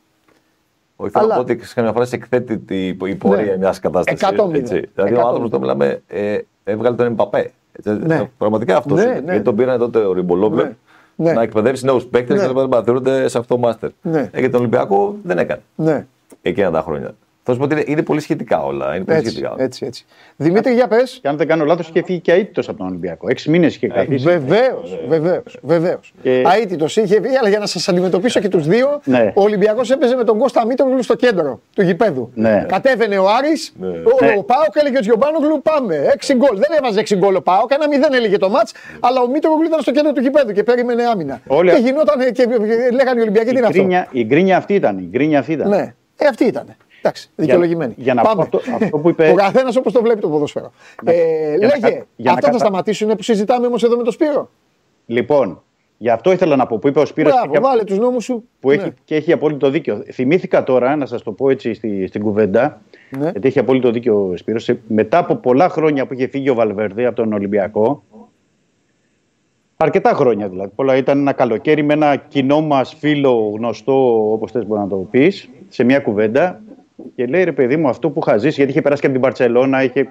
Όχι, 0.95 1.11
θέλω 1.11 1.27
να 1.27 1.33
πω 1.35 1.41
ότι 1.41 1.55
καμιά 1.55 1.91
φορά 1.91 2.05
σε 2.05 2.15
εκθέτει 2.15 2.63
η 3.03 3.15
πορεία 3.15 3.45
ναι. 3.45 3.57
μιας 3.57 3.79
κατάστασης. 3.79 4.27
Δηλαδή, 4.95 5.15
ο 5.15 5.27
άνθρωπος 5.27 5.49
το 5.49 5.59
μιλάμε, 5.59 6.01
ε, 6.07 6.37
έβγαλε 6.63 6.95
τον 6.95 7.05
Εμπαπέ. 7.05 7.51
Ναι. 7.83 8.29
Πραγματικά 8.37 8.77
αυτός. 8.77 8.97
Ναι, 8.97 9.05
ναι. 9.05 9.21
Γιατί 9.23 9.41
τον 9.41 9.55
πήραν 9.55 9.79
τότε 9.79 9.99
ο 9.99 10.13
Ριμπολόβλε 10.13 10.63
ναι. 10.63 10.73
ναι. 11.15 11.33
να 11.33 11.41
εκπαιδεύσει 11.41 11.85
νέους 11.85 12.05
παίκτες 12.05 12.41
ναι. 12.41 12.47
και 12.47 12.67
να 12.67 12.83
θεωρούνται 12.83 13.27
σε 13.27 13.37
αυτό 13.37 13.55
το 13.55 13.61
μάστερ. 13.61 13.89
Ναι. 14.01 14.29
Ε, 14.31 14.49
τον 14.49 14.59
Ολυμπιακό 14.59 15.15
δεν 15.23 15.37
έκανε. 15.37 15.61
Ναι. 15.75 16.05
Εκείνα 16.41 16.71
τα 16.71 16.81
χρόνια. 16.81 17.15
Θα 17.43 17.51
σου 17.51 17.57
πω 17.57 17.63
ότι 17.63 17.83
είναι, 17.87 18.01
πολύ 18.01 18.19
σχετικά 18.19 18.63
όλα. 18.63 18.95
Είναι 18.95 19.05
πολύ 19.05 19.17
έτσι, 19.17 19.29
σχετικά. 19.29 19.55
Έτσι, 19.57 19.85
έτσι. 19.85 20.05
Δημήτρη, 20.35 20.73
για 20.73 20.87
πες. 20.87 21.19
Και 21.21 21.27
αν 21.27 21.37
δεν 21.37 21.47
κάνω 21.47 21.65
λάθος, 21.65 21.89
είχε 21.89 22.03
φύγει 22.03 22.19
και 22.19 22.31
αίτητος 22.31 22.69
από 22.69 22.77
τον 22.77 22.87
Ολυμπιακό. 22.87 23.27
Έξι 23.29 23.49
μήνες 23.49 23.75
είχε 23.75 23.87
καθίσει. 23.87 24.25
Βεβαίως, 24.25 24.99
βεβαίως. 25.07 25.57
Βεβαίως. 25.61 26.13
Και... 26.21 26.43
Αίτητος 26.61 26.97
είχε 26.97 27.21
φύγει, 27.21 27.37
αλλά 27.37 27.49
για 27.49 27.59
να 27.59 27.65
σας 27.65 27.87
αντιμετωπίσω 27.87 28.39
και 28.39 28.47
τους 28.47 28.67
δύο, 28.67 29.01
ναι. 29.03 29.31
ο 29.35 29.41
Ολυμπιακός 29.41 29.91
έπαιζε 29.91 30.15
με 30.15 30.23
τον 30.23 30.37
Κώστα 30.37 30.65
Μήτρογλου 30.65 31.03
στο 31.03 31.15
κέντρο 31.15 31.59
του 31.75 31.81
γηπέδου. 31.81 32.31
Ναι. 32.33 32.65
Κατέβαινε 32.67 33.17
ο 33.17 33.29
Άρης, 33.29 33.73
ναι. 33.79 33.87
ο, 33.87 33.91
ναι. 34.21 34.35
ο 34.37 34.43
Πάοκ 34.43 34.75
έλεγε 34.79 34.97
ο 34.97 34.99
Τζιομπάνογλου 34.99 35.61
πάμε. 35.61 35.95
Έξι 36.13 36.33
γκολ. 36.33 36.57
Δεν 36.57 36.77
έβαζε 36.77 36.99
έξι 36.99 37.15
γκολ 37.15 37.35
ο 37.35 37.41
Πάοκ, 37.41 37.71
ένα 37.71 37.87
μηδέν 37.87 38.13
έλεγε 38.13 38.37
το 38.37 38.49
μάτς, 38.49 38.73
αλλά 38.99 39.21
ο 39.21 39.27
Μήτρογλου 39.27 39.63
ήταν 39.63 39.81
στο 39.81 39.91
κέντρο 39.91 40.11
του 40.11 40.21
γηπέδου 40.21 40.51
και 40.51 40.63
περίμενε 40.63 41.03
άμυνα. 41.03 41.41
Όλοι... 41.47 41.71
Και 41.71 41.77
γινόταν 41.77 42.31
και 42.31 42.47
λέγανε 42.93 43.19
οι 43.19 43.21
Ολυμπιακοί 43.21 43.49
τι 43.49 43.57
είναι 43.57 43.67
αυτό; 43.67 44.07
Η 44.11 44.23
γκρίνια 44.25 44.57
αυτή 44.57 44.73
ήταν. 44.73 44.97
Η 44.97 45.07
γκρίνια 45.09 45.39
αυτή 45.39 46.45
ήταν. 46.45 46.75
Ναι, 47.01 47.09
ε, 47.09 47.09
αυτή 47.09 47.09
ήταν. 47.09 47.11
Εντάξει, 47.11 47.29
δικαιολογημένη. 47.35 47.93
Για, 47.95 48.03
για 48.03 48.13
να 48.13 48.21
Πάμε. 48.21 48.41
αυτό, 48.41 48.61
αυτό 48.75 48.97
που 48.97 49.09
είπε. 49.09 49.29
Ο 49.29 49.33
καθένας 49.33 49.75
όπως 49.75 49.93
το 49.93 50.01
βλέπει 50.01 50.19
το 50.19 50.29
ποδόσφαιρο. 50.29 50.71
Ναι. 51.03 51.11
Ε, 51.11 51.55
για 51.57 51.67
λέγε, 51.67 52.03
να, 52.15 52.31
αυτά 52.31 52.51
θα 52.51 52.57
σταματήσουν 52.57 53.15
που 53.15 53.23
συζητάμε 53.23 53.67
όμως 53.67 53.83
εδώ 53.83 53.97
με 53.97 54.03
τον 54.03 54.13
Σπύρο. 54.13 54.49
Λοιπόν, 55.05 55.61
γι' 55.97 56.09
αυτό 56.09 56.31
ήθελα 56.31 56.55
να 56.55 56.67
πω 56.67 56.77
που 56.77 56.87
είπε 56.87 56.99
ο 56.99 57.05
Σπύρος 57.05 57.33
Μπράβο, 57.33 57.53
και, 57.53 57.59
βάλε 57.59 57.83
τους 57.83 57.97
νόμους 57.97 58.23
σου. 58.23 58.43
Που 58.59 58.69
ναι. 58.69 58.75
έχει, 58.75 58.93
και 59.05 59.15
έχει 59.15 59.31
απόλυτο 59.31 59.69
δίκιο. 59.69 60.03
Θυμήθηκα 60.11 60.63
τώρα, 60.63 60.95
να 60.95 61.05
σας 61.05 61.23
το 61.23 61.31
πω 61.31 61.49
έτσι 61.49 61.73
στη, 61.73 62.07
στην 62.07 62.21
κουβέντα, 62.21 62.81
ναι. 63.09 63.29
γιατί 63.29 63.47
έχει 63.47 63.59
απόλυτο 63.59 63.91
δίκιο 63.91 64.29
ο 64.31 64.37
Σπύρος. 64.37 64.69
Μετά 64.87 65.17
από 65.17 65.35
πολλά 65.35 65.69
χρόνια 65.69 66.05
που 66.05 66.13
είχε 66.13 66.27
φύγει 66.27 66.49
ο 66.49 66.53
Βαλβέρδε 66.53 67.05
από 67.05 67.15
τον 67.15 67.33
Ολυμπιακό, 67.33 68.03
Αρκετά 69.83 70.13
χρόνια 70.13 70.49
δηλαδή. 70.49 70.71
Πολλά 70.75 70.95
ήταν 70.95 71.19
ένα 71.19 71.33
καλοκαίρι 71.33 71.83
με 71.83 71.93
ένα 71.93 72.15
κοινό 72.15 72.61
μας 72.61 72.95
φίλο 72.99 73.53
γνωστό, 73.55 74.31
όπως 74.31 74.51
θες 74.51 74.65
μπορεί 74.65 74.81
να 74.81 74.87
το 74.87 74.95
πεις, 74.95 75.49
σε 75.69 75.83
μια 75.83 75.99
κουβέντα. 75.99 76.61
Και 77.15 77.25
λέει 77.25 77.43
ρε 77.43 77.51
παιδί 77.51 77.77
μου, 77.77 77.87
αυτό 77.87 78.09
που 78.09 78.21
είχα 78.25 78.37
ζήσει, 78.37 78.55
γιατί 78.55 78.71
είχε 78.71 78.81
περάσει 78.81 79.01
και 79.01 79.07
από 79.07 79.15
την 79.15 79.25
Παρσελώνα, 79.25 79.83
είχε... 79.83 80.07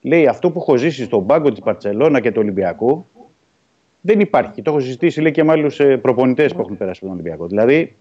λέει 0.00 0.26
αυτό 0.26 0.50
που 0.50 0.60
έχω 0.60 0.76
ζήσει 0.76 1.04
στον 1.04 1.26
πάγκο 1.26 1.50
της 1.50 1.60
Παρσελώνα 1.60 2.20
και 2.20 2.30
του 2.30 2.40
Ολυμπιακού 2.40 3.04
δεν 4.02 4.20
υπάρχει. 4.20 4.62
Το 4.62 4.70
έχω 4.70 4.80
συζητήσει 4.80 5.20
λέει, 5.20 5.32
και 5.32 5.44
με 5.44 5.52
άλλους 5.52 5.80
ε, 5.80 5.96
προπονητές 5.96 6.52
που 6.54 6.60
έχουν 6.60 6.76
περάσει 6.76 7.00
από 7.02 7.12
τον 7.12 7.20
Ολυμπιακό. 7.20 7.46
Δηλαδή, 7.46 7.94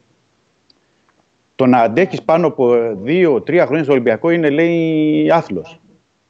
το 1.55 1.65
να 1.65 1.77
αντέχεις 1.77 2.21
πάνω 2.21 2.47
από 2.47 2.95
δύο-τρία 3.01 3.65
χρόνια 3.65 3.83
στο 3.83 3.93
Ολυμπιακό 3.93 4.29
είναι 4.29 4.49
λέει 4.49 5.29
άθλος. 5.31 5.79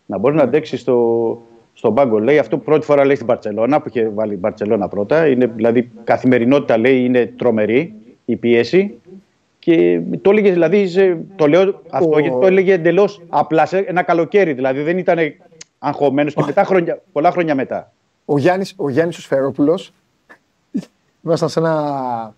Να 0.05 0.17
μπορείς 0.17 0.37
να 0.37 0.43
αντέξεις 0.43 0.79
στο, 0.79 1.41
στον 1.73 1.93
πάγκο. 1.93 2.19
Λέει 2.19 2.37
αυτό 2.37 2.57
που 2.57 2.63
πρώτη 2.63 2.85
φορά 2.85 3.05
λέει 3.05 3.15
στην 3.15 3.27
Παρσελώνα, 3.27 3.81
που 3.81 3.87
είχε 3.87 4.09
βάλει 4.09 4.33
η 4.33 4.37
Παρσελώνα 4.37 4.87
πρώτα. 4.87 5.27
Είναι, 5.27 5.45
δηλαδή, 5.55 5.91
καθημερινότητα 6.03 6.77
λέει 6.77 7.03
είναι 7.03 7.33
τρομερή 7.37 7.93
η 8.25 8.35
πίεση. 8.35 8.99
Και 9.61 10.01
το 10.21 10.29
έλεγε, 10.29 10.51
δηλαδή, 10.51 10.89
το 11.35 11.47
λέω 11.47 11.81
αυτό 11.89 12.19
γιατί 12.19 12.39
το 12.39 12.45
έλεγε 12.45 12.73
εντελώς 12.73 13.21
απλά 13.29 13.65
σε 13.65 13.77
ένα 13.77 14.03
καλοκαίρι. 14.03 14.53
Δηλαδή 14.53 14.81
δεν 14.81 14.97
ήταν 14.97 15.17
αγχωμένος 15.79 16.33
και 16.33 16.43
μετά 16.45 16.63
χρόνια, 16.63 17.01
πολλά 17.11 17.31
χρόνια 17.31 17.55
μετά. 17.55 17.91
Ο 18.25 18.37
Γιάννη 18.37 18.65
ο 18.75 18.89
Γιάννης 18.89 19.17
ο 19.17 19.21
Σφαιρόπουλος, 19.21 19.93
ήμασταν 21.25 21.49
σε 21.49 21.59
ένα, 21.59 22.35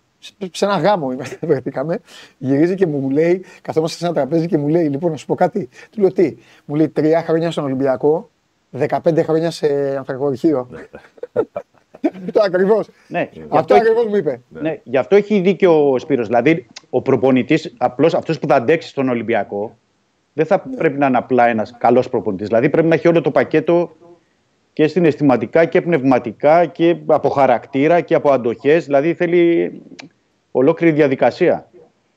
σε 0.50 0.64
ένα 0.64 0.78
γάμο, 0.78 1.16
βρεθήκαμε. 1.40 1.98
Γυρίζει 2.38 2.74
και 2.74 2.86
μου 2.86 3.10
λέει, 3.10 3.44
καθόμαστε 3.62 3.98
σε 3.98 4.04
ένα 4.04 4.14
τραπέζι 4.14 4.46
και 4.46 4.58
μου 4.58 4.68
λέει: 4.68 4.88
Λοιπόν, 4.88 5.10
να 5.10 5.16
σου 5.16 5.26
πω 5.26 5.34
κάτι. 5.34 5.68
Του 5.90 6.00
λέω 6.00 6.12
τι, 6.12 6.36
μου 6.64 6.74
λέει 6.74 6.88
τρία 6.88 7.22
χρόνια 7.22 7.50
στον 7.50 7.64
Ολυμπιακό, 7.64 8.30
15 8.78 9.22
χρόνια 9.22 9.50
σε 9.50 9.96
ανθρακοριχείο. 9.96 10.68
Αυτό 12.26 12.40
ακριβώς. 12.44 12.88
Ναι, 13.08 13.28
αυτό 13.48 13.74
ακριβώς 13.74 14.06
μου 14.06 14.16
είπε. 14.16 14.40
Ναι, 14.48 14.80
γι' 14.82 14.96
αυτό 14.96 15.16
έχει 15.16 15.40
δίκιο 15.40 15.90
ο 15.90 15.98
Σπύρος. 15.98 16.26
Δηλαδή, 16.26 16.66
ο 16.90 17.02
προπονητής, 17.02 17.74
απλώς 17.78 18.14
αυτός 18.14 18.38
που 18.38 18.46
θα 18.46 18.54
αντέξει 18.54 18.88
στον 18.88 19.08
Ολυμπιακό, 19.08 19.76
δεν 20.32 20.46
θα 20.46 20.58
πρέπει 20.76 20.98
να 20.98 21.06
είναι 21.06 21.16
απλά 21.16 21.48
ένας 21.48 21.74
καλός 21.78 22.08
προπονητής. 22.08 22.46
Δηλαδή, 22.46 22.68
πρέπει 22.68 22.88
να 22.88 22.94
έχει 22.94 23.08
όλο 23.08 23.20
το 23.20 23.30
πακέτο 23.30 23.92
και 24.72 24.86
συναισθηματικά 24.86 25.64
και 25.64 25.80
πνευματικά 25.80 26.66
και 26.66 26.96
από 27.06 27.28
χαρακτήρα 27.28 28.00
και 28.00 28.14
από 28.14 28.30
αντοχές. 28.30 28.84
Δηλαδή, 28.84 29.14
θέλει 29.14 29.72
ολόκληρη 30.50 30.92
διαδικασία. 30.92 31.68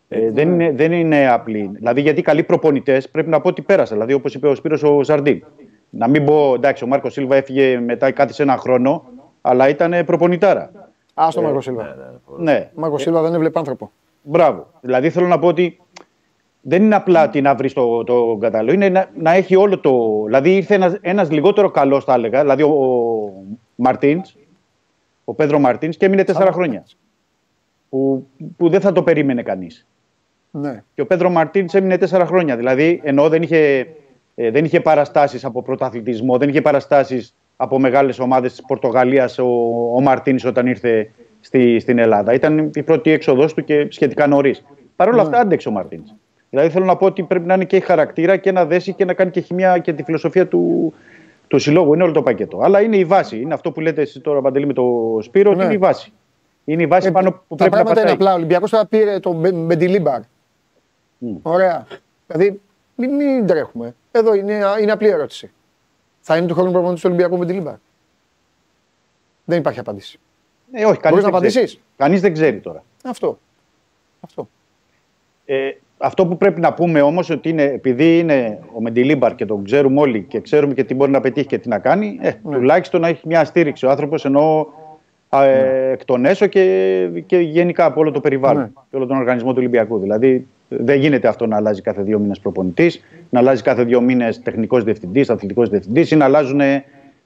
Ε, 0.09 0.31
δεν, 0.31 0.51
είναι, 0.51 0.71
δεν 0.71 0.91
είναι 0.91 1.29
απλή. 1.29 1.71
Δηλαδή, 1.73 2.01
γιατί 2.01 2.21
καλοί 2.21 2.43
προπονητές 2.43 3.09
πρέπει 3.09 3.29
να 3.29 3.41
πω 3.41 3.49
ότι 3.49 3.61
πέρασαν. 3.61 3.95
Δηλαδή, 3.97 4.13
όπως 4.13 4.33
είπε 4.33 4.47
ο 4.47 4.55
Σπύρος 4.55 4.83
ο 4.83 5.03
Ζαρντίν. 5.03 5.43
Να 5.89 6.07
μην 6.07 6.25
πω, 6.25 6.53
εντάξει, 6.55 6.83
ο 6.83 6.87
Μάρκος 6.87 7.13
Σίλβα 7.13 7.35
έφυγε 7.35 7.79
μετά 7.79 8.11
κάτι 8.11 8.33
σε 8.33 8.43
ένα 8.43 8.57
χρόνο 8.57 9.03
αλλά 9.47 9.69
ήταν 9.69 10.05
προπονητάρα. 10.05 10.71
Α 11.13 11.27
το 11.33 11.39
ε, 11.39 11.43
Μάρκο 11.43 11.61
Σίλβα. 11.61 11.95
Ναι. 12.37 12.51
ναι. 12.51 12.69
Μάρκο 12.75 12.97
Σίλβα 12.97 13.21
δεν 13.21 13.33
έβλεπε 13.33 13.59
άνθρωπο. 13.59 13.91
Μπράβο. 14.21 14.67
Δηλαδή 14.81 15.09
θέλω 15.09 15.27
να 15.27 15.39
πω 15.39 15.47
ότι 15.47 15.79
δεν 16.61 16.83
είναι 16.83 16.95
απλά 16.95 17.29
τι 17.29 17.41
να 17.41 17.55
βρεις 17.55 17.73
το, 17.73 18.03
το 18.03 18.37
κατάλληλο, 18.39 18.73
είναι 18.73 18.89
να, 18.89 19.09
να, 19.15 19.31
έχει 19.31 19.55
όλο 19.55 19.79
το. 19.79 20.23
Δηλαδή 20.25 20.55
ήρθε 20.55 20.99
ένας 21.01 21.31
λιγότερο 21.31 21.71
καλός, 21.71 22.03
θα 22.03 22.13
έλεγα, 22.13 22.41
δηλαδή 22.41 22.63
ο, 22.63 22.67
ο 22.67 23.33
Μαρτίν, 23.75 24.21
ο 25.23 25.33
Πέδρο 25.33 25.59
Μαρτίν 25.59 25.89
και 25.89 26.05
έμεινε 26.05 26.23
τέσσερα 26.23 26.51
χρόνια. 26.51 26.83
Που, 27.89 28.27
που 28.57 28.69
δεν 28.69 28.81
θα 28.81 28.91
το 28.91 29.03
περίμενε 29.03 29.43
κανείς. 29.43 29.87
Ναι. 30.51 30.83
Και 30.93 31.01
ο 31.01 31.05
Πέδρο 31.05 31.29
Μαρτίν 31.29 31.65
έμεινε 31.71 31.97
τέσσερα 31.97 32.25
χρόνια. 32.25 32.55
Δηλαδή 32.57 33.01
ενώ 33.03 33.29
δεν 33.29 33.41
είχε, 33.41 33.87
ε, 34.35 34.51
δεν 34.51 34.65
είχε 34.65 34.79
παραστάσεις 34.79 35.45
από 35.45 35.61
πρωταθλητισμό, 35.61 36.37
δεν 36.37 36.49
είχε 36.49 36.61
παραστάσεις 36.61 37.35
από 37.57 37.79
μεγάλες 37.79 38.19
ομάδες 38.19 38.51
της 38.51 38.61
Πορτογαλίας 38.67 39.37
ο, 39.39 39.45
ο 39.95 40.01
Μαρτίνης 40.01 40.45
όταν 40.45 40.67
ήρθε 40.67 41.11
στη, 41.41 41.79
στην 41.79 41.97
Ελλάδα. 41.97 42.33
Ήταν 42.33 42.71
η 42.73 42.83
πρώτη 42.83 43.11
έξοδος 43.11 43.53
του 43.53 43.63
και 43.63 43.87
σχετικά 43.89 44.27
νωρίς. 44.27 44.63
Παρ' 44.95 45.07
όλα 45.07 45.17
ναι. 45.17 45.21
αυτά 45.21 45.39
άντεξε 45.39 45.67
ο 45.67 45.71
Μαρτίνης. 45.71 46.15
Δηλαδή 46.49 46.69
θέλω 46.69 46.85
να 46.85 46.95
πω 46.95 47.05
ότι 47.05 47.23
πρέπει 47.23 47.45
να 47.45 47.53
είναι 47.53 47.65
και 47.65 47.75
η 47.75 47.79
χαρακτήρα 47.79 48.37
και 48.37 48.51
να 48.51 48.65
δέσει 48.65 48.93
και 48.93 49.05
να 49.05 49.13
κάνει 49.13 49.31
και 49.31 49.39
χημία 49.39 49.77
και 49.77 49.93
τη 49.93 50.03
φιλοσοφία 50.03 50.47
του, 50.47 50.93
του 51.47 51.59
συλλόγου. 51.59 51.93
Είναι 51.93 52.03
όλο 52.03 52.11
το 52.11 52.21
πακέτο. 52.21 52.59
Αλλά 52.61 52.81
είναι 52.81 52.97
η 52.97 53.05
βάση. 53.05 53.41
Είναι 53.41 53.53
αυτό 53.53 53.71
που 53.71 53.79
λέτε 53.79 54.01
εσείς 54.01 54.21
τώρα, 54.21 54.41
Παντελή, 54.41 54.65
με 54.65 54.73
το 54.73 55.17
Σπύρο, 55.21 55.53
ναι. 55.53 55.63
είναι 55.63 55.73
η 55.73 55.77
βάση. 55.77 56.11
Είναι 56.65 56.83
η 56.83 56.87
βάση 56.87 57.07
ε, 57.07 57.11
πάνω 57.11 57.41
που 57.47 57.55
πρέπει 57.55 57.75
να 57.75 57.83
πατάει. 57.83 58.03
είναι 58.03 58.11
απλά. 58.11 58.31
Ο 58.31 58.35
Ολυμπιακός 58.35 58.69
θα 58.69 58.87
πήρε 58.87 59.19
τον 59.19 59.33
Μεντιλίμπαρ. 59.53 60.19
Mm. 60.19 61.37
Ωραία. 61.41 61.87
Δηλαδή 62.27 62.61
μην, 62.95 63.15
μην 63.15 63.47
τρέχουμε. 63.47 63.95
Εδώ 64.11 64.33
είναι, 64.33 64.59
είναι 64.81 64.91
απλή 64.91 65.07
ερώτηση. 65.07 65.51
Θα 66.29 66.37
είναι 66.37 66.47
του 66.47 66.53
χρόνου 66.53 66.71
προπονητή 66.71 67.01
του 67.01 67.07
Ολυμπιακού 67.09 67.37
ο 67.37 67.45
Μεντιλίμπαρ. 67.45 67.79
Δεν 69.45 69.59
υπάρχει 69.59 69.79
απάντηση. 69.79 70.19
Ε, 70.71 70.85
όχι, 70.85 70.99
κανείς 70.99 71.23
να 71.23 71.29
απαντήσεις. 71.29 71.79
Κανείς 71.97 72.21
δεν 72.21 72.33
ξέρει 72.33 72.59
τώρα. 72.59 72.83
Αυτό. 73.03 73.39
Αυτό. 74.19 74.49
Ε, 75.45 75.69
αυτό 75.97 76.27
που 76.27 76.37
πρέπει 76.37 76.59
να 76.59 76.73
πούμε 76.73 77.01
όμως 77.01 77.29
ότι 77.29 77.49
είναι, 77.49 77.63
επειδή 77.63 78.19
είναι 78.19 78.59
ο 78.75 78.81
Μεντιλίμπαρ 78.81 79.35
και 79.35 79.45
τον 79.45 79.63
ξέρουμε 79.63 79.99
όλοι 79.99 80.23
και 80.23 80.39
ξέρουμε 80.39 80.73
και 80.73 80.83
τι 80.83 80.93
μπορεί 80.93 81.11
να 81.11 81.19
πετύχει 81.19 81.47
και 81.47 81.57
τι 81.57 81.67
να 81.67 81.79
κάνει, 81.79 82.19
ε, 82.21 82.31
ναι. 82.43 82.55
τουλάχιστον 82.55 83.01
να 83.01 83.07
έχει 83.07 83.27
μια 83.27 83.45
στήριξη 83.45 83.85
ο 83.85 83.89
άνθρωπος 83.89 84.25
ενώ 84.25 84.67
ε, 85.29 85.37
ναι. 85.37 85.91
εκ 85.91 86.05
των 86.05 86.25
έσω 86.25 86.45
και, 86.47 87.07
και 87.25 87.37
γενικά 87.37 87.85
από 87.85 87.99
όλο 87.99 88.11
το 88.11 88.19
περιβάλλον 88.19 88.61
ναι. 88.61 88.69
και 88.89 88.95
όλο 88.95 89.05
τον 89.05 89.17
οργανισμό 89.17 89.49
του 89.49 89.57
Ολυμπιακού. 89.59 89.99
Δηλαδή 89.99 90.47
δεν 90.67 90.99
γίνεται 90.99 91.27
αυτό 91.27 91.45
να 91.45 91.55
αλλάζει 91.55 91.81
κάθε 91.81 92.01
δύο 92.01 92.19
μήνες 92.19 92.39
προπονητής, 92.39 93.03
να 93.29 93.39
αλλάζει 93.39 93.61
κάθε 93.61 93.83
δύο 93.83 94.01
μήνες 94.01 94.41
τεχνικός 94.41 94.83
διευθυντής, 94.83 95.29
αθλητικός 95.29 95.69
διευθυντής 95.69 96.11
ή 96.11 96.15
να 96.15 96.25
αλλάζουν 96.25 96.61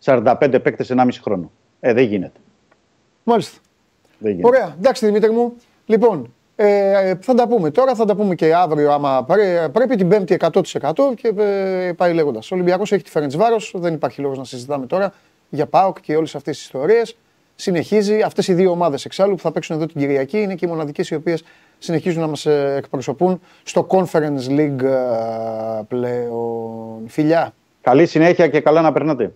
45 0.03 0.59
παίκτες 0.63 0.89
1,5 0.89 1.07
χρόνο. 1.21 1.51
Ε, 1.79 1.93
δεν 1.93 2.03
γίνεται. 2.03 2.39
Μάλιστα. 3.23 3.59
Δεν 4.17 4.31
γίνεται. 4.31 4.47
Ωραία. 4.47 4.75
Εντάξει, 4.79 5.05
Δημήτρη 5.05 5.31
μου. 5.31 5.53
Λοιπόν, 5.85 6.33
ε, 6.55 7.15
θα 7.21 7.33
τα 7.33 7.47
πούμε 7.47 7.71
τώρα, 7.71 7.95
θα 7.95 8.05
τα 8.05 8.15
πούμε 8.15 8.35
και 8.35 8.55
αύριο 8.55 8.91
άμα 8.91 9.25
πρέπει 9.71 9.95
την 9.95 10.07
Πέμπτη 10.07 10.37
100% 10.39 10.61
και 11.15 11.33
ε, 11.37 11.91
πάει 11.93 12.13
λέγοντας. 12.13 12.51
Ο 12.51 12.55
Ολυμπιακός 12.55 12.91
έχει 12.91 13.03
τη 13.03 13.09
Φέρεντ 13.09 13.35
Βάρος, 13.35 13.73
δεν 13.75 13.93
υπάρχει 13.93 14.21
λόγος 14.21 14.37
να 14.37 14.43
συζητάμε 14.43 14.85
τώρα 14.85 15.13
για 15.49 15.65
ΠΑΟΚ 15.65 16.01
και 16.01 16.15
όλες 16.15 16.35
αυτές 16.35 16.55
τις 16.55 16.65
ιστορίες. 16.65 17.17
Συνεχίζει. 17.55 18.21
Αυτές 18.21 18.47
οι 18.47 18.53
δύο 18.53 18.71
ομάδες 18.71 19.05
εξάλλου 19.05 19.35
που 19.35 19.41
θα 19.41 19.51
παίξουν 19.51 19.75
εδώ 19.75 19.85
την 19.85 20.01
Κυριακή 20.01 20.41
είναι 20.41 20.55
και 20.55 20.65
οι 20.65 20.69
μοναδικές 20.69 21.09
οι 21.09 21.15
οποίες 21.15 21.43
συνεχίζουν 21.77 22.21
να 22.21 22.27
μας 22.27 22.45
ε, 22.45 22.75
εκπροσωπούν 22.77 23.41
στο 23.63 23.87
Conference 23.89 24.47
League 24.49 24.83
ε, 24.83 25.81
πλέον. 25.87 27.07
Φιλιά. 27.07 27.53
Καλή 27.81 28.05
συνέχεια 28.05 28.47
και 28.47 28.61
καλά 28.61 28.81
να 28.81 28.91
περνάτε. 28.91 29.33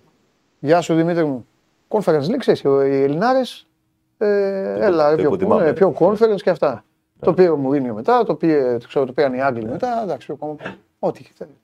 Γεια 0.59 0.81
σου 0.81 0.95
Δημήτρη 0.95 1.25
μου. 1.25 1.45
Conference 1.87 2.23
League, 2.23 2.37
ξέρεις, 2.37 2.61
οι 2.61 3.03
Ελληνάρες. 3.03 3.67
Ε, 4.17 4.85
έλα, 4.85 5.15
πιο, 5.15 5.37
πιο 5.73 5.95
conference 5.99 6.41
και 6.43 6.49
αυτά. 6.49 6.83
Το 7.19 7.33
πήρε 7.33 7.49
ο 7.49 7.57
Μουρίνιο 7.57 7.93
μετά, 7.93 8.23
το, 8.23 8.35
πήρε, 8.35 8.77
το, 8.77 8.87
ξέρω, 8.87 9.05
το 9.05 9.13
πήραν 9.13 9.33
οι 9.33 9.41
Άγγλοι 9.41 9.65
μετά. 9.65 10.01
Εντάξει, 10.03 10.31
ακόμα. 10.31 10.55
Ό,τι 10.99 11.23
θέλει. 11.33 11.57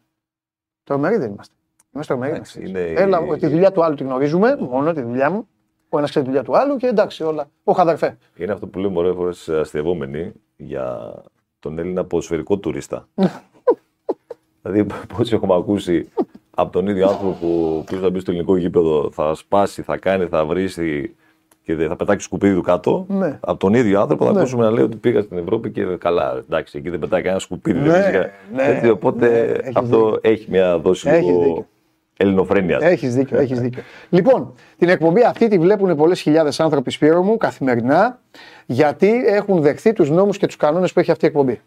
Τρομεροί 0.84 1.18
δεν 1.18 1.32
είμαστε. 1.32 1.53
Είμαστε 1.94 2.14
τρομεροί. 2.14 2.41
Είναι... 2.60 2.82
Έλα, 2.82 3.38
τη 3.38 3.48
δουλειά 3.48 3.72
του 3.72 3.84
άλλου 3.84 3.95
τη 3.95 4.03
γνωρίζουμε, 4.03 4.57
μόνο 4.60 4.94
τη 4.94 5.02
δουλειά 5.02 5.30
μου. 5.30 5.48
Ο 5.93 5.97
ένας 5.97 6.09
ξέρει 6.09 6.26
τη 6.26 6.31
δουλειά 6.31 6.45
του 6.45 6.57
άλλου 6.57 6.77
και 6.77 6.88
εντάξει, 6.88 7.23
όλα. 7.23 7.49
Ο 7.63 7.73
αδερφέ. 7.76 8.18
Είναι 8.38 8.51
αυτό 8.51 8.68
που 8.68 8.80
λέμε 8.80 8.93
πολλέ 8.93 9.13
φορές 9.13 9.49
αστευόμενοι 9.49 10.31
για 10.57 11.13
τον 11.59 11.80
Έλληνα 11.80 12.03
ποδοσφαιρικό 12.03 12.57
τουρίστα. 12.57 13.07
δηλαδή, 14.61 14.84
πώ 14.84 15.23
έχουμε 15.31 15.55
ακούσει 15.55 16.09
από 16.55 16.72
τον 16.72 16.88
ίδιο 16.88 17.07
άνθρωπο 17.07 17.35
που 17.85 17.95
θα 18.01 18.09
μπει 18.09 18.19
στο 18.19 18.31
ελληνικό 18.31 18.57
γήπεδο, 18.57 19.11
θα 19.11 19.35
σπάσει, 19.35 19.81
θα 19.81 19.97
κάνει, 19.97 20.26
θα 20.26 20.45
βρει 20.45 20.69
και 21.63 21.76
θα 21.76 21.95
πετάξει 21.95 22.26
σκουπίδι 22.26 22.55
του 22.55 22.61
κάτω. 22.61 23.05
Ναι. 23.09 23.38
Από 23.41 23.59
τον 23.59 23.73
ίδιο 23.73 24.01
άνθρωπο 24.01 24.26
θα 24.26 24.31
ναι. 24.31 24.39
ακούσουμε 24.39 24.63
να 24.63 24.72
λέει 24.72 24.84
ότι 24.84 24.97
πήγα 24.97 25.22
στην 25.22 25.38
Ευρώπη 25.38 25.72
και 25.72 25.84
καλά. 25.84 26.38
Εντάξει, 26.38 26.77
εκεί 26.77 26.89
δεν 26.89 26.99
πετάει 26.99 27.22
κανένα 27.22 27.39
σκουπίδι. 27.39 27.80
Ναι, 27.80 28.31
ναι, 28.53 28.63
Έτσι, 28.63 28.89
οπότε 28.89 29.27
ναι, 29.63 29.72
αυτό 29.73 30.18
έχει 30.22 30.45
μια 30.49 30.77
δόση 30.77 31.09
λίγο 31.09 31.65
ελληνοφρένειας. 32.22 32.84
Έχεις 32.84 33.15
δίκιο, 33.15 33.39
έχεις 33.39 33.60
δίκιο. 33.60 33.84
λοιπόν, 34.10 34.53
την 34.77 34.89
εκπομπή 34.89 35.23
αυτή 35.23 35.48
τη 35.48 35.57
βλέπουν 35.57 35.95
πολλές 35.95 36.22
χιλιάδες 36.22 36.60
άνθρωποι 36.60 36.91
σπίρο 36.91 37.23
μου 37.23 37.38
καθημερινά 37.38 38.19
γιατί 38.65 39.23
έχουν 39.26 39.61
δεχθεί 39.61 39.93
τους 39.93 40.10
νόμους 40.10 40.38
και 40.38 40.45
τους 40.45 40.56
κανόνες 40.56 40.93
που 40.93 40.99
έχει 40.99 41.11
αυτή 41.11 41.26
η 41.26 41.27
εκπομπή. 41.27 41.61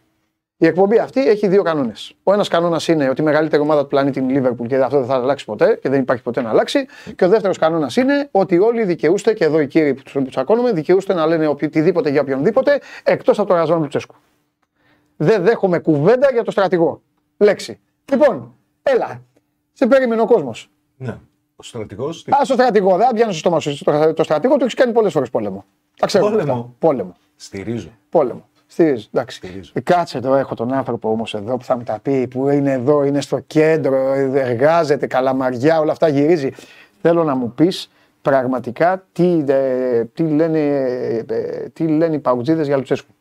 Η 0.57 0.67
εκπομπή 0.67 0.99
αυτή 0.99 1.29
έχει 1.29 1.49
δύο 1.49 1.63
κανόνες. 1.63 2.15
Ο 2.23 2.33
ένας 2.33 2.49
κανόνας 2.49 2.89
είναι 2.89 3.09
ότι 3.09 3.21
η 3.21 3.25
μεγαλύτερη 3.25 3.63
ομάδα 3.63 3.83
του 3.83 3.89
πλανήτη 3.89 4.19
είναι 4.19 4.33
η 4.33 4.43
Liverpool 4.43 4.67
και 4.67 4.77
αυτό 4.77 4.99
δεν 4.99 5.07
θα 5.07 5.15
αλλάξει 5.15 5.45
ποτέ 5.45 5.79
και 5.83 5.89
δεν 5.89 6.01
υπάρχει 6.01 6.23
ποτέ 6.23 6.43
να 6.43 6.49
αλλάξει. 6.49 6.87
Και 7.17 7.25
ο 7.25 7.29
δεύτερος 7.29 7.59
κανόνας 7.59 7.97
είναι 7.97 8.29
ότι 8.31 8.59
όλοι 8.59 8.85
δικαιούστε, 8.85 9.33
και 9.33 9.45
εδώ 9.45 9.61
οι 9.61 9.67
κύριοι 9.67 9.95
που 9.95 10.03
του 10.03 10.23
τσακώνουμε, 10.23 10.73
δικαιούστε 10.73 11.15
να 11.15 11.27
λένε 11.27 11.47
οτιδήποτε 11.47 12.11
για 12.11 12.21
οποιονδήποτε 12.21 12.81
εκτός 13.03 13.39
από 13.39 13.49
τον 13.49 13.57
Ραζόν 13.57 13.89
Τσέσκου. 13.89 14.15
Δεν 15.17 15.43
δέχομαι 15.43 15.79
κουβέντα 15.79 16.29
για 16.33 16.43
το 16.43 16.51
στρατηγό. 16.51 17.03
Λέξη. 17.37 17.81
Λοιπόν, 18.11 18.55
έλα. 18.83 19.23
Σε 19.77 19.87
περίμενε 19.87 20.21
ο 20.21 20.27
κόσμος. 20.27 20.71
Ναι. 20.97 21.19
Ο 21.57 21.63
στρατηγός. 21.63 22.27
Α, 22.29 22.37
ο 22.41 22.45
στρατηγό. 22.45 22.97
Δεν 22.97 23.09
πιάνω 23.15 23.33
στο 23.33 23.39
στόμα 23.39 23.61
σου. 23.61 23.85
Το 24.15 24.23
στρατηγό 24.23 24.57
του 24.57 24.63
έχεις 24.63 24.75
κάνει 24.75 24.93
πολλές 24.93 25.13
φορές 25.13 25.31
πόλεμο. 25.31 25.65
Τα 25.97 26.07
ξέρω. 26.07 26.31
Πόλεμο. 26.31 26.75
πόλεμο. 26.79 27.15
Στηρίζω. 27.37 27.89
Πόλεμο. 28.09 28.49
Στηρίζω. 28.67 29.09
Εντάξει. 29.13 29.37
Στηρίζω. 29.37 29.73
Κάτσε 29.83 30.19
εδώ, 30.19 30.35
έχω 30.35 30.55
τον 30.55 30.73
άνθρωπο 30.73 31.11
όμως 31.11 31.35
εδώ 31.35 31.57
που 31.57 31.65
θα 31.65 31.77
μου 31.77 31.83
τα 31.83 31.99
πει, 32.03 32.29
που 32.29 32.49
είναι 32.49 32.73
εδώ, 32.73 33.05
είναι 33.05 33.21
στο 33.21 33.39
κέντρο, 33.39 34.13
εργάζεται, 34.35 35.07
καλαμαριά, 35.07 35.81
όλα 35.81 35.93
αυτά 35.93 36.09
γυρίζει. 36.09 36.51
Θέλω 37.01 37.25
να 37.25 37.35
μου 37.35 37.53
πεις 37.53 37.91
πραγματικά 38.23 39.07
τι, 39.13 39.45
ε, 39.47 40.05
τι, 40.05 40.23
λένε, 40.23 40.59
ε, 41.27 41.69
τι 41.73 41.89
λένε 41.89 42.15
οι 42.15 42.19
παουτζίδες 42.19 42.67
για 42.67 42.77
Λουτσέσκου. 42.77 43.13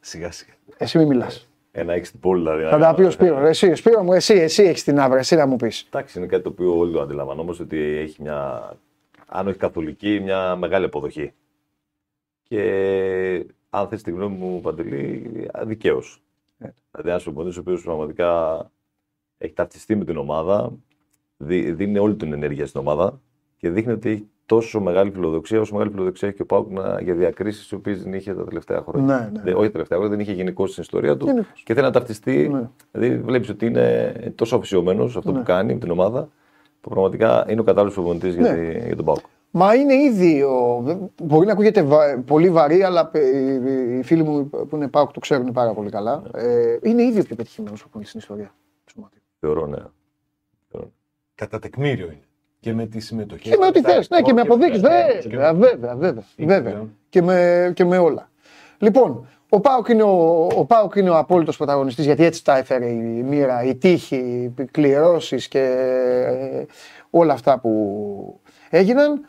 σιγά 0.00 0.32
σιγά. 0.32 0.52
Εσύ 0.76 0.98
μην 0.98 1.06
μιλάς. 1.06 1.46
Ένα 1.74 1.92
έχει 1.92 2.10
την 2.10 2.20
πόλη 2.20 2.42
δηλαδή. 2.42 2.62
Θα 2.62 2.78
τα 2.78 2.94
πει 2.94 3.02
ο 3.02 3.10
Σπύρο. 3.10 3.46
Εσύ, 3.46 3.74
Σπύρο 3.74 4.02
μου, 4.02 4.12
εσύ, 4.12 4.34
εσύ 4.34 4.62
έχεις 4.62 4.84
την 4.84 5.00
άβρα, 5.00 5.18
εσύ 5.18 5.36
να 5.36 5.46
μου 5.46 5.56
πεις. 5.56 5.86
Εντάξει, 5.86 6.18
είναι 6.18 6.26
κάτι 6.26 6.42
το 6.42 6.48
οποίο 6.48 6.78
όλοι 6.78 6.92
το 6.92 7.00
αντιλαμβανόμαστε 7.00 7.62
ότι 7.62 7.78
έχει 7.78 8.22
μια, 8.22 8.72
αν 9.26 9.46
όχι 9.48 9.58
καθολική, 9.58 10.20
μια 10.20 10.56
μεγάλη 10.56 10.84
αποδοχή. 10.84 11.32
Και 12.42 13.46
αν 13.70 13.88
θες 13.88 14.02
τη 14.02 14.10
γνώμη 14.10 14.36
μου, 14.36 14.60
Παντελή, 14.60 15.30
δικαίως. 15.62 16.22
Yeah. 16.64 16.70
Δηλαδή, 16.90 17.08
ένας 17.08 17.22
προπονητής 17.22 17.56
ο 17.56 17.60
οποίος 17.60 17.82
πραγματικά 17.82 18.60
έχει 19.38 19.52
ταυτιστεί 19.52 19.96
με 19.96 20.04
την 20.04 20.16
ομάδα, 20.16 20.72
δίνει 21.36 21.98
όλη 21.98 22.14
την 22.14 22.32
ενέργεια 22.32 22.66
στην 22.66 22.80
ομάδα 22.80 23.20
και 23.56 23.70
δείχνει 23.70 23.92
ότι 23.92 24.10
έχει 24.10 24.28
τόσο 24.54 24.80
μεγάλη 24.80 25.10
φιλοδοξία 25.10 25.60
όσο 25.60 25.72
μεγάλη 25.72 25.90
φιλοδοξία 25.90 26.28
έχει 26.28 26.36
και 26.36 26.42
ο 26.42 26.46
Πάουκ 26.46 26.68
για 27.02 27.14
διακρίσεις 27.14 27.68
τι 27.68 27.74
οποίες 27.74 28.02
δεν 28.02 28.12
είχε 28.14 28.34
τα 28.34 28.44
τελευταία 28.44 28.82
χρόνια. 28.88 29.30
Ναι, 29.32 29.42
ναι. 29.42 29.52
όχι 29.52 29.66
τα 29.66 29.72
τελευταία 29.72 29.98
χρόνια, 29.98 30.16
δεν 30.16 30.20
είχε 30.20 30.32
γενικώ 30.32 30.66
στην 30.66 30.82
ιστορία 30.82 31.16
του 31.16 31.26
και 31.64 31.74
θέλει 31.74 31.86
να 31.86 31.92
ταυτιστεί. 31.92 32.48
Ναι. 32.48 32.68
Δηλαδή, 32.92 33.18
βλέπεις 33.18 33.48
ότι 33.48 33.66
είναι 33.66 34.12
τόσο 34.34 34.56
αφησιωμένο 34.56 35.08
σε 35.08 35.18
αυτό 35.18 35.32
ναι. 35.32 35.38
που 35.38 35.44
κάνει 35.44 35.72
με 35.72 35.78
την 35.78 35.90
ομάδα 35.90 36.28
που 36.80 36.90
πραγματικά 36.90 37.46
είναι 37.48 37.60
ο 37.60 37.64
κατάλληλος 37.64 37.94
προπονητής 37.94 38.34
για, 38.34 38.52
ναι. 38.52 38.86
για 38.86 38.96
τον 38.96 39.04
Πάουκ. 39.04 39.24
Μα 39.50 39.74
είναι 39.74 39.94
ήδη. 39.94 40.42
Ο... 40.42 40.84
Μπορεί 41.22 41.46
να 41.46 41.52
ακούγεται 41.52 41.86
πολύ 42.26 42.50
βαρύ, 42.50 42.82
αλλά 42.82 43.10
οι 43.98 44.02
φίλοι 44.02 44.22
μου 44.22 44.50
που 44.50 44.76
είναι 44.76 44.88
Πάουκ 44.88 45.10
το 45.12 45.20
ξέρουν 45.20 45.52
πάρα 45.52 45.72
πολύ 45.72 45.90
καλά. 45.90 46.22
Ναι. 46.34 46.42
Ε, 46.42 46.78
είναι 46.82 47.02
ήδη 47.02 47.20
ο 47.20 47.24
πιο 47.24 47.36
πετυχημένος 47.36 47.80
προπονητής 47.80 48.10
στην 48.10 48.20
ιστορία. 48.20 48.54
Θεωρώ, 49.40 49.66
ναι. 49.66 49.78
Κατά 51.34 51.58
τεκμήριο 51.58 52.06
είναι. 52.06 52.26
Και 52.62 52.74
με 52.74 52.86
τη 52.86 53.00
συμμετοχή. 53.00 53.50
Και 53.50 53.56
με 53.60 53.66
ό,τι 53.66 53.80
θες. 53.80 54.08
Ναι, 54.08 54.20
και 54.20 54.32
με 54.32 54.40
αποδείξεις. 54.40 54.80
Βέβαια, 54.80 55.54
βέβαια. 55.54 55.96
βέβαια, 55.96 56.24
βέβαια. 56.36 56.88
Και, 57.08 57.22
με, 57.22 57.72
και 57.74 57.84
με 57.84 57.98
όλα. 57.98 58.30
Λοιπόν, 58.78 59.26
ο 59.48 59.60
Πάοκ 59.60 59.88
είναι 59.88 60.02
ο, 60.02 60.48
ο, 60.56 60.64
Πάοκ 60.64 60.94
είναι 60.94 61.10
ο 61.10 61.16
απόλυτος 61.16 61.56
πρωταγωνιστής 61.56 62.04
γιατί 62.04 62.24
έτσι 62.24 62.44
τα 62.44 62.56
έφερε 62.56 62.86
η 62.88 63.22
μοίρα, 63.22 63.62
η 63.62 63.74
τύχη, 63.74 64.16
οι 64.58 64.64
κληρώσεις 64.70 65.48
και 65.48 65.58
ε, 65.58 66.64
όλα 67.10 67.32
αυτά 67.32 67.58
που 67.58 68.40
έγιναν. 68.70 69.20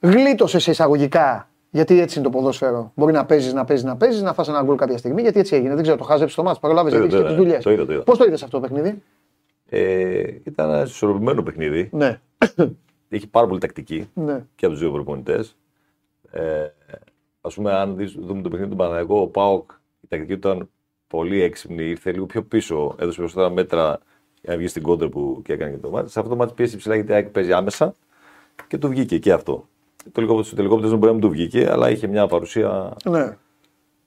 Γλίτωσε 0.00 0.58
σε 0.58 0.70
εισαγωγικά 0.70 1.48
γιατί 1.70 2.00
έτσι 2.00 2.18
είναι 2.18 2.28
το 2.28 2.38
ποδόσφαιρο. 2.38 2.92
Μπορεί 2.94 3.12
να 3.12 3.24
παίζεις, 3.24 3.52
να 3.52 3.64
παίζεις, 3.64 3.84
να 3.84 3.96
παίζεις, 3.96 4.22
να 4.22 4.32
φας 4.32 4.48
ένα 4.48 4.62
γκολ 4.62 4.76
κάποια 4.76 4.98
στιγμή. 4.98 5.22
Γιατί 5.22 5.38
έτσι 5.38 5.56
έγινε. 5.56 5.74
Δεν 5.74 5.82
ξέρω, 5.82 5.96
το 5.96 6.04
χάζεψε 6.04 6.36
το 6.36 6.42
μάτι. 6.42 6.58
Παρολάβες 6.60 6.92
γιατί 6.92 7.06
είχες 7.06 7.26
τις 7.26 7.34
δουλειές. 7.34 7.64
Πώς 8.04 8.18
το 8.18 8.24
είδες 8.24 8.42
αυτό 8.42 8.60
το 8.60 8.68
παιχνίδι; 8.68 9.02
Ε, 9.68 10.22
ήταν 10.44 10.70
ένα 10.70 10.82
ισορροπημένο 10.82 11.42
παιχνίδι. 11.42 11.88
Ναι. 11.92 12.20
Είχε 13.08 13.26
πάρα 13.26 13.46
πολύ 13.46 13.60
τακτική 13.60 14.08
ναι. 14.14 14.44
και 14.54 14.64
από 14.64 14.74
τους 14.74 14.82
δύο 14.82 14.92
προπονητές. 14.92 15.56
Ε, 16.30 16.66
Α 17.46 17.48
πούμε, 17.48 17.72
αν 17.72 17.96
δούμε 18.18 18.42
το 18.42 18.48
παιχνίδι 18.48 18.70
του 18.70 18.76
Παναγιακού, 18.76 19.16
ο 19.16 19.26
Πάοκ 19.26 19.70
η 20.00 20.06
τακτική 20.08 20.38
του 20.38 20.48
ήταν 20.48 20.68
πολύ 21.06 21.42
έξυπνη. 21.42 21.84
Ήρθε 21.84 22.12
λίγο 22.12 22.26
πιο 22.26 22.42
πίσω, 22.42 22.94
έδωσε 22.98 23.16
περισσότερα 23.16 23.50
μέτρα 23.50 23.98
για 24.40 24.52
να 24.52 24.56
βγει 24.56 24.66
στην 24.66 24.82
κόντρα 24.82 25.08
που 25.08 25.40
και 25.44 25.52
έκανε 25.52 25.70
και 25.70 25.76
το 25.76 25.90
μάτι. 25.90 26.10
Σε 26.10 26.18
αυτό 26.18 26.30
το 26.30 26.36
μάτι 26.36 26.52
πίεση 26.54 26.76
ψηλά 26.76 26.94
γιατί 26.94 27.30
παίζει 27.30 27.52
άμεσα 27.52 27.96
και 28.68 28.78
του 28.78 28.88
βγήκε 28.88 29.18
και 29.18 29.32
αυτό. 29.32 29.68
Το 30.04 30.10
τελικό, 30.10 30.42
στο 30.42 30.56
τελικό 30.56 30.78
δεν 30.78 30.98
μπορεί 30.98 31.14
να 31.14 31.18
του 31.18 31.30
βγήκε, 31.30 31.70
αλλά 31.70 31.90
είχε 31.90 32.06
μια 32.06 32.26
παρουσία 32.26 32.96
ναι. 33.04 33.36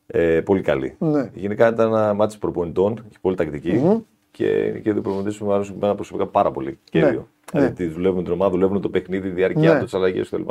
ε, 0.07 0.41
πολύ 0.41 0.61
καλή. 0.61 0.95
Ναι. 0.99 1.31
Γενικά 1.33 1.67
ήταν 1.67 1.87
ένα 1.87 2.13
μάτι 2.13 2.37
προπονητών, 2.37 3.05
είχε 3.09 3.17
πολύ 3.21 3.35
τακτική 3.35 3.81
mm-hmm. 3.83 4.01
Και, 4.37 4.79
και 4.83 4.89
οι 4.89 4.93
προπονητέ 4.93 5.43
μου 5.43 5.53
άρεσαν 5.53 5.77
προσωπικά 5.79 6.27
πάρα 6.27 6.51
πολύ. 6.51 6.79
Και 6.83 6.99
ναι. 6.99 7.09
δύο. 7.09 7.27
Ναι. 7.53 7.61
Δηλαδή 7.61 7.85
δουλεύουν 7.85 8.23
την 8.23 8.33
ομάδα, 8.33 8.51
δουλεύουν 8.51 8.81
το 8.81 8.89
παιχνίδι, 8.89 9.29
τη 9.29 9.35
διάρκεια 9.35 9.73
ναι. 9.73 9.77
του, 9.77 9.83
τις 9.83 9.93
αλλαγές 9.93 10.29
κτλ. 10.29 10.41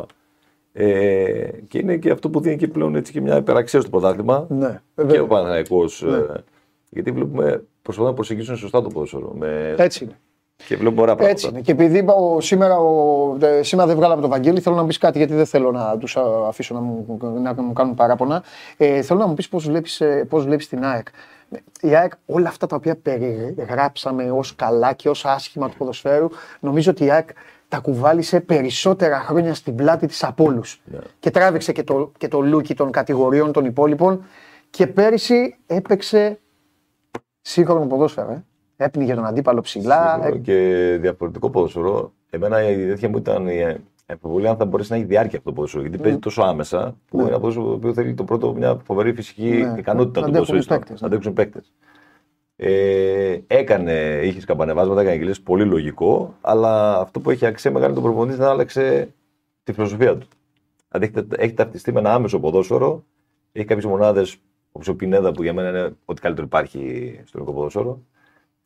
Ε, 0.72 1.48
και 1.68 1.78
είναι 1.78 1.96
και 1.96 2.10
αυτό 2.10 2.30
που 2.30 2.40
δίνει 2.40 2.56
και 2.56 2.68
πλέον 2.68 2.96
έτσι 2.96 3.12
και 3.12 3.20
μια 3.20 3.36
υπεραξία 3.36 3.80
στο 3.80 3.90
πρωτάθλημα. 3.90 4.46
Ναι, 4.48 4.80
και 5.08 5.18
ο 5.18 5.26
Παναγιακό. 5.26 5.84
Ναι. 6.00 6.16
Ε, 6.16 6.44
γιατί 6.88 7.10
βλέπουμε 7.10 7.64
προσπαθούν 7.82 8.10
να 8.10 8.14
προσεγγίσουν 8.14 8.56
σωστά 8.56 8.82
το 8.82 8.88
ποδόσφαιρο. 8.88 9.32
Με... 9.34 9.74
Έτσι 9.78 10.04
είναι. 10.04 10.18
Και 10.66 10.76
βλέπω 10.76 11.02
ωραία 11.02 11.14
πράγματα. 11.14 11.38
Έτσι 11.38 11.48
είναι. 11.48 11.60
Και 11.60 11.72
επειδή 11.72 12.04
ο, 12.08 12.40
σήμερα, 12.40 12.78
ο, 12.78 13.36
σήμερα 13.60 13.88
δεν 13.88 13.96
βγάλαμε 13.96 14.22
το 14.22 14.28
Βαγγέλη, 14.28 14.60
θέλω 14.60 14.74
να 14.74 14.80
μου 14.80 14.86
πεις 14.86 14.98
κάτι 14.98 15.18
γιατί 15.18 15.34
δεν 15.34 15.46
θέλω 15.46 15.72
να 15.72 15.98
τους 15.98 16.16
αφήσω 16.48 16.74
να 16.74 16.80
μου, 16.80 17.18
να 17.42 17.62
μου 17.62 17.72
κάνουν 17.72 17.94
παράπονα. 17.94 18.42
Ε, 18.76 19.02
θέλω 19.02 19.20
να 19.20 19.26
μου 19.26 19.34
πεις 19.34 19.48
πώς 19.48 19.66
βλέπεις 19.66 20.02
πώς 20.28 20.44
βλέπεις 20.44 20.68
την 20.68 20.84
ΑΕΚ. 20.84 21.06
Η 21.80 21.94
ΑΕΚ, 21.94 22.12
όλα 22.26 22.48
αυτά 22.48 22.66
τα 22.66 22.76
οποία 22.76 22.96
περιγράψαμε 22.96 24.30
ως 24.30 24.54
καλά 24.54 24.92
και 24.92 25.08
ως 25.08 25.24
άσχημα 25.24 25.68
του 25.68 25.76
ποδοσφαίρου, 25.76 26.28
νομίζω 26.60 26.90
ότι 26.90 27.04
η 27.04 27.10
ΑΕΚ 27.10 27.28
τα 27.68 27.78
κουβάλισε 27.78 28.40
περισσότερα 28.40 29.20
χρόνια 29.20 29.54
στην 29.54 29.74
πλάτη 29.74 30.06
της 30.06 30.24
από 30.24 30.44
όλους. 30.44 30.80
Ναι. 30.84 30.98
Και 31.18 31.30
τράβηξε 31.30 31.72
και 31.72 31.82
το, 31.82 32.12
και 32.18 32.28
το 32.28 32.40
λούκι 32.40 32.74
των 32.74 32.90
κατηγοριών 32.90 33.52
των 33.52 33.64
υπόλοιπων. 33.64 34.24
Και 34.70 34.86
πέρυσι 34.86 35.56
έπαιξε 35.66 36.40
σύγχρονο 37.40 37.86
ποδόσφαιρο. 37.86 38.30
Ε. 38.30 38.44
Έπνιγε 38.76 39.14
τον 39.14 39.24
αντίπαλο 39.24 39.60
ψηλά. 39.60 40.26
Ε... 40.26 40.38
Και 40.38 40.98
διαφορετικό 41.00 41.50
ποδόσφαιρο. 41.50 42.12
Εμένα 42.30 42.68
η 42.70 42.86
τέτοια 42.86 43.08
μου 43.08 43.16
ήταν 43.16 43.48
η 43.48 43.76
αμφιβολία 44.06 44.50
αν 44.50 44.56
θα 44.56 44.64
μπορέσει 44.64 44.90
να 44.90 44.96
έχει 44.96 45.06
διάρκεια 45.06 45.38
αυτό 45.38 45.50
το 45.50 45.54
ποδόσφαιρο. 45.54 45.82
Γιατί 45.82 45.98
παίζει 45.98 46.18
τόσο 46.18 46.42
άμεσα 46.42 46.96
που 47.08 47.16
ναι. 47.16 47.22
είναι 47.22 47.30
ένα 47.30 47.40
ποδόσφαιρο 47.40 47.78
που 47.78 47.92
θέλει 47.92 48.14
το 48.14 48.24
πρώτο 48.24 48.54
μια 48.54 48.80
φοβερή 48.84 49.12
φυσική 49.12 49.50
ναι. 49.50 49.78
ικανότητα 49.78 50.22
του 50.22 50.30
ποδόσφαιρου. 50.30 50.82
Να 51.00 51.06
αντέξουν 51.06 51.32
παίκτες. 51.32 51.72
Ε, 52.56 53.38
έκανε, 53.46 54.20
είχες 54.24 54.44
καμπανεβάσματα, 54.44 55.00
έκανε 55.00 55.16
γυλίε, 55.16 55.34
πολύ 55.42 55.64
λογικό, 55.64 56.34
αλλά 56.40 56.98
αυτό 56.98 57.20
που 57.20 57.30
έχει 57.30 57.46
αξία 57.46 57.70
μεγάλη 57.70 57.94
τον 57.94 58.02
προπονητής 58.02 58.38
δεν 58.38 58.48
άλλαξε 58.48 59.14
τη 59.62 59.72
φιλοσοφία 59.72 60.16
του. 60.16 60.28
Δηλαδή 60.88 61.26
έχει 61.36 61.54
ταυτιστεί 61.54 61.92
με 61.92 61.98
ένα 61.98 62.14
άμεσο 62.14 62.40
ποδόσφαιρο, 62.40 63.04
έχει 63.52 63.66
κάποιες 63.66 63.86
μονάδες 63.86 64.36
όπως 64.72 64.88
ο 64.88 64.96
Πινέδα 64.96 65.32
που 65.32 65.42
για 65.42 65.52
μένα 65.52 65.68
είναι 65.68 65.96
ό,τι 66.04 66.20
καλύτερο 66.20 66.46
υπάρχει 66.46 66.80
στο 67.24 67.38
ελληνικό 67.38 67.56
ποδόσφαιρο, 67.56 68.02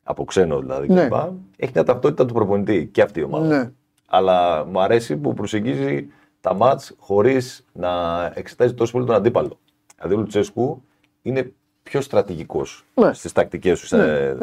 από 0.03 0.25
ξένο 0.25 0.61
δηλαδή. 0.61 0.93
Ναι. 0.93 1.09
Έχει 1.57 1.73
μια 1.75 1.85
ταυτότητα 1.85 2.27
του 2.27 2.35
προπονητή 2.35 2.87
και 2.93 3.03
αυτή 3.03 3.21
η 3.21 3.23
ομάδα. 3.23 3.47
Ναι. 3.47 3.71
Αλλά 4.12 4.65
μου 4.65 4.81
αρέσει 4.81 5.16
που 5.16 5.35
προσεγγίζει 5.35 6.09
τα 6.41 6.55
μάτς 6.55 6.95
χωρίς 6.99 7.66
να 7.73 8.24
εξετάζει 8.35 8.74
τόσο 8.74 8.93
πολύ 8.93 9.05
τον 9.07 9.15
αντίπαλο. 9.15 9.59
Δηλαδή 9.97 10.15
ο 10.15 10.19
Λουτσέσκου 10.19 10.82
είναι 11.23 11.53
πιο 11.91 12.01
στρατηγικός 12.01 12.85
ναι. 12.95 13.12
στις 13.12 13.33
τακτικές 13.33 13.81
τους. 13.81 13.91
Ναι, 13.91 14.35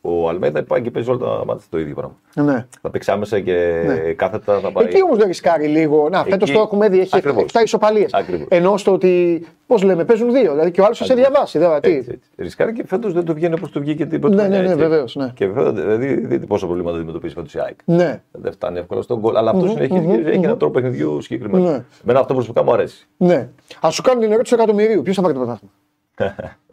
ο 0.00 0.28
Αλμέδα 0.28 0.62
πάει 0.62 0.82
και 0.82 0.90
παίζει 0.90 1.10
όλα 1.10 1.18
τα 1.18 1.44
μάτια 1.46 1.64
το 1.70 1.78
ίδιο 1.78 1.94
πράγμα. 1.94 2.16
Ναι. 2.34 2.66
Θα 2.80 2.90
παίξει 2.90 3.10
άμεσα 3.10 3.40
και 3.40 3.82
ναι. 3.86 4.12
κάθετα 4.12 4.60
θα 4.60 4.72
πάει. 4.72 4.84
Εκεί 4.84 5.02
όμως 5.02 5.18
δεν 5.18 5.26
ρισκάρει 5.26 5.66
λίγο. 5.66 6.08
Να, 6.08 6.24
φέτος 6.24 6.50
το 6.50 6.60
έχουμε 6.60 6.88
δει, 6.88 7.00
έχει 7.00 7.20
7 7.24 7.62
ισοπαλίες. 7.64 8.10
Ενώ 8.48 8.76
στο 8.76 8.92
ότι. 8.92 9.46
Πώς 9.66 9.82
λέμε, 9.82 10.04
παίζουν 10.04 10.32
δύο. 10.32 10.50
Δηλαδή 10.50 10.70
και 10.70 10.80
ο 10.80 10.84
άλλος 10.84 10.98
σε 11.04 11.14
διαβάσει. 11.14 11.58
Δηλαδή, 11.58 12.20
Ρισκάρει 12.36 12.72
και 12.72 12.84
φέτος 12.86 13.12
δεν 13.12 13.24
το 13.24 13.34
βγαίνει 13.34 13.54
όπως 13.54 13.70
το 13.70 13.80
βγήκε 13.80 14.06
την 14.06 14.20
πρώτη 14.20 14.36
Ναι, 14.36 14.48
ναι, 14.48 14.60
ναι, 14.60 14.74
βεβαίως. 14.74 15.16
Ναι. 15.16 15.30
Και 15.34 15.46
βέβαια, 15.46 15.72
δηλαδή, 15.72 16.26
δείτε 16.26 16.46
πόσα 16.46 16.66
προβλήματα 16.66 16.96
αντιμετωπίζει 16.96 17.34
φέτος 17.34 17.54
η 17.54 17.58
ΑΕΚ. 17.60 17.78
Ναι. 17.84 18.22
Δεν 18.32 18.52
φτάνει 18.52 18.78
εύκολα 18.78 19.02
στον 19.02 19.18
γκολ. 19.18 19.36
Αλλά 19.36 19.50
αυτός 19.50 19.76
έχει 19.76 19.94
έναν 20.30 20.58
τρόπο 20.58 20.70
παιχνιδιού 20.70 21.20
συγκεκριμένο. 21.20 21.84
Μένα 22.02 22.20
αυτό 22.20 22.34
προσωπικά 22.34 22.64
μου 22.64 22.72
αρέσει. 22.72 23.06
Ναι. 23.16 23.48
Α 23.80 23.90
σου 23.90 24.02
κάνω 24.02 24.20
την 24.20 24.32
ερώτηση 24.32 24.54
του 24.54 24.62
εκατομμυρίου. 24.62 25.02
Ποιος 25.02 25.16
θα 25.16 25.22
πάρει 25.22 25.34
το 25.34 25.40
πρωτάθλημα; 25.40 25.72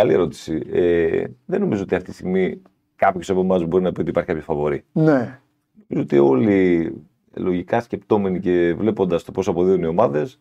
Καλή 0.00 0.12
ερώτηση. 0.12 0.62
Ε, 0.72 1.24
δεν 1.46 1.60
νομίζω 1.60 1.82
ότι 1.82 1.94
αυτή 1.94 2.08
τη 2.08 2.14
στιγμή 2.14 2.62
κάποιος 2.96 3.30
από 3.30 3.40
εμάς 3.40 3.64
μπορεί 3.64 3.82
να 3.82 3.92
πει 3.92 4.00
ότι 4.00 4.10
υπάρχει 4.10 4.28
κάποιος 4.28 4.46
φαβορή. 4.46 4.84
Ναι. 4.92 5.40
Νομίζω 5.86 6.02
ότι 6.02 6.18
όλοι 6.18 6.92
λογικά 7.34 7.80
σκεπτόμενοι 7.80 8.40
και 8.40 8.74
βλέποντας 8.74 9.24
το 9.24 9.32
πώς 9.32 9.48
αποδίδουν 9.48 9.82
οι 9.82 9.86
ομάδες 9.86 10.40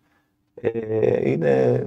ε, 0.55 1.29
είναι. 1.29 1.85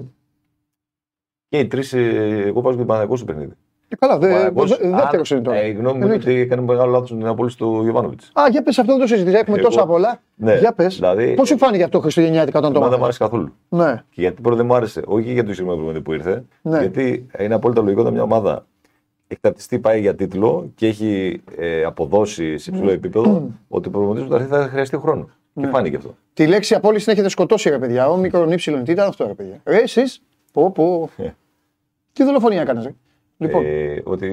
Και 1.49 1.59
οι 1.59 1.67
τρεις, 1.67 1.93
ε, 1.93 2.43
εγώ 2.47 2.61
βάζω 2.61 2.79
και 2.79 2.85
τον 2.85 3.17
στο 3.17 3.27
παιχνίδι. 3.27 3.55
Και 3.93 3.99
καλά, 4.01 4.19
δεύτερο 4.19 5.23
είναι 5.31 5.41
τώρα. 5.41 5.57
Ε, 5.59 5.69
η 5.69 5.73
γνώμη 5.73 5.99
μου 5.99 6.05
είναι 6.05 6.15
ότι 6.15 6.35
έκανε 6.35 6.63
μεγάλο 6.63 6.91
λάθος 6.91 7.09
στην 7.09 7.27
Απόλυση 7.27 7.57
του 7.57 7.81
Γιωβάνοβιτ. 7.83 8.21
Α, 8.33 8.43
για 8.51 8.63
πες 8.63 8.79
αυτό 8.79 8.93
δεν 8.93 9.01
το 9.01 9.07
συζητήσει. 9.07 9.37
Έχουμε 9.37 9.59
Εγώ... 9.59 9.67
τόσα 9.67 9.87
πολλά. 9.87 10.21
Ναι, 10.35 10.59
για 10.59 10.73
πες. 10.73 10.95
Δηλαδή, 10.95 11.35
Πώς 11.35 11.49
σου 11.49 11.59
φάνηκε 11.59 11.83
αυτό 11.83 12.01
Χριστουγεννιάτικα 12.01 12.59
όταν 12.59 12.73
το 12.73 12.79
μάθαμε. 12.79 12.91
Δεν 12.91 12.99
μου 12.99 13.05
άρεσε 13.05 13.19
καθόλου. 13.19 13.53
Ναι. 13.69 14.03
Και 14.11 14.21
γιατί 14.21 14.41
πρώτα 14.41 14.57
δεν 14.57 14.67
μου 14.67 14.75
άρεσε, 14.75 15.03
όχι 15.07 15.33
για 15.33 15.45
το 15.45 15.55
συγκεκριμένο 15.55 16.01
που 16.01 16.13
ήρθε. 16.13 16.45
Ναι. 16.63 16.79
Γιατί 16.79 17.27
είναι 17.39 17.55
απόλυτα 17.55 17.83
λογικό 17.83 18.01
όταν 18.01 18.13
μια 18.13 18.23
ομάδα 18.23 18.67
έχει 19.27 19.41
ταυτιστεί, 19.41 19.79
πάει 19.79 20.01
για 20.01 20.15
τίτλο 20.15 20.71
και 20.75 20.87
έχει 20.87 21.43
ε, 21.57 21.85
αποδώσει 21.85 22.59
σε 22.59 22.71
υψηλό 22.71 22.91
επίπεδο 22.91 23.51
ότι 23.69 23.89
ο 23.89 23.91
προπονητή 23.91 24.45
θα 24.45 24.69
χρειαστεί 24.71 24.97
χρόνο. 24.97 25.29
Και 25.55 25.61
ναι. 25.61 25.69
φάνηκε 25.69 25.97
αυτό. 25.97 26.15
Τη 26.33 26.47
λέξη 26.47 26.75
απόλυση 26.75 27.05
την 27.05 27.13
έχετε 27.13 27.29
σκοτώσει, 27.29 27.71
ρε 27.71 27.79
παιδιά. 27.79 28.09
Ο 28.11 28.17
μικρόν 28.17 28.53
ύψιλον, 28.53 28.85
τι 28.85 28.93
ήταν 28.93 29.09
αυτό, 29.09 29.27
ρε 29.27 29.35
παιδιά. 29.35 29.61
Ρε, 29.65 29.79
εσείς. 29.79 30.23
Πω, 30.53 30.71
πω. 30.71 31.11
Ε. 31.17 31.29
Τι 32.13 32.25
δολοφονία 32.25 32.61
έκανε, 32.61 32.95
Λοιπόν. 33.43 33.65
Ε, 33.65 34.03
ότι 34.05 34.29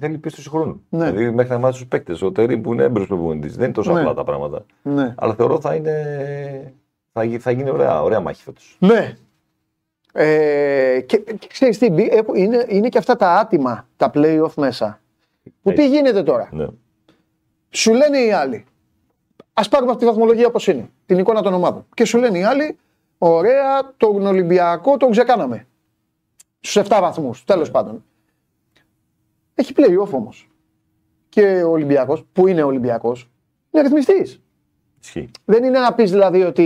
θέλει 0.00 0.18
πίστοση 0.18 0.48
χρόνου. 0.48 0.82
Ναι. 0.88 1.10
Δηλαδή 1.10 1.30
μέχρι 1.30 1.52
να 1.52 1.58
μάθεις 1.58 1.76
τους 1.76 1.86
παίκτες. 1.86 2.22
Ο 2.22 2.32
Τερή 2.32 2.58
που 2.58 2.72
είναι 2.72 2.82
έμπειρο 2.82 3.06
προπονητής. 3.06 3.56
Δεν 3.56 3.64
είναι 3.64 3.72
τόσο 3.72 3.92
ναι. 3.92 4.00
απλά 4.00 4.14
τα 4.14 4.24
πράγματα. 4.24 4.64
Ναι. 4.82 5.14
Αλλά 5.16 5.34
θεωρώ 5.34 5.60
θα 5.60 5.74
είναι. 5.74 6.74
Θα, 7.12 7.22
θα 7.38 7.50
γίνει 7.50 7.70
ωραία, 7.70 8.02
ωραία 8.02 8.20
μάχη 8.20 8.42
φέτος. 8.42 8.76
Ναι. 8.78 9.16
Ε, 10.12 11.00
και, 11.06 11.16
και 11.16 11.46
ξέρεις 11.46 11.78
τι, 11.78 11.86
είναι, 12.34 12.66
είναι 12.68 12.88
και 12.88 12.98
αυτά 12.98 13.16
τα 13.16 13.32
άτιμα, 13.34 13.88
τα 13.96 14.10
play-off 14.14 14.54
μέσα. 14.56 15.00
Που 15.62 15.72
τι 15.72 15.88
γίνεται 15.88 16.22
τώρα; 16.22 16.48
Ναι. 16.52 16.66
Σου 17.70 17.92
λένε 17.92 18.18
οι 18.18 18.32
άλλοι, 18.32 18.64
Α 19.52 19.68
πάρουμε 19.68 19.90
αυτή 19.90 20.04
τη 20.04 20.10
βαθμολογία 20.10 20.46
όπως 20.46 20.66
είναι, 20.66 20.90
την 21.06 21.18
εικόνα 21.18 21.42
των 21.42 21.54
ομάδων. 21.54 21.86
Και 21.94 22.04
σου 22.04 22.18
λένε 22.18 22.38
οι 22.38 22.42
άλλοι, 22.42 22.78
ωραία, 23.18 23.94
τον 23.96 24.26
Ολυμπιακό 24.26 24.96
τον 24.96 25.10
ξεκάναμε. 25.10 25.66
Στους 26.60 26.82
7 26.88 26.98
βαθμούς, 27.00 27.44
τέλος 27.44 27.66
ναι. 27.66 27.72
πάντων. 27.72 28.04
Έχει 29.60 29.72
play-off 29.76 30.10
όμως. 30.10 30.48
Και 31.28 31.62
ο 31.62 31.70
Ολυμπιακός, 31.70 32.24
που 32.32 32.46
είναι 32.46 32.62
Ολυμπιακός, 32.62 33.30
είναι 33.70 33.82
αριθμιστή. 33.82 34.40
Δεν 35.44 35.64
είναι 35.64 35.78
να 35.78 35.94
πεις 35.94 36.10
δηλαδή 36.10 36.42
ότι. 36.42 36.62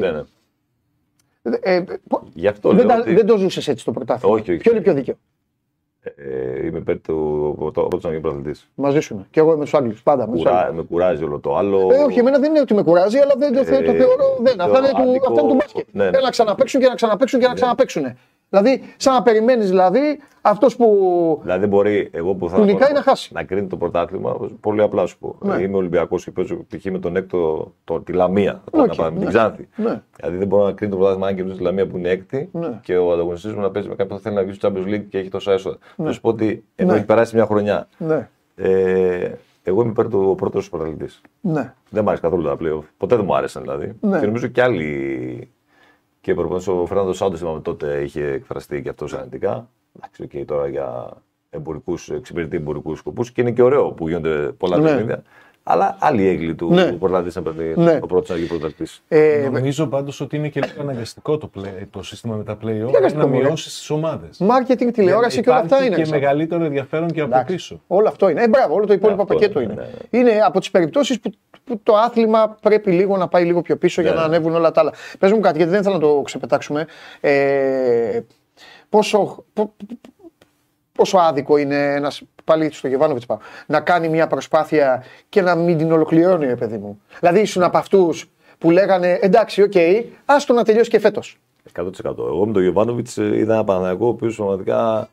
Ναι, 0.00 0.10
ναι. 0.10 0.22
Ε, 1.60 1.84
Γι' 2.34 2.46
αυτό 2.46 2.72
δεν, 2.72 2.90
ότι... 2.90 3.14
δεν 3.14 3.26
το 3.26 3.36
ζούσες 3.36 3.68
έτσι 3.68 3.84
το 3.84 3.92
πρωτάθλημα. 3.92 4.34
Όχι, 4.34 4.50
όχι. 4.50 4.60
Ποιο 4.60 4.72
είναι 4.72 4.80
πιο 4.80 4.94
δίκαιο; 4.94 5.14
Ε, 6.00 6.66
είμαι 6.66 6.78
υπέρ 6.78 7.00
του 7.00 7.54
πρώτου 7.74 7.98
να 8.02 8.08
γίνει 8.08 8.20
πρωταθλητή. 8.20 8.60
Μαζί 8.74 9.00
σου. 9.00 9.26
Και 9.30 9.40
εγώ 9.40 9.52
είμαι 9.52 9.64
του 9.64 9.76
Άγγλους. 9.76 10.02
Πάντα. 10.02 10.26
Κουρά, 10.26 10.72
με 10.72 10.82
κουράζει 10.82 11.24
όλο 11.24 11.38
το 11.38 11.56
άλλο. 11.56 11.88
Ε, 11.92 11.98
όχι, 11.98 12.18
εμένα 12.18 12.38
δεν 12.38 12.50
είναι 12.50 12.60
ότι 12.60 12.74
με 12.74 12.82
κουράζει, 12.82 13.18
αλλά 13.18 13.34
δεν 13.38 13.52
το, 13.52 13.58
ε, 13.58 13.82
το 13.82 13.92
θεωρώ. 13.92 14.38
Δεν. 14.40 14.60
Αυτά 14.60 14.78
είναι 14.78 15.18
του 15.18 15.54
μπάσκετ. 15.54 15.86
Ναι, 15.92 16.10
ναι. 16.10 16.18
να 16.18 16.30
ξαναπέξουν 16.30 16.80
και 16.80 16.88
να 16.88 16.94
ξαναπέξουν 16.94 17.38
και 17.38 17.46
να 17.46 17.52
ναι. 17.52 17.58
ξαναπέξουν. 17.58 18.16
Δηλαδή, 18.48 18.80
σαν 18.96 19.14
να 19.14 19.22
περιμένεις 19.22 19.68
δηλαδή 19.68 20.18
αυτός 20.42 20.76
που. 20.76 21.40
Δηλαδή, 21.42 21.66
μπορεί 21.66 22.08
εγώ 22.12 22.34
που 22.34 22.48
θα. 22.48 22.56
Που 22.56 22.64
νικάει 22.64 22.92
να 22.92 23.02
χάσει. 23.02 23.32
Να 23.34 23.42
κρίνει 23.42 23.66
το 23.66 23.76
πρωτάθλημα, 23.76 24.36
πολύ 24.60 24.82
απλά 24.82 25.06
σου 25.06 25.18
πω. 25.18 25.36
Ναι. 25.40 25.62
Είμαι 25.62 25.76
Ολυμπιακός 25.76 26.24
και 26.24 26.30
παίζω 26.30 26.56
π.χ. 26.56 26.84
με 26.84 26.98
τον 26.98 27.16
έκτο, 27.16 27.72
το, 27.84 28.00
τη 28.00 28.12
Λαμία. 28.12 28.62
Okay, 28.70 28.86
να 28.86 28.94
πάμε, 28.94 29.10
ναι. 29.10 29.18
την 29.18 29.28
Ξάνθη. 29.28 29.68
Ναι. 29.76 30.02
Δηλαδή, 30.16 30.36
δεν 30.36 30.46
μπορώ 30.46 30.64
να 30.64 30.72
κρίνει 30.72 30.90
το 30.90 30.96
πρωτάθλημα 30.98 31.28
αν 31.28 31.34
κερδίσει 31.34 31.56
τη 31.56 31.62
Λαμία 31.62 31.86
που 31.86 31.96
είναι 31.96 32.08
έκτη 32.08 32.48
ναι. 32.52 32.80
και 32.82 32.96
ο 32.96 33.12
ανταγωνιστής 33.12 33.52
μου 33.52 33.60
να 33.60 33.70
παίζει 33.70 33.88
με 33.88 33.94
κάποιον 33.94 34.16
που 34.16 34.24
θέλει 34.24 34.34
να 34.34 34.42
βγει 34.42 34.52
στο 34.52 34.72
Champions 34.72 34.88
League 34.88 35.04
και 35.08 35.18
έχει 35.18 35.28
τόσα 35.28 35.52
έσοδα. 35.52 35.78
Ναι. 35.96 36.04
Να 36.06 36.12
σου 36.12 36.20
πω 36.20 36.28
ότι 36.28 36.64
ενώ 36.74 36.90
ναι. 36.90 36.96
έχει 36.96 37.06
περάσει 37.06 37.34
μια 37.34 37.46
χρονιά. 37.46 37.88
Ναι. 37.98 38.28
Ε, 38.56 39.32
εγώ 39.62 39.80
είμαι 39.80 39.90
υπέρ 39.90 40.08
του 40.08 40.34
πρώτου 40.36 40.68
πρωταθλητής. 40.68 41.20
Ναι. 41.40 41.74
Δεν 41.90 42.02
μου 42.02 42.08
άρεσε 42.08 42.22
καθόλου 42.22 42.44
τα 42.44 42.56
πλέον. 42.56 42.84
Ποτέ 42.96 43.16
δεν 43.16 43.24
μου 43.24 43.34
άρεσαν 43.34 43.62
δηλαδή. 43.62 43.92
Ναι. 44.00 44.18
Και 44.18 44.26
νομίζω 44.26 44.46
και 44.46 44.62
άλλοι 44.62 45.50
και 46.20 46.34
προπονητής 46.34 46.68
ο 46.68 46.86
Φερνάντος 46.86 47.16
Σάντος, 47.16 47.38
θυμάμαι 47.38 47.60
τότε, 47.60 48.02
είχε 48.02 48.24
εκφραστεί 48.24 48.82
και 48.82 48.88
αυτός 48.88 49.14
αρνητικά. 49.14 49.70
Εντάξει, 49.96 50.28
okay, 50.28 50.44
τώρα 50.46 50.68
για 50.68 51.16
εμπορικούς, 51.50 52.10
εξυπηρετεί 52.10 52.56
εμπορικούς 52.56 52.98
σκοπούς 52.98 53.32
και 53.32 53.40
είναι 53.40 53.52
και 53.52 53.62
ωραίο 53.62 53.92
που 53.92 54.08
γίνονται 54.08 54.52
πολλά 54.52 54.78
ναι. 54.78 54.88
παιχνίδια. 54.88 55.22
Αλλά 55.70 55.96
άλλη 56.00 56.28
έγκλη 56.28 56.54
του 56.54 56.74
ναι. 56.74 56.92
πρωταθλητή 56.92 57.36
να 57.36 57.42
παίρνει 57.42 57.74
ναι. 57.76 57.98
ο 58.02 58.06
πρώτος 58.06 58.28
να 58.28 58.36
γίνει 58.36 58.48
πρωταθλητής. 58.48 59.02
Ε, 59.08 59.48
Νομίζω 59.52 59.86
πάντως 59.86 60.20
ότι 60.20 60.36
είναι 60.36 60.48
και 60.48 60.60
λίγο 60.60 60.80
αναγκαστικό 60.80 61.38
το, 61.38 61.50
play, 61.56 61.86
το 61.90 62.02
σύστημα 62.02 62.36
με 62.36 62.44
τα 62.44 62.58
play-off 62.62 63.14
να 63.14 63.26
μειώσεις 63.26 63.78
τις 63.78 63.90
ομάδες. 63.90 64.40
Marketing, 64.40 64.88
τηλεόραση 64.92 65.40
και 65.40 65.50
όλα 65.50 65.58
αυτά 65.58 65.84
είναι. 65.84 65.96
Και 65.96 66.06
μεγαλύτερο 66.10 66.64
ενδιαφέρον 66.64 67.10
και 67.10 67.20
από 67.20 67.44
πίσω. 67.46 67.80
Όλο 67.86 68.08
αυτό 68.08 68.28
είναι. 68.28 68.42
Ε, 68.42 68.48
μπράβο, 68.48 68.74
όλο 68.74 68.86
το 68.86 68.92
υπόλοιπο 68.92 69.24
πακέτο 69.24 69.60
είναι. 69.60 69.90
Είναι 70.10 70.40
από 70.44 70.58
τις 70.58 70.70
περιπτώσεις 70.70 71.20
που 71.20 71.30
που 71.68 71.80
το 71.82 71.96
άθλημα 71.96 72.56
πρέπει 72.62 72.90
λίγο 72.90 73.16
να 73.16 73.28
πάει 73.28 73.44
λίγο 73.44 73.62
πιο 73.62 73.76
πίσω 73.76 74.02
για 74.02 74.12
να 74.12 74.18
ναι. 74.18 74.24
ανέβουν 74.24 74.54
όλα 74.54 74.70
τα 74.70 74.80
άλλα. 74.80 74.92
Πες 75.18 75.32
μου 75.32 75.40
κάτι, 75.40 75.56
γιατί 75.56 75.72
δεν 75.72 75.82
θέλω 75.82 75.94
να 75.94 76.00
το 76.00 76.22
ξεπετάξουμε. 76.24 76.86
Ε, 77.20 78.20
πόσο, 78.88 79.44
πόσο 80.98 81.18
άδικο 81.18 81.56
είναι 81.56 81.94
ένας 81.94 82.22
πάλι 82.44 82.72
στον 82.72 82.88
Γιοβάνοβιτς 82.88 83.22
να 83.66 83.80
κάνει 83.80 84.08
μια 84.08 84.26
προσπάθεια 84.26 85.04
και 85.28 85.42
να 85.42 85.54
μην 85.54 85.78
την 85.78 85.92
ολοκληρώνει, 85.92 86.46
ρε 86.46 86.56
παιδί 86.56 86.76
μου. 86.76 87.00
Δηλαδή 87.20 87.40
ήσουν 87.40 87.62
από 87.62 87.78
αυτούς 87.78 88.30
που 88.58 88.70
λέγανε 88.70 89.18
εντάξει, 89.22 89.62
ok, 89.62 89.72
okay, 89.74 90.04
άστο 90.24 90.52
να 90.52 90.64
τελειώσει 90.64 90.90
και 90.90 90.98
φέτος. 90.98 91.38
100%. 91.76 91.88
Εγώ 92.04 92.46
με 92.46 92.52
τον 92.52 92.62
Γιοβάνοβιτς 92.62 93.16
είδα 93.16 93.54
ένα 93.54 93.64
Παναθηναϊκό 93.64 94.06
ο 94.06 94.08
οποίος 94.08 94.36
πραγματικά 94.36 95.08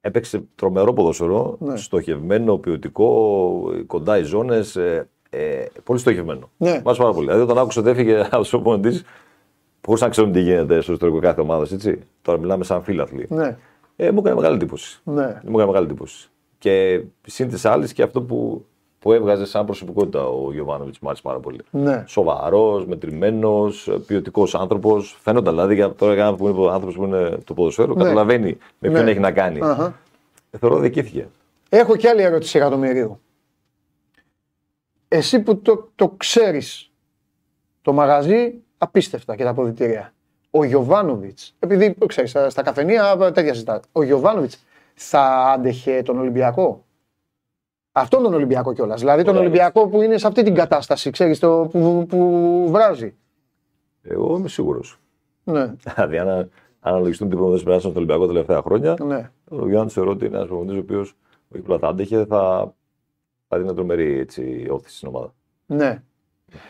έπαιξε 0.00 0.44
τρομερό 0.54 0.92
ποδοσφαιρό, 0.92 1.56
ναι. 1.58 1.76
στοχευμένο, 1.76 2.56
ποιοτικό, 2.56 3.62
κοντά 3.86 4.18
οι 4.18 4.22
ζώνες. 4.22 4.76
Ε, 4.76 5.08
ε, 5.30 5.64
πολύ 5.84 5.98
στοχευμένο. 5.98 6.50
Ναι. 6.56 6.80
Μας 6.84 6.98
πάρα 6.98 7.12
πολύ. 7.12 7.26
Δηλαδή, 7.26 7.42
όταν 7.42 7.58
άκουσα 7.58 7.80
ότι 7.80 7.90
έφυγε 7.90 8.20
από 8.30 8.42
του 8.42 8.50
οπονητή, 8.52 9.00
μπορούσαν 9.80 10.06
να 10.06 10.12
ξέρουν 10.12 10.32
τι 10.32 10.40
γίνεται 10.40 10.80
στο 10.80 10.92
ιστορικό 10.92 11.18
κάθε 11.18 11.40
ομάδας. 11.40 11.72
Έτσι. 11.72 11.98
Τώρα 12.22 12.38
μιλάμε 12.38 12.64
σαν 12.64 12.82
φίλαθλοι. 12.82 13.26
Ναι. 13.28 13.56
Ε, 13.96 14.10
μου 14.10 14.18
έκανε 14.18 14.34
μεγάλη 14.34 14.54
εντύπωση. 14.54 15.00
Ναι. 15.04 15.26
Μου 15.44 15.58
έκανε 15.58 15.66
μεγάλη 15.66 15.84
εντύπωση. 15.84 16.28
Και 16.58 17.02
σύν 17.26 17.48
της 17.48 17.64
άλλης 17.64 17.92
και 17.92 18.02
αυτό 18.02 18.22
που 18.22 18.66
που 19.04 19.12
έβγαζε 19.12 19.46
σαν 19.46 19.66
προσωπικότητα 19.66 20.26
ο 20.26 20.52
Γιωβάνοβιτς 20.52 20.98
μου 20.98 21.08
άρεσε 21.08 21.22
πάρα 21.22 21.40
πολύ. 21.40 21.60
Ναι. 21.70 22.04
Σοβαρός, 22.06 22.86
μετρημένος, 22.86 23.90
ποιοτικός 24.06 24.54
άνθρωπος. 24.54 25.18
Φαίνονταν 25.20 25.54
δηλαδή 25.54 25.74
για 25.74 25.92
τώρα 25.92 26.14
για 26.14 26.34
που 26.34 26.48
είναι 26.48 26.70
άνθρωπος 26.70 26.94
που 26.94 27.04
είναι 27.04 27.38
το 27.44 27.54
ποδοσφαίρο, 27.54 27.94
ναι. 27.94 28.02
καταλαβαίνει 28.02 28.58
με 28.78 28.90
ποιον 28.90 29.04
ναι. 29.04 29.10
έχει 29.10 29.20
να 29.20 29.32
κάνει. 29.32 29.60
Uh-huh. 29.62 29.92
Ε, 30.50 30.58
θεωρώ 30.58 30.78
δικήθηκε. 30.78 31.28
Έχω 31.68 31.96
και 31.96 32.08
άλλη 32.08 32.22
ερώτηση 32.22 32.58
για 32.58 32.70
το 32.70 32.76
Μυρίου. 32.76 33.20
Εσύ 35.08 35.40
που 35.40 35.58
το, 35.58 35.90
το 35.94 36.14
ξέρεις 36.16 36.90
το 37.82 37.92
μαγαζί 37.92 38.54
απίστευτα 38.78 39.36
και 39.36 39.42
τα 39.44 39.50
αποδητήρια. 39.50 40.14
Ο 40.56 40.64
Γιωβάνοβιτς, 40.64 41.54
επειδή 41.58 41.96
ξέρεις, 42.06 42.30
στα 42.30 42.62
καφενεία 42.62 43.16
τέτοια 43.16 43.52
συζητάτε. 43.52 43.88
Ο 43.92 44.02
Γιωβάνοβιτς 44.02 44.64
θα 44.94 45.20
άντεχε 45.54 46.02
τον 46.02 46.18
Ολυμπιακό; 46.18 46.84
Αυτόν 47.92 48.22
τον 48.22 48.34
Ολυμπιακό 48.34 48.72
κιόλας. 48.72 49.00
Δηλαδή 49.00 49.22
τον 49.22 49.36
Ολυμπιακό 49.36 49.88
που 49.88 50.02
είναι 50.02 50.18
σε 50.18 50.26
αυτή 50.26 50.42
την 50.42 50.54
κατάσταση, 50.54 51.10
ξέρεις, 51.10 51.38
το 51.38 51.68
που, 51.72 52.06
που 52.08 52.66
βράζει. 52.70 53.14
Εγώ 54.02 54.36
είμαι 54.36 54.48
σίγουρος. 54.48 54.98
Ναι. 55.44 55.74
Δηλαδή, 55.94 56.18
αν 56.18 56.50
αναλογιστούν 56.80 57.28
τι 57.28 57.36
προμονέ 57.36 57.58
που 57.58 57.64
περάσαν 57.64 57.90
στο 57.90 57.98
Ολυμπιακό 57.98 58.26
τα 58.26 58.32
τελευταία 58.32 58.62
χρόνια, 58.62 58.96
ναι. 59.00 59.30
ο 59.48 59.68
Γιάννη 59.68 59.90
θεωρώ 59.90 60.10
ότι 60.10 60.26
είναι 60.26 60.36
ένας 60.36 60.48
προμονητή 60.48 60.76
ο 60.76 60.80
οποίος 60.80 61.16
όχι 61.48 61.62
απλά 61.62 61.78
θα 61.78 61.88
άντεχε, 61.88 62.24
θα, 62.24 62.74
θα 63.48 63.58
δίνει 63.58 63.74
τρομερή 63.74 64.18
έτσι, 64.18 64.66
όθηση 64.70 64.96
στην 64.96 65.08
ομάδα. 65.08 65.34
Ναι. 65.66 66.02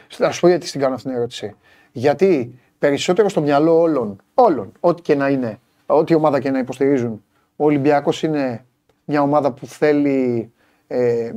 Θα 0.09 0.31
σου 0.31 0.41
πω 0.41 0.49
γιατί 0.49 0.67
στην 0.67 0.81
κάνω 0.81 0.95
αυτήν 0.95 1.11
την 1.11 1.19
ερώτηση. 1.19 1.55
Γιατί 1.93 2.59
περισσότερο 2.89 3.29
στο 3.29 3.41
μυαλό 3.41 3.81
όλων, 3.81 4.17
όλων, 4.35 4.73
ό,τι 4.81 5.03
και 5.03 5.15
να 5.15 5.29
είναι, 5.29 5.59
ό,τι 5.87 6.15
ομάδα 6.15 6.41
και 6.41 6.51
να 6.51 6.59
υποστηρίζουν, 6.59 7.25
ο 7.57 7.65
Ολυμπιακός 7.65 8.23
είναι 8.23 8.65
μια 9.05 9.23
ομάδα 9.23 9.53
που 9.53 9.67
θέλει 9.67 10.53
ε, 10.87 11.33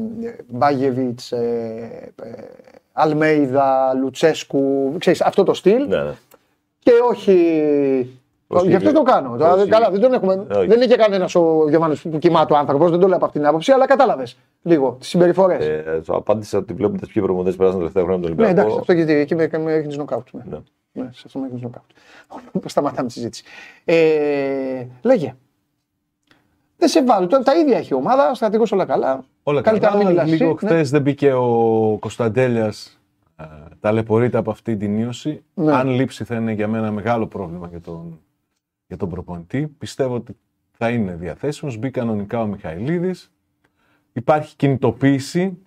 Μπάγεβιτς, 0.47 1.31
ε, 1.31 2.13
ε, 2.23 2.31
Αλμέιδα, 2.91 3.93
Λουτσέσκου, 3.93 4.95
ξέρεις, 4.99 5.21
αυτό 5.21 5.43
το 5.43 5.53
στυλ. 5.53 5.87
Ναι, 5.87 6.03
ναι. 6.03 6.13
Και 6.79 6.91
όχι 7.09 8.16
Γι' 8.47 8.75
αυτό 8.75 8.91
το 8.91 9.01
κάνω. 9.01 9.31
Όχι. 9.31 9.69
Καλά, 9.69 9.89
δεν, 9.91 10.01
τον 10.01 10.13
έχουμε... 10.13 10.45
δεν 10.47 10.71
είναι 10.71 10.85
και 10.85 10.95
κανένας 10.95 11.35
ο 11.35 11.65
Γιωβάνο 11.69 11.95
που 12.11 12.17
κοιμάται 12.17 12.53
ο 12.53 12.57
άνθρωπος, 12.57 12.89
δεν 12.89 12.99
το 12.99 13.07
λέω 13.07 13.15
από 13.15 13.25
αυτήν 13.25 13.41
την 13.41 13.49
άποψη, 13.49 13.71
αλλά 13.71 13.85
κατάλαβες 13.85 14.37
λίγο 14.61 14.95
τις 14.99 15.07
συμπεριφορές. 15.07 15.65
Ε, 15.65 16.01
το 16.05 16.15
απάντησα 16.15 16.57
ότι 16.57 16.73
βλέπουμε 16.73 16.97
τις 16.97 17.07
πιο 17.07 17.21
προμονέ 17.21 17.51
περάσαν 17.51 17.71
τα 17.71 17.77
τελευταία 17.77 18.03
χρόνια 18.03 18.21
τον 18.21 18.31
Ολυμπιακό. 18.31 18.53
Ναι, 18.53 18.61
εντάξει, 18.61 18.77
αυτό 18.79 18.93
γιατί 18.93 19.13
εκεί 19.13 19.35
με, 19.35 19.49
με 19.63 19.73
έχει 19.73 19.97
νοκάουτ. 19.97 20.27
Ναι. 20.31 20.41
ναι. 20.49 20.57
ναι, 20.91 21.09
σε 21.13 21.23
αυτό 21.25 21.39
με 21.39 21.49
έχει 21.53 21.63
νοκάουτ. 21.63 21.89
Σταματάμε 22.65 23.07
τη 23.07 23.13
συζήτηση. 23.13 23.43
Ε, 23.85 24.85
λέγε. 25.01 25.35
Δεν 26.77 26.89
σε 26.89 27.03
βάλω. 27.03 27.27
Τα 27.27 27.55
ίδια 27.55 27.77
έχει 27.77 27.93
η 27.93 27.95
ομάδα, 27.95 28.33
στρατηγός 28.33 28.71
όλα 28.71 28.85
καλά. 28.85 29.23
Όλα 29.43 29.61
καλά. 29.61 29.79
Καλύτερα 29.79 30.23
Λίγο 30.23 30.55
χθε 30.55 30.73
ναι. 30.73 30.81
δεν 30.81 31.01
μπήκε 31.01 31.33
ο 31.33 31.97
Κωνσταντέλιας. 31.99 32.99
Ε, 33.39 33.43
ταλαιπωρείται 33.79 34.37
από 34.37 34.51
αυτή 34.51 34.77
την 34.77 34.97
ίωση. 34.97 35.43
Ναι. 35.53 35.73
Αν 35.73 35.89
λείψει 35.89 36.23
θα 36.23 36.35
είναι 36.35 36.51
για 36.51 36.67
μένα 36.67 36.91
μεγάλο 36.91 37.27
πρόβλημα 37.27 37.67
για 37.67 37.81
τον, 37.81 38.19
για 38.87 38.97
τον 38.97 39.09
προπονητή. 39.09 39.67
Πιστεύω 39.67 40.15
ότι 40.15 40.37
θα 40.71 40.89
είναι 40.89 41.15
διαθέσιμος. 41.15 41.77
Μπήκε 41.77 41.99
κανονικά 41.99 42.41
ο 42.41 42.45
Μιχαηλίδης. 42.45 43.31
Υπάρχει 44.13 44.55
κινητοποίηση 44.55 45.57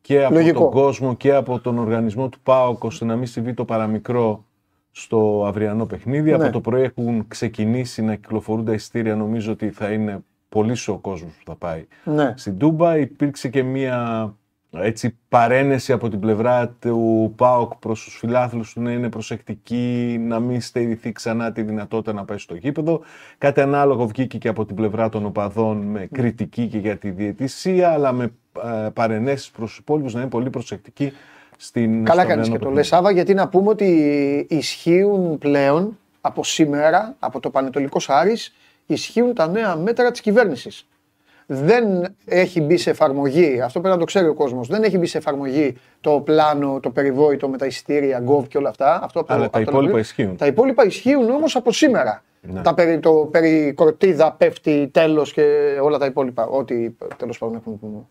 και 0.00 0.24
από 0.24 0.52
τον 0.52 0.70
κόσμο 0.70 1.14
και 1.14 1.34
από 1.34 1.60
τον 1.60 1.78
οργανισμό 1.78 2.28
του 2.28 2.40
ΠΑΟΚ 2.40 2.84
ώστε 2.84 3.04
να 3.04 3.16
μην 3.16 3.26
συμβεί 3.26 3.54
το 3.54 3.64
παραμικρό 3.64 4.44
στο 4.90 5.44
αυριανό 5.46 5.86
παιχνίδι. 5.86 6.30
Ναι. 6.30 6.36
Από 6.36 6.52
το 6.52 6.60
πρωί 6.60 6.82
έχουν 6.82 7.28
ξεκινήσει 7.28 8.02
να 8.02 8.14
κυκλοφορούν 8.14 8.64
τα 8.64 8.72
ειστήρια. 8.72 9.16
Νομίζω 9.16 9.52
ότι 9.52 9.70
θα 9.70 9.92
είναι 9.92 10.24
πολύ 10.48 10.76
ο 10.86 10.98
κόσμος 10.98 11.32
που 11.32 11.44
θα 11.44 11.54
πάει 11.54 11.86
ναι. 12.04 12.34
στην 12.36 12.58
Τούμπα. 12.58 12.98
Υπήρξε 12.98 13.48
και 13.48 13.62
μία 13.62 14.36
έτσι, 14.82 15.18
παρένεση 15.28 15.92
από 15.92 16.08
την 16.08 16.20
πλευρά 16.20 16.68
του 16.68 17.32
ΠΑΟΚ 17.36 17.74
προς 17.74 18.04
τους 18.04 18.16
φιλάθλους 18.16 18.72
του 18.72 18.80
να 18.80 18.92
είναι 18.92 19.08
προσεκτικοί, 19.08 20.16
να 20.20 20.40
μην 20.40 20.60
στερηθεί 20.60 21.12
ξανά 21.12 21.52
τη 21.52 21.62
δυνατότητα 21.62 22.12
να 22.12 22.24
πάει 22.24 22.38
στο 22.38 22.54
γήπεδο. 22.54 23.00
Κάτι 23.38 23.60
ανάλογο 23.60 24.06
βγήκε 24.06 24.38
και 24.38 24.48
από 24.48 24.64
την 24.64 24.76
πλευρά 24.76 25.08
των 25.08 25.24
οπαδών 25.26 25.76
με 25.76 26.08
κριτική 26.12 26.66
και 26.66 26.78
για 26.78 26.96
τη 26.96 27.10
διαιτησία, 27.10 27.90
αλλά 27.90 28.12
με 28.12 28.32
ε, 28.84 28.88
παρενέσεις 28.92 29.50
προς 29.50 29.68
τους 29.68 29.78
υπόλοιπους 29.78 30.14
να 30.14 30.20
είναι 30.20 30.28
πολύ 30.28 30.50
προσεκτικοί 30.50 31.12
στην 31.56 32.04
Καλά 32.04 32.24
κάνεις 32.24 32.48
και 32.48 32.58
το 32.58 32.70
λες 32.70 32.86
Σάβα, 32.86 33.10
γιατί 33.10 33.34
να 33.34 33.48
πούμε 33.48 33.68
ότι 33.68 34.46
ισχύουν 34.50 35.38
πλέον 35.38 35.98
από 36.20 36.44
σήμερα, 36.44 37.16
από 37.18 37.40
το 37.40 37.50
Πανετολικό 37.50 37.98
Άρης, 38.06 38.54
ισχύουν 38.86 39.34
τα 39.34 39.48
νέα 39.48 39.76
μέτρα 39.76 40.10
της 40.10 40.20
κυβέρνησης 40.20 40.86
δεν 41.46 42.14
έχει 42.24 42.60
μπει 42.60 42.76
σε 42.76 42.90
εφαρμογή, 42.90 43.60
αυτό 43.60 43.80
πρέπει 43.80 43.94
να 43.94 44.00
το 44.00 44.06
ξέρει 44.06 44.26
ο 44.28 44.34
κόσμος, 44.34 44.68
δεν 44.68 44.82
έχει 44.82 44.98
μπει 44.98 45.06
σε 45.06 45.18
εφαρμογή 45.18 45.76
το 46.00 46.20
πλάνο, 46.20 46.80
το 46.80 46.90
περιβόητο 46.90 47.48
με 47.48 47.58
τα 47.58 47.66
εισιτήρια, 47.66 48.24
Gov 48.26 48.48
και 48.48 48.58
όλα 48.58 48.68
αυτά. 48.68 49.02
Αυτό 49.02 49.24
Αλλά 49.26 49.50
τα 49.50 49.60
υπόλοιπα 49.60 49.98
ισχύουν. 49.98 50.36
Τα 50.36 50.46
υπόλοιπα 50.46 50.84
ισχύουν 50.84 51.30
όμως 51.30 51.56
από 51.56 51.72
σήμερα. 51.72 52.22
Ναι. 52.40 52.60
Τα 52.60 52.74
περί, 52.74 52.98
το 52.98 53.28
περί 53.30 53.72
κορτίδα 53.72 54.32
πέφτει 54.32 54.88
τέλος 54.92 55.32
και 55.32 55.76
όλα 55.82 55.98
τα 55.98 56.06
υπόλοιπα. 56.06 56.46
Ό,τι 56.46 56.90
τέλος 57.16 57.38
πάντων 57.38 57.56
έχουν. 57.56 58.08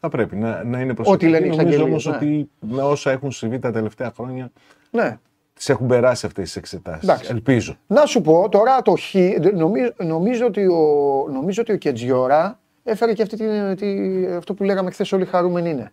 Θα 0.00 0.08
πρέπει 0.08 0.36
να, 0.36 0.64
να 0.64 0.80
είναι 0.80 0.94
προσεκτικοί. 0.94 1.34
Ό,τι 1.34 1.44
λένε 1.44 1.62
Νομίζω 1.62 1.84
όμως 1.84 2.06
ναι. 2.06 2.14
ότι 2.16 2.50
με 2.60 2.82
όσα 2.82 3.10
έχουν 3.10 3.30
συμβεί 3.30 3.58
τα 3.58 3.70
τελευταία 3.70 4.12
χρόνια. 4.16 4.50
Ναι. 4.90 5.18
Τις 5.54 5.68
έχουν 5.68 5.86
περάσει 5.86 6.26
αυτές 6.26 6.44
τις 6.44 6.56
εξετάσεις. 6.56 7.30
Ελπίζω. 7.30 7.76
Να 7.86 8.06
σου 8.06 8.20
πω 8.20 8.48
τώρα 8.48 8.82
το 8.82 8.94
Χ. 8.96 9.14
Νομίζω, 9.54 9.92
νομίζω, 9.96 10.46
ότι 10.46 10.66
ο, 10.66 11.28
νομίζω 11.32 11.62
ότι 11.62 11.72
ο 11.72 11.76
Κετζιόρα 11.76 12.58
έφερε 12.86 13.12
και 13.12 13.22
αυτή 13.22 13.36
την, 13.36 13.76
τη, 13.76 14.26
αυτό 14.36 14.54
που 14.54 14.62
λέγαμε 14.62 14.90
χθες 14.90 15.12
όλοι 15.12 15.24
χαρούμενοι 15.24 15.70
είναι. 15.70 15.92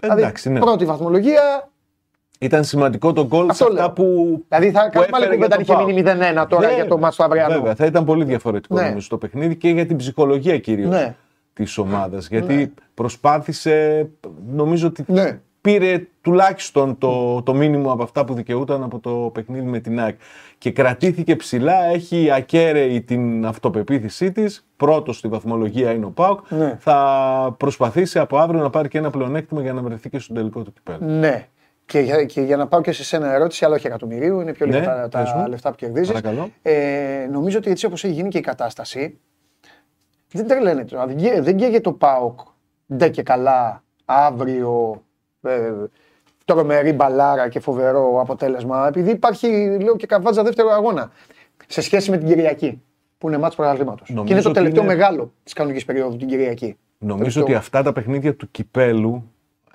Δηλαδή, 0.00 0.20
Εντάξει, 0.20 0.50
ναι. 0.50 0.58
Πρώτη 0.58 0.84
βαθμολογία. 0.84 1.70
Ήταν 2.38 2.64
σημαντικό 2.64 3.12
το 3.12 3.26
γκολ 3.26 3.52
σε 3.52 3.64
αυτά 3.64 3.92
που. 3.92 4.04
Δηλαδή 4.48 4.70
θα 4.70 4.88
κάνουμε 4.88 5.16
άλλη 5.16 5.34
κουβέντα 5.34 5.60
είχε 5.60 5.84
μείνει 5.84 6.02
0-1 6.04 6.46
τώρα 6.48 6.68
ναι, 6.68 6.74
για 6.74 6.86
το 6.86 6.98
μάτσο 6.98 7.22
αυριανό. 7.22 7.54
Βέβαια, 7.54 7.74
θα 7.74 7.84
ήταν 7.84 8.04
πολύ 8.04 8.24
διαφορετικό 8.24 8.74
ναι. 8.74 8.88
νομίζω 8.88 9.08
το 9.08 9.18
παιχνίδι 9.18 9.56
και 9.56 9.68
για 9.68 9.86
την 9.86 9.96
ψυχολογία 9.96 10.58
κυρίως 10.58 10.90
ναι. 10.90 11.14
της 11.52 11.78
ομάδας. 11.78 12.28
Γιατί 12.28 12.54
ναι. 12.54 12.70
προσπάθησε, 12.94 14.08
νομίζω 14.46 14.86
ότι 14.86 15.04
ναι 15.06 15.40
πήρε 15.66 16.06
τουλάχιστον 16.26 16.98
το, 16.98 17.42
το 17.42 17.54
μήνυμο 17.54 17.92
από 17.92 18.02
αυτά 18.02 18.24
που 18.24 18.34
δικαιούταν 18.34 18.82
από 18.82 18.98
το 18.98 19.30
παιχνίδι 19.34 19.66
με 19.66 19.78
την 19.80 20.00
ΑΕΚ. 20.00 20.18
Και 20.58 20.70
κρατήθηκε 20.70 21.36
ψηλά, 21.36 21.84
έχει 21.84 22.30
ακέραιη 22.30 23.02
την 23.02 23.46
αυτοπεποίθησή 23.46 24.32
της. 24.32 24.66
Πρώτος 24.76 25.16
στη 25.16 25.28
βαθμολογία 25.28 25.92
είναι 25.92 26.04
ο 26.04 26.10
Πάουκ. 26.10 26.50
Ναι. 26.50 26.76
Θα 26.80 27.54
προσπαθήσει 27.58 28.18
από 28.18 28.38
αύριο 28.38 28.60
να 28.60 28.70
πάρει 28.70 28.88
και 28.88 28.98
ένα 28.98 29.10
πλεονέκτημα 29.10 29.60
για 29.60 29.72
να 29.72 29.82
βρεθεί 29.82 30.10
και 30.10 30.18
στον 30.18 30.36
τελικό 30.36 30.62
του 30.62 30.72
κυπέλου. 30.72 30.98
Ναι. 31.04 31.48
Και 31.84 31.98
για, 31.98 32.24
και 32.24 32.40
για 32.40 32.56
να 32.56 32.66
πάω 32.66 32.80
και 32.80 32.92
σε 32.92 33.04
σένα 33.04 33.32
ερώτηση, 33.32 33.64
αλλά 33.64 33.74
όχι 33.74 33.86
εκατομμυρίου, 33.86 34.40
είναι 34.40 34.52
πιο 34.52 34.66
λίγα 34.66 34.78
ναι, 34.78 35.08
τα, 35.08 35.08
τα 35.08 35.48
λεφτά 35.48 35.70
που 35.70 35.76
κερδίζεις. 35.76 36.20
Ε, 36.62 37.28
νομίζω 37.30 37.58
ότι 37.58 37.70
έτσι 37.70 37.86
όπως 37.86 38.04
έχει 38.04 38.12
γίνει 38.12 38.28
και 38.28 38.38
η 38.38 38.40
κατάσταση, 38.40 39.18
δεν 40.32 40.46
τρελαίνεται. 40.46 40.96
Δεν 41.40 41.56
καίγεται 41.56 41.80
το 41.80 41.92
ΠΑΟΚ 41.92 42.40
ντε 42.94 43.08
και 43.08 43.22
καλά 43.22 43.82
αύριο 44.04 45.02
ε, 45.42 45.72
τρομερή 46.46 46.92
μπαλάρα 46.92 47.48
και 47.48 47.60
φοβερό 47.60 48.20
αποτέλεσμα. 48.20 48.86
Επειδή 48.86 49.10
υπάρχει, 49.10 49.78
λέω, 49.80 49.96
και 49.96 50.06
καβάτζα 50.06 50.42
δεύτερο 50.42 50.70
αγώνα 50.70 51.10
σε 51.66 51.80
σχέση 51.80 52.10
με 52.10 52.16
την 52.18 52.26
Κυριακή, 52.26 52.82
που 53.18 53.28
είναι 53.28 53.38
μάτς 53.38 53.56
πρωταθλήματο. 53.56 54.04
Και 54.04 54.32
είναι 54.32 54.42
το 54.42 54.50
τελευταίο 54.50 54.82
είναι... 54.82 54.94
μεγάλο 54.94 55.32
της 55.42 55.52
κανονικής 55.52 55.84
περίοδου 55.84 56.16
την 56.16 56.28
Κυριακή. 56.28 56.76
Νομίζω 56.98 57.42
ότι 57.42 57.54
αυτά 57.54 57.82
τα 57.82 57.92
παιχνίδια 57.92 58.34
του 58.34 58.50
κυπέλου 58.50 59.30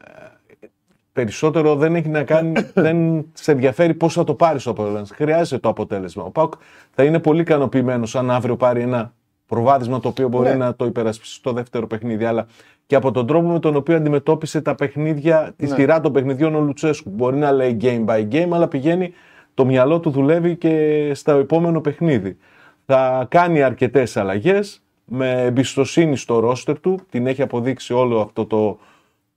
ε, 0.05 0.67
περισσότερο 1.13 1.75
δεν 1.75 1.95
έχει 1.95 2.09
να 2.09 2.23
κάνει, 2.23 2.53
δεν 2.73 3.25
σε 3.33 3.51
ενδιαφέρει 3.51 3.93
πώς 3.93 4.13
θα 4.13 4.23
το 4.23 4.33
πάρεις 4.33 4.63
το 4.63 4.69
αποτέλεσμα. 4.69 5.15
Χρειάζεται 5.15 5.61
το 5.61 5.69
αποτέλεσμα. 5.69 6.23
Ο 6.23 6.29
Πάουκ 6.29 6.53
θα 6.91 7.03
είναι 7.03 7.19
πολύ 7.19 7.41
ικανοποιημένος 7.41 8.15
αν 8.15 8.31
αύριο 8.31 8.57
πάρει 8.57 8.81
ένα 8.81 9.13
προβάδισμα 9.51 9.99
το 9.99 10.07
οποίο 10.07 10.27
μπορεί 10.27 10.49
ναι. 10.49 10.55
να 10.55 10.75
το 10.75 10.85
υπερασπίσει 10.85 11.33
στο 11.33 11.51
δεύτερο 11.51 11.87
παιχνίδι. 11.87 12.25
Αλλά 12.25 12.47
και 12.85 12.95
από 12.95 13.11
τον 13.11 13.27
τρόπο 13.27 13.47
με 13.47 13.59
τον 13.59 13.75
οποίο 13.75 13.95
αντιμετώπισε 13.95 14.61
τα 14.61 14.75
παιχνίδια, 14.75 15.53
τη 15.55 15.67
ναι. 15.67 15.75
σειρά 15.75 15.99
των 15.99 16.13
παιχνιδιών 16.13 16.55
ο 16.55 16.59
Λουτσέσκου. 16.59 17.09
Μπορεί 17.09 17.37
να 17.37 17.51
λέει 17.51 17.77
game 17.81 18.05
by 18.05 18.27
game, 18.31 18.49
αλλά 18.51 18.67
πηγαίνει, 18.67 19.13
το 19.53 19.65
μυαλό 19.65 19.99
του 19.99 20.09
δουλεύει 20.09 20.55
και 20.55 21.11
στο 21.13 21.31
επόμενο 21.31 21.81
παιχνίδι. 21.81 22.37
Θα 22.85 23.25
κάνει 23.29 23.61
αρκετές 23.61 24.17
αλλαγές 24.17 24.81
με 25.05 25.43
εμπιστοσύνη 25.43 26.17
στο 26.17 26.39
ρόστερ 26.39 26.79
του. 26.79 26.99
Την 27.09 27.27
έχει 27.27 27.41
αποδείξει 27.41 27.93
όλο 27.93 28.21
αυτό 28.21 28.45
το, 28.45 28.77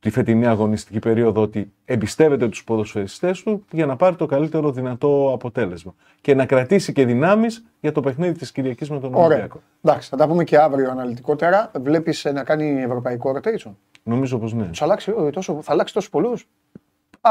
τη 0.05 0.11
φετινή 0.11 0.47
αγωνιστική 0.47 0.99
περίοδο 0.99 1.43
ότι 1.43 1.73
εμπιστεύεται 1.85 2.49
τους 2.49 2.65
ποδοσφαιριστές 2.65 3.43
του 3.43 3.65
για 3.71 3.87
να 3.87 3.97
πάρει 3.97 4.17
το 4.17 4.27
καλύτερο 4.27 4.71
δυνατό 4.71 5.31
αποτέλεσμα 5.35 5.95
και 6.21 6.35
να 6.35 6.47
κρατήσει 6.47 6.93
και 6.93 7.05
δυνάμεις 7.05 7.65
για 7.81 7.93
το 7.93 8.01
παιχνίδι 8.01 8.39
της 8.39 8.53
Κυριακής 8.53 8.91
με 8.91 9.01
τον 9.01 9.15
Ολυμπιακό. 9.15 9.61
Εντάξει, 9.83 10.09
θα 10.09 10.17
τα 10.17 10.29
πούμε 10.29 10.45
και 10.45 10.59
αύριο 10.59 10.91
αναλυτικότερα. 10.91 11.71
Βλέπεις 11.81 12.25
να 12.25 12.45
κάνει 12.45 12.83
ευρωπαϊκό 12.83 13.33
rotation; 13.37 13.71
Νομίζω 14.03 14.39
πως 14.39 14.53
ναι. 14.53 14.67
Τους 14.67 14.83
αλλάξει, 14.83 15.13
τόσο, 15.33 15.59
θα 15.63 15.73
αλλάξει 15.73 15.95
τόσους 15.95 16.11
πολλούς; 16.11 16.49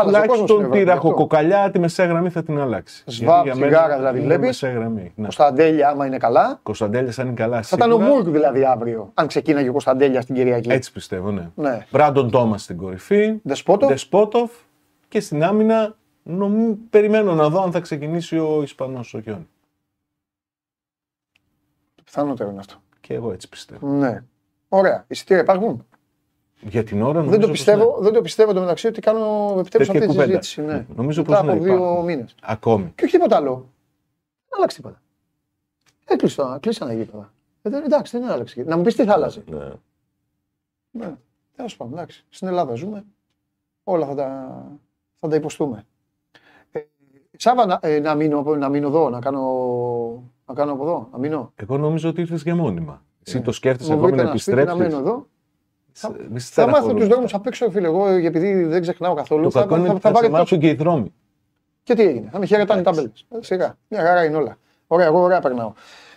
Τουλάχιστον 0.02 0.72
τη 0.72 0.84
ραχοκοκαλιά 0.84 1.72
τη 1.72 1.80
μεσαία 1.80 2.06
γραμμή 2.06 2.30
θα 2.30 2.44
την 2.44 2.60
αλλάξει. 2.60 3.04
Σβάπ, 3.08 3.50
τσιγάρα 3.50 3.96
δηλαδή 3.98 4.20
βλέπεις; 4.20 4.62
Ναι. 4.62 5.10
Κωνσταντέλια, 5.22 5.90
άμα 5.90 6.06
είναι 6.06 6.18
καλά. 6.18 6.60
Κωνσταντέλια, 6.64 7.14
αν 7.18 7.26
είναι 7.26 7.36
καλά. 7.36 7.62
Θα 7.62 7.76
ήταν 7.76 7.92
ο 7.92 8.00
Μούρκ 8.00 8.28
δηλαδή 8.28 8.66
αύριο, 8.66 9.12
αν 9.14 9.28
ξεκίναγε 9.28 9.70
ο 9.70 9.72
Κωνσταντέλια 9.72 10.22
στην 10.22 10.36
Κυριακή. 10.36 10.72
Έτσι 10.72 10.92
πιστεύω, 10.92 11.32
ναι. 11.32 11.50
ναι. 11.56 11.86
Μπράντον 11.92 12.32
Τόμας 12.32 12.64
στην 12.64 12.78
κορυφή. 12.78 13.40
Δεσπότοφ. 13.88 14.52
Και 15.08 15.20
στην 15.20 15.44
άμυνα 15.44 15.96
νομ... 16.24 16.74
περιμένω 16.90 17.34
να 17.34 17.50
δω 17.50 17.62
αν 17.62 17.72
θα 17.72 17.80
ξεκινήσει 17.80 18.38
ο 18.38 18.62
Ισπανός 18.64 19.14
ο 19.14 19.18
Γιόνι. 19.18 19.48
Πιθανότερο 22.04 22.50
είναι 22.50 22.60
αυτό. 22.60 22.76
Και 23.00 23.14
εγώ 23.14 23.32
έτσι 23.32 23.50
πιστεύω. 23.50 23.88
Ναι. 23.88 24.24
Ωραία. 24.70 25.06
Εισιτήρια 25.08 25.42
υπάρχουν; 25.42 25.86
Για 26.68 26.84
την 26.84 27.02
ώρα 27.02 27.22
δεν 27.22 27.40
το 27.40 27.50
πιστεύω, 27.50 27.96
ναι. 27.98 28.04
δεν 28.04 28.14
το 28.14 28.22
πιστεύω 28.22 28.54
το 28.54 28.60
μεταξύ 28.60 28.88
ότι 28.88 29.02
κάνω 29.02 29.56
επιτέλου 29.60 29.92
αυτή 29.92 30.08
τη 30.08 30.14
συζήτηση. 30.14 30.62
Ναι. 30.62 30.86
Νομίζω 30.96 31.24
πως 31.24 31.38
από 31.38 31.54
δύο 31.54 32.02
μήνες. 32.06 32.36
Ακόμη. 32.42 32.92
Και 32.96 33.04
όχι 33.04 33.14
τίποτα 33.14 33.36
άλλο. 33.36 33.54
Δεν 34.50 34.58
άλλαξε 34.58 34.78
τίποτα. 34.78 35.02
Έκλεισα, 36.06 36.58
κλείσαν 36.62 36.88
τα 36.88 36.94
γήπεδα. 36.94 37.34
Ε, 37.62 37.70
εντάξει, 37.86 38.20
δεν 38.20 38.30
άλλαξε. 38.30 38.64
Να 38.68 38.78
μου 38.78 38.84
πεις 38.84 38.96
τι 38.96 39.04
θα 39.04 39.14
άλλαζε. 39.14 39.44
Ναι. 39.50 39.70
ναι. 40.92 41.16
Τέλος 41.56 41.78
πάντων, 41.78 41.94
εντάξει. 41.94 42.26
Στην 42.30 42.48
Ελλάδα 42.48 42.74
ζούμε. 42.74 43.06
Όλα 43.84 44.06
θα 44.06 44.16
τα, 44.16 44.62
θα 45.20 45.28
τα 45.28 45.36
υποστούμε. 45.36 45.86
Ε, 46.72 46.80
Σάβα, 47.38 47.66
να, 47.66 47.80
ε, 47.82 48.00
να, 48.00 48.16
μείνω, 48.16 48.42
να 48.42 48.70
μείνω 48.70 48.88
εδώ, 48.88 49.10
να 49.10 49.20
κάνω, 49.20 49.44
να 50.46 50.54
κάνω 50.54 50.72
από 50.72 50.84
εδώ, 50.84 51.10
να 51.12 51.18
μείνω. 51.18 51.52
Εγώ 51.56 51.78
νομίζω 51.78 52.10
ότι 52.10 52.22
ήρθες 52.22 52.44
για 52.44 52.56
μόνιμα. 52.56 53.02
Εσύ 53.26 53.42
το 53.42 53.52
σκέφτεσαι 53.52 53.94
ακόμη 53.94 54.12
να 54.12 54.22
επιστρέψει. 54.22 54.78
Να 54.78 54.84
μείνω 54.84 54.98
εδώ. 54.98 55.28
Θα, 55.94 56.16
θα 56.38 56.68
μάθω 56.68 56.94
τους 56.94 57.08
δρόμους 57.08 57.34
απ' 57.34 57.48
έξω, 57.48 57.70
φίλε. 57.70 57.88
Εγώ 57.88 58.08
επειδή 58.08 58.64
δεν 58.64 58.82
ξεχνάω 58.82 59.14
καθόλου. 59.14 59.44
Το 59.44 59.50
θα, 59.52 59.60
κακό 59.60 59.76
είναι 59.76 59.88
θα, 59.88 60.00
θα, 60.00 60.30
θα, 60.30 60.46
θα 60.46 60.56
και 60.56 60.70
οι 60.70 60.74
δρόμοι. 60.74 61.14
Και 61.84 61.94
τι 61.94 62.02
έγινε. 62.02 62.30
Θα 62.32 62.40
με 62.40 62.46
χαιρετάνε 62.46 62.82
οι 62.82 62.84
τάμπελε. 62.84 63.10
Ε, 63.30 63.38
σιγά. 63.40 63.78
Μια 63.88 64.02
χαρά 64.02 64.24
είναι 64.24 64.38
όλα. 64.38 64.58
Ωραία, 64.88 65.06
εγώ 65.06 65.22
ωραία 65.22 65.40
περνάω. 65.40 65.74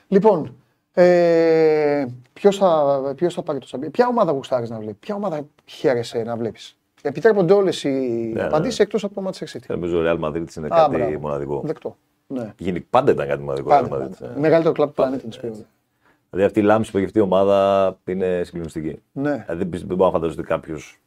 Λοιπόν, 0.08 0.56
ε, 0.92 2.06
ποιος 2.32 2.56
θα, 2.56 3.00
ποιος 3.16 3.34
θα 3.34 3.42
πάρει 3.42 3.58
το 3.58 3.66
σαμπί. 3.66 3.90
Ποια 3.90 4.06
ομάδα 4.06 4.32
γουστάρεις 4.32 4.70
να 4.70 4.78
βλέπεις, 4.78 4.98
ποια 4.98 5.14
ομάδα 5.14 5.46
χαίρεσαι 5.64 6.22
να 6.22 6.36
βλέπεις; 6.36 6.78
Επιτρέπονται 7.02 7.52
όλες 7.52 7.84
οι 7.84 7.88
ναι, 8.34 8.42
απαντήσει 8.42 8.76
ναι. 8.78 8.84
εκτός 8.84 9.04
από 9.04 9.14
το 9.14 9.28
Manchester 9.28 9.56
City. 9.56 9.66
Νομίζω 9.68 9.98
ότι 9.98 10.08
ο 10.08 10.12
Real 10.12 10.24
Madrid 10.24 10.56
είναι 10.56 10.68
κάτι 10.68 10.96
μπράβο. 10.96 11.18
μοναδικό. 11.18 11.62
Δεκτό. 11.64 11.96
Ναι. 12.26 12.52
Γίνει, 12.58 12.80
πάντα 12.80 13.12
ήταν 13.12 13.28
κάτι 13.28 13.42
μοναδικό. 13.42 13.68
Πάντα, 13.68 13.98
ναι. 13.98 14.28
Μεγαλύτερο 14.36 14.74
κλαμπ 14.74 14.88
του 14.88 14.94
πλανήτη 14.94 15.28
τη 15.28 15.38
περίοδου. 15.40 15.66
Δηλαδή 16.36 16.44
αυτή 16.44 16.60
η 16.60 16.62
λάμψη 16.62 16.90
που 16.90 16.96
έχει 16.96 17.06
αυτή 17.06 17.18
η 17.18 17.22
ομάδα 17.22 17.98
είναι 18.04 18.42
συγκλονιστική. 18.44 19.02
Ναι. 19.12 19.44
Δηλαδή 19.48 19.78
δεν 19.78 19.96
μπορώ 19.96 20.04
να 20.04 20.10
φανταστώ 20.10 20.40
ότι 20.40 20.48
κάποιος 20.48 21.00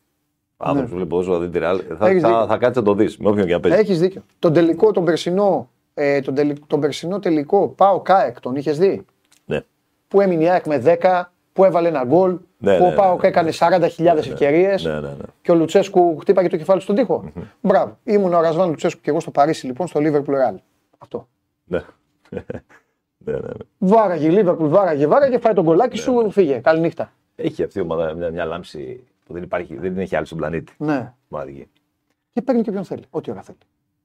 άνθρωπος 0.57 0.83
ναι. 0.83 0.89
που 0.89 0.95
βλέπει 0.95 1.09
ποδόσφαιρο 1.09 1.39
δει 1.39 1.49
τη 1.49 1.59
Ρεάλ 1.59 1.81
θα, 1.97 2.19
θα, 2.19 2.45
θα 2.47 2.57
κάτσει 2.57 2.79
να 2.79 2.85
το 2.85 2.93
δεις 2.93 3.17
με 3.17 3.29
όποιον 3.29 3.45
και 3.45 3.53
να 3.53 3.59
παίζει. 3.59 3.77
Έχεις 3.77 3.99
δίκιο. 3.99 4.21
Τον 4.39 4.53
τελικό, 4.53 4.91
τον 4.91 5.05
περσινό, 5.05 5.69
ε, 5.93 6.21
τον, 6.21 6.33
τελ, 6.33 6.53
τον 6.67 6.79
περσινό 6.79 7.19
τελικό 7.19 7.67
Πάο 7.67 7.99
Κάεκ, 7.99 8.39
τον 8.39 8.55
είχες 8.55 8.77
δει; 8.77 9.05
Ναι. 9.45 9.61
Που 10.07 10.21
έμεινε 10.21 10.43
η 10.43 10.49
ΑΕΚ 10.49 10.65
με 10.65 10.97
10, 11.01 11.23
που 11.53 11.65
έβαλε 11.65 11.87
ένα 11.87 12.03
γκολ. 12.05 12.37
Ναι, 12.57 12.77
που 12.77 12.83
ναι, 12.83 12.91
ο 12.91 12.93
Πάοκ 12.95 13.21
ναι, 13.21 13.27
έκανε 13.27 13.51
40.000 13.59 13.91
ναι, 13.97 14.09
ευκαιρίες 14.09 14.83
ναι, 14.83 14.93
ναι, 14.93 14.99
ναι. 14.99 15.13
και 15.41 15.51
ο 15.51 15.55
Λουτσέσκου 15.55 16.17
χτύπαγε 16.17 16.47
το 16.47 16.57
κεφάλι 16.57 16.81
στον 16.81 16.95
τοίχο. 16.95 17.23
Mm-hmm. 17.25 17.41
Μπράβο. 17.61 17.97
Ήμουν 18.03 18.33
ο 18.33 18.41
Ρασβάν 18.41 18.69
Λουτσέσκου 18.69 19.01
και 19.01 19.09
εγώ 19.09 19.19
στο 19.19 19.31
Παρίσι 19.31 19.65
λοιπόν 19.65 19.87
στο 19.87 19.99
Liverpool 20.03 20.33
Real. 20.33 20.55
Αυτό. 20.97 21.27
Ναι. 21.63 21.79
Ναι, 23.31 23.37
ναι, 23.37 23.47
ναι. 23.47 23.53
Βάραγε 23.77 24.29
Λίβερπουλ, 24.29 24.67
βάραγε, 24.67 25.07
βάραγε, 25.07 25.37
φάει 25.37 25.53
τον 25.53 25.65
κολλάκι 25.65 25.95
ναι, 25.95 26.01
σου, 26.01 26.21
ναι. 26.21 26.31
φύγε. 26.31 26.59
Καληνύχτα. 26.63 27.11
Έχει 27.35 27.63
αυτή 27.63 27.79
η 27.79 27.81
ομάδα 27.81 28.13
μια, 28.13 28.31
μια 28.31 28.45
λάμψη 28.45 29.03
που 29.25 29.33
δεν, 29.33 29.43
υπάρχει, 29.43 29.75
δεν 29.75 29.91
την 29.91 30.01
έχει 30.01 30.15
άλλη 30.15 30.25
στον 30.25 30.37
πλανήτη. 30.37 30.73
Ναι. 30.77 31.13
Μάδικη. 31.27 31.67
Και 32.31 32.41
παίρνει 32.41 32.61
και 32.61 32.71
ποιον 32.71 32.83
θέλει. 32.83 33.03
Ό,τι 33.09 33.31
ώρα 33.31 33.41
θέλει. 33.41 33.57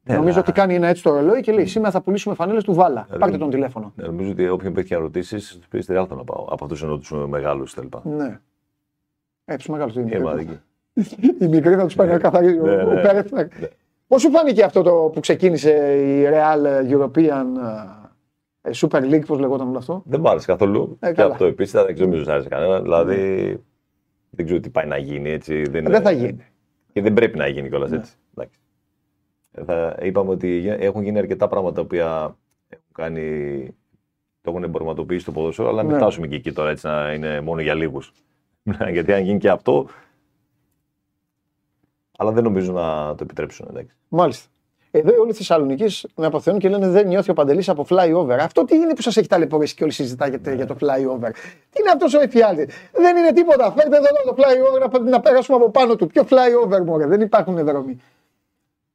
Ναι, 0.02 0.14
νομίζω 0.14 0.34
ναι. 0.34 0.40
ότι 0.40 0.52
κάνει 0.52 0.74
ένα 0.74 0.86
έτσι 0.86 1.02
το 1.02 1.10
ρολόι 1.10 1.40
και 1.40 1.52
λέει: 1.52 1.66
Σήμερα 1.66 1.90
θα 1.90 2.00
πουλήσουμε 2.00 2.34
φανέλες 2.34 2.64
του 2.64 2.74
Βάλα. 2.74 3.06
Ναι, 3.10 3.18
Πάρτε 3.18 3.38
τον 3.38 3.50
τηλέφωνο. 3.50 3.92
Ναι, 3.96 4.06
νομίζω 4.06 4.30
ότι 4.30 4.48
όποιον 4.48 4.72
παίχει 4.72 4.92
να 4.92 4.98
ρωτήσει, 4.98 5.60
του 5.60 5.68
πεις 5.68 5.84
στη 5.84 5.92
να 5.92 6.06
πάω. 6.06 6.46
Από 6.50 6.64
αυτούς 6.64 6.82
ενώ 6.82 6.98
τους 6.98 7.12
μεγάλους 7.28 7.74
κτλ. 7.74 7.86
Ναι. 8.02 8.40
Ε, 9.44 9.56
τους 9.56 9.68
μεγάλους 9.68 9.94
δεν 9.94 10.08
είναι. 10.08 10.62
Οι 11.40 11.46
μικροί 11.46 11.74
θα 11.74 11.84
τους 11.84 11.94
πάει 11.94 12.08
να 12.08 12.18
καθαρίζει. 12.18 12.58
Πώς 14.06 14.22
σου 14.22 14.30
φάνηκε 14.30 14.62
αυτό 14.62 14.82
το 14.82 15.10
που 15.12 15.20
ξεκίνησε 15.20 15.70
η 15.94 16.26
Real 16.30 16.90
European 16.92 17.46
ε, 17.56 18.03
Super 18.72 19.02
League, 19.02 19.26
πώς 19.26 19.38
λεγόταν 19.38 19.68
όλο 19.68 19.78
αυτό; 19.78 20.02
Δεν 20.06 20.20
μου 20.20 20.28
άρεσε 20.28 20.46
καθόλου. 20.46 20.96
Ε, 21.00 21.12
και 21.12 21.22
αυτό 21.22 21.44
επίσης 21.44 21.72
δεν 21.72 21.94
ξέρω 21.94 22.10
αν 22.10 22.30
άρεσε 22.30 22.48
κανένα. 22.48 22.80
Δηλαδή 22.80 23.16
ναι. 23.16 23.56
δεν 24.30 24.44
ξέρω 24.44 24.60
τι 24.60 24.70
πάει 24.70 24.86
να 24.86 24.96
γίνει 24.96 25.30
έτσι. 25.30 25.62
Δεν, 25.62 25.84
δεν 25.84 26.02
θα 26.02 26.10
γίνει. 26.10 26.44
Και 26.92 27.02
δεν 27.02 27.12
πρέπει 27.12 27.38
να 27.38 27.46
γίνει 27.46 27.68
κιόλας 27.68 27.90
ναι. 27.90 27.96
έτσι. 27.96 28.16
Ε, 29.52 29.64
θα, 29.64 29.96
είπαμε 30.02 30.30
ότι 30.30 30.76
έχουν 30.78 31.02
γίνει 31.02 31.18
αρκετά 31.18 31.48
πράγματα 31.48 31.84
που 31.84 31.94
έχουν 31.94 32.36
κάνει. 32.92 33.68
Το 34.40 34.50
έχουν 34.50 34.62
εμπορματοποιήσει 34.62 35.24
το 35.24 35.32
ποδόσφαιρο, 35.32 35.68
αλλά 35.68 35.82
μην 35.82 35.92
ναι. 35.92 35.98
φτάσουμε 35.98 36.26
και 36.26 36.34
εκεί 36.34 36.52
τώρα 36.52 36.70
έτσι 36.70 36.86
να 36.86 37.12
είναι 37.12 37.40
μόνο 37.40 37.60
για 37.60 37.74
λίγους. 37.74 38.12
Γιατί 38.92 39.12
αν 39.12 39.22
γίνει 39.22 39.38
και 39.38 39.50
αυτό. 39.50 39.88
Αλλά 42.18 42.32
δεν 42.32 42.44
νομίζω 42.44 42.72
να 42.72 43.14
το 43.14 43.22
επιτρέψουν. 43.22 43.66
Εντάξει. 43.70 43.96
Μάλιστα. 44.08 44.48
Εδώ 44.96 45.20
όλοι 45.20 45.30
οι 45.30 45.34
Θεσσαλονίκης 45.34 46.06
με 46.14 46.26
αποθεώνουν 46.26 46.62
και 46.62 46.68
λένε 46.68 46.88
δεν 46.88 47.06
νιώθει 47.06 47.30
ο 47.30 47.34
Παντελής 47.34 47.68
από 47.68 47.86
flyover. 47.90 48.36
Αυτό 48.40 48.64
τι 48.64 48.76
είναι 48.76 48.94
που 48.94 49.02
σας 49.02 49.16
έχει 49.16 49.28
ταλαιπωρήσει 49.28 49.74
και 49.74 49.82
όλοι 49.82 49.92
συζητάτε 49.92 50.52
yeah. 50.52 50.56
για 50.56 50.66
το 50.66 50.76
flyover; 50.80 51.30
Τι 51.70 51.80
είναι 51.80 51.90
αυτός 51.92 52.14
ο 52.14 52.20
εφιάλτης; 52.20 52.66
Δεν 52.92 53.16
είναι 53.16 53.32
τίποτα. 53.32 53.74
Φέρτε 53.76 53.96
εδώ 53.96 54.06
το 54.24 54.34
flyover 54.36 54.90
να, 54.90 55.10
να 55.10 55.20
περάσουμε 55.20 55.56
από 55.56 55.70
πάνω 55.70 55.96
του. 55.96 56.06
Ποιο 56.06 56.22
flyover 56.28 56.84
μου, 56.84 57.08
δεν 57.08 57.20
υπάρχουν 57.20 57.64
δρόμοι. 57.64 58.00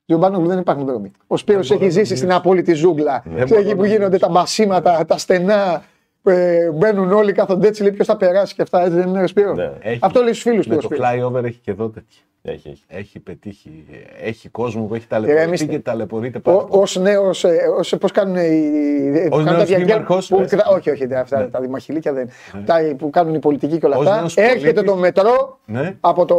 Γιωμπάνο 0.05 0.39
δεν 0.39 0.59
υπάρχουν 0.59 0.85
δρόμοι. 0.85 1.11
Ο 1.27 1.37
Σπύρος 1.37 1.71
έχει 1.71 1.89
ζήσει 1.89 2.15
στην 2.15 2.31
απόλυτη 2.31 2.73
ζούγκλα. 2.73 3.23
Εκεί 3.35 3.75
που 3.75 3.85
γίνονται 3.85 4.17
τα 4.17 4.29
μασίματα, 4.29 5.05
τα 5.05 5.17
στενά. 5.17 5.83
Ε, 6.29 6.71
μπαίνουν 6.71 7.11
όλοι, 7.11 7.31
κάθονται 7.31 7.67
έτσι, 7.67 7.81
λέει 7.81 7.91
ποιος 7.91 8.07
θα 8.07 8.17
περάσει 8.17 8.55
και 8.55 8.61
αυτά. 8.61 8.81
Έτσι 8.81 8.95
δεν 8.95 9.07
είναι 9.07 9.27
Σπύρο; 9.27 9.53
Ναι. 9.53 9.71
Αυτό 9.99 10.21
λέει 10.21 10.33
στους 10.33 10.43
φίλους 10.43 10.67
του. 10.67 10.77
Το 10.77 10.89
flyover 10.91 11.43
έχει 11.43 11.59
και 11.59 11.71
εδώ 11.71 11.89
τέτοια. 11.89 12.21
Έχει, 12.41 12.69
έχει. 12.69 12.83
έχει 12.87 13.19
πετύχει. 13.19 13.85
Έχει 14.21 14.49
κόσμο 14.49 14.83
που 14.83 14.95
έχει 14.95 15.07
ταλαιπωρηθεί 15.07 15.67
και 15.67 15.79
ταλαιπωρείται 15.79 16.39
πάρα 16.39 16.57
Ω 16.57 16.83
νέος, 16.99 17.43
ε, 17.43 17.97
πώς 17.99 18.11
κάνουν 18.11 18.35
οι. 18.35 19.29
Ω 19.31 19.39
νέος 19.39 19.65
δήμαρχος. 19.65 20.31
Όχι, 20.71 20.89
όχι, 20.89 21.13
αυτά 21.15 21.39
ναι. 21.39 21.47
τα 21.47 21.59
δημαχιλίκια 21.59 22.13
δεν. 22.13 22.29
Ναι. 22.53 22.61
Τα, 22.61 22.95
που 22.97 23.09
κάνουν 23.09 23.33
οι 23.33 23.39
πολιτικοί 23.39 23.77
και 23.77 23.85
όλα 23.85 23.95
αυτά. 23.95 24.41
Έρχεται 24.41 24.81
το 24.81 24.95
μετρό 24.95 25.59
ναι. 25.65 25.97
από 25.99 26.25
το 26.25 26.35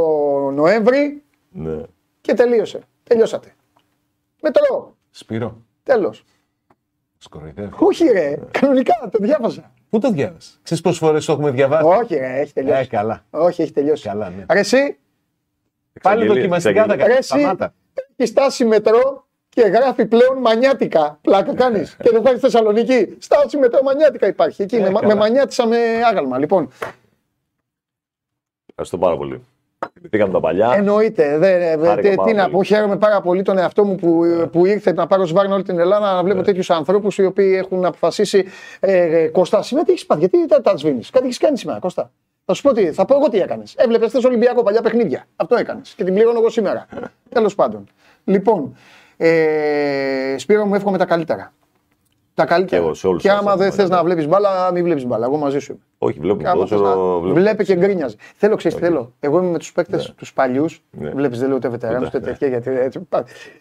Νοέμβρη 0.54 1.22
και 2.20 2.34
τελείωσε. 2.34 2.80
Τελειώσατε. 3.02 3.48
Μετρό. 4.42 4.96
Σπύρο. 5.10 5.56
Τέλος. 5.82 6.24
Σκοροϊδεύω. 7.18 7.86
Όχι, 7.86 8.04
ρε. 8.04 8.38
Κανονικά 8.50 9.08
το 9.10 9.18
διάβαζα. 9.20 9.72
Πού 9.90 9.98
το 9.98 10.10
διάβασες; 10.10 10.60
Ξέρεις 10.62 10.82
πόσες 10.82 10.98
φορές 10.98 11.24
το 11.24 11.32
έχουμε 11.32 11.50
διαβάσει; 11.50 11.84
Όχι, 11.84 12.14
ρε, 12.14 12.40
έχει 12.40 12.52
τελειώσει. 12.52 12.80
Ε, 12.80 12.84
καλά. 12.84 13.24
Όχι, 13.30 13.62
έχει 13.62 13.72
τελειώσει. 13.72 14.08
Καλά, 14.08 14.30
ναι. 14.30 14.44
Ρε, 14.52 14.58
εσύ, 14.58 14.98
Πάλι 16.02 16.26
δοκιμαστικά 16.26 16.84
θα 16.84 16.96
κάνει. 16.96 17.12
Έχει 18.16 18.28
στάσει 18.28 18.64
μετρό 18.64 19.26
και 19.48 19.60
γράφει 19.60 20.06
πλέον 20.06 20.38
μανιάτικα. 20.38 21.18
Πλάκα 21.22 21.54
κάνεις. 21.54 21.96
και 22.02 22.10
δεν 22.10 22.22
θα 22.22 22.38
Θεσσαλονίκη. 22.38 23.16
Στάση 23.18 23.56
μετρό 23.56 23.82
μανιάτικα 23.82 24.26
υπάρχει. 24.26 24.62
Εκεί 24.62 24.76
ε, 24.76 24.90
με, 24.90 25.00
με 25.06 25.14
μανιάτισα 25.14 25.66
με 25.66 25.76
άγαλμα. 26.04 26.38
Λοιπόν. 26.38 26.70
Ευχαριστώ 28.66 28.98
πάρα 28.98 29.16
πολύ. 29.16 29.44
Θυμηθήκαμε 29.94 30.32
τα 30.32 30.40
παλιά. 30.40 30.72
Εννοείται. 30.76 31.38
Δε, 31.38 31.76
τι 32.24 32.32
να 32.32 32.50
πω, 32.50 32.62
χαίρομαι 32.62 32.96
πάρα 32.96 33.20
πολύ 33.20 33.42
τον 33.42 33.58
εαυτό 33.58 33.84
μου 33.84 33.94
που, 33.94 34.20
yeah. 34.24 34.52
που 34.52 34.66
ήρθε 34.66 34.92
να 34.92 35.06
πάρω 35.06 35.26
σβάρνα 35.26 35.54
όλη 35.54 35.62
την 35.62 35.78
Ελλάδα 35.78 36.14
να 36.14 36.22
βλέπω 36.22 36.40
yeah. 36.40 36.44
τέτοιους 36.44 36.70
ανθρώπους 36.70 37.18
οι 37.18 37.24
οποίοι 37.24 37.54
έχουν 37.58 37.84
αποφασίσει. 37.84 38.44
Ε, 38.80 39.28
Κώστα, 39.32 39.62
σήμερα 39.62 39.86
τι 39.86 39.92
έχεις 39.92 40.06
πάθει, 40.06 40.20
γιατί 40.20 40.46
τα, 40.46 40.60
τα 40.60 40.76
σβήνεις. 40.76 41.10
Κάτι 41.10 41.24
έχεις 41.24 41.38
κάνει 41.38 41.58
σήμερα, 41.58 41.78
Κώστα; 41.78 42.10
Θα 42.44 42.54
σου 42.54 42.62
πω 42.62 42.72
τι, 42.72 42.92
θα 42.92 43.04
πω 43.04 43.14
εγώ 43.14 43.28
τι 43.28 43.40
έκανες. 43.40 43.74
Έβλεπες 43.76 44.10
θε 44.10 44.18
Ολυμπιακό 44.26 44.62
παλιά 44.62 44.82
παιχνίδια. 44.82 45.26
Αυτό 45.36 45.56
έκανες. 45.56 45.94
Και 45.96 46.04
την 46.04 46.14
πλήρωνω 46.14 46.38
εγώ 46.38 46.50
σήμερα. 46.50 46.86
Τέλος 47.34 47.54
πάντων. 47.54 47.84
Λοιπόν, 48.24 48.76
ε, 49.16 50.34
Σπύρο 50.38 50.64
μου 50.64 50.74
εύχομαι 50.74 50.98
τα 50.98 51.04
καλύτερα. 51.04 51.52
Τα 52.40 52.46
καλύτερα. 52.46 52.80
Και, 52.80 52.86
εγώ, 52.86 52.94
σε 52.94 53.06
όλους 53.06 53.22
και 53.22 53.30
άμα 53.30 53.56
δεν 53.56 53.72
θες 53.72 53.88
να 53.88 54.04
βλέπεις 54.04 54.26
μπάλα, 54.28 54.72
μην 54.72 54.84
βλέπεις 54.84 55.06
μπάλα. 55.06 55.26
Εγώ 55.26 55.36
μαζί 55.36 55.58
σου 55.58 55.72
είμαι. 55.72 55.80
Όχι, 55.98 56.18
βλέπω 56.20 56.52
πόσο. 56.52 57.20
Βλέπει 57.24 57.64
και 57.64 57.76
γκρίνιαζε. 57.76 58.16
Θέλω, 58.36 58.56
ξέρεις 58.56 58.78
τι 58.78 58.84
θέλω. 58.84 59.12
Εγώ 59.20 59.38
είμαι 59.38 59.50
με 59.50 59.58
τους 59.58 59.72
παίκτες 59.72 60.08
ναι. 60.08 60.14
τους 60.14 60.32
παλιούς. 60.32 60.82
Ναι. 60.90 61.10
Βλέπεις, 61.10 61.38
δεν 61.38 61.48
λέω 61.48 61.56
ούτε 61.56 61.68
βετεράνους 61.68 62.08
ούτε 62.08 62.20
τέτοια. 62.20 62.48
Γιατί 62.48 62.70
έτσι, 62.70 63.08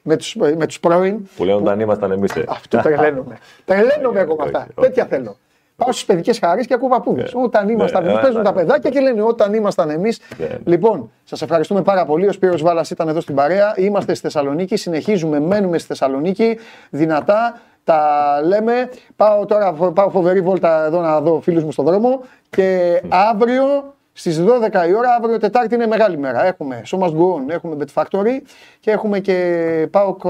με 0.01 0.15
τους 0.15 0.35
με 0.35 0.65
τους 0.65 0.79
πρώην. 0.79 1.27
Που 1.35 1.43
λένε 1.43 1.57
όταν 1.57 1.79
ήμασταν 1.79 2.11
εμείς. 2.11 2.33
Αυτό 2.47 2.77
τρελαίνομαι. 2.77 3.37
Τρελαίνομαι 3.65 4.19
εγώ 4.19 4.35
με 4.35 4.43
αυτά. 4.43 4.67
Τέτοια 4.81 5.05
θέλω. 5.05 5.35
Πάω 5.75 5.91
στις 5.91 6.05
παιδικές 6.05 6.39
χαρές 6.39 6.65
και 6.65 6.73
ακούω 6.73 6.89
παππούδες. 6.89 7.31
Yeah. 7.35 7.43
Όταν 7.43 7.65
ναι, 7.65 7.71
ήμασταν. 7.71 8.03
Yeah. 8.09 8.21
παίζουν 8.21 8.43
τα 8.43 8.53
παιδάκια 8.53 8.89
και 8.89 8.99
λένε 8.99 9.21
όταν 9.21 9.53
ήμασταν 9.53 9.89
εμείς. 9.89 10.19
Yeah. 10.39 10.57
Λοιπόν, 10.63 11.11
σας 11.23 11.41
ευχαριστούμε 11.41 11.81
πάρα 11.81 12.05
πολύ. 12.05 12.27
Ο 12.27 12.31
Σπύρος 12.31 12.61
Βάλα 12.61 12.85
ήταν 12.91 13.07
εδώ 13.07 13.21
στην 13.21 13.35
παρέα. 13.35 13.73
Είμαστε 13.77 14.13
στη 14.13 14.23
Θεσσαλονίκη. 14.23 14.75
Συνεχίζουμε, 14.75 15.39
μένουμε 15.39 15.77
στη 15.77 15.87
Θεσσαλονίκη. 15.87 16.57
Δυνατά. 16.89 17.61
Τα 17.89 18.41
λέμε. 18.43 18.89
Πάω 19.15 19.45
τώρα, 19.45 19.73
πάω 19.73 20.09
φοβερή 20.09 20.41
βόλτα 20.41 20.85
εδώ 20.85 21.01
να 21.01 21.21
δω 21.21 21.39
φίλους 21.41 21.63
μου 21.63 21.71
στον 21.71 21.85
δρόμο. 21.85 22.21
Και 22.49 23.01
αύριο 23.09 23.93
Στις 24.13 24.39
12 24.39 24.87
η 24.87 24.93
ώρα, 24.93 25.13
αύριο 25.15 25.37
Τετάρτη 25.37 25.75
είναι 25.75 25.87
μεγάλη 25.87 26.17
μέρα. 26.17 26.45
Έχουμε 26.45 26.81
So 26.85 26.99
Must 26.99 27.11
Go 27.11 27.35
On, 27.35 27.49
έχουμε 27.49 27.75
Bet 27.79 28.03
Factory 28.03 28.41
και 28.79 28.91
έχουμε 28.91 29.19
και 29.19 29.87
ΠΑΟΚ 29.91 30.21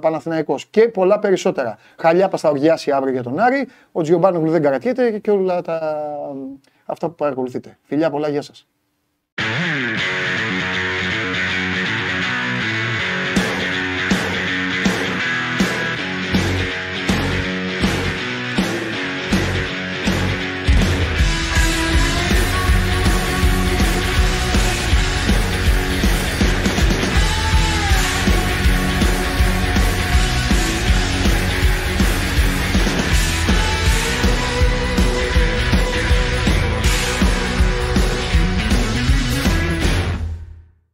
Παναθηναϊκός 0.00 0.66
και 0.66 0.88
πολλά 0.88 1.18
περισσότερα. 1.18 1.78
Χαλιάπα 1.96 2.38
θα 2.38 2.48
οργιάσει 2.48 2.90
αύριο 2.90 3.12
για 3.12 3.22
τον 3.22 3.38
Άρη, 3.38 3.68
ο 3.92 4.02
Τζιομπάνογλου 4.02 4.50
δεν 4.50 4.62
καρατιέται 4.62 5.18
και 5.18 5.30
όλα 5.30 5.62
τα... 5.62 6.06
αυτά 6.84 7.06
που 7.08 7.14
παρακολουθείτε. 7.14 7.78
Φιλιά 7.82 8.10
πολλά, 8.10 8.28
γεια 8.28 8.42
σας. 8.42 8.69